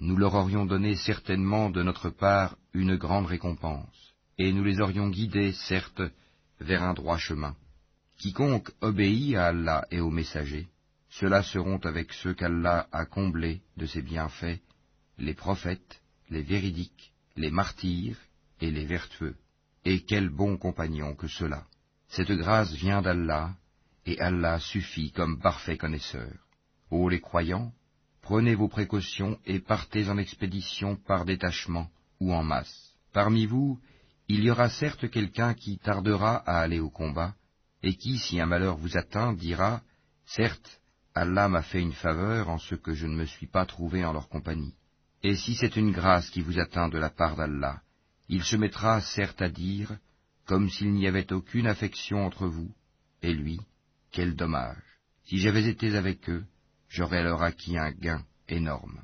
nous 0.00 0.16
leur 0.16 0.34
aurions 0.34 0.66
donné 0.66 0.96
certainement 0.96 1.70
de 1.70 1.82
notre 1.82 2.10
part 2.10 2.56
une 2.72 2.96
grande 2.96 3.26
récompense, 3.26 4.14
et 4.38 4.52
nous 4.52 4.64
les 4.64 4.80
aurions 4.80 5.08
guidés, 5.08 5.52
certes, 5.52 6.02
vers 6.60 6.82
un 6.82 6.94
droit 6.94 7.18
chemin. 7.18 7.54
Quiconque 8.18 8.70
obéit 8.80 9.36
à 9.36 9.46
Allah 9.46 9.86
et 9.90 10.00
aux 10.00 10.10
messagers, 10.10 10.68
ceux-là 11.18 11.42
seront 11.42 11.78
avec 11.78 12.12
ceux 12.12 12.34
qu'Allah 12.34 12.88
a 12.90 13.06
comblés 13.06 13.62
de 13.76 13.86
ses 13.86 14.02
bienfaits, 14.02 14.60
les 15.18 15.34
prophètes, 15.34 16.00
les 16.28 16.42
véridiques, 16.42 17.12
les 17.36 17.52
martyrs 17.52 18.18
et 18.60 18.70
les 18.70 18.84
vertueux. 18.84 19.36
Et 19.84 20.00
quels 20.00 20.30
bons 20.30 20.56
compagnons 20.56 21.14
que 21.14 21.28
ceux-là. 21.28 21.66
Cette 22.08 22.32
grâce 22.32 22.72
vient 22.72 23.00
d'Allah, 23.00 23.54
et 24.06 24.20
Allah 24.20 24.58
suffit 24.58 25.12
comme 25.12 25.40
parfait 25.40 25.76
connaisseur. 25.76 26.32
Ô 26.90 27.08
les 27.08 27.20
croyants, 27.20 27.72
prenez 28.20 28.56
vos 28.56 28.68
précautions 28.68 29.38
et 29.46 29.60
partez 29.60 30.08
en 30.08 30.18
expédition 30.18 30.96
par 30.96 31.24
détachement 31.24 31.90
ou 32.18 32.32
en 32.32 32.42
masse. 32.42 32.94
Parmi 33.12 33.46
vous, 33.46 33.78
il 34.26 34.42
y 34.42 34.50
aura 34.50 34.68
certes 34.68 35.08
quelqu'un 35.10 35.54
qui 35.54 35.78
tardera 35.78 36.36
à 36.38 36.60
aller 36.60 36.80
au 36.80 36.90
combat, 36.90 37.34
et 37.84 37.94
qui, 37.94 38.18
si 38.18 38.40
un 38.40 38.46
malheur 38.46 38.76
vous 38.78 38.96
atteint, 38.96 39.32
dira, 39.32 39.82
Certes, 40.26 40.80
Allah 41.14 41.48
m'a 41.48 41.62
fait 41.62 41.80
une 41.80 41.92
faveur 41.92 42.48
en 42.48 42.58
ce 42.58 42.74
que 42.74 42.94
je 42.94 43.06
ne 43.06 43.14
me 43.14 43.24
suis 43.24 43.46
pas 43.46 43.66
trouvé 43.66 44.04
en 44.04 44.12
leur 44.12 44.28
compagnie. 44.28 44.74
Et 45.22 45.36
si 45.36 45.54
c'est 45.54 45.76
une 45.76 45.92
grâce 45.92 46.28
qui 46.30 46.40
vous 46.40 46.58
atteint 46.58 46.88
de 46.88 46.98
la 46.98 47.10
part 47.10 47.36
d'Allah, 47.36 47.82
il 48.28 48.42
se 48.42 48.56
mettra 48.56 49.00
certes 49.00 49.40
à 49.40 49.48
dire, 49.48 49.96
comme 50.44 50.68
s'il 50.68 50.92
n'y 50.92 51.06
avait 51.06 51.32
aucune 51.32 51.66
affection 51.66 52.26
entre 52.26 52.46
vous, 52.46 52.74
et 53.22 53.32
lui, 53.32 53.60
quel 54.10 54.34
dommage. 54.34 54.82
Si 55.24 55.38
j'avais 55.38 55.66
été 55.66 55.96
avec 55.96 56.28
eux, 56.28 56.44
j'aurais 56.88 57.18
alors 57.18 57.42
acquis 57.42 57.78
un 57.78 57.92
gain 57.92 58.24
énorme. 58.48 59.02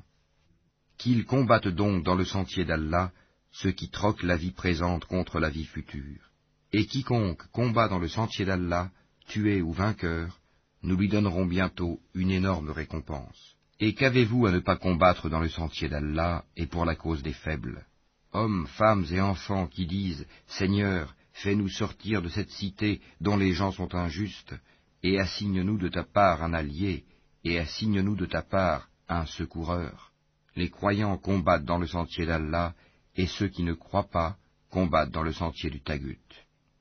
Qu'ils 0.97 1.25
combattent 1.25 1.67
donc 1.67 2.03
dans 2.03 2.15
le 2.15 2.25
sentier 2.25 2.65
d'Allah 2.65 3.11
ceux 3.51 3.71
qui 3.71 3.89
troquent 3.89 4.23
la 4.23 4.37
vie 4.37 4.51
présente 4.51 5.05
contre 5.05 5.39
la 5.39 5.49
vie 5.49 5.65
future. 5.65 6.29
Et 6.73 6.85
quiconque 6.85 7.45
combat 7.51 7.87
dans 7.87 7.99
le 7.99 8.07
sentier 8.07 8.45
d'Allah, 8.45 8.91
tué 9.27 9.61
ou 9.61 9.73
vainqueur, 9.73 10.40
nous 10.83 10.97
lui 10.97 11.07
donnerons 11.07 11.45
bientôt 11.45 11.99
une 12.13 12.31
énorme 12.31 12.69
récompense. 12.69 13.55
Et 13.79 13.93
qu'avez-vous 13.93 14.45
à 14.45 14.51
ne 14.51 14.59
pas 14.59 14.77
combattre 14.77 15.29
dans 15.29 15.39
le 15.39 15.49
sentier 15.49 15.89
d'Allah 15.89 16.45
et 16.55 16.67
pour 16.67 16.85
la 16.85 16.95
cause 16.95 17.23
des 17.23 17.33
faibles? 17.33 17.85
Hommes, 18.33 18.67
femmes 18.77 19.05
et 19.11 19.19
enfants 19.19 19.67
qui 19.67 19.85
disent 19.85 20.25
Seigneur, 20.47 21.15
fais-nous 21.33 21.69
sortir 21.69 22.21
de 22.21 22.29
cette 22.29 22.51
cité 22.51 23.01
dont 23.19 23.37
les 23.37 23.53
gens 23.53 23.71
sont 23.71 23.93
injustes, 23.95 24.55
et 25.03 25.19
assigne-nous 25.19 25.77
de 25.77 25.87
ta 25.87 26.03
part 26.03 26.43
un 26.43 26.53
allié, 26.53 27.03
et 27.43 27.59
assigne-nous 27.59 28.15
de 28.15 28.25
ta 28.25 28.41
part 28.41 28.87
un 29.09 29.25
secoureur. 29.25 30.11
Les 30.55 30.69
croyants 30.69 31.17
combattent 31.17 31.65
dans 31.65 31.77
le 31.77 31.87
sentier 31.87 32.25
d'Allah, 32.25 32.73
et 33.15 33.27
ceux 33.27 33.47
qui 33.47 33.63
ne 33.63 33.73
croient 33.73 34.09
pas 34.09 34.37
combattent 34.69 35.11
dans 35.11 35.23
le 35.23 35.33
sentier 35.33 35.69
du 35.69 35.81
Tagut. 35.81 36.19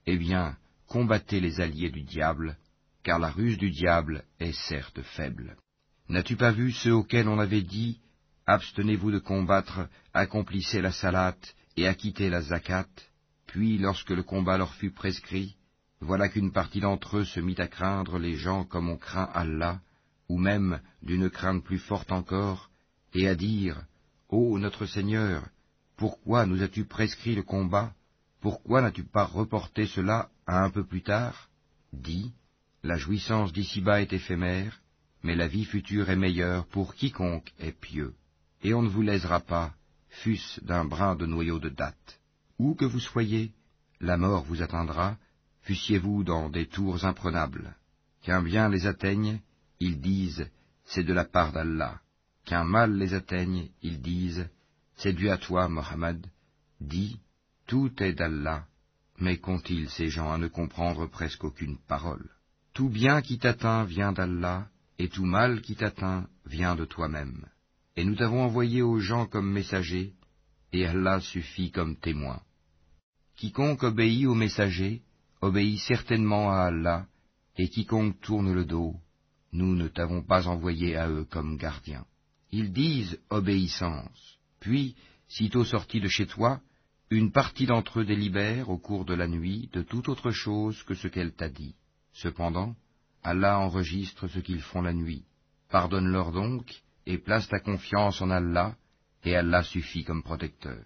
Eh 0.06 0.16
bien, 0.16 0.56
combattez 0.86 1.40
les 1.40 1.60
alliés 1.60 1.90
du 1.90 2.02
diable, 2.02 2.56
car 3.02 3.18
la 3.18 3.30
ruse 3.30 3.58
du 3.58 3.70
diable 3.70 4.24
est 4.38 4.52
certes 4.52 5.02
faible. 5.02 5.56
N'as-tu 6.08 6.36
pas 6.36 6.52
vu 6.52 6.72
ceux 6.72 6.92
auxquels 6.92 7.28
on 7.28 7.38
avait 7.38 7.62
dit 7.62 8.00
Abstenez-vous 8.46 9.12
de 9.12 9.18
combattre, 9.18 9.88
accomplissez 10.12 10.80
la 10.80 10.92
salate 10.92 11.54
et 11.76 11.86
acquittez 11.86 12.30
la 12.30 12.42
zakat 12.42 12.88
Puis, 13.46 13.78
lorsque 13.78 14.10
le 14.10 14.22
combat 14.22 14.58
leur 14.58 14.74
fut 14.74 14.90
prescrit, 14.90 15.56
Voilà 16.00 16.28
qu'une 16.28 16.50
partie 16.50 16.80
d'entre 16.80 17.18
eux 17.18 17.24
se 17.24 17.40
mit 17.40 17.54
à 17.58 17.68
craindre 17.68 18.18
les 18.18 18.34
gens 18.34 18.64
comme 18.64 18.88
on 18.88 18.96
craint 18.96 19.30
Allah, 19.34 19.80
ou 20.28 20.38
même 20.38 20.80
d'une 21.02 21.30
crainte 21.30 21.62
plus 21.62 21.78
forte 21.78 22.10
encore, 22.10 22.70
et 23.14 23.28
à 23.28 23.34
dire, 23.34 23.84
Ô 24.28 24.58
notre 24.58 24.86
Seigneur, 24.86 25.48
pourquoi 25.96 26.46
nous 26.46 26.62
as-tu 26.62 26.86
prescrit 26.86 27.34
le 27.34 27.42
combat? 27.42 27.92
Pourquoi 28.40 28.80
n'as-tu 28.80 29.04
pas 29.04 29.24
reporté 29.24 29.86
cela 29.86 30.30
à 30.46 30.64
un 30.64 30.70
peu 30.70 30.84
plus 30.84 31.02
tard? 31.02 31.50
Dis, 31.92 32.32
la 32.82 32.96
jouissance 32.96 33.52
d'ici-bas 33.52 34.00
est 34.00 34.12
éphémère, 34.12 34.80
mais 35.22 35.34
la 35.34 35.48
vie 35.48 35.66
future 35.66 36.08
est 36.08 36.16
meilleure 36.16 36.66
pour 36.66 36.94
quiconque 36.94 37.52
est 37.58 37.78
pieux. 37.78 38.14
Et 38.62 38.72
on 38.72 38.82
ne 38.82 38.88
vous 38.88 39.02
lèsera 39.02 39.40
pas, 39.40 39.74
fût-ce 40.08 40.64
d'un 40.64 40.84
brin 40.84 41.14
de 41.14 41.26
noyau 41.26 41.58
de 41.58 41.68
date. 41.68 42.20
Où 42.58 42.74
que 42.74 42.86
vous 42.86 43.00
soyez, 43.00 43.52
la 44.00 44.16
mort 44.16 44.44
vous 44.44 44.62
atteindra, 44.62 45.18
fussiez-vous 45.62 46.24
dans 46.24 46.48
des 46.48 46.66
tours 46.66 47.04
imprenables. 47.04 47.76
Qu'un 48.22 48.42
bien 48.42 48.68
les 48.68 48.86
atteigne, 48.86 49.40
ils 49.78 50.00
disent, 50.00 50.48
c'est 50.84 51.04
de 51.04 51.12
la 51.12 51.24
part 51.24 51.52
d'Allah. 51.52 52.00
Qu'un 52.46 52.64
mal 52.64 52.96
les 52.96 53.14
atteigne, 53.14 53.68
ils 53.82 54.00
disent, 54.00 54.48
c'est 54.96 55.12
dû 55.12 55.28
à 55.30 55.36
toi, 55.36 55.68
Mohammed. 55.68 56.26
Dis, 56.80 57.20
tout 57.66 57.92
est 58.02 58.14
d'Allah, 58.14 58.66
mais 59.18 59.36
qu'ont-ils 59.36 59.90
ces 59.90 60.08
gens 60.08 60.32
à 60.32 60.38
ne 60.38 60.48
comprendre 60.48 61.06
presque 61.06 61.44
aucune 61.44 61.76
parole? 61.76 62.28
Tout 62.72 62.88
bien 62.88 63.20
qui 63.22 63.38
t'atteint 63.38 63.84
vient 63.84 64.12
d'Allah, 64.12 64.68
et 64.98 65.08
tout 65.08 65.24
mal 65.24 65.60
qui 65.60 65.76
t'atteint 65.76 66.28
vient 66.46 66.76
de 66.76 66.84
toi-même. 66.84 67.46
Et 67.96 68.04
nous 68.04 68.14
t'avons 68.14 68.42
envoyé 68.42 68.82
aux 68.82 68.98
gens 68.98 69.26
comme 69.26 69.50
messagers, 69.50 70.12
et 70.72 70.86
Allah 70.86 71.20
suffit 71.20 71.70
comme 71.70 71.96
témoin. 71.96 72.40
Quiconque 73.36 73.82
obéit 73.82 74.26
aux 74.26 74.34
messagers, 74.34 75.02
obéit 75.40 75.78
certainement 75.80 76.52
à 76.52 76.64
Allah, 76.64 77.06
et 77.56 77.68
quiconque 77.68 78.20
tourne 78.20 78.52
le 78.52 78.64
dos, 78.64 78.94
nous 79.52 79.74
ne 79.74 79.88
t'avons 79.88 80.22
pas 80.22 80.46
envoyé 80.46 80.96
à 80.96 81.08
eux 81.08 81.24
comme 81.24 81.56
gardiens. 81.56 82.06
Ils 82.52 82.72
disent 82.72 83.18
obéissance, 83.30 84.38
puis, 84.60 84.94
sitôt 85.28 85.64
sortis 85.64 86.00
de 86.00 86.08
chez 86.08 86.26
toi, 86.26 86.60
une 87.10 87.32
partie 87.32 87.66
d'entre 87.66 88.00
eux 88.00 88.04
délibère 88.04 88.68
au 88.70 88.78
cours 88.78 89.04
de 89.04 89.14
la 89.14 89.26
nuit 89.26 89.68
de 89.72 89.82
toute 89.82 90.08
autre 90.08 90.30
chose 90.30 90.82
que 90.84 90.94
ce 90.94 91.08
qu'elle 91.08 91.32
t'a 91.32 91.48
dit. 91.48 91.74
Cependant, 92.22 92.74
Allah 93.22 93.58
enregistre 93.58 94.28
ce 94.28 94.40
qu'ils 94.40 94.60
font 94.60 94.82
la 94.82 94.92
nuit. 94.92 95.24
Pardonne-leur 95.70 96.32
donc, 96.32 96.82
et 97.06 97.16
place 97.16 97.48
ta 97.48 97.60
confiance 97.60 98.20
en 98.20 98.30
Allah, 98.30 98.76
et 99.24 99.34
Allah 99.34 99.62
suffit 99.62 100.04
comme 100.04 100.22
protecteur. 100.22 100.82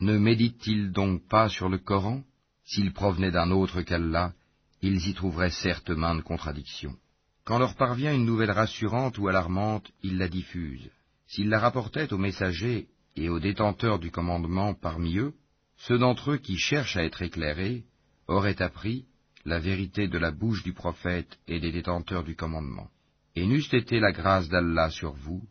Ne 0.00 0.16
méditent-ils 0.16 0.90
donc 0.90 1.28
pas 1.28 1.50
sur 1.50 1.68
le 1.68 1.76
Coran? 1.76 2.22
S'ils 2.64 2.94
provenaient 2.94 3.30
d'un 3.30 3.50
autre 3.50 3.82
qu'Allah, 3.82 4.32
ils 4.80 5.08
y 5.08 5.14
trouveraient 5.14 5.50
certes 5.50 5.90
maintes 5.90 6.22
contradictions. 6.22 6.96
Quand 7.44 7.58
leur 7.58 7.74
parvient 7.74 8.14
une 8.14 8.24
nouvelle 8.24 8.50
rassurante 8.50 9.18
ou 9.18 9.28
alarmante, 9.28 9.90
ils 10.02 10.16
la 10.16 10.28
diffusent. 10.28 10.90
S'ils 11.26 11.50
la 11.50 11.58
rapportaient 11.58 12.12
aux 12.14 12.18
messagers 12.18 12.86
et 13.16 13.28
aux 13.28 13.40
détenteurs 13.40 13.98
du 13.98 14.10
commandement 14.10 14.72
parmi 14.72 15.18
eux, 15.18 15.34
ceux 15.76 15.98
d'entre 15.98 16.32
eux 16.32 16.38
qui 16.38 16.56
cherchent 16.56 16.96
à 16.96 17.04
être 17.04 17.20
éclairés 17.20 17.84
auraient 18.26 18.62
appris 18.62 19.04
la 19.44 19.58
vérité 19.58 20.08
de 20.08 20.18
la 20.18 20.30
bouche 20.30 20.62
du 20.62 20.72
prophète 20.72 21.38
et 21.48 21.60
des 21.60 21.72
détenteurs 21.72 22.24
du 22.24 22.36
commandement. 22.36 22.88
Et 23.34 23.46
n'eût 23.46 23.64
été 23.72 23.98
la 23.98 24.12
grâce 24.12 24.48
d'Allah 24.48 24.90
sur 24.90 25.12
vous, 25.12 25.42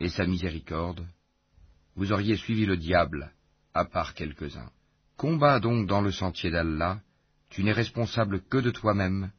et 0.00 0.08
sa 0.08 0.26
miséricorde, 0.26 1.06
vous 1.96 2.12
auriez 2.12 2.36
suivi 2.36 2.66
le 2.66 2.76
diable, 2.76 3.32
à 3.74 3.84
part 3.84 4.14
quelques-uns. 4.14 4.70
Combat 5.16 5.60
donc 5.60 5.86
dans 5.86 6.00
le 6.00 6.10
sentier 6.10 6.50
d'Allah, 6.50 7.00
tu 7.50 7.62
n'es 7.62 7.72
responsable 7.72 8.42
que 8.42 8.58
de 8.58 8.70
toi-même, 8.70 9.30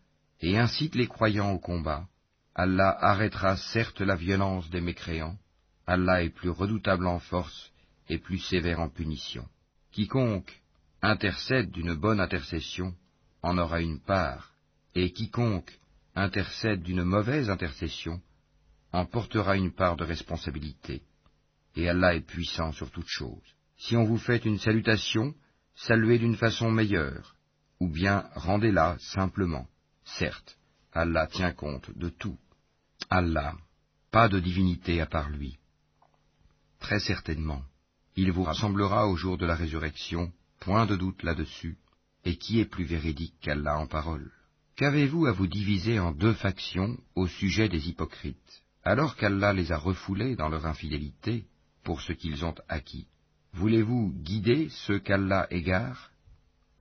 et 0.42 0.58
incite 0.58 0.96
les 0.96 1.08
croyants 1.08 1.52
au 1.52 1.60
combat. 1.60 2.08
Allah 2.54 2.96
arrêtera 3.02 3.58
certes 3.58 4.02
la 4.02 4.16
violence 4.16 4.70
des 4.70 4.82
mécréants, 4.82 5.38
Allah 5.88 6.24
est 6.24 6.30
plus 6.30 6.50
redoutable 6.50 7.08
en 7.08 7.20
force 7.20 7.72
et 8.10 8.18
plus 8.18 8.40
sévère 8.40 8.80
en 8.80 8.90
punition. 8.90 9.48
Quiconque 9.92 10.62
intercède 11.02 11.72
d'une 11.72 11.94
bonne 11.94 12.20
intercession 12.20 12.96
en 13.46 13.60
aura 13.60 13.80
une 13.80 14.00
part, 14.00 14.54
et 14.96 15.14
quiconque 15.14 15.80
intercède 16.16 16.82
d'une 16.82 17.04
mauvaise 17.04 17.50
intercession 17.52 18.20
en 18.92 19.06
portera 19.06 19.56
une 19.56 19.72
part 19.72 19.96
de 19.98 20.04
responsabilité. 20.04 21.04
Et 21.76 21.88
Allah 21.88 22.16
est 22.16 22.26
puissant 22.26 22.72
sur 22.72 22.90
toute 22.90 23.08
chose. 23.08 23.48
Si 23.78 23.96
on 23.96 24.06
vous 24.06 24.18
fait 24.18 24.44
une 24.46 24.58
salutation, 24.58 25.36
saluez 25.76 26.18
d'une 26.18 26.38
façon 26.38 26.72
meilleure, 26.72 27.36
ou 27.80 27.88
bien 27.88 28.28
rendez-la 28.36 28.98
simplement. 29.00 29.68
Certes, 30.06 30.58
Allah 30.92 31.28
tient 31.28 31.52
compte 31.52 31.96
de 31.96 32.10
tout. 32.10 32.40
Allah, 33.12 33.56
pas 34.10 34.28
de 34.28 34.40
divinité 34.40 35.02
à 35.02 35.06
part 35.06 35.30
lui. 35.30 35.60
Très 36.80 37.00
certainement, 37.00 37.62
il 38.16 38.32
vous 38.32 38.44
rassemblera 38.44 39.08
au 39.08 39.16
jour 39.16 39.38
de 39.38 39.46
la 39.46 39.56
résurrection, 39.56 40.32
point 40.62 40.88
de 40.88 40.96
doute 40.96 41.22
là-dessus, 41.22 41.78
et 42.26 42.38
qui 42.38 42.60
est 42.60 42.66
plus 42.66 42.86
véridique 42.86 43.36
qu'Allah 43.42 43.80
en 43.80 43.88
parole? 43.88 44.32
Qu'avez-vous 44.76 45.26
à 45.28 45.32
vous 45.32 45.48
diviser 45.48 46.00
en 46.00 46.12
deux 46.12 46.34
factions 46.34 46.98
au 47.16 47.28
sujet 47.28 47.70
des 47.70 47.88
hypocrites, 47.88 48.64
alors 48.84 49.16
qu'Allah 49.16 49.54
les 49.54 49.72
a 49.72 49.78
refoulés 49.78 50.36
dans 50.36 50.50
leur 50.50 50.66
infidélité 50.66 51.46
pour 51.84 52.02
ce 52.02 52.12
qu'ils 52.12 52.44
ont 52.44 52.56
acquis 52.68 53.08
Voulez-vous 53.54 54.14
guider 54.22 54.68
ceux 54.70 55.00
qu'Allah 55.00 55.48
égare? 55.50 56.12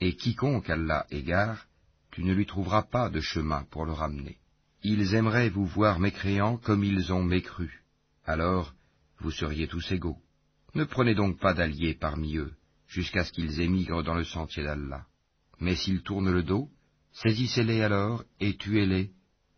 Et 0.01 0.17
quiconque 0.17 0.69
Allah 0.69 1.07
égare, 1.11 1.67
tu 2.11 2.25
ne 2.25 2.35
lui 2.35 2.47
trouveras 2.47 2.83
pas 2.83 3.11
de 3.11 3.21
chemin 3.21 3.65
pour 3.71 3.87
le 3.87 3.93
ramener. 3.93 4.39
Ils 4.83 5.15
aimeraient 5.15 5.51
vous 5.51 5.67
voir 5.67 6.01
mécréants 6.01 6.57
comme 6.57 6.83
ils 6.83 7.13
ont 7.13 7.23
mécru. 7.23 7.85
Alors, 8.25 8.75
vous 9.21 9.31
seriez 9.31 9.69
tous 9.69 9.93
égaux. 9.93 10.19
Ne 10.75 10.83
prenez 10.85 11.15
donc 11.15 11.39
pas 11.39 11.55
d'alliés 11.55 11.95
parmi 11.95 12.37
eux, 12.37 12.53
jusqu'à 12.89 13.25
ce 13.25 13.33
qu'ils 13.33 13.61
émigrent 13.61 14.03
dans 14.03 14.17
le 14.17 14.25
sentier 14.25 14.65
d'Allah. 14.65 15.07
Mais 15.61 15.77
s'ils 15.77 16.03
tournent 16.03 16.33
le 16.33 16.43
dos, 16.43 16.69
saisissez-les 17.13 17.83
alors 17.83 18.25
et 18.41 18.57
tuez-les, 18.57 19.11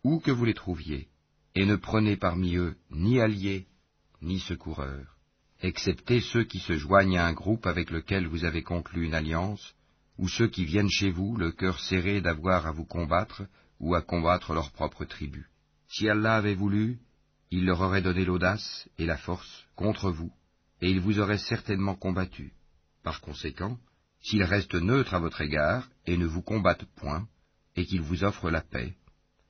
où 0.03 0.19
que 0.19 0.31
vous 0.31 0.45
les 0.45 0.53
trouviez, 0.53 1.07
et 1.55 1.65
ne 1.65 1.75
prenez 1.75 2.17
parmi 2.17 2.55
eux 2.55 2.75
ni 2.91 3.19
alliés, 3.19 3.67
ni 4.21 4.39
secoureurs 4.39 5.17
excepté 5.61 6.21
ceux 6.21 6.43
qui 6.43 6.59
se 6.59 6.77
joignent 6.77 7.17
à 7.17 7.25
un 7.25 7.33
groupe 7.33 7.65
avec 7.65 7.89
lequel 7.89 8.27
vous 8.27 8.45
avez 8.45 8.63
conclu 8.63 9.05
une 9.05 9.13
alliance, 9.13 9.73
ou 10.17 10.27
ceux 10.27 10.47
qui 10.47 10.65
viennent 10.65 10.89
chez 10.89 11.11
vous, 11.11 11.35
le 11.35 11.51
cœur 11.51 11.79
serré 11.79 12.21
d'avoir 12.21 12.67
à 12.67 12.71
vous 12.71 12.85
combattre 12.85 13.43
ou 13.79 13.95
à 13.95 14.01
combattre 14.01 14.53
leur 14.53 14.71
propre 14.71 15.05
tribu. 15.05 15.47
Si 15.87 16.09
Allah 16.09 16.35
avait 16.35 16.55
voulu, 16.55 16.99
il 17.51 17.65
leur 17.65 17.81
aurait 17.81 18.01
donné 18.01 18.25
l'audace 18.25 18.89
et 18.97 19.05
la 19.05 19.17
force 19.17 19.65
contre 19.75 20.11
vous, 20.11 20.31
et 20.81 20.89
il 20.89 20.99
vous 20.99 21.19
aurait 21.19 21.37
certainement 21.37 21.95
combattu. 21.95 22.53
Par 23.03 23.21
conséquent, 23.21 23.77
s'ils 24.27 24.43
restent 24.43 24.75
neutres 24.75 25.13
à 25.13 25.19
votre 25.19 25.39
égard 25.39 25.87
et 26.05 26.17
ne 26.17 26.25
vous 26.25 26.41
combattent 26.41 26.83
point, 26.97 27.25
et 27.77 27.85
qu'ils 27.85 28.01
vous 28.01 28.25
offrent 28.25 28.49
la 28.49 28.59
paix, 28.59 28.93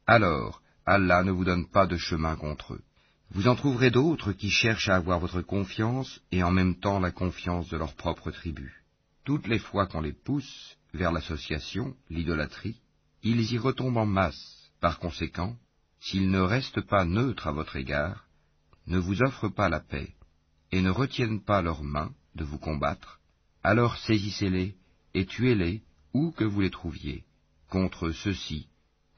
alors 0.05 0.61
Allah 0.85 1.23
ne 1.23 1.31
vous 1.31 1.45
donne 1.45 1.67
pas 1.67 1.87
de 1.87 1.97
chemin 1.97 2.35
contre 2.35 2.75
eux. 2.75 2.83
Vous 3.31 3.47
en 3.47 3.55
trouverez 3.55 3.89
d'autres 3.89 4.33
qui 4.33 4.51
cherchent 4.51 4.89
à 4.89 4.95
avoir 4.95 5.19
votre 5.19 5.41
confiance 5.41 6.21
et 6.31 6.43
en 6.43 6.51
même 6.51 6.75
temps 6.75 6.99
la 6.99 7.09
confiance 7.11 7.67
de 7.69 7.77
leur 7.77 7.95
propre 7.95 8.29
tribu. 8.29 8.83
Toutes 9.25 9.47
les 9.47 9.57
fois 9.57 9.87
qu'on 9.87 10.01
les 10.01 10.13
pousse 10.13 10.77
vers 10.93 11.11
l'association, 11.11 11.95
l'idolâtrie, 12.11 12.79
ils 13.23 13.51
y 13.51 13.57
retombent 13.57 13.97
en 13.97 14.05
masse. 14.05 14.69
Par 14.79 14.99
conséquent, 14.99 15.57
s'ils 15.99 16.29
ne 16.29 16.39
restent 16.39 16.81
pas 16.81 17.03
neutres 17.03 17.47
à 17.47 17.51
votre 17.51 17.77
égard, 17.77 18.27
ne 18.85 18.99
vous 18.99 19.23
offrent 19.23 19.49
pas 19.49 19.69
la 19.69 19.79
paix, 19.79 20.13
et 20.71 20.81
ne 20.81 20.91
retiennent 20.91 21.43
pas 21.43 21.63
leurs 21.63 21.83
mains 21.83 22.11
de 22.35 22.43
vous 22.43 22.59
combattre, 22.59 23.16
alors 23.67 23.97
saisissez-les 23.97 24.75
et 25.13 25.25
tuez-les 25.25 25.81
où 26.13 26.31
que 26.31 26.45
vous 26.45 26.61
les 26.61 26.69
trouviez. 26.69 27.25
Contre 27.69 28.11
ceux-ci, 28.11 28.69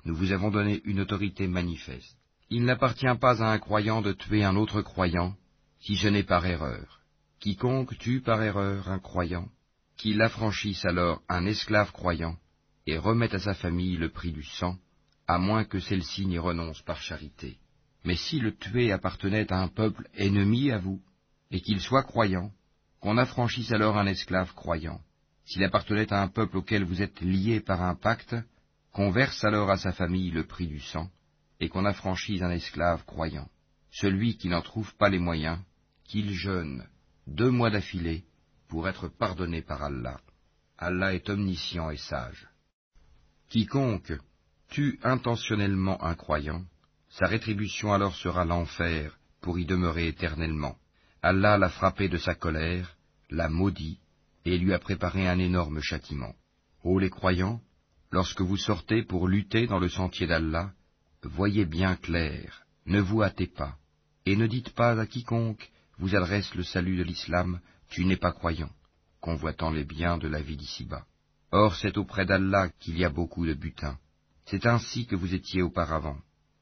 nous 0.06 0.16
vous 0.16 0.32
avons 0.32 0.50
donné 0.50 0.82
une 0.86 1.02
autorité 1.02 1.48
manifeste. 1.48 2.18
Il 2.50 2.66
n'appartient 2.66 3.16
pas 3.22 3.44
à 3.44 3.53
un 3.53 3.60
croyant 3.60 4.02
de 4.02 4.11
tuer 4.11 4.44
un 4.44 4.56
autre 4.56 4.82
croyant, 4.82 5.36
si 5.82 5.98
ce 5.98 6.08
n'est 6.08 6.24
par 6.24 6.48
erreur. 6.48 7.02
Quiconque 7.40 7.95
tue 8.00 8.22
par 8.22 8.42
erreur 8.42 8.90
un 8.90 8.98
croyant, 8.98 9.50
qu'il 9.98 10.19
affranchisse 10.19 10.84
alors 10.84 11.22
un 11.30 11.45
esclave 11.45 11.92
croyant, 11.92 12.36
et 12.88 12.98
remette 12.98 13.36
à 13.36 13.40
sa 13.40 13.53
famille 13.53 13.98
le 13.98 14.10
prix 14.10 14.32
du 14.32 14.44
sang, 14.44 14.80
à 15.28 15.38
moins 15.38 15.64
que 15.64 15.80
celle-ci 15.80 16.26
n'y 16.26 16.40
renonce 16.40 16.82
par 16.82 17.00
charité. 17.03 17.60
Mais 18.03 18.16
si 18.16 18.40
le 18.40 18.56
tué 18.56 18.92
appartenait 18.92 19.53
à 19.53 19.61
un 19.61 19.68
peuple 19.68 20.10
ennemi 20.16 20.72
à 20.72 20.80
vous, 20.80 21.03
et 21.52 21.61
qu'il 21.61 21.82
soit 21.82 22.03
croyant, 22.03 22.52
qu'on 23.00 23.18
affranchisse 23.18 23.72
alors 23.72 23.98
un 23.98 24.08
esclave 24.08 24.53
croyant. 24.53 25.02
S'il 25.45 25.64
appartenait 25.64 26.11
à 26.14 26.22
un 26.22 26.28
peuple 26.28 26.58
auquel 26.58 26.84
vous 26.84 27.02
êtes 27.02 27.22
lié 27.22 27.60
par 27.60 27.82
un 27.82 27.95
pacte, 27.95 28.36
qu'on 28.92 29.11
verse 29.11 29.44
alors 29.44 29.69
à 29.69 29.78
sa 29.78 29.92
famille 29.92 30.32
le 30.32 30.45
prix 30.45 30.68
du 30.68 30.80
sang, 30.80 31.10
et 31.60 31.69
qu'on 31.69 31.86
affranchisse 31.86 32.42
un 32.42 32.52
esclave 32.52 33.03
croyant. 33.06 33.50
Celui 33.92 34.38
qui 34.38 34.50
n'en 34.50 34.61
trouve 34.61 34.94
pas 34.95 35.10
les 35.10 35.19
moyens, 35.19 35.60
qu'il 36.03 36.32
jeûne 36.32 36.86
deux 37.28 37.50
mois 37.50 37.69
d'affilée 37.69 38.24
pour 38.68 38.88
être 38.88 39.08
pardonné 39.08 39.61
par 39.61 39.84
Allah. 39.84 40.19
Allah 40.78 41.14
est 41.14 41.30
omniscient 41.30 41.90
et 41.90 41.98
sage. 41.98 42.48
Quiconque 43.50 44.14
tue 44.69 45.00
intentionnellement 45.03 46.03
un 46.03 46.16
croyant, 46.16 46.64
sa 47.10 47.26
rétribution 47.26 47.92
alors 47.92 48.16
sera 48.16 48.45
l'enfer 48.45 49.18
pour 49.42 49.58
y 49.58 49.66
demeurer 49.66 50.08
éternellement. 50.08 50.76
Allah 51.22 51.57
l'a 51.57 51.69
frappé 51.69 52.07
de 52.07 52.17
sa 52.17 52.35
colère, 52.35 52.95
l'a 53.30 53.49
maudit, 53.49 53.99
et 54.45 54.57
lui 54.57 54.73
a 54.73 54.80
préparé 54.80 55.27
un 55.27 55.39
énorme 55.39 55.81
châtiment. 55.81 56.33
Ô 56.83 56.98
les 56.98 57.09
croyants, 57.09 57.61
lorsque 58.11 58.41
vous 58.41 58.57
sortez 58.57 59.03
pour 59.03 59.27
lutter 59.27 59.67
dans 59.67 59.80
le 59.80 59.89
sentier 59.89 60.27
d'Allah, 60.27 60.72
voyez 61.23 61.65
bien 61.65 61.95
clair, 61.95 62.64
ne 62.85 63.01
vous 63.01 63.22
hâtez 63.22 63.48
pas, 63.48 63.75
et 64.25 64.35
ne 64.35 64.48
dites 64.48 64.69
pas 64.72 64.99
à 64.99 65.06
quiconque 65.06 65.69
vous 65.98 66.15
adresse 66.15 66.56
le 66.56 66.64
salut 66.64 66.98
de 66.98 67.03
l'islam, 67.03 67.59
tu 67.89 68.06
n'es 68.06 68.15
pas 68.15 68.31
croyant, 68.31 68.72
convoitant 69.19 69.72
les 69.72 69.83
biens 69.83 70.17
de 70.17 70.30
la 70.30 70.41
vie 70.41 70.56
d'ici-bas. 70.56 71.06
Or 71.51 71.75
c'est 71.75 71.98
auprès 71.98 72.25
d'Allah 72.25 72.69
qu'il 72.80 72.98
y 72.98 73.03
a 73.03 73.09
beaucoup 73.09 73.45
de 73.45 73.53
butin. 73.53 73.98
C'est 74.45 74.65
ainsi 74.65 75.06
que 75.06 75.15
vous 75.15 75.33
étiez 75.33 75.61
auparavant. 75.61 76.17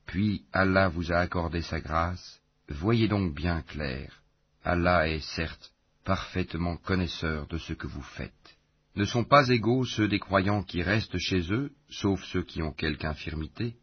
Puis 0.06 0.46
Allah 0.52 0.90
vous 0.90 1.12
a 1.12 1.18
accordé 1.18 1.62
sa 1.62 1.80
grâce, 1.80 2.42
voyez 2.70 3.08
donc 3.08 3.36
bien 3.36 3.62
clair. 3.62 4.22
Allah 4.70 5.08
est 5.08 5.22
certes 5.22 5.72
parfaitement 6.04 6.76
connaisseur 6.76 7.48
de 7.48 7.58
ce 7.58 7.72
que 7.72 7.88
vous 7.88 8.02
faites. 8.02 8.58
Ne 8.98 9.06
sont 9.06 9.24
pas 9.24 9.48
égaux 9.48 9.86
ceux 9.86 10.10
des 10.10 10.20
croyants 10.20 10.62
qui 10.62 10.84
restent 10.84 11.18
chez 11.20 11.54
eux, 11.54 11.72
sauf 11.90 12.22
ceux 12.26 12.44
qui 12.44 12.62
ont 12.62 12.74
quelque 12.74 13.06
infirmité, 13.06 13.76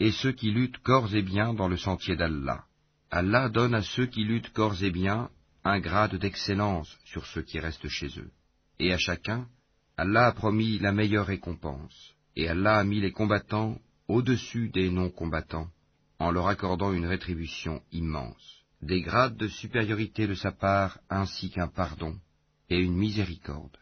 et 0.00 0.10
ceux 0.10 0.32
qui 0.32 0.50
luttent 0.50 0.78
corps 0.78 1.14
et 1.14 1.22
biens 1.22 1.54
dans 1.54 1.68
le 1.68 1.76
sentier 1.76 2.16
d'Allah. 2.16 2.64
Allah 3.12 3.50
donne 3.50 3.72
à 3.72 3.82
ceux 3.82 4.06
qui 4.06 4.24
luttent 4.24 4.52
corps 4.52 4.82
et 4.82 4.90
biens 4.90 5.30
un 5.62 5.78
grade 5.78 6.16
d'excellence 6.16 6.98
sur 7.04 7.24
ceux 7.26 7.42
qui 7.42 7.60
restent 7.60 7.88
chez 7.88 8.08
eux. 8.18 8.32
Et 8.80 8.92
à 8.92 8.98
chacun, 8.98 9.46
Allah 9.96 10.26
a 10.26 10.32
promis 10.32 10.80
la 10.80 10.90
meilleure 10.90 11.26
récompense, 11.26 12.14
et 12.34 12.48
Allah 12.48 12.78
a 12.78 12.84
mis 12.84 13.00
les 13.00 13.12
combattants 13.12 13.78
au-dessus 14.08 14.70
des 14.70 14.90
non-combattants, 14.90 15.68
en 16.18 16.32
leur 16.32 16.48
accordant 16.48 16.92
une 16.92 17.06
rétribution 17.06 17.80
immense 17.92 18.61
des 18.82 19.00
grades 19.00 19.36
de 19.36 19.46
supériorité 19.46 20.26
de 20.26 20.34
sa 20.34 20.50
part 20.50 20.98
ainsi 21.08 21.50
qu'un 21.50 21.68
pardon 21.68 22.18
et 22.68 22.78
une 22.78 22.96
miséricorde. 22.96 23.76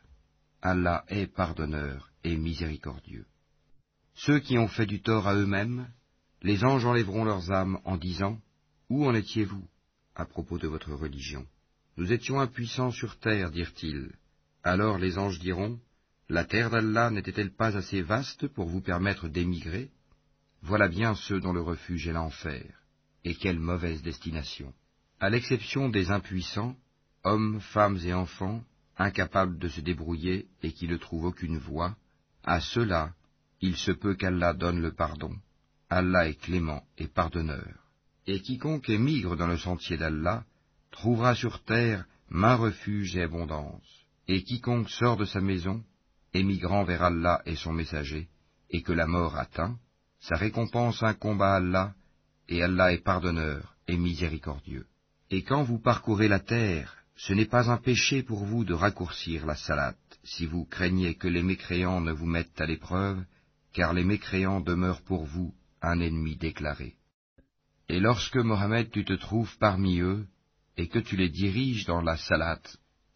Allah 0.61 1.05
est 1.09 1.27
pardonneur 1.27 2.11
et 2.23 2.37
miséricordieux. 2.37 3.25
Ceux 4.15 4.41
qui 4.41 4.59
ont 4.59 4.69
fait 4.69 4.85
du 4.85 5.01
tort 5.01 5.27
à 5.27 5.35
eux-mêmes, 5.35 5.89
les 6.43 6.65
anges 6.65 6.85
enlèveront 6.85 7.25
leurs 7.25 7.51
âmes 7.51 7.81
en 7.85 7.97
disant 7.97 8.39
Où 8.91 9.07
en 9.07 9.15
étiez-vous 9.15 9.67
à 10.15 10.27
propos 10.27 10.59
de 10.59 10.69
votre 10.69 10.93
religion? 10.93 11.47
Nous 11.97 12.13
étions 12.13 12.39
impuissants 12.39 12.91
sur 12.91 13.19
terre, 13.19 13.51
dirent-ils. 13.51 14.13
Alors 14.63 14.99
les 14.99 15.17
anges 15.17 15.39
diront 15.39 15.81
La 16.29 16.45
terre 16.45 16.69
d'Allah 16.69 17.11
n'était-elle 17.11 17.55
pas 17.55 17.75
assez 17.75 18.03
vaste 18.03 18.49
pour 18.49 18.69
vous 18.69 18.83
permettre 18.83 19.29
d'émigrer? 19.29 19.91
Voilà 20.61 20.89
bien 20.89 21.15
ceux 21.15 21.41
dont 21.41 21.55
le 21.55 21.63
refuge 21.63 22.07
est 22.07 22.13
l'enfer. 22.13 22.83
Et 23.25 23.35
quelle 23.35 23.61
mauvaise 23.61 24.03
destination 24.03 24.75
à 25.21 25.29
l'exception 25.29 25.91
des 25.91 26.11
impuissants, 26.11 26.75
hommes, 27.25 27.61
femmes 27.61 27.99
et 28.05 28.15
enfants, 28.15 28.63
incapables 28.97 29.59
de 29.59 29.69
se 29.69 29.83
débrouiller 29.83 30.47
et 30.63 30.73
qui 30.73 30.89
ne 30.89 30.97
trouvent 30.97 31.27
aucune 31.27 31.59
voie, 31.59 31.95
à 32.43 32.61
ceux-là, 32.61 33.13
il 33.61 33.77
se 33.77 33.93
peut 33.93 34.15
qu'Allah 34.15 34.55
donne 34.55 34.81
le 34.81 34.93
pardon. 34.93 35.35
Allah 35.91 36.27
est 36.27 36.41
clément 36.41 36.83
et 36.97 37.07
pardonneur. 37.07 37.85
Et 38.27 38.41
quiconque 38.41 38.89
émigre 38.89 39.37
dans 39.37 39.47
le 39.47 39.59
sentier 39.59 39.99
d'Allah 39.99 40.45
trouvera 40.91 41.35
sur 41.35 41.63
terre 41.65 42.07
main 42.31 42.55
refuge 42.55 43.15
et 43.17 43.23
abondance. 43.23 44.07
Et 44.27 44.43
quiconque 44.43 44.89
sort 44.89 45.19
de 45.19 45.27
sa 45.27 45.41
maison, 45.41 45.85
émigrant 46.33 46.85
vers 46.85 47.03
Allah 47.03 47.43
et 47.45 47.57
son 47.57 47.73
messager, 47.73 48.29
et 48.71 48.83
que 48.83 48.93
la 48.93 49.07
mort 49.07 49.37
atteint, 49.37 49.77
sa 50.21 50.37
récompense 50.37 51.03
incombe 51.03 51.43
à 51.43 51.57
Allah, 51.57 51.95
et 52.49 52.63
Allah 52.63 52.93
est 52.93 53.05
pardonneur 53.05 53.77
et 53.87 53.97
miséricordieux. 53.97 54.87
Et 55.31 55.43
quand 55.43 55.63
vous 55.63 55.79
parcourez 55.79 56.27
la 56.27 56.41
terre, 56.41 56.97
ce 57.17 57.33
n'est 57.33 57.47
pas 57.47 57.71
un 57.71 57.77
péché 57.77 58.23
pour 58.23 58.45
vous 58.45 58.65
de 58.65 58.75
raccourcir 58.75 59.47
la 59.47 59.55
salade, 59.55 59.95
si 60.25 60.47
vous 60.47 60.65
craignez 60.65 61.15
que 61.15 61.29
les 61.29 61.43
mécréants 61.43 62.01
ne 62.01 62.13
vous 62.13 62.27
mettent 62.27 62.61
à 62.61 62.67
l'épreuve, 62.67 63.23
car 63.73 63.93
les 63.93 64.05
mécréants 64.05 64.61
demeurent 64.61 65.03
pour 65.03 65.25
vous 65.25 65.55
un 65.83 66.01
ennemi 66.01 66.37
déclaré. 66.37 66.97
Et 67.89 68.01
lorsque 68.01 68.37
Mohammed 68.37 68.91
tu 68.91 69.05
te 69.05 69.13
trouves 69.13 69.57
parmi 69.59 70.01
eux, 70.01 70.27
et 70.77 70.89
que 70.89 70.99
tu 70.99 71.17
les 71.17 71.29
diriges 71.29 71.85
dans 71.85 72.01
la 72.01 72.17
salade, 72.17 72.67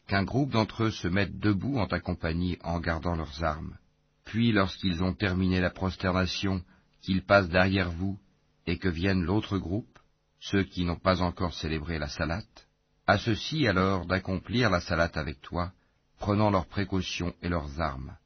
qu'un 0.07 0.23
groupe 0.23 0.51
d'entre 0.51 0.85
eux 0.85 0.91
se 0.91 1.09
mette 1.09 1.39
debout 1.39 1.79
en 1.79 1.87
ta 1.87 1.99
compagnie 1.99 2.59
en 2.63 2.79
gardant 2.79 3.17
leurs 3.17 3.43
armes, 3.43 3.77
puis 4.25 4.53
lorsqu'ils 4.53 5.03
ont 5.03 5.15
terminé 5.15 5.61
la 5.61 5.71
prosternation, 5.71 6.63
qu'ils 7.03 7.25
passent 7.25 7.49
derrière 7.49 7.91
vous, 7.91 8.19
et 8.67 8.79
que 8.79 8.89
vienne 8.89 9.25
l'autre 9.25 9.59
groupe, 9.59 9.94
ceux 10.51 10.65
qui 10.65 10.85
n'ont 10.85 10.99
pas 10.99 11.23
encore 11.23 11.55
célébré 11.55 11.99
la 11.99 12.09
salate, 12.09 12.69
à 13.07 13.17
ceux-ci 13.17 13.67
alors 13.67 14.05
d'accomplir 14.05 14.69
la 14.69 14.81
salate 14.81 15.17
avec 15.17 15.41
toi, 15.41 15.73
prenant 16.19 16.51
leurs 16.51 16.67
précautions 16.67 17.35
et 17.41 17.49
leurs 17.49 17.81
armes. 17.81 18.17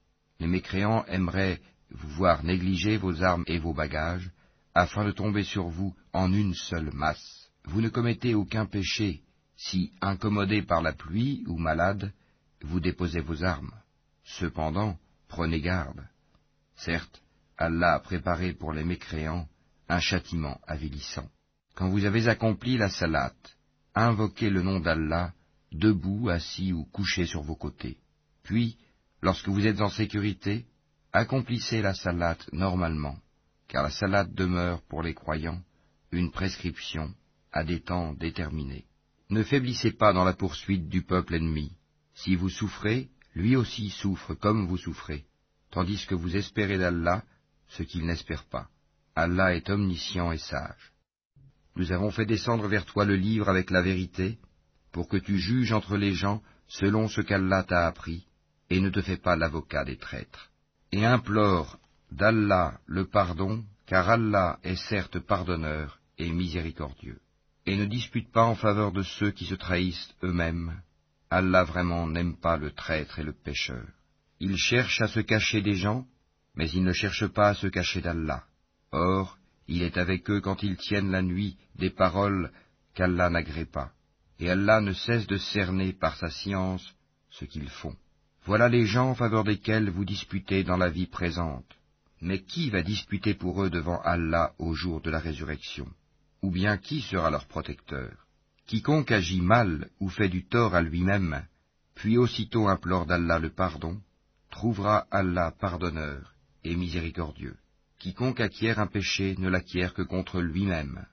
Les 0.41 0.49
mécréants 0.49 1.05
aimeraient 1.07 1.61
vous 1.91 2.09
voir 2.09 2.43
négliger 2.43 2.97
vos 2.97 3.23
armes 3.23 3.45
et 3.47 3.59
vos 3.59 3.73
bagages, 3.73 4.31
afin 4.75 5.05
de 5.05 5.13
tomber 5.13 5.45
sur 5.45 5.69
vous 5.69 5.95
en 6.13 6.33
une 6.33 6.55
seule 6.55 6.93
masse. 6.93 7.51
Vous 7.65 7.81
ne 7.81 7.89
commettez 7.89 8.35
aucun 8.35 8.67
péché, 8.67 9.23
si, 9.57 9.93
incommodé 10.01 10.63
par 10.63 10.83
la 10.83 10.93
pluie 10.93 11.45
ou 11.47 11.57
malade, 11.57 12.13
vous 12.63 12.81
déposez 12.81 13.21
vos 13.21 13.45
armes. 13.45 13.75
Cependant, 14.25 14.99
prenez 15.29 15.61
garde. 15.61 16.05
Certes, 16.75 17.23
Allah 17.57 17.95
a 17.95 18.01
préparé 18.01 18.55
pour 18.55 18.73
les 18.73 18.85
mécréants 18.85 19.49
un 19.89 20.01
châtiment 20.01 20.61
avilissant. 20.67 21.29
Quand 21.79 21.91
vous 21.91 22.07
avez 22.07 22.27
accompli 22.27 22.77
la 22.77 22.89
salate, 22.89 23.57
invoquez 23.95 24.51
le 24.51 24.63
nom 24.63 24.81
d'Allah, 24.81 25.33
debout, 25.71 26.29
assis 26.29 26.73
ou 26.73 26.83
couché 26.87 27.25
sur 27.25 27.43
vos 27.43 27.55
côtés. 27.55 27.99
Puis, 28.43 28.77
lorsque 29.23 29.47
vous 29.47 29.65
êtes 29.65 29.81
en 29.81 29.89
sécurité, 29.89 30.67
accomplissez 31.13 31.81
la 31.81 31.95
salate 31.95 32.53
normalement, 32.53 33.17
car 33.69 33.85
la 33.85 33.91
salate 33.91 34.35
demeure 34.35 34.83
pour 34.89 35.05
les 35.05 35.15
croyants 35.15 35.63
une 36.11 36.33
prescription 36.33 37.15
à 37.53 37.63
des 37.63 37.79
temps 37.79 38.13
déterminés. 38.13 38.87
Ne 39.31 39.45
faiblissez 39.45 39.93
pas 39.93 40.13
dans 40.13 40.25
la 40.25 40.33
poursuite 40.33 40.89
du 40.89 41.03
peuple 41.03 41.37
ennemi. 41.37 41.71
Si 42.13 42.35
vous 42.35 42.51
souffrez, 42.51 43.09
lui 43.37 43.55
aussi 43.55 43.91
souffre 43.91 44.35
comme 44.35 44.67
vous 44.67 44.79
souffrez, 44.79 45.27
tandis 45.71 46.05
que 46.07 46.17
vous 46.17 46.35
espérez 46.35 46.77
d'Allah 46.77 47.23
ce 47.69 47.85
qu'il 47.85 48.05
n'espère 48.05 48.47
pas. 48.47 48.69
Allah 49.15 49.55
est 49.55 49.71
omniscient 49.71 50.33
et 50.33 50.39
sage. 50.39 50.93
Nous 51.79 51.93
avons 51.93 52.11
fait 52.11 52.27
descendre 52.27 52.67
vers 52.67 52.85
toi 52.85 53.05
le 53.05 53.15
livre 53.15 53.49
avec 53.49 53.71
la 53.71 53.83
vérité, 53.83 54.39
pour 54.91 55.09
que 55.09 55.17
tu 55.17 55.39
juges 55.39 55.73
entre 55.73 55.97
les 55.97 56.13
gens 56.13 56.43
selon 56.67 57.09
ce 57.09 57.21
qu'Allah 57.21 57.63
t'a 57.63 57.87
appris, 57.87 58.27
et 58.69 58.81
ne 58.81 58.91
te 58.91 59.01
fais 59.01 59.17
pas 59.17 59.37
l'avocat 59.37 59.85
des 59.85 59.97
traîtres. 59.97 60.51
Et 60.91 61.07
implore 61.07 61.79
d'Allah 62.11 62.81
le 62.87 63.07
pardon, 63.07 63.65
car 63.87 64.11
Allah 64.11 64.59
est 64.65 64.77
certes 64.89 65.21
pardonneur 65.21 66.01
et 66.19 66.31
miséricordieux. 66.31 67.21
Et 67.65 67.77
ne 67.77 67.85
dispute 67.85 68.31
pas 68.33 68.45
en 68.45 68.57
faveur 68.57 68.91
de 68.91 69.03
ceux 69.03 69.31
qui 69.31 69.47
se 69.47 69.55
trahissent 69.55 70.13
eux-mêmes. 70.25 70.83
Allah 71.31 71.63
vraiment 71.63 72.09
n'aime 72.09 72.37
pas 72.37 72.57
le 72.57 72.73
traître 72.73 73.21
et 73.21 73.25
le 73.25 73.33
pécheur. 73.33 73.87
Il 74.41 74.57
cherche 74.57 75.01
à 75.01 75.07
se 75.07 75.21
cacher 75.21 75.63
des 75.63 75.77
gens, 75.77 76.07
mais 76.57 76.69
il 76.71 76.83
ne 76.83 76.93
cherche 76.93 77.27
pas 77.29 77.51
à 77.51 77.55
se 77.55 77.69
cacher 77.69 78.01
d'Allah. 78.01 78.43
Or, 78.91 79.39
il 79.69 79.83
est 79.83 79.99
avec 79.99 80.29
eux 80.31 80.41
quand 80.41 80.63
ils 80.63 80.77
tiennent 80.77 81.11
la 81.11 81.23
nuit 81.23 81.57
des 81.77 81.91
paroles 81.91 82.51
qu'Allah 82.95 83.31
n'agrée 83.31 83.67
pas, 83.67 83.93
et 84.41 84.51
Allah 84.51 84.81
ne 84.81 84.93
cesse 84.93 85.27
de 85.27 85.37
cerner 85.37 85.93
par 85.93 86.17
sa 86.17 86.31
science 86.31 86.95
ce 87.31 87.45
qu'ils 87.45 87.69
font. 87.69 87.95
Voilà 88.45 88.69
les 88.69 88.87
gens 88.87 89.11
en 89.11 89.15
faveur 89.15 89.45
desquels 89.45 89.91
vous 89.91 90.07
disputez 90.07 90.65
dans 90.65 90.79
la 90.79 90.89
vie 90.89 91.07
présente. 91.07 91.67
Mais 92.21 92.41
qui 92.41 92.71
va 92.71 92.83
disputer 92.83 93.35
pour 93.35 93.63
eux 93.63 93.71
devant 93.71 94.01
Allah 94.01 94.55
au 94.59 94.75
jour 94.75 95.01
de 95.01 95.11
la 95.11 95.21
résurrection? 95.21 95.87
Ou 96.43 96.51
bien 96.51 96.79
qui 96.79 97.01
sera 97.03 97.31
leur 97.31 97.47
protecteur? 97.47 98.11
Quiconque 98.67 99.13
agit 99.13 99.41
mal 99.41 99.89
ou 100.01 100.09
fait 100.09 100.29
du 100.29 100.45
tort 100.45 100.75
à 100.75 100.83
lui-même, 100.83 101.45
puis 101.95 102.19
aussitôt 102.19 102.69
implore 102.69 103.07
d'Allah 103.07 103.39
le 103.39 103.51
pardon, 103.51 104.01
trouvera 104.51 105.07
Allah 105.11 105.55
pardonneur 105.59 106.35
et 106.65 106.75
miséricordieux. 106.75 107.57
Quiconque 107.99 108.39
acquiert 108.39 108.79
un 108.79 108.87
péché 108.87 109.35
ne 109.39 109.49
l'acquiert 109.49 109.93
que 109.93 110.03
contre 110.03 110.41
lui-même, 110.41 111.05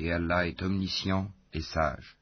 et 0.00 0.10
Allah 0.10 0.48
est 0.48 0.60
omniscient 0.60 1.30
et 1.52 1.60
sage. 1.60 2.16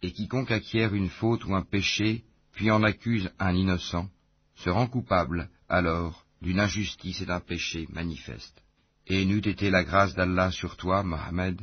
Et 0.00 0.12
quiconque 0.12 0.52
acquiert 0.52 0.94
une 0.94 1.08
faute 1.08 1.44
ou 1.44 1.56
un 1.56 1.62
péché, 1.62 2.22
puis 2.52 2.70
en 2.70 2.84
accuse 2.84 3.32
un 3.40 3.52
innocent, 3.52 4.08
se 4.54 4.70
rend 4.70 4.86
coupable, 4.86 5.50
alors, 5.68 6.24
d'une 6.40 6.60
injustice 6.60 7.20
et 7.22 7.26
d'un 7.26 7.40
péché 7.40 7.88
manifeste. 7.90 8.62
Et 9.08 9.24
n'eût 9.24 9.38
été 9.38 9.70
la 9.70 9.82
grâce 9.82 10.14
d'Allah 10.14 10.52
sur 10.52 10.76
toi, 10.76 11.02
Mohammed, 11.02 11.60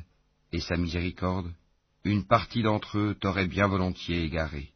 et 0.52 0.60
sa 0.60 0.76
miséricorde, 0.76 1.54
une 2.04 2.26
partie 2.26 2.62
d'entre 2.62 2.98
eux 2.98 3.16
t'aurait 3.18 3.48
bien 3.48 3.68
volontiers 3.68 4.24
égaré. 4.24 4.74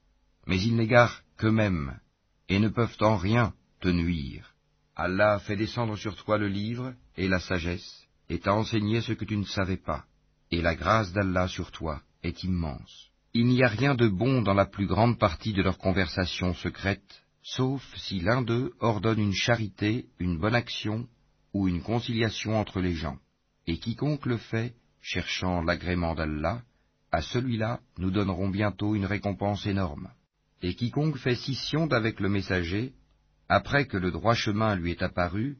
Mais 0.48 0.62
ils 0.62 0.76
n'égarent 0.78 1.22
qu'eux-mêmes, 1.36 2.00
et 2.48 2.60
ne 2.60 2.70
peuvent 2.70 2.98
en 3.02 3.18
rien 3.18 3.54
te 3.82 3.90
nuire 3.90 4.55
Allah 4.96 5.40
fait 5.40 5.58
descendre 5.58 5.98
sur 5.98 6.16
toi 6.16 6.38
le 6.38 6.48
livre 6.48 6.94
et 7.18 7.28
la 7.28 7.40
sagesse, 7.40 8.08
et 8.30 8.40
t'a 8.40 8.54
enseigné 8.54 9.02
ce 9.02 9.14
que 9.14 9.26
tu 9.26 9.36
ne 9.36 9.44
savais 9.44 9.78
pas, 9.78 10.06
et 10.52 10.62
la 10.62 10.76
grâce 10.76 11.12
d'Allah 11.12 11.48
sur 11.48 11.72
toi 11.72 12.02
est 12.24 12.44
immense. 12.44 13.10
Il 13.34 13.48
n'y 13.48 13.64
a 13.64 13.68
rien 13.68 13.96
de 13.96 14.08
bon 14.08 14.42
dans 14.42 14.54
la 14.54 14.66
plus 14.66 14.88
grande 14.88 15.20
partie 15.20 15.52
de 15.52 15.62
leur 15.62 15.78
conversation 15.78 16.54
secrète, 16.54 17.24
sauf 17.44 17.84
si 17.98 18.22
l'un 18.22 18.42
d'eux 18.42 18.74
ordonne 18.80 19.20
une 19.20 19.34
charité, 19.34 20.06
une 20.20 20.38
bonne 20.38 20.56
action 20.56 21.08
ou 21.54 21.68
une 21.68 21.82
conciliation 21.82 22.58
entre 22.58 22.80
les 22.80 22.94
gens. 22.94 23.18
Et 23.68 23.78
quiconque 23.78 24.26
le 24.26 24.38
fait, 24.38 24.74
cherchant 25.02 25.62
l'agrément 25.62 26.16
d'Allah, 26.16 26.62
à 27.12 27.22
celui-là 27.22 27.82
nous 27.98 28.12
donnerons 28.12 28.50
bientôt 28.50 28.96
une 28.96 29.06
récompense 29.06 29.66
énorme. 29.66 30.10
Et 30.62 30.74
quiconque 30.74 31.18
fait 31.18 31.36
scission 31.36 31.88
d'avec 31.88 32.20
le 32.22 32.30
messager, 32.30 32.94
après 33.50 33.86
que 33.86 33.98
le 33.98 34.12
droit 34.12 34.34
chemin 34.34 34.76
lui 34.76 34.92
est 34.92 35.02
apparu, 35.02 35.58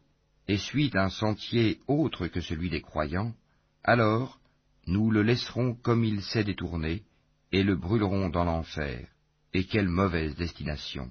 et 0.48 0.58
suit 0.58 0.92
un 0.94 1.10
sentier 1.10 1.80
autre 1.88 2.28
que 2.28 2.42
celui 2.42 2.70
des 2.70 2.82
croyants, 2.82 3.34
alors 3.84 4.40
nous 4.88 5.10
le 5.12 5.24
laisserons 5.24 5.74
comme 5.76 6.04
il 6.04 6.22
s'est 6.22 6.44
détourné, 6.44 7.04
et 7.52 7.64
le 7.64 7.76
brûlerons 7.76 8.30
dans 8.30 8.44
l'enfer. 8.44 9.08
Et 9.54 9.66
quelle 9.66 9.88
mauvaise 9.88 10.36
destination. 10.36 11.10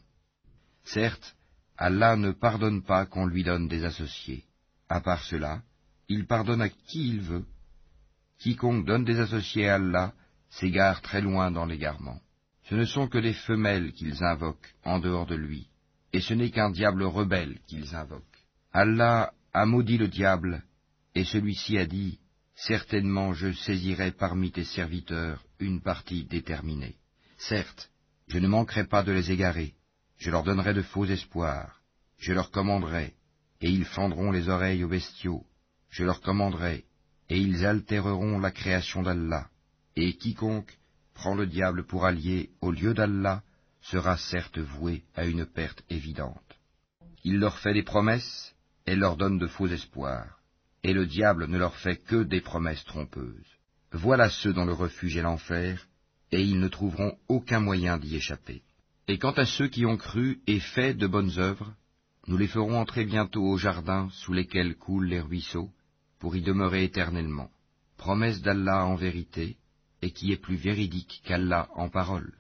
Certes, 0.85 1.35
Allah 1.77 2.17
ne 2.17 2.31
pardonne 2.31 2.83
pas 2.83 3.07
qu'on 3.07 3.27
lui 3.27 3.43
donne 3.43 3.69
des 3.69 3.85
associés. 3.85 4.45
À 4.89 5.01
part 5.01 5.25
cela, 5.25 5.63
il 6.09 6.27
pardonne 6.27 6.61
à 6.61 6.69
qui 6.69 7.09
il 7.09 7.21
veut. 7.21 7.47
Quiconque 8.39 8.85
donne 8.85 9.05
des 9.05 9.19
associés 9.19 9.69
à 9.69 9.77
Allah 9.77 10.13
s'égare 10.51 11.01
très 11.01 11.21
loin 11.21 11.51
dans 11.51 11.65
l'égarement. 11.65 12.21
Ce 12.69 12.75
ne 12.75 12.85
sont 12.85 13.09
que 13.09 13.19
des 13.19 13.33
femelles 13.33 13.93
qu'ils 13.93 14.23
invoquent 14.23 14.75
en 14.85 14.99
dehors 14.99 15.27
de 15.27 15.35
lui, 15.35 15.69
et 16.15 16.21
ce 16.21 16.33
n'est 16.33 16.53
qu'un 16.53 16.71
diable 16.71 17.03
rebelle 17.03 17.59
qu'ils 17.67 17.97
invoquent. 17.97 18.23
Allah 18.73 19.33
a 19.53 19.67
maudit 19.67 19.99
le 19.99 20.07
diable, 20.07 20.63
et 21.17 21.25
celui-ci 21.25 21.77
a 21.77 21.87
dit, 21.87 22.21
Certainement 22.55 23.33
je 23.33 23.53
saisirai 23.53 24.13
parmi 24.13 24.53
tes 24.53 24.63
serviteurs 24.63 25.45
une 25.59 25.83
partie 25.83 26.25
déterminée. 26.25 26.95
Certes, 27.37 27.91
je 28.29 28.39
ne 28.39 28.47
manquerai 28.47 28.85
pas 28.85 29.03
de 29.03 29.11
les 29.11 29.33
égarer, 29.33 29.75
je 30.17 30.31
leur 30.31 30.45
donnerai 30.45 30.73
de 30.73 30.83
faux 30.83 31.05
espoirs, 31.05 31.81
je 32.17 32.33
leur 32.33 32.53
commanderai, 32.53 33.15
et 33.61 33.69
ils 33.69 33.85
fendront 33.85 34.31
les 34.31 34.49
oreilles 34.49 34.85
aux 34.85 34.89
bestiaux, 34.89 35.45
je 35.91 36.05
leur 36.05 36.21
commanderai, 36.21 36.85
et 37.29 37.39
ils 37.39 37.67
altéreront 37.67 38.39
la 38.39 38.53
création 38.53 39.03
d'Allah, 39.03 39.49
et 39.97 40.17
quiconque 40.17 40.79
prend 41.13 41.35
le 41.35 41.49
diable 41.49 41.85
pour 41.85 42.07
allié 42.07 42.51
au 42.61 42.71
lieu 42.71 42.95
d'Allah 42.95 43.43
sera 43.91 44.17
certes 44.17 44.59
voué 44.59 45.05
à 45.15 45.25
une 45.25 45.47
perte 45.47 45.83
évidente. 45.91 46.59
Il 47.23 47.39
leur 47.39 47.59
fait 47.59 47.75
des 47.75 47.83
promesses 47.83 48.55
et 48.87 48.97
leur 48.97 49.17
donne 49.17 49.39
de 49.39 49.47
faux 49.47 49.69
espoirs, 49.69 50.41
et 50.83 50.93
le 50.93 51.07
diable 51.07 51.47
ne 51.47 51.59
leur 51.59 51.77
fait 51.77 51.97
que 51.97 52.23
des 52.23 52.41
promesses 52.41 52.85
trompeuses. 52.85 53.55
Voilà 53.93 54.29
ceux 54.31 54.53
dont 54.53 54.65
le 54.65 54.73
refuge 54.73 55.17
est 55.17 55.23
l'enfer, 55.23 55.87
et 56.33 56.43
ils 56.43 56.59
ne 56.59 56.69
trouveront 56.69 57.17
aucun 57.29 57.61
moyen 57.61 57.99
d'y 57.99 58.17
échapper. 58.17 58.63
Et 59.07 59.19
quant 59.19 59.33
à 59.33 59.47
ceux 59.47 59.69
qui 59.69 59.85
ont 59.85 59.99
cru 59.99 60.41
et 60.47 60.61
fait 60.61 60.95
de 60.95 61.07
bonnes 61.07 61.39
œuvres, 61.39 61.75
nous 62.27 62.39
les 62.39 62.49
ferons 62.49 62.81
entrer 62.81 63.05
bientôt 63.05 63.45
au 63.45 63.59
jardin 63.59 64.09
sous 64.13 64.33
lesquels 64.33 64.77
coulent 64.77 65.09
les 65.09 65.21
ruisseaux, 65.21 65.71
pour 66.19 66.37
y 66.37 66.43
demeurer 66.43 66.85
éternellement. 66.85 67.51
Promesse 67.99 68.41
d'Allah 68.41 68.87
en 68.87 68.97
vérité, 68.97 69.57
et 70.01 70.11
qui 70.11 70.33
est 70.33 70.39
plus 70.39 70.57
véridique 70.57 71.23
qu'Allah 71.25 71.69
en 71.75 71.91
parole. 71.91 72.33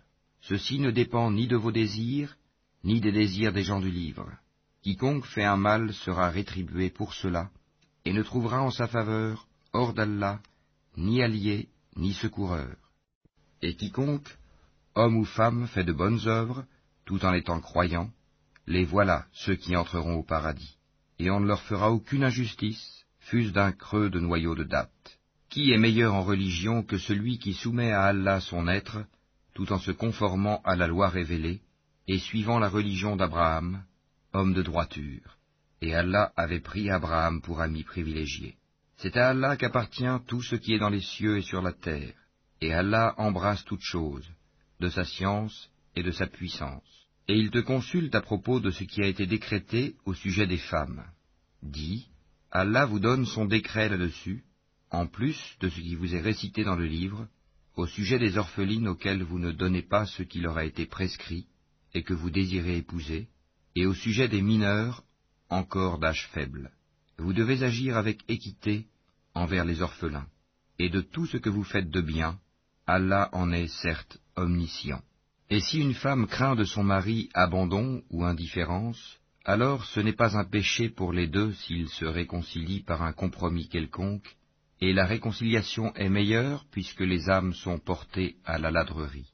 Ceci 0.48 0.78
ne 0.78 0.90
dépend 0.90 1.30
ni 1.30 1.46
de 1.46 1.56
vos 1.56 1.72
désirs, 1.72 2.36
ni 2.82 3.00
des 3.00 3.12
désirs 3.12 3.52
des 3.52 3.62
gens 3.62 3.80
du 3.80 3.90
livre. 3.90 4.30
Quiconque 4.82 5.24
fait 5.24 5.44
un 5.44 5.56
mal 5.56 5.94
sera 5.94 6.28
rétribué 6.28 6.90
pour 6.90 7.14
cela, 7.14 7.50
et 8.04 8.12
ne 8.12 8.22
trouvera 8.22 8.60
en 8.60 8.70
sa 8.70 8.86
faveur, 8.86 9.46
hors 9.72 9.94
d'Allah, 9.94 10.40
ni 10.98 11.22
allié, 11.22 11.68
ni 11.96 12.12
secoureur. 12.12 12.76
Et 13.62 13.74
quiconque, 13.74 14.36
homme 14.94 15.16
ou 15.16 15.24
femme, 15.24 15.66
fait 15.66 15.84
de 15.84 15.94
bonnes 15.94 16.20
œuvres, 16.26 16.66
tout 17.06 17.24
en 17.24 17.32
étant 17.32 17.60
croyant, 17.60 18.10
les 18.66 18.84
voilà 18.84 19.24
ceux 19.32 19.56
qui 19.56 19.74
entreront 19.74 20.16
au 20.16 20.22
paradis, 20.22 20.76
et 21.18 21.30
on 21.30 21.40
ne 21.40 21.46
leur 21.46 21.62
fera 21.62 21.90
aucune 21.90 22.22
injustice, 22.22 23.06
fût-ce 23.18 23.52
d'un 23.52 23.72
creux 23.72 24.10
de 24.10 24.20
noyau 24.20 24.54
de 24.54 24.64
date. 24.64 25.18
Qui 25.48 25.72
est 25.72 25.78
meilleur 25.78 26.12
en 26.12 26.22
religion 26.22 26.82
que 26.82 26.98
celui 26.98 27.38
qui 27.38 27.54
soumet 27.54 27.92
à 27.92 28.04
Allah 28.04 28.40
son 28.40 28.68
être, 28.68 29.06
tout 29.54 29.72
en 29.72 29.78
se 29.78 29.90
conformant 29.90 30.60
à 30.64 30.76
la 30.76 30.86
loi 30.86 31.08
révélée, 31.08 31.60
et 32.06 32.18
suivant 32.18 32.58
la 32.58 32.68
religion 32.68 33.16
d'Abraham, 33.16 33.84
homme 34.32 34.52
de 34.52 34.62
droiture, 34.62 35.38
et 35.80 35.94
Allah 35.94 36.32
avait 36.36 36.60
pris 36.60 36.90
Abraham 36.90 37.40
pour 37.40 37.60
ami 37.60 37.82
privilégié. 37.82 38.56
C'est 38.96 39.16
à 39.16 39.30
Allah 39.30 39.56
qu'appartient 39.56 40.18
tout 40.26 40.42
ce 40.42 40.56
qui 40.56 40.74
est 40.74 40.78
dans 40.78 40.90
les 40.90 41.00
cieux 41.00 41.38
et 41.38 41.42
sur 41.42 41.62
la 41.62 41.72
terre, 41.72 42.14
et 42.60 42.72
Allah 42.72 43.14
embrasse 43.16 43.64
toutes 43.64 43.82
choses, 43.82 44.28
de 44.80 44.88
sa 44.88 45.04
science 45.04 45.70
et 45.96 46.02
de 46.02 46.10
sa 46.10 46.26
puissance 46.26 47.04
et 47.28 47.38
il 47.38 47.50
te 47.50 47.58
consulte 47.58 48.14
à 48.14 48.20
propos 48.20 48.60
de 48.60 48.70
ce 48.70 48.84
qui 48.84 49.02
a 49.02 49.06
été 49.06 49.26
décrété 49.26 49.96
au 50.04 50.14
sujet 50.14 50.46
des 50.46 50.58
femmes. 50.58 51.04
Dis, 51.62 52.08
Allah 52.50 52.84
vous 52.84 53.00
donne 53.00 53.24
son 53.24 53.46
décret 53.46 53.88
là-dessus, 53.88 54.44
en 54.90 55.06
plus 55.06 55.56
de 55.60 55.68
ce 55.68 55.80
qui 55.80 55.94
vous 55.94 56.14
est 56.14 56.20
récité 56.20 56.64
dans 56.64 56.76
le 56.76 56.86
livre, 56.86 57.26
au 57.76 57.86
sujet 57.86 58.18
des 58.18 58.38
orphelines 58.38 58.88
auxquelles 58.88 59.22
vous 59.22 59.38
ne 59.38 59.52
donnez 59.52 59.82
pas 59.82 60.06
ce 60.06 60.22
qui 60.22 60.40
leur 60.40 60.56
a 60.56 60.64
été 60.64 60.86
prescrit 60.86 61.46
et 61.94 62.02
que 62.02 62.14
vous 62.14 62.30
désirez 62.30 62.78
épouser, 62.78 63.28
et 63.76 63.86
au 63.86 63.94
sujet 63.94 64.28
des 64.28 64.42
mineurs 64.42 65.04
encore 65.48 65.98
d'âge 65.98 66.28
faible. 66.32 66.70
Vous 67.18 67.32
devez 67.32 67.62
agir 67.62 67.96
avec 67.96 68.22
équité 68.28 68.86
envers 69.34 69.64
les 69.64 69.82
orphelins, 69.82 70.26
et 70.78 70.88
de 70.88 71.00
tout 71.00 71.26
ce 71.26 71.36
que 71.36 71.50
vous 71.50 71.64
faites 71.64 71.90
de 71.90 72.00
bien, 72.00 72.38
Allah 72.86 73.28
en 73.32 73.52
est 73.52 73.68
certes 73.68 74.18
omniscient. 74.36 75.02
Et 75.50 75.60
si 75.60 75.78
une 75.78 75.94
femme 75.94 76.26
craint 76.26 76.56
de 76.56 76.64
son 76.64 76.82
mari 76.82 77.28
abandon 77.34 78.02
ou 78.10 78.24
indifférence, 78.24 79.18
alors 79.44 79.84
ce 79.84 80.00
n'est 80.00 80.14
pas 80.14 80.36
un 80.36 80.44
péché 80.44 80.88
pour 80.88 81.12
les 81.12 81.28
deux 81.28 81.52
s'ils 81.52 81.88
se 81.88 82.04
réconcilient 82.04 82.82
par 82.82 83.02
un 83.02 83.12
compromis 83.12 83.68
quelconque, 83.68 84.36
et 84.80 84.92
la 84.92 85.06
réconciliation 85.06 85.94
est 85.94 86.08
meilleure 86.08 86.64
puisque 86.70 87.00
les 87.00 87.30
âmes 87.30 87.54
sont 87.54 87.78
portées 87.78 88.36
à 88.44 88.58
la 88.58 88.70
ladrerie. 88.70 89.32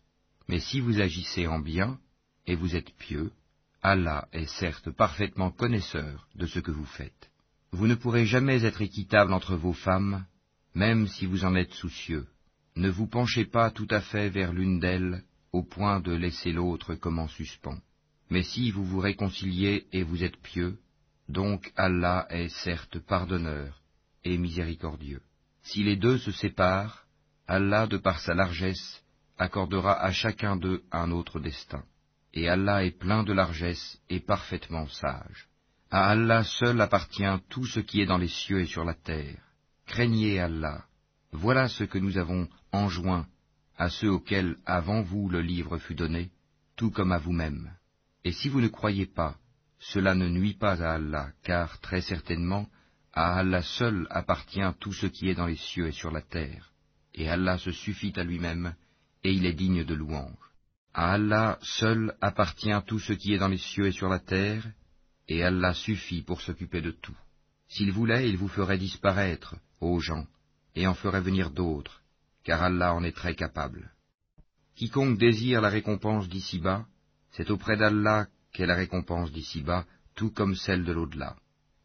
Mais 0.49 0.61
si 0.61 0.81
vous 0.81 1.01
agissez 1.01 1.47
en 1.47 1.59
bien, 1.59 1.99
et 2.47 2.57
vous 2.57 2.75
êtes 2.75 2.93
pieux, 2.97 3.31
Allah 3.83 4.29
est 4.33 4.49
certes 4.59 4.91
parfaitement 4.91 5.51
connaisseur 5.51 6.29
de 6.35 6.47
ce 6.47 6.59
que 6.59 6.71
vous 6.71 6.85
faites. 6.85 7.31
Vous 7.73 7.87
ne 7.87 7.95
pourrez 7.95 8.27
jamais 8.27 8.65
être 8.65 8.83
équitable 8.83 9.33
entre 9.33 9.55
vos 9.57 9.73
femmes, 9.73 10.27
même 10.75 11.07
si 11.07 11.27
vous 11.27 11.45
en 11.45 11.55
êtes 11.55 11.73
soucieux. 11.75 12.27
Ne 12.77 12.91
vous 12.91 13.07
penchez 13.07 13.45
pas 13.45 13.71
tout 13.71 13.89
à 13.91 14.01
fait 14.01 14.29
vers 14.29 14.53
l'une 14.53 14.81
d'elles, 14.81 15.23
au 15.53 15.63
point 15.63 16.01
de 16.01 16.13
laisser 16.13 16.53
l'autre 16.53 16.95
comme 16.95 17.19
en 17.19 17.29
suspens. 17.29 17.81
Mais 18.29 18.43
si 18.43 18.71
vous 18.71 18.85
vous 18.85 19.01
réconciliez 19.01 19.87
et 19.93 20.03
vous 20.03 20.23
êtes 20.23 20.37
pieux, 20.37 20.79
donc 21.29 21.73
Allah 21.77 22.27
est 22.31 22.49
certes 22.49 22.99
pardonneur 22.99 23.83
et 24.25 24.37
miséricordieux. 24.37 25.23
Si 25.63 25.83
les 25.83 25.97
deux 25.97 26.19
se 26.19 26.33
séparent, 26.33 27.05
Allah, 27.47 27.87
de 27.87 27.97
par 27.97 28.21
sa 28.21 28.35
largesse, 28.35 29.03
accordera 29.39 30.01
à 30.01 30.13
chacun 30.13 30.57
d'eux 30.57 30.83
un 30.93 31.11
autre 31.11 31.41
destin. 31.41 31.83
Et 32.33 32.49
Allah 32.49 32.85
est 32.85 32.99
plein 32.99 33.23
de 33.25 33.33
largesse 33.33 33.99
et 34.09 34.21
parfaitement 34.21 34.89
sage. 34.89 35.49
À 35.91 36.11
Allah 36.11 36.45
seul 36.45 36.81
appartient 36.81 37.41
tout 37.49 37.67
ce 37.67 37.81
qui 37.81 38.01
est 38.01 38.07
dans 38.07 38.19
les 38.19 38.29
cieux 38.29 38.61
et 38.61 38.67
sur 38.67 38.85
la 38.85 38.95
terre. 38.95 39.43
Craignez 39.87 40.39
Allah. 40.39 40.85
Voilà 41.33 41.69
ce 41.69 41.85
que 41.85 41.99
nous 41.99 42.17
avons 42.17 42.49
enjoint 42.73 43.27
à 43.77 43.89
ceux 43.89 44.11
auxquels 44.11 44.57
avant 44.67 45.03
vous 45.03 45.29
le 45.29 45.41
livre 45.41 45.79
fut 45.79 45.95
donné, 45.95 46.31
tout 46.77 46.91
comme 46.91 47.13
à 47.13 47.19
vous-même. 47.19 47.73
Et 48.25 48.33
si 48.33 48.49
vous 48.49 48.61
ne 48.61 48.69
croyez 48.69 49.07
pas, 49.07 49.37
cela 49.79 50.15
ne 50.15 50.29
nuit 50.29 50.55
pas 50.55 50.83
à 50.83 50.95
Allah, 50.95 51.31
car 51.43 51.81
très 51.81 52.03
certainement, 52.03 52.69
à 53.13 53.39
Allah 53.39 53.63
seul 53.63 54.07
appartient 54.11 54.73
tout 54.79 54.93
ce 54.93 55.07
qui 55.07 55.29
est 55.29 55.35
dans 55.35 55.47
les 55.47 55.57
cieux 55.57 55.89
et 55.89 55.93
sur 55.93 56.11
la 56.11 56.23
terre, 56.23 56.73
et 57.15 57.29
Allah 57.29 57.59
se 57.59 57.73
suffit 57.73 58.13
à 58.17 58.25
lui-même, 58.25 58.75
et 59.25 59.33
il 59.33 59.47
est 59.47 59.53
digne 59.53 59.85
de 59.85 59.95
louange. 59.95 60.37
À 60.95 61.13
Allah 61.13 61.59
seul 61.63 62.15
appartient 62.21 62.83
tout 62.87 62.99
ce 62.99 63.13
qui 63.13 63.35
est 63.35 63.39
dans 63.39 63.49
les 63.49 63.59
cieux 63.59 63.87
et 63.87 63.93
sur 63.93 64.09
la 64.09 64.21
terre, 64.21 64.65
et 65.29 65.43
Allah 65.43 65.75
suffit 65.75 66.23
pour 66.23 66.41
s'occuper 66.41 66.81
de 66.81 66.91
tout. 66.91 67.17
S'il 67.69 67.93
voulait, 67.93 68.29
il 68.29 68.37
vous 68.37 68.49
ferait 68.49 68.79
disparaître, 68.79 69.57
ô 69.81 70.01
gens, 70.01 70.27
et 70.75 70.87
en 70.87 70.95
ferait 70.95 71.21
venir 71.21 71.51
d'autres, 71.51 72.03
car 72.45 72.63
Allah 72.63 72.95
en 72.95 73.03
est 73.03 73.17
très 73.17 73.35
capable. 73.35 73.93
Quiconque 74.77 75.19
désire 75.19 75.61
la 75.61 75.69
récompense 75.69 76.29
d'ici-bas, 76.29 76.87
c'est 77.33 77.51
auprès 77.51 77.77
d'Allah 77.77 78.27
qu'est 78.53 78.67
la 78.67 78.75
récompense 78.75 79.31
d'ici-bas, 79.31 79.85
tout 80.15 80.31
comme 80.31 80.55
celle 80.55 80.85
de 80.85 80.93
l'au-delà. 80.93 81.37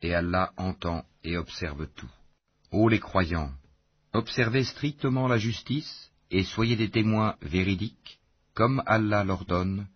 Et 0.06 0.14
Allah 0.14 0.54
entend 0.56 1.04
et 1.24 1.36
observe 1.36 1.88
tout. 1.96 2.12
Ô 2.72 2.90
les 2.90 3.00
croyants, 3.00 3.52
observez 4.14 4.64
strictement 4.64 5.28
la 5.28 5.40
justice 5.40 6.12
et 6.30 6.44
soyez 6.44 6.76
des 6.76 6.92
témoins 6.92 7.38
véridiques, 7.42 8.20
comme 8.54 8.84
Allah 8.86 9.24
l'ordonne, 9.24 9.88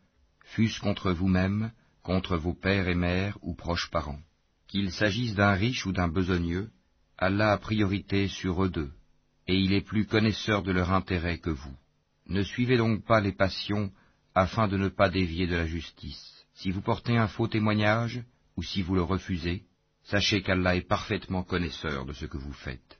fût-ce 0.45 0.79
contre 0.79 1.11
vous-même, 1.11 1.71
contre 2.01 2.37
vos 2.37 2.55
pères 2.55 2.87
et 2.87 2.95
mères 2.95 3.37
ou 3.43 3.53
proches 3.53 3.91
parents. 3.91 4.19
Qu'il 4.67 4.91
s'agisse 4.91 5.35
d'un 5.35 5.53
riche 5.53 5.85
ou 5.85 5.91
d'un 5.91 6.07
besogneux, 6.07 6.71
Allah 7.19 7.51
a 7.51 7.57
priorité 7.59 8.27
sur 8.27 8.63
eux 8.63 8.69
deux, 8.71 8.91
et 9.45 9.55
il 9.55 9.73
est 9.73 9.85
plus 9.85 10.07
connaisseur 10.07 10.63
de 10.63 10.71
leur 10.71 10.91
intérêt 10.91 11.37
que 11.37 11.51
vous. 11.51 11.77
Ne 12.25 12.41
suivez 12.41 12.77
donc 12.77 13.05
pas 13.05 13.21
les 13.21 13.33
passions 13.33 13.91
afin 14.33 14.67
de 14.67 14.77
ne 14.77 14.89
pas 14.89 15.09
dévier 15.09 15.45
de 15.45 15.55
la 15.55 15.67
justice. 15.67 16.47
Si 16.55 16.71
vous 16.71 16.81
portez 16.81 17.15
un 17.15 17.27
faux 17.27 17.47
témoignage, 17.47 18.23
ou 18.57 18.63
si 18.63 18.81
vous 18.81 18.95
le 18.95 19.03
refusez, 19.03 19.68
sachez 20.09 20.41
qu'Allah 20.41 20.75
est 20.75 20.87
parfaitement 20.87 21.43
connaisseur 21.43 22.05
de 22.05 22.13
ce 22.13 22.25
que 22.25 22.37
vous 22.37 22.53
faites. 22.53 22.99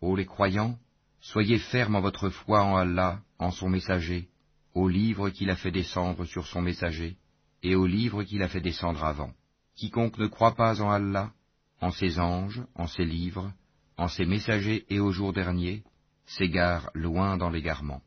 Ô 0.00 0.16
les 0.16 0.24
croyants, 0.24 0.78
soyez 1.20 1.58
fermes 1.58 1.96
en 1.96 2.00
votre 2.00 2.30
foi 2.30 2.62
en 2.62 2.76
Allah, 2.76 3.20
en 3.38 3.50
son 3.50 3.68
messager, 3.68 4.28
au 4.74 4.88
livre 4.88 5.28
qu'il 5.28 5.50
a 5.50 5.56
fait 5.56 5.70
descendre 5.70 6.24
sur 6.24 6.46
son 6.46 6.62
messager, 6.62 7.16
et 7.62 7.74
au 7.74 7.86
livre 7.86 8.22
qu'il 8.22 8.42
a 8.42 8.48
fait 8.48 8.62
descendre 8.62 9.04
avant. 9.04 9.32
Quiconque 9.76 10.18
ne 10.18 10.26
croit 10.26 10.54
pas 10.54 10.80
en 10.80 10.90
Allah, 10.90 11.32
en 11.80 11.90
ses 11.90 12.18
anges, 12.18 12.62
en 12.74 12.86
ses 12.86 13.04
livres, 13.04 13.52
en 13.98 14.08
ses 14.08 14.24
messagers 14.24 14.86
et 14.88 15.00
au 15.00 15.10
jour 15.12 15.32
dernier, 15.34 15.82
s'égare 16.24 16.90
loin 16.94 17.36
dans 17.36 17.50
l'égarement. 17.50 18.02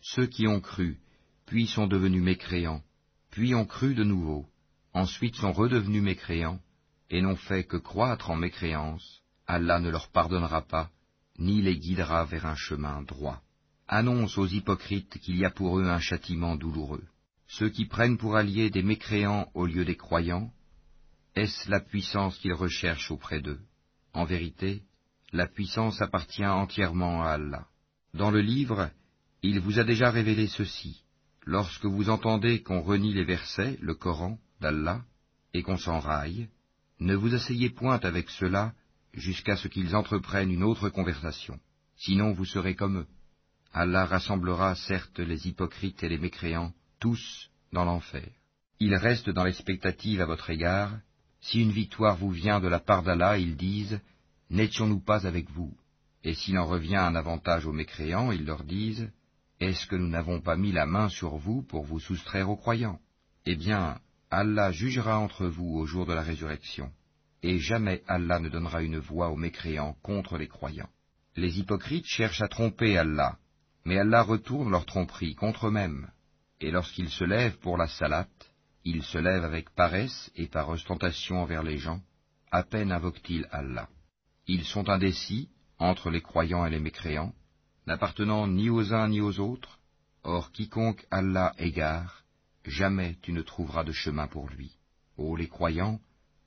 Ceux 0.00 0.26
qui 0.26 0.46
ont 0.46 0.60
cru, 0.60 0.98
puis 1.46 1.66
sont 1.66 1.86
devenus 1.86 2.22
mécréants, 2.22 2.82
puis 3.30 3.54
ont 3.54 3.64
cru 3.64 3.94
de 3.94 4.04
nouveau, 4.04 4.46
ensuite 4.92 5.36
sont 5.36 5.52
redevenus 5.52 6.02
mécréants, 6.02 6.60
et 7.12 7.20
n'ont 7.20 7.36
fait 7.36 7.64
que 7.64 7.76
croître 7.76 8.30
en 8.30 8.36
mécréance, 8.36 9.20
Allah 9.46 9.78
ne 9.78 9.90
leur 9.90 10.08
pardonnera 10.08 10.62
pas, 10.62 10.90
ni 11.38 11.60
les 11.60 11.78
guidera 11.78 12.24
vers 12.24 12.46
un 12.46 12.54
chemin 12.54 13.02
droit. 13.02 13.42
Annonce 13.86 14.38
aux 14.38 14.46
hypocrites 14.46 15.18
qu'il 15.18 15.36
y 15.36 15.44
a 15.44 15.50
pour 15.50 15.78
eux 15.78 15.84
un 15.84 16.00
châtiment 16.00 16.56
douloureux. 16.56 17.04
Ceux 17.48 17.68
qui 17.68 17.84
prennent 17.84 18.16
pour 18.16 18.36
alliés 18.36 18.70
des 18.70 18.82
mécréants 18.82 19.50
au 19.52 19.66
lieu 19.66 19.84
des 19.84 19.96
croyants, 19.96 20.50
est-ce 21.34 21.70
la 21.70 21.80
puissance 21.80 22.38
qu'ils 22.38 22.54
recherchent 22.54 23.10
auprès 23.10 23.42
d'eux? 23.42 23.60
En 24.14 24.24
vérité, 24.24 24.82
la 25.32 25.46
puissance 25.46 26.00
appartient 26.00 26.46
entièrement 26.46 27.22
à 27.22 27.32
Allah. 27.32 27.66
Dans 28.14 28.30
le 28.30 28.40
livre, 28.40 28.88
il 29.42 29.60
vous 29.60 29.78
a 29.78 29.84
déjà 29.84 30.10
révélé 30.10 30.46
ceci. 30.46 31.02
Lorsque 31.44 31.84
vous 31.84 32.08
entendez 32.08 32.62
qu'on 32.62 32.80
renie 32.80 33.12
les 33.12 33.24
versets, 33.24 33.76
le 33.82 33.94
Coran, 33.94 34.38
d'Allah, 34.62 35.02
et 35.52 35.62
qu'on 35.62 35.76
s'enraille, 35.76 36.48
ne 37.02 37.14
vous 37.16 37.34
asseyez 37.34 37.70
point 37.70 37.98
avec 38.02 38.30
cela 38.30 38.72
jusqu'à 39.12 39.56
ce 39.56 39.68
qu'ils 39.68 39.96
entreprennent 39.96 40.52
une 40.52 40.62
autre 40.62 40.88
conversation. 40.88 41.58
Sinon 41.96 42.32
vous 42.32 42.44
serez 42.44 42.74
comme 42.74 42.98
eux. 42.98 43.06
Allah 43.72 44.04
rassemblera 44.06 44.74
certes 44.74 45.18
les 45.18 45.48
hypocrites 45.48 46.02
et 46.02 46.08
les 46.08 46.18
mécréants, 46.18 46.72
tous 47.00 47.50
dans 47.72 47.84
l'enfer. 47.84 48.28
Ils 48.78 48.94
restent 48.94 49.30
dans 49.30 49.44
l'expectative 49.44 50.20
à 50.20 50.26
votre 50.26 50.50
égard. 50.50 50.92
Si 51.40 51.60
une 51.60 51.72
victoire 51.72 52.16
vous 52.16 52.30
vient 52.30 52.60
de 52.60 52.68
la 52.68 52.78
part 52.78 53.02
d'Allah, 53.02 53.38
ils 53.38 53.56
disent 53.56 54.00
N'étions-nous 54.50 55.00
pas 55.00 55.26
avec 55.26 55.50
vous? 55.50 55.74
Et 56.24 56.34
s'il 56.34 56.58
en 56.58 56.66
revient 56.66 56.96
un 56.96 57.16
avantage 57.16 57.66
aux 57.66 57.72
mécréants, 57.72 58.30
ils 58.30 58.44
leur 58.44 58.62
disent 58.64 59.10
Est-ce 59.58 59.86
que 59.86 59.96
nous 59.96 60.08
n'avons 60.08 60.40
pas 60.40 60.56
mis 60.56 60.72
la 60.72 60.86
main 60.86 61.08
sur 61.08 61.36
vous 61.36 61.62
pour 61.62 61.84
vous 61.84 62.00
soustraire 62.00 62.50
aux 62.50 62.56
croyants? 62.56 63.00
Eh 63.46 63.56
bien, 63.56 63.98
Allah 64.32 64.72
jugera 64.72 65.18
entre 65.18 65.46
vous 65.46 65.76
au 65.76 65.86
jour 65.86 66.06
de 66.06 66.14
la 66.14 66.22
résurrection, 66.22 66.90
et 67.42 67.58
jamais 67.58 68.02
Allah 68.08 68.40
ne 68.40 68.48
donnera 68.48 68.82
une 68.82 68.98
voix 68.98 69.28
aux 69.28 69.36
mécréants 69.36 69.94
contre 70.02 70.38
les 70.38 70.48
croyants. 70.48 70.90
Les 71.36 71.58
hypocrites 71.58 72.06
cherchent 72.06 72.42
à 72.42 72.48
tromper 72.48 72.96
Allah, 72.96 73.38
mais 73.84 73.98
Allah 73.98 74.22
retourne 74.22 74.70
leur 74.70 74.86
tromperie 74.86 75.34
contre 75.34 75.68
eux-mêmes 75.68 76.08
et 76.62 76.70
lorsqu'ils 76.70 77.10
se 77.10 77.24
lèvent 77.24 77.58
pour 77.58 77.76
la 77.76 77.88
salate, 77.88 78.50
ils 78.84 79.02
se 79.02 79.18
lèvent 79.18 79.44
avec 79.44 79.70
paresse 79.70 80.30
et 80.36 80.46
par 80.46 80.68
ostentation 80.68 81.42
envers 81.42 81.62
les 81.62 81.78
gens, 81.78 82.00
à 82.50 82.62
peine 82.62 82.92
invoquent-ils 82.92 83.46
Allah. 83.50 83.88
Ils 84.46 84.64
sont 84.64 84.88
indécis 84.88 85.48
entre 85.78 86.10
les 86.10 86.20
croyants 86.20 86.64
et 86.64 86.70
les 86.70 86.80
mécréants, 86.80 87.34
n'appartenant 87.86 88.46
ni 88.46 88.70
aux 88.70 88.94
uns 88.94 89.08
ni 89.08 89.20
aux 89.20 89.40
autres, 89.40 89.78
or 90.22 90.52
quiconque 90.52 91.04
Allah 91.10 91.52
égare, 91.58 92.21
jamais 92.64 93.16
tu 93.22 93.32
ne 93.32 93.42
trouveras 93.42 93.84
de 93.84 93.92
chemin 93.92 94.26
pour 94.26 94.48
lui. 94.48 94.78
Ô 95.16 95.36
les 95.36 95.48
croyants, 95.48 96.00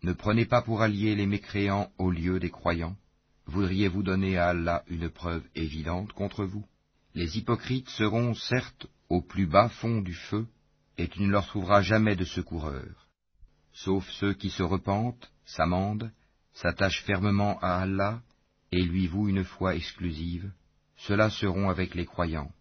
ne 0.03 0.13
prenez 0.13 0.45
pas 0.45 0.61
pour 0.61 0.81
alliés 0.81 1.15
les 1.15 1.25
mécréants 1.25 1.91
au 1.97 2.11
lieu 2.11 2.39
des 2.39 2.49
croyants. 2.51 2.95
Voudriez-vous 3.47 4.03
donner 4.03 4.37
à 4.37 4.49
Allah 4.49 4.83
une 4.87 5.09
preuve 5.09 5.43
évidente 5.55 6.13
contre 6.13 6.45
vous? 6.45 6.65
Les 7.13 7.37
hypocrites 7.37 7.89
seront 7.89 8.33
certes 8.33 8.87
au 9.09 9.21
plus 9.21 9.45
bas 9.45 9.69
fond 9.69 10.01
du 10.01 10.13
feu, 10.13 10.47
et 10.97 11.07
tu 11.07 11.21
ne 11.21 11.31
leur 11.31 11.47
trouveras 11.47 11.81
jamais 11.81 12.15
de 12.15 12.25
secoureurs. 12.25 13.07
Sauf 13.73 14.09
ceux 14.19 14.33
qui 14.33 14.49
se 14.49 14.63
repentent, 14.63 15.31
s'amendent, 15.45 16.11
s'attachent 16.53 17.03
fermement 17.03 17.59
à 17.59 17.77
Allah, 17.77 18.21
et 18.71 18.81
lui 18.81 19.07
vouent 19.07 19.29
une 19.29 19.43
foi 19.43 19.75
exclusive, 19.75 20.51
ceux-là 20.97 21.29
seront 21.29 21.69
avec 21.69 21.95
les 21.95 22.05
croyants, 22.05 22.51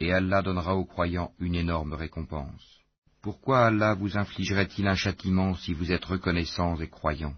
et 0.00 0.12
Allah 0.12 0.42
donnera 0.42 0.74
aux 0.76 0.84
croyants 0.84 1.32
une 1.38 1.54
énorme 1.54 1.94
récompense. 1.94 2.73
Pourquoi 3.24 3.68
Allah 3.68 3.94
vous 3.94 4.18
infligerait-il 4.18 4.86
un 4.86 4.96
châtiment 4.96 5.54
si 5.54 5.72
vous 5.72 5.90
êtes 5.90 6.04
reconnaissants 6.04 6.78
et 6.78 6.88
croyants 6.88 7.34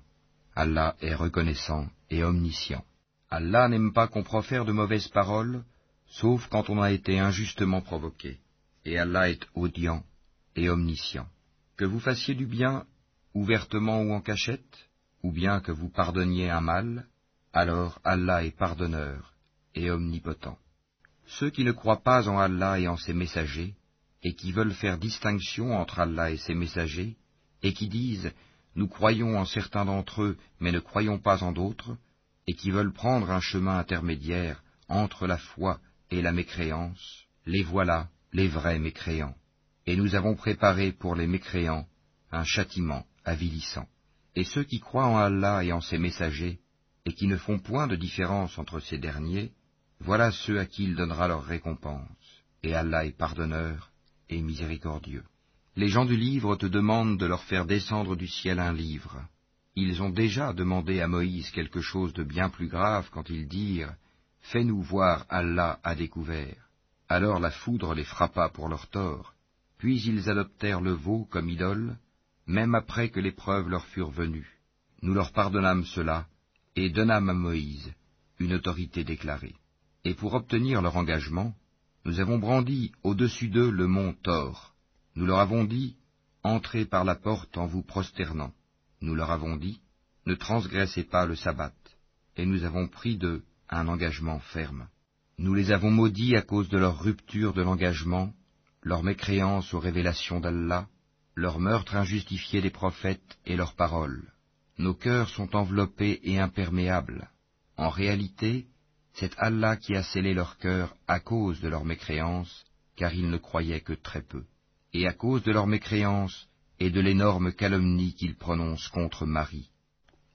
Allah 0.57 0.97
est 1.01 1.15
reconnaissant 1.15 1.87
et 2.11 2.25
omniscient. 2.25 2.85
Allah 3.31 3.69
n'aime 3.69 3.93
pas 3.93 4.09
qu'on 4.09 4.25
profère 4.25 4.65
de 4.65 4.73
mauvaises 4.73 5.07
paroles, 5.07 5.63
sauf 6.09 6.49
quand 6.49 6.71
on 6.71 6.83
a 6.83 6.91
été 6.91 7.21
injustement 7.21 7.83
provoqué 7.83 8.41
et 8.85 8.99
Allah 8.99 9.31
est 9.31 9.47
audient 9.55 10.03
et 10.57 10.69
omniscient. 10.69 11.29
Que 11.77 11.85
vous 11.85 12.01
fassiez 12.01 12.35
du 12.35 12.47
bien 12.47 12.85
ouvertement 13.33 14.03
ou 14.03 14.13
en 14.13 14.21
cachette, 14.21 14.89
ou 15.23 15.31
bien 15.31 15.61
que 15.61 15.71
vous 15.71 15.89
pardonniez 15.89 16.51
un 16.51 16.63
mal, 16.63 17.07
alors 17.53 18.01
Allah 18.03 18.43
est 18.43 18.59
pardonneur 18.59 19.35
et 19.77 19.89
omnipotent. 19.93 20.59
Ceux 21.27 21.51
qui 21.51 21.63
ne 21.63 21.71
croient 21.71 22.03
pas 22.03 22.29
en 22.29 22.41
Allah 22.41 22.81
et 22.81 22.89
en 22.89 22.97
ses 22.97 23.13
messagers, 23.13 23.77
et 24.27 24.35
qui 24.35 24.51
veulent 24.51 24.75
faire 24.75 24.99
distinction 24.99 25.79
entre 25.79 26.01
Allah 26.01 26.33
et 26.33 26.37
ses 26.37 26.57
messagers, 26.57 27.15
et 27.63 27.73
qui 27.73 27.87
disent 27.87 28.33
Nous 28.75 28.89
croyons 28.89 29.39
en 29.39 29.45
certains 29.45 29.85
d'entre 29.85 30.21
eux, 30.25 30.37
mais 30.59 30.73
ne 30.73 30.81
croyons 30.81 31.21
pas 31.21 31.45
en 31.45 31.53
d'autres, 31.53 31.97
et 32.49 32.55
qui 32.55 32.73
veulent 32.73 32.93
prendre 32.93 33.31
un 33.31 33.39
chemin 33.41 33.79
intermédiaire 33.79 34.65
entre 34.89 35.29
la 35.29 35.39
foi 35.39 35.79
et 36.11 36.23
la 36.23 36.33
mécréance, 36.33 37.23
les 37.47 37.63
voilà 37.63 38.09
les 38.33 38.49
vrais 38.49 38.81
mécréants, 38.81 39.37
et 39.87 39.95
nous 39.95 40.17
avons 40.17 40.35
préparé 40.35 40.91
pour 40.91 41.15
les 41.15 41.29
mécréants 41.29 41.87
un 42.33 42.43
châtiment 42.43 43.07
avilissant. 43.25 43.87
Et 44.35 44.43
ceux 44.43 44.65
qui 44.65 44.81
croient 44.81 45.07
en 45.07 45.19
Allah 45.19 45.63
et 45.63 45.71
en 45.71 45.81
ses 45.81 45.99
messagers, 45.99 46.59
et 47.05 47.13
qui 47.13 47.29
ne 47.29 47.37
font 47.37 47.61
point 47.61 47.87
de 47.87 47.95
différence 47.95 48.59
entre 48.59 48.81
ces 48.81 48.99
derniers, 48.99 49.53
voilà 50.01 50.33
ceux 50.33 50.59
à 50.59 50.67
qui 50.67 50.83
il 50.83 50.97
donnera 50.97 51.29
leur 51.29 51.45
récompense, 51.45 52.43
et 52.65 52.75
Allah 52.75 53.07
est 53.07 53.17
pardonneur 53.17 53.93
et 54.29 54.43
miséricordieux. 54.43 55.25
Les 55.77 55.89
gens 55.89 56.05
du 56.05 56.17
livre 56.17 56.57
te 56.57 56.67
demandent 56.67 57.19
de 57.19 57.27
leur 57.27 57.43
faire 57.45 57.67
descendre 57.67 58.17
du 58.17 58.27
ciel 58.27 58.59
un 58.59 58.73
livre. 58.73 59.23
Ils 59.75 60.03
ont 60.03 60.11
déjà 60.11 60.53
demandé 60.53 61.01
à 61.01 61.09
Moïse 61.09 61.51
quelque 61.51 61.83
chose 61.83 62.15
de 62.15 62.25
bien 62.25 62.49
plus 62.49 62.69
grave 62.69 63.09
quand 63.13 63.29
ils 63.29 63.47
dirent 63.47 63.95
Fais-nous 64.41 64.81
voir 64.83 65.27
Allah 65.29 65.81
à 65.83 65.95
découvert. 65.95 66.69
Alors 67.09 67.41
la 67.41 67.51
foudre 67.51 67.95
les 67.95 68.05
frappa 68.05 68.49
pour 68.49 68.69
leur 68.69 68.89
tort, 68.89 69.35
puis 69.79 70.01
ils 70.03 70.31
adoptèrent 70.31 70.81
le 70.81 70.93
veau 70.93 71.27
comme 71.31 71.51
idole, 71.51 71.99
même 72.47 72.75
après 72.75 73.11
que 73.11 73.21
les 73.21 73.33
preuves 73.33 73.69
leur 73.69 73.85
furent 73.87 74.11
venues. 74.11 74.59
Nous 75.03 75.15
leur 75.15 75.33
pardonnâmes 75.33 75.85
cela, 75.85 76.27
et 76.75 76.91
donnâmes 76.91 77.29
à 77.29 77.35
Moïse 77.35 77.93
une 78.39 78.55
autorité 78.55 79.05
déclarée. 79.05 79.55
Et 80.05 80.15
pour 80.15 80.35
obtenir 80.35 80.83
leur 80.83 80.97
engagement, 80.97 81.55
nous 82.07 82.21
avons 82.21 82.39
brandi 82.39 82.93
au-dessus 83.03 83.49
d'eux 83.49 83.69
le 83.69 83.89
mont 83.89 84.15
Thor. 84.23 84.77
Nous 85.17 85.27
leur 85.27 85.41
avons 85.41 85.65
dit, 85.65 85.97
Entrez 86.45 86.85
par 86.85 87.03
la 87.03 87.17
porte 87.17 87.59
en 87.59 87.67
vous 87.67 87.83
prosternant. 87.83 88.53
Nous 89.01 89.17
leur 89.17 89.33
avons 89.33 89.57
dit, 89.57 89.81
Ne 90.25 90.37
transgressez 90.37 91.03
pas 91.03 91.27
le 91.27 91.35
sabbat. 91.35 91.75
Et 92.37 92.47
nous 92.47 92.63
avons 92.63 92.87
pris 92.87 93.17
d'eux 93.17 93.43
un 93.69 93.89
engagement 93.89 94.39
ferme. 94.39 94.87
Nous 95.39 95.53
les 95.53 95.73
avons 95.73 95.91
maudits 95.91 96.37
à 96.37 96.43
cause 96.43 96.69
de 96.69 96.79
leur 96.79 97.01
rupture 97.01 97.53
de 97.55 97.63
l'engagement, 97.63 98.33
leur 98.83 99.03
mécréance 99.03 99.75
aux 99.75 99.81
révélations 99.81 100.39
d'Allah, 100.39 100.87
leur 101.35 101.59
meurtre 101.59 101.97
injustifié 101.97 102.63
des 102.63 102.71
prophètes 102.71 103.37
et 103.47 103.57
leurs 103.57 103.75
paroles. 103.75 104.33
Nos 104.79 104.95
cœurs 104.95 105.29
sont 105.31 105.57
enveloppés 105.57 106.21
et 106.23 106.39
imperméables. 106.39 107.33
En 107.77 107.89
réalité, 107.89 108.69
c'est 109.19 109.35
Allah 109.39 109.77
qui 109.77 109.95
a 109.95 110.03
scellé 110.03 110.35
leur 110.35 110.59
cœur 110.59 110.95
à 111.09 111.21
cause 111.21 111.61
de 111.63 111.69
leur 111.69 111.87
mécréance, 111.87 112.65
car 112.97 113.15
ils 113.15 113.31
ne 113.31 113.39
croyaient 113.39 113.81
que 113.81 113.95
très 113.95 114.21
peu. 114.21 114.45
Et 114.93 115.07
à 115.07 115.15
cause 115.15 115.43
de 115.43 115.53
leur 115.53 115.67
mécréance 115.67 116.49
et 116.81 116.91
de 116.91 117.01
l'énorme 117.01 117.53
calomnie 117.53 118.15
qu'ils 118.15 118.37
prononcent 118.37 118.89
contre 118.89 119.25
Marie. 119.25 119.71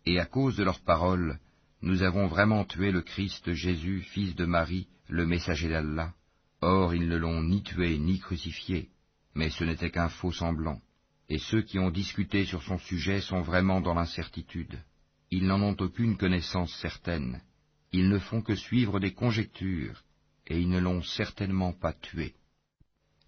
Et 0.07 0.19
à 0.19 0.25
cause 0.25 0.55
de 0.55 0.63
leurs 0.63 0.79
paroles, 0.81 1.39
nous 1.83 2.01
avons 2.01 2.25
vraiment 2.25 2.65
tué 2.65 2.91
le 2.91 3.01
Christ 3.01 3.53
Jésus, 3.53 4.01
fils 4.01 4.35
de 4.35 4.45
Marie, 4.45 4.87
le 5.07 5.27
messager 5.27 5.69
d'Allah. 5.69 6.13
Or 6.61 6.95
ils 6.95 7.07
ne 7.07 7.17
l'ont 7.17 7.43
ni 7.43 7.61
tué 7.61 7.99
ni 7.99 8.19
crucifié, 8.19 8.89
mais 9.35 9.51
ce 9.51 9.63
n'était 9.63 9.91
qu'un 9.91 10.09
faux 10.09 10.31
semblant. 10.31 10.81
et 11.29 11.37
ceux 11.37 11.61
qui 11.61 11.79
ont 11.79 11.91
discuté 11.91 12.45
sur 12.45 12.61
son 12.63 12.77
sujet 12.77 13.21
sont 13.21 13.41
vraiment 13.41 13.79
dans 13.79 13.93
l'incertitude. 13.93 14.77
Ils 15.29 15.45
n'en 15.45 15.61
ont 15.61 15.77
aucune 15.79 16.17
connaissance 16.17 16.73
certaine. 16.81 17.41
Ils 17.91 18.09
ne 18.09 18.19
font 18.19 18.41
que 18.41 18.55
suivre 18.55 18.99
des 18.99 19.13
conjectures, 19.13 20.03
et 20.47 20.59
ils 20.59 20.69
ne 20.69 20.79
l'ont 20.79 21.01
certainement 21.01 21.73
pas 21.73 21.93
tué. 21.93 22.35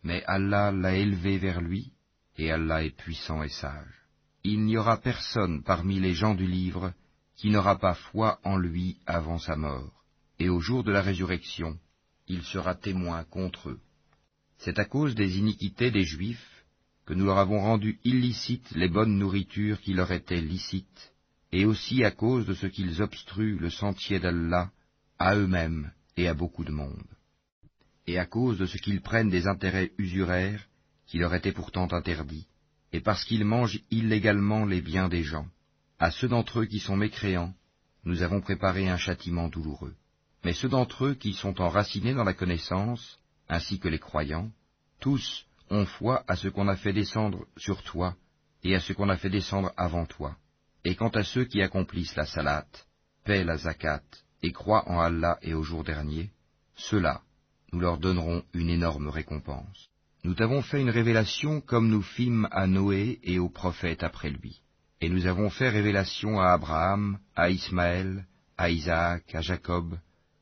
Mais 0.03 0.23
Allah 0.25 0.71
l'a 0.71 0.95
élevé 0.95 1.37
vers 1.37 1.61
lui, 1.61 1.91
et 2.37 2.51
Allah 2.51 2.83
est 2.83 2.95
puissant 2.95 3.43
et 3.43 3.49
sage. 3.49 4.03
Il 4.43 4.65
n'y 4.65 4.77
aura 4.77 4.97
personne 4.97 5.63
parmi 5.63 5.99
les 5.99 6.13
gens 6.13 6.35
du 6.35 6.47
livre 6.47 6.93
qui 7.35 7.49
n'aura 7.49 7.79
pas 7.79 7.93
foi 7.93 8.39
en 8.43 8.57
lui 8.57 8.97
avant 9.05 9.39
sa 9.39 9.55
mort, 9.55 10.03
et 10.39 10.49
au 10.49 10.59
jour 10.59 10.83
de 10.83 10.91
la 10.91 11.01
résurrection, 11.01 11.77
il 12.27 12.43
sera 12.43 12.75
témoin 12.75 13.23
contre 13.25 13.69
eux. 13.69 13.79
C'est 14.57 14.79
à 14.79 14.85
cause 14.85 15.15
des 15.15 15.37
iniquités 15.37 15.91
des 15.91 16.03
Juifs 16.03 16.65
que 17.05 17.13
nous 17.13 17.25
leur 17.25 17.37
avons 17.37 17.59
rendu 17.59 17.99
illicites 18.03 18.71
les 18.71 18.87
bonnes 18.87 19.17
nourritures 19.17 19.81
qui 19.81 19.93
leur 19.93 20.11
étaient 20.11 20.41
licites, 20.41 21.12
et 21.53 21.65
aussi 21.65 22.03
à 22.03 22.09
cause 22.09 22.47
de 22.47 22.55
ce 22.55 22.65
qu'ils 22.65 23.03
obstruent 23.03 23.59
le 23.59 23.69
sentier 23.69 24.19
d'Allah 24.19 24.71
à 25.19 25.35
eux-mêmes 25.35 25.91
et 26.17 26.27
à 26.27 26.33
beaucoup 26.33 26.63
de 26.63 26.71
monde, 26.71 27.07
et 28.07 28.17
à 28.17 28.25
cause 28.25 28.57
de 28.57 28.65
ce 28.65 28.79
qu'ils 28.79 29.01
prennent 29.01 29.29
des 29.29 29.45
intérêts 29.45 29.91
usuraires 29.99 30.65
qui 31.05 31.19
leur 31.19 31.35
étaient 31.35 31.51
pourtant 31.51 31.87
interdits, 31.93 32.47
et 32.91 33.01
parce 33.01 33.23
qu'ils 33.23 33.45
mangent 33.45 33.79
illégalement 33.91 34.65
les 34.65 34.81
biens 34.81 35.09
des 35.09 35.21
gens. 35.21 35.45
À 35.99 36.09
ceux 36.09 36.27
d'entre 36.27 36.61
eux 36.61 36.65
qui 36.65 36.79
sont 36.79 36.97
mécréants, 36.97 37.53
nous 38.03 38.23
avons 38.23 38.41
préparé 38.41 38.89
un 38.89 38.97
châtiment 38.97 39.47
douloureux. 39.47 39.93
Mais 40.43 40.53
ceux 40.53 40.69
d'entre 40.69 41.05
eux 41.05 41.13
qui 41.13 41.33
sont 41.33 41.61
enracinés 41.61 42.15
dans 42.15 42.23
la 42.23 42.33
connaissance, 42.33 43.19
ainsi 43.47 43.77
que 43.79 43.87
les 43.87 43.99
croyants, 43.99 44.49
tous 44.99 45.45
ont 45.69 45.85
foi 45.85 46.23
à 46.27 46.35
ce 46.35 46.47
qu'on 46.47 46.67
a 46.67 46.75
fait 46.75 46.93
descendre 46.93 47.45
sur 47.57 47.83
toi 47.83 48.15
et 48.63 48.73
à 48.73 48.79
ce 48.79 48.91
qu'on 48.93 49.09
a 49.09 49.17
fait 49.17 49.29
descendre 49.29 49.71
avant 49.77 50.07
toi. 50.07 50.35
Et 50.85 50.95
quant 50.95 51.09
à 51.09 51.23
ceux 51.23 51.45
qui 51.45 51.61
accomplissent 51.61 52.15
la 52.15 52.25
salat, 52.25 52.65
paient 53.23 53.43
la 53.43 53.57
zakat 53.57 54.03
et 54.41 54.51
croient 54.51 54.89
en 54.89 54.99
Allah 54.99 55.37
et 55.41 55.53
au 55.53 55.63
jour 55.63 55.83
dernier, 55.83 56.31
ceux-là, 56.75 57.21
nous 57.71 57.79
leur 57.79 57.97
donnerons 57.97 58.43
une 58.53 58.69
énorme 58.69 59.07
récompense. 59.07 59.89
Nous 60.23 60.35
t'avons 60.35 60.61
fait 60.61 60.81
une 60.81 60.89
révélation 60.89 61.61
comme 61.61 61.89
nous 61.89 62.01
fîmes 62.01 62.47
à 62.51 62.67
Noé 62.67 63.19
et 63.23 63.39
aux 63.39 63.49
prophètes 63.49 64.03
après 64.03 64.29
lui. 64.29 64.61
Et 65.01 65.09
nous 65.09 65.25
avons 65.25 65.49
fait 65.49 65.69
révélation 65.69 66.39
à 66.39 66.53
Abraham, 66.53 67.19
à 67.35 67.49
Ismaël, 67.49 68.25
à 68.57 68.69
Isaac, 68.69 69.35
à 69.35 69.41
Jacob, 69.41 69.97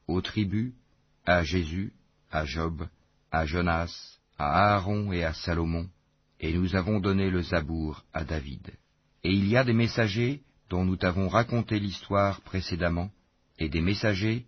aux 0.08 0.22
tribus, 0.22 0.74
à 1.26 1.44
Jésus, 1.44 1.94
à 2.32 2.46
Job, 2.46 2.88
à 3.32 3.46
Jonas, 3.46 4.20
à 4.38 4.76
Aaron 4.76 5.12
et 5.12 5.24
à 5.24 5.34
Salomon, 5.34 5.88
et 6.40 6.54
nous 6.54 6.76
avons 6.76 7.00
donné 7.00 7.30
le 7.30 7.42
Zabour 7.42 8.04
à 8.14 8.24
David. 8.24 8.72
Et 9.24 9.32
il 9.32 9.48
y 9.48 9.58
a 9.58 9.64
des 9.64 9.74
messagers 9.74 10.42
dont 10.70 10.86
nous 10.86 10.96
t'avons 10.96 11.28
raconté 11.28 11.80
l'histoire 11.80 12.42
précédemment, 12.42 13.12
et 13.60 13.70
des 13.70 13.82
messagers 13.82 14.46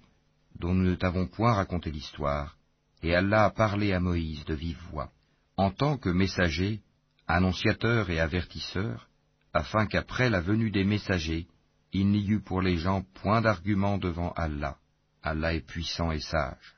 dont 0.56 0.74
nous 0.74 0.90
ne 0.90 0.96
t'avons 0.96 1.28
point 1.28 1.54
raconté 1.54 1.92
l'histoire, 1.92 2.58
et 3.02 3.14
Allah 3.14 3.46
a 3.46 3.50
parlé 3.50 3.94
à 3.94 4.00
Moïse 4.00 4.46
de 4.46 4.54
vive 4.54 4.82
voix, 4.92 5.12
en 5.58 5.72
tant 5.72 5.98
que 5.98 6.10
messager, 6.10 6.82
annonciateur 7.28 8.10
et 8.10 8.20
avertisseur, 8.20 9.10
afin 9.54 9.86
qu'après 9.86 10.30
la 10.30 10.42
venue 10.42 10.72
des 10.72 10.84
messagers, 10.84 11.48
il 11.92 12.08
n'y 12.08 12.26
eût 12.28 12.42
pour 12.42 12.62
les 12.62 12.78
gens 12.78 13.04
point 13.22 13.42
d'argument 13.42 13.98
devant 13.98 14.32
Allah. 14.32 14.78
Allah 15.22 15.54
est 15.54 15.68
puissant 15.68 16.12
et 16.12 16.20
sage. 16.20 16.76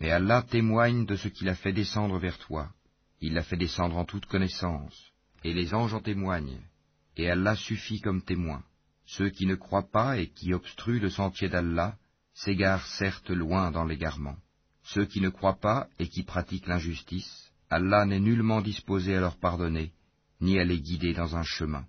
Mais 0.00 0.10
Allah 0.10 0.42
témoigne 0.42 1.06
de 1.06 1.16
ce 1.16 1.28
qu'il 1.28 1.48
a 1.48 1.54
fait 1.54 1.72
descendre 1.72 2.18
vers 2.18 2.38
toi. 2.38 2.68
Il 3.20 3.34
l'a 3.34 3.42
fait 3.42 3.56
descendre 3.56 3.96
en 3.96 4.04
toute 4.04 4.26
connaissance, 4.26 5.12
et 5.44 5.54
les 5.54 5.72
anges 5.72 5.94
en 5.94 6.00
témoignent, 6.00 6.60
et 7.16 7.30
Allah 7.30 7.56
suffit 7.56 8.00
comme 8.00 8.22
témoin. 8.22 8.62
Ceux 9.06 9.30
qui 9.30 9.46
ne 9.46 9.54
croient 9.54 9.90
pas 9.90 10.18
et 10.18 10.28
qui 10.28 10.52
obstruent 10.52 11.00
le 11.00 11.10
sentier 11.10 11.48
d'Allah 11.48 11.96
s'égarent 12.34 12.86
certes 12.86 13.30
loin 13.30 13.70
dans 13.70 13.84
l'égarement. 13.84 14.36
Ceux 14.82 15.06
qui 15.06 15.20
ne 15.20 15.30
croient 15.30 15.60
pas 15.60 15.88
et 15.98 16.08
qui 16.08 16.22
pratiquent 16.22 16.66
l'injustice, 16.66 17.50
Allah 17.70 18.04
n'est 18.04 18.20
nullement 18.20 18.60
disposé 18.60 19.16
à 19.16 19.20
leur 19.20 19.36
pardonner, 19.36 19.92
ni 20.40 20.58
à 20.58 20.64
les 20.64 20.80
guider 20.80 21.12
dans 21.12 21.36
un 21.36 21.42
chemin, 21.42 21.86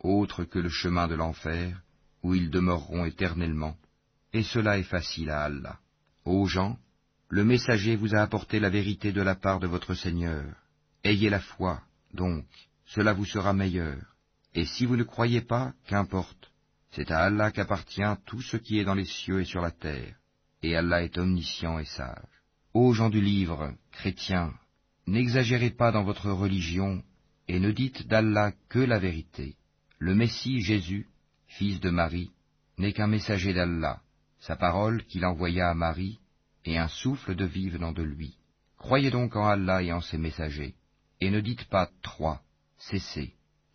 autre 0.00 0.44
que 0.44 0.58
le 0.58 0.68
chemin 0.68 1.06
de 1.06 1.14
l'enfer, 1.14 1.80
où 2.22 2.34
ils 2.34 2.50
demeureront 2.50 3.04
éternellement, 3.04 3.76
et 4.32 4.42
cela 4.42 4.78
est 4.78 4.84
facile 4.84 5.30
à 5.30 5.44
Allah. 5.44 5.78
Ô 6.24 6.46
gens, 6.46 6.78
le 7.28 7.44
messager 7.44 7.96
vous 7.96 8.14
a 8.14 8.20
apporté 8.20 8.58
la 8.58 8.70
vérité 8.70 9.12
de 9.12 9.22
la 9.22 9.34
part 9.34 9.60
de 9.60 9.66
votre 9.66 9.94
Seigneur. 9.94 10.44
Ayez 11.04 11.30
la 11.30 11.40
foi, 11.40 11.82
donc, 12.12 12.44
cela 12.86 13.12
vous 13.12 13.24
sera 13.26 13.52
meilleur. 13.52 14.09
Et 14.54 14.64
si 14.64 14.84
vous 14.84 14.96
ne 14.96 15.04
croyez 15.04 15.40
pas, 15.40 15.72
qu'importe, 15.86 16.50
c'est 16.90 17.10
à 17.10 17.20
Allah 17.20 17.52
qu'appartient 17.52 18.02
tout 18.26 18.42
ce 18.42 18.56
qui 18.56 18.78
est 18.78 18.84
dans 18.84 18.94
les 18.94 19.04
cieux 19.04 19.40
et 19.40 19.44
sur 19.44 19.60
la 19.60 19.70
terre, 19.70 20.16
et 20.62 20.76
Allah 20.76 21.02
est 21.02 21.18
omniscient 21.18 21.78
et 21.78 21.84
sage. 21.84 22.16
Ô 22.74 22.92
gens 22.92 23.10
du 23.10 23.20
livre, 23.20 23.74
chrétiens, 23.92 24.52
n'exagérez 25.06 25.70
pas 25.70 25.92
dans 25.92 26.02
votre 26.02 26.30
religion, 26.30 27.02
et 27.48 27.60
ne 27.60 27.70
dites 27.70 28.06
d'Allah 28.08 28.52
que 28.68 28.80
la 28.80 28.98
vérité. 28.98 29.56
Le 29.98 30.14
Messie 30.14 30.60
Jésus, 30.60 31.06
fils 31.46 31.80
de 31.80 31.90
Marie, 31.90 32.30
n'est 32.78 32.92
qu'un 32.92 33.08
messager 33.08 33.52
d'Allah, 33.52 34.00
sa 34.40 34.56
parole 34.56 35.04
qu'il 35.04 35.24
envoya 35.24 35.70
à 35.70 35.74
Marie, 35.74 36.18
et 36.64 36.78
un 36.78 36.88
souffle 36.88 37.34
de 37.34 37.44
vie 37.44 37.68
venant 37.68 37.92
de 37.92 38.02
lui. 38.02 38.36
Croyez 38.78 39.10
donc 39.10 39.36
en 39.36 39.46
Allah 39.46 39.82
et 39.82 39.92
en 39.92 40.00
ses 40.00 40.18
messagers, 40.18 40.74
et 41.20 41.30
ne 41.30 41.40
dites 41.40 41.64
pas 41.66 41.90
trois, 42.02 42.40
cessez, 42.78 43.34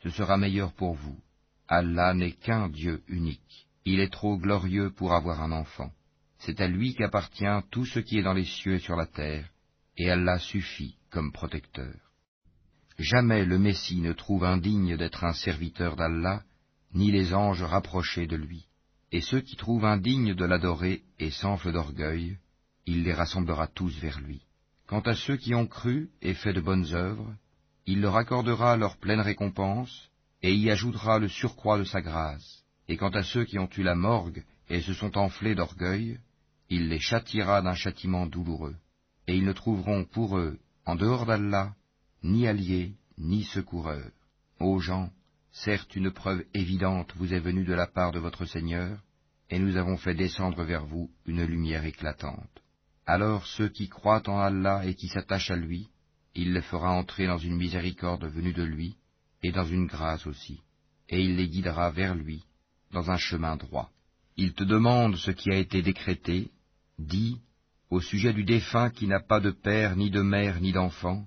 sera 0.09 0.37
meilleur 0.37 0.73
pour 0.73 0.93
vous. 0.93 1.19
Allah 1.67 2.13
n'est 2.13 2.33
qu'un 2.33 2.69
Dieu 2.69 3.03
unique, 3.07 3.67
il 3.85 3.99
est 3.99 4.11
trop 4.11 4.37
glorieux 4.37 4.91
pour 4.91 5.13
avoir 5.13 5.41
un 5.41 5.51
enfant. 5.51 5.91
C'est 6.39 6.61
à 6.61 6.67
lui 6.67 6.93
qu'appartient 6.93 7.45
tout 7.71 7.85
ce 7.85 7.99
qui 7.99 8.19
est 8.19 8.23
dans 8.23 8.33
les 8.33 8.45
cieux 8.45 8.75
et 8.75 8.79
sur 8.79 8.95
la 8.95 9.07
terre, 9.07 9.49
et 9.97 10.09
Allah 10.09 10.37
suffit 10.39 10.97
comme 11.09 11.31
protecteur. 11.31 11.93
Jamais 12.97 13.45
le 13.45 13.59
Messie 13.59 14.01
ne 14.01 14.13
trouve 14.13 14.45
indigne 14.45 14.95
d'être 14.95 15.23
un 15.23 15.33
serviteur 15.33 15.95
d'Allah, 15.95 16.43
ni 16.93 17.11
les 17.11 17.33
anges 17.33 17.63
rapprochés 17.63 18.27
de 18.27 18.35
lui. 18.35 18.65
Et 19.11 19.21
ceux 19.21 19.41
qui 19.41 19.55
trouvent 19.55 19.85
indignes 19.85 20.33
de 20.33 20.45
l'adorer 20.45 21.03
et 21.19 21.31
s'enflent 21.31 21.71
d'orgueil, 21.71 22.37
il 22.85 23.03
les 23.03 23.13
rassemblera 23.13 23.67
tous 23.67 23.97
vers 23.99 24.19
lui. 24.19 24.41
Quant 24.87 25.01
à 25.01 25.15
ceux 25.15 25.37
qui 25.37 25.55
ont 25.55 25.67
cru 25.67 26.09
et 26.21 26.33
fait 26.33 26.53
de 26.53 26.61
bonnes 26.61 26.93
œuvres, 26.93 27.33
il 27.85 28.01
leur 28.01 28.15
accordera 28.17 28.77
leur 28.77 28.97
pleine 28.97 29.19
récompense, 29.19 30.09
et 30.41 30.53
y 30.53 30.69
ajoutera 30.69 31.19
le 31.19 31.27
surcroît 31.27 31.77
de 31.77 31.83
sa 31.83 32.01
grâce. 32.01 32.63
Et 32.87 32.97
quant 32.97 33.09
à 33.09 33.23
ceux 33.23 33.45
qui 33.45 33.57
ont 33.57 33.69
eu 33.77 33.83
la 33.83 33.95
morgue 33.95 34.43
et 34.69 34.81
se 34.81 34.93
sont 34.93 35.17
enflés 35.17 35.55
d'orgueil, 35.55 36.19
il 36.69 36.89
les 36.89 36.99
châtiera 36.99 37.61
d'un 37.61 37.75
châtiment 37.75 38.25
douloureux. 38.25 38.75
Et 39.27 39.35
ils 39.35 39.45
ne 39.45 39.53
trouveront 39.53 40.05
pour 40.05 40.37
eux, 40.37 40.59
en 40.85 40.95
dehors 40.95 41.25
d'Allah, 41.25 41.73
ni 42.23 42.47
alliés, 42.47 42.93
ni 43.17 43.43
secoureurs. 43.43 44.11
Ô 44.59 44.79
gens, 44.79 45.09
certes 45.51 45.95
une 45.95 46.11
preuve 46.11 46.43
évidente 46.53 47.13
vous 47.15 47.33
est 47.33 47.39
venue 47.39 47.65
de 47.65 47.73
la 47.73 47.87
part 47.87 48.11
de 48.11 48.19
votre 48.19 48.45
Seigneur, 48.45 48.99
et 49.49 49.59
nous 49.59 49.77
avons 49.77 49.97
fait 49.97 50.15
descendre 50.15 50.63
vers 50.63 50.85
vous 50.85 51.09
une 51.25 51.43
lumière 51.43 51.85
éclatante. 51.85 52.61
Alors 53.05 53.45
ceux 53.45 53.69
qui 53.69 53.89
croient 53.89 54.27
en 54.27 54.39
Allah 54.39 54.85
et 54.85 54.95
qui 54.95 55.07
s'attachent 55.07 55.51
à 55.51 55.55
lui, 55.55 55.87
il 56.35 56.53
les 56.53 56.61
fera 56.61 56.91
entrer 56.91 57.27
dans 57.27 57.37
une 57.37 57.55
miséricorde 57.55 58.25
venue 58.25 58.53
de 58.53 58.63
lui, 58.63 58.95
et 59.41 59.51
dans 59.51 59.65
une 59.65 59.87
grâce 59.87 60.27
aussi, 60.27 60.61
et 61.09 61.21
il 61.21 61.35
les 61.35 61.47
guidera 61.47 61.91
vers 61.91 62.15
lui, 62.15 62.43
dans 62.91 63.09
un 63.09 63.17
chemin 63.17 63.55
droit. 63.55 63.89
Il 64.37 64.53
te 64.53 64.63
demande 64.63 65.15
ce 65.15 65.31
qui 65.31 65.49
a 65.51 65.57
été 65.57 65.81
décrété, 65.81 66.51
dit, 66.99 67.39
au 67.89 68.01
sujet 68.01 68.33
du 68.33 68.43
défunt 68.43 68.89
qui 68.89 69.07
n'a 69.07 69.19
pas 69.19 69.39
de 69.39 69.51
père, 69.51 69.95
ni 69.95 70.09
de 70.09 70.21
mère, 70.21 70.59
ni 70.59 70.71
d'enfant, 70.71 71.25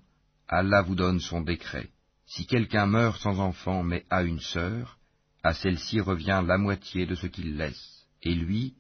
Allah 0.49 0.83
vous 0.83 0.95
donne 0.95 1.21
son 1.21 1.41
décret. 1.41 1.91
Si 2.27 2.47
quelqu'un 2.47 2.87
meurt 2.87 3.21
sans 3.21 3.39
enfant 3.39 3.83
mais 3.83 4.05
a 4.11 4.23
une 4.23 4.41
sœur, 4.41 4.99
à 5.43 5.55
celle-ci 5.55 6.01
revient 6.01 6.43
la 6.45 6.59
moitié 6.59 7.07
de 7.07 7.15
ce 7.15 7.27
qu'il 7.27 7.57
laisse, 7.57 8.07
et 8.23 8.35
lui, 8.35 8.75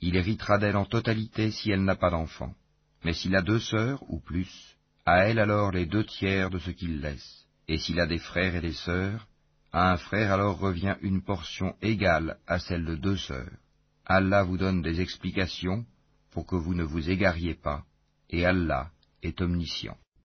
il 0.00 0.16
héritera 0.16 0.58
d'elle 0.58 0.76
en 0.76 0.84
totalité 0.84 1.50
si 1.50 1.70
elle 1.70 1.84
n'a 1.84 1.96
pas 1.96 2.10
d'enfant. 2.10 2.54
Mais 3.04 3.14
s'il 3.14 3.34
a 3.34 3.42
deux 3.42 3.58
sœurs 3.58 4.02
ou 4.08 4.20
plus, 4.20 4.71
à 5.04 5.26
elle 5.26 5.38
alors 5.38 5.72
les 5.72 5.86
deux 5.86 6.04
tiers 6.04 6.50
de 6.50 6.58
ce 6.58 6.70
qu'il 6.70 7.00
laisse. 7.00 7.46
Et 7.68 7.78
s'il 7.78 8.00
a 8.00 8.06
des 8.06 8.18
frères 8.18 8.54
et 8.54 8.60
des 8.60 8.72
sœurs, 8.72 9.26
à 9.72 9.92
un 9.92 9.96
frère 9.96 10.32
alors 10.32 10.58
revient 10.58 10.96
une 11.00 11.22
portion 11.22 11.74
égale 11.80 12.38
à 12.46 12.58
celle 12.58 12.84
de 12.84 12.94
deux 12.94 13.16
sœurs. 13.16 13.50
Allah 14.04 14.42
vous 14.42 14.58
donne 14.58 14.82
des 14.82 15.00
explications 15.00 15.86
pour 16.30 16.46
que 16.46 16.56
vous 16.56 16.74
ne 16.74 16.84
vous 16.84 17.08
égariez 17.08 17.54
pas, 17.54 17.84
et 18.30 18.44
Allah 18.44 18.90
est 19.22 19.40
omniscient. 19.40 19.96